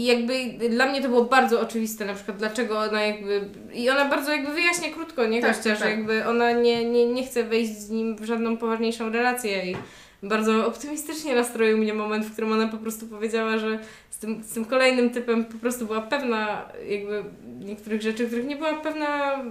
i, 0.00 0.04
jakby 0.04 0.68
dla 0.68 0.86
mnie 0.86 1.02
to 1.02 1.08
było 1.08 1.24
bardzo 1.24 1.60
oczywiste, 1.60 2.04
na 2.04 2.14
przykład 2.14 2.36
dlaczego 2.36 2.78
ona 2.78 3.02
jakby. 3.02 3.48
I 3.74 3.90
ona 3.90 4.08
bardzo 4.08 4.32
jakby 4.32 4.52
wyjaśnia 4.52 4.90
krótko, 4.90 5.26
nie 5.26 5.40
Tak, 5.40 5.56
gościa, 5.56 5.74
że 5.74 5.80
tak. 5.80 5.90
jakby 5.90 6.26
ona 6.26 6.52
nie, 6.52 6.84
nie, 6.84 7.06
nie 7.06 7.26
chce 7.26 7.44
wejść 7.44 7.72
z 7.72 7.90
nim 7.90 8.16
w 8.16 8.24
żadną 8.24 8.56
poważniejszą 8.56 9.12
relację. 9.12 9.70
I 9.70 9.76
bardzo 10.22 10.66
optymistycznie 10.66 11.34
nastroił 11.34 11.78
mnie 11.78 11.94
moment, 11.94 12.26
w 12.26 12.32
którym 12.32 12.52
ona 12.52 12.68
po 12.68 12.78
prostu 12.78 13.06
powiedziała, 13.06 13.58
że 13.58 13.78
z 14.10 14.18
tym, 14.18 14.42
z 14.44 14.52
tym 14.52 14.64
kolejnym 14.64 15.10
typem 15.10 15.44
po 15.44 15.58
prostu 15.58 15.86
była 15.86 16.00
pewna 16.00 16.68
jakby 16.88 17.24
niektórych 17.60 18.02
rzeczy, 18.02 18.26
których 18.26 18.46
nie 18.46 18.56
była 18.56 18.74
pewna 18.74 19.42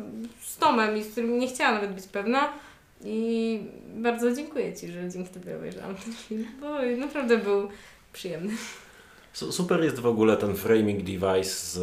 z 0.42 0.58
Tomem 0.58 0.98
i 0.98 1.04
z 1.04 1.12
którymi 1.12 1.38
nie 1.38 1.48
chciała 1.48 1.72
nawet 1.72 1.92
być 1.92 2.08
pewna. 2.08 2.50
I 3.06 3.60
bardzo 3.96 4.34
dziękuję 4.34 4.74
Ci, 4.74 4.88
że 4.88 5.10
dzięki 5.10 5.30
Tobie 5.30 5.56
obejrzałam 5.56 5.96
ten 5.96 6.14
film, 6.14 6.48
bo 6.62 6.68
naprawdę 6.98 7.38
był 7.38 7.70
przyjemny. 8.14 8.54
Su- 9.34 9.52
Super 9.52 9.84
jest 9.84 10.00
w 10.00 10.06
ogóle 10.08 10.38
ten 10.38 10.56
framing 10.56 11.04
device 11.04 11.44
z, 11.44 11.74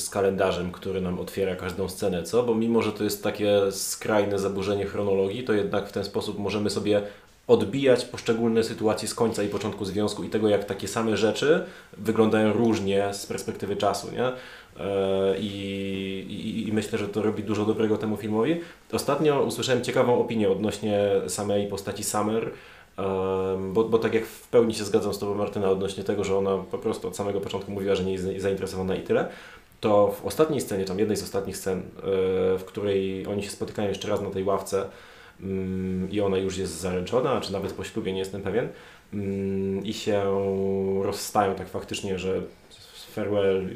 z 0.00 0.10
kalendarzem, 0.10 0.72
który 0.72 1.00
nam 1.00 1.20
otwiera 1.20 1.56
każdą 1.56 1.88
scenę, 1.88 2.22
co? 2.22 2.42
Bo 2.42 2.54
mimo, 2.54 2.82
że 2.82 2.92
to 2.92 3.04
jest 3.04 3.22
takie 3.22 3.72
skrajne 3.72 4.38
zaburzenie 4.38 4.86
chronologii, 4.86 5.44
to 5.44 5.52
jednak 5.52 5.88
w 5.88 5.92
ten 5.92 6.04
sposób 6.04 6.38
możemy 6.38 6.70
sobie 6.70 7.02
odbijać 7.46 8.04
poszczególne 8.04 8.64
sytuacje 8.64 9.08
z 9.08 9.14
końca 9.14 9.42
i 9.42 9.48
początku 9.48 9.84
związku 9.84 10.24
i 10.24 10.28
tego, 10.28 10.48
jak 10.48 10.64
takie 10.64 10.88
same 10.88 11.16
rzeczy 11.16 11.64
wyglądają 11.98 12.52
różnie 12.52 13.08
z 13.12 13.26
perspektywy 13.26 13.76
czasu, 13.76 14.12
nie? 14.12 14.24
E, 14.26 15.38
I, 15.38 16.26
i, 16.28 16.68
I 16.68 16.72
myślę, 16.72 16.98
że 16.98 17.08
to 17.08 17.22
robi 17.22 17.42
dużo 17.42 17.64
dobrego 17.64 17.96
temu 17.98 18.16
filmowi. 18.16 18.60
Ostatnio 18.92 19.42
usłyszałem 19.42 19.84
ciekawą 19.84 20.20
opinię 20.20 20.50
odnośnie 20.50 21.10
samej 21.28 21.68
postaci 21.68 22.04
Summer, 22.04 22.50
Bo, 23.72 23.84
bo 23.84 23.98
tak 23.98 24.14
jak 24.14 24.26
w 24.26 24.48
pełni 24.48 24.74
się 24.74 24.84
zgadzam 24.84 25.14
z 25.14 25.18
Tobą 25.18 25.34
Martyna 25.34 25.70
odnośnie 25.70 26.04
tego, 26.04 26.24
że 26.24 26.36
ona 26.36 26.58
po 26.58 26.78
prostu 26.78 27.08
od 27.08 27.16
samego 27.16 27.40
początku 27.40 27.70
mówiła, 27.70 27.94
że 27.94 28.04
nie 28.04 28.12
jest 28.12 28.24
zainteresowana 28.38 28.96
i 28.96 29.02
tyle, 29.02 29.28
to 29.80 30.14
w 30.22 30.26
ostatniej 30.26 30.60
scenie, 30.60 30.84
tam 30.84 30.98
jednej 30.98 31.16
z 31.16 31.22
ostatnich 31.22 31.56
scen, 31.56 31.78
e, 31.78 31.82
w 32.58 32.62
której 32.66 33.26
oni 33.26 33.42
się 33.42 33.50
spotykają 33.50 33.88
jeszcze 33.88 34.08
raz 34.08 34.20
na 34.20 34.30
tej 34.30 34.44
ławce 34.44 34.86
mm, 35.40 36.10
i 36.10 36.20
ona 36.20 36.36
już 36.36 36.58
jest 36.58 36.80
zaręczona, 36.80 37.40
czy 37.40 37.52
nawet 37.52 37.72
po 37.72 37.84
ślubie, 37.84 38.12
nie 38.12 38.18
jestem 38.18 38.42
pewien, 38.42 38.68
mm, 39.12 39.84
i 39.84 39.92
się 39.92 40.22
rozstają 41.02 41.54
tak 41.54 41.68
faktycznie, 41.68 42.18
że 42.18 42.42
farewell, 43.14 43.68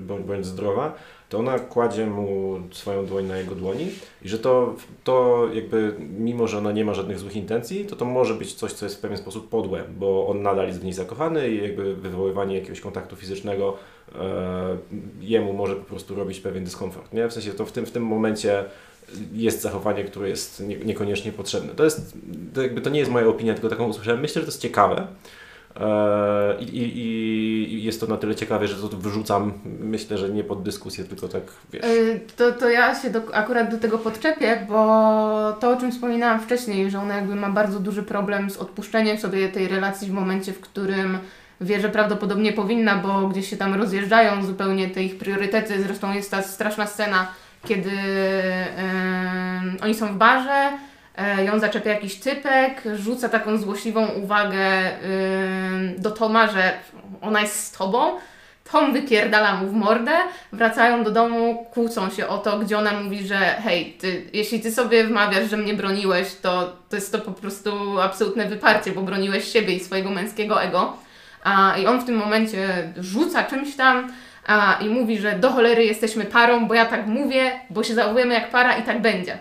bądź, 0.00 0.26
bądź 0.26 0.46
zdrowa, 0.46 0.94
to 1.30 1.38
ona 1.38 1.58
kładzie 1.58 2.06
mu 2.06 2.60
swoją 2.70 3.06
dłoń 3.06 3.24
na 3.24 3.36
jego 3.38 3.54
dłoni 3.54 3.88
i 4.22 4.28
że 4.28 4.38
to, 4.38 4.74
to 5.04 5.46
jakby, 5.52 5.94
mimo 6.18 6.48
że 6.48 6.58
ona 6.58 6.72
nie 6.72 6.84
ma 6.84 6.94
żadnych 6.94 7.18
złych 7.18 7.36
intencji, 7.36 7.84
to 7.84 7.96
to 7.96 8.04
może 8.04 8.34
być 8.34 8.54
coś, 8.54 8.72
co 8.72 8.86
jest 8.86 8.96
w 8.96 9.00
pewien 9.00 9.18
sposób 9.18 9.48
podłe, 9.48 9.84
bo 9.98 10.26
on 10.26 10.42
nadal 10.42 10.66
jest 10.66 10.80
w 10.80 10.84
niej 10.84 10.92
zakochany 10.92 11.50
i 11.50 11.62
jakby 11.62 11.94
wywoływanie 11.94 12.54
jakiegoś 12.54 12.80
kontaktu 12.80 13.16
fizycznego 13.16 13.76
e, 14.14 14.76
jemu 15.20 15.52
może 15.52 15.76
po 15.76 15.84
prostu 15.84 16.14
robić 16.14 16.40
pewien 16.40 16.64
dyskomfort, 16.64 17.12
nie? 17.12 17.28
W 17.28 17.32
sensie 17.32 17.52
to 17.52 17.66
w 17.66 17.72
tym, 17.72 17.86
w 17.86 17.90
tym 17.90 18.06
momencie 18.06 18.64
jest 19.32 19.60
zachowanie, 19.60 20.04
które 20.04 20.28
jest 20.28 20.60
nie, 20.60 20.76
niekoniecznie 20.76 21.32
potrzebne. 21.32 21.74
To 21.74 21.84
jest, 21.84 22.16
to 22.54 22.62
jakby 22.62 22.80
to 22.80 22.90
nie 22.90 22.98
jest 22.98 23.10
moja 23.10 23.26
opinia, 23.26 23.54
tylko 23.54 23.68
taką 23.68 23.88
usłyszałem. 23.88 24.20
Myślę, 24.20 24.40
że 24.40 24.46
to 24.46 24.52
jest 24.52 24.62
ciekawe. 24.62 25.06
E, 25.76 26.56
I, 26.60 26.78
i, 26.78 27.74
i 27.74 27.82
jest 27.82 28.00
to 28.00 28.06
na 28.06 28.16
tyle 28.16 28.34
ciekawe, 28.34 28.68
że 28.68 28.88
to 28.88 28.96
wyrzucam, 28.96 29.52
myślę, 29.80 30.18
że 30.18 30.28
nie 30.28 30.44
pod 30.44 30.62
dyskusję, 30.62 31.04
tylko 31.04 31.28
tak, 31.28 31.42
wiesz. 31.72 31.84
Y, 31.84 32.20
To, 32.36 32.52
to 32.52 32.70
ja 32.70 32.94
się 33.02 33.10
do, 33.10 33.34
akurat 33.34 33.70
do 33.70 33.78
tego 33.78 33.98
podczepię, 33.98 34.66
bo 34.68 34.76
to 35.60 35.70
o 35.70 35.76
czym 35.76 35.92
wspominałam 35.92 36.40
wcześniej, 36.40 36.90
że 36.90 37.00
ona 37.00 37.16
jakby 37.16 37.34
ma 37.34 37.50
bardzo 37.50 37.80
duży 37.80 38.02
problem 38.02 38.50
z 38.50 38.56
odpuszczeniem 38.56 39.18
sobie 39.18 39.48
tej 39.48 39.68
relacji 39.68 40.08
w 40.08 40.12
momencie, 40.12 40.52
w 40.52 40.60
którym 40.60 41.18
wie, 41.60 41.80
że 41.80 41.88
prawdopodobnie 41.88 42.52
powinna, 42.52 42.96
bo 42.96 43.28
gdzieś 43.28 43.50
się 43.50 43.56
tam 43.56 43.74
rozjeżdżają 43.74 44.44
zupełnie 44.44 44.88
te 44.90 45.02
ich 45.02 45.18
priorytety. 45.18 45.82
Zresztą 45.82 46.12
jest 46.12 46.30
ta 46.30 46.42
straszna 46.42 46.86
scena, 46.86 47.28
kiedy 47.68 47.90
em, 48.76 49.76
oni 49.82 49.94
są 49.94 50.06
w 50.06 50.16
barze, 50.16 50.50
e, 50.50 50.78
ją 51.46 51.58
zaczepia 51.58 51.90
jakiś 51.90 52.14
typek, 52.14 52.82
rzuca 52.94 53.28
taką 53.28 53.56
złośliwą 53.56 54.06
uwagę 54.06 54.90
do 55.98 56.10
Toma, 56.10 56.46
że 56.46 56.72
ona 57.20 57.40
jest 57.40 57.64
z 57.64 57.72
tobą. 57.72 58.18
Tom 58.72 58.92
wypierdala 58.92 59.54
mu 59.54 59.66
w 59.66 59.72
mordę, 59.72 60.12
wracają 60.52 61.04
do 61.04 61.10
domu, 61.10 61.66
kłócą 61.70 62.10
się 62.10 62.26
o 62.28 62.38
to, 62.38 62.58
gdzie 62.58 62.78
ona 62.78 62.92
mówi, 62.92 63.26
że 63.26 63.36
hej, 63.36 63.96
ty, 64.00 64.22
jeśli 64.32 64.60
ty 64.60 64.72
sobie 64.72 65.04
wmawiasz, 65.04 65.50
że 65.50 65.56
mnie 65.56 65.74
broniłeś, 65.74 66.34
to, 66.42 66.76
to 66.88 66.96
jest 66.96 67.12
to 67.12 67.18
po 67.18 67.32
prostu 67.32 68.00
absolutne 68.00 68.46
wyparcie, 68.46 68.92
bo 68.92 69.02
broniłeś 69.02 69.52
siebie 69.52 69.74
i 69.74 69.80
swojego 69.80 70.10
męskiego 70.10 70.62
ego. 70.62 70.96
A, 71.44 71.76
I 71.76 71.86
on 71.86 72.00
w 72.00 72.04
tym 72.04 72.16
momencie 72.16 72.92
rzuca 72.96 73.44
czymś 73.44 73.76
tam 73.76 74.12
a, 74.46 74.78
i 74.80 74.88
mówi, 74.88 75.18
że 75.18 75.38
do 75.38 75.50
cholery 75.50 75.84
jesteśmy 75.84 76.24
parą, 76.24 76.66
bo 76.66 76.74
ja 76.74 76.86
tak 76.86 77.06
mówię, 77.06 77.52
bo 77.70 77.82
się 77.82 77.94
zachowujemy 77.94 78.34
jak 78.34 78.50
para 78.50 78.76
i 78.76 78.82
tak 78.82 79.02
będzie. 79.02 79.38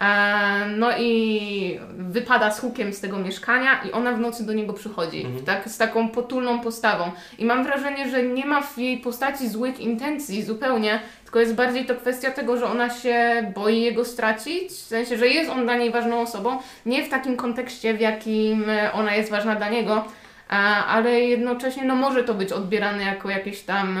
E, 0.00 0.66
No 0.76 0.90
i 0.98 1.80
wypada 1.98 2.50
z 2.50 2.60
hukiem 2.60 2.92
z 2.92 3.00
tego 3.00 3.18
mieszkania 3.18 3.82
i 3.88 3.92
ona 3.92 4.12
w 4.12 4.20
nocy 4.20 4.46
do 4.46 4.52
niego 4.52 4.72
przychodzi, 4.72 5.26
tak, 5.46 5.68
z 5.68 5.78
taką 5.78 6.08
potulną 6.08 6.60
postawą. 6.60 7.10
I 7.38 7.44
mam 7.44 7.64
wrażenie, 7.64 8.10
że 8.10 8.22
nie 8.22 8.46
ma 8.46 8.62
w 8.62 8.78
jej 8.78 8.98
postaci 8.98 9.48
złych 9.48 9.80
intencji 9.80 10.42
zupełnie, 10.42 11.00
tylko 11.24 11.40
jest 11.40 11.54
bardziej 11.54 11.86
to 11.86 11.94
kwestia 11.94 12.30
tego, 12.30 12.56
że 12.56 12.66
ona 12.66 12.90
się 12.90 13.16
boi 13.54 13.80
jego 13.82 14.04
stracić, 14.04 14.70
w 14.70 14.74
sensie, 14.86 15.18
że 15.18 15.28
jest 15.28 15.50
on 15.50 15.62
dla 15.62 15.76
niej 15.76 15.90
ważną 15.90 16.20
osobą, 16.20 16.58
nie 16.86 17.04
w 17.04 17.08
takim 17.08 17.36
kontekście, 17.36 17.94
w 17.94 18.00
jakim 18.00 18.70
e, 18.70 18.92
ona 18.92 19.14
jest 19.14 19.30
ważna 19.30 19.54
dla 19.54 19.68
niego, 19.68 20.04
a, 20.48 20.86
ale 20.86 21.20
jednocześnie 21.20 21.84
no, 21.84 21.96
może 21.96 22.24
to 22.24 22.34
być 22.34 22.52
odbierane 22.52 23.04
jako 23.04 23.30
jakieś 23.30 23.60
tam 23.62 23.98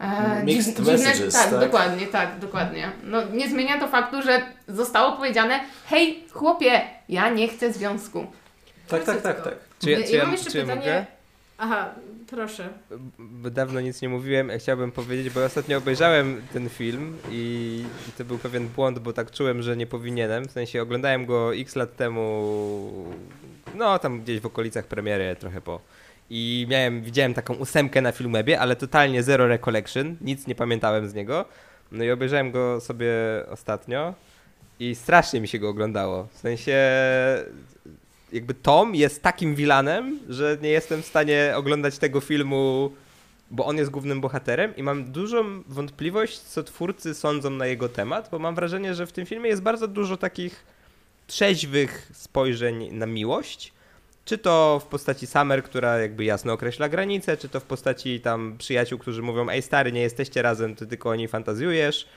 e, 0.00 0.04
e, 0.04 0.44
Mixed 0.44 0.76
dziw- 0.80 0.86
messages, 0.86 1.34
tak, 1.34 1.50
tak? 1.50 1.60
dokładnie, 1.60 2.06
tak, 2.06 2.38
dokładnie. 2.38 2.90
No, 3.04 3.22
nie 3.32 3.48
zmienia 3.48 3.80
to 3.80 3.88
faktu, 3.88 4.22
że 4.22 4.42
zostało 4.68 5.16
powiedziane, 5.16 5.60
hej 5.86 6.24
chłopie, 6.32 6.80
ja 7.08 7.30
nie 7.30 7.48
chcę 7.48 7.72
związku. 7.72 8.26
Tak, 8.88 9.04
tak, 9.04 9.22
tak, 9.22 9.44
tak. 9.44 9.54
Czy 9.80 9.90
ja, 9.90 9.98
czy 10.06 10.12
ja, 10.12 10.22
mam 10.22 10.32
jeszcze 10.32 10.50
czy 10.50 10.58
ja 10.58 10.64
pytanie- 10.64 10.80
mogę? 10.80 11.06
Aha, 11.58 11.90
proszę. 12.30 12.68
Bo 13.18 13.50
dawno 13.50 13.80
nic 13.80 14.02
nie 14.02 14.08
mówiłem, 14.08 14.50
chciałbym 14.58 14.92
powiedzieć, 14.92 15.30
bo 15.34 15.44
ostatnio 15.44 15.78
obejrzałem 15.78 16.42
ten 16.52 16.68
film 16.68 17.16
i 17.30 17.84
to 18.18 18.24
był 18.24 18.38
pewien 18.38 18.68
błąd, 18.68 18.98
bo 18.98 19.12
tak 19.12 19.30
czułem, 19.30 19.62
że 19.62 19.76
nie 19.76 19.86
powinienem. 19.86 20.48
W 20.48 20.50
sensie 20.50 20.82
oglądałem 20.82 21.26
go 21.26 21.54
x 21.54 21.76
lat 21.76 21.96
temu, 21.96 22.50
no 23.74 23.98
tam 23.98 24.20
gdzieś 24.20 24.40
w 24.40 24.46
okolicach 24.46 24.84
premiery, 24.86 25.36
trochę 25.40 25.60
po. 25.60 25.80
I 26.30 26.66
miałem, 26.68 27.02
widziałem 27.02 27.34
taką 27.34 27.54
ósemkę 27.54 28.00
na 28.00 28.12
Filmwebie, 28.12 28.60
ale 28.60 28.76
totalnie 28.76 29.22
zero 29.22 29.46
recollection, 29.48 30.16
nic 30.20 30.46
nie 30.46 30.54
pamiętałem 30.54 31.08
z 31.08 31.14
niego. 31.14 31.44
No 31.92 32.04
i 32.04 32.10
obejrzałem 32.10 32.50
go 32.50 32.80
sobie 32.80 33.12
ostatnio 33.50 34.14
i 34.80 34.94
strasznie 34.94 35.40
mi 35.40 35.48
się 35.48 35.58
go 35.58 35.68
oglądało. 35.68 36.28
W 36.32 36.38
sensie 36.38 36.78
jakby 38.32 38.54
Tom 38.54 38.94
jest 38.94 39.22
takim 39.22 39.54
vilanem, 39.54 40.20
że 40.28 40.58
nie 40.62 40.68
jestem 40.68 41.02
w 41.02 41.06
stanie 41.06 41.52
oglądać 41.56 41.98
tego 41.98 42.20
filmu, 42.20 42.92
bo 43.50 43.66
on 43.66 43.76
jest 43.76 43.90
głównym 43.90 44.20
bohaterem 44.20 44.76
i 44.76 44.82
mam 44.82 45.04
dużą 45.04 45.62
wątpliwość, 45.68 46.38
co 46.38 46.62
twórcy 46.62 47.14
sądzą 47.14 47.50
na 47.50 47.66
jego 47.66 47.88
temat, 47.88 48.28
bo 48.30 48.38
mam 48.38 48.54
wrażenie, 48.54 48.94
że 48.94 49.06
w 49.06 49.12
tym 49.12 49.26
filmie 49.26 49.50
jest 49.50 49.62
bardzo 49.62 49.88
dużo 49.88 50.16
takich 50.16 50.64
trzeźwych 51.26 52.10
spojrzeń 52.14 52.88
na 52.92 53.06
miłość. 53.06 53.72
Czy 54.26 54.38
to 54.38 54.80
w 54.84 54.86
postaci 54.86 55.26
Summer, 55.26 55.62
która 55.62 55.98
jakby 55.98 56.24
jasno 56.24 56.52
określa 56.52 56.88
granice, 56.88 57.36
czy 57.36 57.48
to 57.48 57.60
w 57.60 57.64
postaci 57.64 58.20
tam 58.20 58.58
przyjaciół, 58.58 58.98
którzy 58.98 59.22
mówią, 59.22 59.48
ej 59.48 59.62
stary, 59.62 59.92
nie 59.92 60.00
jesteście 60.00 60.42
razem, 60.42 60.74
ty 60.74 60.86
tylko 60.86 61.10
o 61.10 61.14
niej 61.14 61.28
fantazjujesz. 61.28 62.08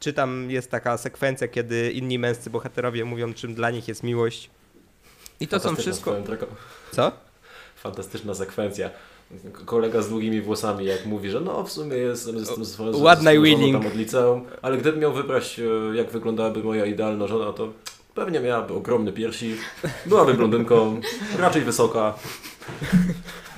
Czy 0.00 0.12
tam 0.12 0.50
jest 0.50 0.70
taka 0.70 0.98
sekwencja, 0.98 1.48
kiedy 1.48 1.90
inni 1.90 2.18
męscy 2.18 2.50
bohaterowie 2.50 3.04
mówią, 3.04 3.34
czym 3.34 3.54
dla 3.54 3.70
nich 3.70 3.88
jest 3.88 4.02
miłość. 4.02 4.50
I 5.40 5.48
to 5.48 5.60
są 5.60 5.76
wszystko... 5.76 6.16
Co? 6.92 7.12
Fantastyczna 7.76 8.34
sekwencja. 8.34 8.90
Kolega 9.64 10.02
z 10.02 10.08
długimi 10.08 10.40
włosami, 10.40 10.84
jak 10.84 11.06
mówi, 11.06 11.30
że 11.30 11.40
no 11.40 11.64
w 11.64 11.72
sumie 11.72 11.96
jestem, 11.96 12.36
jestem 12.36 12.64
z, 12.64 12.68
z, 12.68 12.76
z, 12.76 13.00
Ładna 13.00 13.30
z 13.32 13.72
tam 13.72 13.86
od 13.86 13.94
liceum, 13.94 14.44
ale 14.62 14.78
gdybym 14.78 15.00
miał 15.00 15.12
wybrać, 15.12 15.60
e, 15.60 15.96
jak 15.96 16.10
wyglądałaby 16.10 16.62
moja 16.62 16.86
idealna 16.86 17.26
żona, 17.26 17.52
to 17.52 17.72
pewnie 18.18 18.40
miałaby 18.40 18.74
ogromne 18.74 19.12
piersi, 19.12 19.56
byłaby 20.06 20.34
blondynką, 20.34 21.00
raczej 21.38 21.62
wysoka. 21.62 22.14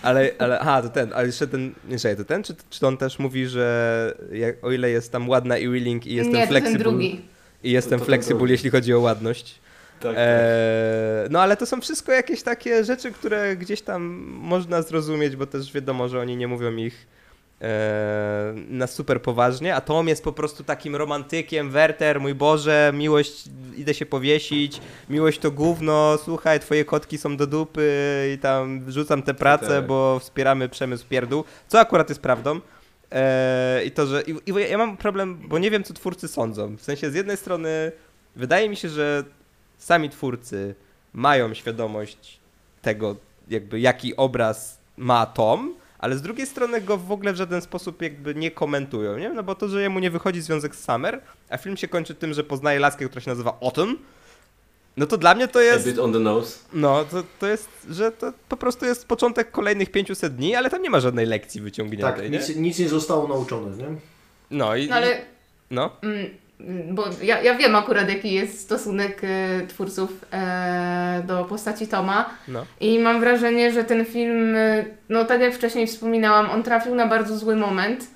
Ale, 0.03 0.31
ale, 0.39 0.61
aha, 0.61 0.82
to 0.82 0.89
ten, 0.89 1.12
ale 1.15 1.27
jeszcze 1.27 1.47
ten, 1.47 1.74
nie 1.89 1.99
czekaj, 1.99 2.16
to 2.16 2.24
ten, 2.24 2.43
czy, 2.43 2.55
czy 2.70 2.87
on 2.87 2.97
też 2.97 3.19
mówi, 3.19 3.47
że 3.47 4.15
jak, 4.32 4.65
o 4.65 4.73
ile 4.73 4.91
jest 4.91 5.12
tam 5.12 5.28
ładna 5.28 5.59
i 5.59 5.69
willing 5.69 6.07
i 6.07 6.15
jestem 6.15 6.35
nie, 6.35 6.47
flexible, 6.47 6.85
ten 6.85 6.91
drugi. 6.91 7.20
i 7.62 7.70
jestem 7.70 7.99
To- 7.99 8.05
to 8.05 8.07
flexible, 8.07 8.49
jeśli 8.51 8.70
chodzi 8.70 8.95
o 8.95 9.01
ładność. 9.01 9.55
Tak, 10.01 10.03
tak. 10.03 10.15
Eee, 10.19 11.28
no 11.31 11.41
ale 11.43 11.57
to 11.57 11.66
są 11.66 11.81
wszystko 11.81 12.12
jakieś 12.12 12.43
takie 12.43 12.85
rzeczy, 12.85 13.12
które 13.12 13.57
gdzieś 13.57 13.82
tam 13.82 14.03
można 14.27 14.82
zrozumieć, 14.82 15.37
bo 15.37 15.47
też 15.47 15.73
wiadomo, 15.73 16.09
że 16.09 16.20
oni 16.20 16.37
nie 16.37 16.49
mówią 16.49 16.77
ich 16.77 17.07
na 18.69 18.87
super 18.87 19.23
poważnie, 19.23 19.74
a 19.74 19.81
Tom 19.81 20.09
jest 20.09 20.24
po 20.24 20.32
prostu 20.32 20.65
takim 20.65 20.97
romantykiem, 20.97 21.70
Werter, 21.70 22.20
mój 22.20 22.35
Boże, 22.35 22.93
miłość, 22.95 23.45
idę 23.77 23.95
się 23.95 24.07
powiesić, 24.07 24.81
miłość 25.11 25.39
to 25.39 25.51
gówno, 25.51 26.19
słuchaj, 26.24 26.61
twoje 26.61 26.85
kotki 26.85 27.19
są 27.19 27.37
do 27.37 27.47
dupy 27.47 27.91
i 28.35 28.39
tam 28.39 28.85
wrzucam 28.85 29.23
tę 29.23 29.35
pracę, 29.35 29.66
Tak. 29.66 29.87
bo 29.87 30.19
wspieramy 30.19 30.69
przemysł 30.69 31.07
pierdół, 31.09 31.45
co 31.69 31.81
akurat 31.81 32.09
jest 32.09 32.20
prawdą. 32.23 32.61
Eee, 33.11 33.87
I 33.87 33.91
to, 33.91 34.07
że. 34.07 34.23
I, 34.23 34.31
I 34.31 34.70
ja 34.70 34.78
mam 34.78 34.97
problem, 34.97 35.41
bo 35.49 35.59
nie 35.59 35.70
wiem, 35.70 35.85
co 35.85 35.95
twórcy 35.95 36.28
sądzą. 36.28 36.77
W 36.77 36.82
sensie, 36.82 37.11
z 37.11 37.15
jednej 37.15 37.37
strony, 37.37 37.93
wydaje 38.37 38.69
mi 38.69 38.77
się, 38.77 38.89
że 38.89 39.24
sami 39.78 40.11
twórcy 40.11 40.74
mają 41.12 41.55
świadomość 41.55 42.39
tego, 42.82 43.16
jakby 43.49 43.81
jaki 43.81 44.16
obraz 44.16 44.78
ma 44.97 45.27
Tom, 45.27 45.74
ale 46.01 46.17
z 46.19 46.23
drugiej 46.23 46.47
strony 46.47 46.81
go 46.81 46.97
w 46.97 47.13
ogóle 47.13 47.33
w 47.33 47.37
żaden 47.37 47.61
sposób 47.63 48.03
jakby 48.03 48.35
nie 48.35 48.51
komentują, 48.51 49.19
nie? 49.19 49.29
No 49.31 49.43
bo 49.43 49.55
to, 49.55 49.69
że 49.69 49.83
jemu 49.83 49.99
nie 49.99 50.11
wychodzi 50.11 50.41
związek 50.41 50.77
z 50.77 50.85
Summer, 50.85 51.21
a 51.51 51.57
film 51.59 51.77
się 51.77 51.89
kończy 51.89 52.15
tym, 52.15 52.35
że 52.35 52.45
poznaje 52.45 52.79
laskę, 52.81 53.07
która 53.07 53.21
się 53.21 53.31
nazywa 53.31 53.59
Autumn, 53.63 53.97
no 54.97 55.07
to 55.07 55.19
dla 55.19 55.35
mnie 55.35 55.49
to 55.49 55.59
A 55.59 55.63
jest... 55.63 55.85
bit 55.87 55.99
on 55.99 56.13
the 56.13 56.19
nose. 56.19 56.59
No, 56.73 57.05
to, 57.05 57.23
to 57.39 57.47
jest, 57.47 57.69
że 57.91 58.13
to 58.13 58.33
po 58.49 58.57
prostu 58.57 58.85
jest 58.87 59.07
początek 59.09 59.51
kolejnych 59.51 59.91
500 59.91 60.37
dni, 60.37 60.55
ale 60.55 60.71
tam 60.71 60.83
nie 60.83 60.91
ma 60.91 61.01
żadnej 61.01 61.27
lekcji 61.27 61.61
wyciągniętej, 61.61 62.13
Tak, 62.13 62.23
nie? 62.23 62.39
nic, 62.39 62.57
nic 62.57 62.79
nie 62.79 62.89
zostało 62.89 63.29
nauczone, 63.29 63.77
nie? 63.77 63.87
No 64.51 64.77
i... 64.77 64.89
No 64.89 64.95
ale 64.97 65.21
No. 65.71 65.97
Mm, 66.03 66.27
Bo 66.91 67.05
ja, 67.23 67.43
ja 67.43 67.55
wiem 67.55 67.77
akurat, 67.77 68.09
jaki 68.09 68.32
jest 68.32 68.61
stosunek 68.61 69.20
e, 69.24 69.66
twórców 69.66 70.24
e, 70.32 71.23
do 71.27 71.45
postaci 71.45 71.89
Toma 71.89 72.31
No. 72.49 72.66
i 72.81 72.99
mam 72.99 73.20
wrażenie, 73.20 73.73
że 73.73 73.85
ten 73.85 74.05
film, 74.05 74.57
e, 74.57 74.85
no 75.09 75.24
tak 75.24 75.41
jak 75.41 75.55
wcześniej 75.55 75.87
wspominałam, 75.87 76.51
on 76.51 76.62
trafił 76.62 76.95
na 76.95 77.07
bardzo 77.07 77.39
zły 77.39 77.57
moment 77.57 78.07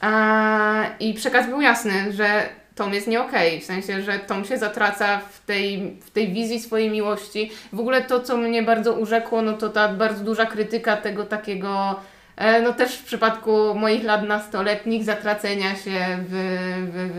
a, 0.00 0.84
i 1.00 1.14
przekaz 1.14 1.48
był 1.48 1.60
jasny, 1.60 2.12
że 2.12 2.48
Tom 2.74 2.94
jest 2.94 3.06
nie 3.06 3.20
okej, 3.22 3.60
w 3.60 3.64
sensie, 3.64 4.02
że 4.02 4.18
Tom 4.18 4.44
się 4.44 4.58
zatraca 4.58 5.18
w 5.18 5.46
tej, 5.46 5.96
w 6.00 6.10
tej 6.10 6.32
wizji 6.32 6.60
swojej 6.60 6.90
miłości. 6.90 7.50
W 7.72 7.80
ogóle 7.80 8.02
to, 8.02 8.20
co 8.20 8.36
mnie 8.36 8.62
bardzo 8.62 8.92
urzekło, 8.92 9.42
no 9.42 9.52
to 9.52 9.68
ta 9.68 9.88
bardzo 9.88 10.24
duża 10.24 10.46
krytyka 10.46 10.96
tego 10.96 11.24
takiego 11.24 12.00
No 12.62 12.72
też 12.72 12.94
w 12.94 13.04
przypadku 13.04 13.74
moich 13.74 14.04
lat 14.04 14.22
nastoletnich 14.22 15.04
zatracenia 15.04 15.76
się 15.76 16.18
w, 16.28 16.58
w, 16.92 17.10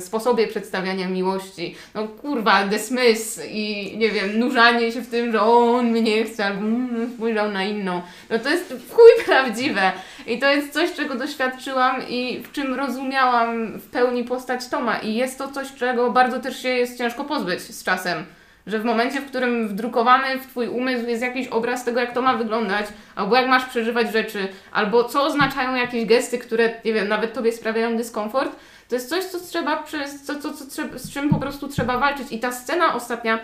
w 0.00 0.04
sposobie 0.04 0.46
przedstawiania 0.46 1.08
miłości. 1.08 1.76
No 1.94 2.08
kurwa, 2.08 2.64
dismiss 2.64 3.40
i 3.50 3.94
nie 3.98 4.10
wiem, 4.10 4.38
nurzanie 4.38 4.92
się 4.92 5.00
w 5.00 5.10
tym, 5.10 5.32
że 5.32 5.40
on 5.42 5.86
mnie 5.86 6.24
chce 6.24 6.44
albo 6.44 6.60
mm, 6.60 7.14
spojrzał 7.16 7.50
na 7.50 7.64
inną. 7.64 8.02
No 8.30 8.38
to 8.38 8.48
jest 8.50 8.74
chuj 8.90 9.24
prawdziwe. 9.24 9.92
I 10.26 10.38
to 10.38 10.50
jest 10.50 10.72
coś, 10.72 10.92
czego 10.92 11.14
doświadczyłam 11.14 12.08
i 12.08 12.42
w 12.42 12.52
czym 12.52 12.74
rozumiałam 12.74 13.78
w 13.78 13.86
pełni 13.90 14.24
postać 14.24 14.68
Toma. 14.68 14.98
I 14.98 15.14
jest 15.14 15.38
to 15.38 15.48
coś, 15.48 15.74
czego 15.74 16.10
bardzo 16.10 16.40
też 16.40 16.62
się 16.62 16.68
jest 16.68 16.98
ciężko 16.98 17.24
pozbyć 17.24 17.60
z 17.60 17.84
czasem. 17.84 18.24
Że 18.66 18.78
w 18.78 18.84
momencie, 18.84 19.20
w 19.20 19.26
którym 19.26 19.68
wdrukowany 19.68 20.38
w 20.38 20.46
Twój 20.46 20.68
umysł 20.68 21.06
jest 21.06 21.22
jakiś 21.22 21.48
obraz 21.48 21.84
tego, 21.84 22.00
jak 22.00 22.14
to 22.14 22.22
ma 22.22 22.36
wyglądać, 22.36 22.86
albo 23.14 23.36
jak 23.36 23.48
masz 23.48 23.64
przeżywać 23.64 24.12
rzeczy, 24.12 24.48
albo 24.72 25.04
co 25.04 25.24
oznaczają 25.24 25.74
jakieś 25.74 26.06
gesty, 26.06 26.38
które, 26.38 26.70
nie 26.84 26.92
wiem, 26.92 27.08
nawet 27.08 27.32
Tobie 27.32 27.52
sprawiają 27.52 27.96
dyskomfort, 27.96 28.56
to 28.88 28.94
jest 28.94 29.08
coś, 29.08 29.24
co 29.24 29.40
trzeba, 29.40 29.82
przez, 29.82 30.22
co, 30.22 30.40
co, 30.40 30.52
co, 30.52 30.82
z 30.94 31.12
czym 31.12 31.28
po 31.28 31.36
prostu 31.36 31.68
trzeba 31.68 31.98
walczyć. 31.98 32.26
I 32.32 32.38
ta 32.38 32.52
scena 32.52 32.94
ostatnia, 32.94 33.38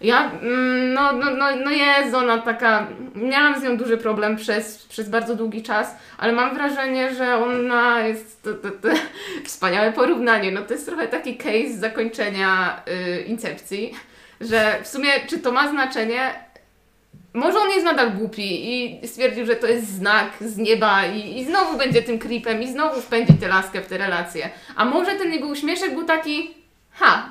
ja, 0.00 0.30
mm, 0.42 0.92
no, 0.92 1.12
no, 1.12 1.30
no, 1.30 1.56
no 1.64 1.70
jest 1.70 2.14
ona 2.14 2.38
taka, 2.38 2.86
miałam 3.14 3.60
z 3.60 3.62
nią 3.62 3.76
duży 3.76 3.96
problem 3.96 4.36
przez, 4.36 4.86
przez 4.86 5.08
bardzo 5.08 5.34
długi 5.36 5.62
czas, 5.62 5.94
ale 6.18 6.32
mam 6.32 6.54
wrażenie, 6.54 7.14
że 7.14 7.36
ona 7.36 8.00
jest, 8.00 8.42
to, 8.42 8.54
to, 8.54 8.70
to, 8.70 8.88
wspaniałe 9.44 9.92
porównanie, 9.92 10.52
no 10.52 10.62
to 10.62 10.74
jest 10.74 10.86
trochę 10.86 11.08
taki 11.08 11.36
case 11.36 11.78
zakończenia 11.78 12.82
y, 12.88 13.22
Incepcji, 13.22 13.94
że 14.40 14.78
w 14.82 14.88
sumie, 14.88 15.10
czy 15.26 15.38
to 15.38 15.52
ma 15.52 15.70
znaczenie, 15.70 16.34
może 17.34 17.58
on 17.58 17.70
jest 17.70 17.84
nadal 17.84 18.10
głupi 18.10 18.74
i 18.74 19.08
stwierdził, 19.08 19.46
że 19.46 19.56
to 19.56 19.66
jest 19.66 19.88
znak 19.88 20.30
z 20.40 20.56
nieba 20.56 21.06
i, 21.06 21.38
i 21.38 21.44
znowu 21.44 21.78
będzie 21.78 22.02
tym 22.02 22.18
creepem 22.18 22.62
i 22.62 22.72
znowu 22.72 23.00
wpędzi 23.00 23.34
tę 23.34 23.48
laskę 23.48 23.80
w 23.80 23.86
te 23.86 23.98
relacje. 23.98 24.50
A 24.76 24.84
może 24.84 25.14
ten 25.14 25.32
jego 25.32 25.46
uśmieszek 25.48 25.94
był 25.94 26.04
taki, 26.04 26.54
ha, 26.90 27.30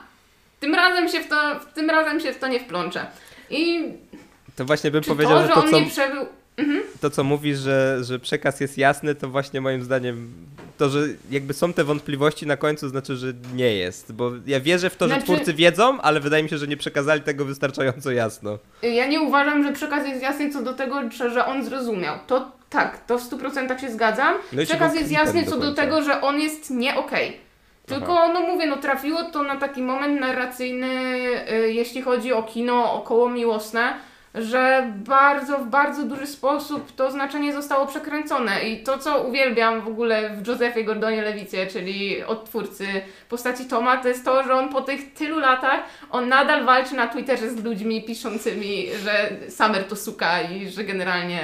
tym 0.59 0.75
razem 0.75 1.09
się 1.09 1.19
w 1.19 1.27
to, 1.27 1.35
tym 1.73 1.89
razem 1.89 2.19
się 2.19 2.33
w 2.33 2.39
to 2.39 2.47
nie 2.47 2.59
wplączę. 2.59 3.05
I 3.49 3.83
To 4.55 4.65
właśnie 4.65 4.91
bym 4.91 5.03
powiedział, 5.03 5.37
to, 5.37 5.41
że 5.41 5.47
że 5.47 5.53
to, 5.53 5.63
on 5.63 5.69
co, 5.69 5.79
nie 5.79 5.85
przebył... 5.85 6.25
to, 7.01 7.09
co 7.09 7.23
mówisz, 7.23 7.57
że, 7.57 7.99
że 8.03 8.19
przekaz 8.19 8.59
jest 8.59 8.77
jasny, 8.77 9.15
to 9.15 9.29
właśnie 9.29 9.61
moim 9.61 9.83
zdaniem 9.83 10.33
to, 10.77 10.89
że 10.89 10.99
jakby 11.31 11.53
są 11.53 11.73
te 11.73 11.83
wątpliwości 11.83 12.47
na 12.47 12.57
końcu, 12.57 12.89
znaczy, 12.89 13.15
że 13.15 13.33
nie 13.55 13.73
jest. 13.73 14.13
Bo 14.13 14.31
ja 14.47 14.59
wierzę 14.59 14.89
w 14.89 14.95
to, 14.95 15.05
że 15.05 15.09
Znaczy- 15.09 15.23
twórcy 15.23 15.53
wiedzą, 15.53 16.01
ale 16.01 16.19
wydaje 16.19 16.43
mi 16.43 16.49
się, 16.49 16.57
że 16.57 16.67
nie 16.67 16.77
przekazali 16.77 17.21
tego 17.21 17.45
wystarczająco 17.45 18.11
jasno. 18.11 18.57
Ja 18.81 19.07
nie 19.07 19.21
uważam, 19.21 19.63
że 19.63 19.73
przekaz 19.73 20.07
jest 20.07 20.21
jasny 20.21 20.49
co 20.49 20.61
do 20.61 20.73
tego, 20.73 21.11
że, 21.11 21.29
że 21.29 21.45
on 21.45 21.65
zrozumiał. 21.65 22.15
To 22.27 22.51
tak, 22.69 23.05
to 23.05 23.17
w 23.17 23.29
100% 23.29 23.79
się 23.81 23.91
zgadzam. 23.91 24.35
No 24.53 24.63
przekaz 24.63 24.95
jest 24.95 25.11
jasny 25.11 25.43
do 25.43 25.51
co 25.51 25.59
do 25.59 25.73
tego, 25.73 26.01
że 26.01 26.21
on 26.21 26.39
jest 26.39 26.69
nie 26.69 26.95
okej. 26.95 27.45
Tylko, 27.85 28.33
no 28.33 28.41
mówię, 28.41 28.67
no 28.67 28.77
trafiło 28.77 29.23
to 29.23 29.43
na 29.43 29.55
taki 29.55 29.81
moment 29.81 30.19
narracyjny, 30.21 30.87
y, 31.51 31.73
jeśli 31.73 32.01
chodzi 32.01 32.33
o 32.33 32.43
kino 32.43 32.93
około 32.93 33.29
miłosne, 33.29 33.93
że 34.35 34.91
bardzo, 34.95 35.57
w 35.57 35.67
bardzo 35.67 36.03
duży 36.03 36.27
sposób 36.27 36.95
to 36.95 37.11
znaczenie 37.11 37.53
zostało 37.53 37.87
przekręcone. 37.87 38.63
I 38.69 38.83
to, 38.83 38.97
co 38.97 39.21
uwielbiam 39.21 39.81
w 39.81 39.87
ogóle 39.87 40.29
w 40.29 40.47
Josephie 40.47 40.83
Gordonie 40.83 41.21
Lewicie, 41.21 41.67
czyli 41.67 42.23
odtwórcy 42.23 42.87
postaci 43.29 43.65
Toma, 43.65 43.97
to 43.97 44.07
jest 44.07 44.25
to, 44.25 44.43
że 44.43 44.53
on 44.53 44.69
po 44.69 44.81
tych 44.81 45.13
tylu 45.13 45.39
latach, 45.39 45.79
on 46.11 46.29
nadal 46.29 46.65
walczy 46.65 46.95
na 46.95 47.07
Twitterze 47.07 47.49
z 47.49 47.63
ludźmi 47.63 48.03
piszącymi, 48.03 48.87
że 49.03 49.29
Summer 49.49 49.83
to 49.83 49.95
suka 49.95 50.41
i 50.41 50.69
że 50.69 50.83
generalnie, 50.83 51.41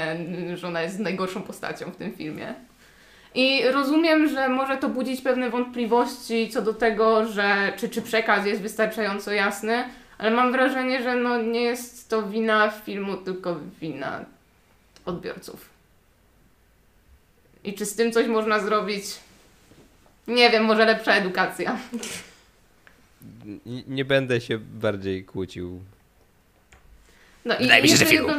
że 0.56 0.68
ona 0.68 0.82
jest 0.82 1.00
najgorszą 1.00 1.42
postacią 1.42 1.92
w 1.92 1.96
tym 1.96 2.12
filmie. 2.12 2.54
I 3.36 3.64
rozumiem, 3.72 4.28
że 4.28 4.50
może 4.50 4.78
to 4.78 4.90
budzić 4.90 5.22
pewne 5.22 5.50
wątpliwości 5.50 6.50
co 6.50 6.62
do 6.62 6.74
tego, 6.74 7.26
że 7.26 7.74
czy, 7.78 7.90
czy 7.90 8.02
przekaz 8.02 8.46
jest 8.46 8.62
wystarczająco 8.62 9.32
jasny, 9.32 9.84
ale 10.22 10.32
mam 10.32 10.52
wrażenie, 10.52 11.04
że 11.04 11.16
no 11.16 11.38
nie 11.42 11.62
jest 11.62 12.10
to 12.10 12.24
wina 12.30 12.70
filmu, 12.72 13.18
tylko 13.18 13.60
wina 13.82 14.26
odbiorców. 15.06 15.70
I 17.64 17.74
czy 17.74 17.86
z 17.86 17.96
tym 17.96 18.12
coś 18.12 18.28
można 18.28 18.60
zrobić? 18.60 19.04
Nie 20.28 20.50
wiem, 20.50 20.64
może 20.66 20.86
lepsza 20.86 21.14
edukacja. 21.14 21.78
N- 23.46 23.60
Nie 23.88 24.06
będę 24.06 24.42
się 24.42 24.58
bardziej 24.60 25.26
kłócił. 25.26 25.82
No 27.46 27.56
i 27.58 27.62
Wydaje 27.62 27.84
mi 27.84 27.90
się, 27.90 27.96
że 27.96 28.06
jedną, 28.06 28.34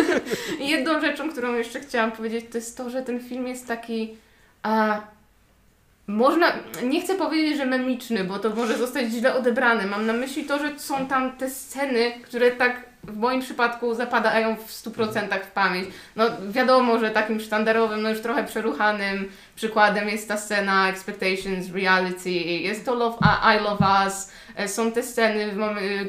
jedną 0.74 1.00
rzeczą, 1.00 1.30
którą 1.32 1.54
jeszcze 1.54 1.80
chciałam 1.80 2.12
powiedzieć, 2.12 2.44
to 2.52 2.58
jest 2.58 2.76
to, 2.76 2.90
że 2.90 3.02
ten 3.02 3.20
film 3.28 3.46
jest 3.48 3.66
taki. 3.66 4.16
A, 4.62 5.00
można, 6.06 6.52
nie 6.82 7.00
chcę 7.00 7.14
powiedzieć, 7.14 7.56
że 7.56 7.66
memiczny, 7.66 8.24
bo 8.24 8.38
to 8.38 8.50
może 8.50 8.78
zostać 8.78 9.06
źle 9.06 9.34
odebrane. 9.34 9.86
Mam 9.86 10.06
na 10.06 10.12
myśli 10.12 10.44
to, 10.44 10.58
że 10.58 10.78
są 10.78 11.06
tam 11.06 11.36
te 11.36 11.50
sceny, 11.50 12.12
które 12.22 12.50
tak 12.50 12.92
w 13.04 13.16
moim 13.16 13.40
przypadku 13.40 13.94
zapadają 13.94 14.56
w 14.56 14.70
100% 14.70 15.40
w 15.40 15.50
pamięć. 15.50 15.88
No 16.16 16.24
wiadomo, 16.48 16.98
że 16.98 17.10
takim 17.10 17.40
sztandarowym, 17.40 18.02
no 18.02 18.10
już 18.10 18.20
trochę 18.20 18.44
przeruchanym 18.44 19.28
przykładem 19.56 20.08
jest 20.08 20.28
ta 20.28 20.36
scena 20.36 20.88
Expectations, 20.88 21.72
Reality, 21.74 22.30
jest 22.30 22.86
to 22.86 22.94
love, 22.94 23.18
I 23.56 23.64
Love 23.64 23.86
Us, 24.04 24.32
e, 24.56 24.68
są 24.68 24.92
te 24.92 25.02
sceny, 25.02 25.54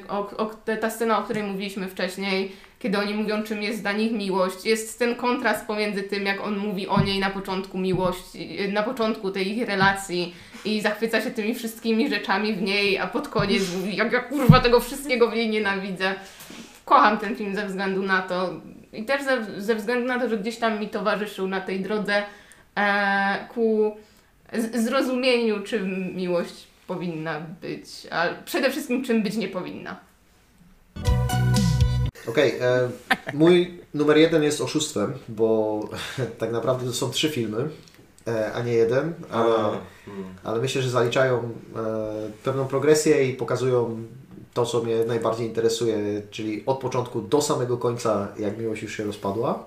o, 0.09 0.37
o, 0.37 0.45
ta 0.81 0.89
scena, 0.89 1.19
o 1.19 1.23
której 1.23 1.43
mówiliśmy 1.43 1.87
wcześniej, 1.87 2.55
kiedy 2.84 2.97
oni 2.97 3.14
mówią, 3.14 3.43
czym 3.43 3.64
jest 3.64 3.81
dla 3.81 3.91
nich 3.91 4.11
miłość. 4.11 4.65
Jest 4.65 4.99
ten 4.99 5.15
kontrast 5.15 5.68
pomiędzy 5.68 6.03
tym, 6.03 6.26
jak 6.26 6.41
on 6.41 6.57
mówi 6.57 6.88
o 6.88 7.03
niej 7.03 7.19
na 7.19 7.30
początku 7.30 7.77
miłości, 7.77 8.57
na 8.73 8.84
początku 8.84 9.31
tej 9.31 9.57
ich 9.57 9.68
relacji 9.68 10.35
i 10.65 10.81
zachwyca 10.81 11.22
się 11.22 11.31
tymi 11.31 11.55
wszystkimi 11.55 12.10
rzeczami 12.10 12.53
w 12.53 12.61
niej, 12.61 12.99
a 12.99 13.07
pod 13.07 13.27
koniec 13.27 13.76
mówi, 13.76 13.95
jak 13.95 14.11
ja 14.11 14.19
kurwa 14.19 14.60
tego 14.60 14.80
wszystkiego 14.80 15.30
w 15.30 15.34
niej 15.34 15.49
nienawidzę. 15.49 16.15
Kocham 16.85 17.18
ten 17.18 17.35
film 17.35 17.55
ze 17.55 17.65
względu 17.65 18.03
na 18.03 18.22
to 18.22 18.53
i 18.93 19.05
też 19.05 19.23
ze, 19.23 19.61
ze 19.61 19.76
względu 19.76 20.07
na 20.07 20.19
to, 20.19 20.30
że 20.30 20.38
gdzieś 20.38 20.57
tam 20.57 20.80
mi 20.80 20.89
towarzyszył 20.89 21.47
na 21.47 21.61
tej 21.61 21.80
drodze 21.80 22.23
e, 22.76 23.47
ku 23.53 23.97
zrozumieniu, 24.73 25.60
czym 25.60 26.15
miłość 26.15 26.68
powinna 26.88 27.39
być, 27.61 27.88
a 28.11 28.27
przede 28.45 28.72
wszystkim 28.72 29.03
czym 29.03 29.23
być 29.23 29.35
nie 29.35 29.47
powinna. 29.47 30.12
Okej, 32.27 32.53
e, 32.61 32.89
mój 33.33 33.79
numer 33.93 34.17
jeden 34.17 34.43
jest 34.43 34.61
oszustwem, 34.61 35.13
bo 35.29 35.79
tak 36.39 36.51
naprawdę 36.51 36.85
to 36.85 36.93
są 36.93 37.09
trzy 37.09 37.29
filmy, 37.29 37.69
e, 38.27 38.53
a 38.53 38.61
nie 38.61 38.73
jeden, 38.73 39.13
ale, 39.31 39.53
Hmm. 40.05 40.23
ale 40.43 40.61
myślę, 40.61 40.81
że 40.81 40.89
zaliczają 40.89 41.37
e, 41.37 41.41
pewną 42.43 42.67
progresję 42.67 43.29
i 43.29 43.33
pokazują 43.33 44.03
to, 44.53 44.65
co 44.65 44.83
mnie 44.83 45.05
najbardziej 45.05 45.47
interesuje, 45.47 46.21
czyli 46.31 46.63
od 46.65 46.79
początku 46.79 47.21
do 47.21 47.41
samego 47.41 47.77
końca, 47.77 48.27
jak 48.39 48.57
miłość 48.57 48.81
już 48.83 48.97
się 48.97 49.03
rozpadła. 49.03 49.65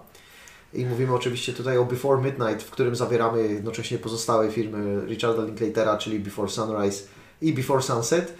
I 0.74 0.86
mówimy 0.86 1.14
oczywiście 1.14 1.52
tutaj 1.52 1.78
o 1.78 1.84
Before 1.84 2.22
Midnight, 2.22 2.62
w 2.62 2.70
którym 2.70 2.96
zawieramy 2.96 3.42
jednocześnie 3.48 3.98
pozostałe 3.98 4.50
filmy 4.50 5.06
Richarda 5.06 5.44
Linklatera, 5.44 5.98
czyli 5.98 6.20
Before 6.20 6.48
Sunrise 6.48 7.04
i 7.42 7.52
Before 7.52 7.82
Sunset, 7.82 8.34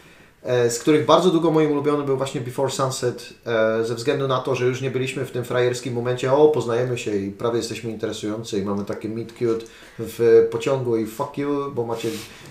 z 0.46 0.78
których 0.78 1.06
bardzo 1.06 1.30
długo 1.30 1.50
moim 1.50 1.72
ulubionym 1.72 2.06
był 2.06 2.16
właśnie 2.16 2.40
Before 2.40 2.70
Sunset, 2.70 3.34
e, 3.46 3.84
ze 3.84 3.94
względu 3.94 4.28
na 4.28 4.38
to, 4.38 4.54
że 4.54 4.66
już 4.66 4.80
nie 4.80 4.90
byliśmy 4.90 5.24
w 5.24 5.30
tym 5.30 5.44
frajerskim 5.44 5.94
momencie, 5.94 6.32
o 6.32 6.48
poznajemy 6.48 6.98
się 6.98 7.16
i 7.16 7.30
prawie 7.30 7.56
jesteśmy 7.56 7.90
interesujący 7.90 8.58
i 8.58 8.64
mamy 8.64 8.84
takie 8.84 9.08
meet 9.08 9.32
cute 9.32 9.66
w 9.98 10.48
pociągu 10.50 10.96
i 10.96 11.06
fuck 11.06 11.38
you, 11.38 11.72
bo 11.74 11.86
macie, 11.86 12.08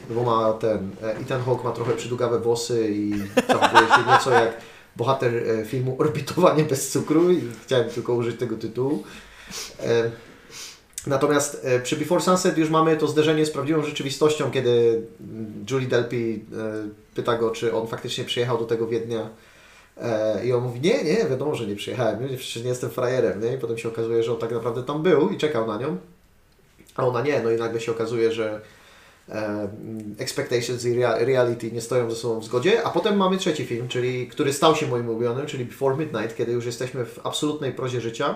bo 0.09 0.23
ma 0.23 0.53
ten, 0.53 0.89
e, 1.03 1.17
Ethan 1.17 1.43
Hawke 1.43 1.63
ma 1.63 1.71
trochę 1.71 1.93
przydługawe 1.93 2.39
włosy 2.39 2.87
i 2.91 3.13
zachowuje 3.47 3.87
się 3.87 4.11
nieco 4.11 4.31
jak 4.31 4.57
bohater 4.95 5.35
e, 5.35 5.65
filmu 5.65 5.95
Orbitowanie 5.99 6.63
bez 6.63 6.91
cukru 6.91 7.31
i 7.31 7.41
chciałem 7.63 7.89
tylko 7.89 8.13
użyć 8.13 8.39
tego 8.39 8.57
tytułu. 8.57 9.03
Natomiast 11.07 11.61
e, 11.63 11.79
przy 11.79 11.95
Before 11.95 12.21
Sunset 12.21 12.57
już 12.57 12.69
mamy 12.69 12.97
to 12.97 13.07
zderzenie 13.07 13.45
z 13.45 13.51
prawdziwą 13.51 13.83
rzeczywistością, 13.83 14.51
kiedy 14.51 15.01
mm, 15.21 15.65
Julie 15.71 15.87
Delpy 15.87 16.15
e, 16.15 16.35
pyta 17.15 17.37
go, 17.37 17.51
czy 17.51 17.73
on 17.73 17.87
faktycznie 17.87 18.23
przyjechał 18.23 18.57
do 18.57 18.65
tego 18.65 18.87
Wiednia. 18.87 19.29
E, 19.97 20.45
I 20.45 20.53
on 20.53 20.63
mówi, 20.63 20.81
nie, 20.81 21.03
nie, 21.03 21.25
wiadomo, 21.29 21.55
że 21.55 21.67
nie 21.67 21.75
przyjechałem, 21.75 22.19
przecież 22.37 22.63
nie 22.63 22.69
jestem 22.69 22.89
frajerem, 22.89 23.41
nie? 23.41 23.53
I 23.53 23.57
potem 23.57 23.77
się 23.77 23.89
okazuje, 23.89 24.23
że 24.23 24.33
on 24.33 24.39
tak 24.39 24.51
naprawdę 24.51 24.83
tam 24.83 25.03
był 25.03 25.29
i 25.29 25.37
czekał 25.37 25.67
na 25.67 25.77
nią, 25.77 25.97
a 26.95 27.07
ona 27.07 27.21
nie, 27.21 27.41
no 27.43 27.51
i 27.51 27.57
nagle 27.57 27.79
się 27.79 27.91
okazuje, 27.91 28.31
że 28.31 28.61
e, 29.29 29.67
expectations 30.17 30.85
i 30.85 30.95
rea- 30.95 31.25
reality 31.25 31.71
nie 31.71 31.81
stoją 31.81 32.11
ze 32.11 32.15
sobą 32.15 32.39
w 32.39 32.45
zgodzie, 32.45 32.83
a 32.83 32.89
potem 32.89 33.17
mamy 33.17 33.37
trzeci 33.37 33.65
film, 33.65 33.87
czyli, 33.87 34.27
który 34.27 34.53
stał 34.53 34.75
się 34.75 34.87
moim 34.87 35.09
ulubionym, 35.09 35.45
czyli 35.45 35.65
Before 35.65 35.97
Midnight, 35.97 36.37
kiedy 36.37 36.51
już 36.51 36.65
jesteśmy 36.65 37.05
w 37.05 37.19
absolutnej 37.23 37.73
prozie 37.73 38.01
życia 38.01 38.35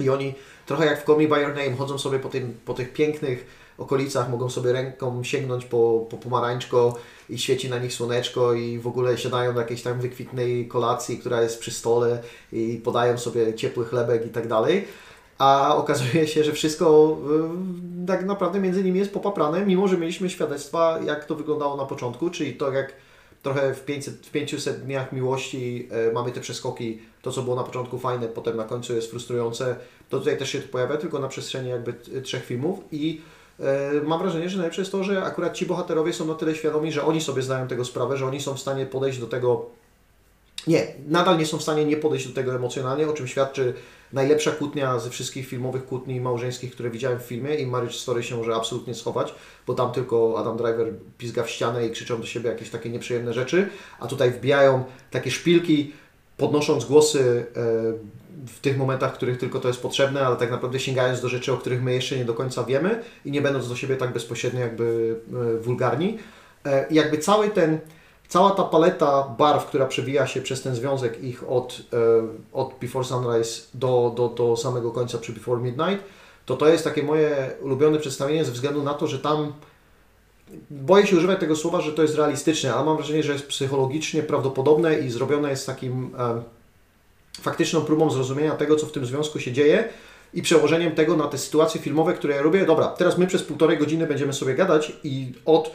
i 0.00 0.10
oni 0.10 0.34
trochę 0.66 0.86
jak 0.86 1.02
w 1.02 1.06
Call 1.06 1.16
Me 1.16 1.28
By 1.28 1.40
Your 1.40 1.54
Name 1.54 1.76
chodzą 1.76 1.98
sobie 1.98 2.18
po, 2.18 2.28
tym, 2.28 2.54
po 2.64 2.74
tych 2.74 2.92
pięknych 2.92 3.64
okolicach, 3.78 4.30
mogą 4.30 4.50
sobie 4.50 4.72
ręką 4.72 5.24
sięgnąć 5.24 5.64
po, 5.64 6.06
po 6.10 6.16
pomarańczko 6.16 6.98
i 7.30 7.38
świeci 7.38 7.70
na 7.70 7.78
nich 7.78 7.92
słoneczko 7.92 8.54
i 8.54 8.78
w 8.78 8.86
ogóle 8.86 9.18
siadają 9.18 9.52
na 9.52 9.60
jakiejś 9.60 9.82
tam 9.82 10.00
wykwitnej 10.00 10.68
kolacji, 10.68 11.18
która 11.18 11.42
jest 11.42 11.60
przy 11.60 11.70
stole 11.70 12.22
i 12.52 12.80
podają 12.84 13.18
sobie 13.18 13.54
ciepły 13.54 13.84
chlebek 13.84 14.26
i 14.26 14.30
tak 14.30 14.48
dalej. 14.48 14.84
A 15.38 15.76
okazuje 15.76 16.26
się, 16.26 16.44
że 16.44 16.52
wszystko 16.52 17.16
y, 18.04 18.06
tak 18.06 18.24
naprawdę 18.24 18.60
między 18.60 18.84
nimi 18.84 18.98
jest 18.98 19.12
popaprane, 19.12 19.66
mimo 19.66 19.88
że 19.88 19.98
mieliśmy 19.98 20.30
świadectwa, 20.30 20.98
jak 21.06 21.24
to 21.24 21.34
wyglądało 21.34 21.76
na 21.76 21.84
początku, 21.84 22.30
czyli 22.30 22.54
to 22.54 22.72
jak 22.72 22.92
trochę 23.42 23.74
w, 23.74 23.84
500, 23.84 24.26
w 24.26 24.30
500 24.30 24.84
dniach 24.84 25.12
miłości 25.12 25.88
e, 25.90 26.12
mamy 26.12 26.32
te 26.32 26.40
przeskoki, 26.40 26.98
to 27.22 27.32
co 27.32 27.42
było 27.42 27.56
na 27.56 27.62
początku 27.62 27.98
fajne, 27.98 28.28
potem 28.28 28.56
na 28.56 28.64
końcu 28.64 28.94
jest 28.94 29.10
frustrujące, 29.10 29.76
to 30.14 30.18
tutaj 30.18 30.38
też 30.38 30.50
się 30.50 30.60
to 30.60 30.68
pojawia, 30.68 30.96
tylko 30.96 31.18
na 31.18 31.28
przestrzeni 31.28 31.68
jakby 31.68 31.94
trzech 32.22 32.44
filmów 32.44 32.78
i 32.92 33.20
e, 33.60 33.92
mam 34.04 34.18
wrażenie, 34.18 34.48
że 34.48 34.56
najlepsze 34.56 34.80
jest 34.80 34.92
to, 34.92 35.04
że 35.04 35.22
akurat 35.22 35.54
ci 35.54 35.66
bohaterowie 35.66 36.12
są 36.12 36.26
na 36.26 36.34
tyle 36.34 36.54
świadomi, 36.54 36.92
że 36.92 37.04
oni 37.04 37.20
sobie 37.20 37.42
zdają 37.42 37.68
tego 37.68 37.84
sprawę, 37.84 38.16
że 38.16 38.26
oni 38.26 38.40
są 38.40 38.54
w 38.54 38.60
stanie 38.60 38.86
podejść 38.86 39.18
do 39.18 39.26
tego 39.26 39.66
nie, 40.66 40.86
nadal 41.08 41.38
nie 41.38 41.46
są 41.46 41.58
w 41.58 41.62
stanie 41.62 41.84
nie 41.84 41.96
podejść 41.96 42.28
do 42.28 42.34
tego 42.34 42.54
emocjonalnie, 42.54 43.08
o 43.08 43.12
czym 43.12 43.28
świadczy 43.28 43.74
najlepsza 44.12 44.50
kłótnia 44.50 44.98
ze 44.98 45.10
wszystkich 45.10 45.48
filmowych 45.48 45.86
kłótni 45.86 46.20
małżeńskich, 46.20 46.72
które 46.72 46.90
widziałem 46.90 47.18
w 47.18 47.22
filmie 47.22 47.54
i 47.54 47.66
Marriage 47.66 47.98
Story 47.98 48.22
się 48.22 48.36
może 48.36 48.54
absolutnie 48.54 48.94
schować, 48.94 49.34
bo 49.66 49.74
tam 49.74 49.92
tylko 49.92 50.38
Adam 50.38 50.56
Driver 50.56 50.92
pizga 51.18 51.42
w 51.42 51.50
ścianę 51.50 51.86
i 51.86 51.90
krzyczą 51.90 52.20
do 52.20 52.26
siebie 52.26 52.50
jakieś 52.50 52.70
takie 52.70 52.90
nieprzyjemne 52.90 53.32
rzeczy, 53.32 53.68
a 54.00 54.06
tutaj 54.06 54.30
wbijają 54.30 54.84
takie 55.10 55.30
szpilki, 55.30 55.92
podnosząc 56.36 56.84
głosy 56.84 57.46
e, 57.56 58.23
w 58.46 58.60
tych 58.60 58.78
momentach, 58.78 59.12
w 59.12 59.14
których 59.14 59.38
tylko 59.38 59.60
to 59.60 59.68
jest 59.68 59.82
potrzebne, 59.82 60.26
ale 60.26 60.36
tak 60.36 60.50
naprawdę 60.50 60.80
sięgając 60.80 61.20
do 61.20 61.28
rzeczy, 61.28 61.52
o 61.52 61.56
których 61.56 61.82
my 61.82 61.94
jeszcze 61.94 62.16
nie 62.16 62.24
do 62.24 62.34
końca 62.34 62.64
wiemy 62.64 63.02
i 63.24 63.30
nie 63.30 63.42
będąc 63.42 63.68
do 63.68 63.76
siebie 63.76 63.96
tak 63.96 64.12
bezpośrednio 64.12 64.60
jakby 64.60 65.16
e, 65.56 65.58
wulgarni. 65.58 66.18
E, 66.66 66.86
jakby 66.90 67.18
cały 67.18 67.50
ten 67.50 67.78
cała 68.28 68.50
ta 68.50 68.62
paleta 68.62 69.22
barw, 69.38 69.66
która 69.66 69.86
przewija 69.86 70.26
się 70.26 70.40
przez 70.40 70.62
ten 70.62 70.74
związek 70.74 71.22
ich 71.24 71.50
od, 71.50 71.82
e, 71.92 71.96
od 72.52 72.74
Before 72.80 73.04
Sunrise 73.04 73.62
do, 73.74 74.12
do, 74.16 74.28
do 74.28 74.56
samego 74.56 74.90
końca 74.90 75.18
przy 75.18 75.32
Before 75.32 75.60
Midnight, 75.60 76.04
to 76.46 76.56
to 76.56 76.68
jest 76.68 76.84
takie 76.84 77.02
moje 77.02 77.50
ulubione 77.62 77.98
przedstawienie 77.98 78.44
ze 78.44 78.52
względu 78.52 78.82
na 78.82 78.94
to, 78.94 79.06
że 79.06 79.18
tam 79.18 79.52
boję 80.70 81.06
się 81.06 81.16
używać 81.16 81.40
tego 81.40 81.56
słowa, 81.56 81.80
że 81.80 81.92
to 81.92 82.02
jest 82.02 82.14
realistyczne, 82.14 82.74
ale 82.74 82.84
mam 82.84 82.96
wrażenie, 82.96 83.22
że 83.22 83.32
jest 83.32 83.46
psychologicznie 83.46 84.22
prawdopodobne 84.22 84.98
i 84.98 85.10
zrobione 85.10 85.50
jest 85.50 85.66
takim 85.66 86.10
faktyczną 87.40 87.80
próbą 87.80 88.10
zrozumienia 88.10 88.54
tego, 88.54 88.76
co 88.76 88.86
w 88.86 88.92
tym 88.92 89.06
związku 89.06 89.40
się 89.40 89.52
dzieje 89.52 89.88
i 90.34 90.42
przełożeniem 90.42 90.92
tego 90.92 91.16
na 91.16 91.26
te 91.26 91.38
sytuacje 91.38 91.80
filmowe, 91.80 92.12
które 92.12 92.34
ja 92.34 92.42
robię. 92.42 92.66
Dobra, 92.66 92.86
teraz 92.86 93.18
my 93.18 93.26
przez 93.26 93.42
półtorej 93.42 93.78
godziny 93.78 94.06
będziemy 94.06 94.32
sobie 94.32 94.54
gadać 94.54 94.92
i 95.04 95.32
od 95.44 95.70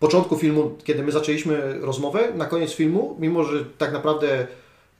początku 0.00 0.36
filmu, 0.36 0.76
kiedy 0.84 1.02
my 1.02 1.12
zaczęliśmy 1.12 1.78
rozmowę, 1.80 2.32
na 2.34 2.46
koniec 2.46 2.72
filmu, 2.72 3.16
mimo 3.18 3.44
że 3.44 3.64
tak 3.78 3.92
naprawdę 3.92 4.46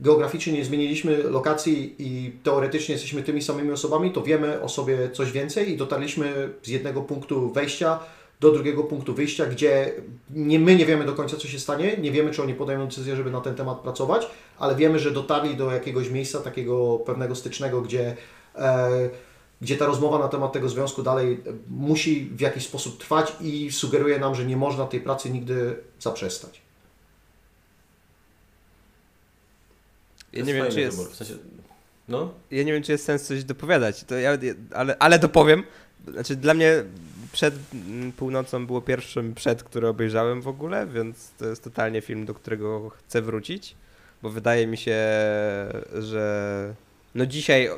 geograficznie 0.01 0.53
nie 0.53 0.65
zmieniliśmy 0.65 1.23
lokacji 1.23 1.95
i 1.99 2.33
teoretycznie 2.43 2.93
jesteśmy 2.93 3.23
tymi 3.23 3.43
samymi 3.43 3.71
osobami, 3.71 4.13
to 4.13 4.23
wiemy 4.23 4.61
o 4.61 4.69
sobie 4.69 5.11
coś 5.11 5.33
więcej 5.33 5.71
i 5.71 5.77
dotarliśmy 5.77 6.51
z 6.63 6.69
jednego 6.69 7.03
punktu 7.03 7.53
wejścia 7.53 7.99
do 8.41 8.53
drugiego 8.53 8.85
punktu 8.85 9.15
wyjścia, 9.15 9.47
gdzie 9.47 9.93
nie, 10.31 10.59
my 10.59 10.77
nie 10.77 10.87
wiemy 10.87 11.05
do 11.05 11.13
końca, 11.13 11.37
co 11.37 11.49
się 11.49 11.59
stanie, 11.59 11.97
nie 11.97 12.11
wiemy, 12.11 12.31
czy 12.31 12.43
oni 12.43 12.55
podejmą 12.55 12.87
decyzję, 12.87 13.17
żeby 13.17 13.31
na 13.31 13.41
ten 13.41 13.55
temat 13.55 13.79
pracować, 13.79 14.27
ale 14.59 14.77
wiemy, 14.77 14.99
że 14.99 15.11
dotarli 15.11 15.57
do 15.57 15.71
jakiegoś 15.71 16.11
miejsca 16.11 16.41
takiego 16.41 16.99
pewnego 16.99 17.35
stycznego, 17.35 17.83
gdzie, 17.83 18.17
e, 18.55 19.11
gdzie 19.61 19.77
ta 19.77 19.87
rozmowa 19.87 20.19
na 20.19 20.29
temat 20.29 20.53
tego 20.53 20.69
związku 20.69 21.03
dalej 21.03 21.41
musi 21.71 22.25
w 22.25 22.41
jakiś 22.41 22.65
sposób 22.65 22.99
trwać 22.99 23.33
i 23.41 23.73
sugeruje 23.73 24.19
nam, 24.19 24.35
że 24.35 24.45
nie 24.45 24.57
można 24.57 24.87
tej 24.87 25.01
pracy 25.01 25.31
nigdy 25.31 25.77
zaprzestać. 26.01 26.65
Ja 30.33 30.45
nie 30.45 30.55
wiem, 30.55 30.67
czy 30.71 30.81
jest... 30.81 30.97
Wybór. 30.97 31.13
W 31.13 31.17
sensie, 31.17 31.35
no, 32.09 32.35
Ja 32.51 32.63
nie 32.63 32.73
wiem, 32.73 32.83
czy 32.83 32.93
jest 32.93 33.05
sens 33.05 33.23
coś 33.23 33.45
dopowiadać, 33.45 34.05
to 34.05 34.15
ja, 34.15 34.39
ale, 34.75 34.99
ale 34.99 35.19
dopowiem. 35.19 35.63
Znaczy, 36.09 36.37
dla 36.37 36.55
mnie 36.55 36.85
przed 37.35 37.55
mm, 37.75 38.13
północą 38.13 38.67
było 38.67 38.81
pierwszym 38.81 39.35
przed, 39.35 39.63
który 39.63 39.89
obejrzałem 39.89 40.43
w 40.43 40.49
ogóle, 40.49 40.87
więc 40.87 41.31
to 41.39 41.47
jest 41.47 41.65
totalnie 41.65 42.01
film, 42.01 42.27
do 42.27 42.35
którego 42.35 42.91
chcę 42.91 43.23
wrócić, 43.23 43.77
bo 44.23 44.31
wydaje 44.31 44.67
mi 44.67 44.77
się, 44.77 44.97
że 45.99 46.75
no 47.15 47.27
dzisiaj, 47.27 47.69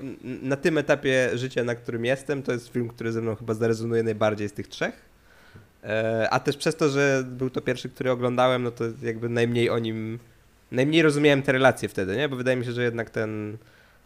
na 0.43 0.57
tym 0.57 0.78
etapie 0.78 1.31
życia, 1.35 1.65
na 1.65 1.75
którym 1.75 2.05
jestem, 2.05 2.43
to 2.43 2.52
jest 2.52 2.68
film, 2.68 2.89
który 2.89 3.12
ze 3.12 3.20
mną 3.23 3.35
chyba 3.35 3.55
zarezonuje 3.55 4.02
najbardziej 4.02 4.49
z 4.49 4.52
tych 4.52 4.68
trzech. 4.68 4.94
E, 5.85 6.28
A 6.31 6.41
też 6.41 6.57
przez 6.57 6.76
to, 6.76 6.89
że 6.89 7.25
był 7.26 7.51
to 7.51 7.60
pierwszy, 7.60 7.89
który 7.89 8.10
oglądałem, 8.10 8.62
no 8.62 8.70
to 8.70 8.85
jakby 9.02 9.28
najmniej 9.28 9.70
o 9.70 9.78
nim, 9.78 10.18
najmniej 10.73 11.02
rozumiałem 11.02 11.43
te 11.43 11.52
relacje 11.52 11.89
wtedy, 11.89 12.17
nie? 12.17 12.28
Bo 12.28 12.36
wydaje 12.36 12.57
mi 12.57 12.65
się, 12.65 12.73
że 12.73 12.83
jednak 12.83 13.10
ten 13.10 13.57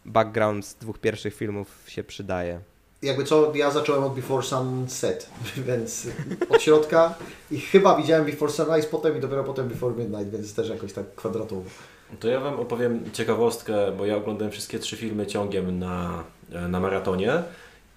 background 0.05 0.65
z 0.65 0.75
dwóch 0.75 0.99
pierwszych 0.99 1.35
filmów 1.35 1.83
się 1.87 2.03
przydaje. 2.03 2.59
Jakby 3.01 3.23
co, 3.23 3.55
ja 3.55 3.71
zacząłem 3.71 4.03
od 4.03 4.13
Before 4.13 4.43
Sunset, 4.43 5.29
więc 5.67 6.07
od 6.49 6.61
środka 6.61 7.13
i 7.51 7.59
chyba 7.59 7.97
widziałem 7.97 8.25
Before 8.25 8.51
Sunrise 8.51 8.87
potem 8.87 9.17
i 9.17 9.21
dopiero 9.21 9.43
potem 9.43 9.67
Before 9.67 9.95
Midnight, 9.95 10.31
więc 10.31 10.53
też 10.53 10.69
jakoś 10.69 10.93
tak 10.93 11.15
kwadratowo. 11.15 11.63
to 12.19 12.27
ja 12.27 12.39
Wam 12.39 12.59
opowiem 12.59 13.11
ciekawostkę, 13.13 13.91
bo 13.97 14.05
ja 14.05 14.17
oglądałem 14.17 14.51
wszystkie 14.51 14.79
trzy 14.79 14.97
filmy 14.97 15.27
ciągiem 15.27 15.79
na, 15.79 16.23
na 16.69 16.79
maratonie 16.79 17.43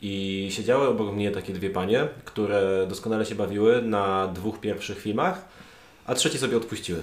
i 0.02 0.49
siedziały 0.50 0.89
obok 0.89 1.12
mnie 1.12 1.31
takie 1.31 1.52
dwie 1.52 1.70
panie, 1.70 2.08
które 2.24 2.86
doskonale 2.89 3.26
się 3.26 3.34
bawiły 3.34 3.83
na 3.83 4.28
dwóch 4.28 4.60
pierwszych 4.60 5.00
filmach, 5.00 5.44
a 6.07 6.15
trzeci 6.15 6.39
sobie 6.39 6.57
odpuściły. 6.57 6.99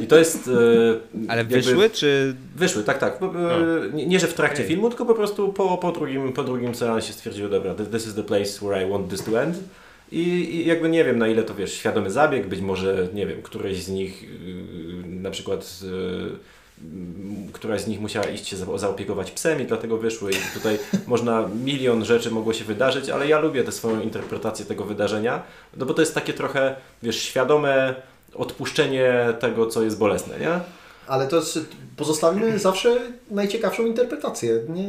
I 0.00 0.06
to 0.06 0.16
jest... 0.18 0.48
e, 0.48 0.50
Ale 1.30 1.38
jakby- 1.38 1.54
wyszły, 1.56 1.90
czy... 1.90 2.34
Wyszły, 2.56 2.82
tak, 2.82 2.98
tak. 2.98 3.18
E, 3.22 3.26
nie, 3.96 4.06
nie, 4.06 4.20
że 4.20 4.26
w 4.26 4.34
trakcie 4.34 4.54
Okej. 4.62 4.66
filmu, 4.68 4.88
tylko 4.88 5.06
po 5.06 5.14
prostu 5.14 5.52
po, 5.52 5.78
po, 5.78 5.92
drugim, 5.92 6.32
po 6.32 6.44
drugim 6.44 6.74
seansie 6.74 7.12
stwierdziły, 7.12 7.48
dobra, 7.48 7.74
this- 7.74 8.06
is 8.08 8.14
the 8.14 8.22
place 8.24 8.66
where 8.66 8.86
I 8.86 8.90
want 8.90 9.10
this 9.10 9.24
to 9.24 9.42
end. 9.42 9.56
I, 10.12 10.18
I 10.56 10.66
jakby 10.66 10.88
nie 10.88 11.04
wiem 11.04 11.18
na 11.18 11.28
ile 11.28 11.42
to 11.42 11.54
wiesz, 11.54 11.72
świadomy 11.74 12.10
zabieg, 12.10 12.46
być 12.46 12.60
może, 12.60 13.08
nie 13.14 13.26
wiem, 13.26 13.42
któreś 13.42 13.82
z 13.82 13.88
nich 13.88 14.22
yy, 14.22 14.28
na 15.06 15.30
przykład 15.30 15.80
yy, 15.82 16.30
któraś 17.52 17.80
z 17.80 17.86
nich 17.86 18.00
musiała 18.00 18.26
iść 18.26 18.46
się 18.48 18.56
za- 18.56 18.78
zaopiekować 18.78 19.30
psem 19.30 19.60
i 19.60 19.64
dlatego 19.64 19.98
wyszły 19.98 20.30
i 20.32 20.36
tutaj 20.54 20.78
można 21.06 21.48
milion 21.64 22.04
rzeczy 22.04 22.30
mogło 22.30 22.52
się 22.52 22.64
wydarzyć, 22.64 23.08
ale 23.10 23.28
ja 23.28 23.38
lubię 23.40 23.64
tę 23.64 23.72
swoją 23.72 24.00
interpretację 24.00 24.64
tego 24.64 24.84
wydarzenia, 24.84 25.42
no 25.76 25.86
bo 25.86 25.94
to 25.94 26.02
jest 26.02 26.14
takie 26.14 26.32
trochę, 26.32 26.76
wiesz, 27.02 27.22
świadome 27.22 27.94
odpuszczenie 28.34 29.34
tego, 29.40 29.66
co 29.66 29.82
jest 29.82 29.98
bolesne, 29.98 30.38
nie? 30.38 30.60
Ale 31.06 31.26
to 31.26 31.36
jest, 31.36 31.58
pozostawimy 31.96 32.58
zawsze 32.58 32.98
najciekawszą 33.30 33.86
interpretację. 33.86 34.60
Nie, 34.68 34.88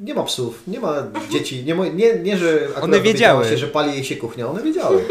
nie 0.00 0.14
ma 0.14 0.22
psów, 0.22 0.62
nie 0.66 0.80
ma 0.80 0.94
dzieci, 1.30 1.64
nie, 1.64 1.74
nie, 1.74 2.18
nie 2.18 2.36
że 2.36 2.60
akurat 2.68 2.84
One 2.84 3.00
wiedziały. 3.00 3.44
się, 3.44 3.58
że 3.58 3.66
pali 3.66 3.92
jej 3.92 4.04
się 4.04 4.16
kuchnia, 4.16 4.48
one 4.48 4.62
wiedziały. 4.62 5.04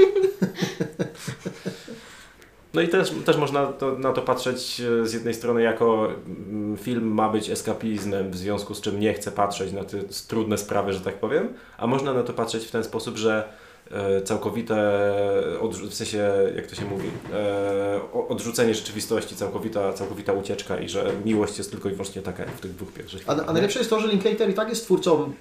No 2.75 2.81
i 2.81 2.87
też, 2.87 3.11
też 3.25 3.37
można 3.37 3.65
to, 3.65 3.97
na 3.99 4.13
to 4.13 4.21
patrzeć 4.21 4.81
e, 4.81 5.05
z 5.05 5.13
jednej 5.13 5.33
strony 5.33 5.61
jako 5.61 6.07
mm, 6.27 6.77
film 6.77 7.13
ma 7.13 7.29
być 7.29 7.49
eskapizmem, 7.49 8.31
w 8.31 8.37
związku 8.37 8.73
z 8.73 8.81
czym 8.81 8.99
nie 8.99 9.13
chcę 9.13 9.31
patrzeć 9.31 9.71
na 9.71 9.83
te 9.83 9.97
trudne 10.27 10.57
sprawy, 10.57 10.93
że 10.93 10.99
tak 10.99 11.15
powiem, 11.15 11.53
a 11.77 11.87
można 11.87 12.13
na 12.13 12.23
to 12.23 12.33
patrzeć 12.33 12.65
w 12.65 12.71
ten 12.71 12.83
sposób, 12.83 13.17
że 13.17 13.49
całkowite, 14.25 14.75
odrzu- 15.61 15.87
w 15.89 15.93
sensie, 15.93 16.31
jak 16.55 16.67
to 16.67 16.75
się 16.75 16.85
mówi, 16.85 17.07
e, 17.33 17.99
odrzucenie 18.29 18.73
rzeczywistości, 18.75 19.35
całkowita, 19.35 19.93
całkowita 19.93 20.33
ucieczka 20.33 20.77
i 20.79 20.89
że 20.89 21.11
miłość 21.25 21.57
jest 21.57 21.71
tylko 21.71 21.89
i 21.89 21.91
wyłącznie 21.91 22.21
taka 22.21 22.43
jak 22.43 22.51
w 22.51 22.59
tych 22.59 22.75
dwóch 22.75 22.93
pierwszych 22.93 23.21
A, 23.21 23.31
filmach. 23.31 23.49
a 23.49 23.53
najlepsze 23.53 23.79
jest 23.79 23.89
to, 23.89 23.99
że 23.99 24.07
Linklater 24.07 24.49
i 24.49 24.53
tak 24.53 24.69
jest 24.69 24.83
twórcą 24.83 25.33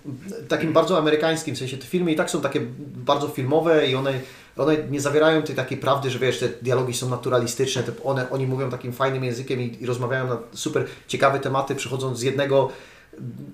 takim 0.49 0.73
bardzo 0.73 0.99
amerykańskim, 0.99 1.55
w 1.55 1.59
sensie 1.59 1.77
te 1.77 1.85
filmy 1.87 2.13
i 2.13 2.17
tak 2.17 2.31
są 2.31 2.41
takie 2.41 2.61
bardzo 2.97 3.29
filmowe 3.29 3.87
i 3.87 3.95
one, 3.95 4.13
one 4.57 4.77
nie 4.91 5.01
zawierają 5.01 5.43
tej 5.43 5.57
takiej 5.57 5.79
prawdy, 5.79 6.11
że 6.11 6.19
wiesz, 6.19 6.39
te 6.39 6.49
dialogi 6.63 6.95
są 6.95 7.09
naturalistyczne, 7.09 7.83
one, 8.05 8.31
oni 8.31 8.47
mówią 8.47 8.71
takim 8.71 8.93
fajnym 8.93 9.25
językiem 9.25 9.61
i, 9.61 9.77
i 9.81 9.87
rozmawiają 9.87 10.27
na 10.27 10.39
super 10.53 10.85
ciekawe 11.09 11.41
tematy, 11.41 11.75
przechodząc 11.75 12.19
z 12.19 12.23
jednego 12.23 12.69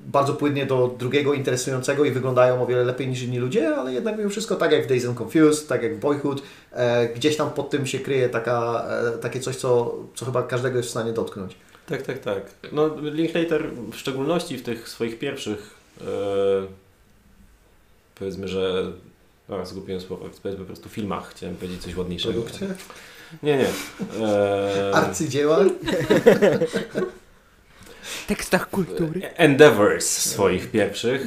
bardzo 0.06 0.34
płynnie 0.34 0.66
do 0.66 0.94
drugiego 0.98 1.34
interesującego 1.34 2.05
i 2.05 2.10
wyglądają 2.10 2.62
o 2.62 2.66
wiele 2.66 2.84
lepiej 2.84 3.08
niż 3.08 3.22
inni 3.22 3.39
ludzie, 3.39 3.76
ale 3.76 3.92
jednak 3.92 4.18
mimo 4.18 4.30
wszystko 4.30 4.56
tak 4.56 4.72
jak 4.72 4.84
w 4.84 4.89
Days 4.89 5.06
and 5.06 5.20
Confused, 5.20 5.68
tak 5.68 5.82
jak 5.82 5.97
w 5.97 6.00
Boyhood, 6.00 6.42
e, 6.72 7.08
gdzieś 7.08 7.36
tam 7.36 7.50
pod 7.50 7.70
tym 7.70 7.86
się 7.86 7.98
kryje 7.98 8.28
taka, 8.28 8.86
e, 9.14 9.18
takie 9.18 9.40
coś, 9.40 9.56
co, 9.56 9.97
co 10.14 10.24
chyba 10.24 10.42
każdego 10.42 10.76
jest 10.76 10.89
w 10.89 10.90
stanie 10.90 11.12
dotknąć. 11.12 11.56
Tak, 11.86 12.02
tak, 12.02 12.18
tak. 12.18 12.42
No, 12.72 12.97
Linklater 13.02 13.70
w 13.92 13.97
szczególności 13.97 14.58
w 14.58 14.62
tych 14.62 14.89
swoich 14.89 15.18
pierwszych, 15.18 15.74
e, 16.00 16.05
powiedzmy, 18.14 18.48
że, 18.48 18.92
a 19.48 19.64
zgubiłem 19.64 20.00
słowo, 20.00 20.28
powiedzmy 20.42 20.64
po 20.64 20.64
prostu 20.64 20.89
filmach, 20.89 21.30
chciałem 21.30 21.56
powiedzieć 21.56 21.82
coś 21.82 21.97
ładniejszego. 21.97 22.34
Produkcja? 22.34 22.66
Nie, 23.42 23.56
nie. 23.56 23.68
E, 24.26 24.90
Arcydzieła? 24.94 25.58
tekstach 28.26 28.70
kultury. 28.70 29.20
endeavors 29.36 30.06
swoich 30.06 30.70
pierwszych, 30.70 31.22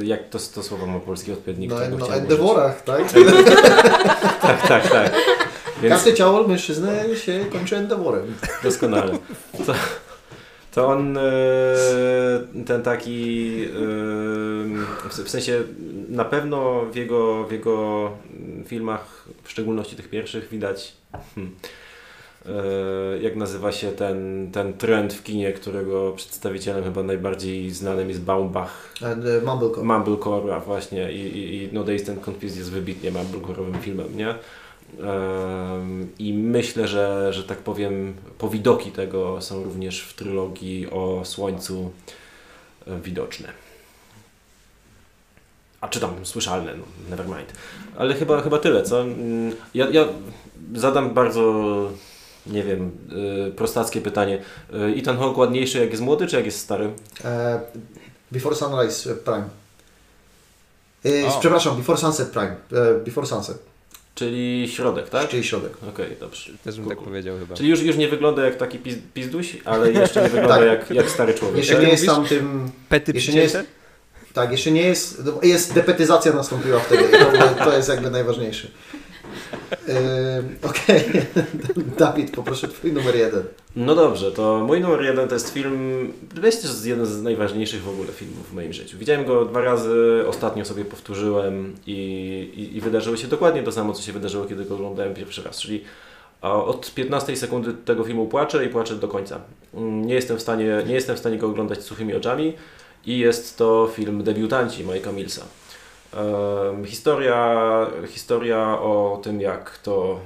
e, 0.00 0.04
jak 0.04 0.28
to, 0.28 0.38
to 0.54 0.62
słowo 0.62 0.86
ma 0.86 1.00
polski 1.00 1.32
odpowiednik, 1.32 1.70
No, 1.70 1.76
no 1.90 2.04
chciałem 2.04 2.22
endeaworach, 2.22 2.84
tak? 2.84 3.02
Tak, 4.42 4.68
tak, 4.68 4.90
tak. 4.90 5.12
Więc 5.82 5.94
Każde 5.94 6.14
ciało 6.14 6.48
mężczyzny 6.48 7.16
się 7.24 7.44
kończy 7.52 7.76
endeaworem. 7.76 8.34
doskonale. 8.62 9.18
To, 9.66 9.74
to 10.72 10.86
on 10.86 11.16
e, 11.18 11.20
ten 12.66 12.82
taki 12.82 13.54
e, 13.64 15.24
w 15.24 15.30
sensie 15.30 15.62
na 16.08 16.24
pewno 16.24 16.84
w 16.92 16.96
jego, 16.96 17.44
w 17.44 17.52
jego 17.52 18.10
filmach, 18.66 19.24
w 19.42 19.50
szczególności 19.50 19.96
tych 19.96 20.10
pierwszych, 20.10 20.48
widać 20.48 20.92
hmm, 21.34 21.54
e, 21.54 21.68
jak 23.20 23.36
nazywa 23.36 23.72
się 23.72 23.92
ten, 23.92 24.48
ten 24.52 24.72
trend 24.72 25.12
w 25.12 25.22
kinie, 25.22 25.52
którego 25.52 26.12
przedstawicielem 26.12 26.84
chyba 26.84 27.02
najbardziej 27.02 27.70
znanym 27.70 28.08
jest 28.08 28.22
Baumbach. 28.22 28.94
And, 29.04 29.24
uh, 29.24 29.44
Mumblecore. 29.44 29.86
Mumblecore 29.86 30.60
właśnie 30.60 31.12
i, 31.12 31.20
i, 31.20 31.54
i 31.54 31.68
No 31.72 31.84
Days 31.84 32.08
and 32.08 32.28
Confused 32.28 32.56
jest 32.56 32.70
wybitnie 32.70 33.12
Mumblecore'owym 33.12 33.80
filmem, 33.80 34.16
nie? 34.16 34.34
Em, 34.98 36.08
I 36.18 36.34
myślę, 36.34 36.88
że, 36.88 37.32
że 37.32 37.44
tak 37.44 37.58
powiem, 37.58 38.14
powidoki 38.38 38.90
tego 38.90 39.42
są 39.42 39.64
również 39.64 40.00
w 40.00 40.14
trylogii 40.14 40.90
o 40.90 41.20
Słońcu 41.24 41.90
e, 42.86 43.00
widoczne. 43.00 43.48
A 45.80 45.88
czy 45.88 46.00
tam 46.00 46.10
słyszalne, 46.26 46.74
no, 46.74 46.84
never 47.10 47.26
mind. 47.26 47.52
Ale 47.96 48.14
chyba, 48.14 48.40
chyba 48.40 48.58
tyle, 48.58 48.82
co? 48.82 49.02
Mm, 49.02 49.52
Ja, 49.74 49.88
ja 49.90 50.04
zadam 50.74 51.14
bardzo, 51.14 51.42
nie 52.50 52.62
wiem, 52.62 52.90
y, 53.48 53.52
prostackie 53.52 54.00
pytanie. 54.00 54.38
Y, 54.74 54.94
Ethan 54.98 55.18
Hawke 55.18 55.38
ładniejszy 55.38 55.78
jak 55.78 55.90
jest 55.90 56.02
młody, 56.02 56.26
czy 56.26 56.36
jak 56.36 56.44
jest 56.44 56.58
stary? 56.58 56.90
E, 57.24 57.60
Before 58.32 58.56
Sunrise 58.56 59.14
Prime. 59.14 59.44
O. 61.28 61.40
przepraszam, 61.40 61.76
Before 61.76 61.98
Sunset 61.98 62.28
Prime. 62.30 62.56
E, 62.72 62.94
Before 63.04 63.26
Sunset, 63.26 63.58
Czyli 64.14 64.68
środek, 64.68 65.08
tak? 65.08 65.28
czyli 65.28 65.44
środek. 65.44 65.72
Okej, 65.88 66.16
dobrze. 66.20 66.52
Też 66.64 66.80
bym 66.80 66.88
tak 66.88 66.98
powiedział 66.98 67.38
chyba. 67.38 67.56
Czyli 67.56 67.68
już, 67.68 67.82
już 67.82 67.96
nie 67.96 68.08
wygląda 68.08 68.44
jak 68.44 68.56
taki 68.56 68.78
piz, 68.78 68.94
pizduś, 69.14 69.56
ale 69.64 69.92
jeszcze 69.92 70.22
nie 70.22 70.28
wygląda 70.38 70.56
Tak. 70.58 70.66
jak, 70.66 70.90
jak 70.90 71.10
stary 71.10 71.34
człowiek. 71.34 71.56
Jeszcze 71.56 71.82
nie 71.82 71.88
jest 71.88 72.06
tam 72.06 72.24
tym... 72.26 72.70
Pety 72.88 73.12
jeszcze 73.12 73.32
nie 73.32 73.40
jest-? 73.40 73.58
Tak, 74.34 74.52
jeszcze 74.52 74.70
nie 74.70 74.82
jest... 74.82 75.22
Jest 75.42 75.72
depetyzacja 75.74 76.32
nastąpiła 76.32 76.80
wtedy. 76.80 77.08
To, 77.58 77.64
to 77.64 77.76
jest 77.76 77.88
jakby 77.88 78.10
najważniejsze. 78.10 78.68
E, 79.88 80.42
Okej. 80.62 81.04
Dawid, 81.98 82.30
poproszę 82.36 82.68
Twój 82.68 82.92
numer 82.92 83.16
jeden. 83.16 83.42
No 83.76 83.94
dobrze, 83.94 84.32
to 84.32 84.64
mój 84.66 84.80
numer 84.80 85.02
jeden 85.02 85.28
to 85.28 85.34
jest 85.34 85.50
film, 85.54 86.12
myślę, 86.34 86.60
że 86.62 86.68
jest 86.68 86.86
jeden 86.86 87.06
z 87.06 87.22
najważniejszych 87.22 87.82
w 87.82 87.88
ogóle 87.88 88.08
filmów 88.12 88.50
w 88.50 88.54
moim 88.54 88.72
życiu. 88.72 88.98
Widziałem 88.98 89.24
go 89.24 89.44
dwa 89.44 89.60
razy, 89.60 90.24
ostatnio 90.28 90.64
sobie 90.64 90.84
powtórzyłem 90.84 91.74
i, 91.86 91.92
i, 92.56 92.76
i 92.76 92.80
wydarzyło 92.80 93.16
się 93.16 93.28
dokładnie 93.28 93.62
to 93.62 93.72
samo, 93.72 93.92
co 93.92 94.02
się 94.02 94.12
wydarzyło, 94.12 94.44
kiedy 94.44 94.64
go 94.64 94.74
oglądałem 94.74 95.14
pierwszy 95.14 95.42
raz, 95.42 95.60
czyli 95.60 95.84
od 96.42 96.94
15 96.94 97.36
sekundy 97.36 97.72
tego 97.84 98.04
filmu 98.04 98.26
płaczę 98.26 98.64
i 98.66 98.68
płaczę 98.68 98.96
do 98.96 99.08
końca. 99.08 99.40
Mm, 99.74 100.06
Nie 100.06 100.14
jestem 100.14 100.36
w 100.36 100.42
stanie, 100.42 100.82
nie 100.86 100.94
jestem 100.94 101.16
w 101.16 101.18
stanie 101.18 101.38
go 101.38 101.46
oglądać 101.46 101.82
suchymi 101.82 102.14
oczami 102.14 102.52
i 103.06 103.18
jest 103.18 103.58
to 103.58 103.90
film 103.94 104.22
Debiutanci 104.24 104.84
Mike'a 104.84 105.14
Millsa. 105.14 105.42
Historia, 106.84 107.86
historia 108.08 108.80
o 108.80 109.20
tym, 109.22 109.40
jak 109.40 109.78
to 109.78 110.20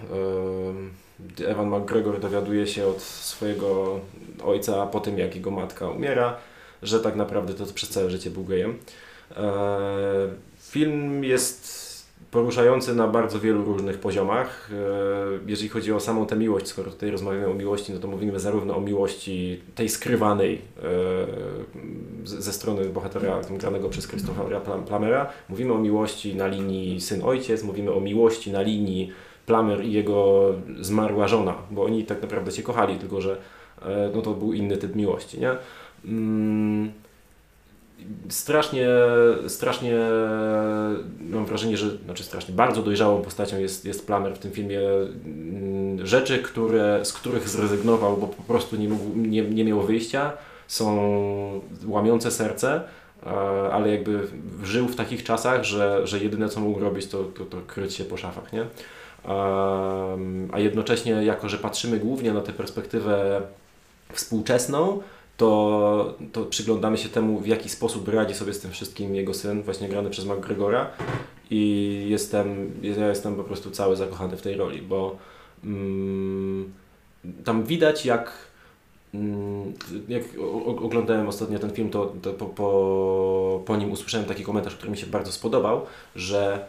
Evan 1.46 1.68
McGregor 1.68 2.20
dowiaduje 2.20 2.66
się 2.66 2.86
od 2.86 3.02
swojego 3.02 4.00
ojca 4.44 4.86
po 4.86 5.00
tym, 5.00 5.18
jak 5.18 5.34
jego 5.34 5.50
matka 5.50 5.88
umiera, 5.88 6.36
że 6.82 7.00
tak 7.00 7.16
naprawdę 7.16 7.54
to 7.54 7.66
przez 7.66 7.88
całe 7.88 8.10
życie 8.10 8.30
był 8.30 8.44
gejem. 8.44 8.78
E, 9.36 10.28
Film 10.60 11.24
jest 11.24 11.63
poruszający 12.34 12.94
na 12.94 13.08
bardzo 13.08 13.40
wielu 13.40 13.64
różnych 13.64 13.98
poziomach. 13.98 14.70
E, 14.72 15.50
Jeżeli 15.50 15.68
chodzi 15.68 15.92
o 15.92 16.00
samą 16.00 16.26
tę 16.26 16.36
miłość, 16.36 16.66
skoro 16.66 16.90
tutaj 16.90 17.10
rozmawiamy 17.10 17.48
o 17.48 17.54
miłości, 17.54 17.92
no 17.92 17.98
to 18.00 18.08
mówimy 18.08 18.40
zarówno 18.40 18.76
o 18.76 18.80
miłości 18.80 19.60
tej 19.74 19.88
skrywanej 19.88 20.54
e, 20.54 20.60
ze 22.24 22.52
strony 22.52 22.84
bohatera 22.88 23.40
granego 23.50 23.88
przez 23.88 24.08
Plam- 24.08 24.84
Plamera, 24.84 25.26
mówimy 25.48 25.72
o 25.72 25.78
miłości 25.78 26.34
na 26.34 26.46
linii 26.46 27.00
syn-ojciec, 27.00 27.62
mówimy 27.64 27.92
o 27.92 28.00
miłości 28.00 28.52
na 28.52 28.62
linii 28.62 29.12
Plamer 29.46 29.84
i 29.84 29.92
jego 29.92 30.48
zmarła 30.80 31.28
żona, 31.28 31.54
bo 31.70 31.84
oni 31.84 32.04
tak 32.04 32.22
naprawdę 32.22 32.52
się 32.52 32.62
kochali, 32.62 32.96
tylko 32.98 33.20
że 33.20 33.36
e, 33.82 34.10
no 34.14 34.22
to 34.22 34.34
był 34.34 34.52
inny 34.52 34.76
typ 34.76 34.94
miłości, 34.96 35.40
nie? 35.40 35.50
Strasznie, 38.28 38.88
strasznie 39.48 39.98
mam 41.20 41.46
wrażenie, 41.46 41.76
że, 41.76 41.90
znaczy 41.96 42.24
strasznie, 42.24 42.54
bardzo 42.54 42.82
dojrzałą 42.82 43.22
postacią 43.22 43.58
jest, 43.58 43.84
jest 43.84 44.06
Plummer 44.06 44.34
w 44.34 44.38
tym 44.38 44.50
filmie. 44.52 44.80
Mm, 44.80 46.06
Rzeczy, 46.06 46.38
które, 46.38 47.04
z 47.04 47.12
których 47.12 47.48
zrezygnował, 47.48 48.16
bo 48.16 48.26
po 48.26 48.42
prostu 48.42 48.76
nie, 48.76 48.88
mógł, 48.88 49.18
nie, 49.18 49.42
nie 49.42 49.64
miał 49.64 49.82
wyjścia, 49.82 50.32
są 50.68 51.60
łamiące 51.86 52.30
serce, 52.30 52.80
e, 53.26 53.30
ale 53.72 53.90
jakby 53.90 54.20
żył 54.62 54.88
w 54.88 54.96
takich 54.96 55.24
czasach, 55.24 55.64
że, 55.64 56.06
że 56.06 56.18
jedyne 56.18 56.48
co 56.48 56.60
mógł 56.60 56.80
robić 56.80 57.06
to, 57.06 57.24
to, 57.24 57.44
to 57.44 57.56
kryć 57.66 57.94
się 57.94 58.04
po 58.04 58.16
szafach, 58.16 58.52
nie? 58.52 58.66
A 60.52 60.58
jednocześnie, 60.58 61.12
jako 61.12 61.48
że 61.48 61.58
patrzymy 61.58 61.98
głównie 61.98 62.32
na 62.32 62.40
tę 62.40 62.52
perspektywę 62.52 63.42
współczesną, 64.12 65.02
to, 65.36 66.14
to 66.32 66.44
przyglądamy 66.44 66.98
się 66.98 67.08
temu, 67.08 67.40
w 67.40 67.46
jaki 67.46 67.68
sposób 67.68 68.08
radzi 68.08 68.34
sobie 68.34 68.52
z 68.52 68.60
tym 68.60 68.70
wszystkim 68.70 69.14
jego 69.14 69.34
syn, 69.34 69.62
właśnie 69.62 69.88
grany 69.88 70.10
przez 70.10 70.26
McGregora. 70.26 70.90
I 71.50 72.06
jestem, 72.08 72.72
ja 72.82 73.08
jestem 73.08 73.36
po 73.36 73.44
prostu 73.44 73.70
cały 73.70 73.96
zakochany 73.96 74.36
w 74.36 74.42
tej 74.42 74.56
roli, 74.56 74.82
bo 74.82 75.16
mm, 75.64 76.72
tam 77.44 77.64
widać 77.64 78.06
jak 78.06 78.32
mm, 79.14 79.72
jak 80.08 80.22
oglądałem 80.66 81.28
ostatnio 81.28 81.58
ten 81.58 81.70
film, 81.70 81.90
to, 81.90 82.14
to 82.22 82.32
po, 82.32 82.46
po, 82.46 83.62
po 83.66 83.76
nim 83.76 83.92
usłyszałem 83.92 84.26
taki 84.26 84.44
komentarz, 84.44 84.76
który 84.76 84.90
mi 84.90 84.96
się 84.96 85.06
bardzo 85.06 85.32
spodobał, 85.32 85.86
że 86.16 86.66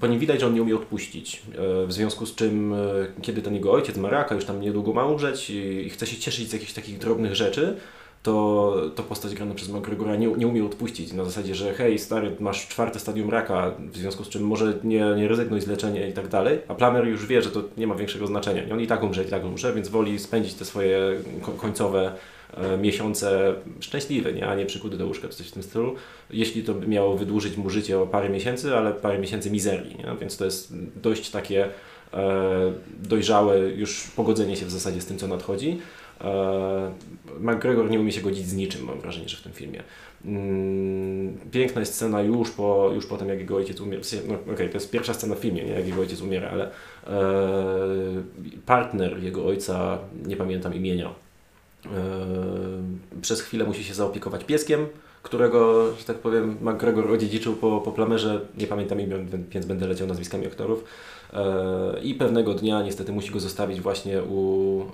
po 0.00 0.06
nim 0.06 0.18
widać, 0.18 0.40
że 0.40 0.46
on 0.46 0.54
nie 0.54 0.62
umie 0.62 0.76
odpuścić. 0.76 1.42
E, 1.82 1.86
W 1.86 1.92
związku 1.92 2.26
z 2.26 2.34
czym, 2.34 2.72
e, 2.72 2.76
kiedy 3.22 3.42
ten 3.42 3.54
jego 3.54 3.72
ojciec 3.72 3.96
Maraka 3.96 4.34
już 4.34 4.44
tam 4.44 4.60
niedługo 4.60 4.92
ma 4.92 5.06
umrzeć 5.06 5.50
i 5.50 5.86
i 5.86 5.90
chce 5.90 6.06
się 6.06 6.16
cieszyć 6.16 6.50
z 6.50 6.52
jakichś 6.52 6.72
takich 6.72 6.98
drobnych 6.98 7.34
rzeczy, 7.34 7.76
to, 8.22 8.74
to 8.94 9.02
postać 9.02 9.34
grana 9.34 9.54
przez 9.54 9.68
McGregora 9.68 10.16
nie, 10.16 10.26
nie 10.26 10.46
umie 10.46 10.64
odpuścić. 10.64 11.12
Na 11.12 11.24
zasadzie, 11.24 11.54
że 11.54 11.74
hej, 11.74 11.98
stary, 11.98 12.36
masz 12.40 12.68
czwarte 12.68 12.98
stadium 13.00 13.30
raka, 13.30 13.72
w 13.92 13.96
związku 13.96 14.24
z 14.24 14.28
czym 14.28 14.42
może 14.42 14.78
nie, 14.84 15.04
nie 15.16 15.28
rezygnuj 15.28 15.60
z 15.60 15.66
leczenia 15.66 16.06
i 16.08 16.12
tak 16.12 16.28
dalej. 16.28 16.58
A 16.68 16.74
Plummer 16.74 17.06
już 17.06 17.26
wie, 17.26 17.42
że 17.42 17.50
to 17.50 17.62
nie 17.76 17.86
ma 17.86 17.94
większego 17.94 18.26
znaczenia. 18.26 18.64
Nie? 18.64 18.72
On 18.72 18.80
i 18.80 18.86
tak 18.86 19.02
umrze, 19.02 19.24
i 19.24 19.28
tak 19.28 19.44
umrze, 19.44 19.74
więc 19.74 19.88
woli 19.88 20.18
spędzić 20.18 20.54
te 20.54 20.64
swoje 20.64 20.98
ko- 21.42 21.52
końcowe 21.52 22.12
miesiące 22.80 23.54
szczęśliwe, 23.80 24.32
nie? 24.32 24.48
a 24.48 24.54
nie 24.54 24.66
przykuty 24.66 24.96
do 24.96 25.06
łóżka 25.06 25.28
czy 25.28 25.34
coś 25.34 25.48
w 25.48 25.52
tym 25.52 25.62
stylu. 25.62 25.94
Jeśli 26.30 26.62
to 26.62 26.74
by 26.74 26.88
miało 26.88 27.16
wydłużyć 27.16 27.56
mu 27.56 27.70
życie 27.70 27.98
o 27.98 28.06
parę 28.06 28.28
miesięcy, 28.28 28.76
ale 28.76 28.92
parę 28.92 29.18
miesięcy 29.18 29.50
mizerii. 29.50 29.96
Nie? 29.96 30.16
Więc 30.20 30.36
to 30.36 30.44
jest 30.44 30.74
dość 31.02 31.30
takie 31.30 31.68
e, 32.14 32.72
dojrzałe 33.02 33.58
już 33.58 34.10
pogodzenie 34.16 34.56
się 34.56 34.66
w 34.66 34.70
zasadzie 34.70 35.00
z 35.00 35.06
tym, 35.06 35.18
co 35.18 35.28
nadchodzi. 35.28 35.78
E, 36.20 36.92
McGregor 37.40 37.90
nie 37.90 38.00
umie 38.00 38.12
się 38.12 38.20
godzić 38.20 38.46
z 38.46 38.54
niczym, 38.54 38.84
mam 38.84 39.00
wrażenie, 39.00 39.28
że 39.28 39.36
w 39.36 39.42
tym 39.42 39.52
filmie. 39.52 39.82
Mm, 40.24 41.38
Piękna 41.50 41.80
jest 41.80 41.94
scena 41.94 42.22
już 42.22 42.50
po, 42.50 42.90
już 42.94 43.06
po 43.06 43.16
tym, 43.16 43.28
jak 43.28 43.38
jego 43.38 43.56
ojciec 43.56 43.80
umiera. 43.80 44.02
No, 44.28 44.52
okej, 44.52 44.68
to 44.68 44.74
jest 44.74 44.90
pierwsza 44.90 45.14
scena 45.14 45.34
w 45.34 45.38
filmie, 45.38 45.64
nie? 45.64 45.72
jak 45.72 45.86
jego 45.86 46.00
ojciec 46.00 46.20
umiera, 46.20 46.50
ale 46.50 46.70
e, 47.06 47.20
partner 48.66 49.22
jego 49.22 49.46
ojca, 49.46 49.98
nie 50.26 50.36
pamiętam 50.36 50.74
imienia, 50.74 51.08
e, 51.08 51.27
przez 53.22 53.40
chwilę 53.40 53.64
musi 53.64 53.84
się 53.84 53.94
zaopiekować 53.94 54.44
pieskiem, 54.44 54.86
którego, 55.22 55.92
że 55.96 56.04
tak 56.04 56.16
powiem, 56.18 56.56
McGregor 56.60 57.12
odziedziczył 57.12 57.56
po, 57.56 57.80
po 57.80 57.92
plamerze. 57.92 58.40
Nie 58.58 58.66
pamiętam 58.66 59.00
imion, 59.00 59.26
więc 59.50 59.66
będę 59.66 59.86
leciał 59.86 60.06
nazwiskami 60.06 60.46
aktorów. 60.46 60.84
E, 61.32 62.00
I 62.02 62.14
pewnego 62.14 62.54
dnia 62.54 62.82
niestety 62.82 63.12
musi 63.12 63.30
go 63.30 63.40
zostawić 63.40 63.80
właśnie 63.80 64.22
u, 64.22 64.80
e, 64.80 64.84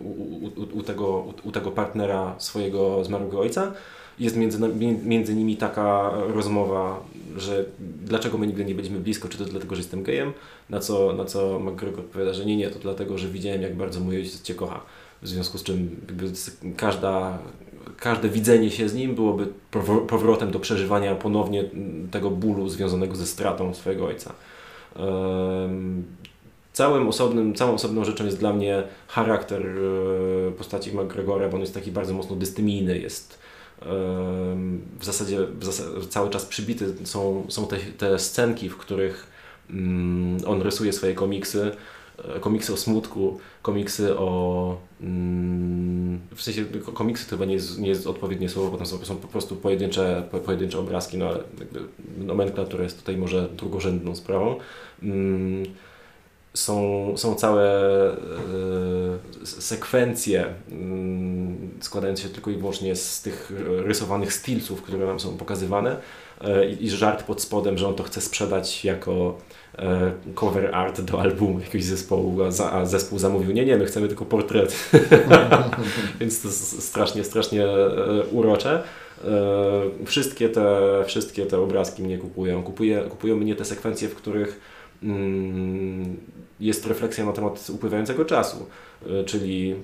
u, 0.00 0.46
u, 0.46 0.78
u, 0.78 0.82
tego, 0.82 1.34
u, 1.44 1.52
tego 1.52 1.70
partnera 1.70 2.34
swojego 2.38 3.04
zmarłego 3.04 3.40
ojca. 3.40 3.72
Jest 4.18 4.36
między, 4.36 4.58
między 5.04 5.34
nimi 5.34 5.56
taka 5.56 6.12
rozmowa, 6.34 7.00
że 7.36 7.64
dlaczego 8.04 8.38
my 8.38 8.46
nigdy 8.46 8.64
nie 8.64 8.74
byliśmy 8.74 9.00
blisko, 9.00 9.28
czy 9.28 9.38
to 9.38 9.44
dlatego, 9.44 9.74
że 9.74 9.80
jestem 9.80 10.02
gejem, 10.02 10.32
na 10.70 10.80
co, 10.80 11.12
na 11.12 11.24
co 11.24 11.58
McGregor 11.58 12.00
odpowiada, 12.00 12.32
że 12.32 12.46
nie, 12.46 12.56
nie, 12.56 12.70
to 12.70 12.78
dlatego, 12.78 13.18
że 13.18 13.28
widziałem 13.28 13.62
jak 13.62 13.76
bardzo 13.76 14.00
mój 14.00 14.16
ojciec 14.16 14.42
Cię 14.42 14.54
kocha. 14.54 14.80
W 15.22 15.28
związku 15.28 15.58
z 15.58 15.62
czym 15.62 15.96
każda, 16.76 17.38
każde 17.96 18.28
widzenie 18.28 18.70
się 18.70 18.88
z 18.88 18.94
nim 18.94 19.14
byłoby 19.14 19.46
powro- 19.72 20.06
powrotem 20.06 20.50
do 20.50 20.60
przeżywania 20.60 21.14
ponownie 21.14 21.64
tego 22.10 22.30
bólu 22.30 22.68
związanego 22.68 23.16
ze 23.16 23.26
stratą 23.26 23.74
swojego 23.74 24.06
ojca. 24.06 24.32
Całym 26.72 27.08
osobnym, 27.08 27.54
całą 27.54 27.74
osobną 27.74 28.04
rzeczą 28.04 28.24
jest 28.24 28.38
dla 28.38 28.52
mnie 28.52 28.82
charakter 29.08 29.66
e, 29.66 30.50
postaci 30.50 30.92
McGregora, 30.96 31.48
bo 31.48 31.54
on 31.54 31.60
jest 31.60 31.74
taki 31.74 31.92
bardzo 31.92 32.14
mocno 32.14 32.36
dystymijny, 32.36 32.98
jest 32.98 33.38
w 35.00 35.04
zasadzie, 35.04 35.38
w 35.60 35.64
zasadzie 35.64 36.06
cały 36.08 36.30
czas 36.30 36.44
przybity 36.46 36.94
są, 37.04 37.46
są 37.48 37.66
te, 37.66 37.76
te 37.76 38.18
scenki, 38.18 38.68
w 38.68 38.76
których 38.76 39.26
mm, 39.70 40.38
on 40.46 40.62
rysuje 40.62 40.92
swoje 40.92 41.14
komiksy, 41.14 41.72
komiksy 42.40 42.72
o 42.72 42.76
smutku, 42.76 43.38
komiksy 43.62 44.18
o... 44.18 44.76
Mm, 45.00 46.18
w 46.34 46.42
sensie 46.42 46.64
ko- 46.64 46.92
komiksy 46.92 47.24
to 47.24 47.30
chyba 47.30 47.44
nie 47.44 47.54
jest, 47.54 47.78
nie 47.78 47.88
jest 47.88 48.06
odpowiednie 48.06 48.48
słowo, 48.48 48.70
bo 48.70 48.76
tam 48.76 48.86
są, 48.86 49.04
są 49.04 49.16
po 49.16 49.28
prostu 49.28 49.56
pojedyncze, 49.56 50.22
po, 50.30 50.38
pojedyncze 50.38 50.78
obrazki, 50.78 51.18
no 51.18 51.26
ale 51.28 51.38
jakby 51.58 51.80
nomenklatura 52.18 52.84
jest 52.84 52.98
tutaj 52.98 53.16
może 53.16 53.48
drugorzędną 53.56 54.16
sprawą. 54.16 54.56
Mm, 55.02 55.62
są, 56.58 57.12
są 57.16 57.34
całe 57.34 57.64
e, 58.10 58.16
sekwencje 59.44 60.46
mm, 60.70 61.70
składające 61.80 62.22
się 62.22 62.28
tylko 62.28 62.50
i 62.50 62.56
wyłącznie 62.56 62.96
z 62.96 63.22
tych 63.22 63.52
rysowanych 63.66 64.32
stilców, 64.32 64.82
które 64.82 65.06
nam 65.06 65.20
są 65.20 65.36
pokazywane 65.36 65.96
e, 66.40 66.68
i, 66.70 66.90
żart 66.90 67.22
pod 67.22 67.42
spodem, 67.42 67.78
że 67.78 67.88
on 67.88 67.94
to 67.94 68.02
chce 68.02 68.20
sprzedać 68.20 68.84
jako 68.84 69.38
e, 69.78 70.12
cover 70.34 70.74
art 70.74 71.00
do 71.00 71.20
albumu 71.20 71.60
jakiegoś 71.60 71.84
zespołu, 71.84 72.38
a, 72.72 72.86
zespół 72.86 73.18
zamówił, 73.18 73.52
nie, 73.52 73.64
nie, 73.64 73.76
my 73.76 73.84
chcemy 73.84 74.08
tylko 74.08 74.24
portret. 74.24 74.90
Więc 76.20 76.42
to 76.42 76.48
strasznie, 76.80 77.24
strasznie 77.24 77.66
urocze. 78.32 78.82
Wszystkie 80.06 80.48
te, 80.48 80.80
wszystkie 81.06 81.46
te 81.46 81.58
obrazki 81.58 82.02
mnie 82.02 82.18
kupują. 82.18 82.62
Kupuje, 82.62 83.00
kupują 83.00 83.36
mnie 83.36 83.56
te 83.56 83.64
sekwencje, 83.64 84.08
w 84.08 84.14
których 84.14 84.60
mm, 85.02 86.16
jest 86.60 86.86
refleksja 86.86 87.24
na 87.24 87.32
temat 87.32 87.70
upływającego 87.70 88.24
czasu. 88.24 88.66
E, 89.06 89.24
Czyli 89.24 89.74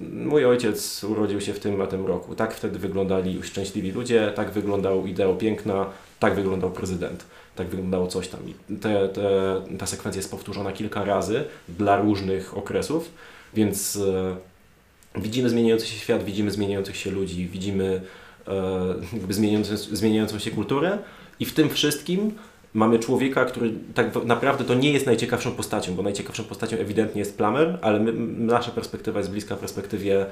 mój 0.00 0.44
ojciec 0.44 1.04
urodził 1.04 1.40
się 1.40 1.52
w 1.52 1.60
tym 1.60 1.80
a 1.80 1.86
tym 1.86 2.06
roku. 2.06 2.34
Tak 2.34 2.54
wtedy 2.54 2.78
wyglądali 2.78 3.42
szczęśliwi 3.42 3.92
ludzie, 3.92 4.32
tak 4.34 4.50
wyglądał 4.50 5.06
ideał 5.06 5.36
piękna, 5.36 5.86
tak 6.18 6.34
wyglądał 6.34 6.70
prezydent, 6.70 7.24
tak 7.56 7.68
wyglądało 7.68 8.06
coś 8.06 8.28
tam. 8.28 8.40
I 8.48 8.76
te, 8.76 9.08
te, 9.08 9.62
ta 9.78 9.86
sekwencja 9.86 10.18
jest 10.18 10.30
powtórzona 10.30 10.72
kilka 10.72 11.04
razy 11.04 11.44
dla 11.68 11.96
różnych 11.96 12.56
okresów, 12.56 13.10
więc 13.54 13.96
e, 13.96 14.36
widzimy 15.20 15.50
zmieniający 15.50 15.86
się 15.86 15.96
świat, 15.96 16.24
widzimy 16.24 16.50
zmieniających 16.50 16.96
się 16.96 17.10
ludzi, 17.10 17.48
widzimy 17.48 18.00
e, 18.48 18.94
zmieniającą 19.92 20.38
się 20.38 20.50
kulturę 20.50 20.98
i 21.40 21.44
w 21.44 21.54
tym 21.54 21.70
wszystkim 21.70 22.32
mamy 22.74 22.98
człowieka, 22.98 23.44
który 23.44 23.72
tak 23.94 24.24
naprawdę 24.24 24.64
to 24.64 24.74
nie 24.74 24.92
jest 24.92 25.06
najciekawszą 25.06 25.52
postacią, 25.52 25.94
bo 25.94 26.02
najciekawszą 26.02 26.44
postacią 26.44 26.76
ewidentnie 26.76 27.18
jest 27.18 27.36
Plummer, 27.36 27.78
ale 27.82 28.00
my, 28.00 28.12
nasza 28.46 28.70
perspektywa 28.70 29.18
jest 29.18 29.30
bliska 29.30 29.56
perspektywie, 29.56 30.26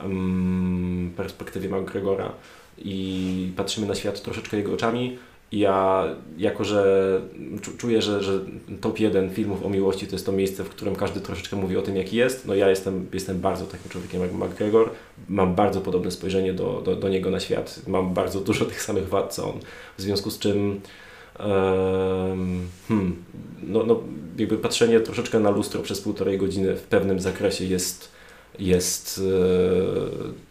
um, 0.00 1.12
perspektywie 1.16 1.68
McGregora 1.68 2.32
i 2.78 3.52
patrzymy 3.56 3.86
na 3.86 3.94
świat 3.94 4.22
troszeczkę 4.22 4.56
jego 4.56 4.72
oczami. 4.72 5.18
Ja, 5.52 6.04
jako 6.38 6.64
że 6.64 7.20
czu- 7.60 7.76
czuję, 7.76 8.02
że, 8.02 8.22
że 8.22 8.40
top 8.80 9.00
1 9.00 9.30
filmów 9.30 9.66
o 9.66 9.68
miłości 9.68 10.06
to 10.06 10.12
jest 10.12 10.26
to 10.26 10.32
miejsce, 10.32 10.64
w 10.64 10.68
którym 10.68 10.96
każdy 10.96 11.20
troszeczkę 11.20 11.56
mówi 11.56 11.76
o 11.76 11.82
tym, 11.82 11.96
jaki 11.96 12.16
jest, 12.16 12.46
no 12.46 12.54
ja 12.54 12.70
jestem, 12.70 13.06
jestem 13.12 13.40
bardzo 13.40 13.64
takim 13.64 13.90
człowiekiem 13.90 14.20
jak 14.20 14.32
McGregor. 14.32 14.90
Mam 15.28 15.54
bardzo 15.54 15.80
podobne 15.80 16.10
spojrzenie 16.10 16.52
do, 16.52 16.82
do, 16.84 16.96
do 16.96 17.08
niego 17.08 17.30
na 17.30 17.40
świat. 17.40 17.80
Mam 17.86 18.14
bardzo 18.14 18.40
dużo 18.40 18.64
tych 18.64 18.82
samych 18.82 19.08
wad 19.08 19.34
co 19.34 19.44
on. 19.44 19.60
W 19.98 20.02
związku 20.02 20.30
z 20.30 20.38
czym 20.38 20.80
Hmm, 21.38 23.16
no, 23.62 23.86
no, 23.86 24.00
jakby 24.38 24.58
patrzenie 24.58 25.00
troszeczkę 25.00 25.40
na 25.40 25.50
lustro 25.50 25.82
przez 25.82 26.00
półtorej 26.00 26.38
godziny 26.38 26.76
w 26.76 26.82
pewnym 26.82 27.20
zakresie 27.20 27.64
jest, 27.64 28.08
jest 28.58 29.20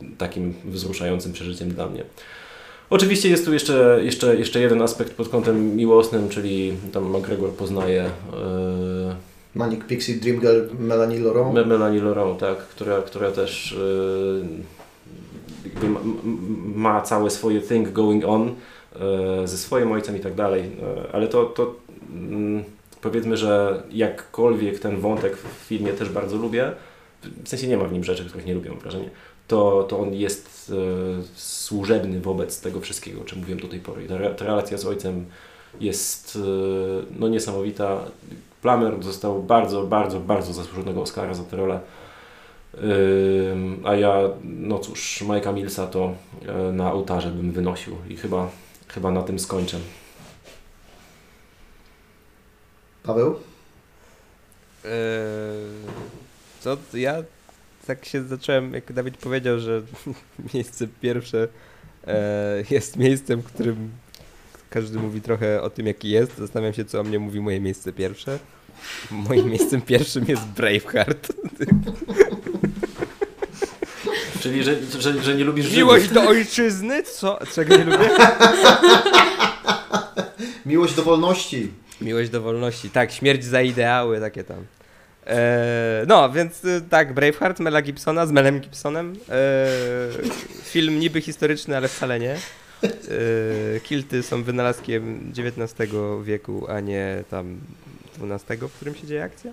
e, 0.03 0.17
takim 0.17 0.53
wzruszającym 0.65 1.33
przeżyciem 1.33 1.69
dla 1.69 1.87
mnie. 1.87 2.03
Oczywiście 2.89 3.29
jest 3.29 3.45
tu 3.45 3.53
jeszcze, 3.53 3.99
jeszcze, 4.03 4.35
jeszcze 4.35 4.59
jeden 4.59 4.81
aspekt 4.81 5.13
pod 5.13 5.29
kątem 5.29 5.75
miłosnym, 5.75 6.29
czyli 6.29 6.73
tam 6.93 7.17
McGregor 7.17 7.49
poznaje 7.49 8.01
e, 8.03 8.09
Manic 9.55 9.85
Pixie 9.85 10.15
Dream 10.15 10.39
Girl 10.39 10.61
Melanie 10.79 11.19
Laurent. 11.19 11.53
Me- 11.53 11.65
Melanie 11.65 12.01
Laurent, 12.01 12.39
tak, 12.39 12.57
która, 12.57 13.01
która 13.01 13.31
też 13.31 13.77
e, 15.83 15.87
ma, 15.87 15.99
ma 16.75 17.01
całe 17.01 17.29
swoje 17.29 17.61
thing 17.61 17.91
going 17.91 18.25
on 18.25 18.55
ze 19.45 19.57
swoim 19.57 19.91
ojcem 19.91 20.17
i 20.17 20.19
tak 20.19 20.33
dalej, 20.33 20.61
e, 20.61 21.13
ale 21.13 21.27
to, 21.27 21.45
to 21.45 21.75
mm, 22.11 22.63
powiedzmy, 23.01 23.37
że 23.37 23.83
jakkolwiek 23.91 24.79
ten 24.79 24.99
wątek 24.99 25.37
w 25.37 25.67
filmie 25.67 25.93
też 25.93 26.09
bardzo 26.09 26.37
lubię, 26.37 26.71
w 27.43 27.49
sensie 27.49 27.67
nie 27.67 27.77
ma 27.77 27.85
w 27.85 27.93
nim 27.93 28.03
rzeczy, 28.03 28.25
których 28.25 28.45
nie 28.45 28.53
lubię, 28.53 28.69
mam 28.69 28.79
wrażenie, 28.79 29.09
to, 29.47 29.83
to 29.89 29.99
on 29.99 30.13
jest 30.13 30.71
e, 30.71 31.23
służebny 31.35 32.21
wobec 32.21 32.61
tego 32.61 32.81
wszystkiego, 32.81 33.21
o 33.21 33.23
czym 33.23 33.39
mówiłem 33.39 33.59
do 33.59 33.67
tej 33.67 33.79
pory. 33.79 34.07
Ta, 34.07 34.29
ta 34.29 34.45
relacja 34.45 34.77
z 34.77 34.85
ojcem 34.85 35.25
jest 35.79 36.35
e, 36.35 36.39
no, 37.19 37.27
niesamowita. 37.27 37.99
Plummer 38.61 38.99
dostał 38.99 39.43
bardzo, 39.43 39.83
bardzo, 39.83 40.19
bardzo 40.19 40.53
zasłużonego 40.53 41.01
Oscara 41.01 41.33
za 41.33 41.43
tę 41.43 41.57
rolę. 41.57 41.79
A 43.83 43.95
ja, 43.95 44.19
no 44.43 44.79
cóż, 44.79 45.21
Majka 45.21 45.51
Millsa 45.51 45.87
to 45.87 46.13
e, 46.47 46.71
na 46.71 46.93
ołtarze 46.93 47.29
bym 47.29 47.51
wynosił 47.51 47.95
i 48.09 48.17
chyba, 48.17 48.49
chyba 48.95 49.11
na 49.11 49.23
tym 49.23 49.39
skończę. 49.39 49.79
Paweł? 53.03 53.39
Eee, 54.85 54.91
Co? 56.59 56.77
Ja 56.93 57.23
tak 57.87 58.05
się 58.05 58.23
zacząłem, 58.23 58.73
jak 58.73 58.93
Dawid 58.93 59.17
powiedział, 59.17 59.59
że 59.59 59.81
miejsce 60.53 60.87
pierwsze 61.01 61.47
e, 62.07 62.63
jest 62.69 62.97
miejscem, 62.97 63.41
w 63.41 63.45
którym 63.45 63.91
każdy 64.69 64.99
mówi 64.99 65.21
trochę 65.21 65.61
o 65.61 65.69
tym, 65.69 65.87
jaki 65.87 66.09
jest. 66.09 66.37
Zastanawiam 66.37 66.73
się, 66.73 66.85
co 66.85 66.99
o 66.99 67.03
mnie 67.03 67.19
mówi 67.19 67.41
moje 67.41 67.59
miejsce 67.59 67.93
pierwsze. 67.93 68.39
Moim 69.11 69.49
miejscem 69.49 69.81
pierwszym 69.81 70.25
jest 70.27 70.45
Braveheart. 70.47 71.27
Czyli, 74.45 74.63
że, 74.63 74.75
że, 74.99 75.23
że 75.23 75.35
nie 75.35 75.43
lubisz 75.43 75.65
Żydów. 75.65 75.77
Miłość 75.77 76.09
do 76.09 76.21
ojczyzny? 76.21 77.03
Co? 77.03 77.39
Czego 77.55 77.77
nie 77.77 77.83
lubię? 77.83 78.09
Miłość 80.65 80.93
do 80.93 81.03
wolności. 81.03 81.71
Miłość 82.01 82.29
do 82.29 82.41
wolności. 82.41 82.89
Tak, 82.89 83.11
śmierć 83.11 83.43
za 83.43 83.61
ideały, 83.61 84.19
takie 84.19 84.43
tam. 84.43 84.65
Eee, 85.27 85.37
no, 86.07 86.29
więc 86.29 86.65
y, 86.65 86.81
tak, 86.89 87.13
Braveheart 87.13 87.59
Mela 87.59 87.81
Gibsona 87.81 88.25
z 88.25 88.31
Melem 88.31 88.59
Gibsonem. 88.59 89.13
Eee, 89.13 90.31
film 90.63 90.99
niby 90.99 91.21
historyczny, 91.21 91.77
ale 91.77 91.87
wcale 91.87 92.19
nie. 92.19 92.35
Eee, 92.83 93.81
kilty 93.83 94.23
są 94.23 94.43
wynalazkiem 94.43 95.33
XIX 95.37 95.91
wieku, 96.23 96.65
a 96.69 96.79
nie 96.79 97.23
tam 97.29 97.59
XII, 98.21 98.57
w 98.57 98.71
którym 98.71 98.95
się 98.95 99.07
dzieje 99.07 99.23
akcja. 99.23 99.51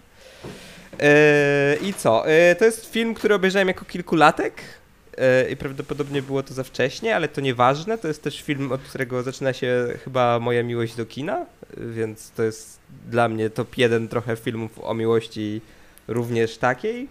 Eee, 0.98 1.88
I 1.88 1.94
co? 1.94 2.28
Eee, 2.28 2.56
to 2.56 2.64
jest 2.64 2.92
film, 2.92 3.14
który 3.14 3.34
obejrzałem 3.34 3.68
jako 3.68 3.84
kilkulatek. 3.84 4.81
Eee, 5.18 5.52
I 5.52 5.56
prawdopodobnie 5.56 6.22
było 6.22 6.42
to 6.42 6.54
za 6.54 6.64
wcześnie, 6.64 7.16
ale 7.16 7.28
to 7.28 7.40
nieważne. 7.40 7.98
To 7.98 8.08
jest 8.08 8.22
też 8.22 8.42
film, 8.42 8.72
od 8.72 8.80
którego 8.80 9.22
zaczyna 9.22 9.52
się 9.52 9.86
chyba 10.04 10.38
moja 10.38 10.62
miłość 10.62 10.94
do 10.96 11.06
kina, 11.06 11.46
więc 11.76 12.30
to 12.30 12.42
jest 12.42 12.78
dla 13.10 13.28
mnie 13.28 13.50
top 13.50 13.78
jeden 13.78 14.08
trochę 14.08 14.36
filmów 14.36 14.78
o 14.82 14.94
miłości 14.94 15.60
również 16.08 16.58
takiej. 16.58 17.08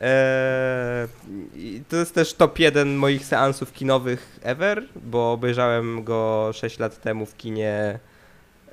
Eee, 0.00 1.08
i 1.54 1.82
to 1.88 1.96
jest 1.96 2.14
też 2.14 2.34
top 2.34 2.58
jeden 2.58 2.96
moich 2.96 3.24
seansów 3.24 3.72
kinowych 3.72 4.38
ever, 4.42 4.82
bo 4.96 5.32
obejrzałem 5.32 6.04
go 6.04 6.50
6 6.54 6.78
lat 6.78 7.00
temu 7.00 7.26
w 7.26 7.36
kinie 7.36 7.98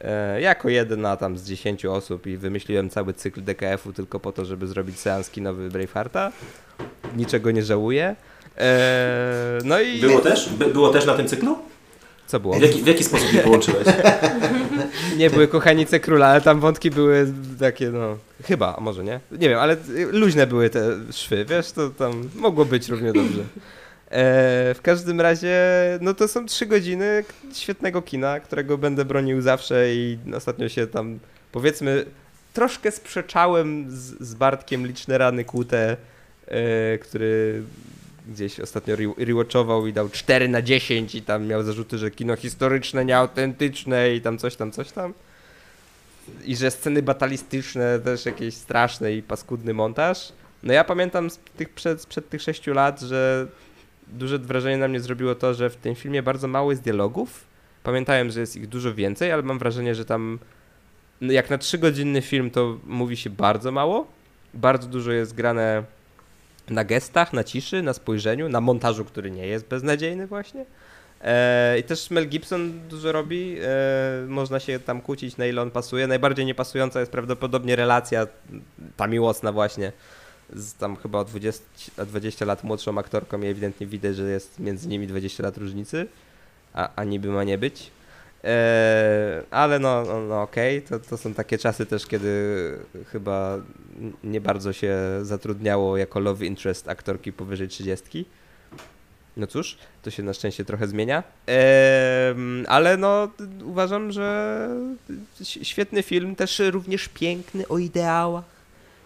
e, 0.01 0.41
jako 0.41 0.69
jedna 0.69 1.17
tam 1.17 1.37
z 1.37 1.43
10 1.43 1.85
osób 1.85 2.27
i 2.27 2.37
wymyśliłem 2.37 2.89
cały 2.89 3.13
cykl 3.13 3.41
DKF-u 3.41 3.93
tylko 3.93 4.19
po 4.19 4.31
to, 4.31 4.45
żeby 4.45 4.67
zrobić 4.67 4.99
seans 4.99 5.29
kinowy 5.29 5.69
Bravehearta. 5.69 6.31
Niczego 7.15 7.51
nie 7.51 7.63
żałuję. 7.63 8.15
Eee, 8.57 9.61
no 9.63 9.79
i 9.79 9.99
Było 9.99 10.19
też? 10.19 10.49
By, 10.49 10.65
było 10.65 10.89
też 10.89 11.05
na 11.05 11.13
tym 11.13 11.27
cyklu? 11.27 11.57
co 12.27 12.39
było? 12.39 12.53
W 12.53 12.61
jaki, 12.61 12.83
w 12.83 12.87
jaki 12.87 13.03
sposób 13.03 13.33
je 13.33 13.39
połączyłeś? 13.39 13.87
Nie 15.17 15.29
były 15.29 15.47
kochanice 15.47 15.99
króla, 15.99 16.27
ale 16.27 16.41
tam 16.41 16.59
wątki 16.59 16.91
były 16.91 17.33
takie, 17.59 17.89
no, 17.89 18.17
chyba, 18.43 18.75
a 18.77 18.81
może 18.81 19.03
nie? 19.03 19.19
Nie 19.31 19.49
wiem, 19.49 19.59
ale 19.59 19.77
luźne 20.11 20.47
były 20.47 20.69
te 20.69 20.81
szwy, 21.11 21.45
wiesz, 21.45 21.71
to 21.71 21.89
tam 21.89 22.29
mogło 22.35 22.65
być 22.65 22.89
równie 22.89 23.13
dobrze. 23.13 23.41
E, 24.09 24.73
w 24.73 24.79
każdym 24.81 25.21
razie, 25.21 25.59
no 26.01 26.13
to 26.13 26.27
są 26.27 26.45
trzy 26.45 26.65
godziny 26.65 27.23
świetnego 27.53 28.01
kina, 28.01 28.39
którego 28.39 28.77
będę 28.77 29.05
bronił 29.05 29.41
zawsze 29.41 29.93
i 29.93 30.17
ostatnio 30.35 30.69
się 30.69 30.87
tam, 30.87 31.19
powiedzmy, 31.51 32.05
troszkę 32.53 32.91
sprzeczałem 32.91 33.85
z, 33.91 34.23
z 34.23 34.33
Bartkiem 34.33 34.87
Liczne 34.87 35.17
Rany 35.17 35.45
Kłute, 35.45 35.97
e, 36.47 36.97
który 36.97 37.63
gdzieś 38.27 38.59
ostatnio 38.59 38.93
re- 38.93 39.25
rewatchował 39.25 39.87
i 39.87 39.93
dał 39.93 40.09
4 40.09 40.47
na 40.47 40.61
10 40.61 41.15
i 41.15 41.21
tam 41.21 41.45
miał 41.45 41.63
zarzuty, 41.63 41.97
że 41.97 42.11
kino 42.11 42.35
historyczne, 42.35 43.05
nieautentyczne 43.05 44.15
i 44.15 44.21
tam 44.21 44.37
coś 44.37 44.55
tam, 44.55 44.71
coś 44.71 44.91
tam. 44.91 45.13
I 46.45 46.55
że 46.55 46.71
sceny 46.71 47.01
batalistyczne 47.01 47.99
też 47.99 48.25
jakieś 48.25 48.53
straszne 48.53 49.13
i 49.13 49.23
paskudny 49.23 49.73
montaż. 49.73 50.31
No 50.63 50.73
ja 50.73 50.83
pamiętam 50.83 51.29
z 51.29 51.39
tych 51.57 51.69
przed, 51.69 52.01
sprzed 52.01 52.29
tych 52.29 52.41
6 52.41 52.67
lat, 52.67 53.01
że 53.01 53.47
duże 54.07 54.39
wrażenie 54.39 54.77
na 54.77 54.87
mnie 54.87 54.99
zrobiło 54.99 55.35
to, 55.35 55.53
że 55.53 55.69
w 55.69 55.75
tym 55.75 55.95
filmie 55.95 56.23
bardzo 56.23 56.47
mało 56.47 56.71
jest 56.71 56.83
dialogów. 56.83 57.43
Pamiętałem, 57.83 58.31
że 58.31 58.39
jest 58.39 58.55
ich 58.55 58.67
dużo 58.67 58.93
więcej, 58.93 59.31
ale 59.31 59.43
mam 59.43 59.59
wrażenie, 59.59 59.95
że 59.95 60.05
tam 60.05 60.39
no 61.21 61.33
jak 61.33 61.49
na 61.49 61.57
3-godzinny 61.57 62.21
film 62.21 62.51
to 62.51 62.77
mówi 62.85 63.17
się 63.17 63.29
bardzo 63.29 63.71
mało. 63.71 64.07
Bardzo 64.53 64.87
dużo 64.87 65.11
jest 65.11 65.35
grane 65.35 65.83
na 66.69 66.83
gestach, 66.83 67.33
na 67.33 67.43
ciszy, 67.43 67.81
na 67.81 67.93
spojrzeniu, 67.93 68.49
na 68.49 68.61
montażu, 68.61 69.05
który 69.05 69.31
nie 69.31 69.47
jest 69.47 69.67
beznadziejny 69.67 70.27
właśnie. 70.27 70.65
E, 71.21 71.79
I 71.79 71.83
też 71.83 72.09
Mel 72.09 72.29
Gibson 72.29 72.87
dużo 72.89 73.11
robi. 73.11 73.57
E, 73.61 74.27
można 74.27 74.59
się 74.59 74.79
tam 74.79 75.01
kłócić, 75.01 75.37
na 75.37 75.45
ile 75.45 75.61
on 75.61 75.71
pasuje. 75.71 76.07
Najbardziej 76.07 76.45
niepasująca 76.45 76.99
jest 76.99 77.11
prawdopodobnie 77.11 77.75
relacja, 77.75 78.27
ta 78.97 79.07
miłosna 79.07 79.51
właśnie, 79.51 79.91
z 80.53 80.73
tam 80.73 80.95
chyba 80.95 81.19
o 81.19 81.25
20, 81.25 81.63
o 81.97 82.05
20 82.05 82.45
lat 82.45 82.63
młodszą 82.63 82.97
aktorką 82.97 83.41
i 83.41 83.45
ewidentnie 83.45 83.87
widać, 83.87 84.15
że 84.15 84.23
jest 84.23 84.59
między 84.59 84.87
nimi 84.87 85.07
20 85.07 85.43
lat 85.43 85.57
różnicy, 85.57 86.07
a, 86.73 86.89
a 86.95 87.03
niby 87.03 87.27
ma 87.27 87.43
nie 87.43 87.57
być. 87.57 87.91
E, 88.45 89.43
ale 89.51 89.79
no, 89.79 90.03
no, 90.05 90.21
no 90.21 90.41
okej, 90.41 90.81
to, 90.81 90.99
to 90.99 91.17
są 91.17 91.33
takie 91.33 91.57
czasy 91.57 91.85
też, 91.85 92.07
kiedy 92.07 92.77
chyba 93.11 93.57
nie 94.23 94.41
bardzo 94.41 94.73
się 94.73 94.97
zatrudniało 95.21 95.97
jako 95.97 96.19
love 96.19 96.45
interest 96.45 96.89
aktorki 96.89 97.33
powyżej 97.33 97.67
30. 97.67 98.25
No 99.37 99.47
cóż, 99.47 99.77
to 100.01 100.11
się 100.11 100.23
na 100.23 100.33
szczęście 100.33 100.65
trochę 100.65 100.87
zmienia. 100.87 101.23
Em, 101.45 102.65
ale 102.67 102.97
no, 102.97 103.31
uważam, 103.63 104.11
że 104.11 104.69
świetny 105.43 106.03
film, 106.03 106.35
też 106.35 106.61
również 106.71 107.07
piękny 107.07 107.67
o 107.67 107.77
ideałach, 107.77 108.45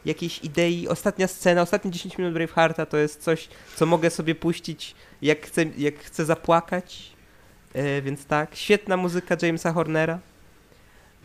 jakiejś 0.06 0.44
idei. 0.44 0.88
Ostatnia 0.88 1.28
scena, 1.28 1.62
ostatnie 1.62 1.92
10 1.92 2.18
minut 2.18 2.34
Bravehearta 2.34 2.86
to 2.86 2.98
jest 2.98 3.22
coś, 3.22 3.50
co 3.76 3.86
mogę 3.86 4.10
sobie 4.10 4.36
puścić, 4.36 4.96
jak 5.22 5.46
chcę, 5.46 5.66
jak 5.78 6.00
chcę 6.00 6.26
zapłakać. 6.26 7.19
E, 7.80 8.02
więc 8.02 8.26
tak, 8.26 8.56
świetna 8.56 8.98
muzyka 8.98 9.36
Jamesa 9.42 9.74
Hornera. 9.74 10.20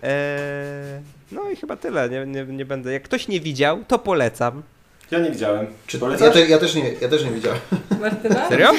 E, 0.02 1.00
no 1.32 1.50
i 1.50 1.56
chyba 1.56 1.76
tyle, 1.76 2.08
nie, 2.08 2.26
nie, 2.26 2.44
nie 2.44 2.64
będę. 2.64 2.92
Jak 2.92 3.02
ktoś 3.02 3.28
nie 3.28 3.40
widział, 3.40 3.84
to 3.88 3.98
polecam. 3.98 4.62
Ja 5.10 5.18
nie 5.18 5.30
widziałem. 5.30 5.66
Czy, 5.86 5.96
ja, 5.96 6.00
Polecasz? 6.00 6.34
te, 6.34 6.46
ja, 6.46 6.58
też 6.58 6.74
nie, 6.74 6.92
ja 7.00 7.08
też 7.08 7.24
nie 7.24 7.30
widziałem. 7.30 7.58
Martyna? 8.00 8.46
Serio? 8.48 8.72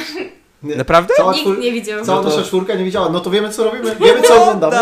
Nie. 0.63 0.75
Naprawdę? 0.75 1.13
Cała, 1.17 1.31
Nikt 1.31 1.43
czwór, 1.43 1.59
nie 1.59 1.71
widział. 1.71 2.05
cała 2.05 2.17
No 2.21 2.29
to- 2.29 2.35
nasza 2.37 2.47
czwórka 2.47 2.75
nie 2.75 2.83
widziała. 2.83 3.09
No 3.09 3.19
to 3.19 3.29
wiemy 3.29 3.49
co 3.49 3.63
robimy, 3.63 3.95
wiemy 4.05 4.21
co 4.21 4.41
oglądamy. 4.41 4.75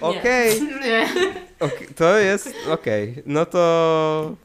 Okej, 0.00 0.60
Nie. 0.62 1.08
okej, 1.66 1.88
to 1.96 2.18
jest, 2.18 2.54
okej, 2.70 3.22
no 3.26 3.46
to, 3.46 4.36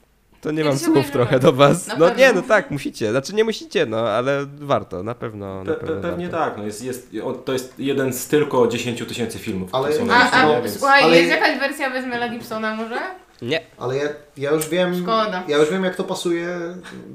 to 0.41 0.51
nie 0.51 0.63
mam 0.63 0.73
Kiedyś 0.73 0.85
słów 0.87 1.11
trochę 1.11 1.39
do 1.39 1.53
was. 1.53 1.87
Na 1.87 1.95
No 1.95 2.05
pewno. 2.07 2.19
nie, 2.23 2.33
no 2.33 2.41
tak, 2.41 2.71
musicie, 2.71 3.11
znaczy 3.11 3.35
nie 3.35 3.43
musicie, 3.43 3.85
no, 3.85 3.97
ale 4.09 4.45
warto, 4.59 5.03
na 5.03 5.15
pewno, 5.15 5.63
na 5.63 5.73
Pe, 5.73 5.79
pewno 5.79 5.95
pe, 5.95 6.01
pewnie 6.01 6.29
warto. 6.29 6.45
tak, 6.45 6.57
no 6.57 6.63
jest, 6.63 6.83
jest, 6.83 7.11
to 7.45 7.53
jest 7.53 7.73
jeden 7.79 8.13
z 8.13 8.27
tylko 8.27 8.67
10 8.67 9.03
tysięcy 9.07 9.39
filmów, 9.39 9.69
Ale- 9.75 9.87
które 9.87 9.99
są 9.99 10.05
na 10.07 10.31
A, 10.31 10.31
a 10.31 10.45
nie? 10.55 10.61
więc... 10.61 10.77
słuchaj, 10.79 11.03
Ale- 11.03 11.17
jest 11.17 11.29
jakaś 11.29 11.59
wersja 11.59 11.89
bez 11.89 12.05
Mela 12.05 12.29
Gibsona 12.29 12.75
może? 12.75 12.99
Nie. 13.41 13.61
Ale 13.77 13.97
ja, 13.97 14.03
ja 14.37 14.51
już 14.51 14.69
wiem, 14.69 14.95
Szkoda. 15.03 15.43
ja 15.47 15.57
już 15.57 15.69
wiem 15.69 15.83
jak 15.83 15.95
to 15.95 16.03
pasuje, 16.03 16.57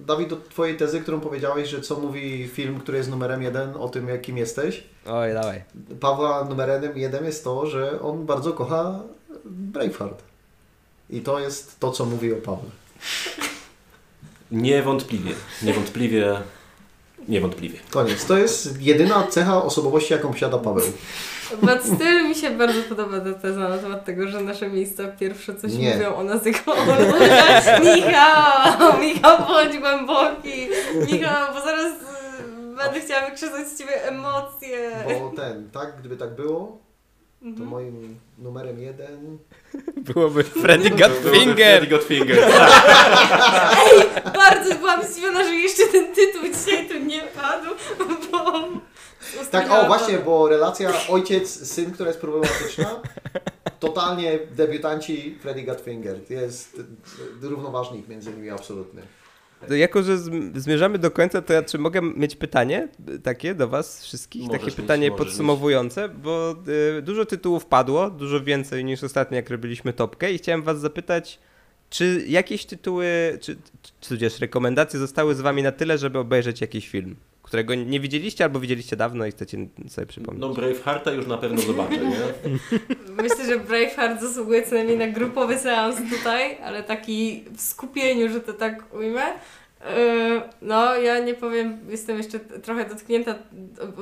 Dawid, 0.07 0.28
do 0.28 0.36
twojej 0.36 0.77
tezy, 0.77 1.01
którą 1.01 1.20
powiedziałeś, 1.20 1.69
że 1.69 1.81
co 1.81 1.97
mówi 2.01 2.49
film, 2.49 2.81
który 2.81 2.99
jest 2.99 3.11
numerem 3.11 3.43
jeden 3.43 3.70
o 3.78 3.89
tym, 3.89 4.09
jakim 4.09 4.39
jesteś. 4.39 4.85
Oj, 5.07 5.33
dawaj. 5.35 5.62
Pawła 6.01 6.44
numerem 6.44 6.99
jeden 6.99 7.25
jest 7.25 7.44
to, 7.44 7.67
że 7.67 8.01
on 8.03 8.27
bardzo 8.27 8.53
kocha 8.53 9.01
Braveheart. 9.44 10.23
I 11.11 11.20
to 11.20 11.41
jest 11.41 11.81
to, 11.81 11.91
co 11.91 12.05
mówi 12.05 12.33
o 12.33 12.36
Pawle. 12.36 12.70
Niewątpliwie, 14.50 15.34
niewątpliwie, 15.62 16.41
niewątpliwie. 17.28 17.78
Koniec. 17.91 18.26
To 18.26 18.39
jest 18.39 18.83
jedyna 18.83 19.26
cecha 19.26 19.62
osobowości, 19.62 20.12
jaką 20.12 20.33
posiada 20.33 20.58
Paweł. 20.58 20.84
But 21.62 21.83
still 21.84 22.28
mi 22.28 22.34
się 22.34 22.50
bardzo 22.50 22.83
podoba 22.83 23.20
ta 23.20 23.33
teza 23.33 23.68
na 23.68 23.78
temat 23.78 24.05
tego, 24.05 24.28
że 24.28 24.41
nasze 24.41 24.68
miejsca 24.68 25.08
pierwsze 25.08 25.55
coś 25.55 25.73
Nie. 25.73 25.94
mówią 25.94 26.15
o 26.15 26.24
nas 26.24 26.47
jako 26.47 26.73
o 26.73 26.86
Michał! 27.84 29.00
Michał, 29.00 29.39
bądź 29.49 29.78
głęboki! 29.78 30.68
Michał, 31.12 31.55
bo 31.55 31.60
zaraz 31.60 31.92
y, 31.92 32.76
będę 32.76 33.00
chciała 33.00 33.31
wykrzesać 33.31 33.68
z 33.68 33.78
Ciebie 33.78 34.05
emocje. 34.05 34.91
Bo 35.20 35.33
ten, 35.36 35.70
tak, 35.70 35.99
gdyby 36.00 36.16
tak 36.16 36.34
było, 36.34 36.78
to 37.44 37.48
Mhm. 37.48 37.68
moim 37.68 38.18
numerem 38.39 38.78
jeden 38.78 39.39
Byłoby 40.06 40.44
Freddy 40.62 40.90
Freddy 40.90 40.90
Godfinger. 40.90 41.89
Godfinger. 41.90 42.39
Bardzo 44.34 44.74
byłam 44.74 45.05
zdziwiona, 45.06 45.44
że 45.44 45.55
jeszcze 45.55 45.86
ten 45.86 46.14
tytuł 46.14 46.42
dzisiaj 46.55 46.89
tu 46.89 46.98
nie 46.98 47.20
padł, 47.20 47.66
bo... 48.31 48.68
Tak, 49.50 49.70
o 49.70 49.86
właśnie, 49.86 50.18
bo 50.18 50.48
relacja 50.48 50.92
ojciec-syn, 51.08 51.92
która 51.92 52.08
jest 52.08 52.20
problematyczna, 52.20 53.00
totalnie 53.81 54.39
debiutanci 54.50 55.39
Freddy 55.42 55.62
Gutfinger. 55.62 56.20
Jest 56.31 56.81
równoważnik 57.42 58.08
między 58.08 58.31
nimi 58.31 58.50
absolutny. 58.50 59.02
Jako, 59.70 60.02
że 60.02 60.16
zm- 60.16 60.58
zmierzamy 60.58 60.99
do 60.99 61.10
końca, 61.10 61.42
to 61.42 61.52
ja 61.52 61.62
czy 61.62 61.78
mogę 61.78 62.02
mieć 62.02 62.36
pytanie 62.36 62.89
takie 63.23 63.55
do 63.55 63.68
Was 63.68 64.05
wszystkich? 64.05 64.42
Możesz 64.42 64.52
takie 64.60 64.66
mieć, 64.66 64.76
pytanie 64.76 65.10
podsumowujące, 65.10 66.08
bo 66.08 66.57
y, 66.99 67.02
dużo 67.02 67.24
tytułów 67.24 67.66
padło, 67.66 68.10
dużo 68.10 68.41
więcej 68.41 68.84
niż 68.84 69.05
ostatnio, 69.05 69.36
jak 69.36 69.50
robiliśmy 69.50 69.92
topkę 69.92 70.33
i 70.33 70.39
chciałem 70.39 70.62
Was 70.62 70.81
zapytać, 70.81 71.39
czy 71.91 72.24
jakieś 72.28 72.66
tytuły, 72.66 73.39
czy, 73.41 73.57
czy 74.00 74.08
tudzież 74.08 74.41
rekomendacje 74.41 75.00
zostały 75.00 75.34
z 75.34 75.41
Wami 75.41 75.62
na 75.62 75.73
tyle, 75.73 75.99
żeby 75.99 76.18
obejrzeć 76.18 76.60
jakiś 76.60 76.89
film, 76.89 77.16
którego 77.55 77.74
nie 77.74 78.00
widzieliście 78.00 78.44
albo 78.44 78.60
widzieliście 78.60 78.97
dawno 78.97 79.26
i 79.26 79.31
chcecie 79.31 79.58
sobie 79.89 80.07
przypomnieć? 80.07 80.41
No 80.41 80.49
Bravehearta 80.49 81.12
już 81.12 81.26
na 81.26 81.39
pewno 81.39 81.60
zobaczę, 81.62 81.97
nie? 81.97 82.18
Myślę, 83.23 83.47
że 83.47 83.58
Braveheart 83.58 84.20
zasługuje 84.20 84.62
co 84.62 84.74
najmniej 84.74 84.99
na 84.99 85.07
grupowy 85.07 85.58
seans 85.58 85.97
tutaj, 86.10 86.58
ale 86.65 86.83
taki 86.83 87.44
w 87.57 87.60
skupieniu, 87.60 88.28
że 88.28 88.41
to 88.41 88.52
tak 88.52 88.94
ujmę. 88.94 89.23
Yy, 89.24 90.42
No, 90.62 90.97
ja 90.97 91.18
nie 91.18 91.34
powiem, 91.34 91.78
jestem 91.89 92.16
jeszcze 92.16 92.41
trochę 92.41 92.89
dotknięta 92.89 93.34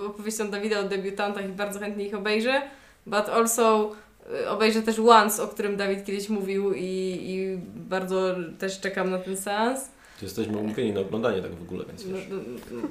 opowieścią 0.06 0.50
Dawida 0.50 0.80
o 0.80 0.82
debiutantach 0.82 1.44
i 1.44 1.48
bardzo 1.48 1.80
chętnie 1.80 2.06
ich 2.06 2.14
obejrzę, 2.14 2.62
but 3.06 3.28
also 3.28 3.92
yy, 4.30 4.48
obejrzę 4.48 4.82
też 4.82 4.98
Once, 4.98 5.42
o 5.42 5.48
którym 5.48 5.76
Dawid 5.76 6.04
kiedyś 6.04 6.28
mówił 6.28 6.74
i, 6.74 7.18
i 7.22 7.58
bardzo 7.88 8.34
też 8.58 8.80
czekam 8.80 9.10
na 9.10 9.18
ten 9.18 9.36
seans. 9.36 9.88
Jesteśmy 10.22 10.56
umówieni 10.58 10.92
na 10.92 11.00
oglądanie 11.00 11.42
tak 11.42 11.54
w 11.54 11.62
ogóle, 11.62 11.84
więc 11.84 12.06
No, 12.06 12.16
wiesz. 12.16 12.26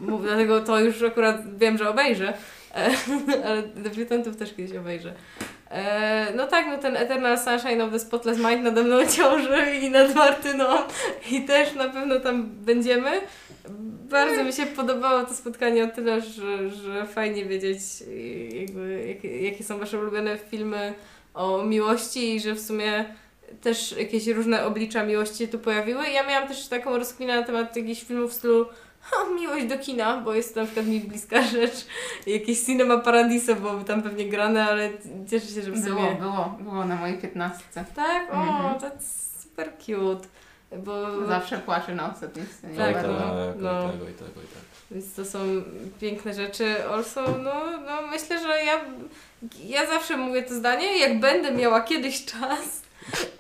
no, 0.08 0.18
dlatego 0.18 0.62
to 0.62 0.80
już 0.80 1.04
akurat 1.04 1.58
wiem, 1.58 1.78
że 1.78 1.90
obejrzę, 1.90 2.34
e, 2.76 2.92
ale 3.46 3.64
debiutantów 3.64 4.38
też 4.38 4.54
kiedyś 4.54 4.78
obejrzę. 4.78 5.14
E, 5.72 6.34
No 6.36 6.48
tak, 6.48 6.66
no 6.68 6.78
ten 6.78 6.96
Eternal 6.98 7.40
Sunshine 7.40 7.82
of 7.82 7.92
the 7.92 8.00
Spotless 8.00 8.38
Mind 8.38 8.64
nade 8.64 8.84
mną 8.84 8.98
ciąży 9.18 9.76
i 9.82 9.90
nad 9.90 10.16
Martyną 10.16 10.66
i 11.32 11.42
też 11.46 11.76
na 11.76 11.90
pewno 11.90 12.20
tam 12.20 12.50
będziemy. 12.50 13.10
Bardzo 14.10 14.44
mi 14.44 14.54
się 14.54 14.66
podobało 14.66 15.24
to 15.24 15.34
spotkanie 15.34 15.84
o 15.84 15.88
tyle, 15.88 16.22
że, 16.22 16.70
że 16.70 17.06
fajnie 17.06 17.46
wiedzieć 17.46 17.80
jakby, 18.60 19.06
jakie, 19.08 19.42
jakie 19.42 19.64
są 19.64 19.78
Wasze 19.80 20.00
ulubione 20.00 20.38
filmy 20.38 20.94
o 21.34 21.64
miłości 21.64 22.36
i 22.36 22.40
że 22.40 22.54
w 22.56 22.60
sumie 22.62 23.06
też 23.62 23.92
jakieś 23.98 24.28
różne 24.28 24.66
oblicza 24.66 25.04
miłości 25.04 25.38
się 25.38 25.48
tu 25.48 25.60
pojawiły. 25.60 26.10
Ja 26.10 26.28
miałam 26.28 26.48
też 26.48 26.68
taką 26.68 26.98
rozkminę 26.98 27.40
na 27.40 27.46
temat 27.46 27.76
jakichś 27.76 28.04
filmów 28.04 28.32
w 28.32 28.34
stylu 28.34 28.66
o, 29.22 29.34
miłość 29.34 29.66
do 29.66 29.78
kina, 29.78 30.18
bo 30.18 30.34
jest 30.34 30.54
to 30.54 30.60
na 30.60 30.66
przykład 30.66 30.86
mi 30.88 31.00
bliska 31.00 31.42
rzecz. 31.58 31.86
Jakieś 32.28 32.62
Cinema 32.62 32.98
Paradiso 32.98 33.56
byłoby 33.56 33.86
tam 33.86 34.02
pewnie 34.02 34.26
grane, 34.30 34.66
ale 34.66 34.90
cieszę 35.30 35.48
się, 35.48 35.62
że 35.62 35.72
w 35.72 35.82
Było, 35.82 36.00
sumie... 36.00 36.16
było, 36.16 36.58
było 36.60 36.86
na 36.86 36.96
mojej 36.96 37.18
piętnastce. 37.18 37.86
Tak? 37.96 38.34
O, 38.34 38.38
Mhm. 38.38 38.80
to 38.80 38.88
super 39.42 39.70
cute. 39.80 40.28
Bo 40.78 41.26
Zawsze 41.28 41.58
płacze 41.58 41.96
na 41.96 42.12
ostatniej 42.12 42.46
scenie. 42.46 42.78
Tak, 42.78 42.96
oj, 42.96 43.02
no, 43.08 43.18
tak, 43.18 43.28
oj, 43.30 43.54
no. 43.58 43.82
tak, 43.82 44.02
oj, 44.08 44.14
tak, 44.14 44.28
oj, 44.38 44.44
tak. 44.54 44.62
Więc 44.92 45.14
to 45.14 45.26
są 45.26 45.40
piękne 46.02 46.34
rzeczy. 46.34 46.76
Also, 46.90 47.22
no, 47.44 47.54
no 47.86 48.08
myślę, 48.12 48.40
że 48.40 48.64
ja, 48.64 48.80
ja 49.66 49.86
zawsze 49.88 50.18
mówię 50.18 50.44
to 50.44 50.54
zdanie, 50.54 50.98
jak 51.00 51.20
będę 51.20 51.52
miała 51.52 51.82
kiedyś 51.82 52.26
czas, 52.26 52.81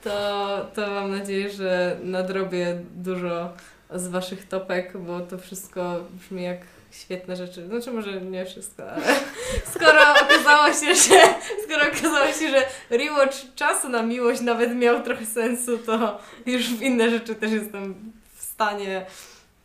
to, 0.03 0.67
to 0.75 0.89
mam 0.89 1.11
nadzieję, 1.11 1.49
że 1.49 1.97
nadrobię 2.03 2.81
dużo 2.95 3.53
z 3.95 4.07
Waszych 4.07 4.47
topek, 4.47 4.97
bo 4.97 5.19
to 5.19 5.37
wszystko 5.37 6.03
brzmi 6.11 6.43
jak 6.43 6.57
świetne 6.91 7.35
rzeczy. 7.35 7.67
Znaczy 7.67 7.91
może 7.91 8.21
nie 8.21 8.45
wszystko, 8.45 8.91
ale 8.91 9.05
skoro 9.75 10.01
okazało 10.21 10.67
się, 10.67 10.95
że 10.95 11.19
skoro 11.63 11.87
okazało 11.87 12.33
się, 12.33 12.49
że 12.49 12.65
rewatch 12.89 13.37
czasu 13.55 13.89
na 13.89 14.03
miłość 14.03 14.41
nawet 14.41 14.75
miał 14.75 15.03
trochę 15.03 15.25
sensu, 15.25 15.77
to 15.77 16.19
już 16.45 16.73
w 16.73 16.81
inne 16.81 17.09
rzeczy 17.09 17.35
też 17.35 17.51
jestem 17.51 18.11
w 18.35 18.41
stanie 18.41 19.05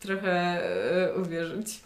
trochę 0.01 0.33
e, 0.33 1.15
uwierzyć. 1.15 1.81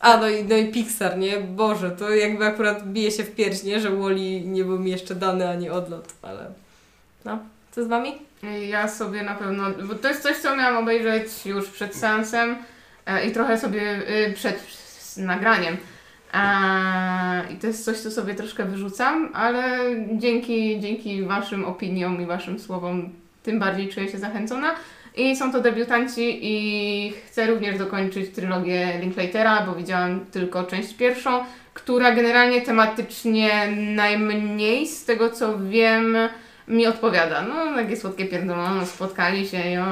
A, 0.00 0.16
no 0.16 0.28
i, 0.28 0.44
no 0.44 0.56
i 0.56 0.72
Pixar, 0.72 1.18
nie? 1.18 1.40
Boże, 1.40 1.90
to 1.90 2.10
jakby 2.10 2.44
akurat 2.44 2.86
bije 2.88 3.10
się 3.10 3.24
w 3.24 3.34
pierś, 3.34 3.62
nie? 3.62 3.80
Że 3.80 3.90
Wally 3.90 4.40
nie 4.40 4.64
był 4.64 4.78
mi 4.78 4.90
jeszcze 4.90 5.14
dany 5.14 5.48
ani 5.48 5.70
odlot, 5.70 6.12
ale... 6.22 6.63
No, 7.24 7.38
co 7.70 7.84
z 7.84 7.88
Wami? 7.88 8.12
Ja 8.68 8.88
sobie 8.88 9.22
na 9.22 9.34
pewno, 9.34 9.64
bo 9.88 9.94
to 9.94 10.08
jest 10.08 10.22
coś, 10.22 10.36
co 10.36 10.56
miałam 10.56 10.76
obejrzeć 10.76 11.46
już 11.46 11.70
przed 11.70 11.96
seansem 11.96 12.56
e, 13.06 13.26
i 13.26 13.32
trochę 13.32 13.58
sobie 13.58 13.82
y, 14.28 14.32
przed 14.32 14.76
nagraniem. 15.16 15.76
E, 16.34 17.52
I 17.52 17.56
to 17.56 17.66
jest 17.66 17.84
coś, 17.84 17.96
co 17.96 18.10
sobie 18.10 18.34
troszkę 18.34 18.64
wyrzucam, 18.64 19.30
ale 19.34 19.78
dzięki, 20.12 20.80
dzięki 20.80 21.22
Waszym 21.22 21.64
opiniom 21.64 22.22
i 22.22 22.26
Waszym 22.26 22.58
słowom 22.58 23.10
tym 23.42 23.58
bardziej 23.58 23.88
czuję 23.88 24.08
się 24.08 24.18
zachęcona. 24.18 24.74
I 25.16 25.36
są 25.36 25.52
to 25.52 25.60
debiutanci 25.60 26.38
i 26.42 27.12
chcę 27.26 27.46
również 27.46 27.78
dokończyć 27.78 28.34
trylogię 28.34 28.98
Linklatera, 29.00 29.66
bo 29.66 29.74
widziałam 29.74 30.26
tylko 30.26 30.64
część 30.64 30.94
pierwszą, 30.94 31.44
która 31.74 32.12
generalnie 32.12 32.60
tematycznie 32.60 33.68
najmniej 33.76 34.86
z 34.86 35.04
tego 35.04 35.30
co 35.30 35.58
wiem 35.58 36.16
mi 36.68 36.86
odpowiada. 36.86 37.42
No, 37.42 37.74
takie 37.76 37.96
słodkie 37.96 38.26
pierdolone, 38.26 38.86
spotkali 38.86 39.48
się 39.48 39.58
i 39.72 39.76
o, 39.78 39.86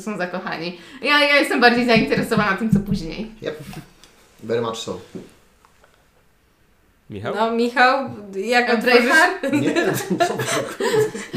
są 0.00 0.18
zakochani. 0.18 0.78
Ja, 1.02 1.24
ja 1.24 1.36
jestem 1.36 1.60
bardziej 1.60 1.86
zainteresowana 1.86 2.56
tym, 2.56 2.70
co 2.70 2.80
później. 2.80 3.30
Yep. 3.42 3.58
Very 4.42 4.60
much 4.60 4.76
so. 4.76 5.00
Michał? 7.10 7.34
No, 7.34 7.50
Michał, 7.50 8.10
jak 8.36 8.74
otworzysz... 8.74 9.12
Nie, 9.62 9.74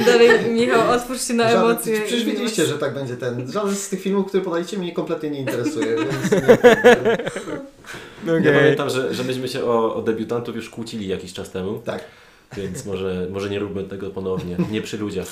Dalej, 0.05 0.29
Michał, 0.49 0.91
otwórz 0.91 1.21
się 1.27 1.33
na 1.33 1.43
Żaden, 1.51 1.71
emocje. 1.71 2.01
przecież 2.01 2.25
wiedzieliście, 2.25 2.65
że 2.65 2.77
tak 2.77 2.93
będzie 2.93 3.17
ten. 3.17 3.51
Żaden 3.51 3.75
z 3.75 3.89
tych 3.89 4.01
filmów, 4.01 4.27
które 4.27 4.43
podaliście 4.43 4.77
mnie 4.77 4.93
kompletnie 4.93 5.29
nie 5.29 5.39
interesuje, 5.39 5.95
więc 5.95 6.31
nie, 6.31 6.57
No 8.25 8.37
Ja 8.45 8.59
pamiętam, 8.59 8.89
że, 8.89 9.13
że 9.13 9.23
myśmy 9.23 9.47
się 9.47 9.63
o, 9.65 9.95
o 9.95 10.01
debiutantów 10.01 10.55
już 10.55 10.69
kłócili 10.69 11.07
jakiś 11.07 11.33
czas 11.33 11.51
temu, 11.51 11.81
tak. 11.85 12.03
Więc 12.57 12.85
może, 12.85 13.27
może 13.31 13.49
nie 13.49 13.59
róbmy 13.59 13.83
tego 13.83 14.09
ponownie. 14.09 14.57
Nie 14.71 14.81
przy 14.81 14.97
ludziach. 14.97 15.27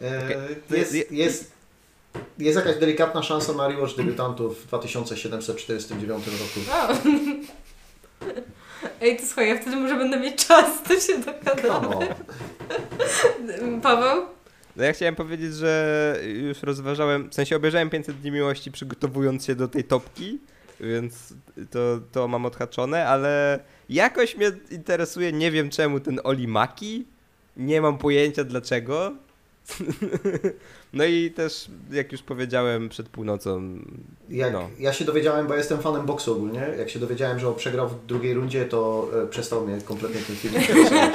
E, 0.00 0.28
To 0.68 0.76
jest, 0.76 0.94
jest- 0.94 1.12
jest, 1.12 1.52
jest 2.38 2.56
jakaś 2.56 2.76
delikatna 2.76 3.22
szansa 3.22 3.52
na 3.52 3.68
rewatch 3.68 3.96
debiutantów 3.96 4.62
w 4.62 4.66
2749 4.66 6.24
roku. 6.26 6.60
Ej, 9.00 9.16
to 9.16 9.26
słuchaj, 9.26 9.48
ja 9.48 9.60
wtedy 9.60 9.76
może 9.76 9.96
będę 9.96 10.20
mieć 10.20 10.46
czas, 10.46 10.82
to 10.82 11.00
się 11.00 11.18
dogadamy. 11.18 12.14
Paweł? 13.82 14.26
No 14.76 14.84
ja 14.84 14.92
chciałem 14.92 15.14
powiedzieć, 15.16 15.54
że 15.54 16.16
już 16.24 16.62
rozważałem, 16.62 17.30
w 17.30 17.34
sensie 17.34 17.56
obejrzałem 17.56 17.90
500 17.90 18.20
dni 18.20 18.30
miłości 18.30 18.72
przygotowując 18.72 19.44
się 19.44 19.54
do 19.54 19.68
tej 19.68 19.84
topki, 19.84 20.38
więc 20.80 21.14
to, 21.70 21.78
to 22.12 22.28
mam 22.28 22.46
odhaczone, 22.46 23.08
ale 23.08 23.58
jakoś 23.88 24.36
mnie 24.36 24.52
interesuje, 24.70 25.32
nie 25.32 25.50
wiem 25.50 25.70
czemu, 25.70 26.00
ten 26.00 26.20
Oli 26.24 26.48
Maki. 26.48 27.04
Nie 27.56 27.80
mam 27.80 27.98
pojęcia 27.98 28.44
dlaczego. 28.44 29.12
No 30.92 31.04
i 31.04 31.30
też, 31.30 31.68
jak 31.92 32.12
już 32.12 32.22
powiedziałem 32.22 32.88
przed 32.88 33.08
północą, 33.08 33.78
Jak 34.30 34.52
No. 34.52 34.70
ja 34.78 34.92
się 34.92 35.04
dowiedziałem, 35.04 35.46
bo 35.46 35.54
jestem 35.54 35.78
fanem 35.82 36.06
boksu 36.06 36.32
ogólnie, 36.32 36.66
jak 36.78 36.90
się 36.90 36.98
dowiedziałem, 36.98 37.38
że 37.38 37.48
on 37.48 37.54
przegrał 37.54 37.88
w 37.88 38.06
drugiej 38.06 38.34
rundzie, 38.34 38.64
to 38.64 39.08
e, 39.22 39.26
przestał 39.26 39.66
mnie 39.66 39.80
kompletnie 39.80 40.20
ten 40.20 40.36
film 40.36 40.54
interesować. 40.54 41.10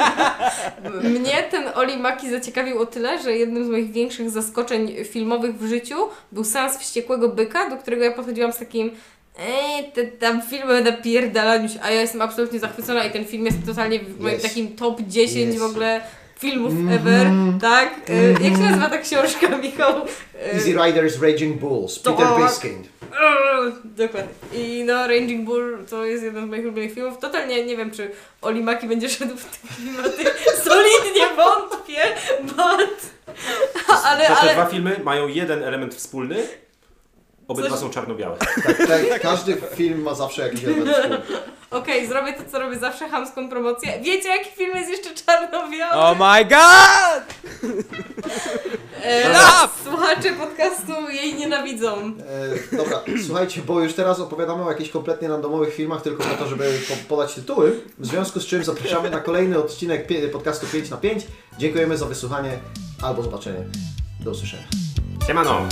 Mnie 1.03 1.43
ten 1.51 1.63
Oli 1.75 1.97
Maki 1.97 2.29
zaciekawił 2.29 2.79
o 2.79 2.85
tyle, 2.85 3.23
że 3.23 3.31
jednym 3.37 3.65
z 3.65 3.69
moich 3.69 3.91
większych 3.91 4.29
zaskoczeń 4.29 5.05
filmowych 5.05 5.57
w 5.57 5.67
życiu 5.67 5.95
był 6.31 6.43
seans 6.43 6.77
Wściekłego 6.77 7.29
Byka, 7.29 7.69
do 7.69 7.77
którego 7.77 8.03
ja 8.03 8.11
podchodziłam 8.11 8.53
z 8.53 8.57
takim 8.57 8.91
Ej, 9.39 9.91
te 9.93 10.05
tam 10.05 10.41
filmy 10.41 10.81
na 10.83 10.91
pierdalaniu 10.91 11.69
się, 11.69 11.79
a 11.81 11.91
ja 11.91 12.01
jestem 12.01 12.21
absolutnie 12.21 12.59
zachwycona 12.59 13.03
i 13.05 13.11
ten 13.11 13.25
film 13.25 13.45
jest 13.45 13.57
totalnie 13.65 13.99
w 13.99 14.19
moim 14.19 14.35
Yes. 14.35 14.41
takim 14.41 14.75
top 14.75 15.01
10 15.01 15.53
Yes. 15.55 15.59
w 15.59 15.63
ogóle 15.63 16.01
filmów 16.39 16.71
Mhm. 16.71 16.99
ever, 16.99 17.27
tak? 17.61 17.89
E, 18.09 18.31
Jak 18.31 18.53
się 18.57 18.63
nazywa 18.63 18.89
ta 18.89 18.97
książka, 18.97 19.47
Michał? 19.63 19.93
E, 20.41 20.53
Easy 20.53 20.73
Riders 20.85 21.21
Raging 21.21 21.57
Bulls, 21.59 21.99
Peter 21.99 22.27
Biskind. 22.43 22.87
Eee, 23.01 23.71
Dokładnie. 23.85 24.33
I 24.53 24.83
no, 24.83 25.07
Ranging 25.07 25.45
Bull 25.45 25.77
to 25.89 26.05
jest 26.05 26.23
jeden 26.23 26.45
z 26.45 26.49
moich 26.49 26.63
ulubionych 26.63 26.93
filmów. 26.93 27.17
Totalnie 27.17 27.65
nie 27.65 27.77
wiem, 27.77 27.91
czy 27.91 28.11
Oli 28.41 28.61
Maki 28.61 28.87
będzie 28.87 29.09
szedł 29.09 29.35
w 29.37 29.45
te 29.45 29.57
klimaty. 29.75 30.23
Solidnie 30.69 31.27
wątpię, 31.35 32.01
but... 32.41 32.99
Ale, 34.05 34.21
Te, 34.21 34.27
te 34.27 34.37
ale... 34.37 34.53
dwa 34.53 34.65
filmy 34.65 34.99
mają 35.03 35.27
jeden 35.27 35.63
element 35.63 35.95
wspólny. 35.95 36.35
Obydwa 37.49 37.69
Coś- 37.69 37.79
są 37.79 37.89
czarno-białe. 37.89 38.37
Tak, 38.87 38.87
tak, 38.87 39.21
każdy 39.21 39.57
film 39.75 40.01
ma 40.01 40.13
zawsze 40.13 40.41
jakiś 40.41 40.63
element. 40.63 40.89
Okej, 41.71 42.07
zrobię 42.07 42.33
to, 42.33 42.51
co 42.51 42.59
robię 42.59 42.79
zawsze, 42.79 43.09
chamską 43.09 43.49
promocję. 43.49 43.99
Wiecie, 44.03 44.29
jaki 44.29 44.49
film 44.51 44.75
jest 44.75 44.89
jeszcze 44.89 45.09
czarno-biały? 45.25 45.93
Oh 45.93 46.13
my 46.13 46.45
god! 46.45 47.23
E, 49.03 49.35
Stop! 49.35 49.71
słuchacze 49.83 50.33
podcastu 50.33 51.09
jej 51.09 51.33
nienawidzą. 51.33 51.95
E, 52.71 52.77
dobra, 52.77 53.01
słuchajcie, 53.25 53.61
bo 53.61 53.79
już 53.81 53.93
teraz 53.93 54.19
opowiadamy 54.19 54.63
o 54.63 54.71
jakichś 54.71 54.89
kompletnie 54.89 55.27
randomowych 55.27 55.73
filmach 55.73 56.01
tylko 56.01 56.23
po 56.23 56.35
to, 56.43 56.47
żeby 56.49 56.79
po 56.89 57.15
podać 57.15 57.33
tytuły. 57.33 57.81
W 57.97 58.05
związku 58.05 58.39
z 58.39 58.45
czym 58.45 58.63
zapraszamy 58.63 59.09
na 59.09 59.19
kolejny 59.19 59.57
odcinek 59.57 60.07
podcastu 60.31 60.67
5 60.67 60.89
na 60.89 60.97
5. 60.97 61.27
Dziękujemy 61.57 61.97
za 61.97 62.05
wysłuchanie 62.05 62.59
albo 63.01 63.23
zobaczenie. 63.23 63.63
Do 64.19 64.31
usłyszenia. 64.31 64.67
Siemano! 65.27 65.67